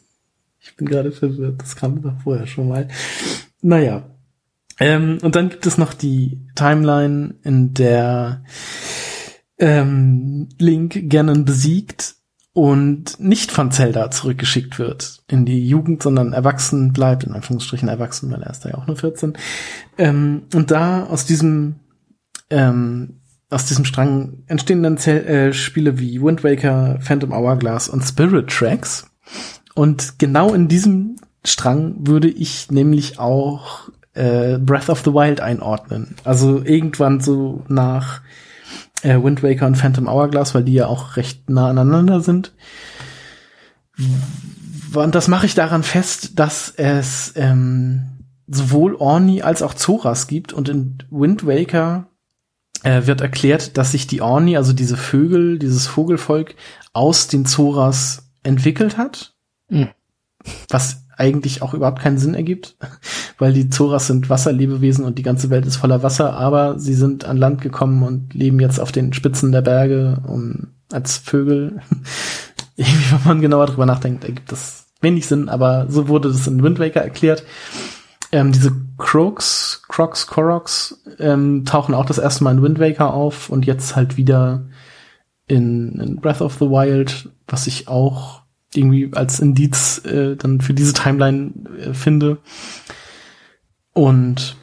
Ich 0.60 0.76
bin 0.76 0.88
gerade 0.88 1.12
verwirrt, 1.12 1.60
das 1.60 1.76
kam 1.76 2.00
doch 2.00 2.20
vorher 2.22 2.46
schon 2.46 2.68
mal. 2.68 2.88
Naja. 3.60 4.08
Ähm, 4.80 5.18
und 5.22 5.34
dann 5.34 5.50
gibt 5.50 5.66
es 5.66 5.76
noch 5.76 5.92
die 5.92 6.40
Timeline, 6.54 7.34
in 7.42 7.74
der 7.74 8.44
ähm, 9.58 10.48
Link 10.58 11.10
Ganon 11.10 11.44
besiegt 11.44 12.14
und 12.58 13.20
nicht 13.20 13.52
von 13.52 13.70
Zelda 13.70 14.10
zurückgeschickt 14.10 14.80
wird 14.80 15.20
in 15.28 15.44
die 15.44 15.68
Jugend, 15.68 16.02
sondern 16.02 16.32
erwachsen 16.32 16.92
bleibt, 16.92 17.22
in 17.22 17.32
Anführungsstrichen 17.32 17.88
erwachsen, 17.88 18.32
weil 18.32 18.42
er 18.42 18.50
ist 18.50 18.64
da 18.64 18.70
ja 18.70 18.78
auch 18.78 18.88
nur 18.88 18.96
14. 18.96 19.34
Ähm, 19.96 20.42
und 20.52 20.72
da 20.72 21.04
aus 21.04 21.24
diesem 21.24 21.76
ähm, 22.50 23.20
aus 23.48 23.66
diesem 23.66 23.84
Strang 23.84 24.42
entstehen 24.48 24.82
dann 24.82 24.98
Zel 24.98 25.24
äh, 25.24 25.52
Spiele 25.52 26.00
wie 26.00 26.20
Wind 26.20 26.42
Waker, 26.42 26.98
Phantom 27.00 27.32
Hourglass 27.32 27.88
und 27.88 28.02
Spirit 28.02 28.48
Tracks. 28.50 29.06
Und 29.76 30.18
genau 30.18 30.52
in 30.52 30.66
diesem 30.66 31.14
Strang 31.44 32.08
würde 32.08 32.28
ich 32.28 32.72
nämlich 32.72 33.20
auch 33.20 33.88
äh, 34.14 34.58
Breath 34.58 34.90
of 34.90 35.02
the 35.04 35.12
Wild 35.12 35.40
einordnen. 35.40 36.16
Also 36.24 36.60
irgendwann 36.64 37.20
so 37.20 37.62
nach 37.68 38.20
äh, 39.02 39.22
Wind 39.22 39.42
Waker 39.42 39.66
und 39.66 39.76
Phantom 39.76 40.08
Hourglass, 40.08 40.54
weil 40.54 40.64
die 40.64 40.74
ja 40.74 40.86
auch 40.86 41.16
recht 41.16 41.50
nah 41.50 41.68
aneinander 41.68 42.20
sind. 42.20 42.52
Und 44.94 45.14
das 45.14 45.28
mache 45.28 45.46
ich 45.46 45.54
daran 45.54 45.82
fest, 45.82 46.38
dass 46.38 46.72
es 46.76 47.32
ähm, 47.36 48.18
sowohl 48.46 48.94
Orni 48.94 49.42
als 49.42 49.62
auch 49.62 49.74
Zoras 49.74 50.26
gibt 50.26 50.52
und 50.52 50.68
in 50.68 50.98
Wind 51.10 51.46
Waker 51.46 52.06
äh, 52.82 53.06
wird 53.06 53.20
erklärt, 53.20 53.76
dass 53.76 53.92
sich 53.92 54.06
die 54.06 54.20
Orni, 54.20 54.56
also 54.56 54.72
diese 54.72 54.96
Vögel, 54.96 55.58
dieses 55.58 55.86
Vogelvolk 55.86 56.54
aus 56.92 57.28
den 57.28 57.44
Zoras 57.44 58.30
entwickelt 58.42 58.96
hat. 58.96 59.34
Mhm. 59.68 59.88
Was 60.68 61.07
eigentlich 61.18 61.62
auch 61.62 61.74
überhaupt 61.74 62.00
keinen 62.00 62.18
Sinn 62.18 62.34
ergibt, 62.34 62.76
weil 63.38 63.52
die 63.52 63.68
Zoras 63.68 64.06
sind 64.06 64.30
Wasserlebewesen 64.30 65.04
und 65.04 65.18
die 65.18 65.22
ganze 65.22 65.50
Welt 65.50 65.66
ist 65.66 65.76
voller 65.76 66.02
Wasser, 66.02 66.34
aber 66.34 66.78
sie 66.78 66.94
sind 66.94 67.24
an 67.24 67.36
Land 67.36 67.60
gekommen 67.60 68.02
und 68.02 68.34
leben 68.34 68.60
jetzt 68.60 68.80
auf 68.80 68.92
den 68.92 69.12
Spitzen 69.12 69.52
der 69.52 69.62
Berge 69.62 70.22
um, 70.26 70.68
als 70.92 71.18
Vögel. 71.18 71.80
Irgendwie, 72.76 73.12
wenn 73.12 73.24
man 73.24 73.40
genauer 73.40 73.66
drüber 73.66 73.86
nachdenkt, 73.86 74.24
ergibt 74.24 74.52
das 74.52 74.86
wenig 75.00 75.26
Sinn, 75.26 75.48
aber 75.48 75.86
so 75.88 76.08
wurde 76.08 76.28
das 76.28 76.46
in 76.46 76.62
Wind 76.62 76.78
Waker 76.78 77.02
erklärt. 77.02 77.44
Ähm, 78.30 78.52
diese 78.52 78.72
Crocs, 78.98 79.82
Crocs, 79.88 80.26
Koroks 80.26 81.02
ähm, 81.18 81.64
tauchen 81.64 81.94
auch 81.94 82.04
das 82.04 82.18
erste 82.18 82.44
Mal 82.44 82.52
in 82.52 82.62
Wind 82.62 82.78
Waker 82.78 83.14
auf 83.14 83.48
und 83.48 83.66
jetzt 83.66 83.96
halt 83.96 84.16
wieder 84.16 84.66
in, 85.46 85.98
in 85.98 86.16
Breath 86.16 86.42
of 86.42 86.54
the 86.54 86.66
Wild, 86.66 87.30
was 87.46 87.66
ich 87.66 87.88
auch 87.88 88.37
irgendwie 88.74 89.10
als 89.14 89.40
Indiz 89.40 90.04
äh, 90.04 90.36
dann 90.36 90.60
für 90.60 90.74
diese 90.74 90.92
Timeline 90.92 91.52
äh, 91.78 91.94
finde. 91.94 92.38
Und 93.92 94.56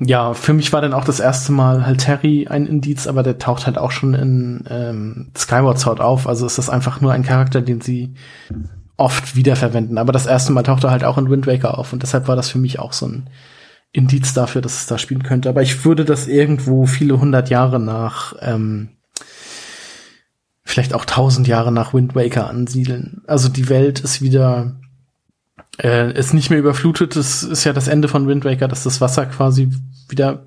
ja, 0.00 0.32
für 0.34 0.52
mich 0.52 0.72
war 0.72 0.80
dann 0.80 0.92
auch 0.92 1.04
das 1.04 1.18
erste 1.18 1.50
Mal 1.50 1.84
halt 1.84 2.00
Terry 2.00 2.46
ein 2.48 2.66
Indiz, 2.66 3.06
aber 3.06 3.22
der 3.22 3.38
taucht 3.38 3.66
halt 3.66 3.78
auch 3.78 3.90
schon 3.90 4.14
in 4.14 4.64
ähm, 4.70 5.32
Skyward 5.36 5.78
Sword 5.78 6.00
auf. 6.00 6.28
Also 6.28 6.46
ist 6.46 6.58
das 6.58 6.70
einfach 6.70 7.00
nur 7.00 7.12
ein 7.12 7.24
Charakter, 7.24 7.62
den 7.62 7.80
sie 7.80 8.14
oft 8.96 9.34
wiederverwenden. 9.34 9.98
Aber 9.98 10.12
das 10.12 10.26
erste 10.26 10.52
Mal 10.52 10.62
taucht 10.62 10.84
er 10.84 10.90
halt 10.90 11.04
auch 11.04 11.18
in 11.18 11.30
Wind 11.30 11.46
Waker 11.46 11.78
auf 11.78 11.92
und 11.92 12.02
deshalb 12.02 12.28
war 12.28 12.36
das 12.36 12.50
für 12.50 12.58
mich 12.58 12.78
auch 12.78 12.92
so 12.92 13.06
ein 13.06 13.30
Indiz 13.92 14.34
dafür, 14.34 14.60
dass 14.60 14.80
es 14.80 14.86
da 14.86 14.98
spielen 14.98 15.22
könnte. 15.22 15.48
Aber 15.48 15.62
ich 15.62 15.84
würde 15.84 16.04
das 16.04 16.28
irgendwo 16.28 16.86
viele 16.86 17.18
hundert 17.18 17.48
Jahre 17.48 17.80
nach, 17.80 18.34
ähm, 18.40 18.90
vielleicht 20.78 20.94
auch 20.94 21.06
tausend 21.06 21.48
Jahre 21.48 21.72
nach 21.72 21.92
Wind 21.92 22.14
Waker 22.14 22.48
ansiedeln. 22.48 23.22
Also 23.26 23.48
die 23.48 23.68
Welt 23.68 23.98
ist 23.98 24.22
wieder 24.22 24.76
äh, 25.82 26.16
ist 26.16 26.34
nicht 26.34 26.50
mehr 26.50 26.58
überflutet. 26.60 27.16
Das 27.16 27.42
ist 27.42 27.64
ja 27.64 27.72
das 27.72 27.88
Ende 27.88 28.06
von 28.06 28.28
Wind 28.28 28.44
Waker, 28.44 28.68
dass 28.68 28.84
das 28.84 29.00
Wasser 29.00 29.26
quasi 29.26 29.72
wieder 30.08 30.46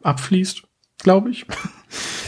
abfließt, 0.00 0.62
glaube 0.98 1.30
ich. 1.30 1.46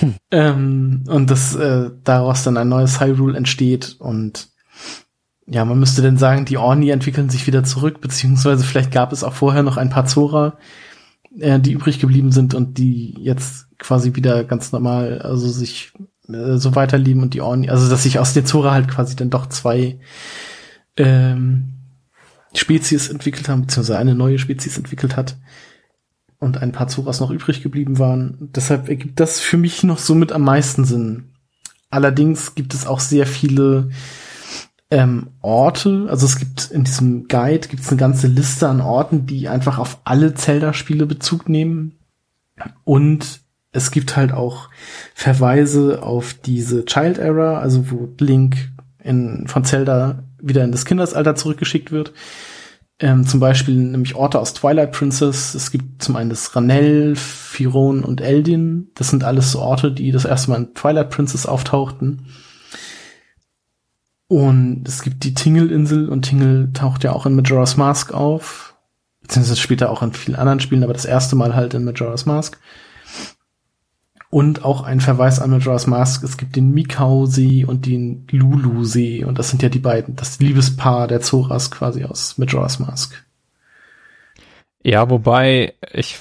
Hm. 0.01 0.15
ähm, 0.33 1.05
und 1.07 1.31
dass 1.31 1.55
äh, 1.55 1.93
daraus 2.03 2.43
dann 2.43 2.57
ein 2.57 2.69
neues 2.69 3.01
Hyrule 3.01 3.37
entsteht 3.37 3.95
und 4.01 4.49
ja, 5.47 5.65
man 5.65 5.79
müsste 5.79 6.03
denn 6.03 6.19
sagen, 6.19 6.47
die 6.47 6.59
Orni 6.59 6.91
entwickeln 6.91 7.31
sich 7.31 7.47
wieder 7.47 7.63
zurück, 7.63 8.01
beziehungsweise 8.01 8.65
vielleicht 8.65 8.91
gab 8.91 9.13
es 9.13 9.23
auch 9.23 9.35
vorher 9.35 9.63
noch 9.63 9.77
ein 9.77 9.91
paar 9.91 10.07
Zora, 10.07 10.59
äh, 11.39 11.61
die 11.61 11.75
übrig 11.75 12.01
geblieben 12.01 12.33
sind 12.33 12.55
und 12.55 12.77
die 12.77 13.15
jetzt 13.21 13.69
quasi 13.79 14.17
wieder 14.17 14.43
ganz 14.43 14.73
normal, 14.73 15.23
also 15.23 15.49
sich 15.49 15.93
äh, 16.29 16.57
so 16.57 16.75
weiterleben 16.75 17.23
und 17.23 17.35
die 17.35 17.41
Orni, 17.41 17.71
also 17.71 17.89
dass 17.89 18.03
sich 18.03 18.19
aus 18.19 18.35
der 18.35 18.45
Zora 18.45 18.73
halt 18.73 18.89
quasi 18.89 19.17
dann 19.17 19.31
doch 19.31 19.47
zwei 19.47 19.99
ähm, 20.97 21.75
Spezies 22.55 23.09
entwickelt 23.09 23.49
haben, 23.49 23.63
beziehungsweise 23.63 23.99
eine 23.99 24.15
neue 24.15 24.39
Spezies 24.39 24.77
entwickelt 24.77 25.17
hat 25.17 25.37
und 26.39 26.59
ein 26.59 26.73
paar 26.73 26.89
Zoras 26.89 27.21
noch 27.21 27.31
übrig 27.31 27.63
geblieben 27.63 27.99
waren. 27.99 28.51
Deshalb 28.55 28.89
ergibt 28.89 29.21
das 29.21 29.41
für 29.41 29.57
mich 29.57 29.83
noch 29.83 29.99
so 29.99 30.15
mit 30.15 30.33
am 30.33 30.43
meisten 30.43 30.85
Sinn. 30.85 31.33
Allerdings 31.91 32.55
gibt 32.55 32.75
es 32.75 32.87
auch 32.87 33.01
sehr 33.01 33.27
viele 33.27 33.91
ähm, 34.91 35.31
Orte, 35.41 36.07
also 36.09 36.27
es 36.27 36.39
gibt 36.39 36.71
in 36.71 36.85
diesem 36.85 37.27
Guide 37.27 37.69
gibt 37.69 37.83
es 37.83 37.89
eine 37.89 37.99
ganze 37.99 38.29
Liste 38.29 38.69
an 38.69 38.81
Orten, 38.81 39.27
die 39.27 39.49
einfach 39.49 39.79
auf 39.79 39.99
alle 40.05 40.35
Zelda-Spiele 40.35 41.07
Bezug 41.07 41.49
nehmen. 41.49 41.99
Und 42.85 43.41
es 43.77 43.91
gibt 43.91 44.17
halt 44.17 44.33
auch 44.33 44.71
Verweise 45.15 46.03
auf 46.03 46.35
diese 46.35 46.85
Child 46.87 47.19
Era, 47.19 47.59
also 47.59 47.91
wo 47.91 48.09
Link 48.19 48.71
in, 49.03 49.47
von 49.47 49.65
Zelda 49.65 50.25
wieder 50.41 50.65
in 50.65 50.73
das 50.73 50.85
Kindesalter 50.85 51.35
zurückgeschickt 51.35 51.93
wird. 51.93 52.13
Ähm, 52.99 53.27
zum 53.27 53.41
Beispiel 53.41 53.77
nämlich 53.77 54.15
Orte 54.15 54.41
aus 54.41 54.55
Twilight 54.55 54.93
Princess. 54.93 55.55
Es 55.55 55.71
gibt 55.71 56.03
zum 56.03 56.17
einen 56.17 56.31
das 56.31 56.57
Ranell, 56.57 57.15
Firon 57.15 58.03
und 58.03 58.23
Eldin. 58.23 58.89
Das 58.95 59.09
sind 59.11 59.23
alles 59.23 59.53
so 59.53 59.61
Orte, 59.61 59.93
die 59.93 60.11
das 60.13 60.25
erste 60.25 60.51
Mal 60.51 60.57
in 60.57 60.75
Twilight 60.75 61.11
Princess 61.11 61.45
auftauchten. 61.45 62.27
Und 64.29 64.89
es 64.89 65.03
gibt 65.03 65.23
die 65.25 65.35
Tingle-Insel 65.35 66.09
und 66.09 66.23
Tingle 66.23 66.73
taucht 66.73 67.05
ja 67.05 67.13
auch 67.13 67.27
in 67.27 67.37
Majora's 67.37 67.77
Mask 67.77 68.13
auf. 68.13 68.75
Beziehungsweise 69.21 69.61
später 69.61 69.91
auch 69.91 70.03
in 70.03 70.15
vielen 70.15 70.37
anderen 70.37 70.61
Spielen, 70.61 70.83
aber 70.83 70.95
das 70.95 71.05
erste 71.05 71.37
Mal 71.37 71.55
halt 71.55 71.75
in 71.75 71.85
Majora's 71.85 72.25
Mask. 72.25 72.59
Und 74.29 74.65
auch 74.65 74.83
ein 74.83 75.01
Verweis 75.01 75.39
an 75.41 75.51
Majora's 75.51 75.87
Mask. 75.87 76.23
Es 76.25 76.37
gibt 76.37 76.57
den 76.57 76.73
Mikau-See 76.73 77.65
und 77.65 77.87
den 77.87 78.27
Lulu-See. 78.31 79.25
Und 79.25 79.39
das 79.39 79.51
sind 79.51 79.63
ja 79.63 79.69
die 79.69 79.79
beiden, 79.79 80.17
das 80.17 80.39
Liebespaar 80.41 81.07
der 81.09 81.21
Zoras 81.21 81.71
quasi 81.71 82.05
aus 82.05 82.37
Majora's 82.37 82.79
Mask. 82.81 83.25
Ja, 84.83 85.09
wobei 85.11 85.75
ich 85.93 86.19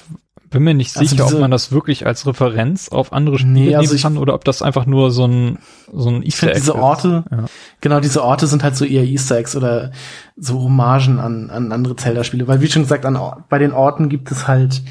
bin 0.50 0.62
mir 0.62 0.74
nicht 0.74 0.96
Also 0.96 1.08
sicher, 1.08 1.24
ob 1.24 1.30
diese- 1.30 1.40
man 1.40 1.50
das 1.50 1.72
wirklich 1.72 2.06
als 2.06 2.26
Referenz 2.26 2.88
auf 2.88 3.12
andere 3.12 3.38
Spiele 3.38 3.52
Nee, 3.52 3.74
also 3.76 3.88
nehmen 3.88 3.96
ich- 3.96 4.02
kann 4.02 4.16
oder 4.18 4.34
ob 4.34 4.44
das 4.44 4.62
einfach 4.62 4.86
nur 4.86 5.10
so 5.10 5.26
ein, 5.26 5.58
so 5.92 6.08
ein 6.08 6.22
Ich 6.22 6.28
Easter 6.28 6.38
finde 6.38 6.52
Egg 6.54 6.60
diese 6.60 6.72
ist. 6.72 6.78
Orte, 6.78 7.24
Ja. 7.30 7.44
genau, 7.80 8.00
diese 8.00 8.22
Orte 8.22 8.46
sind 8.46 8.62
halt 8.62 8.76
so 8.76 8.84
eher 8.84 9.02
Easter 9.04 9.36
Eggs 9.38 9.56
oder 9.56 9.90
so 10.36 10.60
Hommagen 10.62 11.18
an, 11.18 11.50
an 11.50 11.72
andere 11.72 11.96
Zelda-Spiele. 11.96 12.46
Weil 12.46 12.60
wie 12.60 12.68
schon 12.68 12.82
gesagt, 12.82 13.04
an, 13.04 13.18
bei 13.48 13.58
den 13.58 13.72
Orten 13.72 14.08
gibt 14.08 14.30
es 14.30 14.46
halt 14.46 14.82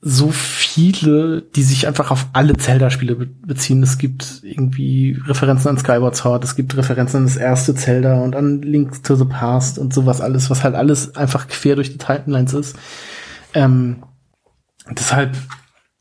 so 0.00 0.30
viele, 0.30 1.42
die 1.42 1.62
sich 1.64 1.88
einfach 1.88 2.12
auf 2.12 2.26
alle 2.32 2.56
Zelda-Spiele 2.56 3.16
be 3.16 3.26
beziehen. 3.26 3.82
Es 3.82 3.98
gibt 3.98 4.42
irgendwie 4.44 5.20
Referenzen 5.26 5.68
an 5.68 5.78
Skyward 5.78 6.14
Sword, 6.14 6.44
es 6.44 6.54
gibt 6.54 6.76
Referenzen 6.76 7.18
an 7.18 7.24
das 7.24 7.36
erste 7.36 7.74
Zelda 7.74 8.20
und 8.20 8.36
an 8.36 8.62
Link 8.62 9.02
to 9.02 9.16
the 9.16 9.24
Past 9.24 9.78
und 9.78 9.92
sowas 9.92 10.20
alles, 10.20 10.50
was 10.50 10.62
halt 10.62 10.76
alles 10.76 11.16
einfach 11.16 11.48
quer 11.48 11.74
durch 11.74 11.90
die 11.90 11.98
Timelines 11.98 12.54
ist. 12.54 12.76
Ähm, 13.54 14.04
deshalb, 14.88 15.36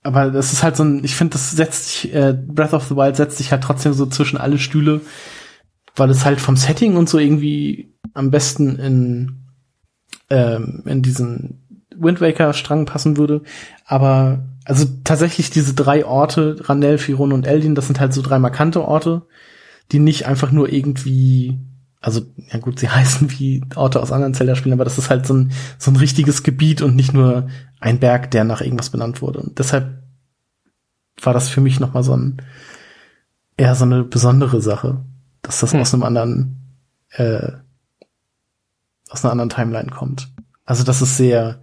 aber 0.03 0.30
das 0.30 0.53
ist 0.53 0.61
halt 0.61 0.76
so 0.76 0.84
ein, 0.84 1.03
ich 1.03 1.15
finde, 1.15 1.34
das 1.34 1.52
setzt 1.52 1.90
sich, 1.90 2.14
äh, 2.14 2.34
Breath 2.34 2.74
of 2.74 2.88
the 2.88 2.95
Wild 2.95 3.15
setzt 3.15 3.40
sich 3.40 3.52
halt 3.52 3.64
trotzdem 3.64 3.94
so 3.94 4.06
zwischen 4.06 4.38
alle 4.38 4.60
Stühle, 4.60 5.02
weil 5.95 6.11
es 6.11 6.24
halt 6.24 6.40
vom 6.40 6.56
Setting 6.56 6.98
und 6.98 7.10
so 7.10 7.18
irgendwie 7.18 7.95
am 8.14 8.30
besten 8.30 8.78
in, 8.78 9.48
ähm, 10.30 10.84
in 10.86 11.02
diesen 11.02 11.66
Wind 11.99 12.22
Waker 12.22 12.53
Strang 12.53 12.86
passen 12.86 13.18
würde. 13.18 13.41
Aber, 13.86 14.45
also 14.65 14.86
tatsächlich 15.03 15.49
diese 15.49 15.74
drei 15.74 16.06
Orte, 16.06 16.57
Randell, 16.61 16.98
Firon 16.98 17.34
und 17.34 17.48
Eldin, 17.48 17.76
das 17.76 17.88
sind 17.88 17.99
halt 17.99 18.14
so 18.14 18.22
drei 18.22 18.40
markante 18.40 18.84
Orte, 18.86 19.24
die 19.91 19.99
nicht 19.99 20.26
einfach 20.26 20.52
nur 20.52 20.72
irgendwie, 20.72 21.60
also, 22.02 22.22
ja 22.52 22.60
gut, 22.60 22.80
sie 22.80 22.90
heißen 22.90 23.32
wie 23.32 23.64
Orte 23.76 24.02
aus 24.02 24.11
anderen 24.11 24.34
Zelda-Spielen, 24.34 24.74
aber 24.74 24.86
das 24.86 24.98
ist 24.98 25.10
halt 25.10 25.26
so 25.26 25.34
ein, 25.34 25.52
so 25.78 25.91
ein 25.91 25.98
richtiges 25.98 26.44
Gebiet 26.44 26.82
und 26.82 26.95
nicht 26.95 27.14
nur 27.14 27.48
ein 27.80 27.99
Berg, 27.99 28.32
der 28.32 28.44
nach 28.44 28.61
irgendwas 28.61 28.90
benannt 28.90 29.22
wurde. 29.22 29.40
Und 29.40 29.60
deshalb 29.60 30.03
war 31.22 31.34
das 31.34 31.49
für 31.49 31.61
mich 31.61 31.80
nochmal 31.80 32.03
so 32.03 32.15
ein, 32.15 32.41
eher 33.57 33.76
so 33.76 33.86
eine 33.86 34.03
besondere 34.03 34.61
Sache, 34.61 35.03
dass 35.41 35.60
das 35.60 35.74
Hm. 35.74 35.82
aus 35.82 35.94
einem 35.94 36.03
anderen, 36.03 36.78
äh, 37.11 37.52
aus 39.10 39.24
einer 39.24 39.32
anderen 39.32 39.49
Timeline 39.49 39.90
kommt. 39.90 40.30
Also 40.65 40.84
das 40.84 41.02
ist 41.02 41.18
sehr, 41.18 41.61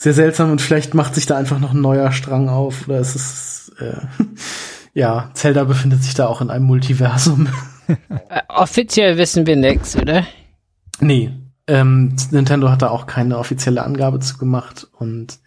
sehr 0.00 0.14
seltsam 0.14 0.50
und 0.50 0.62
vielleicht 0.62 0.94
macht 0.94 1.14
sich 1.14 1.26
da 1.26 1.36
einfach 1.36 1.58
noch 1.60 1.74
ein 1.74 1.82
neuer 1.82 2.10
Strang 2.10 2.48
auf 2.48 2.88
oder 2.88 2.98
es 3.00 3.14
ist, 3.14 3.72
äh, 3.78 4.00
ja, 4.94 5.30
Zelda 5.34 5.64
befindet 5.64 6.02
sich 6.02 6.14
da 6.14 6.26
auch 6.26 6.40
in 6.40 6.50
einem 6.50 6.64
Multiversum. 6.66 7.48
Äh, 8.28 8.42
offiziell 8.46 9.18
wissen 9.18 9.48
wir 9.48 9.56
nichts, 9.56 9.96
oder? 9.96 10.24
Nee, 11.00 11.32
ähm, 11.66 12.14
Nintendo 12.30 12.70
hat 12.70 12.82
da 12.82 12.90
auch 12.90 13.08
keine 13.08 13.36
offizielle 13.36 13.82
Angabe 13.82 14.20
zu 14.20 14.38
gemacht 14.38 14.86
und 14.92 15.40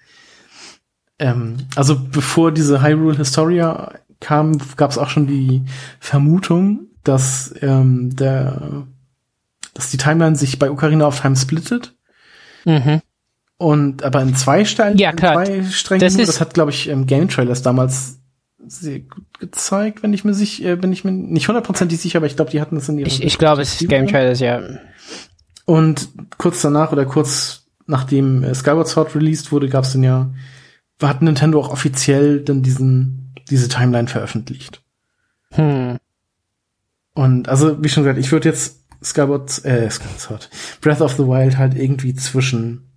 ähm, 1.20 1.56
also 1.78 1.98
bevor 1.98 2.52
diese 2.52 2.82
Hyrule 2.82 3.16
Historia 3.16 3.94
kam, 4.20 4.58
gab 4.76 4.92
es 4.92 4.98
auch 4.98 5.10
schon 5.10 5.26
die 5.26 5.64
Vermutung, 6.02 6.88
dass 7.06 7.56
ähm, 7.62 8.14
der 8.14 8.88
dass 9.74 9.90
die 9.90 9.98
Timeline 9.98 10.36
sich 10.36 10.60
bei 10.60 10.70
Ocarina 10.70 11.08
of 11.08 11.22
Time 11.22 11.38
splittet 11.38 11.96
Mhm. 12.66 13.02
Und 13.64 14.04
aber 14.04 14.22
in 14.22 14.36
zwei 14.36 14.66
Stellen, 14.66 14.98
Ja, 14.98 15.14
klar. 15.14 15.48
in 15.48 15.64
zwei 15.64 15.72
Strängen. 15.72 16.02
Das 16.02 16.18
das 16.18 16.42
hat 16.42 16.54
glaube 16.54 16.72
ich 16.72 16.88
im 16.88 17.08
Game 17.08 17.30
Trailers 17.30 17.62
damals 17.62 18.20
sehr 18.66 19.00
gut 19.00 19.26
gezeigt, 19.40 20.04
wenn 20.04 20.14
ich 20.14 20.24
mir 20.24 20.34
sich, 20.34 20.64
äh, 20.64 20.76
bin 20.76 20.92
ich 20.92 21.04
mir 21.04 21.12
nicht 21.12 21.48
hundertprozentig 21.48 22.00
sicher, 22.00 22.20
aber 22.20 22.28
ich 22.28 22.36
glaube, 22.36 22.52
die 22.52 22.62
hatten 22.62 22.78
es 22.78 22.88
in 22.90 22.98
ihrer 22.98 23.08
Ich, 23.08 23.24
ich 23.24 23.38
glaube, 23.38 23.62
es 23.62 23.82
ist 23.82 23.90
Game 23.90 24.08
Trailers, 24.08 24.40
ja. 24.40 24.62
Und 25.66 26.10
kurz 26.38 26.62
danach 26.62 26.92
oder 26.92 27.06
kurz 27.06 27.68
nachdem 27.86 28.44
äh, 28.44 28.56
Skyward 28.56 28.88
Sword 28.88 29.16
released 29.16 29.52
wurde, 29.52 29.70
gab 29.70 29.84
es 29.84 29.94
dann 29.94 30.04
ja, 30.04 30.32
hat 31.02 31.22
Nintendo 31.22 31.60
auch 31.60 31.70
offiziell 31.70 32.42
dann 32.42 32.64
diesen, 32.64 33.34
diese 33.50 33.68
Timeline 33.68 34.08
veröffentlicht. 34.08 34.82
Hm. 35.52 35.98
Und 37.14 37.50
also, 37.50 37.84
wie 37.84 37.90
schon 37.90 38.04
gesagt, 38.04 38.20
ich 38.20 38.32
würde 38.32 38.50
jetzt 38.50 38.86
Skyward, 39.04 39.64
äh, 39.66 39.90
Skyward 39.90 40.20
Sword, 40.20 40.50
Breath 40.82 41.02
of 41.02 41.14
the 41.14 41.28
Wild 41.28 41.58
halt 41.58 41.76
irgendwie 41.76 42.14
zwischen, 42.16 42.90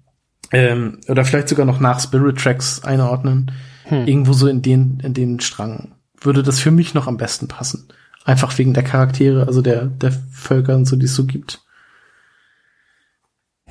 ähm, 0.53 0.99
oder 1.09 1.25
vielleicht 1.25 1.49
sogar 1.49 1.67
noch 1.67 1.81
nach 1.81 2.01
Spirit 2.01 2.39
Tracks 2.39 2.85
einordnen. 2.85 3.53
Hm. 3.85 4.07
Irgendwo 4.07 4.33
so 4.33 4.49
in 4.49 4.63
den, 4.63 5.01
in 5.01 5.15
den 5.15 5.41
Strang. 5.41 5.93
Würde 6.21 6.43
das 6.43 6.59
für 6.59 6.71
mich 6.71 6.95
noch 6.95 7.07
am 7.07 7.17
besten 7.17 7.49
passen. 7.49 7.89
Einfach 8.25 8.57
wegen 8.59 8.75
der 8.75 8.83
Charaktere, 8.83 9.47
also 9.47 9.63
der, 9.63 9.87
der 9.87 10.13
Völker 10.33 10.75
und 10.75 10.87
so, 10.87 10.97
die 10.97 11.05
es 11.05 11.15
so 11.15 11.25
gibt. 11.25 11.61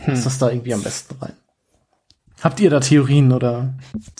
Passt 0.05 0.25
das 0.25 0.37
da 0.37 0.49
irgendwie 0.49 0.73
am 0.73 0.83
besten 0.83 1.15
rein? 1.21 1.33
Habt 2.41 2.59
ihr 2.59 2.69
da 2.69 2.79
Theorien 2.79 3.31
oder 3.31 3.73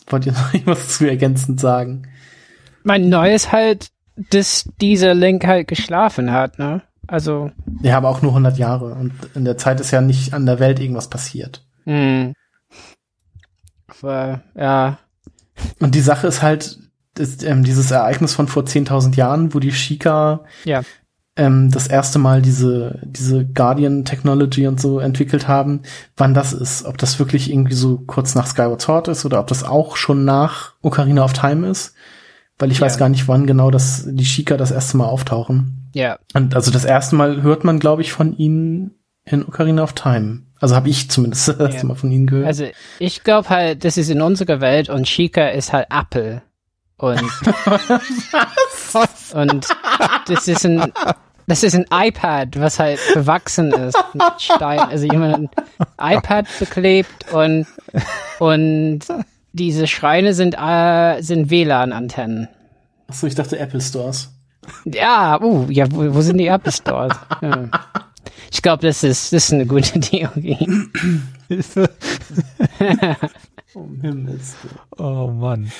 wollt 0.08 0.26
ihr 0.26 0.32
noch 0.34 0.54
irgendwas 0.54 0.98
zu 0.98 1.08
ergänzend 1.08 1.60
sagen? 1.60 2.08
Mein 2.84 3.10
Neues 3.10 3.52
halt, 3.52 3.90
dass 4.16 4.70
dieser 4.82 5.14
Link 5.14 5.46
halt 5.46 5.68
geschlafen 5.68 6.32
hat, 6.32 6.60
ne? 6.60 6.82
Also, 7.08 7.52
Ja, 7.82 7.98
aber 7.98 8.10
auch 8.10 8.22
nur 8.22 8.32
100 8.32 8.58
Jahre. 8.58 8.96
Und 8.96 9.14
in 9.36 9.46
der 9.46 9.58
Zeit 9.58 9.80
ist 9.80 9.92
ja 9.92 10.02
nicht 10.02 10.34
an 10.34 10.46
der 10.46 10.60
Welt 10.60 10.80
irgendwas 10.80 11.10
passiert. 11.10 11.64
hm. 11.86 12.34
Aber, 14.02 14.42
ja. 14.56 14.98
Und 15.80 15.96
die 15.96 16.02
Sache 16.02 16.28
ist 16.28 16.42
halt, 16.42 16.78
ist, 17.18 17.44
ähm, 17.44 17.64
dieses 17.64 17.92
Ereignis 17.92 18.34
von 18.34 18.48
vor 18.48 18.64
10.000 18.64 19.16
Jahren, 19.16 19.54
wo 19.54 19.60
die 19.60 19.72
Shika 19.72 20.42
Ja. 20.66 20.82
ähm, 21.38 21.72
das 21.72 21.88
erste 21.88 22.20
Mal 22.20 22.42
diese, 22.42 23.00
diese 23.06 23.46
Guardian 23.46 24.04
Technology 24.06 24.68
und 24.68 24.82
so 24.82 25.00
entwickelt 25.00 25.48
haben, 25.48 25.82
wann 26.18 26.34
das 26.34 26.52
ist. 26.54 26.86
Ob 26.86 26.98
das 26.98 27.18
wirklich 27.20 27.50
irgendwie 27.52 27.74
so 27.76 27.98
kurz 28.06 28.36
nach 28.36 28.48
Skyward 28.48 28.82
Sword 28.82 29.08
ist 29.08 29.26
oder 29.26 29.40
ob 29.40 29.48
das 29.48 29.64
auch 29.64 29.96
schon 29.96 30.26
nach 30.26 30.74
Ocarina 30.82 31.24
of 31.24 31.34
Time 31.34 31.68
ist. 31.70 31.94
Weil 32.60 32.72
ich 32.72 32.80
Ja. 32.80 32.86
weiß 32.86 32.98
gar 32.98 33.10
nicht, 33.10 33.28
wann 33.28 33.48
genau 33.48 33.72
das, 33.72 34.06
die 34.08 34.26
Shika 34.26 34.56
das 34.58 34.72
erste 34.72 34.98
Mal 34.98 35.06
auftauchen. 35.08 35.90
Ja. 35.94 36.20
Und 36.34 36.54
also 36.56 36.72
das 36.72 36.84
erste 36.86 37.16
Mal 37.16 37.42
hört 37.44 37.64
man, 37.64 37.80
glaube 37.80 38.02
ich, 38.02 38.12
von 38.14 38.36
ihnen 38.36 38.92
in 39.26 39.46
Ocarina 39.46 39.84
of 39.84 39.94
Time. 39.94 40.44
Also 40.60 40.76
habe 40.76 40.90
ich 40.90 41.10
zumindest 41.10 41.48
das 41.48 41.58
erste 41.60 41.78
Ja. 41.78 41.84
Mal 41.86 41.96
von 41.96 42.12
ihnen 42.12 42.28
gehört. 42.28 42.48
Also, 42.48 42.66
ich 43.00 43.24
glaube 43.24 43.50
halt, 43.50 43.84
das 43.84 43.98
ist 43.98 44.10
in 44.10 44.22
unserer 44.22 44.62
Welt 44.62 44.90
und 44.90 45.06
Chica 45.06 45.48
ist 45.48 45.74
halt 45.74 45.88
Apple. 45.90 46.42
Und, 46.98 47.22
und 49.34 49.68
das 50.28 50.48
ist 50.48 50.66
ein, 50.66 50.94
das 51.46 51.64
ist 51.64 51.76
ein 51.76 51.86
iPad, 51.92 52.58
was 52.58 52.80
halt 52.80 53.00
bewachsen 53.14 53.74
ist 53.74 53.98
mit 54.14 54.42
Stein. 54.42 54.80
Also 54.80 55.06
jemand 55.06 55.50
ein 55.98 56.18
iPad 56.18 56.48
beklebt 56.58 57.34
und, 57.34 57.68
und 58.40 59.00
diese 59.52 59.88
Schreine 59.88 60.34
sind, 60.34 60.56
äh, 60.58 61.22
sind 61.22 61.50
WLAN-Antennen. 61.50 62.48
Achso, 63.08 63.28
ich 63.28 63.36
dachte 63.36 63.60
Apple 63.60 63.82
Stores. 63.82 64.32
Ja, 64.86 65.40
uh, 65.42 65.68
ja, 65.70 65.92
wo, 65.92 66.16
wo 66.16 66.22
sind 66.22 66.38
die 66.38 66.48
Apple 66.48 66.72
Stores? 66.72 67.14
Ja. 67.42 67.70
Ich 68.52 68.62
glaube, 68.62 68.86
das 68.86 69.04
ist, 69.04 69.34
das 69.34 69.46
ist 69.46 69.54
eine 69.54 69.66
gute 69.66 70.00
Theorie. 70.00 70.58
Um 73.74 74.00
Himmels. 74.02 74.56
Oh 74.98 75.28
Mann. 75.28 75.72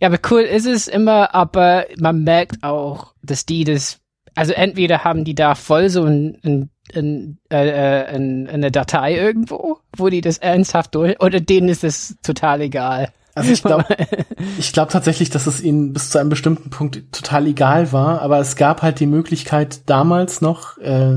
Ja, 0.00 0.08
aber 0.08 0.18
cool 0.30 0.42
ist 0.42 0.66
es 0.66 0.86
immer, 0.86 1.34
aber 1.34 1.86
man 1.98 2.22
merkt 2.22 2.62
auch, 2.62 3.14
dass 3.22 3.44
die 3.46 3.64
das, 3.64 3.98
also 4.36 4.52
entweder 4.52 5.02
haben 5.02 5.24
die 5.24 5.34
da 5.34 5.56
voll 5.56 5.88
so 5.88 6.04
ein, 6.04 6.38
ein, 6.44 6.70
ein, 6.94 7.38
äh, 7.50 7.68
äh, 7.68 8.06
ein, 8.14 8.48
eine 8.48 8.70
Datei 8.70 9.16
irgendwo, 9.16 9.78
wo 9.96 10.08
die 10.08 10.20
das 10.20 10.38
ernsthaft 10.38 10.94
durch, 10.94 11.20
oder 11.20 11.40
denen 11.40 11.68
ist 11.68 11.82
es 11.82 12.16
total 12.22 12.60
egal. 12.60 13.12
Also 13.34 13.52
ich 13.52 13.62
glaube, 13.62 13.84
ich 14.58 14.72
glaube 14.72 14.92
tatsächlich, 14.92 15.30
dass 15.30 15.46
es 15.46 15.60
ihnen 15.60 15.92
bis 15.92 16.10
zu 16.10 16.18
einem 16.18 16.30
bestimmten 16.30 16.70
Punkt 16.70 17.12
total 17.12 17.46
egal 17.46 17.92
war, 17.92 18.22
aber 18.22 18.38
es 18.38 18.56
gab 18.56 18.82
halt 18.82 19.00
die 19.00 19.06
Möglichkeit 19.06 19.88
damals 19.88 20.40
noch, 20.40 20.78
äh, 20.78 21.14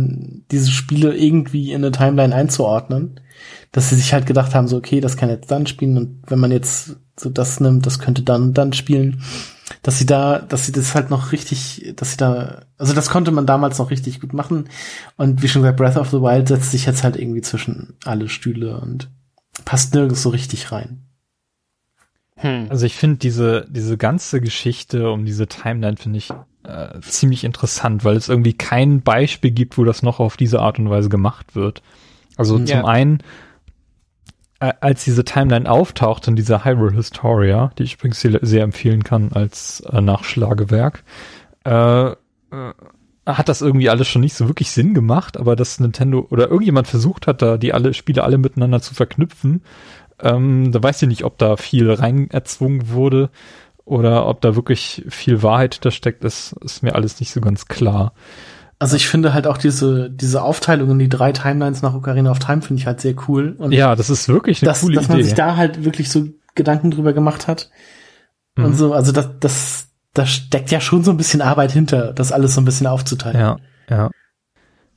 diese 0.52 0.72
Spiele 0.72 1.16
irgendwie 1.16 1.72
in 1.72 1.84
eine 1.84 1.92
Timeline 1.92 2.36
einzuordnen, 2.36 3.20
dass 3.72 3.90
sie 3.90 3.96
sich 3.96 4.14
halt 4.14 4.26
gedacht 4.26 4.54
haben, 4.54 4.68
so 4.68 4.78
okay, 4.78 5.00
das 5.00 5.18
kann 5.18 5.30
jetzt 5.30 5.50
dann 5.52 5.66
spielen 5.66 5.98
und 5.98 6.22
wenn 6.28 6.40
man 6.40 6.52
jetzt 6.52 6.98
so 7.20 7.30
das 7.30 7.60
nimmt, 7.60 7.86
das 7.86 8.00
könnte 8.00 8.24
dann 8.24 8.44
und 8.44 8.58
dann 8.58 8.74
spielen, 8.74 9.22
dass 9.82 9.98
sie 9.98 10.06
da, 10.06 10.40
dass 10.40 10.66
sie 10.66 10.72
das 10.72 10.96
halt 10.96 11.10
noch 11.10 11.32
richtig, 11.32 11.94
dass 11.96 12.12
sie 12.12 12.18
da, 12.18 12.64
also 12.78 12.94
das 12.94 13.10
konnte 13.10 13.32
man 13.32 13.46
damals 13.46 13.78
noch 13.78 13.92
richtig 13.92 14.22
gut 14.22 14.34
machen 14.34 14.70
und 15.18 15.42
wie 15.42 15.48
schon 15.48 15.62
gesagt, 15.62 15.78
Breath 15.78 15.98
of 15.98 16.10
the 16.10 16.22
Wild 16.22 16.48
setzt 16.48 16.72
sich 16.72 16.86
jetzt 16.86 17.04
halt 17.04 17.16
irgendwie 17.16 17.42
zwischen 17.42 17.96
alle 18.06 18.30
Stühle 18.30 18.80
und 18.80 19.10
passt 19.66 19.94
nirgends 19.94 20.22
so 20.22 20.30
richtig 20.30 20.72
rein. 20.72 21.04
Hm. 22.44 22.68
Also 22.70 22.86
ich 22.86 22.96
finde 22.96 23.18
diese, 23.18 23.66
diese 23.70 23.98
ganze 23.98 24.42
Geschichte 24.42 25.10
um 25.10 25.26
diese 25.26 25.48
Timeline 25.48 25.96
finde 25.96 26.18
ich 26.18 26.30
äh, 26.64 27.00
ziemlich 27.02 27.46
interessant, 27.46 28.04
weil 28.04 28.18
es 28.18 28.28
irgendwie 28.28 28.54
kein 28.54 29.02
Beispiel 29.02 29.52
gibt, 29.52 29.78
wo 29.78 29.86
das 29.86 30.04
noch 30.04 30.20
auf 30.20 30.36
diese 30.36 30.60
Art 30.60 30.78
und 30.78 30.90
Weise 30.90 31.08
gemacht 31.10 31.56
wird. 31.56 31.82
Also 32.36 32.58
Ja. 32.58 32.66
zum 32.66 32.86
einen, 32.86 33.20
äh, 34.60 34.74
als 34.82 35.06
diese 35.06 35.24
Timeline 35.24 35.70
auftaucht 35.70 36.28
in 36.28 36.36
dieser 36.36 36.66
Hyrule 36.66 36.96
Historia, 36.96 37.72
die 37.80 37.84
ich 37.84 37.96
übrigens 37.96 38.20
sehr, 38.20 38.40
sehr 38.42 38.64
empfehlen 38.64 39.04
kann 39.04 39.32
als 39.32 39.80
äh, 39.82 40.02
Nachschlagewerk, 40.02 41.04
äh, 41.66 42.08
äh, 42.10 42.16
hat 43.26 43.48
das 43.48 43.62
irgendwie 43.62 43.90
alles 43.90 44.10
schon 44.10 44.22
nicht 44.22 44.36
so 44.36 44.50
wirklich 44.50 44.72
Sinn 44.72 44.94
gemacht, 44.94 45.38
aber 45.38 45.56
dass 45.56 45.80
Nintendo 45.80 46.28
oder 46.30 46.50
irgendjemand 46.50 46.88
versucht 46.88 47.26
hat, 47.26 47.42
da 47.42 47.58
die 47.58 47.72
alle 47.72 47.94
Spiele 47.94 48.22
alle 48.22 48.38
miteinander 48.38 48.82
zu 48.82 48.94
verknüpfen, 48.94 49.62
ähm, 50.24 50.72
da 50.72 50.82
weiß 50.82 51.02
ich 51.04 51.08
nicht, 51.08 51.24
ob 51.24 51.38
da 51.38 51.58
viel 51.58 51.92
rein 51.92 52.30
erzwungen 52.32 52.90
wurde 52.90 53.30
oder 53.86 54.28
ob 54.28 54.42
da 54.42 54.56
wirklich 54.56 55.04
viel 55.10 55.44
Wahrheit 55.44 55.76
hinter 55.76 55.92
steckt, 55.92 56.24
ist, 56.24 56.54
ist 56.64 56.84
mir 56.84 56.96
alles 56.96 57.20
nicht 57.20 57.32
so 57.32 57.42
ganz 57.42 57.68
klar. 57.68 58.14
Also 58.80 58.96
ich 58.96 59.08
finde 59.08 59.34
halt 59.34 59.48
auch 59.48 59.58
diese, 59.58 60.10
diese 60.10 60.42
Aufteilung 60.42 60.92
in 60.92 61.00
die 61.00 61.10
drei 61.10 61.32
Timelines 61.32 61.82
nach 61.82 61.94
Ocarina 61.94 62.32
of 62.32 62.40
Time 62.40 62.62
finde 62.62 62.82
ich 62.82 62.88
halt 62.88 63.00
sehr 63.02 63.16
cool. 63.28 63.56
Und 63.58 63.72
Ja, 63.72 63.96
das 63.96 64.10
ist 64.10 64.28
wirklich 64.28 64.62
eine 64.62 64.70
dass, 64.72 64.82
coole 64.82 64.96
dass 64.96 65.08
man 65.08 65.20
Idee. 65.20 65.26
sich 65.28 65.36
da 65.36 65.56
halt 65.56 65.86
wirklich 65.86 66.10
so 66.10 66.28
Gedanken 66.56 66.92
drüber 66.92 67.14
gemacht 67.14 67.48
hat. 67.48 67.70
Und 68.58 68.70
Mhm. 68.70 68.74
so, 68.74 68.94
also 68.94 69.12
das, 69.12 69.30
das, 69.40 69.88
da 70.14 70.26
steckt 70.26 70.70
ja 70.72 70.80
schon 70.82 71.04
so 71.04 71.12
ein 71.12 71.18
bisschen 71.18 71.42
Arbeit 71.42 71.72
hinter, 71.72 72.14
das 72.14 72.32
alles 72.32 72.54
so 72.56 72.62
ein 72.62 72.66
bisschen 72.66 72.88
aufzuteilen. 72.88 73.40
Ja, 73.40 73.58
ja. 73.90 74.10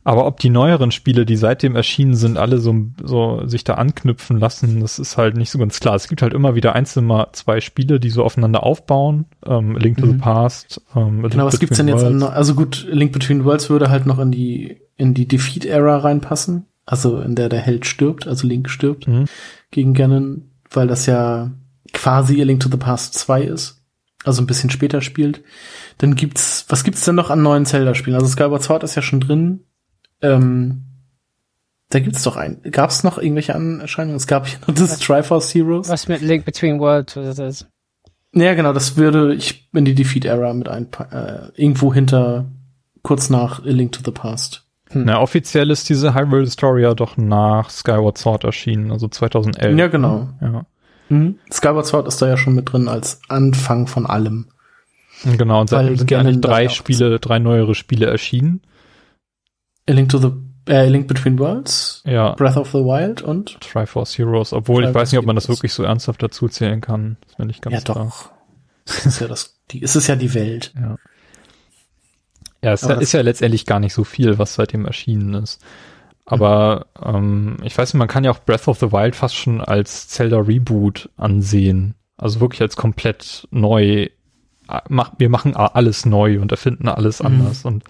Aber 0.09 0.25
ob 0.27 0.39
die 0.39 0.51
neueren 0.51 0.93
Spiele, 0.93 1.27
die 1.27 1.35
seitdem 1.35 1.75
erschienen 1.75 2.15
sind, 2.15 2.39
alle 2.39 2.59
so, 2.59 2.73
so 3.03 3.43
sich 3.47 3.65
da 3.65 3.75
anknüpfen 3.75 4.39
lassen, 4.39 4.79
das 4.79 5.01
ist 5.01 5.17
halt 5.17 5.37
nicht 5.37 5.51
so 5.51 5.59
ganz 5.59 5.81
klar. 5.81 5.97
Es 5.97 6.07
gibt 6.07 6.23
halt 6.23 6.33
immer 6.33 6.55
wieder 6.55 6.77
einzeln 6.77 7.07
mal 7.07 7.27
zwei 7.33 7.61
Spiele, 7.61 7.99
die 7.99 8.11
so 8.11 8.23
aufeinander 8.23 8.63
aufbauen. 8.63 9.25
Ähm, 9.45 9.77
Link 9.77 9.99
to 9.99 10.07
the 10.07 10.13
Mhm. 10.13 10.19
Past. 10.19 10.81
Ähm, 10.95 11.25
A 11.25 11.29
Genau, 11.29 11.43
Link 11.45 11.53
was 11.55 11.59
gibt's 11.59 11.77
denn 11.79 11.89
jetzt 11.89 12.05
an, 12.05 12.23
also 12.23 12.55
gut, 12.55 12.87
Link 12.89 13.11
Between 13.11 13.45
Worlds 13.45 13.69
würde 13.69 13.91
halt 13.91 14.07
noch 14.07 14.21
in 14.21 14.31
die, 14.31 14.77
in 14.97 15.13
die 15.13 15.27
Defeat-Ära 15.27 15.97
reinpassen. 15.99 16.67
Also 16.85 17.21
in 17.21 17.35
der 17.35 17.49
der 17.49 17.59
Held 17.59 17.85
stirbt, 17.85 18.29
also 18.29 18.47
Link 18.47 18.71
stirbt 18.71 19.09
Mhm. 19.09 19.25
gegen 19.73 19.93
Ganon, 19.93 20.51
weil 20.71 20.87
das 20.87 21.07
ja 21.07 21.51
quasi 21.93 22.41
Link 22.45 22.61
to 22.61 22.69
the 22.71 22.77
Past 22.77 23.15
2 23.15 23.43
ist. 23.43 23.83
Also 24.25 24.41
ein 24.41 24.47
bisschen 24.47 24.71
später 24.71 25.01
spielt. 25.01 25.43
Dann 25.99 26.15
gibt's, 26.15 26.65
was 26.69 26.85
gibt's 26.85 27.05
denn 27.05 27.17
noch 27.17 27.31
an 27.31 27.43
neuen 27.43 27.67
Zelda-Spielen? 27.67 28.15
Also 28.15 28.29
Skyward 28.29 28.63
Sword 28.63 28.85
ist 28.85 28.95
ja 28.95 29.03
schon 29.03 29.19
drin. 29.21 29.65
Ähm, 30.23 30.83
da 31.91 32.01
gibt's 32.01 32.23
doch 32.23 32.37
ein. 32.37 32.61
Gab's 32.71 33.05
noch 33.05 33.19
irgendwelche 33.19 33.55
anderen 33.55 33.81
Erscheinungen? 33.81 34.17
Es 34.17 34.27
gab 34.27 34.47
hier 34.47 34.59
noch 34.67 34.75
das 34.75 34.99
Triforce 34.99 35.55
Heroes. 35.55 35.89
Was 35.89 36.09
mit 36.09 36.21
Link 36.21 36.45
Between 36.45 36.81
Worlds, 36.81 37.17
was 37.17 37.29
ist 37.29 37.39
das? 37.39 37.67
Ja, 38.33 38.55
genau, 38.55 38.73
das 38.73 38.97
würde 38.97 39.35
ich 39.35 39.69
in 39.73 39.85
die 39.85 39.95
Defeat-Era 39.95 40.53
mit 40.53 40.69
ein, 40.69 40.89
äh, 41.11 41.49
irgendwo 41.55 41.95
hinter, 41.95 42.47
kurz 43.03 43.31
nach 43.31 43.61
A 43.61 43.69
Link 43.69 43.93
to 43.93 44.01
the 44.05 44.11
Past. 44.11 44.67
Na, 44.93 45.21
offiziell 45.21 45.71
ist 45.71 45.89
diese 45.89 46.15
Hyrule 46.15 46.45
Historia 46.45 46.95
doch 46.95 47.17
nach 47.17 47.71
Skyward 47.71 48.19
Sword 48.19 48.45
erschienen, 48.45 48.93
also 48.93 49.09
2011. 49.09 49.79
Ja, 49.79 49.89
genau. 49.89 50.29
Ja. 50.41 50.67
Mhm. 51.09 51.39
Skyward 51.53 51.87
Sword 51.87 52.09
ist 52.09 52.21
da 52.21 52.29
ja 52.29 52.37
schon 52.37 52.55
mit 52.55 52.73
drin 52.73 52.89
als 52.89 53.21
Anfang 53.29 53.87
von 53.87 54.07
allem. 54.07 54.47
Genau, 55.25 55.63
und 55.63 55.71
seitdem 55.71 55.97
sind 55.97 56.11
ja 56.11 56.19
eigentlich 56.19 56.41
drei 56.41 56.69
Spiele, 56.69 57.19
drei 57.19 57.39
neuere 57.39 57.75
Spiele 57.75 58.07
erschienen. 58.07 58.61
A 59.89 59.93
Link 59.93 60.09
to 60.11 60.19
the, 60.19 60.29
äh, 60.69 60.77
A 60.79 60.83
Link 60.85 61.07
Between 61.09 61.39
Worlds, 61.39 62.03
Ja, 62.07 62.33
Breath 62.35 62.57
of 62.57 62.69
the 62.71 62.79
Wild 62.79 63.23
und 63.23 63.61
Triforce 63.61 64.19
Heroes, 64.19 64.53
obwohl 64.53 64.83
ich 64.83 64.87
Triforce 64.89 65.03
weiß 65.03 65.13
nicht, 65.13 65.19
ob 65.21 65.27
man 65.27 65.37
das 65.37 65.49
wirklich 65.49 65.73
so 65.73 65.83
ernsthaft 65.85 66.23
dazu 66.23 66.49
zählen 66.49 66.81
kann. 66.81 67.17
Ist 67.27 67.39
mir 67.39 67.47
nicht 67.47 67.63
ganz 67.63 67.75
ja 67.75 67.81
klar. 67.81 68.05
doch. 68.07 68.31
Das 68.87 69.07
ist 69.07 69.21
ja 69.21 69.29
das, 69.29 69.59
die, 69.71 69.83
es 69.83 69.97
ist 69.97 70.07
ja 70.07 70.17
die 70.17 70.33
Welt. 70.35 70.73
Ja. 70.81 70.97
Ja, 72.63 72.73
es 72.73 72.83
ist 72.83 72.89
das- 72.91 73.13
ja 73.13 73.21
letztendlich 73.21 73.67
gar 73.67 73.81
nicht 73.81 73.93
so 73.95 74.05
viel, 74.05 74.39
was 74.39 74.55
seitdem 74.55 74.87
erschienen 74.87 75.35
ist. 75.35 75.61
Aber 76.25 76.87
ähm, 77.01 77.59
ich 77.63 77.77
weiß 77.79 77.93
nicht, 77.95 77.99
man 77.99 78.09
kann 78.09 78.25
ja 78.25 78.33
auch 78.33 78.41
Breath 78.41 78.67
of 78.67 78.81
the 78.81 78.91
Wild 78.91 79.15
fast 79.15 79.37
schon 79.37 79.61
als 79.61 80.09
Zelda 80.09 80.39
Reboot 80.39 81.09
ansehen. 81.17 81.95
Also 82.17 82.41
wirklich 82.41 82.61
als 82.63 82.75
komplett 82.77 83.47
neu. 83.53 84.09
Mach, 84.89 85.13
wir 85.19 85.29
machen 85.29 85.55
alles 85.55 86.05
neu 86.07 86.41
und 86.41 86.51
erfinden 86.51 86.89
alles 86.89 87.21
Mhm. 87.21 87.27
anders. 87.27 87.65
Und 87.65 87.85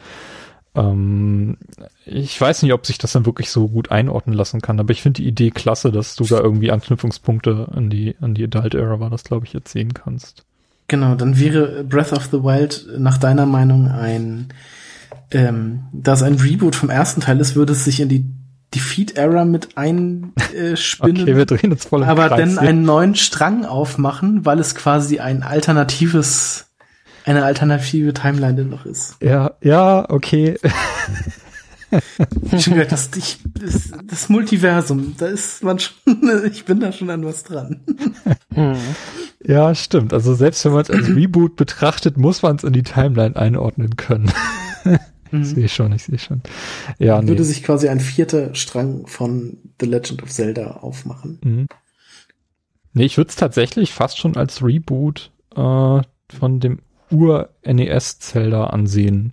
ähm, 0.77 1.57
ich 2.05 2.41
weiß 2.41 2.63
nicht, 2.63 2.73
ob 2.73 2.87
sich 2.87 2.99
das 2.99 3.13
dann 3.13 3.27
wirklich 3.27 3.51
so 3.51 3.69
gut 3.69 3.91
einordnen 3.91 4.35
lassen 4.35 4.61
kann, 4.61 4.79
aber 4.79 4.93
ich 4.93 5.03
finde 5.03 5.23
die 5.23 5.29
Idee 5.29 5.51
klasse, 5.51 5.91
dass 5.91 6.17
du 6.17 6.25
da 6.25 6.41
irgendwie 6.41 6.71
Anknüpfungspunkte 6.71 7.69
an 7.73 7.91
die, 7.91 8.17
an 8.21 8.35
die 8.35 8.45
Adult 8.45 8.75
Era 8.75 9.01
war, 9.01 9.11
das 9.11 9.25
glaube 9.25 9.47
ich, 9.47 9.53
jetzt 9.53 9.73
sehen 9.73 9.95
kannst. 9.95 10.45
Genau, 10.89 11.15
dann 11.15 11.39
wäre 11.39 11.85
Breath 11.85 12.13
of 12.13 12.27
the 12.27 12.43
Wild 12.45 12.87
nach 12.99 13.19
deiner 13.19 13.47
Meinung 13.47 13.89
ein, 13.89 14.49
ähm, 15.33 15.85
da 15.93 16.13
es 16.13 16.23
ein 16.23 16.35
Reboot 16.35 16.77
vom 16.77 16.91
ersten 16.91 17.21
Teil 17.21 17.41
ist, 17.41 17.57
würde 17.57 17.73
es 17.73 17.85
sich 17.85 18.01
in 18.01 18.09
die 18.09 18.25
Defeat-Era 18.75 19.45
mit 19.45 19.77
einspinnen. 19.77 20.77
Spinnen. 20.77 21.23
Okay, 21.23 21.37
wir 21.37 21.47
drehen 21.47 21.73
uns 21.73 21.85
voll 21.85 22.03
im 22.03 22.09
aber 22.09 22.29
Kreis 22.29 22.55
dann 22.55 22.59
einen 22.59 22.83
neuen 22.83 23.15
Strang 23.15 23.65
aufmachen, 23.65 24.45
weil 24.45 24.59
es 24.59 24.75
quasi 24.75 25.19
ein 25.19 25.43
alternatives, 25.43 26.67
eine 27.27 27.45
alternative 27.45 28.15
Timeline 28.15 28.55
denn 28.55 28.69
noch 28.71 28.87
ist. 28.87 29.17
Ja, 29.21 29.55
ja, 29.61 30.09
okay. 30.09 30.57
Ich 32.53 32.65
schon 32.65 32.75
gehört, 32.75 32.93
das, 32.93 33.11
ich, 33.17 33.39
das, 33.61 33.93
das 34.05 34.29
Multiversum, 34.29 35.15
da 35.19 35.27
ist 35.27 35.63
man 35.63 35.79
schon, 35.79 35.95
ich 36.51 36.65
bin 36.65 36.81
da 36.81 36.93
schon 36.93 37.11
an 37.11 37.25
was 37.25 37.45
dran. 37.45 37.81
Hm. 38.53 38.77
Ja, 39.45 39.75
stimmt. 39.75 40.13
Also 40.13 40.35
selbst 40.35 40.65
wenn 40.65 40.73
man 40.73 40.83
es 40.83 40.91
als 40.91 41.09
Reboot 41.09 41.57
betrachtet, 41.57 42.17
muss 42.17 42.43
man 42.43 42.57
es 42.57 42.65
in 42.65 42.73
die 42.73 42.83
Timeline 42.83 43.37
einordnen 43.37 43.97
können. 43.97 44.33
Mhm. 45.31 45.43
Ich 45.43 45.49
sehe 45.49 45.69
schon, 45.69 45.93
ich 45.93 46.05
sehe 46.05 46.19
schon. 46.19 46.43
Ja, 46.99 47.21
nee. 47.21 47.29
Würde 47.29 47.45
sich 47.45 47.63
quasi 47.63 47.89
ein 47.89 48.01
vierter 48.01 48.55
Strang 48.55 49.07
von 49.07 49.59
The 49.81 49.87
Legend 49.87 50.23
of 50.23 50.31
Zelda 50.31 50.79
aufmachen. 50.79 51.39
Mhm. 51.43 51.67
Nee, 52.93 53.05
ich 53.05 53.17
würde 53.17 53.31
es 53.31 53.37
tatsächlich 53.37 53.93
fast 53.93 54.19
schon 54.19 54.37
als 54.37 54.63
Reboot 54.63 55.33
äh, 55.55 56.01
von 56.39 56.61
dem 56.61 56.79
Ur-NES-Zelda 57.11 58.67
ansehen. 58.69 59.33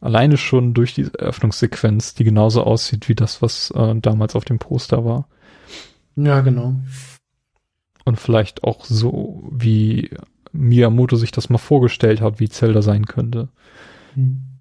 Alleine 0.00 0.36
schon 0.36 0.72
durch 0.72 0.94
die 0.94 1.08
Eröffnungssequenz, 1.18 2.14
die 2.14 2.24
genauso 2.24 2.62
aussieht 2.64 3.08
wie 3.08 3.14
das, 3.14 3.42
was 3.42 3.70
äh, 3.72 3.94
damals 3.96 4.34
auf 4.34 4.44
dem 4.44 4.58
Poster 4.58 5.04
war. 5.04 5.28
Ja, 6.16 6.40
genau. 6.40 6.74
Und 8.04 8.18
vielleicht 8.18 8.64
auch 8.64 8.84
so, 8.84 9.48
wie 9.52 10.10
Miyamoto 10.52 11.16
sich 11.16 11.32
das 11.32 11.50
mal 11.50 11.58
vorgestellt 11.58 12.20
hat, 12.20 12.40
wie 12.40 12.48
Zelda 12.48 12.82
sein 12.82 13.06
könnte. 13.06 13.48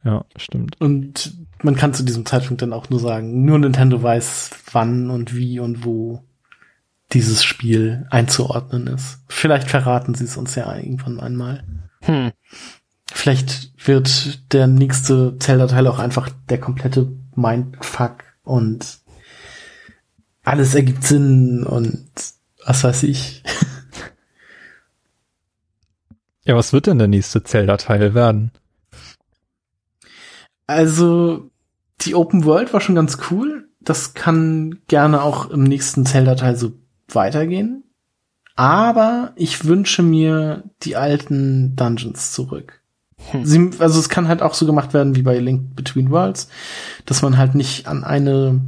Ja, 0.04 0.26
stimmt. 0.36 0.80
Und 0.80 1.38
man 1.64 1.76
kann 1.76 1.94
zu 1.94 2.04
diesem 2.04 2.26
Zeitpunkt 2.26 2.62
dann 2.62 2.74
auch 2.74 2.90
nur 2.90 3.00
sagen, 3.00 3.44
nur 3.44 3.60
Nintendo 3.60 4.02
weiß, 4.02 4.52
wann 4.72 5.10
und 5.10 5.36
wie 5.36 5.60
und 5.60 5.84
wo 5.84 6.24
dieses 7.12 7.44
Spiel 7.44 8.06
einzuordnen 8.10 8.88
ist. 8.88 9.24
Vielleicht 9.28 9.70
verraten 9.70 10.14
sie 10.14 10.26
es 10.26 10.38
uns 10.38 10.56
ja 10.56 10.74
irgendwann 10.76 11.20
einmal. 11.20 11.64
Hm. 12.02 12.32
Vielleicht 13.12 13.72
wird 13.88 14.54
der 14.54 14.68
nächste 14.68 15.38
Zelda-Teil 15.40 15.88
auch 15.88 16.00
einfach 16.00 16.30
der 16.50 16.60
komplette 16.60 17.12
Mindfuck 17.36 18.24
und 18.44 19.00
alles 20.44 20.76
ergibt 20.76 21.04
Sinn 21.04 21.64
und 21.64 22.10
was 22.66 22.84
weiß 22.84 23.04
ich. 23.04 23.44
Ja, 26.46 26.56
was 26.56 26.74
wird 26.74 26.88
denn 26.88 26.98
der 26.98 27.08
nächste 27.08 27.44
Zelda-Teil 27.44 28.16
werden? 28.16 28.52
Also, 30.66 31.52
die 32.02 32.16
Open 32.16 32.44
World 32.44 32.74
war 32.74 32.82
schon 32.82 32.96
ganz 32.96 33.20
cool. 33.30 33.70
Das 33.82 34.16
kann 34.16 34.80
gerne 34.88 35.22
auch 35.22 35.52
im 35.52 35.62
nächsten 35.62 36.08
Zelda-Teil 36.08 36.56
so 36.56 36.72
weitergehen. 37.08 37.84
Aber 38.60 39.32
ich 39.38 39.64
wünsche 39.64 40.04
mir 40.04 40.66
die 40.82 40.98
alten 40.98 41.78
Dungeons 41.78 42.34
zurück. 42.34 42.82
Sie, 43.42 43.70
also 43.80 44.02
es 44.02 44.10
kann 44.10 44.28
halt 44.28 44.42
auch 44.42 44.54
so 44.54 44.66
gemacht 44.66 44.94
werden 44.94 45.16
wie 45.16 45.22
bei 45.22 45.40
Link 45.40 45.78
Between 45.78 46.12
Worlds, 46.12 46.50
dass 47.06 47.22
man 47.22 47.38
halt 47.38 47.56
nicht 47.56 47.88
an 47.88 48.04
eine 48.04 48.60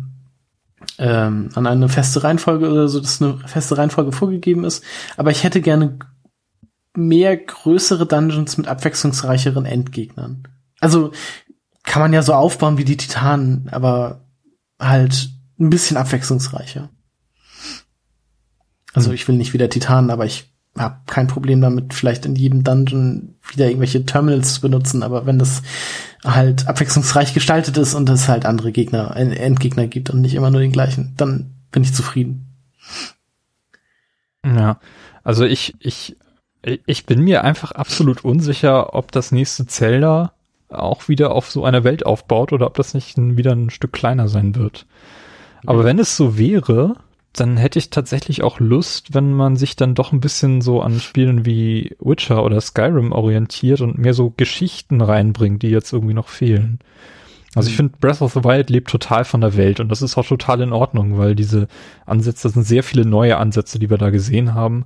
ähm, 0.97 1.49
an 1.55 1.67
eine 1.67 1.89
feste 1.89 2.23
Reihenfolge 2.23 2.71
oder 2.71 2.87
so, 2.87 3.01
dass 3.01 3.21
eine 3.21 3.39
feste 3.39 3.77
Reihenfolge 3.77 4.13
vorgegeben 4.13 4.63
ist. 4.63 4.81
Aber 5.17 5.29
ich 5.29 5.43
hätte 5.43 5.59
gerne 5.59 5.99
mehr 6.95 7.35
größere 7.35 8.05
Dungeons 8.05 8.57
mit 8.57 8.69
abwechslungsreicheren 8.69 9.65
Endgegnern. 9.65 10.47
Also 10.79 11.11
kann 11.83 12.01
man 12.01 12.13
ja 12.13 12.21
so 12.21 12.33
aufbauen 12.33 12.77
wie 12.77 12.85
die 12.85 12.95
Titanen, 12.95 13.67
aber 13.73 14.21
halt 14.79 15.31
ein 15.59 15.69
bisschen 15.69 15.97
abwechslungsreicher. 15.97 16.89
Also 18.93 19.11
ich 19.11 19.27
will 19.27 19.35
nicht 19.35 19.53
wieder 19.53 19.69
Titanen, 19.69 20.09
aber 20.09 20.25
ich 20.25 20.51
habe 20.77 20.97
kein 21.05 21.27
Problem 21.27 21.61
damit, 21.61 21.93
vielleicht 21.93 22.25
in 22.25 22.35
jedem 22.35 22.63
Dungeon 22.63 23.35
wieder 23.51 23.67
irgendwelche 23.67 24.05
Terminals 24.05 24.55
zu 24.55 24.61
benutzen, 24.61 25.03
aber 25.03 25.25
wenn 25.25 25.37
das 25.37 25.61
halt 26.23 26.67
abwechslungsreich 26.67 27.33
gestaltet 27.33 27.77
ist 27.77 27.93
und 27.93 28.07
es 28.09 28.29
halt 28.29 28.45
andere 28.45 28.71
Gegner, 28.71 29.15
Endgegner 29.15 29.87
gibt 29.87 30.09
und 30.09 30.21
nicht 30.21 30.35
immer 30.35 30.49
nur 30.49 30.61
den 30.61 30.71
gleichen, 30.71 31.13
dann 31.17 31.55
bin 31.71 31.83
ich 31.83 31.93
zufrieden. 31.93 32.47
Ja, 34.45 34.79
also 35.23 35.45
ich, 35.45 35.75
ich, 35.79 36.15
ich 36.85 37.05
bin 37.05 37.21
mir 37.21 37.43
einfach 37.43 37.71
absolut 37.71 38.23
unsicher, 38.23 38.93
ob 38.93 39.11
das 39.11 39.31
nächste 39.31 39.65
Zelda 39.65 40.33
auch 40.69 41.09
wieder 41.09 41.31
auf 41.33 41.51
so 41.51 41.65
einer 41.65 41.83
Welt 41.83 42.05
aufbaut 42.05 42.53
oder 42.53 42.67
ob 42.67 42.75
das 42.75 42.93
nicht 42.93 43.17
wieder 43.17 43.51
ein 43.51 43.69
Stück 43.69 43.91
kleiner 43.91 44.29
sein 44.29 44.55
wird. 44.55 44.85
Aber 45.65 45.83
wenn 45.83 45.99
es 45.99 46.15
so 46.15 46.37
wäre, 46.37 46.95
dann 47.33 47.57
hätte 47.57 47.79
ich 47.79 47.89
tatsächlich 47.89 48.43
auch 48.43 48.59
Lust, 48.59 49.13
wenn 49.13 49.33
man 49.33 49.55
sich 49.55 49.75
dann 49.75 49.95
doch 49.95 50.11
ein 50.11 50.19
bisschen 50.19 50.61
so 50.61 50.81
an 50.81 50.99
Spielen 50.99 51.45
wie 51.45 51.95
Witcher 51.99 52.43
oder 52.43 52.59
Skyrim 52.59 53.11
orientiert 53.13 53.81
und 53.81 53.97
mehr 53.97 54.13
so 54.13 54.33
Geschichten 54.35 55.01
reinbringt, 55.01 55.63
die 55.63 55.69
jetzt 55.69 55.93
irgendwie 55.93 56.13
noch 56.13 56.27
fehlen. 56.27 56.79
Also 57.55 57.69
ich 57.69 57.75
finde, 57.75 57.97
Breath 57.99 58.21
of 58.21 58.33
the 58.33 58.43
Wild 58.43 58.69
lebt 58.69 58.89
total 58.89 59.25
von 59.25 59.41
der 59.41 59.57
Welt 59.57 59.79
und 59.79 59.89
das 59.89 60.01
ist 60.01 60.17
auch 60.17 60.25
total 60.25 60.61
in 60.61 60.71
Ordnung, 60.73 61.17
weil 61.17 61.35
diese 61.35 61.67
Ansätze, 62.05 62.43
das 62.43 62.53
sind 62.53 62.63
sehr 62.63 62.83
viele 62.83 63.05
neue 63.05 63.37
Ansätze, 63.37 63.77
die 63.77 63.89
wir 63.89 63.97
da 63.97 64.09
gesehen 64.09 64.53
haben 64.53 64.85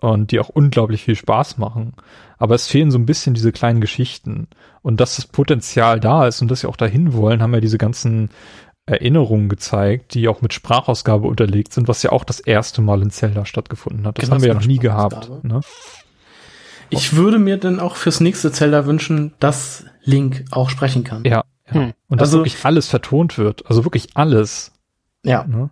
und 0.00 0.30
die 0.30 0.38
auch 0.38 0.48
unglaublich 0.48 1.02
viel 1.02 1.16
Spaß 1.16 1.58
machen. 1.58 1.94
Aber 2.38 2.54
es 2.54 2.66
fehlen 2.66 2.90
so 2.90 2.98
ein 2.98 3.06
bisschen 3.06 3.34
diese 3.34 3.52
kleinen 3.52 3.80
Geschichten. 3.80 4.48
Und 4.82 5.00
dass 5.00 5.16
das 5.16 5.26
Potenzial 5.26 5.98
da 5.98 6.26
ist 6.26 6.42
und 6.42 6.50
dass 6.50 6.60
sie 6.60 6.68
auch 6.68 6.76
dahin 6.76 7.14
wollen, 7.14 7.42
haben 7.42 7.54
ja 7.54 7.60
diese 7.60 7.78
ganzen 7.78 8.28
Erinnerungen 8.86 9.48
gezeigt, 9.48 10.14
die 10.14 10.28
auch 10.28 10.42
mit 10.42 10.52
Sprachausgabe 10.52 11.26
unterlegt 11.26 11.72
sind, 11.72 11.88
was 11.88 12.02
ja 12.02 12.12
auch 12.12 12.24
das 12.24 12.40
erste 12.40 12.82
Mal 12.82 13.00
in 13.02 13.10
Zelda 13.10 13.46
stattgefunden 13.46 14.06
hat. 14.06 14.18
Das 14.18 14.24
Genau, 14.24 14.34
haben 14.34 14.42
wir 14.42 14.48
ja 14.48 14.54
noch 14.54 14.66
nie 14.66 14.78
gehabt. 14.78 15.30
Ne? 15.42 15.60
Ich 16.90 17.16
würde 17.16 17.38
mir 17.38 17.56
dann 17.56 17.80
auch 17.80 17.96
fürs 17.96 18.20
nächste 18.20 18.52
Zelda 18.52 18.86
wünschen, 18.86 19.32
dass 19.40 19.84
Link 20.02 20.44
auch 20.50 20.68
sprechen 20.68 21.02
kann. 21.02 21.24
Ja. 21.24 21.44
ja. 21.68 21.74
Hm. 21.74 21.92
Und 22.08 22.20
dass 22.20 22.28
Also- 22.28 22.38
wirklich 22.40 22.62
alles 22.64 22.88
vertont 22.88 23.38
wird. 23.38 23.66
Also 23.66 23.84
wirklich 23.84 24.08
alles. 24.14 24.72
Ja. 25.24 25.44
Ne? 25.44 25.70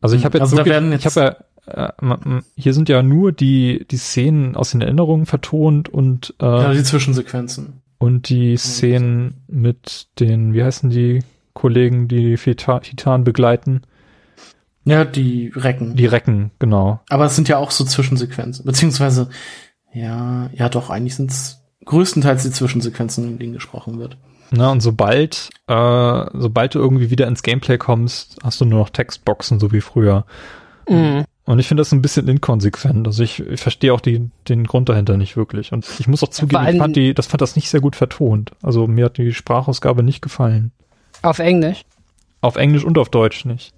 Also 0.00 0.16
ich 0.16 0.24
habe 0.24 0.38
jetzt 0.38 0.42
Also 0.42 0.56
wirklich, 0.56 0.72
werden 0.72 0.92
ich 0.92 1.04
jetzt- 1.04 1.16
habe 1.16 1.36
ja, 1.66 1.88
äh, 2.00 2.40
hier 2.56 2.72
sind 2.72 2.88
ja 2.88 3.02
nur 3.02 3.32
die 3.32 3.86
die 3.90 3.96
Szenen 3.98 4.56
aus 4.56 4.70
den 4.70 4.80
Erinnerungen 4.80 5.26
vertont 5.26 5.88
und 5.90 6.34
äh, 6.40 6.44
Ja, 6.46 6.72
die 6.72 6.82
Zwischensequenzen. 6.82 7.82
und 7.98 8.28
die 8.30 8.56
Szenen 8.56 9.42
mit 9.48 10.08
den, 10.20 10.54
wie 10.54 10.62
heißen 10.64 10.88
die 10.90 11.22
Kollegen, 11.56 12.06
die 12.06 12.22
die 12.22 12.36
Tita- 12.36 12.78
Titan 12.80 13.24
begleiten, 13.24 13.82
Ja, 14.84 15.04
die 15.04 15.50
Recken. 15.56 15.96
die 15.96 16.06
Recken, 16.06 16.52
genau. 16.60 17.00
Aber 17.08 17.24
es 17.24 17.34
sind 17.34 17.48
ja 17.48 17.56
auch 17.58 17.72
so 17.72 17.84
Zwischensequenzen. 17.84 18.64
Beziehungsweise, 18.64 19.28
ja, 19.92 20.48
ja 20.52 20.68
doch, 20.68 20.90
eigentlich 20.90 21.16
sind 21.16 21.32
es 21.32 21.64
größtenteils 21.84 22.44
die 22.44 22.52
Zwischensequenzen, 22.52 23.24
in 23.26 23.38
denen 23.40 23.52
gesprochen 23.54 23.98
wird. 23.98 24.16
Na, 24.52 24.70
und 24.70 24.80
sobald, 24.80 25.50
äh, 25.66 26.24
sobald 26.34 26.76
du 26.76 26.78
irgendwie 26.78 27.10
wieder 27.10 27.26
ins 27.26 27.42
Gameplay 27.42 27.78
kommst, 27.78 28.36
hast 28.44 28.60
du 28.60 28.64
nur 28.64 28.78
noch 28.78 28.90
Textboxen, 28.90 29.58
so 29.58 29.72
wie 29.72 29.80
früher. 29.80 30.24
Mhm. 30.88 31.24
Und 31.46 31.58
ich 31.60 31.66
finde 31.68 31.80
das 31.80 31.92
ein 31.92 32.02
bisschen 32.02 32.28
inkonsequent. 32.28 33.06
Also 33.06 33.22
ich, 33.22 33.40
ich 33.40 33.60
verstehe 33.60 33.92
auch 33.94 34.00
die, 34.00 34.30
den 34.48 34.64
Grund 34.64 34.88
dahinter 34.88 35.16
nicht 35.16 35.36
wirklich. 35.36 35.72
Und 35.72 35.86
ich 35.98 36.06
muss 36.08 36.22
auch 36.22 36.28
zugeben, 36.28 36.66
ich 36.68 36.78
fand, 36.78 36.96
die, 36.96 37.14
das 37.14 37.26
fand 37.28 37.40
das 37.40 37.54
nicht 37.56 37.70
sehr 37.70 37.80
gut 37.80 37.94
vertont. 37.96 38.50
Also 38.62 38.86
mir 38.88 39.06
hat 39.06 39.16
die 39.18 39.32
Sprachausgabe 39.32 40.02
nicht 40.02 40.22
gefallen. 40.22 40.72
Auf 41.22 41.38
Englisch. 41.38 41.82
Auf 42.40 42.56
Englisch 42.56 42.84
und 42.84 42.98
auf 42.98 43.08
Deutsch 43.08 43.44
nicht. 43.44 43.72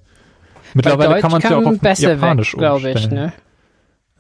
Mittlerweile 0.75 1.11
Deutsch 1.15 1.21
kann 1.23 1.31
man 1.33 1.43
es 1.43 1.49
ja 1.49 1.57
auch 1.59 1.65
auf 1.67 1.79
besser 1.79 2.11
Japanisch 2.13 2.53
weg, 2.53 2.59
glaube 2.59 2.91
ich. 2.91 2.97
umstellen. 2.97 3.15
Ne? 3.15 3.33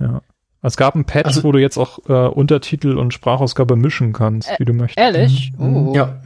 Ja. 0.06 0.20
Es 0.62 0.76
gab 0.76 0.94
ein 0.94 1.04
Patch, 1.04 1.26
Also- 1.26 1.44
wo 1.44 1.52
du 1.52 1.58
jetzt 1.58 1.76
auch 1.78 1.98
äh, 2.08 2.12
Untertitel 2.12 2.96
und 2.98 3.12
Sprachausgabe 3.14 3.76
mischen 3.76 4.12
kannst, 4.12 4.50
wie 4.58 4.64
du 4.64 4.72
möchtest. 4.72 4.98
Ehrlich? 4.98 5.52
Mhm. 5.58 5.88
Oh. 5.88 5.94
Ja. 5.94 6.20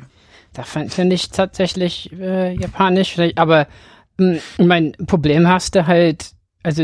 Da 0.55 0.63
find- 0.63 0.93
finde 0.93 1.15
ich 1.17 1.31
tatsächlich 1.31 2.13
äh, 2.13 2.55
japanisch, 2.55 3.13
vielleicht, 3.15 3.39
aber 3.39 3.67
mh, 4.19 4.39
mein 4.59 4.93
Problem 5.07 5.49
hast 5.49 5.75
du 5.75 5.87
halt, 5.87 6.31
also 6.63 6.83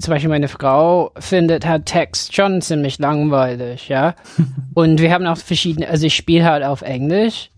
zum 0.00 0.10
Beispiel 0.14 0.30
meine 0.30 0.48
Frau 0.48 1.12
findet 1.18 1.66
halt 1.66 1.86
Text 1.86 2.34
schon 2.34 2.60
ziemlich 2.62 2.98
langweilig, 2.98 3.88
ja. 3.88 4.14
Und 4.74 5.00
wir 5.00 5.12
haben 5.12 5.26
auch 5.26 5.36
verschiedene, 5.36 5.88
also 5.88 6.06
ich 6.06 6.14
spiele 6.16 6.44
halt 6.44 6.64
auf 6.64 6.82
Englisch. 6.82 7.50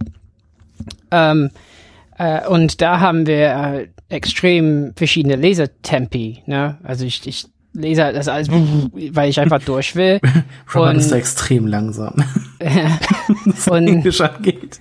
Ähm, 1.11 1.51
äh, 2.25 2.47
und 2.49 2.81
da 2.81 3.01
haben 3.01 3.27
wir 3.27 3.37
äh, 3.53 3.89
extrem 4.09 4.93
verschiedene 4.97 5.37
Lesetempi, 5.37 6.43
ne? 6.47 6.79
Also 6.83 7.05
ich, 7.05 7.27
ich 7.27 7.47
lese 7.73 8.13
das 8.13 8.29
alles, 8.29 8.49
weil 9.13 9.29
ich 9.31 9.41
einfach 9.41 9.61
durch 9.63 9.97
will. 9.97 10.21
Robert 10.75 10.95
Und- 10.95 11.01
ist 11.01 11.11
da 11.13 11.17
extrem 11.17 11.67
langsam, 11.67 12.15
Und- 13.71 13.89
Englisch 13.89 14.21
angeht. 14.21 14.81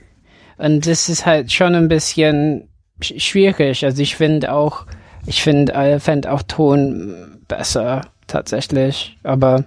Und 0.57 0.85
das 0.87 1.09
ist 1.09 1.25
halt 1.25 1.51
schon 1.51 1.73
ein 1.75 1.87
bisschen 1.87 2.69
sch- 3.01 3.19
schwierig. 3.19 3.83
Also 3.83 4.01
ich 4.01 4.15
finde 4.15 4.53
auch, 4.53 4.85
ich 5.25 5.41
finde, 5.41 5.73
äh, 5.73 5.99
fände 5.99 6.31
auch 6.31 6.43
Ton 6.43 7.39
besser 7.47 8.01
tatsächlich. 8.27 9.17
Aber 9.23 9.65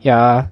ja, 0.00 0.50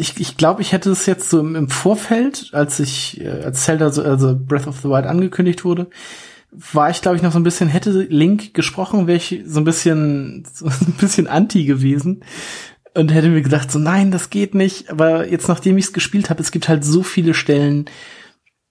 Ich, 0.00 0.18
ich 0.20 0.36
glaube, 0.36 0.62
ich 0.62 0.72
hätte 0.72 0.90
es 0.90 1.06
jetzt 1.06 1.30
so 1.30 1.40
im, 1.40 1.54
im 1.54 1.68
Vorfeld, 1.68 2.50
als 2.52 2.80
ich, 2.80 3.20
äh, 3.20 3.28
als 3.28 3.64
Zelda, 3.64 3.90
so, 3.90 4.02
also 4.02 4.36
Breath 4.38 4.66
of 4.66 4.78
the 4.78 4.88
Wild 4.88 5.06
angekündigt 5.06 5.64
wurde, 5.64 5.88
war 6.50 6.90
ich, 6.90 7.02
glaube 7.02 7.16
ich, 7.16 7.22
noch 7.22 7.32
so 7.32 7.38
ein 7.38 7.44
bisschen, 7.44 7.68
hätte 7.68 7.90
Link 7.90 8.54
gesprochen, 8.54 9.06
wäre 9.06 9.18
ich 9.18 9.42
so 9.44 9.60
ein 9.60 9.64
bisschen, 9.64 10.46
so 10.52 10.66
ein 10.66 10.94
bisschen 10.98 11.26
anti 11.26 11.64
gewesen 11.64 12.22
und 12.94 13.12
hätte 13.12 13.28
mir 13.28 13.42
gedacht, 13.42 13.70
so 13.70 13.78
nein, 13.78 14.10
das 14.10 14.30
geht 14.30 14.54
nicht. 14.54 14.90
Aber 14.90 15.28
jetzt, 15.28 15.48
nachdem 15.48 15.78
ich 15.78 15.86
es 15.86 15.92
gespielt 15.92 16.30
habe, 16.30 16.42
es 16.42 16.50
gibt 16.50 16.68
halt 16.68 16.84
so 16.84 17.02
viele 17.02 17.34
Stellen 17.34 17.86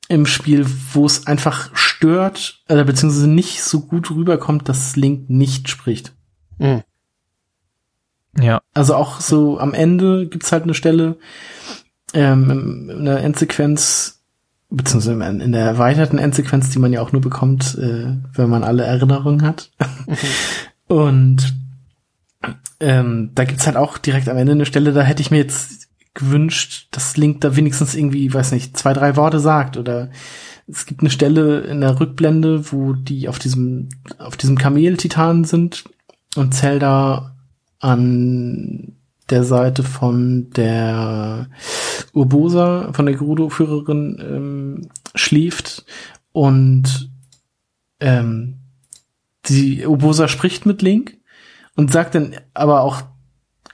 im 0.10 0.26
Spiel, 0.26 0.66
wo 0.94 1.06
es 1.06 1.28
einfach 1.28 1.76
stört, 1.76 2.64
äh, 2.68 2.84
beziehungsweise 2.84 3.28
nicht 3.28 3.62
so 3.62 3.82
gut 3.82 4.10
rüberkommt, 4.12 4.70
dass 4.70 4.96
Link 4.96 5.30
nicht 5.30 5.70
spricht. 5.70 6.14
mh. 6.60 6.84
Ja. 8.40 8.62
Also 8.74 8.96
auch 8.96 9.20
so 9.20 9.60
am 9.60 9.74
Ende 9.74 10.28
gibt's 10.28 10.52
halt 10.52 10.64
eine 10.64 10.74
Stelle, 10.74 11.18
ähm, 12.14 12.90
in 12.90 13.06
der 13.06 13.24
Endsequenz, 13.24 14.22
beziehungsweise 14.70 15.22
in 15.44 15.52
der 15.52 15.66
erweiterten 15.66 16.18
Endsequenz, 16.18 16.70
die 16.70 16.80
man 16.80 16.94
ja 16.94 17.02
auch 17.02 17.12
nur 17.12 17.22
bekommt, 17.22 17.78
äh, 17.78 18.16
wenn 18.34 18.50
man 18.50 18.64
alle 18.64 18.84
Erinnerungen 18.84 19.42
hat. 19.44 19.72
Und 20.88 21.54
ähm, 22.80 23.32
da 23.34 23.44
gibt's 23.46 23.66
halt 23.66 23.78
auch 23.78 23.98
direkt 23.98 24.30
am 24.30 24.38
Ende 24.38 24.54
eine 24.54 24.66
Stelle, 24.66 24.94
da 24.94 25.02
hätte 25.02 25.22
ich 25.22 25.32
mir 25.32 25.38
jetzt 25.38 25.88
gewünscht, 26.14 26.88
dass 26.92 27.18
Link 27.18 27.42
da 27.42 27.56
wenigstens 27.56 27.96
irgendwie, 27.96 28.34
weiß 28.34 28.52
nicht, 28.52 28.78
zwei, 28.78 28.94
drei 28.94 29.16
Worte 29.16 29.40
sagt 29.40 29.78
oder 29.78 30.10
es 30.68 30.86
gibt 30.86 31.02
eine 31.02 31.10
Stelle 31.10 31.62
in 31.62 31.82
der 31.82 32.00
Rückblende, 32.00 32.72
wo 32.72 32.94
die 32.94 33.30
auf 33.30 33.40
diesem, 33.40 33.90
auf 34.18 34.36
diesem 34.36 34.58
Kamel-Titan 34.58 35.46
sind 35.46 35.86
und 36.36 36.54
Zelda 36.54 37.37
an 37.80 38.98
der 39.30 39.44
Seite 39.44 39.84
von 39.84 40.50
der 40.52 41.50
Urbosa, 42.14 42.94
von 42.94 43.06
der 43.06 43.16
Gerudo-Führerin 43.16 44.18
ähm, 44.22 44.90
schläft 45.16 45.86
und 46.32 47.12
ähm, 48.00 48.60
die 49.46 49.86
Urbosa 49.86 50.28
spricht 50.28 50.66
mit 50.66 50.82
Link 50.82 51.18
und 51.76 51.92
sagt 51.92 52.16
dann 52.16 52.36
aber 52.54 52.82
auch 52.82 53.04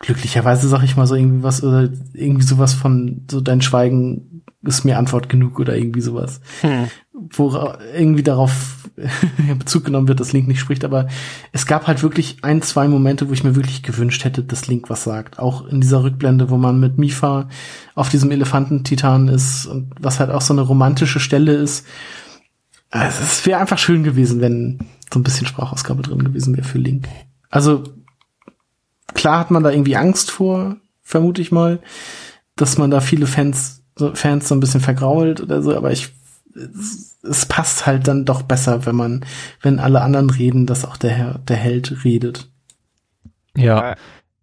glücklicherweise 0.04 0.68
sag 0.68 0.84
ich 0.84 0.98
mal 0.98 1.08
so 1.08 1.16
irgendwie 1.16 1.44
was 1.44 1.64
oder 1.64 1.90
irgendwie 2.14 2.46
sowas 2.46 2.74
von 2.74 3.26
so 3.32 3.40
dein 3.42 3.62
Schweigen 3.62 4.44
ist 4.62 4.84
mir 4.84 4.98
Antwort 4.98 5.30
genug 5.30 5.60
oder 5.60 5.76
irgendwie 5.76 6.02
sowas 6.02 6.42
Hm. 6.62 6.90
wo 7.14 7.74
irgendwie 7.96 8.24
darauf 8.24 8.84
Bezug 9.60 9.86
genommen 9.86 10.08
wird, 10.08 10.20
dass 10.20 10.34
Link 10.34 10.48
nicht 10.48 10.60
spricht, 10.60 10.86
aber 10.86 11.08
es 11.52 11.66
gab 11.66 11.88
halt 11.88 12.04
wirklich 12.04 12.38
ein, 12.44 12.62
zwei 12.62 12.88
Momente, 12.88 13.28
wo 13.28 13.34
ich 13.34 13.44
mir 13.44 13.56
wirklich 13.56 13.82
gewünscht 13.82 14.24
hätte, 14.24 14.44
dass 14.44 14.68
Link 14.68 14.90
was 14.90 15.04
sagt. 15.04 15.40
Auch 15.40 15.66
in 15.66 15.82
dieser 15.82 16.04
Rückblende, 16.04 16.52
wo 16.52 16.58
man 16.58 16.80
mit 16.80 17.00
Mifa 17.00 17.50
auf 17.96 18.10
diesem 18.10 18.30
Elefantentitan 18.30 19.30
ist 19.30 19.66
und 19.66 19.94
was 20.00 20.20
halt 20.20 20.30
auch 20.30 20.42
so 20.42 20.54
eine 20.54 20.62
romantische 20.62 21.20
Stelle 21.20 21.54
ist. 21.54 21.88
Also 22.92 23.24
es 23.24 23.46
wäre 23.48 23.60
einfach 23.60 23.80
schön 23.80 24.04
gewesen, 24.04 24.42
wenn 24.42 24.80
so 25.12 25.20
ein 25.20 25.24
bisschen 25.24 25.48
Sprachausgabe 25.48 26.04
drin 26.04 26.24
gewesen 26.24 26.56
wäre 26.56 26.68
für 26.68 26.78
Link. 26.78 27.08
Also 27.50 27.84
klar 29.14 29.40
hat 29.40 29.52
man 29.52 29.64
da 29.64 29.72
irgendwie 29.72 29.96
Angst 29.96 30.32
vor, 30.32 30.78
vermute 31.02 31.42
ich 31.42 31.52
mal, 31.52 31.80
dass 32.56 32.78
man 32.78 32.92
da 32.92 33.02
viele 33.02 33.28
Fans, 33.28 33.84
so 33.96 34.14
Fans 34.16 34.48
so 34.48 34.56
ein 34.56 34.60
bisschen 34.60 34.82
vergrault 34.82 35.42
oder 35.42 35.62
so, 35.62 35.76
aber 35.76 35.92
ich 35.92 36.10
es, 36.56 37.18
es 37.24 37.46
passt 37.46 37.86
halt 37.86 38.08
dann 38.08 38.26
doch 38.26 38.44
besser, 38.44 38.86
wenn 38.86 38.96
man, 38.96 39.26
wenn 39.62 39.80
alle 39.80 40.02
anderen 40.02 40.30
reden, 40.30 40.66
dass 40.66 40.86
auch 40.86 40.98
der 40.98 41.12
Herr, 41.12 41.40
der 41.40 41.58
Held 41.58 42.04
redet. 42.04 42.50
Ja. 43.56 43.96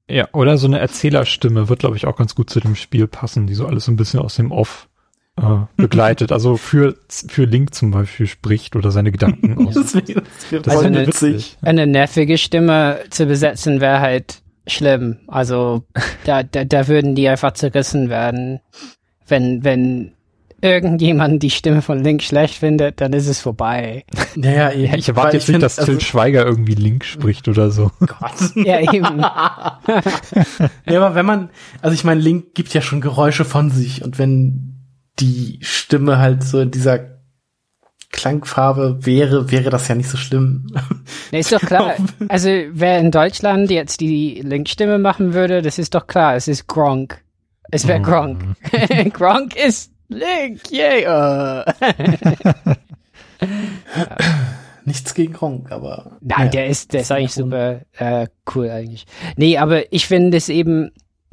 Ja, 0.08 0.28
oder 0.32 0.58
so 0.58 0.66
eine 0.66 0.80
Erzählerstimme 0.80 1.68
wird, 1.68 1.78
glaube 1.80 1.96
ich, 1.96 2.04
auch 2.04 2.16
ganz 2.16 2.34
gut 2.34 2.50
zu 2.50 2.58
dem 2.58 2.74
Spiel 2.74 3.06
passen, 3.06 3.46
die 3.46 3.54
so 3.54 3.66
alles 3.66 3.84
so 3.84 3.92
ein 3.92 3.96
bisschen 3.96 4.18
aus 4.18 4.34
dem 4.34 4.50
Off 4.50 4.88
äh, 5.36 5.58
begleitet. 5.76 6.32
Also 6.32 6.56
für, 6.56 6.96
für 7.08 7.44
Link 7.44 7.74
zum 7.74 7.92
Beispiel 7.92 8.26
spricht 8.26 8.74
oder 8.74 8.90
seine 8.90 9.12
Gedanken 9.12 9.68
aus. 9.68 9.74
Das 9.74 9.94
wäre 9.94 10.24
wär 10.50 11.00
ich 11.00 11.06
witzig. 11.06 11.58
Eine 11.62 11.86
nervige 11.86 12.38
Stimme 12.38 12.98
zu 13.10 13.26
besetzen 13.26 13.80
wäre 13.80 14.00
halt 14.00 14.42
schlimm. 14.66 15.18
Also 15.26 15.84
da, 16.24 16.42
da, 16.42 16.64
da 16.64 16.88
würden 16.88 17.14
die 17.14 17.28
einfach 17.28 17.52
zerrissen 17.52 18.08
werden. 18.08 18.60
Wenn, 19.26 19.64
wenn 19.64 20.12
irgendjemand 20.62 21.42
die 21.42 21.50
Stimme 21.50 21.82
von 21.82 22.02
Link 22.02 22.22
schlecht 22.22 22.56
findet, 22.56 23.00
dann 23.00 23.12
ist 23.12 23.28
es 23.28 23.40
vorbei. 23.40 24.04
Naja, 24.36 24.70
Ja, 24.72 24.94
ich 24.94 25.08
erwarte 25.08 25.36
jetzt 25.36 25.48
nicht, 25.48 25.62
dass 25.62 25.76
Till 25.76 26.00
Schweiger 26.00 26.46
irgendwie 26.46 26.74
Link 26.74 27.04
spricht 27.04 27.48
oder 27.48 27.70
so. 27.70 27.90
Gott. 28.00 28.54
Ja, 28.54 28.80
eben. 28.80 29.20
Ja, 29.20 29.80
aber 30.86 31.14
wenn 31.14 31.26
man, 31.26 31.50
also 31.82 31.94
ich 31.94 32.04
meine, 32.04 32.20
Link 32.20 32.54
gibt 32.54 32.72
ja 32.72 32.80
schon 32.80 33.00
Geräusche 33.00 33.44
von 33.44 33.70
sich 33.70 34.04
und 34.04 34.18
wenn 34.18 34.76
die 35.18 35.58
Stimme 35.62 36.18
halt 36.18 36.44
so 36.44 36.60
in 36.60 36.70
dieser 36.70 37.19
Klangfarbe 38.20 38.98
wäre, 39.06 39.50
wäre 39.50 39.70
das 39.70 39.88
ja 39.88 39.94
nicht 39.94 40.10
so 40.10 40.18
schlimm. 40.18 40.66
Nee, 41.32 41.40
ist 41.40 41.52
doch 41.52 41.60
klar. 41.60 41.94
Also 42.28 42.50
wer 42.72 42.98
in 42.98 43.10
Deutschland 43.10 43.70
jetzt 43.70 44.00
die 44.00 44.42
Link-Stimme 44.44 44.98
machen 44.98 45.32
würde, 45.32 45.62
das 45.62 45.78
ist 45.78 45.94
doch 45.94 46.06
klar. 46.06 46.36
Es 46.36 46.48
ist 46.48 46.66
Gronk. 46.66 47.22
Es 47.70 47.86
wäre 47.86 48.02
Gronk. 48.02 48.44
Gronk 49.14 49.56
ist 49.56 49.90
Link. 50.08 50.70
Yay. 50.70 51.04
äh. 51.04 51.64
Nichts 54.84 55.14
gegen 55.14 55.32
Gronk, 55.32 55.72
aber. 55.72 56.18
Nein, 56.20 56.46
ja. 56.46 56.48
der 56.48 56.66
ist, 56.66 56.92
der 56.92 57.00
ist 57.00 57.12
eigentlich 57.12 57.32
super 57.32 57.80
äh, 57.96 58.26
cool 58.54 58.68
eigentlich. 58.68 59.06
Nee, 59.36 59.56
aber 59.56 59.90
ich 59.92 60.06
finde 60.06 60.36
es 60.36 60.50
eben, 60.50 60.90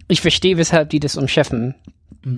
ich 0.07 0.21
verstehe, 0.21 0.57
weshalb 0.57 0.89
die 0.91 1.01
das 1.01 1.17
umschiffen. 1.17 1.75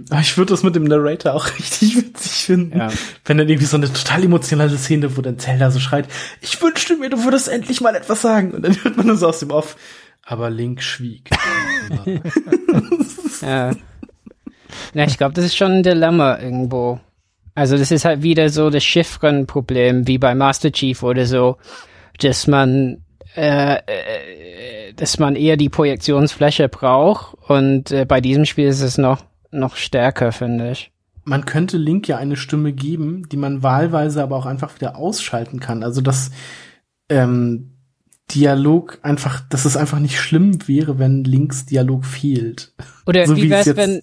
Aber 0.10 0.22
ich 0.22 0.38
würde 0.38 0.54
das 0.54 0.64
mit 0.64 0.76
dem 0.76 0.84
Narrator 0.84 1.34
auch 1.34 1.48
richtig 1.60 1.96
witzig 1.98 2.46
finden. 2.46 2.78
Ja. 2.78 2.90
Wenn 3.26 3.38
dann 3.38 3.50
irgendwie 3.50 3.66
so 3.66 3.78
eine 3.78 3.92
total 3.92 4.24
emotionale 4.24 4.78
Szene, 4.78 5.16
wo 5.18 5.22
dann 5.22 5.40
Zelda 5.40 5.72
so 5.72 5.80
schreit, 5.80 6.08
ich 6.42 6.62
wünschte 6.62 6.96
mir, 6.98 7.10
du 7.10 7.24
würdest 7.24 7.48
endlich 7.48 7.82
mal 7.82 7.96
etwas 7.96 8.22
sagen. 8.22 8.52
Und 8.52 8.64
dann 8.64 8.84
hört 8.84 8.98
man 8.98 9.18
so 9.18 9.28
aus 9.28 9.40
dem 9.40 9.52
Off. 9.52 9.76
Aber 10.24 10.50
Link 10.50 10.82
schwieg. 10.82 11.30
Ja. 13.42 13.72
Na, 14.94 15.06
ich 15.06 15.18
glaube, 15.18 15.34
das 15.34 15.46
ist 15.46 15.56
schon 15.56 15.72
ein 15.72 15.84
Dilemma 15.84 16.40
irgendwo. 16.40 17.00
Also 17.56 17.78
das 17.78 17.90
ist 17.90 18.04
halt 18.04 18.22
wieder 18.22 18.50
so 18.50 18.70
das 18.70 18.84
Chiffren-Problem, 18.84 20.08
wie 20.08 20.18
bei 20.18 20.36
Master 20.36 20.74
Chief 20.74 21.02
oder 21.04 21.26
so, 21.26 21.58
dass 22.20 22.48
man 22.48 23.02
äh, 23.36 23.76
äh, 23.76 24.94
dass 24.96 25.20
man 25.20 25.36
eher 25.36 25.56
die 25.56 25.70
Projektionsfläche 25.70 26.68
braucht 26.68 27.38
und 27.48 27.92
äh, 27.92 28.06
bei 28.06 28.22
diesem 28.22 28.46
Spiel 28.46 28.68
ist 28.68 28.82
es 28.82 28.98
noch 28.98 29.24
noch 29.52 29.76
stärker, 29.76 30.32
finde 30.32 30.72
ich. 30.72 30.92
man 31.24 31.46
könnte 31.46 31.78
Link 31.78 32.08
ja 32.08 32.18
eine 32.18 32.36
Stimme 32.36 32.74
geben, 32.74 33.30
die 33.30 33.38
man 33.38 33.64
wahlweise 33.64 34.24
aber 34.24 34.36
auch 34.36 34.46
einfach 34.46 34.76
wieder 34.76 34.98
ausschalten 34.98 35.60
kann. 35.60 35.84
Also 35.84 36.02
dass 36.02 36.32
ähm, 37.10 37.72
Dialog 38.32 39.00
einfach, 39.02 39.42
dass 39.50 39.66
es 39.66 39.76
einfach 39.78 40.00
nicht 40.00 40.20
schlimm 40.20 40.68
wäre, 40.68 41.00
wenn 41.00 41.24
Links 41.24 41.66
Dialog 41.66 42.06
fehlt. 42.06 42.74
Oder 43.06 43.26
So 43.28 43.36
wie 43.36 43.52
es 43.52 43.66
wär's, 43.66 43.76
wenn 43.76 44.02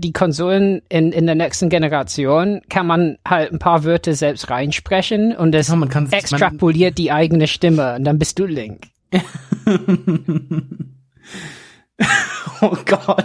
die 0.00 0.12
Konsolen 0.12 0.82
in, 0.88 1.12
in 1.12 1.26
der 1.26 1.36
nächsten 1.36 1.68
Generation 1.68 2.62
kann 2.68 2.88
man 2.88 3.16
halt 3.26 3.52
ein 3.52 3.60
paar 3.60 3.84
Wörter 3.84 4.14
selbst 4.14 4.50
reinsprechen 4.50 5.36
und 5.36 5.52
das 5.52 5.68
Ja, 5.68 5.76
man 5.76 5.88
extrapoliert 6.10 6.98
die 6.98 7.12
eigene 7.12 7.46
Stimme 7.46 7.94
und 7.94 8.02
dann 8.02 8.18
bist 8.18 8.40
du 8.40 8.46
Link. 8.46 8.88
Oh 12.60 12.76
Gott. 12.86 13.24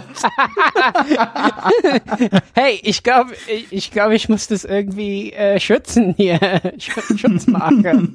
Hey, 2.54 2.78
ich 2.82 3.02
glaube, 3.02 3.32
ich, 3.48 3.66
ich 3.72 3.90
glaube, 3.90 4.14
ich 4.14 4.28
muss 4.28 4.46
das 4.46 4.64
irgendwie 4.64 5.32
äh, 5.32 5.58
schützen 5.58 6.14
hier. 6.16 6.36
Sch- 6.78 7.18
Schutzmarke. 7.18 8.08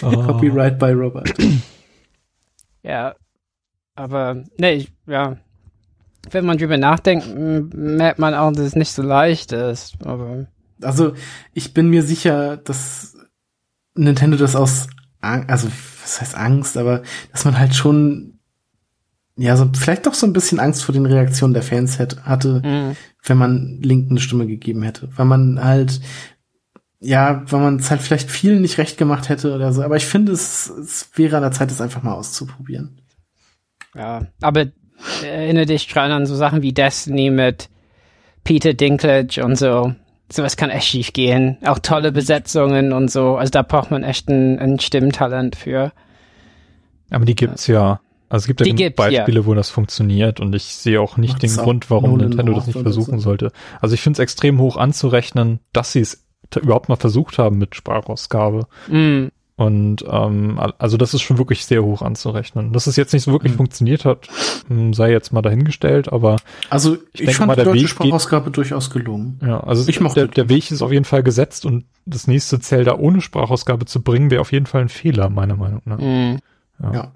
Copyright 0.00 0.78
by 0.78 0.90
Robert. 0.92 1.32
ja. 2.82 3.14
Aber, 3.94 4.42
nee, 4.58 4.72
ich, 4.72 4.92
ja. 5.06 5.36
Wenn 6.30 6.46
man 6.46 6.58
drüber 6.58 6.76
nachdenkt, 6.78 7.28
merkt 7.36 8.18
man 8.18 8.34
auch, 8.34 8.50
dass 8.50 8.64
es 8.66 8.76
nicht 8.76 8.90
so 8.92 9.02
leicht 9.02 9.52
ist. 9.52 9.94
Aber, 10.04 10.46
Also 10.82 11.12
ich 11.52 11.72
bin 11.74 11.88
mir 11.90 12.02
sicher, 12.02 12.56
dass 12.56 13.16
Nintendo 13.94 14.36
das 14.36 14.56
aus, 14.56 14.88
Ang- 15.20 15.48
also 15.48 15.68
was 16.02 16.20
heißt 16.20 16.34
Angst, 16.36 16.76
aber 16.76 17.02
dass 17.30 17.44
man 17.44 17.58
halt 17.58 17.74
schon 17.74 18.33
ja, 19.36 19.56
so 19.56 19.68
vielleicht 19.74 20.06
doch 20.06 20.14
so 20.14 20.26
ein 20.26 20.32
bisschen 20.32 20.60
Angst 20.60 20.84
vor 20.84 20.92
den 20.92 21.06
Reaktionen 21.06 21.54
der 21.54 21.62
Fans 21.62 21.98
hätte, 21.98 22.24
hatte, 22.24 22.62
mh. 22.64 22.94
wenn 23.24 23.36
man 23.36 23.80
Link 23.82 24.10
eine 24.10 24.20
Stimme 24.20 24.46
gegeben 24.46 24.82
hätte. 24.82 25.08
Weil 25.16 25.26
man 25.26 25.62
halt, 25.62 26.00
ja, 27.00 27.42
weil 27.50 27.60
man 27.60 27.76
es 27.76 27.90
halt 27.90 28.00
vielleicht 28.00 28.30
vielen 28.30 28.62
nicht 28.62 28.78
recht 28.78 28.96
gemacht 28.96 29.28
hätte 29.28 29.54
oder 29.54 29.72
so. 29.72 29.82
Aber 29.82 29.96
ich 29.96 30.06
finde, 30.06 30.32
es, 30.32 30.68
es 30.68 31.10
wäre 31.16 31.36
an 31.36 31.42
der 31.42 31.52
Zeit, 31.52 31.70
es 31.70 31.80
einfach 31.80 32.02
mal 32.02 32.14
auszuprobieren. 32.14 33.00
Ja, 33.94 34.26
aber 34.40 34.66
erinnere 35.22 35.66
dich 35.66 35.88
dran 35.88 36.12
an 36.12 36.26
so 36.26 36.36
Sachen 36.36 36.62
wie 36.62 36.72
Destiny 36.72 37.30
mit 37.30 37.68
Peter 38.44 38.74
Dinklage 38.74 39.44
und 39.44 39.56
so. 39.56 39.94
Sowas 40.30 40.56
kann 40.56 40.70
echt 40.70 40.88
schief 40.88 41.12
gehen. 41.12 41.58
Auch 41.64 41.78
tolle 41.78 42.12
Besetzungen 42.12 42.92
und 42.92 43.10
so. 43.10 43.36
Also 43.36 43.50
da 43.50 43.62
braucht 43.62 43.90
man 43.90 44.04
echt 44.04 44.28
ein, 44.28 44.58
ein 44.58 44.80
Stimmtalent 44.80 45.56
für. 45.56 45.92
Aber 47.10 47.24
die 47.24 47.34
gibt's 47.34 47.66
ja. 47.66 48.00
Also 48.28 48.44
es 48.44 48.46
gibt 48.46 48.60
ja 48.60 48.64
Die 48.64 48.70
genug 48.70 48.78
gibt's, 48.78 48.98
ja. 49.04 49.10
Beispiele, 49.20 49.46
wo 49.46 49.54
das 49.54 49.70
funktioniert 49.70 50.40
und 50.40 50.54
ich 50.54 50.64
sehe 50.64 51.00
auch 51.00 51.16
nicht 51.16 51.34
Macht 51.34 51.42
den 51.42 51.58
auch 51.58 51.62
Grund, 51.64 51.90
warum 51.90 52.16
Nintendo 52.18 52.54
das 52.54 52.66
nicht 52.66 52.78
versuchen 52.80 53.18
so? 53.18 53.24
sollte. 53.24 53.52
Also 53.80 53.94
ich 53.94 54.00
finde 54.00 54.16
es 54.16 54.20
extrem 54.20 54.58
hoch 54.58 54.76
anzurechnen, 54.76 55.60
dass 55.72 55.92
sie 55.92 56.00
es 56.00 56.24
überhaupt 56.60 56.88
mal 56.88 56.96
versucht 56.96 57.38
haben 57.38 57.58
mit 57.58 57.74
Sprachausgabe. 57.74 58.66
Mm, 58.88 59.26
Und 59.56 60.04
ähm, 60.08 60.58
al- 60.58 60.74
also 60.78 60.96
das 60.96 61.14
ist 61.14 61.22
schon 61.22 61.38
wirklich 61.38 61.64
sehr 61.64 61.84
hoch 61.84 62.02
anzurechnen. 62.02 62.72
Dass 62.72 62.88
es 62.88 62.96
jetzt 62.96 63.12
nicht 63.12 63.22
so 63.22 63.30
wirklich 63.30 63.52
Mhm. 63.52 63.58
funktioniert 63.58 64.04
hat, 64.04 64.26
hm, 64.68 64.94
sei 64.94 65.12
jetzt 65.12 65.32
mal 65.32 65.42
dahingestellt, 65.42 66.12
aber 66.12 66.36
Also 66.70 66.96
ich, 67.12 67.20
denke 67.20 67.34
fand 67.34 67.46
mal, 67.48 67.54
die 67.54 67.56
der 67.58 67.64
deutsche 67.66 67.74
Weg 67.76 67.82
geht- 67.82 67.90
Sprachausgabe 67.90 68.50
durchaus 68.50 68.90
gelungen. 68.90 69.38
ja, 69.46 69.60
also 69.60 69.88
Ich 69.88 70.00
mochte 70.00 70.20
der, 70.20 70.28
der 70.28 70.48
Weg 70.48 70.70
ist 70.72 70.82
auf 70.82 70.90
jeden 70.90 71.04
Fall 71.04 71.22
gesetzt 71.22 71.66
und 71.66 71.84
das 72.04 72.26
nächste 72.26 72.58
Zelda 72.58 72.96
ohne 72.98 73.20
Sprachausgabe 73.20 73.84
zu 73.84 74.02
bringen, 74.02 74.30
wäre 74.32 74.40
auf 74.40 74.50
jeden 74.50 74.66
Fall 74.66 74.80
ein 74.82 74.88
Fehler, 74.88 75.28
meiner 75.28 75.56
Meinung 75.56 75.82
nach. 75.84 75.98
mm. 75.98 76.38
Ja. 76.82 76.92
Ja, 76.92 77.12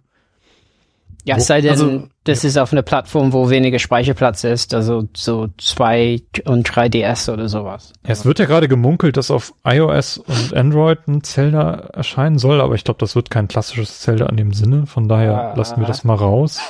Wo- 1.35 1.39
es 1.39 1.47
sei 1.47 1.61
denn, 1.61 1.71
also- 1.73 2.09
das 2.25 2.45
ist 2.45 2.59
auf 2.59 2.73
einer 2.73 2.83
Plattform, 2.83 3.33
wo 3.33 3.49
weniger 3.51 3.79
Speicherplatz 3.79 4.45
ist, 4.45 4.75
also 4.75 5.09
so 5.17 5.49
2 5.59 6.21
und 6.45 6.69
3DS 6.69 7.31
oder 7.33 7.49
sowas. 7.49 7.93
Ja, 8.05 8.11
es 8.13 8.25
wird 8.25 8.39
ja 8.39 8.45
gerade 8.47 8.69
gemunkelt, 8.69 9.17
dass 9.17 9.31
auf 9.31 9.55
iOS 9.65 10.19
und 10.19 10.55
Android 10.55 11.07
ein 11.09 11.23
Zelda 11.25 11.73
erscheinen 11.93 12.39
soll, 12.39 12.61
aber 12.61 12.75
ich 12.75 12.85
glaube, 12.85 13.01
das 13.01 13.15
wird 13.17 13.31
kein 13.31 13.49
klassisches 13.49 14.01
Zelda 14.01 14.27
in 14.27 14.37
dem 14.37 14.53
Sinne. 14.53 14.87
Von 14.87 15.09
daher 15.09 15.53
Ah. 15.53 15.55
lassen 15.57 15.81
wir 15.81 15.87
das 15.87 16.05
mal 16.05 16.15
raus. 16.15 16.61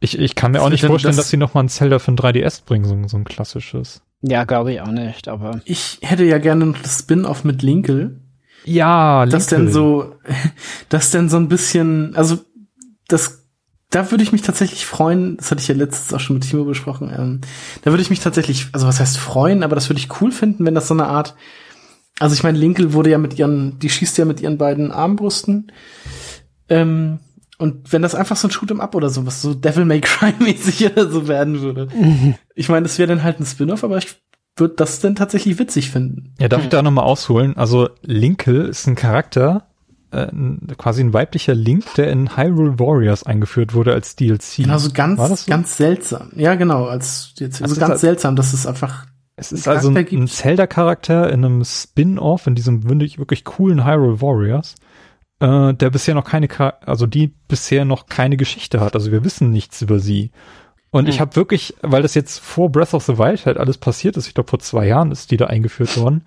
Ich, 0.00 0.18
ich 0.18 0.34
kann 0.34 0.52
mir 0.52 0.58
Was 0.58 0.64
auch 0.66 0.70
nicht 0.70 0.84
vorstellen, 0.84 1.10
das- 1.16 1.24
dass 1.26 1.30
sie 1.30 1.36
noch 1.36 1.54
mal 1.54 1.60
ein 1.62 1.68
Zelda 1.68 1.98
für 1.98 2.10
ein 2.12 2.16
3DS 2.16 2.62
bringen, 2.64 2.84
so, 2.86 2.96
so 3.08 3.16
ein 3.16 3.24
klassisches. 3.24 4.00
Ja, 4.22 4.44
glaube 4.44 4.72
ich 4.72 4.80
auch 4.80 4.86
nicht, 4.88 5.28
aber 5.28 5.60
Ich 5.66 5.98
hätte 6.02 6.24
ja 6.24 6.38
gerne 6.38 6.64
noch 6.66 6.78
das 6.80 7.00
Spin-off 7.00 7.44
mit 7.44 7.62
Linkel. 7.62 8.20
Ja, 8.64 9.26
Das 9.26 9.46
denn 9.48 9.70
so, 9.70 10.14
das 10.88 11.10
denn 11.10 11.28
so 11.28 11.36
ein 11.36 11.48
bisschen, 11.48 12.16
also 12.16 12.38
das, 13.08 13.43
da 13.94 14.10
würde 14.10 14.24
ich 14.24 14.32
mich 14.32 14.42
tatsächlich 14.42 14.86
freuen, 14.86 15.36
das 15.36 15.50
hatte 15.50 15.60
ich 15.60 15.68
ja 15.68 15.74
letztens 15.74 16.12
auch 16.12 16.20
schon 16.20 16.34
mit 16.34 16.48
Timo 16.48 16.64
besprochen, 16.64 17.12
ähm, 17.16 17.40
da 17.82 17.92
würde 17.92 18.02
ich 18.02 18.10
mich 18.10 18.20
tatsächlich, 18.20 18.68
also 18.72 18.86
was 18.86 18.98
heißt 18.98 19.18
freuen, 19.18 19.62
aber 19.62 19.74
das 19.76 19.88
würde 19.88 20.00
ich 20.00 20.20
cool 20.20 20.32
finden, 20.32 20.66
wenn 20.66 20.74
das 20.74 20.88
so 20.88 20.94
eine 20.94 21.06
Art, 21.06 21.36
also 22.18 22.34
ich 22.34 22.42
meine, 22.42 22.58
Linkel 22.58 22.92
wurde 22.92 23.10
ja 23.10 23.18
mit 23.18 23.38
ihren, 23.38 23.78
die 23.78 23.90
schießt 23.90 24.18
ja 24.18 24.24
mit 24.24 24.40
ihren 24.40 24.58
beiden 24.58 24.90
Armbrüsten, 24.90 25.70
ähm, 26.68 27.20
und 27.56 27.92
wenn 27.92 28.02
das 28.02 28.16
einfach 28.16 28.36
so 28.36 28.48
ein 28.48 28.50
Shoot'em 28.50 28.80
Up 28.80 28.96
oder 28.96 29.10
sowas, 29.10 29.40
so 29.40 29.54
Devil 29.54 29.84
May 29.84 30.00
Cry 30.00 30.32
mäßig 30.40 30.90
oder 30.90 31.08
so 31.08 31.28
werden 31.28 31.60
würde. 31.60 31.88
Ich 32.56 32.68
meine, 32.68 32.82
das 32.82 32.98
wäre 32.98 33.06
dann 33.06 33.22
halt 33.22 33.38
ein 33.38 33.46
Spin-off, 33.46 33.84
aber 33.84 33.98
ich 33.98 34.16
würde 34.56 34.74
das 34.74 34.98
dann 34.98 35.14
tatsächlich 35.14 35.58
witzig 35.60 35.90
finden. 35.90 36.34
Ja, 36.40 36.48
darf 36.48 36.64
ich 36.64 36.68
da 36.68 36.82
nochmal 36.82 37.04
ausholen? 37.04 37.56
Also 37.56 37.90
Linkel 38.02 38.66
ist 38.66 38.88
ein 38.88 38.96
Charakter, 38.96 39.68
äh, 40.14 40.74
quasi 40.76 41.02
ein 41.02 41.12
weiblicher 41.12 41.54
Link, 41.54 41.84
der 41.96 42.10
in 42.10 42.36
Hyrule 42.36 42.78
Warriors 42.78 43.24
eingeführt 43.24 43.74
wurde 43.74 43.92
als 43.92 44.16
DLC. 44.16 44.56
Genau, 44.58 44.78
so 44.78 44.90
ganz, 44.92 45.44
so? 45.44 45.50
ganz 45.50 45.76
seltsam. 45.76 46.30
Ja, 46.36 46.54
genau, 46.54 46.86
als 46.86 47.34
Das 47.38 47.60
also 47.60 47.74
ist 47.74 47.80
ganz 47.80 47.90
halt- 47.90 48.00
seltsam, 48.00 48.36
dass 48.36 48.52
es 48.52 48.66
einfach, 48.66 49.06
Es 49.36 49.52
ist 49.52 49.66
also 49.68 49.88
ein, 49.90 49.96
ein. 49.96 50.28
Zelda-Charakter 50.28 51.30
in 51.32 51.44
einem 51.44 51.64
Spin-off, 51.64 52.46
in 52.46 52.54
diesem 52.54 52.88
wirklich, 52.88 53.18
wirklich 53.18 53.44
coolen 53.44 53.84
Hyrule 53.84 54.20
Warriors, 54.20 54.74
äh, 55.40 55.74
der 55.74 55.90
bisher 55.90 56.14
noch 56.14 56.24
keine, 56.24 56.48
also 56.86 57.06
die 57.06 57.34
bisher 57.48 57.84
noch 57.84 58.06
keine 58.06 58.36
Geschichte 58.36 58.80
hat. 58.80 58.94
Also 58.94 59.10
wir 59.12 59.24
wissen 59.24 59.50
nichts 59.50 59.82
über 59.82 59.98
sie. 59.98 60.30
Und 60.90 61.08
ich 61.08 61.20
habe 61.20 61.34
wirklich, 61.34 61.74
weil 61.82 62.02
das 62.02 62.14
jetzt 62.14 62.38
vor 62.38 62.70
Breath 62.70 62.94
of 62.94 63.02
the 63.04 63.18
Wild 63.18 63.46
halt 63.46 63.56
alles 63.58 63.78
passiert 63.78 64.16
ist, 64.16 64.28
ich 64.28 64.34
glaube 64.34 64.48
vor 64.48 64.60
zwei 64.60 64.86
Jahren 64.86 65.10
ist 65.10 65.32
die 65.32 65.36
da 65.36 65.46
eingeführt 65.46 65.98
worden, 65.98 66.22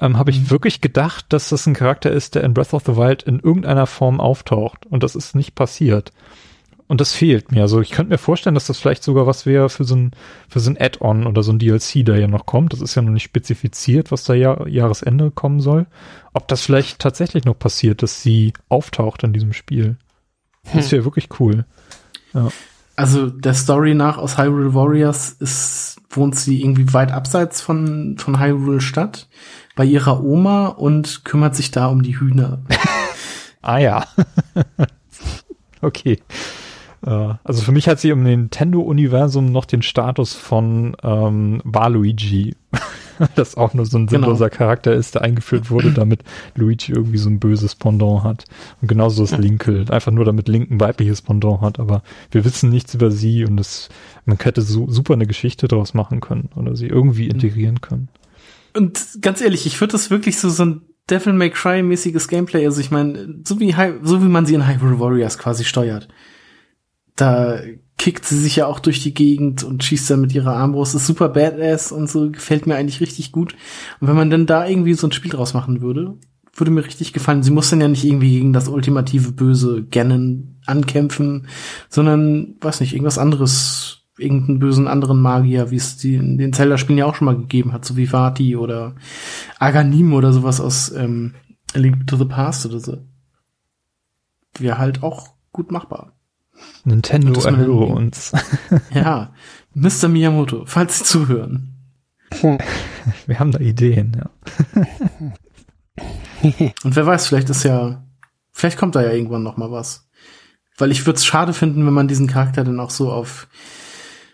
ähm, 0.00 0.18
habe 0.18 0.30
ich 0.30 0.50
wirklich 0.50 0.80
gedacht, 0.80 1.26
dass 1.28 1.48
das 1.48 1.66
ein 1.66 1.74
Charakter 1.74 2.10
ist, 2.10 2.34
der 2.34 2.44
in 2.44 2.54
Breath 2.54 2.74
of 2.74 2.84
the 2.86 2.96
Wild 2.96 3.22
in 3.22 3.40
irgendeiner 3.40 3.86
Form 3.86 4.20
auftaucht. 4.20 4.86
Und 4.86 5.02
das 5.02 5.14
ist 5.14 5.34
nicht 5.34 5.54
passiert. 5.54 6.12
Und 6.88 7.00
das 7.00 7.14
fehlt 7.14 7.52
mir. 7.52 7.62
Also 7.62 7.80
ich 7.80 7.90
könnte 7.90 8.10
mir 8.10 8.18
vorstellen, 8.18 8.54
dass 8.54 8.66
das 8.66 8.78
vielleicht 8.78 9.02
sogar 9.02 9.26
was 9.26 9.46
wäre 9.46 9.70
für 9.70 9.84
so 9.84 9.96
ein, 9.96 10.10
für 10.48 10.60
so 10.60 10.70
ein 10.70 10.76
Add-on 10.78 11.26
oder 11.26 11.42
so 11.42 11.50
ein 11.50 11.58
DLC, 11.58 12.04
der 12.04 12.18
ja 12.18 12.26
noch 12.26 12.44
kommt. 12.44 12.74
Das 12.74 12.82
ist 12.82 12.94
ja 12.94 13.02
noch 13.02 13.12
nicht 13.12 13.22
spezifiziert, 13.22 14.12
was 14.12 14.24
da 14.24 14.34
Jahr, 14.34 14.68
Jahresende 14.68 15.30
kommen 15.30 15.60
soll. 15.60 15.86
Ob 16.34 16.48
das 16.48 16.60
vielleicht 16.62 16.98
tatsächlich 16.98 17.44
noch 17.46 17.58
passiert, 17.58 18.02
dass 18.02 18.22
sie 18.22 18.52
auftaucht 18.68 19.22
in 19.22 19.32
diesem 19.32 19.54
Spiel. 19.54 19.96
Das 20.74 20.92
wäre 20.92 21.04
wirklich 21.04 21.28
cool. 21.40 21.64
also 22.94 23.30
der 23.30 23.54
Story 23.54 23.94
nach 23.94 24.18
aus 24.18 24.36
Hyrule 24.38 24.74
Warriors 24.74 25.30
ist, 25.30 25.96
wohnt 26.10 26.36
sie 26.36 26.60
irgendwie 26.60 26.92
weit 26.92 27.10
abseits 27.10 27.60
von, 27.60 28.16
von 28.18 28.38
Hyrule 28.38 28.80
Stadt 28.80 29.28
bei 29.76 29.84
ihrer 29.84 30.22
Oma 30.22 30.68
und 30.68 31.24
kümmert 31.24 31.54
sich 31.56 31.70
da 31.70 31.86
um 31.88 32.02
die 32.02 32.18
Hühner. 32.18 32.62
Ah 33.64 33.78
ja. 33.78 34.04
okay. 35.82 36.18
Äh, 37.06 37.34
Also 37.44 37.62
für 37.62 37.70
mich 37.70 37.86
hat 37.86 38.00
sie 38.00 38.10
im 38.10 38.24
Nintendo-Universum 38.24 39.46
noch 39.52 39.66
den 39.66 39.82
Status 39.82 40.34
von 40.34 40.96
ähm, 41.04 41.60
Waluigi. 41.62 42.56
das 43.36 43.56
auch 43.56 43.72
nur 43.72 43.86
so 43.86 43.98
ein 43.98 44.06
Genau. 44.06 44.22
sinnloser 44.26 44.50
Charakter 44.50 44.92
ist, 44.92 45.14
der 45.14 45.22
eingeführt 45.22 45.70
wurde, 45.70 45.92
damit 45.92 46.24
Luigi 46.56 46.90
irgendwie 46.90 47.18
so 47.18 47.30
ein 47.30 47.38
böses 47.38 47.76
Pendant 47.76 48.24
hat. 48.24 48.46
Und 48.80 48.88
genauso 48.88 49.22
ist 49.22 49.38
Linkel. 49.38 49.88
Einfach 49.92 50.10
nur 50.10 50.24
damit 50.24 50.48
Link 50.48 50.68
ein 50.72 50.80
weibliches 50.80 51.22
Pendant 51.22 51.60
hat. 51.60 51.78
Aber 51.78 52.02
wir 52.32 52.44
wissen 52.44 52.68
nichts 52.68 52.94
über 52.94 53.12
sie 53.12 53.44
und 53.44 53.60
es, 53.60 53.90
man 54.24 54.38
hätte 54.38 54.62
so, 54.62 54.90
super 54.90 55.14
eine 55.14 55.26
Geschichte 55.28 55.68
draus 55.68 55.94
machen 55.94 56.20
können 56.20 56.48
oder 56.56 56.74
sie 56.74 56.88
irgendwie 56.88 57.28
integrieren 57.28 57.80
können. 57.80 58.08
Und 58.74 59.18
ganz 59.20 59.40
ehrlich, 59.40 59.66
ich 59.66 59.80
würde 59.80 59.92
das 59.92 60.10
wirklich 60.10 60.38
so, 60.38 60.48
so 60.50 60.64
ein 60.64 60.82
Devil 61.10 61.32
May 61.32 61.50
Cry 61.50 61.82
mäßiges 61.82 62.28
Gameplay, 62.28 62.64
also 62.64 62.80
ich 62.80 62.90
meine, 62.90 63.40
so 63.44 63.60
wie, 63.60 63.74
so 64.02 64.22
wie 64.22 64.28
man 64.28 64.46
sie 64.46 64.54
in 64.54 64.66
Hyrule 64.66 65.00
Warriors 65.00 65.38
quasi 65.38 65.64
steuert. 65.64 66.08
Da 67.16 67.60
kickt 67.98 68.24
sie 68.24 68.38
sich 68.38 68.56
ja 68.56 68.66
auch 68.66 68.80
durch 68.80 69.02
die 69.02 69.14
Gegend 69.14 69.62
und 69.62 69.84
schießt 69.84 70.10
dann 70.10 70.20
mit 70.20 70.34
ihrer 70.34 70.56
Armbrust, 70.56 70.94
ist 70.94 71.06
super 71.06 71.28
badass 71.28 71.92
und 71.92 72.08
so, 72.08 72.30
gefällt 72.30 72.66
mir 72.66 72.76
eigentlich 72.76 73.00
richtig 73.00 73.32
gut. 73.32 73.54
Und 74.00 74.08
wenn 74.08 74.16
man 74.16 74.30
dann 74.30 74.46
da 74.46 74.66
irgendwie 74.66 74.94
so 74.94 75.06
ein 75.06 75.12
Spiel 75.12 75.30
draus 75.30 75.54
machen 75.54 75.82
würde, 75.82 76.16
würde 76.54 76.70
mir 76.70 76.84
richtig 76.84 77.12
gefallen. 77.12 77.42
Sie 77.42 77.50
muss 77.50 77.70
dann 77.70 77.80
ja 77.80 77.88
nicht 77.88 78.04
irgendwie 78.04 78.32
gegen 78.32 78.52
das 78.52 78.68
ultimative 78.68 79.32
Böse 79.32 79.84
Ganon 79.84 80.56
ankämpfen, 80.66 81.46
sondern, 81.88 82.56
weiß 82.60 82.80
nicht, 82.80 82.92
irgendwas 82.92 83.18
anderes, 83.18 84.01
irgendeinen 84.18 84.58
bösen 84.58 84.88
anderen 84.88 85.20
Magier, 85.20 85.70
wie 85.70 85.76
es 85.76 85.96
die 85.96 86.16
in 86.16 86.38
den 86.38 86.52
Zelda-Spielen 86.52 86.98
ja 86.98 87.06
auch 87.06 87.14
schon 87.14 87.26
mal 87.26 87.36
gegeben 87.36 87.72
hat, 87.72 87.84
so 87.84 87.96
wie 87.96 88.06
Vati 88.12 88.56
oder 88.56 88.94
Aganim 89.58 90.12
oder 90.12 90.32
sowas 90.32 90.60
aus 90.60 90.92
ähm, 90.92 91.34
A 91.74 91.78
Link 91.78 92.06
to 92.06 92.16
the 92.16 92.24
Past 92.24 92.66
oder 92.66 92.78
so. 92.78 92.98
Wäre 94.58 94.78
halt 94.78 95.02
auch 95.02 95.28
gut 95.50 95.70
machbar. 95.70 96.12
Nintendo 96.84 97.40
erhöre 97.40 97.86
uns. 97.86 98.32
Ja, 98.94 99.32
Mr. 99.74 100.08
Miyamoto, 100.08 100.64
falls 100.66 100.98
Sie 100.98 101.04
zuhören. 101.04 101.74
Wir 103.26 103.38
haben 103.38 103.52
da 103.52 103.58
Ideen, 103.58 104.16
ja. 104.16 104.30
Und 106.82 106.96
wer 106.96 107.06
weiß, 107.06 107.26
vielleicht 107.26 107.50
ist 107.50 107.62
ja, 107.62 108.04
vielleicht 108.50 108.78
kommt 108.78 108.94
da 108.94 109.02
ja 109.02 109.12
irgendwann 109.12 109.42
noch 109.42 109.56
mal 109.56 109.70
was. 109.70 110.08
Weil 110.76 110.90
ich 110.90 111.06
würde 111.06 111.18
es 111.18 111.24
schade 111.24 111.52
finden, 111.52 111.86
wenn 111.86 111.94
man 111.94 112.08
diesen 112.08 112.26
Charakter 112.26 112.64
dann 112.64 112.80
auch 112.80 112.90
so 112.90 113.12
auf 113.12 113.46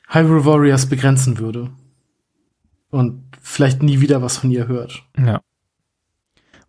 Hyrule 0.08 0.44
Warriors 0.44 0.86
begrenzen 0.86 1.38
würde. 1.38 1.70
Und 2.90 3.24
vielleicht 3.40 3.82
nie 3.82 4.00
wieder 4.00 4.22
was 4.22 4.38
von 4.38 4.50
ihr 4.50 4.66
hört. 4.66 5.02
Ja. 5.18 5.42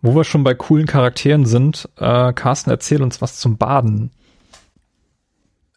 Wo 0.01 0.15
wir 0.15 0.23
schon 0.23 0.43
bei 0.43 0.53
coolen 0.53 0.85
Charakteren 0.85 1.45
sind, 1.45 1.89
äh, 1.97 2.33
Carsten, 2.33 2.69
erzähl 2.69 3.01
uns 3.01 3.21
was 3.21 3.37
zum 3.37 3.57
Baden. 3.57 4.11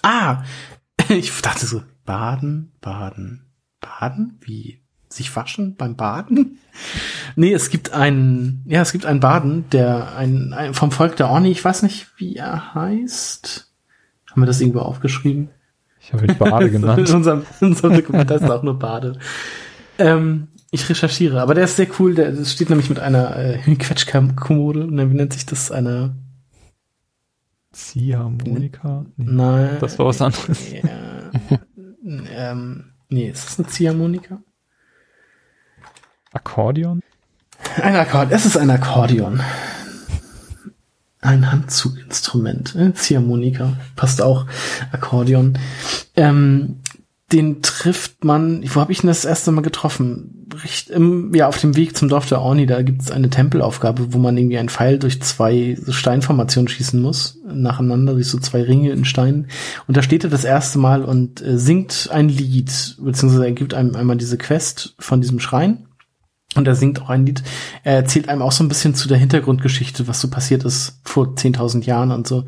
Ah, 0.02 0.42
ich 1.08 1.41
dachte 1.41 1.66
so, 1.66 1.82
baden, 2.05 2.73
baden, 2.81 3.47
baden? 3.81 4.39
Wie? 4.41 4.81
Sich 5.08 5.34
waschen 5.36 5.76
beim 5.76 5.97
Baden? 5.97 6.58
Nee, 7.34 7.55
es 7.55 7.70
gibt 7.70 7.94
einen, 7.94 8.62
ja, 8.66 8.82
es 8.82 8.92
gibt 8.92 9.07
einen 9.07 9.20
Baden, 9.20 9.65
der 9.70 10.16
ein, 10.16 10.52
ein 10.52 10.74
vom 10.74 10.91
Volk 10.91 11.16
der 11.16 11.31
Orni, 11.31 11.50
ich 11.50 11.65
weiß 11.65 11.82
nicht, 11.82 12.08
wie 12.18 12.36
er 12.36 12.74
heißt. 12.74 13.73
Haben 14.31 14.42
wir 14.42 14.47
das 14.47 14.60
irgendwo 14.60 14.81
aufgeschrieben? 14.81 15.49
Ich 16.02 16.12
habe 16.12 16.26
ihn 16.26 16.36
Bade 16.36 16.66
In 16.66 16.72
genannt. 16.72 17.10
unserem, 17.10 17.47
in 17.60 17.68
unserem 17.68 17.94
Dokument 17.94 18.31
heißt 18.31 18.44
auch 18.44 18.62
nur 18.62 18.78
Bade. 18.78 19.18
Ähm, 19.98 20.48
ich 20.70 20.89
recherchiere, 20.89 21.40
aber 21.40 21.55
der 21.55 21.64
ist 21.64 21.76
sehr 21.76 21.86
cool. 21.98 22.14
Der 22.14 22.32
das 22.32 22.52
steht 22.52 22.70
nämlich 22.70 22.89
mit 22.89 22.98
einer 22.98 23.36
äh, 23.36 23.58
Quetschkommode. 23.76 24.86
Ne, 24.92 25.10
Wie 25.10 25.14
nennt 25.14 25.32
sich 25.32 25.47
das? 25.47 25.70
Eine. 25.70 26.16
Ziehharmonika? 27.72 29.06
Nee. 29.16 29.24
Nein. 29.31 29.76
Das 29.81 29.98
war 29.98 30.06
was 30.06 30.20
anderes. 30.20 30.58
Ja, 32.05 32.50
ähm, 32.50 32.92
nee, 33.08 33.28
ist 33.31 33.47
das 33.47 33.58
eine 33.58 33.68
Ziehharmonika? 33.68 34.42
Akkordeon? 36.32 37.00
Ein 37.81 37.94
Akkordeon. 37.94 38.32
Es 38.36 38.44
ist 38.44 38.56
ein 38.56 38.68
Akkordeon. 38.70 39.40
Ein 41.23 41.51
Handzuginstrument. 41.52 42.76
Ziehharmonika. 42.94 43.76
Passt 43.94 44.20
auch. 44.20 44.44
Akkordeon. 44.91 45.57
Ähm, 46.17 46.81
den 47.33 47.62
trifft 47.62 48.25
man, 48.25 48.62
wo 48.75 48.81
habe 48.81 48.92
ich 48.92 49.02
ihn 49.02 49.07
das 49.07 49.25
erste 49.25 49.52
Mal 49.52 49.62
getroffen? 49.62 50.49
Richt, 50.62 50.91
im, 50.91 51.33
ja, 51.34 51.47
auf 51.47 51.59
dem 51.59 51.76
Weg 51.76 51.97
zum 51.97 52.09
Dorf 52.09 52.26
der 52.26 52.42
Orni, 52.42 52.67
da 52.67 52.83
gibt 52.83 53.02
es 53.02 53.10
eine 53.10 53.31
Tempelaufgabe, 53.31 54.12
wo 54.12 54.18
man 54.18 54.36
irgendwie 54.36 54.59
einen 54.59 54.68
Pfeil 54.68 54.99
durch 54.99 55.23
zwei 55.23 55.78
Steinformationen 55.89 56.68
schießen 56.68 57.01
muss, 57.01 57.39
nacheinander, 57.47 58.15
durch 58.15 58.26
so 58.26 58.39
zwei 58.39 58.62
Ringe 58.62 58.91
in 58.91 59.05
Steinen. 59.05 59.47
Und 59.86 59.97
da 59.97 60.02
steht 60.02 60.25
er 60.25 60.31
das 60.31 60.44
erste 60.44 60.78
Mal 60.78 61.05
und 61.05 61.41
äh, 61.41 61.57
singt 61.57 62.10
ein 62.12 62.28
Lied, 62.28 62.97
beziehungsweise 63.01 63.47
er 63.47 63.52
gibt 63.52 63.75
einem 63.75 63.94
einmal 63.94 64.17
diese 64.17 64.36
Quest 64.36 64.94
von 64.99 65.20
diesem 65.20 65.39
Schrein. 65.39 65.86
Und 66.55 66.68
er 66.68 66.74
singt 66.74 67.00
auch 67.00 67.08
ein 67.08 67.24
Lied. 67.26 67.42
Er 67.82 67.97
erzählt 67.97 68.28
einem 68.28 68.42
auch 68.42 68.52
so 68.52 68.62
ein 68.62 68.68
bisschen 68.68 68.94
zu 68.94 69.08
der 69.08 69.18
Hintergrundgeschichte, 69.18 70.06
was 70.08 70.20
so 70.20 70.28
passiert 70.28 70.64
ist 70.64 71.00
vor 71.05 71.28
10.000 71.28 71.84
Jahren 71.84 72.10
und 72.10 72.26
so. 72.26 72.44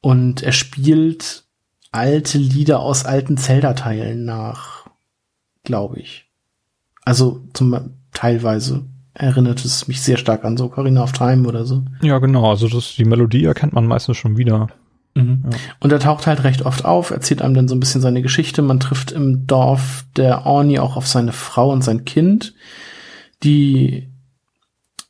Und 0.00 0.42
er 0.42 0.52
spielt 0.52 1.44
alte 1.92 2.38
Lieder 2.38 2.80
aus 2.80 3.04
alten 3.04 3.36
Zelda-Teilen 3.36 4.24
nach, 4.24 4.86
glaube 5.64 6.00
ich. 6.00 6.26
Also 7.04 7.44
zum 7.52 7.94
teilweise 8.12 8.84
erinnert 9.14 9.64
es 9.64 9.88
mich 9.88 10.02
sehr 10.02 10.16
stark 10.16 10.44
an 10.44 10.56
so 10.56 10.66
Ocarina 10.66 11.02
of 11.02 11.12
Time 11.12 11.48
oder 11.48 11.64
so. 11.64 11.82
Ja, 12.02 12.18
genau. 12.18 12.50
Also 12.50 12.68
das, 12.68 12.94
die 12.96 13.04
Melodie 13.04 13.44
erkennt 13.44 13.72
man 13.72 13.86
meistens 13.86 14.16
schon 14.16 14.36
wieder. 14.36 14.68
Mhm. 15.14 15.44
Und 15.80 15.92
er 15.92 15.98
taucht 15.98 16.26
halt 16.26 16.44
recht 16.44 16.62
oft 16.62 16.84
auf, 16.84 17.10
erzählt 17.10 17.40
einem 17.40 17.54
dann 17.54 17.68
so 17.68 17.74
ein 17.74 17.80
bisschen 17.80 18.02
seine 18.02 18.22
Geschichte. 18.22 18.60
Man 18.60 18.80
trifft 18.80 19.12
im 19.12 19.46
Dorf 19.46 20.04
der 20.16 20.44
Orni 20.44 20.78
auch 20.78 20.96
auf 20.96 21.06
seine 21.06 21.32
Frau 21.32 21.70
und 21.72 21.82
sein 21.82 22.04
Kind, 22.04 22.54
die 23.42 24.10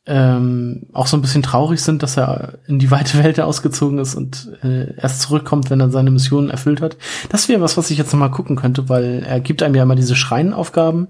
ähm, 0.06 0.86
auch 0.92 1.08
so 1.08 1.16
ein 1.16 1.20
bisschen 1.20 1.42
traurig 1.42 1.82
sind, 1.82 2.02
dass 2.02 2.16
er 2.16 2.58
in 2.68 2.78
die 2.78 2.90
weite 2.90 3.22
Welt 3.22 3.40
ausgezogen 3.40 3.98
ist 3.98 4.14
und 4.14 4.56
äh, 4.62 4.94
erst 4.96 5.22
zurückkommt, 5.22 5.68
wenn 5.70 5.80
er 5.80 5.90
seine 5.90 6.10
Mission 6.12 6.48
erfüllt 6.48 6.80
hat. 6.80 6.96
Das 7.28 7.48
wäre 7.48 7.60
was, 7.60 7.76
was 7.76 7.90
ich 7.90 7.98
jetzt 7.98 8.12
noch 8.12 8.20
mal 8.20 8.28
gucken 8.30 8.56
könnte, 8.56 8.88
weil 8.88 9.24
er 9.26 9.40
gibt 9.40 9.62
einem 9.62 9.74
ja 9.74 9.82
immer 9.82 9.96
diese 9.96 10.14
Schreinenaufgaben. 10.14 11.08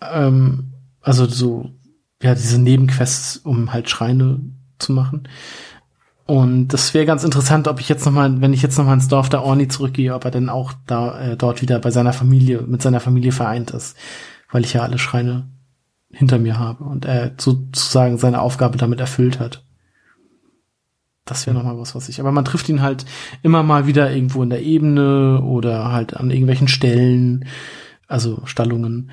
Ähm, 0.00 0.72
also 1.02 1.26
so, 1.26 1.70
ja, 2.22 2.34
diese 2.34 2.58
Nebenquests, 2.58 3.36
um 3.38 3.72
halt 3.72 3.90
Schreine 3.90 4.40
zu 4.78 4.92
machen. 4.92 5.28
Und 6.26 6.68
das 6.68 6.94
wäre 6.94 7.04
ganz 7.04 7.22
interessant, 7.22 7.68
ob 7.68 7.80
ich 7.80 7.90
jetzt 7.90 8.06
noch 8.06 8.12
mal, 8.12 8.40
wenn 8.40 8.54
ich 8.54 8.62
jetzt 8.62 8.78
noch 8.78 8.86
mal 8.86 8.94
ins 8.94 9.08
Dorf 9.08 9.28
der 9.28 9.42
Orni 9.42 9.68
zurückgehe, 9.68 10.14
ob 10.14 10.24
er 10.24 10.30
denn 10.30 10.48
auch 10.48 10.72
da 10.86 11.20
äh, 11.20 11.36
dort 11.36 11.60
wieder 11.60 11.78
bei 11.80 11.90
seiner 11.90 12.14
Familie 12.14 12.62
mit 12.62 12.80
seiner 12.80 13.00
Familie 13.00 13.32
vereint 13.32 13.72
ist, 13.72 13.94
weil 14.50 14.64
ich 14.64 14.72
ja 14.72 14.82
alle 14.82 14.98
Schreine 14.98 15.50
hinter 16.14 16.38
mir 16.38 16.58
habe 16.58 16.84
und 16.84 17.04
er 17.04 17.32
sozusagen 17.38 18.18
seine 18.18 18.40
Aufgabe 18.40 18.78
damit 18.78 19.00
erfüllt 19.00 19.40
hat. 19.40 19.64
Das 21.24 21.46
wäre 21.46 21.56
noch 21.56 21.64
mal 21.64 21.78
was, 21.78 21.94
was 21.94 22.08
ich. 22.08 22.20
Aber 22.20 22.32
man 22.32 22.44
trifft 22.44 22.68
ihn 22.68 22.82
halt 22.82 23.06
immer 23.42 23.62
mal 23.62 23.86
wieder 23.86 24.12
irgendwo 24.12 24.42
in 24.42 24.50
der 24.50 24.62
Ebene 24.62 25.40
oder 25.42 25.90
halt 25.90 26.14
an 26.16 26.30
irgendwelchen 26.30 26.68
Stellen, 26.68 27.46
also 28.06 28.42
Stallungen 28.44 29.10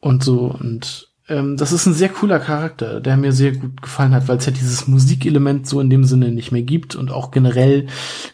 und 0.00 0.24
so 0.24 0.46
und 0.46 1.10
ähm, 1.30 1.56
das 1.56 1.72
ist 1.72 1.86
ein 1.86 1.94
sehr 1.94 2.08
cooler 2.08 2.40
Charakter, 2.40 3.00
der 3.00 3.16
mir 3.16 3.32
sehr 3.32 3.52
gut 3.52 3.80
gefallen 3.80 4.12
hat, 4.14 4.26
weil 4.26 4.38
es 4.38 4.46
ja 4.46 4.52
dieses 4.52 4.88
Musikelement 4.88 5.66
so 5.66 5.80
in 5.80 5.88
dem 5.88 6.04
Sinne 6.04 6.32
nicht 6.32 6.50
mehr 6.50 6.62
gibt 6.62 6.96
und 6.96 7.12
auch 7.12 7.30
generell 7.30 7.86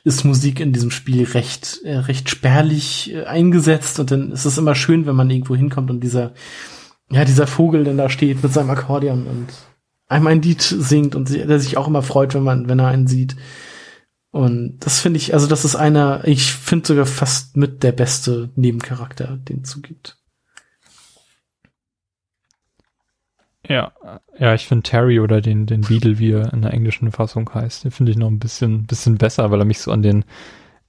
ist 0.02 0.24
Musik 0.24 0.60
in 0.60 0.72
diesem 0.72 0.90
Spiel 0.90 1.24
recht 1.24 1.80
äh, 1.84 1.98
recht 1.98 2.30
spärlich 2.30 3.12
äh, 3.12 3.24
eingesetzt 3.24 4.00
und 4.00 4.10
dann 4.10 4.32
ist 4.32 4.46
es 4.46 4.56
immer 4.56 4.74
schön, 4.74 5.06
wenn 5.06 5.14
man 5.14 5.30
irgendwo 5.30 5.54
hinkommt 5.54 5.90
und 5.90 6.00
dieser 6.00 6.32
ja 7.10 7.24
dieser 7.24 7.46
Vogel 7.46 7.84
dann 7.84 7.96
da 7.96 8.08
steht 8.08 8.42
mit 8.42 8.52
seinem 8.52 8.70
Akkordeon 8.70 9.26
und 9.26 9.46
einmal 10.08 10.32
ein 10.32 10.42
Lied 10.42 10.62
singt 10.62 11.14
und 11.14 11.30
der 11.30 11.60
sich 11.60 11.76
auch 11.76 11.88
immer 11.88 12.02
freut, 12.02 12.34
wenn 12.34 12.42
man 12.42 12.68
wenn 12.68 12.78
er 12.78 12.88
einen 12.88 13.06
sieht. 13.06 13.36
Und 14.30 14.80
das 14.80 15.00
finde 15.00 15.16
ich, 15.16 15.32
also 15.32 15.46
das 15.46 15.64
ist 15.64 15.76
einer, 15.76 16.26
ich 16.26 16.52
finde 16.52 16.86
sogar 16.86 17.06
fast 17.06 17.56
mit 17.56 17.82
der 17.82 17.92
beste 17.92 18.50
Nebencharakter, 18.54 19.38
den 19.38 19.62
es 19.62 19.70
so 19.70 19.80
gibt. 19.80 20.18
Ja, 23.66 23.92
ja, 24.38 24.54
ich 24.54 24.66
finde 24.66 24.82
Terry 24.82 25.20
oder 25.20 25.40
den, 25.40 25.66
den 25.66 25.80
Beadle, 25.80 26.18
wie 26.18 26.32
er 26.32 26.52
in 26.52 26.62
der 26.62 26.72
englischen 26.72 27.10
Fassung 27.10 27.52
heißt, 27.52 27.84
den 27.84 27.90
finde 27.90 28.12
ich 28.12 28.18
noch 28.18 28.28
ein 28.28 28.38
bisschen, 28.38 28.86
bisschen 28.86 29.16
besser, 29.18 29.50
weil 29.50 29.60
er 29.60 29.64
mich 29.64 29.80
so 29.80 29.90
an 29.90 30.02
den 30.02 30.24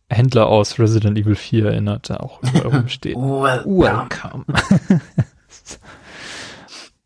Händler 0.09 0.47
aus 0.47 0.77
Resident 0.77 1.17
Evil 1.17 1.35
4 1.35 1.67
erinnert, 1.67 2.09
der 2.09 2.23
auch 2.23 2.41
überall 2.43 2.87
steht. 2.89 3.15
Welcome. 3.15 4.45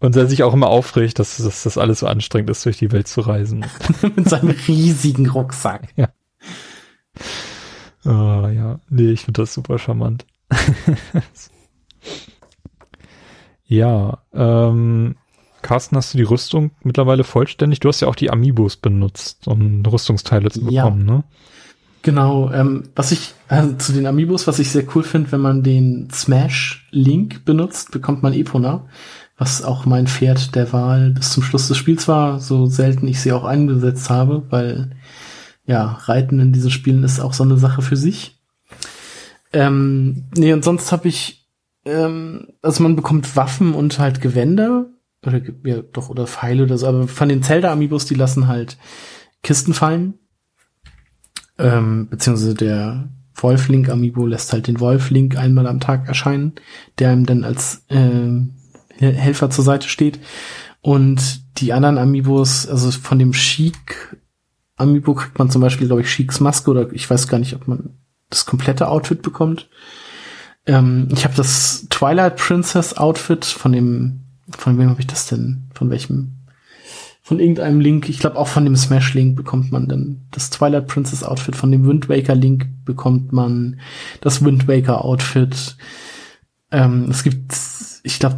Und 0.01 0.15
der 0.15 0.27
sich 0.27 0.41
auch 0.41 0.53
immer 0.53 0.67
aufregt, 0.67 1.19
dass, 1.19 1.37
dass 1.37 1.63
das 1.63 1.77
alles 1.77 1.99
so 1.99 2.07
anstrengend 2.07 2.49
ist, 2.49 2.65
durch 2.65 2.77
die 2.77 2.91
Welt 2.91 3.07
zu 3.07 3.21
reisen. 3.21 3.65
Mit 4.15 4.27
seinem 4.27 4.49
riesigen 4.67 5.29
Rucksack. 5.29 5.89
Ja. 5.95 6.09
Oh, 8.03 8.47
ja, 8.47 8.79
nee, 8.89 9.11
ich 9.11 9.25
finde 9.25 9.43
das 9.43 9.53
super 9.53 9.77
charmant. 9.77 10.25
ja, 13.67 14.17
ähm, 14.33 15.15
Carsten, 15.61 15.95
hast 15.95 16.15
du 16.15 16.17
die 16.17 16.23
Rüstung 16.23 16.71
mittlerweile 16.81 17.23
vollständig? 17.23 17.79
Du 17.79 17.87
hast 17.87 18.01
ja 18.01 18.07
auch 18.07 18.15
die 18.15 18.31
Amiibos 18.31 18.77
benutzt, 18.77 19.47
um 19.47 19.85
Rüstungsteile 19.85 20.49
zu 20.49 20.65
bekommen, 20.65 21.07
ja. 21.07 21.13
ne? 21.13 21.23
Genau, 22.03 22.51
ähm, 22.51 22.85
was 22.95 23.11
ich 23.11 23.35
also 23.47 23.75
zu 23.75 23.93
den 23.93 24.07
Amiibos, 24.07 24.47
was 24.47 24.57
ich 24.57 24.71
sehr 24.71 24.85
cool 24.95 25.03
finde, 25.03 25.31
wenn 25.31 25.41
man 25.41 25.61
den 25.61 26.09
Smash 26.11 26.87
Link 26.89 27.45
benutzt, 27.45 27.91
bekommt 27.91 28.23
man 28.23 28.33
Epona, 28.33 28.87
was 29.41 29.63
auch 29.63 29.87
mein 29.87 30.05
Pferd 30.05 30.53
der 30.53 30.71
Wahl 30.71 31.09
bis 31.09 31.31
zum 31.31 31.41
Schluss 31.41 31.67
des 31.67 31.75
Spiels 31.75 32.07
war, 32.07 32.39
so 32.39 32.67
selten 32.67 33.07
ich 33.07 33.19
sie 33.21 33.31
auch 33.31 33.43
eingesetzt 33.43 34.11
habe, 34.11 34.45
weil 34.51 34.91
ja, 35.65 35.93
Reiten 36.03 36.39
in 36.39 36.53
diesen 36.53 36.69
Spielen 36.69 37.03
ist 37.03 37.19
auch 37.19 37.33
so 37.33 37.43
eine 37.43 37.57
Sache 37.57 37.81
für 37.81 37.95
sich. 37.95 38.39
Ähm, 39.51 40.25
nee, 40.37 40.53
und 40.53 40.63
sonst 40.63 40.91
habe 40.91 41.07
ich, 41.07 41.49
ähm, 41.85 42.49
also 42.61 42.83
man 42.83 42.95
bekommt 42.95 43.35
Waffen 43.35 43.73
und 43.73 43.97
halt 43.97 44.21
Gewänder, 44.21 44.85
oder 45.25 45.41
ja, 45.63 45.81
doch, 45.91 46.09
oder 46.09 46.27
Pfeile 46.27 46.61
oder 46.61 46.77
so, 46.77 46.85
aber 46.85 47.07
von 47.07 47.27
den 47.27 47.41
Zelda-Amiibos, 47.41 48.05
die 48.05 48.13
lassen 48.13 48.47
halt 48.47 48.77
Kisten 49.41 49.73
fallen. 49.73 50.19
Ähm, 51.57 52.09
beziehungsweise 52.09 52.53
der 52.53 53.09
Wolf-Link-Amiibo 53.33 54.27
lässt 54.27 54.53
halt 54.53 54.67
den 54.67 54.79
Wolf-Link 54.79 55.35
einmal 55.35 55.65
am 55.65 55.79
Tag 55.79 56.07
erscheinen, 56.07 56.53
der 56.99 57.11
ihm 57.13 57.25
dann 57.25 57.43
als 57.43 57.85
äh, 57.89 58.29
Helfer 59.09 59.49
zur 59.49 59.63
Seite 59.63 59.87
steht. 59.87 60.19
Und 60.81 61.59
die 61.59 61.73
anderen 61.73 61.97
Amiibos, 61.97 62.67
also 62.67 62.91
von 62.91 63.19
dem 63.19 63.33
Chic 63.33 64.17
Amiibo 64.81 65.13
kriegt 65.13 65.37
man 65.37 65.49
zum 65.49 65.61
Beispiel, 65.61 65.87
glaube 65.87 66.01
ich, 66.01 66.07
Chics 66.07 66.39
Maske 66.39 66.71
oder 66.71 66.91
ich 66.91 67.09
weiß 67.09 67.27
gar 67.27 67.37
nicht, 67.37 67.53
ob 67.53 67.67
man 67.67 67.97
das 68.29 68.45
komplette 68.45 68.87
Outfit 68.87 69.21
bekommt. 69.21 69.69
Ähm, 70.65 71.07
ich 71.11 71.23
habe 71.23 71.35
das 71.35 71.87
Twilight 71.89 72.37
Princess 72.37 72.95
Outfit 72.95 73.45
von 73.45 73.71
dem, 73.71 74.21
von 74.49 74.77
wem 74.79 74.89
habe 74.89 74.99
ich 74.99 75.07
das 75.07 75.27
denn? 75.27 75.69
Von 75.73 75.89
welchem? 75.89 76.37
Von 77.21 77.39
irgendeinem 77.39 77.79
Link, 77.79 78.09
ich 78.09 78.19
glaube 78.19 78.37
auch 78.37 78.47
von 78.47 78.65
dem 78.65 78.75
Smash 78.75 79.13
Link 79.13 79.35
bekommt 79.35 79.71
man 79.71 79.87
dann 79.87 80.25
das 80.31 80.49
Twilight 80.49 80.87
Princess 80.87 81.23
Outfit, 81.23 81.55
von 81.55 81.71
dem 81.71 81.85
Wind 81.85 82.09
Waker 82.09 82.35
Link 82.35 82.67
bekommt 82.83 83.31
man 83.31 83.79
das 84.21 84.43
Wind 84.43 84.67
Waker 84.67 85.05
Outfit. 85.05 85.77
Ähm, 86.71 87.07
es 87.11 87.23
gibt, 87.23 87.55
ich 88.03 88.17
glaube, 88.17 88.37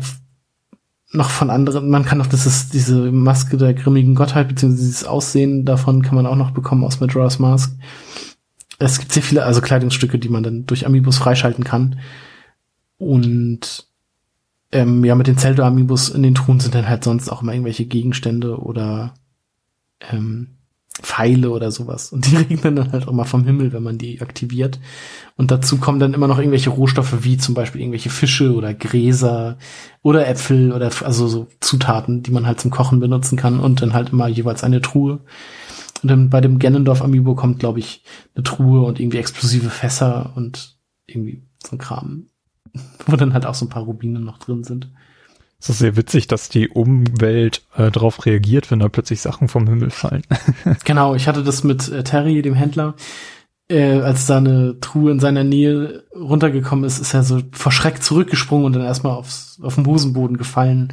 noch 1.14 1.30
von 1.30 1.50
anderen, 1.50 1.90
man 1.90 2.06
kann 2.06 2.20
auch 2.22 2.28
das 2.28 2.46
ist 2.46 2.74
diese 2.74 3.12
Maske 3.12 3.58
der 3.58 3.74
grimmigen 3.74 4.16
Gottheit, 4.16 4.48
beziehungsweise 4.48 4.84
dieses 4.84 5.06
Aussehen 5.06 5.64
davon 5.64 6.02
kann 6.02 6.16
man 6.16 6.26
auch 6.26 6.36
noch 6.36 6.52
bekommen 6.52 6.84
aus 6.84 7.00
Majora's 7.00 7.40
Mask. 7.40 7.78
Es 8.80 9.00
gibt 9.00 9.12
sehr 9.12 9.24
viele, 9.24 9.46
also 9.46 9.62
Kleidungsstücke, 9.62 10.18
die 10.18 10.30
man 10.30 10.44
dann 10.44 10.66
durch 10.66 10.86
Amiibos 10.86 11.18
freischalten 11.18 11.64
kann. 11.64 12.00
Und 12.98 13.88
ähm, 14.72 15.06
ja, 15.06 15.14
mit 15.14 15.28
den 15.28 15.38
Zelda-Amiibos 15.38 16.10
in 16.10 16.24
den 16.24 16.36
Truhen 16.36 16.60
sind 16.60 16.74
dann 16.74 16.90
halt 16.90 17.04
sonst 17.04 17.30
auch 17.30 17.44
immer 17.44 17.54
irgendwelche 17.54 17.86
Gegenstände 17.86 18.58
oder 18.58 19.14
ähm, 20.12 20.58
Pfeile 21.02 21.50
oder 21.50 21.72
sowas. 21.72 22.12
Und 22.12 22.28
die 22.28 22.36
regnen 22.50 22.76
dann 22.76 22.92
halt 22.92 23.08
auch 23.08 23.14
mal 23.14 23.26
vom 23.26 23.44
Himmel, 23.44 23.74
wenn 23.74 23.84
man 23.84 23.98
die 23.98 24.22
aktiviert. 24.22 24.80
Und 25.36 25.52
dazu 25.52 25.78
kommen 25.78 26.00
dann 26.00 26.14
immer 26.14 26.28
noch 26.28 26.38
irgendwelche 26.38 26.70
Rohstoffe, 26.70 27.24
wie 27.24 27.38
zum 27.38 27.56
Beispiel 27.56 27.82
irgendwelche 27.82 28.10
Fische 28.10 28.54
oder 28.54 28.74
Gräser 28.74 29.58
oder 30.02 30.28
Äpfel 30.28 30.72
oder 30.72 30.92
also 31.04 31.28
so 31.28 31.48
Zutaten, 31.60 32.22
die 32.22 32.32
man 32.32 32.46
halt 32.46 32.60
zum 32.60 32.72
Kochen 32.72 33.00
benutzen 33.00 33.38
kann 33.38 33.60
und 33.60 33.82
dann 33.82 33.94
halt 33.94 34.10
immer 34.12 34.28
jeweils 34.28 34.64
eine 34.64 34.82
Truhe. 34.82 35.22
Und 36.04 36.10
dann 36.10 36.30
bei 36.30 36.42
dem 36.42 36.60
Ganondorf 36.60 37.02
Amiibo 37.02 37.34
kommt, 37.34 37.60
glaube 37.60 37.80
ich, 37.80 38.04
eine 38.36 38.44
Truhe 38.44 38.82
und 38.82 39.00
irgendwie 39.00 39.18
explosive 39.18 39.70
Fässer 39.70 40.34
und 40.36 40.78
irgendwie 41.08 41.44
so 41.64 41.76
ein 41.76 41.80
Kram, 41.80 42.28
wo 43.06 43.16
dann 43.16 43.34
halt 43.34 43.46
auch 43.46 43.56
so 43.56 43.66
ein 43.66 43.70
paar 43.70 43.84
Rubine 43.84 44.20
noch 44.20 44.38
drin 44.38 44.64
sind. 44.64 44.92
Es 45.64 45.70
ist 45.70 45.80
sehr 45.80 45.96
witzig, 45.96 46.28
dass 46.28 46.50
die 46.50 46.68
Umwelt 46.68 47.62
äh, 47.78 47.90
darauf 47.90 48.26
reagiert, 48.26 48.70
wenn 48.70 48.80
da 48.80 48.90
plötzlich 48.90 49.22
Sachen 49.22 49.48
vom 49.48 49.66
Himmel 49.66 49.92
fallen. 49.92 50.24
genau, 50.84 51.16
ich 51.16 51.30
hatte 51.30 51.42
das 51.42 51.64
mit 51.64 51.88
äh, 51.88 52.04
Terry, 52.04 52.42
dem 52.42 52.54
Händler. 52.54 52.96
Äh, 53.70 54.02
als 54.02 54.26
da 54.26 54.40
eine 54.40 54.82
Truhe 54.82 55.14
in 55.14 55.22
seiner 55.22 55.46
Nähe 55.46 56.04
runtergekommen 56.14 56.84
ist, 56.84 57.00
ist 57.00 57.14
er 57.14 57.24
so 57.24 57.42
verschreckt 57.54 58.04
zurückgesprungen 58.04 58.66
und 58.66 58.74
dann 58.74 58.82
erstmal 58.82 59.14
aufs, 59.14 59.58
auf 59.64 59.76
den 59.76 59.86
Hosenboden 59.86 60.36
gefallen, 60.36 60.92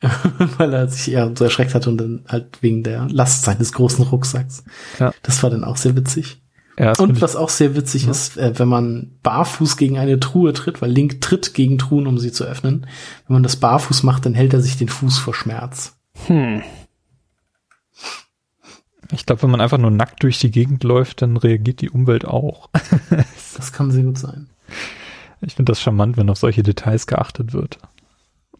weil 0.58 0.74
er 0.74 0.88
sich 0.88 1.12
eher 1.14 1.30
so 1.38 1.44
erschreckt 1.44 1.76
hat 1.76 1.86
und 1.86 1.98
dann 1.98 2.24
halt 2.26 2.62
wegen 2.62 2.82
der 2.82 3.08
Last 3.08 3.44
seines 3.44 3.72
großen 3.72 4.04
Rucksacks. 4.06 4.64
Ja. 4.98 5.14
Das 5.22 5.40
war 5.44 5.50
dann 5.50 5.62
auch 5.62 5.76
sehr 5.76 5.94
witzig. 5.94 6.43
Ja, 6.78 6.92
und 6.98 7.20
was 7.20 7.36
auch 7.36 7.50
sehr 7.50 7.76
witzig 7.76 8.04
ja. 8.04 8.10
ist, 8.10 8.36
äh, 8.36 8.58
wenn 8.58 8.68
man 8.68 9.12
barfuß 9.22 9.76
gegen 9.76 9.98
eine 9.98 10.18
Truhe 10.18 10.52
tritt, 10.52 10.82
weil 10.82 10.90
Link 10.90 11.20
tritt 11.20 11.54
gegen 11.54 11.78
Truhen, 11.78 12.06
um 12.06 12.18
sie 12.18 12.32
zu 12.32 12.44
öffnen. 12.44 12.86
Wenn 13.26 13.34
man 13.34 13.42
das 13.42 13.56
barfuß 13.56 14.02
macht, 14.02 14.26
dann 14.26 14.34
hält 14.34 14.52
er 14.52 14.60
sich 14.60 14.76
den 14.76 14.88
Fuß 14.88 15.18
vor 15.18 15.34
Schmerz. 15.34 15.96
Hm. 16.26 16.62
Ich 19.12 19.26
glaube, 19.26 19.42
wenn 19.42 19.50
man 19.50 19.60
einfach 19.60 19.78
nur 19.78 19.92
nackt 19.92 20.22
durch 20.22 20.38
die 20.40 20.50
Gegend 20.50 20.82
läuft, 20.82 21.22
dann 21.22 21.36
reagiert 21.36 21.80
die 21.80 21.90
Umwelt 21.90 22.24
auch. 22.24 22.70
das 23.56 23.72
kann 23.72 23.92
sehr 23.92 24.02
gut 24.02 24.18
sein. 24.18 24.48
Ich 25.42 25.54
finde 25.54 25.70
das 25.70 25.80
charmant, 25.80 26.16
wenn 26.16 26.30
auf 26.30 26.38
solche 26.38 26.62
Details 26.62 27.06
geachtet 27.06 27.52
wird. 27.52 27.78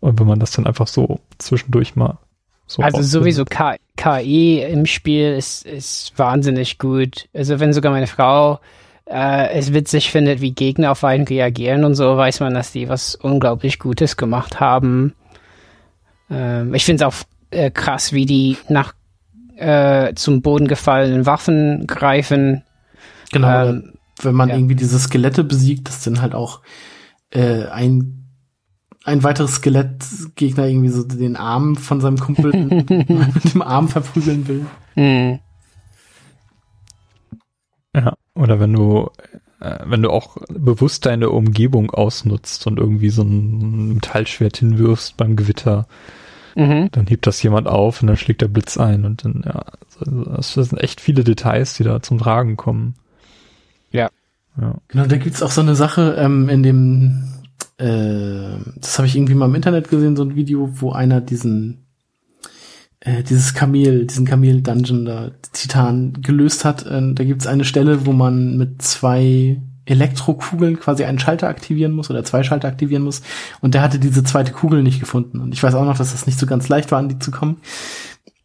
Und 0.00 0.20
wenn 0.20 0.26
man 0.26 0.38
das 0.38 0.52
dann 0.52 0.66
einfach 0.66 0.86
so 0.86 1.20
zwischendurch 1.38 1.96
mal 1.96 2.18
so 2.66 2.82
also 2.82 3.02
sowieso 3.02 3.44
K 3.44 3.76
KI 3.96 4.60
im 4.60 4.86
Spiel 4.86 5.34
ist, 5.34 5.64
ist 5.66 6.18
wahnsinnig 6.18 6.78
gut. 6.78 7.28
Also 7.32 7.60
wenn 7.60 7.72
sogar 7.72 7.92
meine 7.92 8.06
Frau 8.06 8.60
äh, 9.06 9.50
es 9.52 9.72
witzig 9.72 10.10
findet, 10.10 10.40
wie 10.40 10.52
Gegner 10.52 10.92
auf 10.92 11.04
einen 11.04 11.26
reagieren 11.26 11.84
und 11.84 11.94
so, 11.94 12.16
weiß 12.16 12.40
man, 12.40 12.54
dass 12.54 12.72
die 12.72 12.88
was 12.88 13.14
unglaublich 13.14 13.78
Gutes 13.78 14.16
gemacht 14.16 14.60
haben. 14.60 15.14
Ähm, 16.30 16.74
ich 16.74 16.84
finde 16.84 17.04
es 17.04 17.08
auch 17.08 17.24
äh, 17.50 17.70
krass, 17.70 18.12
wie 18.12 18.26
die 18.26 18.56
nach 18.68 18.94
äh, 19.56 20.14
zum 20.14 20.42
Boden 20.42 20.68
gefallenen 20.68 21.26
Waffen 21.26 21.86
greifen. 21.86 22.62
Genau, 23.32 23.68
Ähm, 23.68 23.92
wenn 24.22 24.34
man 24.34 24.48
ja. 24.48 24.56
irgendwie 24.56 24.76
diese 24.76 24.98
Skelette 24.98 25.44
besiegt, 25.44 25.88
dass 25.88 26.04
dann 26.04 26.22
halt 26.22 26.34
auch 26.34 26.60
äh, 27.30 27.66
ein 27.66 28.23
ein 29.04 29.22
weiteres 29.22 29.56
Skelettgegner 29.56 30.66
irgendwie 30.66 30.88
so 30.88 31.04
den 31.04 31.36
Arm 31.36 31.76
von 31.76 32.00
seinem 32.00 32.18
Kumpel 32.18 32.52
mit 32.88 33.54
dem 33.54 33.62
Arm 33.62 33.88
verprügeln 33.88 34.48
will. 34.48 34.66
hm. 34.94 35.38
Ja, 37.94 38.14
oder 38.34 38.58
wenn 38.58 38.72
du, 38.72 39.08
äh, 39.60 39.78
wenn 39.84 40.02
du 40.02 40.10
auch 40.10 40.36
bewusst 40.48 41.06
deine 41.06 41.30
Umgebung 41.30 41.90
ausnutzt 41.90 42.66
und 42.66 42.78
irgendwie 42.78 43.10
so 43.10 43.22
ein 43.22 43.94
Metallschwert 43.94 44.56
hinwirfst 44.56 45.16
beim 45.16 45.36
Gewitter, 45.36 45.86
Mhm. 46.56 46.88
dann 46.92 47.08
hebt 47.08 47.26
das 47.26 47.42
jemand 47.42 47.66
auf 47.66 48.00
und 48.00 48.06
dann 48.06 48.16
schlägt 48.16 48.40
der 48.40 48.46
Blitz 48.46 48.76
ein 48.78 49.04
und 49.04 49.24
dann, 49.24 49.42
ja, 49.44 49.64
das 50.36 50.54
sind 50.54 50.78
echt 50.80 51.00
viele 51.00 51.24
Details, 51.24 51.74
die 51.74 51.82
da 51.82 52.00
zum 52.00 52.18
Tragen 52.20 52.56
kommen. 52.56 52.94
Ja. 53.90 54.08
Ja. 54.60 54.76
Genau, 54.86 55.06
da 55.06 55.16
gibt's 55.16 55.42
auch 55.42 55.50
so 55.50 55.62
eine 55.62 55.74
Sache 55.74 56.14
ähm, 56.16 56.48
in 56.48 56.62
dem, 56.62 57.24
äh, 57.78 58.58
das 58.76 58.98
habe 58.98 59.06
ich 59.06 59.16
irgendwie 59.16 59.34
mal 59.34 59.46
im 59.46 59.54
Internet 59.54 59.88
gesehen, 59.88 60.16
so 60.16 60.22
ein 60.22 60.36
Video, 60.36 60.68
wo 60.80 60.92
einer 60.92 61.20
diesen, 61.20 61.86
äh, 63.00 63.22
dieses 63.22 63.54
Kamel, 63.54 64.06
diesen 64.06 64.26
Kamel-Dungeon 64.26 65.04
da, 65.04 65.30
Titan, 65.52 66.14
gelöst 66.22 66.64
hat. 66.64 66.86
Äh, 66.86 67.14
da 67.14 67.24
gibt's 67.24 67.46
eine 67.46 67.64
Stelle, 67.64 68.06
wo 68.06 68.12
man 68.12 68.56
mit 68.56 68.82
zwei 68.82 69.60
Elektrokugeln 69.86 70.80
quasi 70.80 71.04
einen 71.04 71.18
Schalter 71.18 71.48
aktivieren 71.48 71.92
muss 71.92 72.10
oder 72.10 72.24
zwei 72.24 72.42
Schalter 72.42 72.68
aktivieren 72.68 73.02
muss. 73.02 73.22
Und 73.60 73.74
der 73.74 73.82
hatte 73.82 73.98
diese 73.98 74.24
zweite 74.24 74.52
Kugel 74.52 74.82
nicht 74.82 75.00
gefunden. 75.00 75.40
Und 75.40 75.52
ich 75.52 75.62
weiß 75.62 75.74
auch 75.74 75.84
noch, 75.84 75.98
dass 75.98 76.12
das 76.12 76.26
nicht 76.26 76.38
so 76.38 76.46
ganz 76.46 76.68
leicht 76.68 76.90
war, 76.90 76.98
an 76.98 77.08
die 77.08 77.18
zu 77.18 77.30
kommen. 77.30 77.58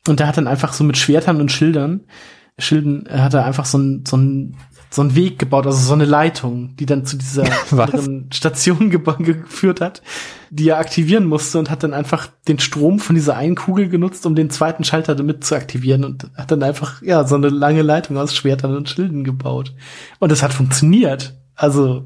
Und 0.08 0.20
der 0.20 0.28
hat 0.28 0.38
dann 0.38 0.48
einfach 0.48 0.74
so 0.74 0.84
mit 0.84 0.98
Schwertern 0.98 1.40
und 1.40 1.52
Schildern, 1.52 2.02
Schilden, 2.58 3.06
er 3.06 3.24
hat 3.24 3.34
er 3.34 3.46
einfach 3.46 3.66
so 3.66 3.78
ein, 3.78 4.04
so 4.06 4.18
ein 4.18 4.58
so 4.92 5.02
einen 5.02 5.16
Weg 5.16 5.38
gebaut, 5.38 5.68
also 5.68 5.78
so 5.78 5.94
eine 5.94 6.06
Leitung, 6.06 6.76
die 6.78 6.86
dann 6.86 7.06
zu 7.06 7.18
dieser 7.18 7.44
anderen 7.72 8.32
Station 8.32 8.90
geführt 8.90 9.82
hat, 9.82 10.02
die 10.50 10.70
er 10.70 10.80
aktivieren 10.80 11.26
musste 11.26 11.60
und 11.60 11.70
hat 11.70 11.84
dann 11.84 11.94
einfach 11.94 12.28
den 12.48 12.60
Strom 12.60 13.00
von 13.00 13.16
dieser 13.16 13.36
einen 13.36 13.56
Kugel 13.56 13.88
genutzt, 13.88 14.26
um 14.26 14.36
den 14.36 14.50
zweiten 14.50 14.84
Schalter 14.84 15.14
damit 15.14 15.44
zu 15.44 15.56
aktivieren 15.56 16.04
und 16.04 16.32
hat 16.36 16.50
dann 16.52 16.64
einfach, 16.64 17.02
ja, 17.04 17.24
so 17.26 17.36
eine 17.36 17.50
lange 17.50 17.84
Leitung 17.84 18.18
aus 18.18 18.36
Schwertern 18.36 18.76
und 18.76 18.90
Schilden 18.90 19.24
gebaut. 19.24 19.74
Und 20.18 20.32
es 20.32 20.42
hat 20.42 20.54
funktioniert. 20.54 21.36
Also, 21.56 22.06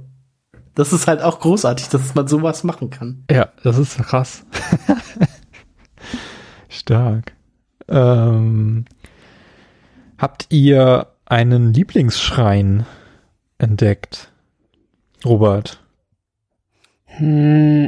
das 0.75 0.91
ist 0.91 1.07
halt 1.07 1.21
auch 1.21 1.39
großartig, 1.39 1.87
dass 1.89 2.15
man 2.15 2.27
sowas 2.27 2.63
machen 2.63 2.89
kann. 2.89 3.23
Ja, 3.31 3.49
das 3.63 3.77
ist 3.77 3.97
krass. 3.99 4.45
Stark. 6.67 7.33
Ähm, 7.87 8.85
habt 10.17 10.47
ihr 10.49 11.12
einen 11.33 11.73
Lieblingsschrein 11.73 12.85
entdeckt? 13.57 14.31
Robert? 15.25 15.79
Hm, 17.05 17.87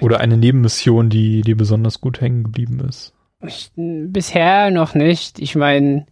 Oder 0.00 0.20
eine 0.20 0.36
Nebenmission, 0.36 1.10
die, 1.10 1.42
die 1.42 1.54
besonders 1.54 2.00
gut 2.00 2.20
hängen 2.20 2.44
geblieben 2.44 2.80
ist? 2.80 3.12
ich, 3.42 3.70
bisher 3.76 4.70
noch 4.70 4.94
nicht. 4.94 5.38
Ich 5.38 5.56
meine, 5.56 6.06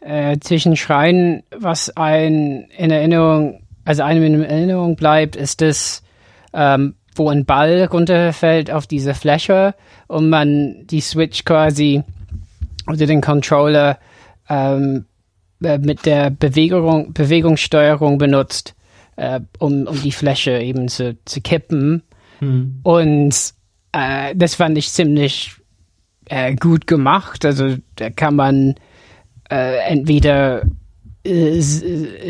äh, 0.00 0.38
zwischen 0.38 0.76
Schreien, 0.76 1.42
was 1.56 1.96
ein 1.96 2.68
in 2.76 2.90
Erinnerung, 2.90 3.62
also 3.84 4.02
einem 4.02 4.22
in 4.24 4.42
Erinnerung 4.42 4.96
bleibt, 4.96 5.36
ist 5.36 5.60
das, 5.60 6.02
ähm, 6.52 6.94
wo 7.14 7.30
ein 7.30 7.44
Ball 7.44 7.84
runterfällt 7.84 8.70
auf 8.70 8.86
diese 8.86 9.14
Fläche 9.14 9.74
und 10.08 10.28
man 10.28 10.86
die 10.86 11.00
Switch 11.00 11.44
quasi 11.44 12.02
oder 12.86 13.06
den 13.06 13.20
Controller 13.20 13.98
ähm, 14.48 15.06
äh, 15.64 15.78
mit 15.78 16.06
der 16.06 16.30
Bewegung, 16.30 17.12
Bewegungssteuerung 17.12 18.18
benutzt, 18.18 18.74
äh, 19.16 19.40
um, 19.58 19.86
um 19.86 20.00
die 20.02 20.12
Fläche 20.12 20.58
eben 20.58 20.88
zu, 20.88 21.16
zu 21.24 21.40
kippen. 21.40 22.02
Und 22.82 23.54
äh, 23.92 24.34
das 24.34 24.54
fand 24.54 24.76
ich 24.78 24.90
ziemlich 24.90 25.52
äh, 26.26 26.54
gut 26.54 26.86
gemacht. 26.86 27.44
Also 27.44 27.76
da 27.96 28.10
kann 28.10 28.36
man 28.36 28.74
äh, 29.50 29.78
entweder 29.88 30.62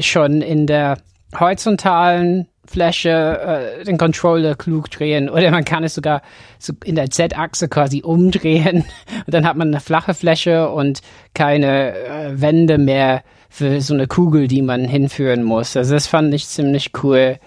schon 0.01 0.41
in 0.41 0.69
der 0.69 0.99
horizontalen 1.37 2.47
Fläche 2.67 3.81
äh, 3.81 3.85
den 3.85 3.99
Controller 3.99 4.55
klug 4.55 4.91
drehen 4.91 5.29
oder 5.29 5.51
man 5.51 5.65
kann 5.65 5.85
es 5.85 5.95
sogar 5.95 6.23
so 6.59 6.73
in 6.85 6.95
der 6.95 7.11
Z-Achse 7.11 7.69
quasi 7.69 8.03
umdrehen 8.03 8.85
und 9.27 9.27
dann 9.35 9.47
hat 9.47 9.57
man 9.57 9.69
eine 9.69 9.81
flache 9.81 10.15
Fläche 10.15 10.71
und 10.71 11.01
keine 11.35 11.95
äh, 11.95 12.41
Wände 12.41 12.79
mehr 12.79 13.23
für 13.49 13.81
so 13.81 13.95
eine 13.95 14.07
Kugel, 14.07 14.49
die 14.49 14.63
man 14.63 14.85
hinführen 14.85 15.43
muss. 15.43 15.77
Also 15.77 15.95
das 15.95 16.07
fand 16.07 16.35
ich 16.35 16.49
ziemlich 16.49 16.91
cool. 17.03 17.39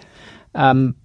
Ähm, 0.55 0.95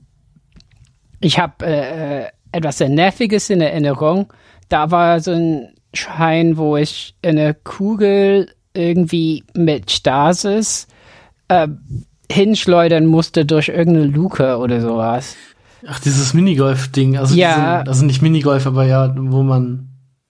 ich 1.20 1.38
habe 1.38 1.64
äh, 1.66 2.22
äh, 2.22 2.28
etwas 2.52 2.78
sehr 2.78 2.88
Nerviges 2.88 3.50
in 3.50 3.60
Erinnerung. 3.60 4.32
Da 4.68 4.90
war 4.90 5.20
so 5.20 5.32
ein 5.32 5.74
Schein, 5.94 6.56
wo 6.56 6.76
ich 6.76 7.14
eine 7.22 7.54
Kugel 7.54 8.50
irgendwie 8.74 9.44
mit 9.54 9.90
Stasis 9.90 10.86
äh, 11.48 11.68
hinschleudern 12.32 13.06
musste 13.06 13.44
durch 13.46 13.68
irgendeine 13.68 14.06
Luke 14.06 14.56
oder 14.58 14.80
sowas. 14.80 15.36
Ach, 15.86 15.98
dieses 16.00 16.32
Minigolf-Ding, 16.34 17.16
also 17.18 17.34
Ja. 17.34 17.78
diese, 17.80 17.90
also 17.90 18.04
nicht 18.04 18.22
Minigolf, 18.22 18.66
aber 18.66 18.84
ja, 18.86 19.12
wo 19.16 19.42
man 19.42 19.88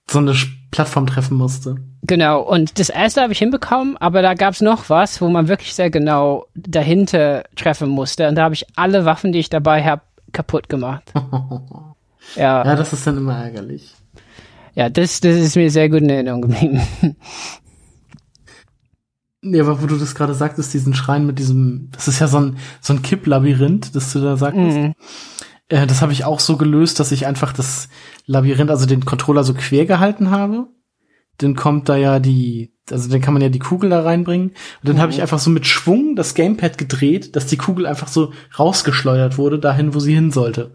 so 0.09 0.19
eine 0.19 0.33
Plattform 0.71 1.05
treffen 1.07 1.37
musste. 1.37 1.75
Genau, 2.01 2.41
und 2.41 2.79
das 2.79 2.89
erste 2.89 3.21
habe 3.21 3.31
ich 3.33 3.39
hinbekommen, 3.39 3.95
aber 3.97 4.21
da 4.21 4.33
gab's 4.33 4.59
noch 4.61 4.89
was, 4.89 5.21
wo 5.21 5.29
man 5.29 5.47
wirklich 5.47 5.73
sehr 5.75 5.89
genau 5.89 6.47
dahinter 6.55 7.43
treffen 7.55 7.87
musste. 7.89 8.27
Und 8.27 8.35
da 8.35 8.43
habe 8.43 8.55
ich 8.55 8.65
alle 8.75 9.05
Waffen, 9.05 9.31
die 9.31 9.39
ich 9.39 9.49
dabei 9.49 9.83
habe, 9.83 10.01
kaputt 10.31 10.69
gemacht. 10.69 11.03
Ja, 12.35 12.63
Ja, 12.65 12.75
das 12.75 12.93
ist 12.93 13.05
dann 13.05 13.17
immer 13.17 13.37
ärgerlich. 13.43 13.93
ja 14.75 14.89
das, 14.89 15.19
das 15.19 15.35
ist 15.35 15.55
mir 15.57 15.69
sehr 15.69 15.89
gut 15.89 15.99
in 16.01 16.09
Erinnerung 16.09 16.41
geblieben. 16.43 16.81
Nee, 19.45 19.59
aber 19.59 19.81
wo 19.81 19.87
du 19.87 19.97
das 19.97 20.15
gerade 20.15 20.33
sagtest, 20.33 20.73
diesen 20.73 20.93
Schrein 20.93 21.25
mit 21.25 21.37
diesem, 21.37 21.89
das 21.91 22.07
ist 22.07 22.19
ja 22.19 22.27
so 22.27 22.39
ein, 22.39 22.57
so 22.79 22.93
ein 22.93 23.01
Kipplabyrinth, 23.01 23.93
das 23.93 24.13
du 24.13 24.21
da 24.21 24.37
sagtest. 24.37 24.77
Mhm. 24.77 24.93
Äh, 25.67 25.85
das 25.85 26.01
habe 26.01 26.13
ich 26.13 26.23
auch 26.23 26.39
so 26.39 26.55
gelöst, 26.55 26.99
dass 27.01 27.11
ich 27.11 27.25
einfach 27.27 27.51
das 27.51 27.89
Labyrinth, 28.25 28.71
also 28.71 28.85
den 28.85 29.03
Controller 29.03 29.43
so 29.43 29.53
quer 29.53 29.85
gehalten 29.85 30.31
habe. 30.31 30.67
Dann 31.39 31.55
kommt 31.55 31.89
da 31.89 31.97
ja 31.97 32.19
die, 32.19 32.73
also 32.89 33.09
dann 33.09 33.19
kann 33.19 33.33
man 33.33 33.41
ja 33.41 33.49
die 33.49 33.59
Kugel 33.59 33.89
da 33.89 34.01
reinbringen. 34.03 34.49
Und 34.49 34.55
dann 34.89 34.99
habe 34.99 35.11
ich 35.11 35.21
einfach 35.21 35.39
so 35.39 35.49
mit 35.49 35.65
Schwung 35.65 36.15
das 36.15 36.35
Gamepad 36.35 36.77
gedreht, 36.77 37.35
dass 37.35 37.45
die 37.45 37.57
Kugel 37.57 37.85
einfach 37.85 38.07
so 38.07 38.31
rausgeschleudert 38.57 39.37
wurde, 39.37 39.59
dahin, 39.59 39.93
wo 39.93 39.99
sie 39.99 40.13
hin 40.13 40.31
sollte. 40.31 40.71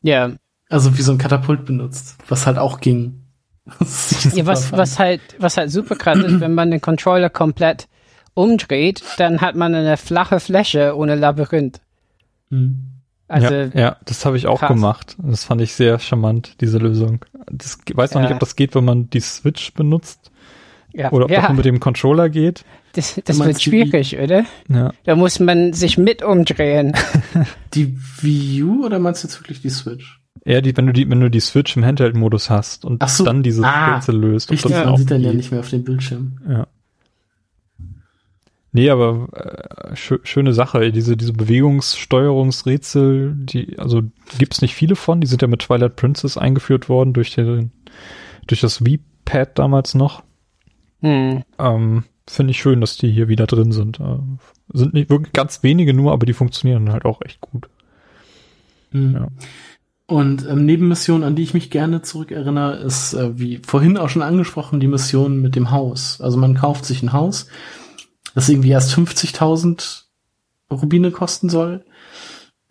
Ja, 0.00 0.32
Also 0.68 0.98
wie 0.98 1.02
so 1.02 1.12
ein 1.12 1.18
Katapult 1.18 1.66
benutzt, 1.66 2.16
was 2.26 2.46
halt 2.46 2.58
auch 2.58 2.80
ging. 2.80 3.20
Ja, 4.34 4.44
was, 4.46 4.72
was 4.72 4.98
halt, 4.98 5.20
was 5.38 5.56
halt 5.56 5.70
super 5.70 5.94
krass 5.94 6.18
ist, 6.18 6.40
wenn 6.40 6.54
man 6.54 6.72
den 6.72 6.80
Controller 6.80 7.30
komplett 7.30 7.86
umdreht, 8.34 9.02
dann 9.18 9.40
hat 9.40 9.54
man 9.56 9.74
eine 9.74 9.96
flache 9.96 10.40
Fläche 10.40 10.96
ohne 10.96 11.14
Labyrinth. 11.14 11.80
Hm. 12.50 12.88
Also, 13.28 13.54
ja, 13.54 13.70
ja, 13.74 13.96
das 14.04 14.26
habe 14.26 14.36
ich 14.36 14.46
auch 14.46 14.60
krass. 14.60 14.68
gemacht. 14.68 15.16
Das 15.22 15.44
fand 15.44 15.60
ich 15.62 15.72
sehr 15.72 15.98
charmant, 15.98 16.56
diese 16.60 16.76
Lösung. 16.78 17.24
Das 17.50 17.78
ich 17.88 17.96
weiß 17.96 18.12
noch 18.12 18.20
Ja. 18.20 18.26
nicht, 18.26 18.34
ob 18.34 18.40
das 18.40 18.56
geht, 18.56 18.74
wenn 18.74 18.84
man 18.84 19.08
die 19.08 19.20
Switch 19.20 19.72
benutzt 19.72 20.30
ja, 20.92 21.10
oder 21.12 21.24
ob 21.24 21.30
das 21.30 21.38
ja 21.42 21.48
nur 21.48 21.56
mit 21.56 21.64
dem 21.64 21.80
Controller 21.80 22.28
geht. 22.28 22.64
das, 22.92 23.14
das 23.24 23.38
wird 23.38 23.38
meinst 23.38 23.60
die- 23.64 23.70
schwierig, 23.70 24.18
oder? 24.18 24.44
Ja. 24.68 24.92
Da 25.04 25.16
muss 25.16 25.40
man 25.40 25.72
sich 25.72 25.96
mit 25.96 26.22
umdrehen. 26.22 26.92
Die 27.74 27.96
Wii 28.20 28.62
U 28.64 28.84
oder 28.84 28.98
meinst 28.98 29.24
du 29.24 29.28
jetzt 29.28 29.40
wirklich 29.40 29.62
die 29.62 29.70
Switch? 29.70 30.20
Ja, 30.44 30.60
die, 30.60 30.76
wenn 30.76 30.86
du 30.86 30.92
die, 30.92 31.08
wenn 31.08 31.20
du 31.20 31.30
die 31.30 31.40
Switch 31.40 31.74
im 31.76 31.84
Handheld-Modus 31.86 32.50
hast 32.50 32.84
und 32.84 33.02
so. 33.08 33.24
dann 33.24 33.42
dieses 33.42 33.64
Ah, 33.64 33.94
Rätsel 33.94 34.16
löst. 34.18 34.50
Richtig, 34.50 34.72
das 34.72 34.84
man 34.84 34.96
sieht 34.98 35.10
dann 35.10 35.22
ja 35.22 35.32
nicht 35.32 35.50
mehr 35.52 35.60
auf 35.60 35.70
dem 35.70 35.84
Bildschirm. 35.84 36.38
Ja. 36.46 36.66
Nee, 38.72 38.88
aber 38.88 39.28
äh, 39.32 39.94
schö 39.94 40.18
schöne 40.22 40.54
Sache. 40.54 40.90
Diese, 40.92 41.16
diese 41.16 41.34
Bewegungssteuerungsrätsel, 41.34 43.34
die, 43.36 43.78
also 43.78 44.02
gibt's 44.38 44.62
nicht 44.62 44.74
viele 44.74 44.96
von, 44.96 45.20
die 45.20 45.26
sind 45.26 45.42
ja 45.42 45.48
mit 45.48 45.60
Twilight 45.60 45.96
Princess 45.96 46.38
eingeführt 46.38 46.88
worden 46.88 47.12
durch 47.12 47.34
den, 47.34 47.72
durch 48.46 48.62
das 48.62 48.84
Wii-Pad 48.84 49.58
damals 49.58 49.94
noch. 49.94 50.22
Hm. 51.00 51.42
Ähm, 51.58 52.04
Finde 52.26 52.52
ich 52.52 52.60
schön, 52.60 52.80
dass 52.80 52.96
die 52.96 53.10
hier 53.10 53.28
wieder 53.28 53.46
drin 53.46 53.72
sind. 53.72 54.00
Äh, 54.00 54.18
sind 54.72 54.94
nicht 54.94 55.10
wirklich 55.10 55.32
ganz 55.32 55.62
wenige 55.62 55.92
nur, 55.92 56.12
aber 56.12 56.24
die 56.24 56.32
funktionieren 56.32 56.92
halt 56.92 57.04
auch 57.04 57.20
echt 57.22 57.40
gut. 57.40 57.68
Mhm. 58.92 59.14
Ja. 59.14 59.28
Und 60.06 60.46
ähm, 60.48 60.66
Nebenmission, 60.66 61.24
an 61.24 61.36
die 61.36 61.42
ich 61.42 61.54
mich 61.54 61.70
gerne 61.70 62.02
zurückerinnere, 62.02 62.76
ist, 62.76 63.14
äh, 63.14 63.38
wie 63.38 63.58
vorhin 63.58 63.96
auch 63.96 64.08
schon 64.08 64.22
angesprochen, 64.22 64.80
die 64.80 64.86
Mission 64.86 65.40
mit 65.40 65.56
dem 65.56 65.70
Haus. 65.70 66.20
Also 66.20 66.38
man 66.38 66.54
kauft 66.54 66.84
sich 66.84 67.02
ein 67.02 67.12
Haus, 67.12 67.48
das 68.34 68.48
irgendwie 68.48 68.70
erst 68.70 68.94
50.000 68.94 70.02
Rubine 70.70 71.10
kosten 71.10 71.48
soll. 71.48 71.84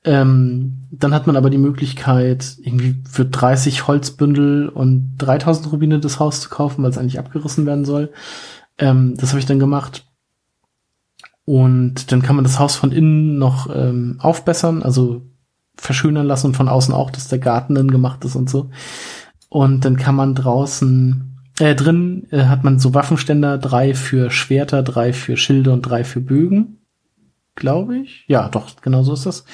Ähm, 0.03 0.88
dann 0.90 1.14
hat 1.14 1.27
man 1.27 1.35
aber 1.35 1.51
die 1.51 1.59
Möglichkeit, 1.59 2.57
irgendwie 2.59 3.03
für 3.09 3.25
30 3.25 3.88
Holzbündel 3.88 4.69
und 4.69 5.15
3000 5.19 5.72
Rubine 5.72 5.99
das 5.99 6.19
Haus 6.19 6.41
zu 6.41 6.49
kaufen, 6.49 6.83
weil 6.83 6.90
es 6.90 6.98
eigentlich 6.98 7.19
abgerissen 7.19 7.65
werden 7.67 7.85
soll. 7.85 8.11
Ähm, 8.80 9.15
das 9.17 9.30
habe 9.30 9.40
ich 9.40 9.45
dann 9.45 9.59
gemacht. 9.59 10.06
Und 11.45 12.11
dann 12.11 12.22
kann 12.22 12.35
man 12.35 12.45
das 12.45 12.59
Haus 12.59 12.75
von 12.75 12.91
innen 12.91 13.38
noch 13.38 13.69
ähm, 13.73 14.17
aufbessern, 14.19 14.81
also 14.83 15.22
verschönern 15.75 16.27
lassen 16.27 16.48
und 16.48 16.57
von 16.57 16.69
außen 16.69 16.93
auch, 16.93 17.11
dass 17.11 17.27
der 17.27 17.40
Garten 17.40 17.75
dann 17.75 17.91
gemacht 17.91 18.23
ist 18.25 18.35
und 18.35 18.49
so. 18.49 18.69
Und 19.49 19.85
dann 19.85 19.98
kann 19.98 20.15
man 20.15 20.33
draußen, 20.33 21.31
äh, 21.61 21.75
drin 21.75 22.27
äh, 22.31 22.45
hat 22.45 22.64
man 22.64 22.80
so 22.80 22.93
Waffenständer, 22.93 23.57
drei 23.57 23.93
für 23.93 24.31
Schwerter, 24.31 24.81
drei 24.81 25.14
für 25.14 25.38
Schilde 25.38 25.72
und 25.72 25.83
drei 25.83 26.03
für 26.03 26.19
Bögen. 26.19 26.81
Glaube 27.56 27.99
ich. 27.99 28.25
Ja, 28.27 28.49
doch, 28.49 28.81
genau 28.81 29.03
so 29.03 29.14
ist 29.14 29.25
das. 29.25 29.45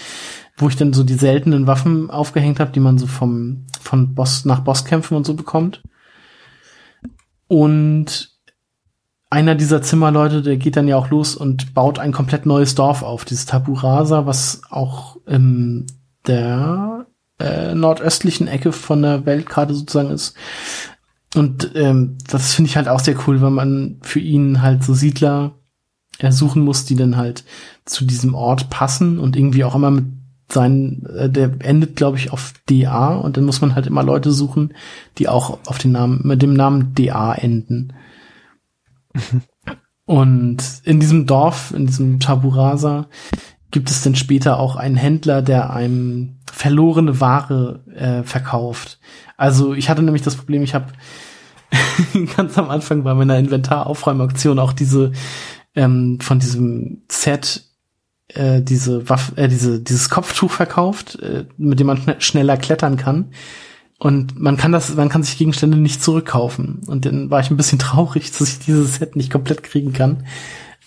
Wo 0.55 0.69
ich 0.69 0.77
dann 0.77 0.93
so 0.93 1.03
die 1.03 1.15
seltenen 1.15 1.67
Waffen 1.67 2.09
aufgehängt 2.09 2.59
habe, 2.59 2.71
die 2.71 2.79
man 2.79 2.97
so 2.97 3.07
vom, 3.07 3.65
von 3.81 4.15
Boss 4.15 4.45
nach 4.45 4.61
Bosskämpfen 4.61 5.17
und 5.17 5.25
so 5.25 5.33
bekommt. 5.33 5.83
Und 7.47 8.37
einer 9.29 9.55
dieser 9.55 9.81
Zimmerleute, 9.81 10.41
der 10.41 10.55
geht 10.55 10.77
dann 10.77 10.87
ja 10.87 10.95
auch 10.95 11.09
los 11.09 11.35
und 11.35 11.73
baut 11.73 11.99
ein 11.99 12.13
komplett 12.13 12.45
neues 12.45 12.75
Dorf 12.75 13.03
auf, 13.03 13.25
dieses 13.25 13.45
Tabu 13.45 13.73
Rasa, 13.73 14.25
was 14.25 14.61
auch 14.69 15.17
in 15.25 15.87
der 16.25 17.07
äh, 17.39 17.75
nordöstlichen 17.75 18.47
Ecke 18.47 18.71
von 18.71 19.01
der 19.01 19.25
Welt 19.25 19.49
gerade 19.49 19.73
sozusagen 19.73 20.11
ist. 20.11 20.35
Und 21.35 21.71
ähm, 21.75 22.17
das 22.27 22.53
finde 22.53 22.69
ich 22.69 22.77
halt 22.77 22.87
auch 22.87 22.99
sehr 22.99 23.15
cool, 23.27 23.41
weil 23.41 23.51
man 23.51 23.97
für 24.01 24.19
ihn 24.19 24.61
halt 24.61 24.83
so 24.83 24.93
Siedler 24.93 25.55
ersuchen 26.19 26.63
muss, 26.63 26.85
die 26.85 26.95
dann 26.95 27.17
halt 27.17 27.43
zu 27.85 28.05
diesem 28.05 28.33
Ort 28.33 28.69
passen 28.69 29.19
und 29.19 29.35
irgendwie 29.35 29.63
auch 29.63 29.75
immer 29.75 29.91
mit 29.91 30.05
seinen, 30.49 31.05
äh, 31.05 31.29
der 31.29 31.51
endet, 31.59 31.95
glaube 31.95 32.17
ich, 32.17 32.31
auf 32.31 32.53
DA 32.69 33.15
und 33.15 33.37
dann 33.37 33.45
muss 33.45 33.61
man 33.61 33.75
halt 33.75 33.87
immer 33.87 34.03
Leute 34.03 34.31
suchen, 34.31 34.73
die 35.17 35.27
auch 35.27 35.59
auf 35.67 35.77
den 35.77 35.91
Namen, 35.91 36.21
mit 36.23 36.41
dem 36.41 36.53
Namen 36.53 36.93
DA 36.95 37.33
enden. 37.33 37.93
Und 40.05 40.63
in 40.85 41.01
diesem 41.01 41.25
Dorf, 41.25 41.73
in 41.75 41.85
diesem 41.85 42.21
Taburasa, 42.21 43.07
gibt 43.71 43.89
es 43.89 44.01
dann 44.01 44.15
später 44.15 44.59
auch 44.59 44.75
einen 44.75 44.95
Händler, 44.95 45.41
der 45.41 45.71
einem 45.71 46.37
verlorene 46.51 47.19
Ware 47.19 47.81
äh, 47.93 48.23
verkauft. 48.23 48.99
Also 49.35 49.73
ich 49.73 49.89
hatte 49.89 50.01
nämlich 50.01 50.21
das 50.21 50.35
Problem, 50.35 50.63
ich 50.63 50.73
habe 50.73 50.93
ganz 52.35 52.57
am 52.57 52.69
Anfang 52.69 53.03
bei 53.03 53.13
meiner 53.13 53.37
Inventaraufräumaktion 53.37 54.59
auch 54.59 54.73
diese 54.73 55.11
ähm, 55.75 56.19
von 56.21 56.39
diesem 56.39 57.03
Set 57.11 57.63
äh, 58.29 58.61
diese 58.61 59.09
Waffe, 59.09 59.37
äh, 59.37 59.47
diese 59.47 59.79
dieses 59.79 60.09
Kopftuch 60.09 60.51
verkauft, 60.51 61.19
äh, 61.21 61.45
mit 61.57 61.79
dem 61.79 61.87
man 61.87 61.97
schn 61.97 62.15
schneller 62.19 62.57
klettern 62.57 62.97
kann. 62.97 63.31
Und 63.99 64.39
man 64.39 64.57
kann 64.57 64.71
das, 64.71 64.95
man 64.95 65.09
kann 65.09 65.23
sich 65.23 65.37
Gegenstände 65.37 65.77
nicht 65.77 66.03
zurückkaufen. 66.03 66.83
Und 66.87 67.05
dann 67.05 67.31
war 67.31 67.39
ich 67.39 67.49
ein 67.49 67.57
bisschen 67.57 67.79
traurig, 67.79 68.31
dass 68.31 68.49
ich 68.49 68.59
dieses 68.59 68.95
Set 68.95 69.15
nicht 69.15 69.31
komplett 69.31 69.63
kriegen 69.63 69.93
kann. 69.93 70.25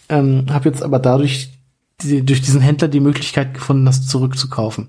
Ähm, 0.08 0.46
habe 0.50 0.68
jetzt 0.68 0.82
aber 0.82 0.98
dadurch 0.98 1.59
die, 2.02 2.24
durch 2.24 2.42
diesen 2.42 2.60
Händler 2.60 2.88
die 2.88 3.00
Möglichkeit 3.00 3.54
gefunden, 3.54 3.86
das 3.86 4.06
zurückzukaufen, 4.06 4.88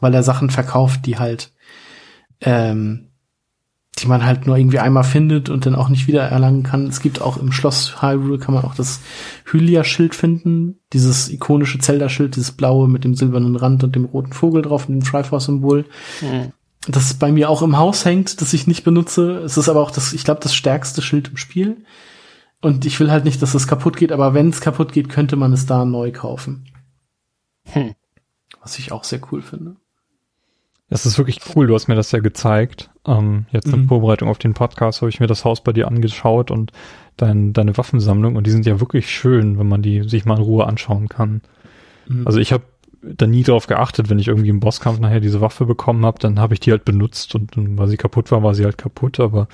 weil 0.00 0.14
er 0.14 0.22
Sachen 0.22 0.50
verkauft, 0.50 1.06
die 1.06 1.18
halt, 1.18 1.52
ähm, 2.40 3.08
die 3.98 4.06
man 4.06 4.24
halt 4.24 4.46
nur 4.46 4.56
irgendwie 4.56 4.78
einmal 4.78 5.04
findet 5.04 5.48
und 5.48 5.66
dann 5.66 5.74
auch 5.74 5.88
nicht 5.88 6.06
wieder 6.06 6.22
erlangen 6.22 6.62
kann. 6.62 6.86
Es 6.86 7.00
gibt 7.00 7.20
auch 7.20 7.36
im 7.36 7.50
Schloss 7.50 8.00
Hyrule 8.00 8.38
kann 8.38 8.54
man 8.54 8.64
auch 8.64 8.74
das 8.74 9.00
Hylia-Schild 9.50 10.14
finden, 10.14 10.78
dieses 10.92 11.28
ikonische 11.28 11.80
Zelda-Schild, 11.80 12.36
dieses 12.36 12.52
blaue 12.52 12.88
mit 12.88 13.04
dem 13.04 13.14
silbernen 13.14 13.56
Rand 13.56 13.82
und 13.82 13.96
dem 13.96 14.04
roten 14.04 14.32
Vogel 14.32 14.62
drauf 14.62 14.88
und 14.88 14.94
dem 14.94 15.04
Triforce-Symbol. 15.04 15.84
Mhm. 16.20 16.52
Das 16.86 17.12
bei 17.14 17.32
mir 17.32 17.50
auch 17.50 17.62
im 17.62 17.76
Haus 17.76 18.04
hängt, 18.04 18.40
das 18.40 18.52
ich 18.52 18.66
nicht 18.66 18.84
benutze. 18.84 19.38
Es 19.38 19.58
ist 19.58 19.68
aber 19.68 19.80
auch 19.80 19.90
das, 19.90 20.12
ich 20.12 20.24
glaube, 20.24 20.40
das 20.42 20.54
stärkste 20.54 21.02
Schild 21.02 21.28
im 21.28 21.36
Spiel. 21.36 21.84
Und 22.60 22.84
ich 22.84 22.98
will 22.98 23.10
halt 23.10 23.24
nicht, 23.24 23.40
dass 23.40 23.54
es 23.54 23.68
kaputt 23.68 23.96
geht, 23.96 24.10
aber 24.12 24.34
wenn 24.34 24.48
es 24.48 24.60
kaputt 24.60 24.92
geht, 24.92 25.08
könnte 25.08 25.36
man 25.36 25.52
es 25.52 25.66
da 25.66 25.84
neu 25.84 26.10
kaufen. 26.10 26.66
Hm. 27.64 27.94
Was 28.60 28.78
ich 28.78 28.90
auch 28.90 29.04
sehr 29.04 29.20
cool 29.30 29.42
finde. 29.42 29.76
Das 30.90 31.04
ist 31.04 31.18
wirklich 31.18 31.40
cool. 31.54 31.66
Du 31.66 31.74
hast 31.74 31.86
mir 31.86 31.94
das 31.94 32.12
ja 32.12 32.18
gezeigt. 32.18 32.90
Ähm, 33.06 33.46
jetzt 33.50 33.66
in 33.66 33.82
Mhm. 33.82 33.88
Vorbereitung 33.88 34.28
auf 34.28 34.38
den 34.38 34.54
Podcast 34.54 35.02
habe 35.02 35.10
ich 35.10 35.20
mir 35.20 35.26
das 35.26 35.44
Haus 35.44 35.62
bei 35.62 35.72
dir 35.72 35.86
angeschaut 35.86 36.50
und 36.50 36.72
dein, 37.16 37.52
deine 37.52 37.76
Waffensammlung. 37.76 38.36
Und 38.36 38.46
die 38.46 38.50
sind 38.50 38.64
ja 38.64 38.80
wirklich 38.80 39.10
schön, 39.10 39.58
wenn 39.58 39.68
man 39.68 39.82
die 39.82 40.08
sich 40.08 40.24
mal 40.24 40.36
in 40.38 40.42
Ruhe 40.42 40.66
anschauen 40.66 41.08
kann. 41.08 41.42
Mhm. 42.08 42.26
Also 42.26 42.38
ich 42.38 42.52
habe 42.52 42.64
da 43.02 43.26
nie 43.26 43.42
drauf 43.42 43.66
geachtet, 43.66 44.10
wenn 44.10 44.18
ich 44.18 44.28
irgendwie 44.28 44.48
im 44.48 44.60
Bosskampf 44.60 44.98
nachher 44.98 45.20
diese 45.20 45.40
Waffe 45.40 45.66
bekommen 45.66 46.04
habe, 46.04 46.18
dann 46.18 46.40
habe 46.40 46.54
ich 46.54 46.60
die 46.60 46.70
halt 46.70 46.84
benutzt 46.84 47.34
und, 47.34 47.56
und 47.56 47.78
weil 47.78 47.88
sie 47.88 47.96
kaputt 47.96 48.30
war, 48.30 48.42
war 48.42 48.54
sie 48.54 48.64
halt 48.64 48.78
kaputt. 48.78 49.20
Aber 49.20 49.48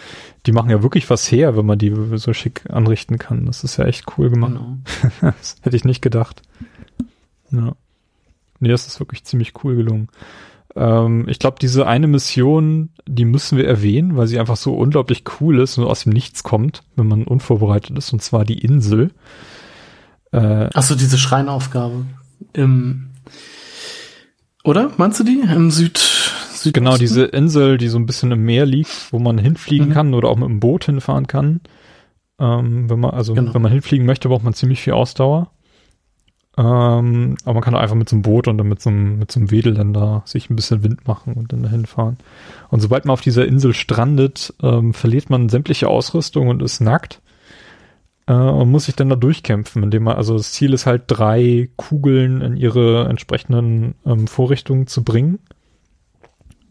die 0.47 0.53
machen 0.53 0.71
ja 0.71 0.83
wirklich 0.83 1.09
was 1.11 1.31
her, 1.31 1.57
wenn 1.57 1.67
man 1.67 1.79
die 1.79 1.95
so 2.17 2.33
schick 2.33 2.65
anrichten 2.71 3.19
kann. 3.19 3.47
Das 3.47 3.65
ist 3.65 3.77
ja 3.77 3.85
echt 3.85 4.05
cool 4.17 4.31
gemacht. 4.31 4.55
genau. 4.55 4.79
das 5.21 5.57
hätte 5.63 5.77
ich 5.77 5.85
nicht 5.85 6.03
gedacht. 6.03 6.43
Ja. 7.51 7.75
Nee, 8.61 8.69
das 8.69 8.87
ist 8.87 9.01
wirklich 9.01 9.25
ziemlich 9.25 9.53
cool 9.63 9.77
gelungen. 9.77 10.09
Ähm, 10.77 11.29
ich 11.29 11.39
glaube, 11.39 11.59
diese 11.61 11.87
eine 11.87 12.07
Mission, 12.07 12.91
die 13.07 13.25
müssen 13.25 13.59
wir 13.59 13.67
erwähnen, 13.67 14.17
weil 14.17 14.27
sie 14.27 14.41
einfach 14.41 14.57
so 14.57 14.75
unglaublich 14.75 15.25
cool 15.41 15.61
ist 15.61 15.79
und 15.79 15.85
aus 15.85 16.05
dem 16.05 16.13
Nichts 16.13 16.43
kommt, 16.43 16.83
wenn 16.97 17.07
man 17.07 17.25
unvorbereitet 17.25 17.97
ist, 17.97 18.13
und 18.13 18.23
zwar 18.23 18.45
die 18.45 18.59
Insel. 18.59 19.11
Äh, 20.33 20.71
Ach 20.73 20.83
so, 20.83 20.95
diese 20.95 21.19
Schreinaufgabe. 21.19 22.07
Im, 22.55 23.11
oder? 24.65 24.91
Meinst 24.97 25.21
du 25.21 25.25
die? 25.25 25.41
Im 25.41 25.71
Süd, 25.71 25.99
Süd 25.99 26.75
genau, 26.75 26.97
diese 26.97 27.25
Insel, 27.25 27.77
die 27.79 27.89
so 27.89 27.99
ein 27.99 28.07
bisschen 28.07 28.33
im 28.33 28.45
Meer 28.45 28.67
liegt, 28.67 29.13
wo 29.13 29.19
man 29.19 29.39
hinfliegen 29.39 29.89
Mhm. 29.89 29.93
kann 29.93 30.15
oder 30.15 30.29
auch 30.29 30.37
mit 30.37 30.49
dem 30.49 30.61
Boot 30.61 30.85
hinfahren 30.87 31.27
kann. 31.27 31.61
Ähm, 32.39 32.89
wenn 32.91 33.01
man, 33.01 33.11
also, 33.13 33.35
Genau. 33.35 33.55
wenn 33.55 33.63
man 33.63 33.73
hinfliegen 33.73 34.07
möchte, 34.07 34.29
braucht 34.29 34.45
man 34.45 34.55
ziemlich 34.55 34.81
viel 34.81 34.95
Ausdauer. 34.95 35.51
Ähm, 36.57 37.37
aber 37.45 37.55
man 37.55 37.63
kann 37.63 37.75
auch 37.75 37.81
einfach 37.81 37.97
mit 37.97 38.09
so 38.09 38.15
einem 38.17 38.23
Boot 38.23 38.47
und 38.47 38.59
dann 38.59 38.69
mit 38.69 38.81
so 38.81 38.89
einem, 38.89 39.19
mit 39.19 39.31
so 39.33 39.41
einem 39.41 39.51
Wedel 39.51 39.75
dann 39.75 39.93
da 39.93 40.23
sich 40.25 40.49
ein 40.51 40.57
bisschen 40.57 40.85
Wind 40.85 41.07
machen 41.07 41.35
und 41.35 41.53
dann 41.53 41.65
dahin 41.65 41.85
fahren. 41.85 42.17
Und 42.71 42.81
sobald 42.81 43.05
man 43.07 43.13
auf 43.13 43.21
dieser 43.21 43.45
Insel 43.45 43.75
strandet, 43.75 44.55
ähm, 44.63 44.95
verliert 44.95 45.31
man 45.31 45.49
sämtliche 45.49 45.89
Ausrüstung 45.89 46.49
und 46.49 46.63
ist 46.63 46.81
nackt. 46.81 47.21
Äh, 48.27 48.33
und 48.33 48.71
muss 48.71 48.87
sich 48.87 48.97
dann 48.97 49.11
da 49.11 49.17
durchkämpfen, 49.17 49.83
indem 49.83 50.05
man, 50.05 50.17
also 50.17 50.37
das 50.37 50.53
Ziel 50.53 50.73
ist 50.73 50.87
halt 50.87 51.05
drei 51.07 51.69
Kugeln 51.77 52.41
in 52.41 52.57
ihre 52.57 53.07
entsprechenden 53.09 53.95
ähm, 54.07 54.27
Vorrichtungen 54.27 54.87
zu 54.87 55.05
bringen. 55.05 55.39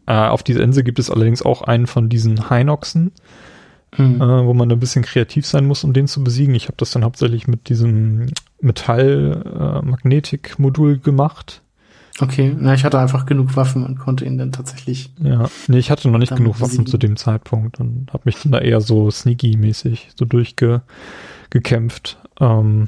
Äh, 0.06 0.14
auf 0.14 0.44
dieser 0.44 0.64
Insel 0.64 0.84
gibt 0.84 1.00
es 1.00 1.10
allerdings 1.10 1.44
auch 1.44 1.62
einen 1.62 1.88
von 1.88 2.10
diesen 2.10 2.50
Hinoxen, 2.50 3.12
Mhm. 3.98 4.22
äh, 4.22 4.46
wo 4.46 4.54
man 4.54 4.72
ein 4.72 4.80
bisschen 4.80 5.04
kreativ 5.04 5.46
sein 5.46 5.68
muss, 5.68 5.84
um 5.84 5.92
den 5.94 6.08
zu 6.08 6.24
besiegen. 6.24 6.56
Ich 6.56 6.66
habe 6.66 6.78
das 6.78 6.92
dann 6.92 7.04
hauptsächlich 7.04 7.48
mit 7.48 7.68
diesem 7.70 8.28
Metall-Magnetik-Modul 8.62 10.98
gemacht. 11.00 11.62
Okay, 12.20 12.56
na, 12.58 12.76
ich 12.76 12.84
hatte 12.84 13.00
einfach 13.00 13.26
genug 13.26 13.56
Waffen 13.56 13.84
und 13.84 13.98
konnte 13.98 14.24
ihn 14.26 14.38
dann 14.38 14.52
tatsächlich. 14.52 15.12
Ja, 15.20 15.50
nee, 15.68 15.80
ich 15.80 15.90
hatte 15.90 16.10
noch 16.10 16.20
nicht 16.20 16.36
genug 16.36 16.56
Waffen 16.62 16.70
besiegen. 16.70 16.86
zu 16.86 16.98
dem 16.98 17.16
Zeitpunkt 17.16 17.80
und 17.80 18.14
habe 18.14 18.24
mich 18.26 18.36
dann 18.42 18.52
da 18.52 18.60
eher 18.60 18.82
so 18.82 19.10
sneaky-mäßig 19.10 20.10
so 20.16 20.26
durchgekämpft. 20.26 22.20
Ähm, 22.40 22.88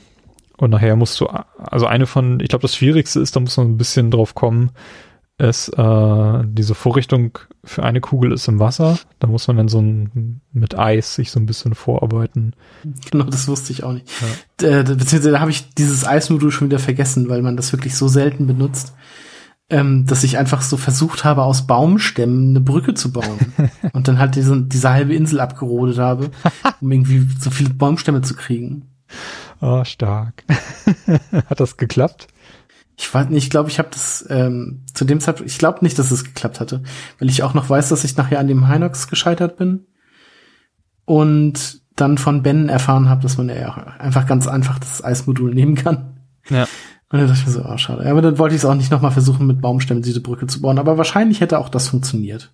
und 0.58 0.70
nachher 0.70 0.96
musst 0.96 1.20
du, 1.20 1.28
also 1.58 1.88
eine 1.88 2.06
von, 2.06 2.40
ich 2.40 2.50
glaube, 2.50 2.62
das 2.62 2.76
Schwierigste 2.76 3.20
ist, 3.20 3.36
da 3.36 3.40
muss 3.40 3.58
man 3.58 3.72
ein 3.72 3.78
bisschen 3.78 4.12
drauf 4.12 4.36
kommen, 4.36 4.70
ist, 5.38 5.70
äh, 5.70 6.44
diese 6.46 6.76
Vorrichtung 6.76 7.38
für 7.64 7.84
eine 7.84 8.00
Kugel 8.00 8.32
ist 8.32 8.48
im 8.48 8.60
Wasser. 8.60 8.98
Da 9.20 9.28
muss 9.28 9.48
man 9.48 9.58
dann 9.58 9.68
so 9.68 9.82
ein, 9.82 10.42
mit 10.54 10.80
Eis 10.80 11.16
sich 11.16 11.32
so 11.32 11.40
ein 11.40 11.46
bisschen 11.46 11.76
vorarbeiten. 11.76 12.54
Genau, 13.12 13.26
das 13.26 13.48
wusste 13.48 13.74
ich 13.74 13.84
auch 13.84 13.92
nicht. 13.92 14.10
Äh, 14.62 14.84
beziehungsweise 14.84 15.32
da 15.32 15.40
habe 15.42 15.52
ich 15.52 15.74
dieses 15.76 16.08
Eismodul 16.08 16.52
schon 16.52 16.68
wieder 16.68 16.80
vergessen, 16.80 17.28
weil 17.28 17.42
man 17.42 17.58
das 17.58 17.74
wirklich 17.74 17.96
so 17.96 18.08
selten 18.08 18.48
benutzt, 18.48 18.94
ähm, 19.70 20.06
dass 20.06 20.24
ich 20.24 20.38
einfach 20.38 20.62
so 20.62 20.78
versucht 20.78 21.26
habe, 21.26 21.44
aus 21.44 21.68
Baumstämmen 21.68 22.52
eine 22.52 22.62
Brücke 22.62 22.94
zu 22.94 23.12
bauen. 23.12 23.54
und 23.94 24.08
dann 24.08 24.20
halt 24.20 24.36
diese, 24.36 24.62
diese 24.62 24.90
halbe 24.90 25.16
Insel 25.16 25.42
abgerodet 25.42 25.98
habe, 25.98 26.32
um 26.80 26.92
irgendwie 26.92 27.28
so 27.40 27.50
viele 27.50 27.72
Baumstämme 27.72 28.22
zu 28.22 28.36
kriegen. 28.36 28.90
Ah, 29.60 29.84
stark. 29.84 30.44
Hat 31.32 31.60
das 31.60 31.76
geklappt? 31.76 32.28
Ich 32.98 33.14
weiß 33.14 33.30
nicht, 33.30 33.44
ich 33.44 33.50
glaube, 33.50 33.70
ich 33.70 33.78
habe 33.78 33.90
das 33.92 34.26
ähm, 34.30 34.84
zu 34.94 35.04
dem 35.04 35.20
Zeitpunkt, 35.20 35.52
ich 35.52 35.58
glaube 35.58 35.80
nicht, 35.82 36.00
dass 36.00 36.12
es 36.12 36.24
geklappt 36.24 36.60
hatte, 36.60 36.82
weil 37.20 37.30
ich 37.30 37.44
auch 37.44 37.54
noch 37.54 37.70
weiß, 37.70 37.90
dass 37.90 38.04
ich 38.04 38.16
nachher 38.16 38.40
an 38.40 38.48
dem 38.48 38.72
Hinox 38.72 39.08
gescheitert 39.08 39.58
bin 39.58 39.86
und 41.04 41.82
dann 41.96 42.18
von 42.18 42.44
Ben 42.44 42.70
erfahren 42.70 43.10
habe, 43.10 43.22
dass 43.22 43.38
man 43.38 43.50
ja 43.50 43.74
einfach 44.00 44.26
ganz 44.28 44.48
einfach 44.48 44.80
das 44.80 45.04
Eismodul 45.04 45.54
nehmen 45.54 45.76
kann. 45.76 46.20
Ja. 46.50 46.68
Und 47.10 47.20
dann 47.20 47.28
dachte 47.28 47.40
ich 47.40 47.48
mir 47.48 47.54
so, 47.54 47.64
ah, 47.64 47.78
schade. 47.78 48.10
Aber 48.10 48.22
dann 48.22 48.38
wollte 48.38 48.56
ich 48.56 48.62
es 48.62 48.66
auch 48.66 48.76
nicht 48.76 48.92
nochmal 48.92 49.12
versuchen, 49.12 49.48
mit 49.48 49.62
Baumstämmen 49.62 50.04
diese 50.04 50.22
Brücke 50.22 50.48
zu 50.48 50.62
bauen. 50.62 50.80
Aber 50.80 50.98
wahrscheinlich 50.98 51.40
hätte 51.40 51.60
auch 51.60 51.70
das 51.70 51.88
funktioniert. 51.88 52.52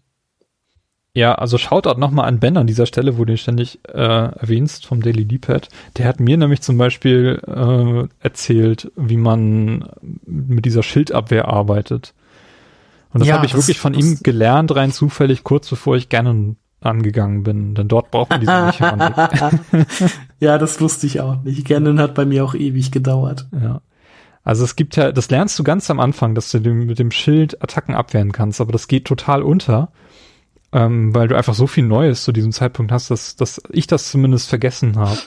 Ja, 1.14 1.36
also 1.36 1.58
Shoutout 1.58 2.00
nochmal 2.00 2.26
an 2.28 2.40
Ben 2.40 2.56
an 2.56 2.68
dieser 2.68 2.86
Stelle, 2.86 3.18
wo 3.18 3.26
du 3.26 3.34
ihn 3.34 3.38
ständig 3.38 3.80
äh, 3.90 3.98
erwähnst 4.02 4.86
vom 4.86 5.02
Daily 5.02 5.26
D-Pad. 5.26 5.68
Der 5.98 6.06
hat 6.08 6.22
mir 6.22 6.38
nämlich 6.38 6.62
zum 6.62 6.78
Beispiel 6.78 7.42
äh, 7.46 8.08
erzählt, 8.26 8.92
wie 8.96 9.18
man 9.18 9.90
mit 10.26 10.64
dieser 10.64 10.84
Schildabwehr 10.84 11.50
arbeitet. 11.50 12.14
Und 13.14 13.20
das 13.20 13.28
Ja, 13.28 13.36
habe 13.36 13.46
ich 13.46 13.52
das- 13.52 13.62
wirklich 13.62 13.80
von 13.80 13.92
das- 13.92 14.06
ihm 14.06 14.20
gelernt, 14.24 14.74
rein 14.74 14.94
zufällig, 14.94 15.44
kurz 15.44 15.70
bevor 15.70 15.98
ich 15.98 16.08
gerne 16.08 16.56
angegangen 16.80 17.44
bin. 17.44 17.76
Denn 17.76 17.90
dort 17.90 18.10
braucht 18.12 18.30
man 18.30 18.40
diese 18.40 18.66
Mechanik. 18.66 19.14
Ja, 20.40 20.58
das 20.58 20.80
wusste 20.82 21.06
ich 21.08 21.20
auch 21.20 21.42
nicht. 21.44 21.68
Ganon 21.68 22.00
hat 22.00 22.16
bei 22.16 22.26
mir 22.26 22.44
auch 22.46 22.56
ewig 22.56 22.90
gedauert. 22.92 23.48
Ja. 23.52 23.82
Also 24.44 24.64
es 24.64 24.76
gibt 24.78 24.96
ja, 24.96 25.12
das 25.12 25.30
lernst 25.30 25.60
du 25.60 25.64
ganz 25.64 25.92
am 25.92 26.00
Anfang, 26.00 26.34
dass 26.36 26.50
du 26.50 26.60
dem, 26.60 26.86
mit 26.88 26.98
dem 26.98 27.12
Schild 27.12 27.62
Attacken 27.62 27.94
abwehren 27.94 28.32
kannst, 28.32 28.60
aber 28.62 28.72
das 28.72 28.88
geht 28.88 29.06
total 29.06 29.44
unter, 29.44 29.90
ähm, 30.74 31.14
weil 31.14 31.28
du 31.28 31.36
einfach 31.36 31.54
so 31.54 31.68
viel 31.68 31.84
Neues 31.86 32.24
zu 32.24 32.32
diesem 32.32 32.52
Zeitpunkt 32.52 32.92
hast, 32.92 33.12
dass, 33.12 33.36
dass 33.36 33.62
ich 33.70 33.88
das 33.88 34.10
zumindest 34.12 34.50
vergessen 34.50 34.98
habe. 34.98 35.18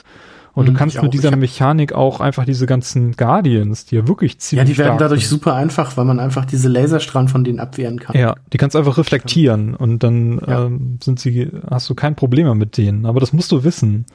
Und 0.53 0.67
du 0.69 0.73
kannst 0.73 0.95
ich 0.95 1.01
mit 1.01 1.13
dieser 1.13 1.35
Mechanik 1.35 1.91
auch 1.91 2.21
einfach 2.21 2.45
diese 2.45 2.65
ganzen 2.65 3.11
Guardians, 3.17 3.85
die 3.87 3.95
ja 3.97 4.07
wirklich 4.07 4.33
Ja, 4.35 4.39
ziemlich 4.39 4.69
die 4.69 4.77
werden 4.77 4.97
dadurch 4.97 5.27
sind. 5.27 5.31
super 5.41 5.53
einfach, 5.53 5.97
weil 5.97 6.05
man 6.05 6.17
einfach 6.17 6.45
diese 6.45 6.69
Laserstrahlen 6.69 7.27
von 7.27 7.43
denen 7.43 7.59
abwehren 7.59 7.99
kann. 7.99 8.15
Ja, 8.17 8.35
die 8.53 8.57
kannst 8.57 8.73
du 8.73 8.79
einfach 8.79 8.97
reflektieren 8.97 9.75
und 9.75 10.01
dann 10.03 10.39
Ja. 10.47 10.65
ähm, 10.65 10.99
sind 11.03 11.19
sie, 11.19 11.49
hast 11.69 11.89
du 11.89 11.93
kein 11.95 12.15
Problem 12.15 12.45
mehr 12.45 12.55
mit 12.55 12.77
denen. 12.77 13.05
Aber 13.05 13.19
das 13.19 13.33
musst 13.33 13.51
du 13.51 13.65
wissen, 13.65 14.05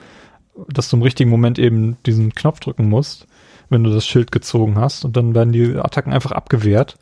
dass 0.69 0.89
du 0.89 0.97
im 0.97 1.03
richtigen 1.03 1.29
Moment 1.29 1.59
eben 1.59 1.99
diesen 2.07 2.35
Knopf 2.35 2.61
drücken 2.61 2.89
musst, 2.89 3.27
wenn 3.69 3.85
du 3.85 3.91
das 3.91 4.07
Schild 4.07 4.33
gezogen 4.33 4.77
hast 4.79 5.05
und 5.05 5.19
dann 5.19 5.35
werden 5.35 5.53
die 5.53 5.77
Attacken 5.77 6.13
einfach 6.13 6.33
abgewehrt 6.33 6.97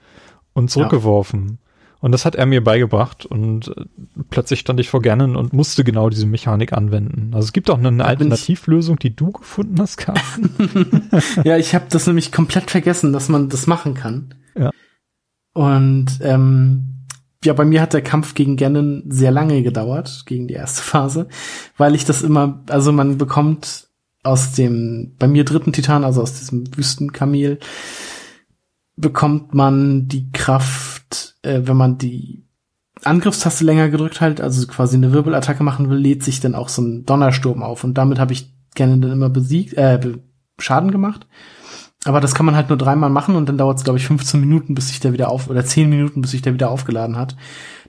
und 0.53 0.69
zurückgeworfen. 0.69 1.59
Und 2.01 2.13
das 2.13 2.25
hat 2.25 2.37
er 2.37 2.47
mir 2.47 2.63
beigebracht 2.63 3.27
und 3.27 3.69
äh, 3.69 3.85
plötzlich 4.31 4.61
stand 4.61 4.79
ich 4.79 4.89
vor 4.89 5.03
Ganon 5.03 5.35
und 5.35 5.53
musste 5.53 5.83
genau 5.83 6.11
diese 6.11 6.27
Mechanik 6.27 6.73
anwenden. 6.73 7.33
Also 7.35 7.47
es 7.47 7.53
gibt 7.53 7.71
auch 7.71 7.79
eine 7.79 8.05
Alternativlösung, 8.05 8.99
die 8.99 9.17
du 9.17 9.33
gefunden 9.33 9.81
hast, 9.81 9.97
Carsten. 9.97 10.51
Ja, 11.45 11.57
ich 11.57 11.75
habe 11.75 11.87
das 11.91 12.07
nämlich 12.07 12.31
komplett 12.31 12.71
vergessen, 12.71 13.13
dass 13.13 13.29
man 13.29 13.49
das 13.49 13.67
machen 13.67 13.95
kann. 13.95 14.35
Ja. 14.57 14.71
Und 15.55 16.07
ähm, 16.23 16.99
ja, 17.45 17.53
bei 17.53 17.65
mir 17.65 17.81
hat 17.81 17.95
der 17.95 18.03
Kampf 18.03 18.35
gegen 18.35 18.57
Ganon 18.57 19.05
sehr 19.09 19.31
lange 19.31 19.63
gedauert, 19.63 20.25
gegen 20.27 20.49
die 20.49 20.55
erste 20.55 20.83
Phase, 20.83 21.29
weil 21.77 21.95
ich 21.95 22.05
das 22.05 22.23
immer, 22.23 22.63
also 22.69 22.93
man 22.93 23.19
bekommt 23.19 23.89
aus 24.23 24.53
dem, 24.53 25.15
bei 25.19 25.29
mir 25.29 25.45
dritten 25.45 25.73
Titan, 25.73 26.05
also 26.05 26.23
aus 26.23 26.35
diesem 26.35 26.77
Wüstenkamel, 26.77 27.59
bekommt 28.97 29.55
man 29.55 30.09
die 30.09 30.31
Kraft, 30.33 30.88
äh, 31.43 31.61
wenn 31.65 31.77
man 31.77 31.99
die 31.99 32.45
Angriffstaste 33.05 33.65
länger 33.65 33.89
gedrückt 33.91 34.21
halt, 34.21 34.41
also 34.41 34.67
quasi 34.67 34.97
eine 34.97 35.13
Wirbelattacke 35.13 35.63
machen 35.63 35.89
will, 35.91 35.99
lädt 35.99 36.23
sich 36.23 36.41
dann 36.41 36.55
auch 36.55 36.69
so 36.69 36.83
ein 36.83 37.05
Donnersturm 37.05 37.63
auf 37.63 37.85
und 37.85 37.95
damit 37.95 38.19
habe 38.19 38.33
ich 38.33 38.53
Ganon 38.75 39.01
dann 39.01 39.13
immer 39.13 39.31
besiegt, 39.31 39.75
äh, 39.75 40.01
Schaden 40.59 40.91
gemacht. 40.91 41.27
Aber 42.05 42.21
das 42.21 42.35
kann 42.35 42.47
man 42.47 42.57
halt 42.57 42.69
nur 42.69 42.79
dreimal 42.79 43.11
machen 43.11 43.35
und 43.35 43.49
dann 43.49 43.59
dauert 43.59 43.79
es, 43.79 43.85
glaube 43.85 43.99
ich, 43.99 44.07
15 44.07 44.41
Minuten, 44.41 44.75
bis 44.75 44.89
sich 44.89 45.01
der 45.01 45.13
wieder 45.13 45.31
auf, 45.31 45.49
oder 45.49 45.65
10 45.65 45.89
Minuten, 45.91 46.21
bis 46.21 46.31
sich 46.31 46.43
der 46.43 46.55
wieder 46.55 46.71
aufgeladen 46.71 47.17
hat. 47.17 47.37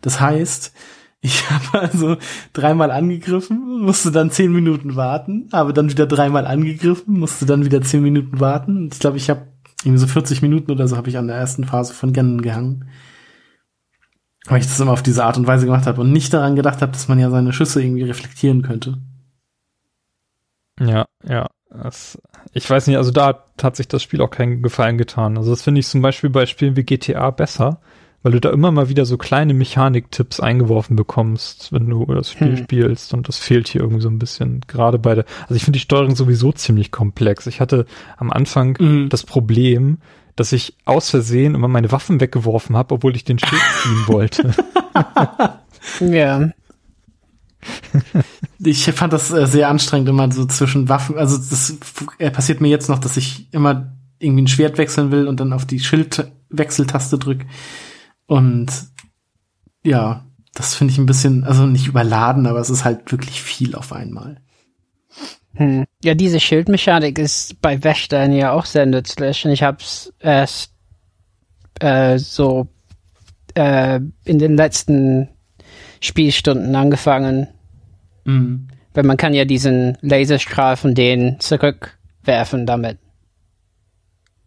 Das 0.02 0.19
heißt, 0.19 0.74
ich 1.22 1.50
habe 1.50 1.80
also 1.80 2.18
dreimal 2.53 2.92
angegriffen, 2.92 3.82
musste 3.82 4.11
dann 4.11 4.32
10 4.32 4.52
Minuten 4.52 4.95
warten, 4.95 5.50
habe 5.52 5.74
dann 5.74 5.90
wieder 5.90 6.08
dreimal 6.08 6.48
angegriffen, 6.48 7.19
musste 7.19 7.45
dann 7.45 7.66
wieder 7.66 7.82
10 7.82 8.02
Minuten 8.02 8.40
warten. 8.40 8.78
Und 8.78 8.94
ich 8.94 9.00
glaube, 9.00 9.18
ich 9.18 9.30
habe 9.30 9.48
irgendwie 9.84 10.00
so 10.00 10.08
40 10.08 10.42
Minuten 10.42 10.72
oder 10.72 10.88
so 10.88 10.98
habe 10.98 11.10
ich 11.10 11.18
an 11.18 11.28
der 11.28 11.38
ersten 11.38 11.66
Phase 11.66 11.94
von 11.94 12.14
Ganon 12.14 12.42
gehangen. 12.42 12.90
Weil 14.50 14.60
ich 14.61 14.68
das 14.68 14.80
immer 14.80 14.92
auf 14.92 15.03
diese 15.03 15.24
Art 15.24 15.38
und 15.38 15.48
Weise 15.48 15.66
gemacht 15.66 15.86
habe 15.86 16.02
und 16.02 16.11
nicht 16.11 16.34
daran 16.34 16.56
gedacht 16.56 16.82
habe, 16.82 16.92
dass 16.92 17.08
man 17.08 17.19
ja 17.19 17.30
seine 17.30 17.53
Schüsse 17.53 17.82
irgendwie 17.84 18.03
reflektieren 18.03 18.61
könnte. 18.64 18.98
Ja, 20.80 21.06
ja. 21.28 21.48
Das, 21.72 22.19
ich 22.53 22.68
weiß 22.68 22.88
nicht, 22.88 22.98
also 22.98 23.11
da 23.11 23.44
hat 23.61 23.76
sich 23.76 23.88
das 23.88 24.02
Spiel 24.02 24.22
auch 24.22 24.32
keinen 24.32 24.64
Gefallen 24.64 24.98
getan. 24.98 25.38
Also 25.38 25.52
das 25.52 25.61
finde 25.61 25.80
ich 25.80 25.88
zum 25.88 26.02
Beispiel 26.02 26.32
bei 26.32 26.48
Spielen 26.48 26.76
wie 26.76 26.84
GTA 26.84 27.30
besser, 27.30 27.80
weil 28.24 28.32
du 28.32 28.40
da 28.42 28.50
immer 28.50 28.72
mal 28.72 28.90
wieder 28.90 29.06
so 29.06 29.18
kleine 29.19 29.53
Mechanik-Tipps 29.53 30.40
eingeworfen 30.40 30.95
bekommst, 30.95 31.72
wenn 31.72 31.88
du 31.88 32.06
das 32.06 32.32
Spiel 32.32 32.58
Hm. 32.58 32.64
spielst. 32.64 33.14
Und 33.14 33.28
das 33.28 33.38
fehlt 33.38 33.68
hier 33.68 33.82
irgendwie 33.82 34.02
so 34.02 34.10
ein 34.10 34.18
bisschen. 34.18 34.61
Gerade 34.68 34.98
bei 34.98 35.14
der, 35.14 35.26
also 35.44 35.53
ich 35.53 35.64
finde 35.64 35.78
die 35.78 35.84
Steuerung 35.84 36.16
sowieso 36.16 36.52
ziemlich 36.52 36.90
komplex. 36.92 37.45
Ich 37.45 37.61
hatte 37.61 37.86
am 38.18 38.32
Anfang 38.32 38.76
Mhm. 38.80 39.10
das 39.10 39.24
Problem, 39.24 40.00
dass 40.40 40.53
ich 40.53 40.77
aus 40.85 41.09
Versehen 41.09 41.53
immer 41.53 41.68
meine 41.68 41.92
Waffen 41.92 42.22
weggeworfen 42.22 42.77
habe, 42.77 42.95
obwohl 42.95 43.16
ich 43.16 43.26
den 43.26 43.40
Schild 43.40 43.61
ziehen 43.84 44.03
wollte. 44.08 44.56
Ja. 46.00 46.50
Ich 48.64 48.85
fand 48.85 49.11
das 49.11 49.32
äh, 49.32 49.48
sehr 49.48 49.69
anstrengend, 49.69 50.08
immer 50.08 50.32
so 50.32 50.45
zwischen 50.45 50.88
Waffen. 50.88 51.18
Also 51.18 51.38
das 51.38 51.77
äh, 52.19 52.32
passiert 52.32 52.61
mir 52.61 52.69
jetzt 52.69 52.88
noch, 52.88 53.00
dass 53.00 53.18
ich 53.18 53.51
immer 53.53 53.92
irgendwie 54.19 54.43
ein 54.43 54.48
Schwert 54.48 54.77
wechseln 54.77 55.11
will 55.11 55.27
und 55.27 55.40
dann 55.40 55.51
auf 55.51 55.66
die 55.66 55.80
Schildwechseltaste 55.80 57.18
drück. 57.18 57.45
Und 58.26 58.72
ja, 59.84 60.26
das 60.53 60.76
finde 60.76 60.93
ich 60.93 61.00
ein 61.00 61.06
bisschen, 61.06 61.43
also 61.43 61.66
nicht 61.66 61.88
überladen, 61.88 62.48
aber 62.48 62.59
es 62.59 62.69
ist 62.69 62.85
halt 62.85 63.11
wirklich 63.11 63.42
viel 63.42 63.76
auf 63.76 63.92
einmal. 63.92 64.42
Hm. 65.60 65.86
Ja, 66.04 66.14
diese 66.16 66.40
Schildmechanik 66.40 67.20
ist 67.20 67.62
bei 67.62 67.84
Wächtern 67.84 68.32
ja 68.32 68.54
auch 68.54 68.66
sehr 68.66 68.86
nützlich. 68.86 69.46
Und 69.46 69.52
ich 69.52 69.62
hab's 69.62 70.14
erst 70.20 70.72
äh, 71.82 72.18
so 72.18 72.68
äh, 73.56 74.00
in 74.24 74.40
den 74.40 74.56
letzten 74.56 75.28
Spielstunden 76.00 76.74
angefangen. 76.76 77.50
Mhm. 78.24 78.70
Weil 78.94 79.04
man 79.04 79.18
kann 79.18 79.34
ja 79.34 79.44
diesen 79.44 79.98
Laserstrahl 80.00 80.78
von 80.78 80.96
denen 80.96 81.40
zurückwerfen 81.42 82.66
damit. 82.66 82.98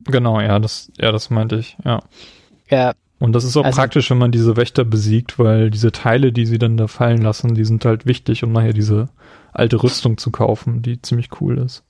genau, 0.04 0.40
ja, 0.40 0.58
das, 0.58 0.90
ja, 0.98 1.12
das 1.12 1.28
meinte 1.28 1.56
ich, 1.56 1.76
ja. 1.84 2.02
Ja, 2.70 2.92
Und 3.18 3.34
das 3.34 3.44
ist 3.44 3.56
auch 3.58 3.64
Also- 3.64 3.76
praktisch, 3.78 4.10
wenn 4.10 4.18
man 4.18 4.32
diese 4.32 4.56
Wächter 4.56 4.84
besiegt, 4.84 5.38
weil 5.38 5.70
diese 5.70 5.92
Teile, 5.92 6.32
die 6.32 6.46
sie 6.46 6.58
dann 6.58 6.76
da 6.78 6.88
fallen 6.88 7.20
lassen, 7.22 7.54
die 7.54 7.64
sind 7.66 7.84
halt 7.84 8.06
wichtig, 8.06 8.42
um 8.44 8.50
nachher 8.52 8.72
diese 8.72 9.10
alte 9.52 9.82
Rüstung 9.82 10.18
zu 10.18 10.30
kaufen, 10.30 10.82
die 10.82 11.00
ziemlich 11.00 11.28
cool 11.40 11.58
ist. 11.58 11.84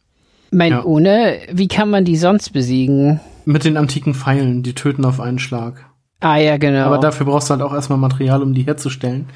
mein 0.50 0.73
Ja. 0.73 0.84
ohne, 0.84 1.39
wie 1.50 1.68
kann 1.68 1.91
man 1.91 2.05
die 2.05 2.16
sonst 2.16 2.50
besiegen? 2.50 3.20
Mit 3.44 3.65
den 3.65 3.76
antiken 3.76 4.15
Pfeilen, 4.15 4.62
die 4.62 4.74
töten 4.74 5.05
auf 5.05 5.20
einen 5.20 5.39
Schlag. 5.39 5.86
Ah 6.20 6.36
ja, 6.36 6.57
genau. 6.57 6.84
Aber 6.84 6.99
dafür 6.99 7.26
brauchst 7.26 7.49
du 7.49 7.52
halt 7.52 7.62
auch 7.62 7.74
erstmal 7.74 7.99
Material, 7.99 8.42
um 8.42 8.55
die 8.55 8.62
herzustellen. 8.62 9.26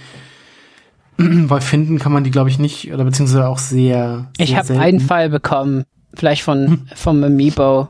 Weil 1.17 1.61
finden 1.61 1.99
kann 1.99 2.13
man 2.13 2.23
die, 2.23 2.31
glaube 2.31 2.51
ich, 2.51 2.59
nicht, 2.59 2.93
oder 2.93 3.05
beziehungsweise 3.05 3.49
auch 3.49 3.59
sehr. 3.59 4.31
ich 4.39 4.49
sehr 4.49 4.59
habe 4.59 4.67
selten. 4.69 4.83
einen 4.83 5.01
Fall 5.01 5.31
bekommen, 5.31 5.85
vielleicht 6.15 6.43
von 6.43 6.87
vom 6.95 7.25
Amiibo. 7.25 7.89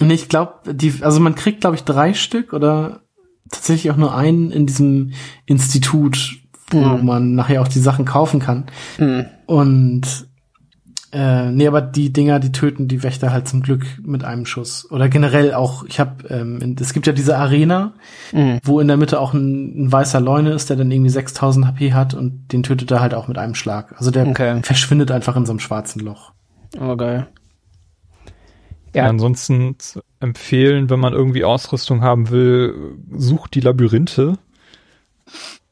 Und 0.00 0.10
ich 0.10 0.28
glaube, 0.28 0.72
die, 0.72 0.94
also 1.02 1.20
man 1.20 1.34
kriegt, 1.34 1.60
glaube 1.60 1.76
ich, 1.76 1.84
drei 1.84 2.14
Stück 2.14 2.52
oder 2.52 3.02
tatsächlich 3.50 3.92
auch 3.92 3.96
nur 3.96 4.14
einen 4.14 4.50
in 4.50 4.66
diesem 4.66 5.12
Institut, 5.46 6.36
wo 6.70 6.78
Mhm. 6.80 7.04
man 7.04 7.34
nachher 7.34 7.62
auch 7.62 7.68
die 7.68 7.78
Sachen 7.80 8.04
kaufen 8.04 8.40
kann. 8.40 8.64
Hm. 8.96 9.26
Und 9.46 10.02
äh, 11.12 11.50
nee, 11.52 11.68
aber 11.68 11.80
die 11.80 12.12
Dinger, 12.12 12.40
die 12.40 12.50
töten 12.50 12.88
die 12.88 13.04
Wächter 13.04 13.30
halt 13.32 13.46
zum 13.46 13.62
Glück 13.62 13.86
mit 14.02 14.24
einem 14.24 14.46
Schuss. 14.46 14.90
Oder 14.90 15.08
generell 15.08 15.54
auch, 15.54 15.84
ich 15.84 16.00
habe, 16.00 16.26
ähm, 16.28 16.60
in- 16.60 16.76
es 16.80 16.92
gibt 16.92 17.06
ja 17.06 17.12
diese 17.12 17.36
Arena, 17.38 17.92
Mhm. 18.32 18.58
wo 18.64 18.80
in 18.80 18.88
der 18.88 18.96
Mitte 18.96 19.20
auch 19.20 19.32
ein, 19.32 19.84
ein 19.84 19.92
weißer 19.92 20.20
Leune 20.20 20.50
ist, 20.52 20.70
der 20.70 20.76
dann 20.76 20.90
irgendwie 20.90 21.10
6000 21.10 21.66
HP 21.68 21.92
hat 21.92 22.14
und 22.14 22.52
den 22.52 22.64
tötet 22.64 22.90
er 22.90 23.00
halt 23.00 23.14
auch 23.14 23.28
mit 23.28 23.38
einem 23.38 23.54
Schlag. 23.54 23.94
Also 23.96 24.10
der 24.10 24.26
Okay. 24.26 24.60
verschwindet 24.64 25.12
einfach 25.12 25.36
in 25.36 25.46
so 25.46 25.52
einem 25.52 25.60
schwarzen 25.60 26.00
Loch. 26.00 26.32
Oh 26.80 26.96
geil. 26.96 27.28
Ja. 28.92 29.04
Ja. 29.04 29.08
ansonsten 29.10 29.76
empfehlen, 30.20 30.88
wenn 30.90 31.00
man 31.00 31.12
irgendwie 31.12 31.44
Ausrüstung 31.44 32.02
haben 32.02 32.30
will, 32.30 32.96
sucht 33.16 33.54
die 33.54 33.60
Labyrinthe. 33.60 34.38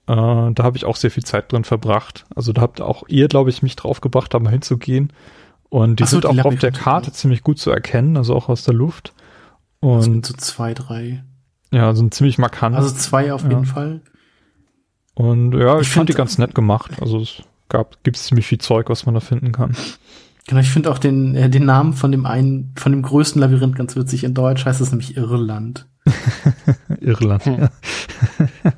Äh, 0.07 0.15
da 0.17 0.55
habe 0.63 0.77
ich 0.77 0.85
auch 0.85 0.97
sehr 0.97 1.11
viel 1.11 1.25
Zeit 1.25 1.53
drin 1.53 1.65
verbracht. 1.65 2.25
Also 2.35 2.53
da 2.53 2.61
habt 2.63 2.81
auch 2.81 3.05
ihr, 3.09 3.29
glaube 3.29 3.51
ich, 3.51 3.63
mich 3.63 3.77
draufgebracht, 3.77 4.33
da 4.35 4.39
mal 4.41 4.51
hinzugehen. 4.51 5.13
Und 5.69 6.01
die 6.01 6.05
so, 6.05 6.21
sind 6.21 6.25
die 6.33 6.41
auch 6.41 6.45
auf 6.45 6.59
der 6.59 6.73
Karte 6.73 7.09
ja. 7.09 7.13
ziemlich 7.15 7.43
gut 7.43 7.59
zu 7.59 7.71
erkennen, 7.71 8.17
also 8.17 8.35
auch 8.35 8.49
aus 8.49 8.65
der 8.65 8.75
Luft. 8.75 9.15
Es 9.81 10.07
Und 10.07 10.27
so 10.27 10.35
zwei, 10.35 10.75
drei. 10.75 11.25
ja, 11.71 11.95
sind 11.95 12.13
ziemlich 12.15 12.37
markant. 12.39 12.77
Also 12.77 12.91
zwei 12.95 13.33
auf 13.33 13.43
Ja. 13.45 13.51
jeden 13.51 13.65
Fall. 13.65 14.01
Und 15.15 15.53
ja, 15.55 15.77
ich, 15.81 15.89
Ich 15.89 15.95
fand 15.95 16.09
die 16.09 16.15
ganz 16.15 16.37
nett 16.39 16.55
gemacht. 16.55 16.93
Also 17.01 17.21
es 17.21 17.43
gab, 17.69 18.03
gibt 18.05 18.17
ziemlich 18.17 18.47
viel 18.47 18.59
Zeug, 18.59 18.91
was 18.91 19.07
man 19.07 19.15
da 19.15 19.21
finden 19.21 19.53
kann. 19.53 19.77
Genau, 20.47 20.61
ich 20.61 20.71
finde 20.71 20.91
auch 20.91 20.99
den, 20.99 21.35
äh, 21.37 21.49
den 21.49 21.65
Namen 21.65 21.93
von 21.95 22.11
dem 22.13 22.27
einen, 22.27 22.73
von 22.77 22.93
dem 22.93 23.03
größten 23.03 23.41
Labyrinth 23.41 23.77
ganz 23.77 23.95
witzig. 23.97 24.25
In 24.25 24.35
Deutsch 24.35 24.65
heißt 24.65 24.81
es 24.81 24.91
nämlich 24.91 25.17
Irland. 25.17 25.87
Irland. 27.01 27.45
Hm. 27.47 27.59
Ja. 27.61 27.71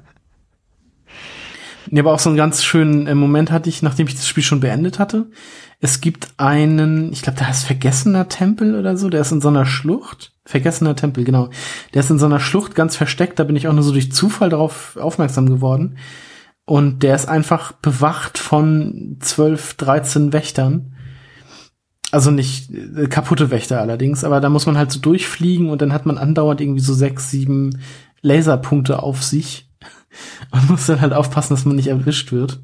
Nee, 1.95 2.01
aber 2.01 2.13
auch 2.13 2.19
so 2.19 2.29
einen 2.29 2.37
ganz 2.37 2.65
schönen 2.65 3.07
äh, 3.07 3.15
Moment 3.15 3.53
hatte 3.53 3.69
ich, 3.69 3.81
nachdem 3.81 4.09
ich 4.09 4.17
das 4.17 4.27
Spiel 4.27 4.43
schon 4.43 4.59
beendet 4.59 4.99
hatte. 4.99 5.31
Es 5.79 6.01
gibt 6.01 6.27
einen, 6.39 7.13
ich 7.13 7.23
glaube, 7.23 7.39
der 7.39 7.47
heißt 7.47 7.67
Vergessener 7.67 8.29
Tempel 8.29 8.75
oder 8.75 8.97
so, 8.97 9.11
der 9.11 9.21
ist 9.21 9.31
in 9.31 9.41
so 9.41 9.47
einer 9.47 9.65
Schlucht. 9.65 10.33
Vergessener 10.45 10.97
Tempel, 10.97 11.23
genau. 11.23 11.51
Der 11.95 12.01
ist 12.01 12.11
in 12.11 12.19
so 12.19 12.27
einer 12.27 12.41
Schlucht 12.41 12.75
ganz 12.75 12.97
versteckt, 12.97 13.39
da 13.39 13.45
bin 13.45 13.55
ich 13.55 13.69
auch 13.69 13.73
nur 13.73 13.85
so 13.85 13.93
durch 13.93 14.11
Zufall 14.11 14.49
darauf 14.49 14.97
aufmerksam 14.97 15.49
geworden. 15.49 15.97
Und 16.65 17.05
der 17.05 17.15
ist 17.15 17.29
einfach 17.29 17.71
bewacht 17.71 18.39
von 18.39 19.19
12, 19.21 19.75
13 19.75 20.33
Wächtern. 20.33 20.97
Also 22.11 22.33
nicht 22.33 22.73
äh, 22.73 23.07
kaputte 23.07 23.53
Wächter 23.53 23.81
allerdings, 23.81 24.25
aber 24.25 24.41
da 24.41 24.49
muss 24.49 24.67
man 24.67 24.77
halt 24.77 24.91
so 24.91 24.99
durchfliegen 24.99 25.71
und 25.71 25.81
dann 25.81 25.93
hat 25.93 26.07
man 26.07 26.19
andauernd 26.19 26.61
irgendwie 26.61 26.81
so 26.81 26.93
sechs, 26.93 27.31
sieben 27.31 27.79
Laserpunkte 28.21 29.01
auf 29.01 29.23
sich 29.23 29.71
und 30.51 30.69
muss 30.71 30.87
dann 30.87 31.01
halt 31.01 31.13
aufpassen, 31.13 31.55
dass 31.55 31.65
man 31.65 31.77
nicht 31.77 31.89
erwischt 31.89 32.33
wird, 32.33 32.63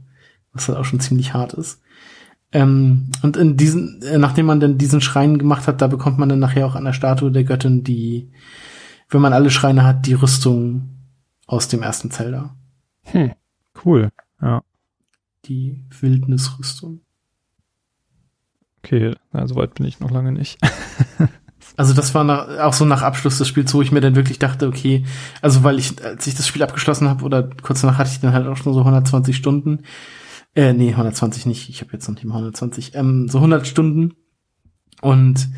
was 0.52 0.68
halt 0.68 0.78
auch 0.78 0.84
schon 0.84 1.00
ziemlich 1.00 1.34
hart 1.34 1.54
ist. 1.54 1.80
Ähm, 2.52 3.10
und 3.22 3.36
in 3.36 3.56
diesen, 3.56 4.02
äh, 4.02 4.18
nachdem 4.18 4.46
man 4.46 4.60
dann 4.60 4.78
diesen 4.78 5.00
Schrein 5.00 5.38
gemacht 5.38 5.68
hat, 5.68 5.80
da 5.80 5.86
bekommt 5.86 6.18
man 6.18 6.28
dann 6.28 6.40
nachher 6.40 6.66
auch 6.66 6.74
an 6.74 6.84
der 6.84 6.92
Statue 6.92 7.30
der 7.30 7.44
Göttin 7.44 7.84
die, 7.84 8.32
wenn 9.08 9.20
man 9.20 9.32
alle 9.32 9.50
Schreine 9.50 9.84
hat, 9.84 10.06
die 10.06 10.14
Rüstung 10.14 10.90
aus 11.46 11.68
dem 11.68 11.82
ersten 11.82 12.10
Zelda. 12.10 12.56
Hm. 13.04 13.32
Cool. 13.84 14.10
Ja. 14.40 14.62
Die 15.44 15.84
Wildnisrüstung. 16.00 17.00
Okay, 18.82 19.14
na, 19.32 19.46
so 19.46 19.56
weit 19.56 19.74
bin 19.74 19.86
ich 19.86 20.00
noch 20.00 20.10
lange 20.10 20.32
nicht. 20.32 20.58
Also 21.76 21.94
das 21.94 22.14
war 22.14 22.24
nach, 22.24 22.58
auch 22.58 22.72
so 22.72 22.84
nach 22.84 23.02
Abschluss 23.02 23.38
des 23.38 23.48
Spiels, 23.48 23.72
wo 23.72 23.82
ich 23.82 23.92
mir 23.92 24.00
dann 24.00 24.16
wirklich 24.16 24.38
dachte, 24.38 24.66
okay, 24.66 25.04
also 25.40 25.62
weil 25.62 25.78
ich, 25.78 26.04
als 26.04 26.26
ich 26.26 26.34
das 26.34 26.46
Spiel 26.46 26.62
abgeschlossen 26.62 27.08
habe 27.08 27.24
oder 27.24 27.48
kurz 27.62 27.80
danach 27.80 27.98
hatte 27.98 28.10
ich 28.12 28.20
dann 28.20 28.32
halt 28.32 28.46
auch 28.46 28.56
schon 28.56 28.74
so 28.74 28.80
120 28.80 29.36
Stunden. 29.36 29.84
Äh, 30.54 30.72
nee, 30.72 30.90
120 30.90 31.46
nicht, 31.46 31.68
ich 31.68 31.80
habe 31.80 31.92
jetzt 31.92 32.08
noch 32.08 32.16
nicht 32.16 32.24
mal 32.24 32.34
120, 32.34 32.94
ähm, 32.94 33.28
so 33.28 33.38
100 33.38 33.66
Stunden 33.66 34.14
und 35.00 35.48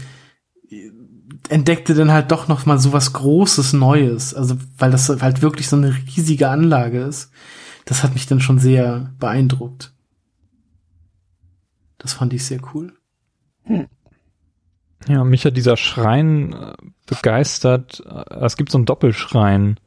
entdeckte 1.48 1.94
dann 1.94 2.12
halt 2.12 2.30
doch 2.30 2.48
noch 2.48 2.66
mal 2.66 2.78
so 2.78 2.92
was 2.92 3.12
Großes 3.12 3.72
Neues, 3.72 4.34
also 4.34 4.56
weil 4.78 4.90
das 4.90 5.08
halt 5.08 5.42
wirklich 5.42 5.68
so 5.68 5.76
eine 5.76 5.94
riesige 5.94 6.48
Anlage 6.48 7.00
ist. 7.00 7.30
Das 7.84 8.02
hat 8.02 8.14
mich 8.14 8.26
dann 8.26 8.40
schon 8.40 8.58
sehr 8.58 9.12
beeindruckt. 9.18 9.92
Das 11.98 12.12
fand 12.12 12.32
ich 12.32 12.44
sehr 12.44 12.60
cool. 12.74 12.92
Ja, 15.08 15.24
mich 15.24 15.44
hat 15.44 15.56
dieser 15.56 15.76
Schrein 15.76 16.52
äh, 16.52 16.72
begeistert. 17.06 18.02
Äh, 18.06 18.44
Es 18.44 18.56
gibt 18.56 18.70
so 18.70 18.78
einen 18.78 18.86
Doppelschrein, 18.86 19.78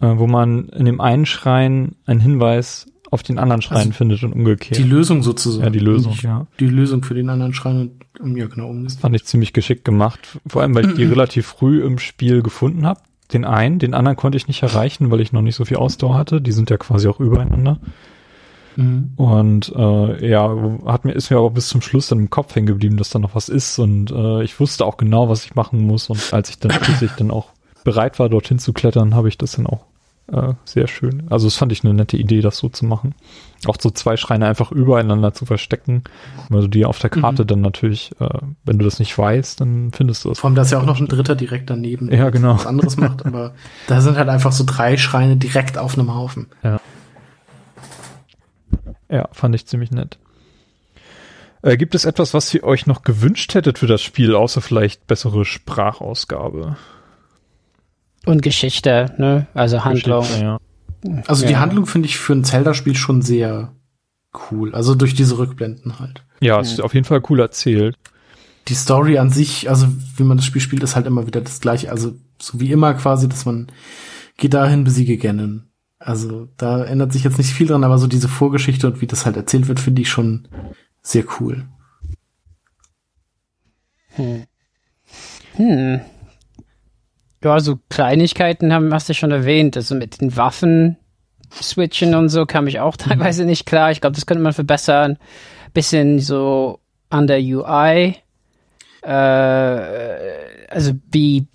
äh, 0.00 0.06
wo 0.16 0.26
man 0.26 0.68
in 0.68 0.84
dem 0.84 1.00
einen 1.00 1.26
Schrein 1.26 1.96
einen 2.06 2.20
Hinweis 2.20 2.86
auf 3.10 3.22
den 3.22 3.38
anderen 3.38 3.60
Schrein 3.60 3.78
Also 3.78 3.92
findet 3.92 4.22
und 4.22 4.32
umgekehrt. 4.32 4.78
Die 4.78 4.84
Lösung 4.84 5.22
sozusagen. 5.22 5.64
Ja, 5.64 5.70
die 5.70 5.80
Lösung, 5.80 6.16
ja. 6.22 6.46
Die 6.60 6.68
Lösung 6.68 7.02
für 7.02 7.14
den 7.14 7.28
anderen 7.28 7.52
Schrein 7.54 7.90
und 8.20 8.36
ja 8.36 8.46
genau 8.46 8.68
um. 8.68 8.84
Das 8.84 8.94
fand 8.96 9.16
ich 9.16 9.24
ziemlich 9.24 9.52
geschickt 9.52 9.84
gemacht. 9.84 10.38
Vor 10.46 10.62
allem, 10.62 10.74
weil 10.74 10.90
ich 10.90 10.94
die 10.94 11.04
relativ 11.10 11.46
früh 11.46 11.82
im 11.84 11.98
Spiel 11.98 12.42
gefunden 12.42 12.86
habe. 12.86 13.00
Den 13.32 13.44
einen, 13.44 13.78
den 13.78 13.94
anderen 13.94 14.16
konnte 14.16 14.36
ich 14.36 14.48
nicht 14.48 14.62
erreichen, 14.62 15.10
weil 15.10 15.20
ich 15.20 15.32
noch 15.32 15.42
nicht 15.42 15.54
so 15.54 15.64
viel 15.64 15.76
Ausdauer 15.76 16.16
hatte. 16.16 16.40
Die 16.40 16.52
sind 16.52 16.70
ja 16.70 16.76
quasi 16.76 17.08
auch 17.08 17.20
übereinander. 17.20 17.78
Mhm. 18.76 19.12
Und 19.16 19.72
äh, 19.74 20.28
ja, 20.28 20.54
hat 20.86 21.04
mir 21.04 21.12
ist 21.12 21.30
mir 21.30 21.38
aber 21.38 21.50
bis 21.50 21.68
zum 21.68 21.80
Schluss 21.82 22.08
dann 22.08 22.18
im 22.20 22.30
Kopf 22.30 22.54
hängen 22.54 22.66
geblieben, 22.66 22.96
dass 22.96 23.10
da 23.10 23.18
noch 23.18 23.34
was 23.34 23.48
ist. 23.48 23.78
Und 23.78 24.10
äh, 24.10 24.42
ich 24.42 24.58
wusste 24.60 24.84
auch 24.84 24.96
genau, 24.96 25.28
was 25.28 25.44
ich 25.44 25.54
machen 25.54 25.86
muss. 25.86 26.08
Und 26.10 26.32
als 26.32 26.50
ich 26.50 26.58
dann 26.58 26.70
schließlich 26.72 27.12
dann 27.12 27.30
auch 27.30 27.48
bereit 27.84 28.18
war, 28.18 28.28
dorthin 28.28 28.58
zu 28.58 28.72
klettern, 28.72 29.14
habe 29.14 29.28
ich 29.28 29.38
das 29.38 29.52
dann 29.52 29.66
auch 29.66 29.86
äh, 30.32 30.52
sehr 30.64 30.86
schön. 30.86 31.24
Also 31.30 31.46
das 31.48 31.56
fand 31.56 31.72
ich 31.72 31.82
eine 31.82 31.92
nette 31.94 32.16
Idee, 32.16 32.40
das 32.40 32.58
so 32.58 32.68
zu 32.68 32.84
machen. 32.84 33.14
Auch 33.66 33.76
so 33.80 33.90
zwei 33.90 34.16
Schreine 34.16 34.46
einfach 34.46 34.70
übereinander 34.70 35.34
zu 35.34 35.44
verstecken, 35.44 36.04
weil 36.50 36.60
du 36.62 36.68
die 36.68 36.84
auf 36.84 36.98
der 37.00 37.10
Karte 37.10 37.42
Mhm. 37.42 37.46
dann 37.48 37.60
natürlich, 37.62 38.12
äh, 38.20 38.28
wenn 38.64 38.78
du 38.78 38.84
das 38.84 39.00
nicht 39.00 39.16
weißt, 39.18 39.60
dann 39.60 39.90
findest 39.92 40.24
du 40.24 40.28
das. 40.28 40.38
Vor 40.38 40.48
allem, 40.48 40.54
da 40.54 40.62
ist 40.62 40.70
ja 40.70 40.78
auch 40.78 40.86
noch 40.86 41.00
ein 41.00 41.08
dritter 41.08 41.34
direkt 41.34 41.68
daneben, 41.68 42.12
Ja, 42.12 42.30
genau. 42.30 42.54
was 42.54 42.66
anderes 42.66 42.96
macht, 42.96 43.26
aber 43.26 43.54
da 43.88 44.00
sind 44.00 44.16
halt 44.16 44.28
einfach 44.28 44.52
so 44.52 44.62
drei 44.64 44.96
Schreine 44.96 45.36
direkt 45.36 45.76
auf 45.78 45.98
einem 45.98 46.14
Haufen. 46.14 46.46
Ja, 46.62 46.80
fand 49.32 49.54
ich 49.54 49.66
ziemlich 49.66 49.90
nett. 49.90 50.18
Äh, 51.62 51.76
gibt 51.76 51.94
es 51.94 52.04
etwas, 52.04 52.32
was 52.32 52.52
ihr 52.54 52.64
euch 52.64 52.86
noch 52.86 53.02
gewünscht 53.02 53.54
hättet 53.54 53.78
für 53.78 53.86
das 53.86 54.00
Spiel, 54.02 54.34
außer 54.34 54.60
vielleicht 54.60 55.06
bessere 55.06 55.44
Sprachausgabe? 55.44 56.76
Und 58.24 58.42
Geschichte, 58.42 59.14
ne? 59.18 59.46
Also 59.54 59.84
Handlung. 59.84 60.20
Geschichte, 60.22 60.44
ja. 60.44 60.58
Also 61.26 61.46
die 61.46 61.52
Ja. 61.52 61.60
Handlung 61.60 61.86
finde 61.86 62.06
ich 62.08 62.18
für 62.18 62.34
ein 62.34 62.44
Zelda-Spiel 62.44 62.94
schon 62.94 63.22
sehr 63.22 63.72
cool. 64.50 64.74
Also 64.74 64.94
durch 64.94 65.14
diese 65.14 65.38
Rückblenden 65.38 65.98
halt. 65.98 66.24
Ja, 66.40 66.60
ist 66.60 66.80
auf 66.80 66.94
jeden 66.94 67.06
Fall 67.06 67.22
cool 67.28 67.40
erzählt. 67.40 67.96
Die 68.68 68.74
Story 68.74 69.18
an 69.18 69.30
sich, 69.30 69.68
also 69.68 69.86
wie 70.16 70.22
man 70.22 70.36
das 70.36 70.46
Spiel 70.46 70.60
spielt, 70.60 70.82
ist 70.82 70.96
halt 70.96 71.06
immer 71.06 71.26
wieder 71.26 71.40
das 71.40 71.60
gleiche. 71.60 71.90
Also 71.90 72.12
so 72.40 72.60
wie 72.60 72.70
immer 72.70 72.94
quasi, 72.94 73.28
dass 73.28 73.44
man 73.44 73.68
geht 74.36 74.54
dahin, 74.54 74.84
besiege 74.84 75.16
Ganon. 75.16 75.69
Also 76.00 76.48
da 76.56 76.82
ändert 76.82 77.12
sich 77.12 77.24
jetzt 77.24 77.36
nicht 77.36 77.52
viel 77.52 77.66
dran, 77.66 77.84
aber 77.84 77.98
so 77.98 78.06
diese 78.06 78.28
Vorgeschichte 78.28 78.86
und 78.86 79.02
wie 79.02 79.06
das 79.06 79.26
halt 79.26 79.36
erzählt 79.36 79.68
wird, 79.68 79.78
finde 79.78 80.00
ich 80.00 80.08
schon 80.08 80.48
sehr 81.02 81.24
cool. 81.38 81.68
Hm. 84.16 84.44
Hm. 85.56 86.00
Ja, 87.44 87.60
so 87.60 87.78
Kleinigkeiten 87.90 88.72
haben, 88.72 88.92
hast 88.94 89.10
du 89.10 89.14
schon 89.14 89.30
erwähnt. 89.30 89.76
Also 89.76 89.94
mit 89.94 90.22
den 90.22 90.36
Waffen 90.36 90.96
switchen 91.52 92.14
und 92.14 92.30
so 92.30 92.46
kam 92.46 92.66
ich 92.66 92.80
auch 92.80 92.96
teilweise 92.98 93.44
nicht 93.44 93.66
klar. 93.66 93.90
Ich 93.90 94.00
glaube, 94.00 94.14
das 94.14 94.24
könnte 94.24 94.42
man 94.42 94.54
verbessern. 94.54 95.18
Bisschen 95.74 96.18
so 96.18 96.80
an 97.10 97.26
der 97.26 97.40
UI. 97.40 98.16
Äh, 99.02 99.10
also 100.70 100.92
wie 101.12 101.46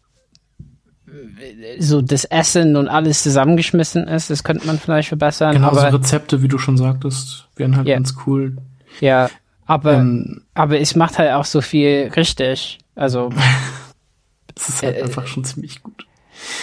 so 1.79 2.01
das 2.01 2.25
Essen 2.25 2.75
und 2.75 2.87
alles 2.87 3.23
zusammengeschmissen 3.23 4.07
ist, 4.07 4.29
das 4.29 4.43
könnte 4.43 4.65
man 4.67 4.79
vielleicht 4.79 5.07
verbessern. 5.09 5.53
Genau, 5.53 5.73
so 5.73 5.79
aber, 5.81 5.93
Rezepte, 5.99 6.41
wie 6.41 6.47
du 6.47 6.57
schon 6.57 6.77
sagtest, 6.77 7.47
wären 7.55 7.75
halt 7.75 7.87
Ja. 7.87 7.95
ganz 7.95 8.15
cool. 8.25 8.57
ja, 9.01 9.29
aber, 9.65 9.93
Ähm, 9.95 10.41
aber 10.53 10.79
es 10.79 10.95
macht 10.95 11.17
halt 11.17 11.31
auch 11.31 11.45
so 11.45 11.61
viel 11.61 12.11
richtig. 12.15 12.79
Also, 12.95 13.29
das 14.55 14.69
ist 14.69 14.83
halt 14.83 14.97
Äh, 14.97 15.03
einfach 15.03 15.27
schon 15.27 15.43
ziemlich 15.43 15.83
gut. 15.83 16.05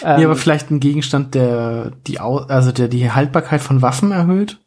ähm, 0.05 0.21
ja, 0.21 0.27
aber 0.27 0.37
vielleicht 0.37 0.71
ein 0.71 0.81
Gegenstand, 0.81 1.35
der 1.35 1.93
die 2.07 2.19
also 2.21 2.73
der 2.73 2.89
die 2.89 3.11
Haltbarkeit 3.11 3.61
von 3.61 3.83
Waffen 3.83 4.13
erhöht. 4.13 4.59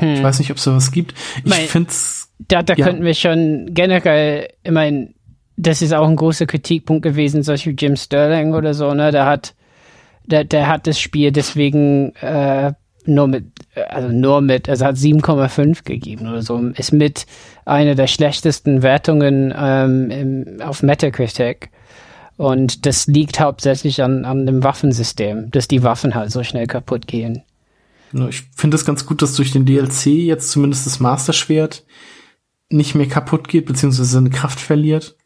Ich 0.00 0.22
weiß 0.24 0.40
nicht, 0.40 0.50
ob 0.50 0.56
es 0.56 0.64
sowas 0.64 0.90
gibt. 0.90 1.14
Ich 1.36 1.42
Hm. 1.44 1.50
Mein- 1.50 1.68
find's 1.68 2.32
da, 2.48 2.62
da 2.64 2.74
Ja. 2.74 2.84
könnten 2.84 3.04
wir 3.04 3.14
schon 3.14 3.68
generell, 3.70 4.48
ich 4.64 4.70
mein, 4.72 5.13
das 5.56 5.82
ist 5.82 5.92
auch 5.92 6.08
ein 6.08 6.16
großer 6.16 6.46
Kritikpunkt 6.46 7.02
gewesen, 7.02 7.42
solche 7.42 7.70
wie 7.70 7.74
Jim 7.74 7.96
Sterling 7.96 8.54
oder 8.54 8.74
so, 8.74 8.92
ne, 8.94 9.10
der 9.10 9.26
hat, 9.26 9.54
der, 10.26 10.44
der 10.44 10.68
hat 10.68 10.86
das 10.86 10.98
Spiel 10.98 11.32
deswegen 11.32 12.14
äh, 12.16 12.72
nur 13.06 13.28
mit, 13.28 13.44
also 13.88 14.08
nur 14.08 14.40
mit, 14.40 14.68
also 14.68 14.84
hat 14.84 14.96
7,5 14.96 15.84
gegeben 15.84 16.26
oder 16.28 16.42
so, 16.42 16.58
ist 16.76 16.92
mit 16.92 17.26
einer 17.64 17.94
der 17.94 18.06
schlechtesten 18.06 18.82
Wertungen 18.82 19.52
ähm, 19.56 20.10
im, 20.10 20.62
auf 20.62 20.82
Metacritic. 20.82 21.70
Und 22.36 22.84
das 22.86 23.06
liegt 23.06 23.38
hauptsächlich 23.38 24.02
an, 24.02 24.24
an 24.24 24.46
dem 24.46 24.64
Waffensystem, 24.64 25.50
dass 25.52 25.68
die 25.68 25.82
Waffen 25.84 26.14
halt 26.14 26.32
so 26.32 26.42
schnell 26.42 26.66
kaputt 26.66 27.06
gehen. 27.06 27.42
Genau, 28.10 28.28
Ich 28.28 28.42
finde 28.56 28.76
es 28.76 28.84
ganz 28.84 29.06
gut, 29.06 29.22
dass 29.22 29.34
durch 29.34 29.52
den 29.52 29.66
DLC 29.66 30.06
jetzt 30.06 30.50
zumindest 30.50 30.86
das 30.86 30.98
Master-Schwert 30.98 31.84
nicht 32.70 32.94
mehr 32.94 33.06
kaputt 33.06 33.48
geht, 33.48 33.66
beziehungsweise 33.66 34.08
seine 34.08 34.30
Kraft 34.30 34.58
verliert, 34.58 35.16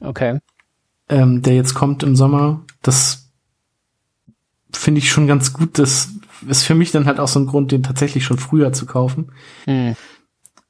Okay. 0.00 0.38
ähm, 1.08 1.42
der 1.42 1.54
jetzt 1.54 1.74
kommt 1.74 2.02
im 2.02 2.16
Sommer. 2.16 2.62
Das 2.82 3.30
finde 4.72 4.98
ich 4.98 5.10
schon 5.10 5.26
ganz 5.26 5.52
gut. 5.52 5.78
Das 5.78 6.10
ist 6.48 6.64
für 6.64 6.74
mich 6.74 6.90
dann 6.90 7.06
halt 7.06 7.18
auch 7.18 7.28
so 7.28 7.40
ein 7.40 7.46
Grund, 7.46 7.72
den 7.72 7.82
tatsächlich 7.82 8.24
schon 8.24 8.38
früher 8.38 8.72
zu 8.72 8.86
kaufen. 8.86 9.32
Hm. 9.64 9.96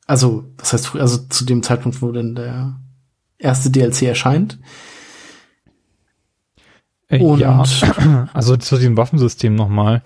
Also, 0.06 0.44
das 0.56 0.72
heißt, 0.72 0.94
also 0.96 1.18
zu 1.28 1.44
dem 1.44 1.62
Zeitpunkt, 1.62 2.00
wo 2.00 2.12
denn 2.12 2.34
der 2.34 2.78
erste 3.38 3.70
DLC 3.70 4.02
erscheint. 4.02 4.58
Äh, 7.08 7.20
Und 7.20 7.40
ja, 7.40 7.64
also 8.32 8.56
zu 8.56 8.76
diesem 8.76 8.96
Waffensystem 8.96 9.54
nochmal. 9.54 10.02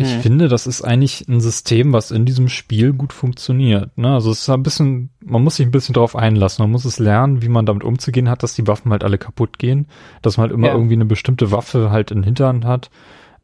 Ich 0.00 0.14
Mhm. 0.16 0.20
finde, 0.20 0.48
das 0.48 0.66
ist 0.68 0.82
eigentlich 0.82 1.26
ein 1.28 1.40
System, 1.40 1.92
was 1.92 2.10
in 2.12 2.24
diesem 2.24 2.48
Spiel 2.48 2.92
gut 2.92 3.12
funktioniert. 3.12 3.98
Ne? 3.98 4.14
Also 4.14 4.30
es 4.30 4.42
ist 4.42 4.48
ein 4.48 4.62
bisschen, 4.62 5.10
man 5.24 5.42
muss 5.42 5.56
sich 5.56 5.66
ein 5.66 5.72
bisschen 5.72 5.92
drauf 5.92 6.14
einlassen. 6.14 6.62
Man 6.62 6.70
muss 6.70 6.84
es 6.84 6.98
lernen, 7.00 7.42
wie 7.42 7.48
man 7.48 7.66
damit 7.66 7.82
umzugehen 7.82 8.28
hat, 8.30 8.42
dass 8.44 8.54
die 8.54 8.66
Waffen 8.68 8.92
halt 8.92 9.02
alle 9.02 9.18
kaputt 9.18 9.58
gehen, 9.58 9.88
dass 10.22 10.36
man 10.36 10.44
halt 10.44 10.52
immer 10.52 10.68
Ja. 10.68 10.74
irgendwie 10.74 10.94
eine 10.94 11.04
bestimmte 11.04 11.50
Waffe 11.50 11.90
halt 11.90 12.12
in 12.12 12.22
Hinterhand 12.22 12.64
hat. 12.64 12.90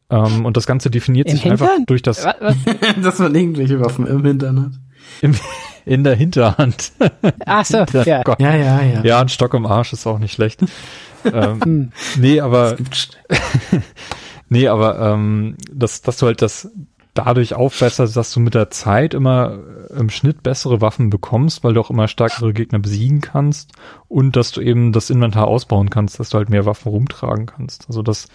Ähm, 0.09 0.45
und 0.45 0.55
das 0.55 0.65
Ganze 0.65 0.89
definiert 0.89 1.27
Im 1.27 1.35
sich 1.35 1.45
einfach 1.51 1.67
Hintern? 1.67 1.85
durch 1.87 2.01
das 2.03 2.23
Was, 2.23 2.35
was? 2.39 2.55
dass 3.03 3.19
man 3.19 3.35
irgendwelche 3.35 3.79
Waffen 3.81 4.07
im 4.07 4.23
Hintern 4.23 4.61
hat. 4.61 4.71
im, 5.21 5.35
in 5.85 6.03
der 6.05 6.15
Hinterhand. 6.15 6.93
Ach 7.45 7.65
so, 7.65 7.77
Ja, 7.93 8.03
ja. 8.03 8.23
Gott. 8.23 8.39
Ja, 8.39 8.55
ja, 8.55 8.81
ja. 8.81 9.03
Ja, 9.03 9.19
ein 9.19 9.29
Stock 9.29 9.53
im 9.55 9.65
Arsch 9.65 9.91
ist 9.93 10.07
auch 10.07 10.19
nicht 10.19 10.31
schlecht. 10.33 10.61
ähm, 11.25 11.61
Hm. 11.63 11.91
nee, 12.17 12.39
aber 12.39 12.77
Nee, 14.49 14.67
aber 14.67 14.99
ähm, 14.99 15.55
dass, 15.71 16.01
dass 16.01 16.17
du 16.17 16.27
halt 16.27 16.41
das 16.41 16.69
dadurch 17.13 17.53
aufbesserst, 17.55 18.15
dass 18.15 18.33
du 18.33 18.39
mit 18.41 18.53
der 18.53 18.69
Zeit 18.69 19.13
immer 19.13 19.57
äh, 19.89 19.99
im 19.99 20.09
Schnitt 20.09 20.43
bessere 20.43 20.81
Waffen 20.81 21.09
bekommst, 21.09 21.63
weil 21.63 21.73
du 21.73 21.79
auch 21.79 21.89
immer 21.89 22.07
stärkere 22.07 22.53
Gegner 22.53 22.79
besiegen 22.79 23.21
kannst 23.21 23.71
und 24.07 24.35
dass 24.35 24.51
du 24.51 24.61
eben 24.61 24.91
das 24.91 25.09
Inventar 25.09 25.47
ausbauen 25.47 25.89
kannst, 25.89 26.19
dass 26.19 26.29
du 26.29 26.37
halt 26.37 26.49
mehr 26.49 26.65
Waffen 26.65 26.89
rumtragen 26.89 27.45
kannst. 27.45 27.85
Also 27.87 28.01
das, 28.01 28.27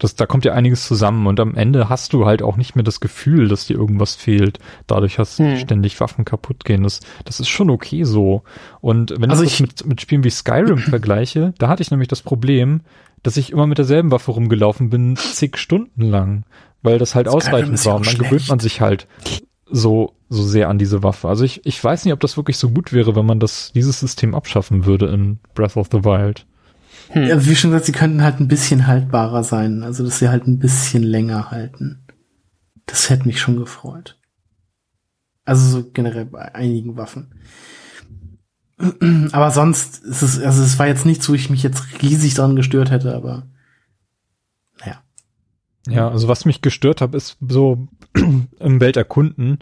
das, 0.00 0.16
da 0.16 0.26
kommt 0.26 0.44
ja 0.44 0.52
einiges 0.54 0.86
zusammen 0.86 1.26
und 1.28 1.38
am 1.38 1.54
Ende 1.54 1.88
hast 1.88 2.12
du 2.12 2.26
halt 2.26 2.42
auch 2.42 2.56
nicht 2.56 2.74
mehr 2.74 2.82
das 2.82 2.98
Gefühl, 2.98 3.46
dass 3.46 3.66
dir 3.68 3.76
irgendwas 3.76 4.16
fehlt. 4.16 4.58
Dadurch, 4.88 5.14
dass 5.16 5.38
Hm. 5.38 5.56
ständig 5.58 5.98
Waffen 6.00 6.24
kaputt 6.24 6.64
gehen. 6.64 6.82
Das, 6.82 7.00
das 7.24 7.38
ist 7.38 7.48
schon 7.48 7.70
okay 7.70 8.02
so. 8.02 8.42
Und 8.80 9.14
wenn 9.18 9.30
Also 9.30 9.44
ich 9.44 9.52
das 9.52 9.60
mit, 9.60 9.86
mit 9.86 10.00
Spielen 10.00 10.24
wie 10.24 10.30
Skyrim 10.30 10.78
vergleiche, 10.78 11.54
da 11.58 11.68
hatte 11.68 11.82
ich 11.82 11.92
nämlich 11.92 12.08
das 12.08 12.22
Problem, 12.22 12.80
dass 13.26 13.36
ich 13.36 13.50
immer 13.50 13.66
mit 13.66 13.78
derselben 13.78 14.10
Waffe 14.12 14.30
rumgelaufen 14.30 14.88
bin, 14.88 15.16
zig 15.16 15.56
Stunden 15.56 16.02
lang, 16.02 16.44
weil 16.82 16.98
das 16.98 17.14
halt 17.14 17.26
Skyrim 17.26 17.36
ausreichend 17.36 17.84
war. 17.84 17.96
Und 17.96 18.06
dann 18.06 18.14
schlecht. 18.14 18.30
gewöhnt 18.30 18.48
man 18.48 18.60
sich 18.60 18.80
halt. 18.80 19.08
so, 19.70 20.14
so 20.28 20.42
sehr 20.42 20.68
an 20.68 20.78
diese 20.78 21.02
Waffe. 21.02 21.28
Also 21.28 21.44
ich, 21.44 21.64
ich 21.66 21.82
weiß 21.82 22.04
nicht, 22.04 22.14
ob 22.14 22.20
das 22.20 22.36
wirklich 22.36 22.56
so 22.56 22.70
gut 22.70 22.92
wäre, 22.92 23.16
wenn 23.16 23.26
man 23.26 23.40
das, 23.40 23.72
dieses 23.72 24.00
System 24.00 24.34
abschaffen 24.34 24.86
würde 24.86 25.06
in 25.06 25.40
Breath 25.54 25.76
of 25.76 25.88
the 25.90 26.04
Wild. 26.04 26.46
Ja, 27.14 27.44
wie 27.44 27.54
schon 27.54 27.70
gesagt, 27.70 27.86
sie 27.86 27.92
könnten 27.92 28.22
halt 28.22 28.40
ein 28.40 28.48
bisschen 28.48 28.86
haltbarer 28.86 29.44
sein. 29.44 29.82
Also, 29.82 30.04
dass 30.04 30.18
sie 30.18 30.28
halt 30.28 30.46
ein 30.46 30.58
bisschen 30.58 31.02
länger 31.02 31.50
halten. 31.50 32.04
Das 32.86 33.10
hätte 33.10 33.26
mich 33.26 33.40
schon 33.40 33.56
gefreut. 33.56 34.18
Also 35.44 35.68
so 35.68 35.90
generell 35.92 36.26
bei 36.26 36.54
einigen 36.54 36.96
Waffen. 36.96 37.34
Aber 39.32 39.50
sonst 39.50 40.04
ist 40.04 40.22
es, 40.22 40.40
also 40.40 40.62
es 40.62 40.78
war 40.78 40.86
jetzt 40.86 41.06
nichts, 41.06 41.28
wo 41.28 41.34
ich 41.34 41.50
mich 41.50 41.62
jetzt 41.62 42.02
riesig 42.02 42.34
dran 42.34 42.56
gestört 42.56 42.90
hätte, 42.90 43.14
aber 43.14 43.46
naja. 44.80 45.02
Ja, 45.88 46.08
also 46.10 46.28
was 46.28 46.44
mich 46.44 46.60
gestört 46.60 47.00
hat, 47.00 47.14
ist 47.14 47.38
so 47.48 47.88
im 48.14 48.80
Welterkunden 48.80 49.58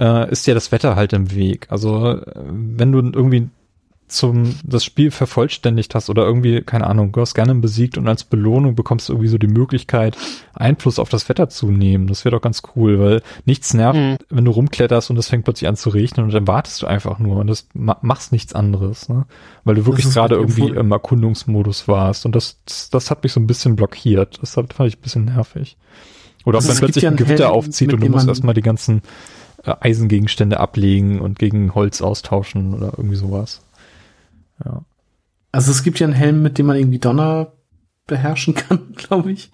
äh, 0.00 0.30
ist 0.30 0.46
ja 0.46 0.54
das 0.54 0.72
Wetter 0.72 0.96
halt 0.96 1.12
im 1.12 1.32
Weg. 1.34 1.66
Also 1.70 2.16
äh, 2.16 2.24
wenn 2.34 2.92
du 2.92 2.98
irgendwie 3.00 3.50
zum 4.12 4.54
das 4.64 4.84
Spiel 4.84 5.10
vervollständigt 5.10 5.94
hast 5.94 6.08
oder 6.10 6.24
irgendwie, 6.24 6.60
keine 6.62 6.86
Ahnung, 6.86 7.12
du 7.12 7.20
hast 7.20 7.34
gerne 7.34 7.54
besiegt 7.54 7.98
und 7.98 8.06
als 8.08 8.24
Belohnung 8.24 8.74
bekommst 8.74 9.08
du 9.08 9.14
irgendwie 9.14 9.28
so 9.28 9.38
die 9.38 9.48
Möglichkeit, 9.48 10.16
Einfluss 10.54 10.98
auf 10.98 11.08
das 11.08 11.28
Wetter 11.28 11.48
zu 11.48 11.70
nehmen. 11.70 12.06
Das 12.06 12.24
wäre 12.24 12.36
doch 12.36 12.42
ganz 12.42 12.62
cool, 12.76 13.00
weil 13.00 13.22
nichts 13.44 13.74
nervt, 13.74 13.98
Mhm. 13.98 14.16
wenn 14.30 14.44
du 14.44 14.50
rumkletterst 14.52 15.10
und 15.10 15.16
es 15.18 15.28
fängt 15.28 15.44
plötzlich 15.44 15.68
an 15.68 15.76
zu 15.76 15.90
regnen 15.90 16.24
und 16.26 16.32
dann 16.34 16.46
wartest 16.46 16.80
du 16.82 16.86
einfach 16.86 17.18
nur 17.18 17.36
und 17.38 17.48
das 17.48 17.66
ma 17.74 17.96
machst 18.02 18.32
nichts 18.32 18.54
anderes, 18.54 19.08
ne? 19.08 19.26
Weil 19.64 19.74
du 19.76 19.86
wirklich 19.86 20.08
gerade 20.12 20.34
irgendwie 20.36 20.68
im 20.68 20.92
Erkundungsmodus 20.92 21.88
warst 21.88 22.26
und 22.26 22.34
das, 22.36 22.58
das, 22.66 22.90
das 22.90 23.10
hat 23.10 23.22
mich 23.22 23.32
so 23.32 23.40
ein 23.40 23.46
bisschen 23.46 23.76
blockiert. 23.76 24.38
Das 24.42 24.56
hat- 24.56 24.72
fand 24.74 24.88
ich 24.88 24.98
ein 24.98 25.02
bisschen 25.02 25.24
nervig. 25.24 25.76
Oder 26.44 26.58
auch 26.58 26.62
Also 26.62 26.68
wenn 26.68 26.74
es 26.74 26.80
gibt 26.80 26.86
plötzlich 26.88 27.04
ja 27.04 27.10
ein 27.10 27.16
Gewitter 27.16 27.44
Helm, 27.44 27.54
aufzieht 27.54 27.92
und 27.92 28.02
du 28.02 28.08
musst 28.08 28.26
erstmal 28.28 28.54
die 28.54 28.62
ganzen 28.62 29.02
äh, 29.64 29.74
Eisengegenstände 29.80 30.58
ablegen 30.58 31.20
und 31.20 31.38
gegen 31.38 31.72
Holz 31.76 32.02
austauschen 32.02 32.74
oder 32.74 32.94
irgendwie 32.96 33.14
sowas. 33.16 33.60
Ja. 34.64 34.84
Also 35.52 35.70
es 35.70 35.82
gibt 35.82 36.00
ja 36.00 36.06
einen 36.06 36.16
Helm, 36.16 36.42
mit 36.42 36.58
dem 36.58 36.66
man 36.66 36.76
irgendwie 36.76 36.98
Donner 36.98 37.52
beherrschen 38.06 38.54
kann, 38.54 38.92
glaube 38.96 39.32
ich. 39.32 39.50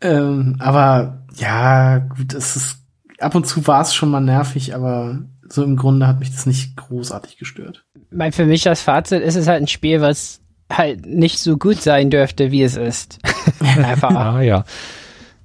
Ähm, 0.00 0.56
aber 0.58 1.24
ja, 1.36 1.98
gut, 1.98 2.34
es 2.34 2.56
ist 2.56 2.78
ab 3.18 3.34
und 3.34 3.46
zu 3.46 3.66
war 3.66 3.82
es 3.82 3.94
schon 3.94 4.10
mal 4.10 4.20
nervig, 4.20 4.74
aber 4.74 5.20
so 5.48 5.64
im 5.64 5.76
Grunde 5.76 6.06
hat 6.06 6.20
mich 6.20 6.30
das 6.30 6.46
nicht 6.46 6.76
großartig 6.76 7.38
gestört. 7.38 7.84
Mein, 8.10 8.32
für 8.32 8.46
mich 8.46 8.62
das 8.62 8.82
Fazit 8.82 9.22
ist 9.22 9.34
es 9.34 9.48
halt 9.48 9.62
ein 9.62 9.68
Spiel, 9.68 10.00
was 10.00 10.40
halt 10.70 11.06
nicht 11.06 11.38
so 11.38 11.56
gut 11.56 11.80
sein 11.80 12.10
dürfte, 12.10 12.50
wie 12.50 12.62
es 12.62 12.76
ist. 12.76 13.18
Einfach. 13.60 14.10
Ah 14.10 14.42
ja. 14.42 14.64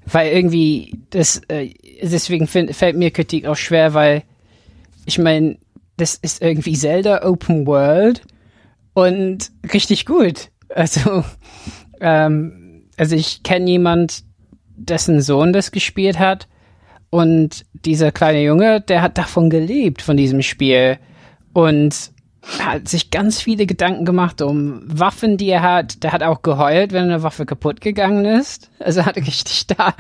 Weil 0.06 0.34
irgendwie, 0.34 1.00
das, 1.12 1.42
äh, 1.48 1.74
deswegen 2.02 2.48
find, 2.48 2.76
fällt 2.76 2.98
mir 2.98 3.12
Kritik 3.12 3.46
auch 3.46 3.56
schwer, 3.56 3.94
weil 3.94 4.24
ich 5.06 5.18
meine, 5.18 5.58
das 5.98 6.16
ist 6.16 6.42
irgendwie 6.42 6.74
Zelda 6.74 7.24
Open 7.24 7.66
World 7.66 8.22
und 8.94 9.52
richtig 9.74 10.06
gut. 10.06 10.50
Also, 10.70 11.24
ähm, 12.00 12.90
also 12.98 13.16
ich 13.16 13.44
kenne 13.44 13.70
jemand, 13.70 14.24
dessen 14.76 15.22
Sohn 15.22 15.54
das 15.54 15.72
gespielt 15.72 16.20
hat 16.20 16.48
und 17.10 17.66
dieser 17.74 18.12
kleine 18.12 18.42
Junge, 18.42 18.82
der 18.82 19.02
hat 19.02 19.18
davon 19.18 19.50
gelebt, 19.50 20.02
von 20.02 20.18
diesem 20.18 20.42
Spiel 20.42 20.98
und 21.54 22.13
hat 22.60 22.90
sich 22.90 23.10
ganz 23.10 23.42
viele 23.42 23.66
Gedanken 23.66 24.04
gemacht 24.04 24.42
um 24.42 24.82
Waffen, 24.86 25.38
die 25.38 25.50
er 25.50 25.62
hat. 25.62 26.04
Der 26.04 26.12
hat 26.12 26.24
auch 26.24 26.42
geheult, 26.42 26.92
wenn 26.92 27.06
eine 27.06 27.24
Waffe 27.24 27.46
kaputt 27.46 27.80
gegangen 27.80 28.26
ist. 28.26 28.70
Also 28.80 29.00
er 29.00 29.06
hatte 29.06 29.22
richtig 29.22 29.68
da. 29.68 29.94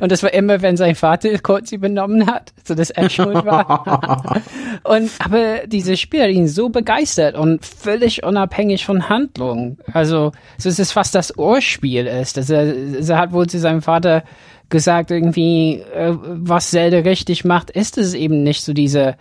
Und 0.00 0.10
das 0.10 0.22
war 0.22 0.32
immer, 0.32 0.62
wenn 0.62 0.78
sein 0.78 0.94
Vater 0.94 1.28
kurz 1.38 1.68
sie 1.68 1.76
benommen 1.76 2.26
hat, 2.26 2.52
so 2.64 2.74
dass 2.74 2.88
er 2.88 3.10
schuld 3.10 3.44
war. 3.44 4.40
und 4.84 5.10
aber 5.18 5.66
dieses 5.66 6.00
Spiel 6.00 6.22
hat 6.22 6.30
ihn 6.30 6.48
so 6.48 6.70
begeistert 6.70 7.34
und 7.34 7.64
völlig 7.66 8.24
unabhängig 8.24 8.86
von 8.86 9.10
Handlung. 9.10 9.76
Also 9.92 10.32
so 10.56 10.68
ist 10.70 10.80
es 10.80 10.92
fast 10.92 11.14
das 11.14 11.36
Ohrspiel 11.36 12.06
ist. 12.06 12.38
Also 12.38 12.54
er, 12.54 13.08
er 13.08 13.18
hat 13.18 13.32
wohl 13.32 13.46
zu 13.46 13.58
seinem 13.58 13.82
Vater 13.82 14.24
gesagt, 14.70 15.10
irgendwie, 15.10 15.82
äh, 15.94 16.14
was 16.16 16.70
Zelda 16.70 16.98
richtig 16.98 17.44
macht, 17.44 17.70
ist 17.70 17.98
es 17.98 18.14
eben 18.14 18.42
nicht 18.42 18.62
so 18.62 18.72
diese 18.72 19.16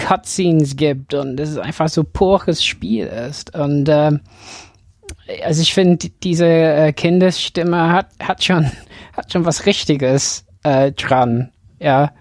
Cutscenes 0.00 0.76
gibt 0.76 1.14
und 1.14 1.38
es 1.38 1.50
ist 1.50 1.58
einfach 1.58 1.88
so 1.88 2.04
pures 2.04 2.64
Spiel 2.64 3.06
ist. 3.06 3.54
Und 3.54 3.88
ähm, 3.88 4.20
also 5.44 5.62
ich 5.62 5.74
finde, 5.74 5.96
die- 5.98 6.20
diese 6.20 6.46
äh, 6.46 6.92
Kindesstimme 6.92 7.92
hat, 7.92 8.08
hat 8.20 8.42
schon 8.42 8.70
hat 9.12 9.32
schon 9.32 9.44
was 9.44 9.66
Richtiges 9.66 10.44
äh, 10.62 10.92
dran. 10.92 11.50
Ja, 11.78 12.12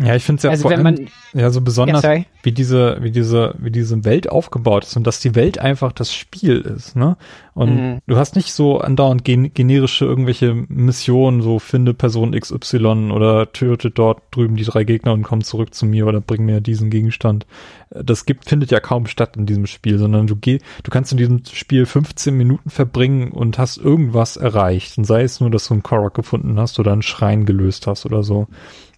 Ja, 0.00 0.14
ich 0.14 0.22
finde 0.22 0.38
es 0.38 0.42
ja 0.44 0.50
also 0.50 0.62
vor 0.62 0.70
allem, 0.70 0.82
man 0.82 1.08
ja 1.34 1.50
so 1.50 1.60
besonders, 1.60 2.02
sorry. 2.02 2.24
wie 2.44 2.52
diese, 2.52 2.98
wie 3.02 3.10
diese, 3.10 3.54
wie 3.58 3.70
diese 3.72 4.04
Welt 4.04 4.30
aufgebaut 4.30 4.84
ist 4.84 4.96
und 4.96 5.06
dass 5.06 5.18
die 5.18 5.34
Welt 5.34 5.58
einfach 5.58 5.90
das 5.92 6.14
Spiel 6.14 6.60
ist, 6.60 6.94
ne? 6.94 7.16
Und 7.54 7.74
Mhm. 7.74 7.98
du 8.06 8.16
hast 8.16 8.36
nicht 8.36 8.52
so 8.52 8.78
andauernd 8.78 9.24
gen 9.24 9.52
generische 9.52 10.04
irgendwelche 10.04 10.54
Missionen, 10.68 11.42
so 11.42 11.58
finde 11.58 11.94
Person 11.94 12.30
XY 12.30 13.10
oder 13.10 13.52
töte 13.52 13.90
dort 13.90 14.22
drüben 14.30 14.54
die 14.54 14.62
drei 14.64 14.84
Gegner 14.84 15.12
und 15.12 15.24
komm 15.24 15.42
zurück 15.42 15.74
zu 15.74 15.84
mir 15.84 16.06
oder 16.06 16.20
bring 16.20 16.44
mir 16.44 16.60
diesen 16.60 16.90
Gegenstand. 16.90 17.46
Das 17.90 18.24
gibt, 18.26 18.48
findet 18.48 18.70
ja 18.70 18.78
kaum 18.78 19.06
statt 19.06 19.36
in 19.36 19.46
diesem 19.46 19.66
Spiel, 19.66 19.98
sondern 19.98 20.28
du 20.28 20.36
geh, 20.36 20.58
du 20.84 20.90
kannst 20.92 21.10
in 21.10 21.18
diesem 21.18 21.42
Spiel 21.50 21.86
15 21.86 22.36
Minuten 22.36 22.70
verbringen 22.70 23.32
und 23.32 23.58
hast 23.58 23.78
irgendwas 23.78 24.36
erreicht. 24.36 24.96
Und 24.96 25.04
sei 25.04 25.22
es 25.24 25.40
nur, 25.40 25.50
dass 25.50 25.66
du 25.66 25.74
einen 25.74 25.82
Korok 25.82 26.14
gefunden 26.14 26.60
hast 26.60 26.78
oder 26.78 26.92
einen 26.92 27.02
Schrein 27.02 27.46
gelöst 27.46 27.88
hast 27.88 28.06
oder 28.06 28.22
so. 28.22 28.46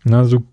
Na, 0.05 0.19
also 0.19 0.39
du 0.39 0.45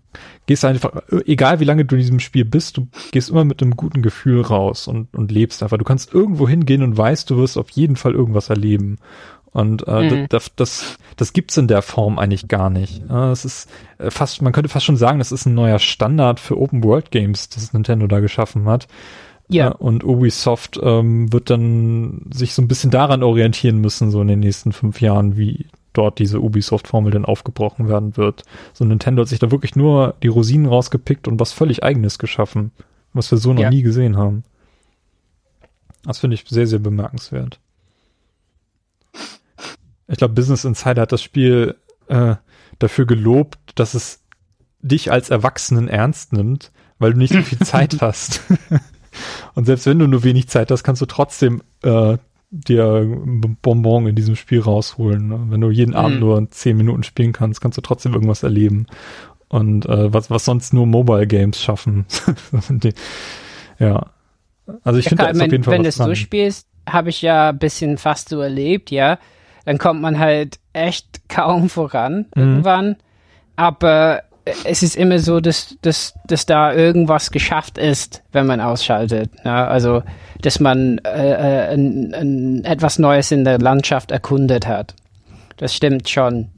gehst 0.46 0.64
einfach, 0.64 1.02
egal 1.26 1.60
wie 1.60 1.64
lange 1.64 1.84
du 1.84 1.94
in 1.96 2.00
diesem 2.00 2.20
Spiel 2.20 2.44
bist, 2.44 2.76
du 2.76 2.88
gehst 3.12 3.30
immer 3.30 3.44
mit 3.44 3.62
einem 3.62 3.76
guten 3.76 4.02
Gefühl 4.02 4.40
raus 4.42 4.88
und, 4.88 5.14
und 5.14 5.30
lebst 5.32 5.62
einfach. 5.62 5.78
Du 5.78 5.84
kannst 5.84 6.12
irgendwo 6.14 6.48
hingehen 6.48 6.82
und 6.82 6.96
weißt, 6.96 7.28
du 7.30 7.36
wirst 7.36 7.58
auf 7.58 7.70
jeden 7.70 7.96
Fall 7.96 8.14
irgendwas 8.14 8.50
erleben. 8.50 8.98
Und 9.50 9.88
äh, 9.88 10.10
Mhm. 10.10 10.26
das, 10.28 10.52
das, 10.56 10.98
das 11.16 11.32
gibt's 11.32 11.56
in 11.56 11.68
der 11.68 11.82
Form 11.82 12.18
eigentlich 12.18 12.48
gar 12.48 12.68
nicht. 12.70 13.02
Es 13.10 13.44
ist 13.44 13.68
äh, 13.98 14.10
fast, 14.10 14.42
man 14.42 14.52
könnte 14.52 14.68
fast 14.68 14.84
schon 14.84 14.96
sagen, 14.98 15.18
das 15.18 15.32
ist 15.32 15.46
ein 15.46 15.54
neuer 15.54 15.78
Standard 15.78 16.38
für 16.38 16.58
Open 16.60 16.84
World 16.84 17.10
Games, 17.10 17.48
das 17.48 17.72
Nintendo 17.72 18.06
da 18.06 18.20
geschaffen 18.20 18.66
hat. 18.68 18.86
Ja. 19.48 19.70
Äh, 19.70 19.74
Und 19.78 20.04
Ubisoft 20.04 20.78
ähm, 20.82 21.32
wird 21.32 21.48
dann 21.50 22.26
sich 22.30 22.52
so 22.54 22.60
ein 22.60 22.68
bisschen 22.68 22.90
daran 22.90 23.22
orientieren 23.22 23.78
müssen, 23.78 24.10
so 24.10 24.20
in 24.20 24.28
den 24.28 24.40
nächsten 24.40 24.72
fünf 24.72 25.00
Jahren, 25.00 25.38
wie 25.38 25.66
dort 25.92 26.18
diese 26.18 26.40
Ubisoft-Formel 26.40 27.10
dann 27.12 27.24
aufgebrochen 27.24 27.88
werden 27.88 28.16
wird. 28.16 28.44
So 28.72 28.84
Nintendo 28.84 29.22
hat 29.22 29.28
sich 29.28 29.38
da 29.38 29.50
wirklich 29.50 29.74
nur 29.76 30.14
die 30.22 30.28
Rosinen 30.28 30.66
rausgepickt 30.66 31.28
und 31.28 31.40
was 31.40 31.52
völlig 31.52 31.82
eigenes 31.82 32.18
geschaffen, 32.18 32.72
was 33.12 33.30
wir 33.30 33.38
so 33.38 33.52
noch 33.52 33.62
Ja. 33.62 33.70
nie 33.70 33.82
gesehen 33.82 34.16
haben. 34.16 34.44
Das 36.04 36.18
finde 36.18 36.34
ich 36.34 36.44
sehr, 36.48 36.66
sehr 36.66 36.78
bemerkenswert. 36.78 37.58
Ich 40.06 40.16
glaube, 40.18 40.34
Business 40.34 40.64
Insider 40.64 41.02
hat 41.02 41.12
das 41.12 41.22
Spiel 41.22 41.76
äh, 42.08 42.36
dafür 42.78 43.06
gelobt, 43.06 43.58
dass 43.74 43.94
es 43.94 44.22
dich 44.80 45.10
als 45.12 45.28
Erwachsenen 45.30 45.88
ernst 45.88 46.32
nimmt, 46.32 46.72
weil 46.98 47.12
du 47.12 47.18
nicht 47.18 47.32
so 47.34 47.42
viel 47.42 47.58
Zeit 47.66 48.00
hast. 48.00 48.42
Und 49.54 49.64
selbst 49.66 49.86
wenn 49.86 49.98
du 49.98 50.06
nur 50.06 50.22
wenig 50.22 50.48
Zeit 50.48 50.70
hast, 50.70 50.84
kannst 50.84 51.02
du 51.02 51.06
trotzdem 51.06 51.62
äh, 51.82 52.16
dir 52.50 52.84
ein 53.02 53.56
Bonbon 53.62 54.06
in 54.06 54.14
diesem 54.16 54.36
Spiel 54.36 54.60
rausholen. 54.60 55.28
Ne? 55.28 55.46
Wenn 55.48 55.60
du 55.60 55.70
jeden 55.70 55.94
Abend 55.94 56.20
nur 56.20 56.50
zehn 56.50 56.76
Minuten 56.76 57.02
spielen 57.02 57.32
kannst, 57.32 57.60
kannst 57.60 57.76
du 57.78 57.82
trotzdem 57.82 58.14
irgendwas 58.14 58.42
erleben. 58.42 58.86
Und 59.48 59.86
äh, 59.86 60.12
was, 60.12 60.30
was 60.30 60.44
sonst 60.44 60.72
nur 60.74 60.86
Mobile 60.86 61.26
Games 61.26 61.60
schaffen. 61.62 62.06
Die, 62.70 62.92
ja. 63.78 64.06
Also 64.84 64.98
ich 64.98 65.06
Ja, 65.06 65.10
finde, 65.10 65.24
da 65.24 65.30
klar, 65.30 65.30
ist 65.30 65.36
auf 65.36 65.40
wenn, 65.44 65.50
jeden 65.50 65.64
Fall 65.64 65.74
wenn 65.74 65.82
du 65.82 65.88
es 65.88 65.96
so 65.96 66.14
spielst, 66.14 66.66
habe 66.88 67.10
ich 67.10 67.22
ja 67.22 67.50
ein 67.50 67.58
bisschen 67.58 67.98
fast 67.98 68.28
so 68.30 68.40
erlebt, 68.40 68.90
ja. 68.90 69.18
Dann 69.64 69.78
kommt 69.78 70.00
man 70.00 70.18
halt 70.18 70.58
echt 70.72 71.28
kaum 71.28 71.68
voran 71.68 72.26
Mhm. 72.34 72.42
irgendwann. 72.42 72.96
Aber 73.56 74.22
es 74.64 74.82
ist 74.82 74.96
immer 74.96 75.18
so, 75.18 75.40
dass, 75.40 75.76
dass, 75.82 76.14
dass 76.26 76.46
da 76.46 76.72
irgendwas 76.72 77.30
geschafft 77.30 77.78
ist, 77.78 78.22
wenn 78.32 78.46
man 78.46 78.60
ausschaltet. 78.60 79.30
Ja? 79.44 79.66
Also, 79.66 80.02
dass 80.42 80.60
man 80.60 80.98
äh, 80.98 81.32
äh, 81.32 81.74
ein, 81.74 82.14
ein, 82.14 82.64
etwas 82.64 82.98
Neues 82.98 83.30
in 83.30 83.44
der 83.44 83.58
Landschaft 83.58 84.10
erkundet 84.10 84.66
hat. 84.66 84.94
Das 85.56 85.74
stimmt 85.74 86.08
schon. 86.08 86.50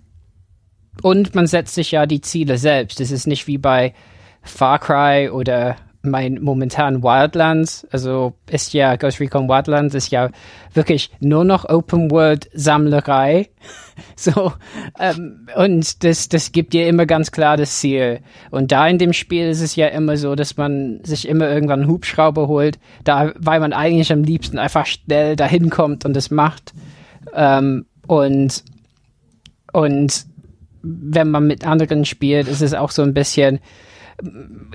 Und 1.03 1.35
man 1.35 1.47
setzt 1.47 1.75
sich 1.75 1.93
ja 1.93 2.07
die 2.07 2.21
Ziele 2.21 2.59
selbst. 2.59 3.01
Es 3.01 3.11
ist 3.11 3.27
nicht 3.27 3.47
wie 3.47 3.59
bei 3.59 3.95
Far 4.43 4.79
Cry 4.79 5.31
oder 5.31 5.77
mein 6.03 6.41
momentan 6.41 7.03
Wildlands. 7.03 7.87
Also 7.91 8.35
ist 8.51 8.73
ja 8.73 8.97
Ghost 8.97 9.21
Recon 9.21 9.49
Wildlands 9.49 9.95
ist 9.95 10.11
ja 10.11 10.31
wirklich 10.73 11.11
nur 11.21 11.45
noch 11.45 11.69
Open 11.69 12.11
World 12.11 12.49
Sammlerei. 12.55 13.51
so 14.17 14.53
ähm, 14.99 15.47
und 15.57 16.03
das 16.05 16.29
das 16.29 16.53
gibt 16.53 16.73
dir 16.73 16.89
immer 16.89 17.07
ganz 17.07 17.31
klar 17.33 17.57
das 17.57 17.79
Ziel. 17.79 18.21
Und 18.51 18.73
da 18.73 18.87
in 18.89 18.99
dem 18.99 19.13
Spiel 19.13 19.49
ist 19.49 19.61
es 19.61 19.77
ja 19.77 19.89
immer 19.89 20.17
so, 20.17 20.35
dass 20.35 20.57
man 20.57 21.01
sich 21.05 21.29
immer 21.29 21.49
irgendwann 21.49 21.83
einen 21.83 21.91
Hubschrauber 21.91 22.49
holt, 22.49 22.79
da 23.05 23.33
weil 23.37 23.61
man 23.61 23.73
eigentlich 23.73 24.13
am 24.13 24.25
liebsten 24.25 24.59
einfach 24.59 24.87
schnell 24.87 25.37
dahin 25.37 25.71
kommt 25.71 26.05
und 26.05 26.17
es 26.17 26.31
macht. 26.31 26.73
Ähm, 27.35 27.87
und 28.07 28.65
und 29.73 30.25
wenn 30.83 31.31
man 31.31 31.47
mit 31.47 31.67
anderen 31.67 32.05
spielt, 32.05 32.49
ist 32.49 32.63
es 32.63 32.75
auch 32.75 32.91
so 32.91 33.03
ein 33.03 33.15
bisschen, 33.15 33.61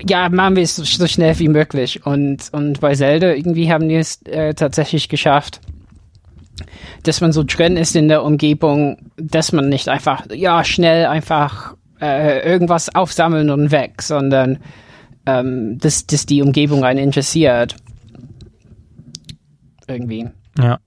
ja, 0.06 0.28
machen 0.28 0.56
wir 0.56 0.62
es 0.62 0.76
so, 0.76 1.06
schnell 1.06 1.38
wie 1.38 1.48
möglich. 1.48 2.04
Und, 2.06 2.48
und 2.52 2.80
bei 2.80 2.94
Zelda 2.94 3.32
irgendwie 3.32 3.72
haben 3.72 3.88
die 3.88 3.96
es 3.96 4.22
äh, 4.22 4.54
tatsächlich 4.54 5.08
geschafft, 5.08 5.60
dass 7.02 7.20
man 7.20 7.32
so 7.32 7.44
drin 7.46 7.76
ist 7.76 7.96
in 7.96 8.08
der 8.08 8.22
Umgebung, 8.22 8.98
dass 9.16 9.52
man 9.52 9.68
nicht 9.68 9.88
einfach, 9.88 10.26
ja, 10.32 10.64
schnell 10.64 11.06
einfach 11.06 11.74
äh, 12.00 12.48
irgendwas 12.48 12.94
aufsammeln 12.94 13.50
und 13.50 13.70
weg, 13.70 14.02
sondern 14.02 14.58
ähm, 15.26 15.78
dass, 15.78 16.06
dass 16.06 16.26
die 16.26 16.42
Umgebung 16.42 16.84
einen 16.84 17.00
interessiert. 17.00 17.76
Irgendwie. 19.86 20.28
Ja. 20.58 20.78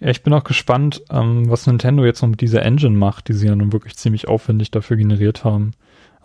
Ja, 0.00 0.10
ich 0.10 0.22
bin 0.22 0.32
auch 0.32 0.44
gespannt, 0.44 1.02
ähm, 1.10 1.50
was 1.50 1.66
Nintendo 1.66 2.04
jetzt 2.04 2.22
noch 2.22 2.28
mit 2.28 2.40
dieser 2.40 2.62
Engine 2.62 2.96
macht, 2.96 3.28
die 3.28 3.32
sie 3.32 3.48
ja 3.48 3.56
nun 3.56 3.72
wirklich 3.72 3.96
ziemlich 3.96 4.28
aufwendig 4.28 4.70
dafür 4.70 4.96
generiert 4.96 5.42
haben. 5.42 5.72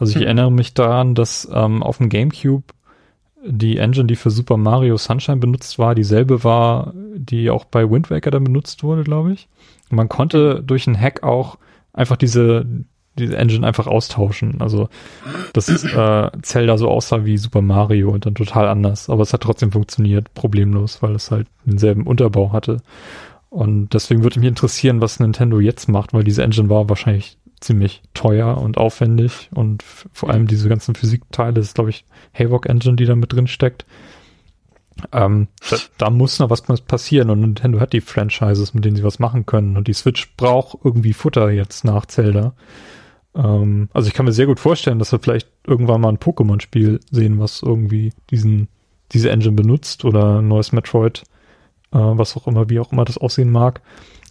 Also 0.03 0.11
ich 0.11 0.17
Hm. 0.17 0.23
erinnere 0.23 0.51
mich 0.51 0.73
daran, 0.73 1.15
dass 1.15 1.47
ähm, 1.53 1.81
auf 1.81 1.97
dem 1.97 2.09
GameCube 2.09 2.63
die 3.45 3.77
Engine, 3.77 4.05
die 4.05 4.15
für 4.15 4.29
Super 4.31 4.57
Mario 4.57 4.97
Sunshine 4.97 5.37
benutzt 5.37 5.79
war, 5.79 5.95
dieselbe 5.95 6.43
war, 6.43 6.93
die 7.15 7.49
auch 7.49 7.65
bei 7.65 7.89
Wind 7.89 8.09
Waker 8.09 8.31
dann 8.31 8.43
benutzt 8.43 8.83
wurde, 8.83 9.03
glaube 9.03 9.33
ich. 9.33 9.47
Und 9.89 9.97
man 9.97 10.09
konnte 10.09 10.63
durch 10.63 10.87
einen 10.87 10.99
Hack 10.99 11.23
auch 11.23 11.57
einfach 11.93 12.15
diese, 12.17 12.65
diese 13.17 13.37
Engine 13.37 13.65
einfach 13.67 13.87
austauschen. 13.87 14.61
Also 14.61 14.87
dass 15.53 15.67
äh, 15.69 16.31
Zelda 16.41 16.77
so 16.77 16.89
aussah 16.89 17.25
wie 17.25 17.37
Super 17.37 17.61
Mario 17.61 18.11
und 18.11 18.25
dann 18.25 18.35
total 18.35 18.67
anders. 18.67 19.09
Aber 19.09 19.23
es 19.23 19.33
hat 19.33 19.41
trotzdem 19.41 19.71
funktioniert, 19.71 20.33
problemlos, 20.33 21.01
weil 21.01 21.15
es 21.15 21.29
halt 21.29 21.47
denselben 21.65 22.07
Unterbau 22.07 22.53
hatte. 22.53 22.77
Und 23.49 23.89
deswegen 23.93 24.23
würde 24.23 24.39
mich 24.39 24.49
interessieren, 24.49 24.99
was 25.01 25.19
Nintendo 25.19 25.59
jetzt 25.59 25.87
macht, 25.87 26.13
weil 26.13 26.23
diese 26.23 26.43
Engine 26.43 26.69
war 26.69 26.89
wahrscheinlich 26.89 27.37
ziemlich 27.63 28.01
teuer 28.13 28.57
und 28.57 28.77
aufwendig 28.77 29.49
und 29.53 29.83
vor 29.83 30.29
allem 30.29 30.47
diese 30.47 30.69
ganzen 30.69 30.95
Physikteile, 30.95 31.53
das 31.53 31.67
ist 31.67 31.75
glaube 31.75 31.89
ich 31.89 32.05
Havok 32.33 32.67
Engine, 32.67 32.95
die 32.95 33.05
da 33.05 33.15
mit 33.15 33.33
drin 33.33 33.47
steckt. 33.47 33.85
Ähm, 35.11 35.47
da, 35.69 35.77
da 35.97 36.09
muss 36.09 36.39
noch 36.39 36.49
was 36.49 36.61
passieren 36.61 37.29
und 37.29 37.39
Nintendo 37.41 37.79
hat 37.79 37.93
die 37.93 38.01
Franchises, 38.01 38.73
mit 38.73 38.85
denen 38.85 38.95
sie 38.95 39.03
was 39.03 39.19
machen 39.19 39.45
können 39.45 39.75
und 39.77 39.87
die 39.87 39.93
Switch 39.93 40.35
braucht 40.35 40.77
irgendwie 40.83 41.13
Futter 41.13 41.49
jetzt 41.49 41.83
nach 41.83 42.05
Zelda. 42.05 42.53
Ähm, 43.35 43.89
also 43.93 44.07
ich 44.07 44.13
kann 44.13 44.25
mir 44.25 44.33
sehr 44.33 44.45
gut 44.45 44.59
vorstellen, 44.59 44.99
dass 44.99 45.11
wir 45.11 45.19
vielleicht 45.19 45.49
irgendwann 45.65 46.01
mal 46.01 46.09
ein 46.09 46.19
Pokémon-Spiel 46.19 46.99
sehen, 47.09 47.39
was 47.39 47.61
irgendwie 47.61 48.13
diesen, 48.29 48.67
diese 49.11 49.31
Engine 49.31 49.53
benutzt 49.55 50.05
oder 50.05 50.39
ein 50.39 50.47
neues 50.47 50.71
Metroid, 50.71 51.23
was 51.99 52.35
auch 52.37 52.47
immer, 52.47 52.69
wie 52.69 52.79
auch 52.79 52.91
immer 52.91 53.05
das 53.05 53.17
aussehen 53.17 53.51
mag. 53.51 53.81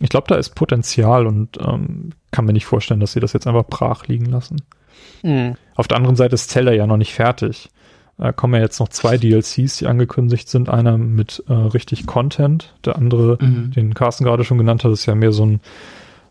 Ich 0.00 0.08
glaube, 0.08 0.26
da 0.28 0.34
ist 0.34 0.54
Potenzial 0.54 1.26
und 1.26 1.58
ähm, 1.58 2.10
kann 2.30 2.44
mir 2.44 2.52
nicht 2.52 2.66
vorstellen, 2.66 3.00
dass 3.00 3.12
sie 3.12 3.20
das 3.20 3.32
jetzt 3.32 3.46
einfach 3.46 3.66
brach 3.66 4.06
liegen 4.06 4.26
lassen. 4.26 4.56
Hm. 5.22 5.54
Auf 5.76 5.88
der 5.88 5.96
anderen 5.96 6.16
Seite 6.16 6.34
ist 6.34 6.50
Zelda 6.50 6.72
ja 6.72 6.86
noch 6.86 6.96
nicht 6.96 7.14
fertig. 7.14 7.70
Da 8.18 8.32
kommen 8.32 8.54
ja 8.54 8.60
jetzt 8.60 8.78
noch 8.78 8.88
zwei 8.88 9.16
DLCs, 9.16 9.78
die 9.78 9.86
angekündigt 9.86 10.48
sind. 10.48 10.68
Einer 10.68 10.98
mit 10.98 11.42
äh, 11.48 11.52
richtig 11.52 12.06
Content, 12.06 12.74
der 12.84 12.96
andere, 12.96 13.38
Mhm. 13.40 13.70
den 13.72 13.94
Carsten 13.94 14.24
gerade 14.24 14.44
schon 14.44 14.58
genannt 14.58 14.84
hat, 14.84 14.92
ist 14.92 15.06
ja 15.06 15.14
mehr 15.14 15.32
so 15.32 15.46
ein 15.46 15.60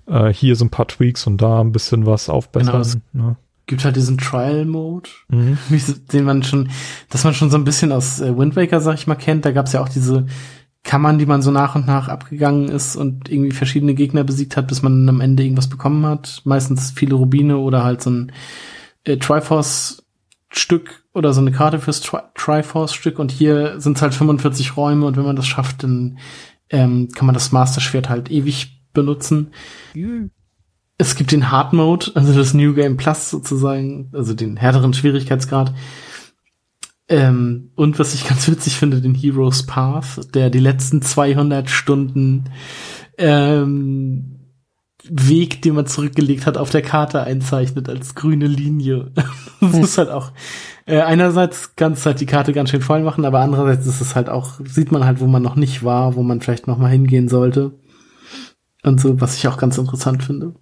äh, 0.07 0.33
hier 0.33 0.55
so 0.55 0.65
ein 0.65 0.69
paar 0.69 0.87
Tweaks 0.87 1.27
und 1.27 1.41
da 1.41 1.61
ein 1.61 1.71
bisschen 1.71 2.05
was 2.05 2.29
aufbessern. 2.29 2.83
Genau, 3.13 3.27
ne? 3.27 3.35
Gibt 3.67 3.85
halt 3.85 3.95
diesen 3.95 4.17
Trial-Mode, 4.17 5.09
mhm. 5.29 5.57
den 6.11 6.23
man 6.23 6.43
schon, 6.43 6.69
dass 7.09 7.23
man 7.23 7.33
schon 7.33 7.49
so 7.49 7.57
ein 7.57 7.63
bisschen 7.63 7.91
aus 7.91 8.19
äh, 8.19 8.37
Wind 8.37 8.55
Waker, 8.55 8.81
sag 8.81 8.95
ich 8.95 9.07
mal, 9.07 9.15
kennt. 9.15 9.45
Da 9.45 9.51
gab's 9.51 9.73
ja 9.73 9.81
auch 9.81 9.89
diese 9.89 10.25
Kammern, 10.83 11.19
die 11.19 11.25
man 11.25 11.41
so 11.41 11.51
nach 11.51 11.75
und 11.75 11.85
nach 11.85 12.07
abgegangen 12.07 12.69
ist 12.69 12.95
und 12.95 13.29
irgendwie 13.29 13.51
verschiedene 13.51 13.93
Gegner 13.93 14.23
besiegt 14.23 14.57
hat, 14.57 14.67
bis 14.67 14.81
man 14.81 15.07
am 15.07 15.21
Ende 15.21 15.43
irgendwas 15.43 15.69
bekommen 15.69 16.05
hat. 16.05 16.41
Meistens 16.43 16.91
viele 16.91 17.15
Rubine 17.15 17.57
oder 17.57 17.83
halt 17.83 18.01
so 18.01 18.09
ein 18.09 18.31
äh, 19.03 19.17
Triforce-Stück 19.17 21.03
oder 21.13 21.33
so 21.33 21.41
eine 21.41 21.51
Karte 21.51 21.79
fürs 21.79 22.01
Tri 22.01 22.19
Triforce-Stück. 22.33 23.19
Und 23.19 23.31
hier 23.31 23.79
sind's 23.79 24.01
halt 24.01 24.15
45 24.15 24.75
Räume 24.75 25.05
und 25.05 25.17
wenn 25.17 25.25
man 25.25 25.35
das 25.35 25.47
schafft, 25.47 25.83
dann 25.83 26.17
ähm, 26.71 27.09
kann 27.13 27.27
man 27.27 27.35
das 27.35 27.51
Master-Schwert 27.51 28.09
halt 28.09 28.31
ewig 28.31 28.81
benutzen. 28.93 29.51
Es 30.97 31.15
gibt 31.15 31.31
den 31.31 31.51
Hard 31.51 31.73
Mode, 31.73 32.11
also 32.15 32.33
das 32.33 32.53
New 32.53 32.73
Game 32.73 32.97
Plus 32.97 33.29
sozusagen, 33.29 34.09
also 34.13 34.33
den 34.33 34.57
härteren 34.57 34.93
Schwierigkeitsgrad. 34.93 35.73
Ähm, 37.11 37.71
und 37.75 37.99
was 37.99 38.13
ich 38.13 38.25
ganz 38.27 38.47
witzig 38.47 38.77
finde, 38.77 39.01
den 39.01 39.13
Heroes 39.13 39.63
Path, 39.67 40.33
der 40.33 40.49
die 40.49 40.59
letzten 40.59 41.01
200 41.01 41.69
Stunden 41.69 42.45
ähm, 43.17 44.37
Weg, 45.03 45.61
den 45.61 45.75
man 45.75 45.87
zurückgelegt 45.87 46.45
hat, 46.45 46.57
auf 46.57 46.69
der 46.69 46.83
Karte 46.83 47.23
einzeichnet 47.23 47.89
als 47.89 48.15
grüne 48.15 48.47
Linie. 48.47 49.11
das 49.61 49.73
ist 49.73 49.97
halt 49.97 50.09
auch 50.09 50.31
äh, 50.85 51.01
einerseits 51.01 51.75
ganz 51.75 52.05
halt 52.05 52.21
die 52.21 52.25
Karte 52.25 52.53
ganz 52.53 52.69
schön 52.69 52.81
voll 52.81 53.01
machen, 53.01 53.25
aber 53.25 53.39
andererseits 53.39 53.85
ist 53.87 53.99
es 53.99 54.15
halt 54.15 54.29
auch, 54.29 54.59
sieht 54.63 54.91
man 54.91 55.03
halt, 55.03 55.19
wo 55.19 55.27
man 55.27 55.41
noch 55.41 55.55
nicht 55.55 55.83
war, 55.83 56.15
wo 56.15 56.23
man 56.23 56.39
vielleicht 56.39 56.67
noch 56.67 56.77
mal 56.77 56.91
hingehen 56.91 57.27
sollte. 57.27 57.73
Und 58.83 59.01
so, 59.01 59.19
was 59.19 59.35
ich 59.35 59.47
auch 59.47 59.57
ganz 59.57 59.77
interessant 59.77 60.23
finde. 60.23 60.53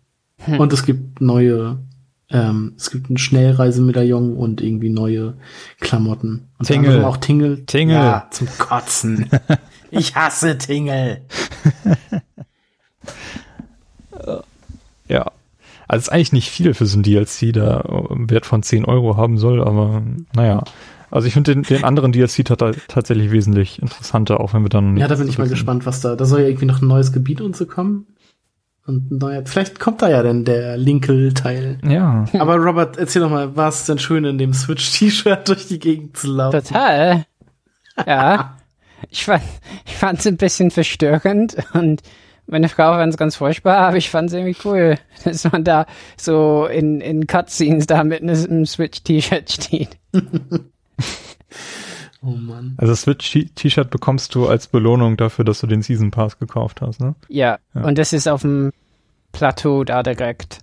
Und 0.58 0.74
es 0.74 0.86
gibt 0.86 1.22
neue, 1.22 1.80
ähm, 2.32 2.74
es 2.78 2.92
gibt 2.92 3.10
ein 3.10 3.18
Schnellreisemedaillon 3.18 4.36
und 4.38 4.62
irgendwie 4.62 4.90
neue 4.90 5.34
Klamotten. 5.80 6.48
Und 6.60 6.66
Tingle. 6.68 7.04
auch 7.06 7.18
Tingle. 7.18 7.66
Tingle. 7.66 7.96
Ja, 7.96 8.28
zum 8.32 8.48
Kotzen. 8.58 9.28
ich 9.92 10.16
hasse 10.16 10.58
Tingle. 10.58 11.22
Ja. 15.08 15.32
Also 15.88 16.02
es 16.02 16.04
ist 16.08 16.10
eigentlich 16.14 16.34
nicht 16.34 16.50
viel 16.52 16.74
für 16.76 16.86
so 16.86 17.00
ein 17.00 17.04
DLC, 17.04 17.52
der 17.52 17.84
einen 18.12 18.30
Wert 18.30 18.46
von 18.46 18.62
10 18.62 18.86
Euro 18.86 19.18
haben 19.18 19.38
soll, 19.40 19.64
aber 19.64 20.04
naja. 20.36 20.64
Also 21.10 21.26
ich 21.28 21.34
finde 21.34 21.56
den, 21.56 21.64
den 21.64 21.84
anderen 21.84 22.12
DLC 22.12 22.46
tat- 22.46 22.76
tatsächlich 22.88 23.32
wesentlich 23.32 23.82
interessanter, 23.82 24.40
auch 24.40 24.54
wenn 24.54 24.62
wir 24.62 24.70
dann. 24.70 24.98
Ja, 24.98 25.08
da 25.08 25.16
bin 25.16 25.28
ich 25.28 25.40
mal 25.40 25.50
gespannt, 25.50 25.88
was 25.88 26.02
da, 26.02 26.16
da 26.16 26.26
soll 26.26 26.42
ja 26.42 26.48
irgendwie 26.48 26.68
noch 26.68 26.84
ein 26.84 26.88
neues 26.88 27.12
Gebiet 27.12 27.42
und 27.42 27.56
so 27.56 27.66
kommen. 27.66 28.06
Und 28.90 29.12
neuer, 29.12 29.44
vielleicht 29.46 29.80
kommt 29.80 30.02
da 30.02 30.10
ja 30.10 30.24
denn 30.24 30.46
der 30.46 30.76
Linkel-Teil. 30.76 31.78
Ja. 31.88 32.26
Aber 32.40 32.56
Robert, 32.56 32.98
erzähl 32.98 33.22
doch 33.22 33.30
mal, 33.30 33.56
war 33.56 33.70
es 33.70 33.86
denn 33.86 34.00
schön, 34.00 34.26
in 34.26 34.40
dem 34.40 34.52
Switch-T-Shirt 34.52 35.48
durch 35.48 35.68
die 35.68 35.78
Gegend 35.78 36.18
zu 36.18 36.26
laufen? 36.32 36.64
Total. 36.64 37.26
Ja. 38.08 38.58
Ich 39.12 39.26
fand, 39.26 39.44
ich 39.86 39.96
fand's 39.96 40.26
ein 40.26 40.38
bisschen 40.38 40.72
verstörend 40.72 41.56
und 41.74 42.02
meine 42.48 42.68
Frau 42.68 42.94
fand 42.94 43.14
es 43.14 43.18
ganz 43.18 43.36
furchtbar, 43.36 43.78
aber 43.78 43.98
ich 43.98 44.10
fand's 44.10 44.34
irgendwie 44.34 44.58
cool, 44.66 44.98
dass 45.24 45.52
man 45.52 45.64
da 45.64 45.86
so 46.18 46.66
in, 46.66 47.00
in 47.00 47.28
Cutscenes 47.28 47.86
da 47.86 48.04
mit 48.04 48.24
einem 48.24 48.66
Switch-T-Shirt 48.66 49.52
steht. 49.52 50.00
Oh 52.22 52.32
Mann. 52.32 52.74
Also 52.78 52.92
das 52.92 53.02
Switch-T-Shirt 53.04 53.90
bekommst 53.90 54.36
du 54.36 54.48
als 54.48 54.68
Belohnung 54.68 55.16
dafür, 55.16 55.46
dass 55.46 55.62
du 55.62 55.68
den 55.68 55.82
Season 55.82 56.12
Pass 56.12 56.38
gekauft 56.38 56.82
hast, 56.82 57.00
ne? 57.00 57.16
Ja, 57.30 57.60
Ja. 57.74 57.84
und 57.84 57.98
das 57.98 58.12
ist 58.14 58.28
auf 58.28 58.42
dem 58.42 58.72
Plateau 59.32 59.84
da 59.84 60.04
direkt. 60.04 60.60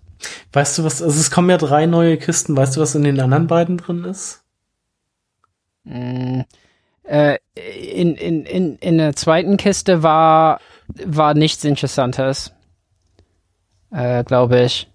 Weißt 0.53 0.79
du 0.79 0.85
was, 0.85 1.03
also 1.03 1.19
es 1.19 1.31
kommen 1.31 1.49
ja 1.51 1.57
drei 1.59 1.87
neue 1.87 2.17
Kisten, 2.19 2.57
weißt 2.57 2.77
du, 2.77 2.81
was 2.81 2.95
in 2.95 3.05
den 3.05 3.21
anderen 3.21 3.47
beiden 3.47 3.77
drin 3.79 4.05
ist? 4.05 4.43
Mm, 5.85 6.41
äh, 7.05 7.39
in, 7.95 8.17
in, 8.17 8.45
in, 8.45 8.77
in 8.77 8.99
der 8.99 9.15
zweiten 9.15 9.57
Kiste 9.57 10.03
war, 10.03 10.61
war 11.05 11.35
nichts 11.35 11.65
Interessantes. 11.65 12.53
Äh, 13.91 14.25
glaube 14.25 14.61
ich. 14.63 14.89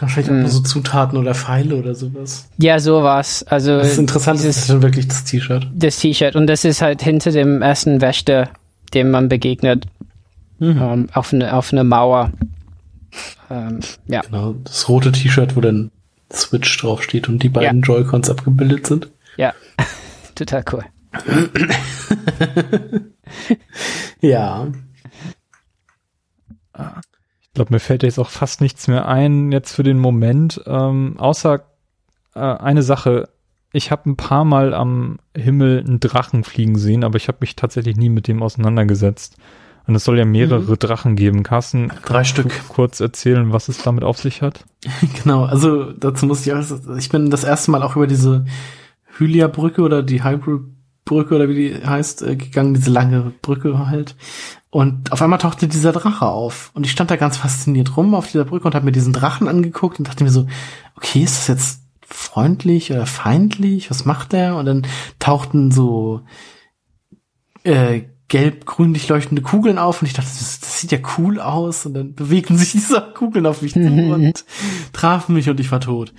Wahrscheinlich 0.00 0.30
auch 0.30 0.34
Hm. 0.34 0.40
nur 0.42 0.50
so 0.50 0.60
Zutaten 0.60 1.18
oder 1.18 1.34
Pfeile 1.34 1.76
oder 1.76 1.94
sowas. 1.94 2.48
Ja, 2.58 2.78
sowas. 2.80 3.42
Also 3.44 3.78
Das 3.78 3.92
ist 3.92 3.98
interessant, 3.98 4.38
das 4.38 4.42
dieses- 4.46 4.56
ist 4.62 4.66
schon 4.68 4.82
wirklich 4.82 5.08
das 5.08 5.24
T-Shirt. 5.24 5.68
das 5.74 5.98
T-Shirt 5.98 6.36
und 6.36 6.46
das 6.46 6.64
ist 6.64 6.80
halt 6.82 7.02
hinter 7.02 7.30
dem 7.32 7.60
ersten 7.62 8.00
Wächter, 8.00 8.48
dem 8.94 9.10
man 9.10 9.28
begegnet, 9.28 9.86
ähm, 10.60 11.08
auf 11.12 11.32
eine 11.32 11.52
auf 11.54 11.72
eine 11.72 11.84
Mauer. 11.84 12.32
Ähm, 13.50 13.80
ja, 14.06 14.20
Genau, 14.22 14.54
das 14.64 14.88
rote 14.88 15.10
T-Shirt, 15.12 15.56
wo 15.56 15.60
dann 15.60 15.90
Switch 16.32 16.76
draufsteht 16.78 17.28
und 17.28 17.42
die 17.42 17.48
beiden 17.48 17.82
Joy-Cons 17.82 18.30
abgebildet 18.30 18.86
sind. 18.86 19.08
ja, 19.36 19.52
total 20.34 20.64
cool. 20.72 20.84
Ja. 24.20 24.68
Ich 27.50 27.54
glaube, 27.54 27.74
mir 27.74 27.80
fällt 27.80 28.04
jetzt 28.04 28.20
auch 28.20 28.30
fast 28.30 28.60
nichts 28.60 28.86
mehr 28.86 29.08
ein 29.08 29.50
jetzt 29.50 29.74
für 29.74 29.82
den 29.82 29.98
Moment, 29.98 30.62
ähm, 30.66 31.16
außer 31.18 31.64
äh, 32.34 32.38
eine 32.38 32.84
Sache. 32.84 33.28
Ich 33.72 33.90
habe 33.90 34.08
ein 34.08 34.16
paar 34.16 34.44
Mal 34.44 34.72
am 34.72 35.18
Himmel 35.36 35.80
einen 35.80 35.98
Drachen 35.98 36.44
fliegen 36.44 36.78
sehen, 36.78 37.02
aber 37.02 37.16
ich 37.16 37.26
habe 37.26 37.38
mich 37.40 37.56
tatsächlich 37.56 37.96
nie 37.96 38.08
mit 38.08 38.28
dem 38.28 38.42
auseinandergesetzt. 38.42 39.36
Und 39.86 39.96
es 39.96 40.04
soll 40.04 40.18
ja 40.18 40.24
mehrere 40.24 40.76
Drdrachen 40.76 41.16
geben. 41.16 41.42
Carsten, 41.42 41.90
Drei 42.04 42.22
Stück. 42.22 42.52
kurz 42.68 43.00
erzählen, 43.00 43.52
was 43.52 43.68
es 43.68 43.82
damit 43.82 44.04
auf 44.04 44.18
sich 44.18 44.42
hat? 44.42 44.64
Genau, 45.22 45.44
also 45.44 45.90
dazu 45.92 46.26
muss 46.26 46.46
ich 46.46 46.52
auch, 46.52 46.62
ich 46.96 47.08
bin 47.08 47.30
das 47.30 47.42
erste 47.42 47.72
Mal 47.72 47.82
auch 47.82 47.96
über 47.96 48.06
diese 48.06 48.44
Hylia-Brücke 49.18 49.82
oder 49.82 50.04
die 50.04 50.22
Hybrid-Brücke 50.22 51.34
oder 51.34 51.48
wie 51.48 51.54
die 51.54 51.84
heißt, 51.84 52.22
äh, 52.22 52.36
gegangen, 52.36 52.74
diese 52.74 52.90
lange 52.90 53.32
Brücke 53.42 53.88
halt. 53.88 54.14
Und 54.70 55.10
auf 55.10 55.20
einmal 55.20 55.40
tauchte 55.40 55.66
dieser 55.66 55.92
Drache 55.92 56.26
auf. 56.26 56.70
Und 56.74 56.86
ich 56.86 56.92
stand 56.92 57.10
da 57.10 57.16
ganz 57.16 57.36
fasziniert 57.36 57.96
rum 57.96 58.14
auf 58.14 58.26
dieser 58.30 58.44
Brücke 58.44 58.66
und 58.66 58.74
habe 58.74 58.84
mir 58.84 58.92
diesen 58.92 59.12
Drachen 59.12 59.48
angeguckt 59.48 59.98
und 59.98 60.06
dachte 60.06 60.22
mir 60.22 60.30
so, 60.30 60.46
okay, 60.96 61.22
ist 61.22 61.38
das 61.38 61.48
jetzt 61.48 61.82
freundlich 62.02 62.92
oder 62.92 63.06
feindlich? 63.06 63.90
Was 63.90 64.04
macht 64.04 64.32
der? 64.32 64.56
Und 64.56 64.66
dann 64.66 64.86
tauchten 65.18 65.72
so 65.72 66.22
äh, 67.64 68.02
gelb-grünlich 68.28 69.08
leuchtende 69.08 69.42
Kugeln 69.42 69.76
auf 69.76 70.00
und 70.00 70.06
ich 70.06 70.14
dachte, 70.14 70.30
das, 70.38 70.60
das 70.60 70.80
sieht 70.80 70.92
ja 70.92 70.98
cool 71.18 71.40
aus 71.40 71.84
und 71.84 71.94
dann 71.94 72.14
bewegten 72.14 72.56
sich 72.56 72.70
diese 72.70 73.12
Kugeln 73.14 73.44
auf 73.44 73.60
mich 73.60 73.72
zu 73.72 73.80
und 73.80 74.44
trafen 74.92 75.34
mich 75.34 75.50
und 75.50 75.58
ich 75.58 75.70
war 75.72 75.80
tot. 75.80 76.14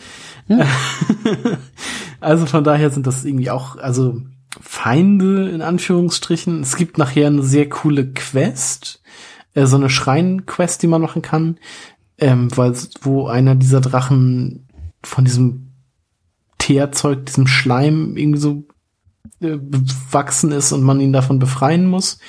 also 2.19 2.45
von 2.45 2.65
daher 2.65 2.89
sind 2.89 3.07
das 3.07 3.23
irgendwie 3.23 3.49
auch, 3.49 3.77
also 3.77 4.21
Feinde 4.59 5.49
in 5.49 5.61
Anführungsstrichen. 5.61 6.61
Es 6.61 6.75
gibt 6.75 6.97
nachher 6.97 7.27
eine 7.27 7.43
sehr 7.43 7.69
coole 7.69 8.11
Quest, 8.11 9.01
äh, 9.53 9.65
so 9.65 9.77
eine 9.77 9.89
Schrein-Quest, 9.89 10.83
die 10.83 10.87
man 10.87 11.01
machen 11.01 11.21
kann, 11.21 11.57
ähm, 12.17 12.55
weil 12.55 12.75
wo 13.01 13.27
einer 13.27 13.55
dieser 13.55 13.81
Drachen 13.81 14.67
von 15.03 15.25
diesem 15.25 15.71
Teerzeug, 16.57 17.25
diesem 17.25 17.47
Schleim 17.47 18.15
irgendwie 18.17 18.39
so 18.39 18.63
äh, 19.39 19.57
bewachsen 19.57 20.51
ist 20.51 20.71
und 20.71 20.83
man 20.83 20.99
ihn 20.99 21.13
davon 21.13 21.39
befreien 21.39 21.87
muss. 21.87 22.19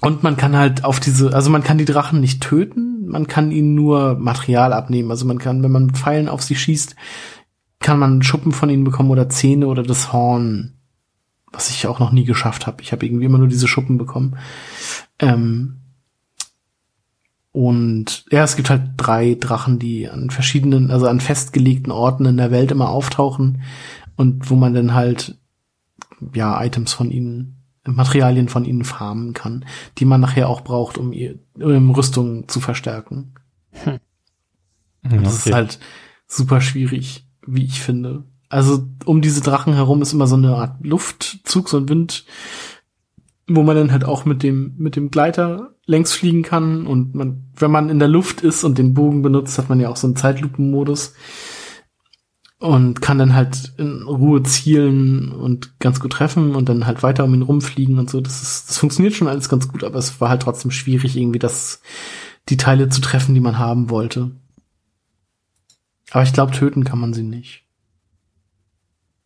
Und 0.00 0.22
man 0.22 0.36
kann 0.36 0.56
halt 0.56 0.84
auf 0.84 1.00
diese, 1.00 1.32
also 1.34 1.50
man 1.50 1.62
kann 1.62 1.78
die 1.78 1.84
Drachen 1.84 2.20
nicht 2.20 2.42
töten, 2.42 3.06
man 3.06 3.26
kann 3.26 3.50
ihnen 3.50 3.74
nur 3.74 4.16
Material 4.16 4.72
abnehmen. 4.72 5.10
Also 5.10 5.24
man 5.24 5.38
kann, 5.38 5.62
wenn 5.62 5.72
man 5.72 5.90
Pfeilen 5.90 6.28
auf 6.28 6.42
sie 6.42 6.56
schießt, 6.56 6.96
kann 7.80 7.98
man 7.98 8.22
Schuppen 8.22 8.52
von 8.52 8.70
ihnen 8.70 8.84
bekommen 8.84 9.10
oder 9.10 9.28
Zähne 9.28 9.66
oder 9.66 9.82
das 9.82 10.12
Horn, 10.12 10.74
was 11.52 11.70
ich 11.70 11.86
auch 11.86 11.98
noch 11.98 12.12
nie 12.12 12.24
geschafft 12.24 12.66
habe. 12.66 12.82
Ich 12.82 12.92
habe 12.92 13.04
irgendwie 13.06 13.26
immer 13.26 13.38
nur 13.38 13.48
diese 13.48 13.68
Schuppen 13.68 13.98
bekommen. 13.98 14.36
Ähm 15.18 15.76
und 17.52 18.26
ja, 18.30 18.44
es 18.44 18.56
gibt 18.56 18.68
halt 18.68 18.82
drei 18.98 19.34
Drachen, 19.34 19.78
die 19.78 20.10
an 20.10 20.28
verschiedenen, 20.28 20.90
also 20.90 21.06
an 21.06 21.20
festgelegten 21.20 21.90
Orten 21.90 22.26
in 22.26 22.36
der 22.36 22.50
Welt 22.50 22.70
immer 22.70 22.90
auftauchen 22.90 23.62
und 24.16 24.50
wo 24.50 24.56
man 24.56 24.74
dann 24.74 24.92
halt 24.92 25.38
ja 26.34 26.62
Items 26.62 26.92
von 26.92 27.10
ihnen, 27.10 27.62
Materialien 27.86 28.48
von 28.48 28.64
ihnen 28.64 28.84
farmen 28.84 29.32
kann, 29.32 29.64
die 29.98 30.04
man 30.04 30.20
nachher 30.20 30.48
auch 30.48 30.62
braucht, 30.62 30.98
um 30.98 31.12
ihr 31.12 31.38
um 31.54 31.90
Rüstung 31.92 32.48
zu 32.48 32.60
verstärken. 32.60 33.34
Hm, 33.84 35.22
Das 35.22 35.36
ist 35.36 35.46
okay. 35.46 35.54
halt 35.54 35.78
super 36.26 36.60
schwierig, 36.60 37.25
wie 37.46 37.64
ich 37.64 37.80
finde. 37.80 38.24
Also 38.48 38.86
um 39.04 39.22
diese 39.22 39.40
Drachen 39.40 39.74
herum 39.74 40.02
ist 40.02 40.12
immer 40.12 40.26
so 40.26 40.36
eine 40.36 40.54
Art 40.54 40.84
Luftzug, 40.84 41.68
so 41.68 41.78
ein 41.78 41.88
Wind, 41.88 42.24
wo 43.48 43.62
man 43.62 43.76
dann 43.76 43.92
halt 43.92 44.04
auch 44.04 44.24
mit 44.24 44.42
dem 44.42 44.74
mit 44.76 44.96
dem 44.96 45.10
Gleiter 45.10 45.74
längs 45.86 46.12
fliegen 46.12 46.42
kann 46.42 46.86
und 46.86 47.14
man, 47.14 47.44
wenn 47.56 47.70
man 47.70 47.88
in 47.90 47.98
der 47.98 48.08
Luft 48.08 48.40
ist 48.40 48.64
und 48.64 48.76
den 48.76 48.92
Bogen 48.92 49.22
benutzt, 49.22 49.56
hat 49.58 49.68
man 49.68 49.80
ja 49.80 49.88
auch 49.88 49.96
so 49.96 50.06
einen 50.08 50.16
Zeitlupenmodus 50.16 51.14
und 52.58 53.00
kann 53.00 53.18
dann 53.18 53.34
halt 53.34 53.74
in 53.76 54.02
Ruhe 54.02 54.42
zielen 54.42 55.30
und 55.30 55.78
ganz 55.78 56.00
gut 56.00 56.12
treffen 56.12 56.54
und 56.54 56.68
dann 56.68 56.86
halt 56.86 57.02
weiter 57.02 57.24
um 57.24 57.34
ihn 57.34 57.42
rumfliegen 57.42 57.98
und 57.98 58.10
so. 58.10 58.20
Das 58.20 58.42
ist, 58.42 58.70
das 58.70 58.78
funktioniert 58.78 59.14
schon 59.14 59.28
alles 59.28 59.48
ganz 59.48 59.68
gut, 59.68 59.84
aber 59.84 59.98
es 59.98 60.20
war 60.20 60.28
halt 60.30 60.42
trotzdem 60.42 60.70
schwierig, 60.70 61.16
irgendwie 61.16 61.38
das, 61.38 61.82
die 62.48 62.56
Teile 62.56 62.88
zu 62.88 63.00
treffen, 63.00 63.34
die 63.34 63.40
man 63.40 63.58
haben 63.58 63.90
wollte. 63.90 64.32
Aber 66.10 66.22
ich 66.22 66.32
glaube, 66.32 66.52
töten 66.52 66.84
kann 66.84 66.98
man 67.00 67.12
sie 67.12 67.22
nicht. 67.22 67.64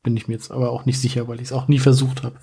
Bin 0.02 0.16
ich 0.16 0.28
mir 0.28 0.34
jetzt 0.34 0.50
aber 0.50 0.70
auch 0.70 0.86
nicht 0.86 0.98
sicher, 0.98 1.28
weil 1.28 1.36
ich 1.36 1.48
es 1.48 1.52
auch 1.52 1.68
nie 1.68 1.78
versucht 1.78 2.22
habe. 2.22 2.36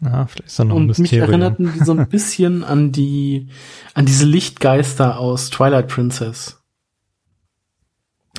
Ja, 0.00 0.26
vielleicht 0.26 0.48
ist 0.48 0.58
da 0.58 0.64
noch 0.64 0.76
ein 0.76 0.82
Und 0.82 0.86
mich 0.88 0.98
Mysterium. 0.98 1.28
erinnerten 1.30 1.72
die 1.72 1.84
so 1.84 1.92
ein 1.92 2.08
bisschen 2.10 2.62
an 2.62 2.92
die, 2.92 3.48
an 3.94 4.04
diese 4.04 4.26
Lichtgeister 4.26 5.18
aus 5.18 5.48
Twilight 5.50 5.88
Princess. 5.88 6.62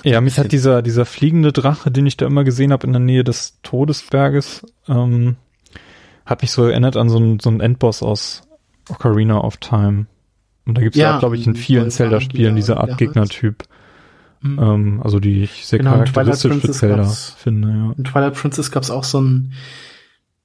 Ja, 0.04 0.22
mich 0.22 0.38
hat 0.38 0.52
dieser, 0.52 0.84
dieser 0.84 1.06
fliegende 1.06 1.52
Drache, 1.52 1.90
den 1.90 2.06
ich 2.06 2.18
da 2.18 2.28
immer 2.28 2.44
gesehen 2.44 2.72
habe 2.72 2.86
in 2.86 2.94
der 2.94 3.00
Nähe 3.00 3.24
des 3.24 3.60
Todesberges, 3.64 4.64
ähm, 4.88 5.38
hat 6.26 6.44
mich 6.44 6.52
so 6.52 6.66
erinnert 6.66 6.98
an 6.98 7.10
so 7.10 7.18
einen, 7.18 7.40
so 7.40 7.50
einen 7.50 7.62
Endboss 7.62 8.04
aus 8.04 8.44
Ocarina 8.90 9.40
of 9.40 9.58
Time. 9.58 10.06
Und 10.66 10.78
da 10.78 10.82
gibt's 10.82 10.98
ja, 10.98 11.14
Ja, 11.14 11.20
glaube 11.20 11.36
ich, 11.38 11.48
in 11.48 11.56
vielen 11.56 11.90
Zelda-Spielen 11.90 12.56
die 12.56 12.62
diese 12.62 12.78
Art 12.78 13.00
der 13.00 13.08
heißt. 13.08 13.68
Mhm. 14.42 14.60
ähm, 14.62 15.02
also 15.04 15.20
die 15.20 15.44
ich 15.44 15.66
sehr 15.66 15.80
Genau, 15.80 15.94
in 15.96 16.06
Twilight 16.06 16.14
charakteristisch 16.40 16.52
für 16.52 16.60
Princess 16.60 16.78
Zelda 16.80 17.38
finde, 17.38 17.70
ja. 17.70 17.94
In 17.98 18.04
Twilight 18.04 18.34
Princess 18.36 18.72
gab's 18.72 18.92
auch 18.92 19.04
so 19.04 19.18
einen, 19.20 19.54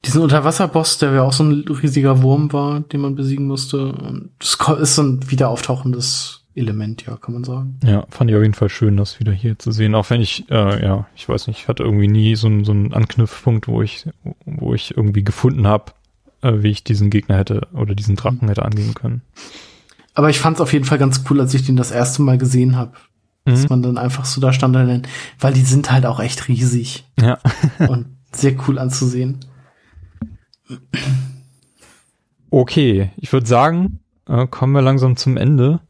diesen 0.05 0.23
Unterwasserboss, 0.23 0.99
der 0.99 1.13
ja 1.13 1.23
auch 1.23 1.33
so 1.33 1.45
ein 1.45 1.65
riesiger 1.69 2.23
Wurm 2.23 2.53
war, 2.53 2.81
den 2.81 3.01
man 3.01 3.15
besiegen 3.15 3.47
musste. 3.47 3.87
Und 3.93 4.31
das 4.39 4.59
ist 4.81 4.95
so 4.97 5.03
ein 5.03 5.31
wieder 5.31 5.49
auftauchendes 5.49 6.45
Element, 6.55 7.07
ja, 7.07 7.17
kann 7.17 7.35
man 7.35 7.45
sagen. 7.45 7.79
Ja, 7.85 8.05
fand 8.11 8.31
ich 8.31 8.37
auf 8.37 8.43
jeden 8.43 8.55
Fall 8.55 8.69
schön, 8.69 8.97
das 8.97 9.21
wieder 9.21 9.33
hier 9.33 9.59
zu 9.59 9.71
sehen. 9.73 9.95
Auch 9.95 10.11
wenn 10.11 10.21
ich, 10.21 10.51
äh, 10.51 10.85
ja, 10.85 11.07
ich 11.15 11.29
weiß 11.29 11.47
nicht, 11.47 11.61
ich 11.61 11.69
hatte 11.69 11.83
irgendwie 11.83 12.09
nie 12.09 12.35
so, 12.37 12.47
einen- 12.49 12.65
so 12.65 12.73
einen 12.73 12.93
Anknüpfpunkt, 12.93 13.69
wo 13.69 13.81
ich, 13.81 14.07
wo 14.45 14.75
ich 14.75 14.97
irgendwie 14.97 15.25
gefunden 15.25 15.67
habe, 15.67 15.93
äh, 16.43 16.63
wie 16.63 16.69
ich 16.71 16.85
diesen 16.85 17.09
Gegner 17.09 17.37
hätte 17.39 17.69
oder 17.73 17.95
diesen 17.95 18.17
Drachen 18.17 18.49
hätte 18.49 18.65
angehen 18.65 18.95
können. 18.95 19.23
Aber 20.15 20.29
ich 20.29 20.41
fand's 20.41 20.61
auf 20.61 20.73
jeden 20.75 20.85
Fall 20.85 20.99
ganz 20.99 21.25
cool, 21.31 21.41
als 21.41 21.55
ich 21.55 21.65
den 21.65 21.77
das 21.77 21.91
erste 21.91 22.21
Mal 22.23 22.37
gesehen 22.37 22.77
habe. 22.77 22.93
Dass 23.45 23.63
Mhm. 23.63 23.67
man 23.71 23.83
dann 23.83 23.99
einfach 23.99 24.25
so 24.25 24.41
da 24.41 24.53
stand, 24.53 24.75
dann- 24.77 25.03
weil 25.41 25.53
die 25.53 25.63
sind 25.63 25.91
halt 25.91 26.07
auch 26.07 26.21
echt 26.21 26.47
riesig 26.49 27.05
Ja. 27.21 27.39
und 27.89 28.07
sehr 28.33 28.55
cool 28.69 28.79
anzusehen. 28.79 29.41
Okay, 32.51 33.11
ich 33.17 33.33
würde 33.33 33.47
sagen, 33.47 34.01
äh, 34.29 34.47
kommen 34.47 34.73
wir 34.75 34.83
langsam 34.83 35.17
zum 35.17 35.37
Ende. 35.37 35.81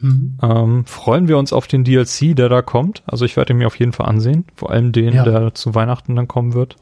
Mhm. 0.00 0.38
Ähm, 0.42 0.84
freuen 0.86 1.28
wir 1.28 1.38
uns 1.38 1.52
auf 1.52 1.66
den 1.66 1.84
DLC, 1.84 2.34
der 2.34 2.48
da 2.48 2.62
kommt. 2.62 3.02
Also 3.06 3.24
ich 3.24 3.36
werde 3.36 3.52
ihn 3.52 3.58
mir 3.58 3.66
auf 3.66 3.78
jeden 3.78 3.92
Fall 3.92 4.06
ansehen. 4.06 4.44
Vor 4.54 4.70
allem 4.70 4.92
den, 4.92 5.12
Ja. 5.14 5.24
der 5.24 5.54
zu 5.54 5.74
Weihnachten 5.74 6.14
dann 6.16 6.28
kommen 6.28 6.54
wird. 6.54 6.76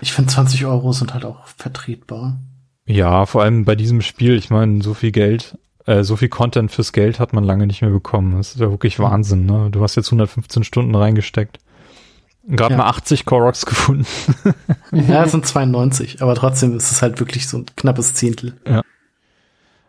Ich 0.00 0.12
finde 0.12 0.30
20 0.32 0.64
Euro 0.66 0.92
sind 0.92 1.12
halt 1.14 1.24
auch 1.24 1.46
vertretbar. 1.46 2.38
Ja, 2.86 3.26
vor 3.26 3.42
allem 3.42 3.64
bei 3.64 3.76
diesem 3.76 4.00
Spiel, 4.00 4.34
ich 4.36 4.50
meine, 4.50 4.82
so 4.82 4.94
viel 4.94 5.12
Geld, 5.12 5.58
äh, 5.86 6.02
so 6.04 6.16
viel 6.16 6.28
Content 6.28 6.70
fürs 6.70 6.92
Geld 6.92 7.18
hat 7.20 7.32
man 7.32 7.44
lange 7.44 7.66
nicht 7.66 7.82
mehr 7.82 7.90
bekommen. 7.90 8.36
Das 8.36 8.54
ist 8.54 8.60
ja 8.60 8.70
wirklich 8.70 8.98
Wahnsinn, 8.98 9.46
ne? 9.46 9.68
Du 9.70 9.82
hast 9.82 9.96
jetzt 9.96 10.08
115 10.08 10.64
Stunden 10.64 10.94
reingesteckt. 10.94 11.58
Gerade 12.46 12.74
Ja. 12.74 12.78
mal 12.78 12.88
80 12.88 13.24
Koroks 13.24 13.66
gefunden. 13.66 14.06
Ja, 14.92 15.24
es 15.24 15.30
sind 15.32 15.46
92, 15.46 16.22
aber 16.22 16.34
trotzdem 16.34 16.76
ist 16.76 16.90
es 16.90 17.02
halt 17.02 17.20
wirklich 17.20 17.46
so 17.48 17.58
ein 17.58 17.66
knappes 17.76 18.14
Zehntel. 18.14 18.54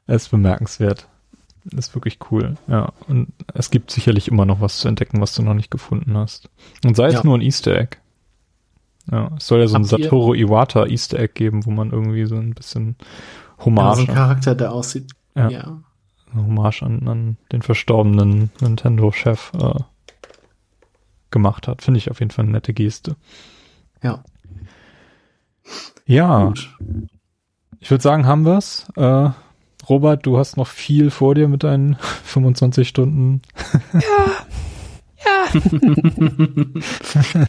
ist 0.07 0.30
bemerkenswert. 0.31 1.07
Ist 1.75 1.95
wirklich 1.95 2.19
cool, 2.30 2.57
ja. 2.67 2.91
Und 3.07 3.30
es 3.53 3.72
gibt 3.72 3.89
sicherlich 3.89 4.27
immer 4.27 4.45
noch 4.45 4.59
was 4.59 4.80
zu 4.80 4.88
entdecken, 4.89 5.22
was 5.22 5.33
du 5.33 5.43
noch 5.43 5.53
nicht 5.53 5.72
gefunden 5.72 6.17
hast. 6.17 6.49
Und 6.85 6.95
sei 6.97 7.07
es 7.07 7.13
Ja. 7.13 7.22
nur 7.23 7.38
ein 7.38 7.41
Easter 7.41 7.75
Egg. 7.77 7.97
Ja, 9.09 9.31
es 9.38 9.47
soll 9.47 9.59
ja 9.61 9.67
so 9.67 9.75
ein 9.75 9.83
Habt 9.83 9.89
Satoru 10.03 10.33
Iwata 10.33 10.85
Easter 10.85 11.19
Egg 11.19 11.33
geben, 11.35 11.65
wo 11.65 11.72
man 11.72 11.91
irgendwie 11.91 12.25
so 12.25 12.35
ein 12.35 12.53
bisschen 12.53 12.95
Ja, 12.99 13.05
so 13.59 13.65
Hommage, 13.65 13.99
ein 14.01 14.07
Charakter, 14.07 14.55
der 14.55 14.73
aussieht. 14.73 15.09
Ja. 15.35 15.49
ja. 15.49 15.83
Hommage 16.35 16.81
an, 16.83 17.07
an 17.07 17.37
den 17.51 17.61
verstorbenen 17.61 18.51
Nintendo-Chef 18.59 19.51
äh, 19.53 19.79
gemacht 21.31 21.67
hat. 21.67 21.81
Finde 21.81 21.99
ich 21.99 22.09
auf 22.09 22.19
jeden 22.19 22.31
Fall 22.31 22.43
eine 22.43 22.53
nette 22.53 22.73
Geste. 22.73 23.15
Ja. 24.01 24.23
Ja, 26.05 26.45
Gut. 26.47 26.75
ich 27.79 27.89
würde 27.89 28.01
sagen, 28.01 28.25
haben 28.25 28.45
wir's. 28.45 28.87
Äh, 28.95 29.29
Robert, 29.87 30.25
du 30.25 30.37
hast 30.37 30.57
noch 30.57 30.67
viel 30.67 31.09
vor 31.11 31.35
dir 31.35 31.47
mit 31.47 31.63
deinen 31.63 31.95
25 32.23 32.87
Stunden. 32.87 33.41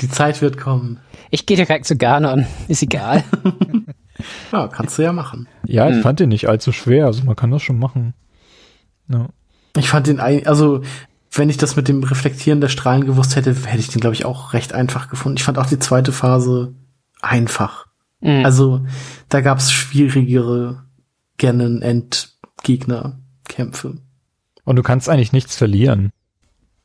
Die 0.00 0.08
Zeit 0.10 0.42
wird 0.42 0.58
kommen. 0.58 1.00
Ich 1.30 1.46
gehe 1.46 1.56
direkt 1.56 1.86
zu 1.86 1.96
Ganon. 1.96 2.46
Ist 2.68 2.82
egal. 2.82 3.24
Ja, 4.52 4.68
kannst 4.68 4.98
du 4.98 5.02
ja 5.02 5.12
machen. 5.12 5.48
Ja, 5.66 5.88
ich 5.88 5.96
Hm. 5.96 6.02
fand 6.02 6.20
den 6.20 6.28
nicht 6.28 6.48
allzu 6.48 6.72
schwer, 6.72 7.06
also 7.06 7.24
man 7.24 7.36
kann 7.36 7.50
das 7.50 7.62
schon 7.62 7.78
machen. 7.78 8.14
Ja. 9.08 9.28
Ich 9.76 9.88
fand 9.88 10.06
den, 10.06 10.20
ein- 10.20 10.46
also 10.46 10.82
wenn 11.32 11.50
ich 11.50 11.56
das 11.56 11.74
mit 11.74 11.88
dem 11.88 12.04
Reflektieren 12.04 12.60
der 12.60 12.68
Strahlen 12.68 13.06
gewusst 13.06 13.34
hätte, 13.34 13.52
hätte 13.54 13.80
ich 13.80 13.88
den, 13.88 14.00
glaube 14.00 14.14
ich, 14.14 14.24
auch 14.24 14.52
recht 14.52 14.72
einfach 14.72 15.08
gefunden. 15.08 15.38
Ich 15.38 15.42
fand 15.44 15.58
auch 15.58 15.66
die 15.66 15.80
zweite 15.80 16.12
Phase 16.12 16.74
einfach. 17.20 17.86
Mhm. 18.20 18.44
Also 18.44 18.86
da 19.28 19.40
gab 19.40 19.58
es 19.58 19.72
schwierigere 19.72 20.84
Ganon-Endgegner-Kämpfe. 21.38 23.94
Und 24.64 24.76
du 24.76 24.82
kannst 24.82 25.08
eigentlich 25.08 25.32
nichts 25.32 25.56
verlieren. 25.56 26.10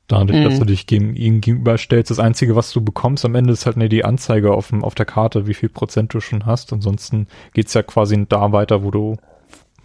Dadurch, 0.10 0.40
Mhm. 0.40 0.44
dass 0.44 0.60
du 0.60 0.66
dich 0.66 0.88
gegen 0.88 1.16
ihn 1.16 1.40
gegenüberstellst. 1.40 2.10
Das 2.12 2.20
Einzige, 2.20 2.56
was 2.56 2.72
du 2.72 2.82
bekommst 2.84 3.24
am 3.26 3.36
Ende, 3.36 3.54
ist 3.54 3.66
halt 3.66 3.78
ne, 3.78 3.88
die 3.90 4.04
Anzeige 4.04 4.52
auf, 4.54 4.70
dem, 4.70 4.84
auf 4.84 4.96
der 4.96 5.06
Karte, 5.06 5.48
wie 5.48 5.54
viel 5.54 5.70
Prozent 5.70 6.14
du 6.14 6.20
schon 6.20 6.46
hast. 6.48 6.74
Ansonsten 6.74 7.28
geht's 7.54 7.74
ja 7.76 7.84
quasi 7.84 8.26
da 8.28 8.52
weiter, 8.52 8.84
wo 8.84 8.90
du 8.92 9.18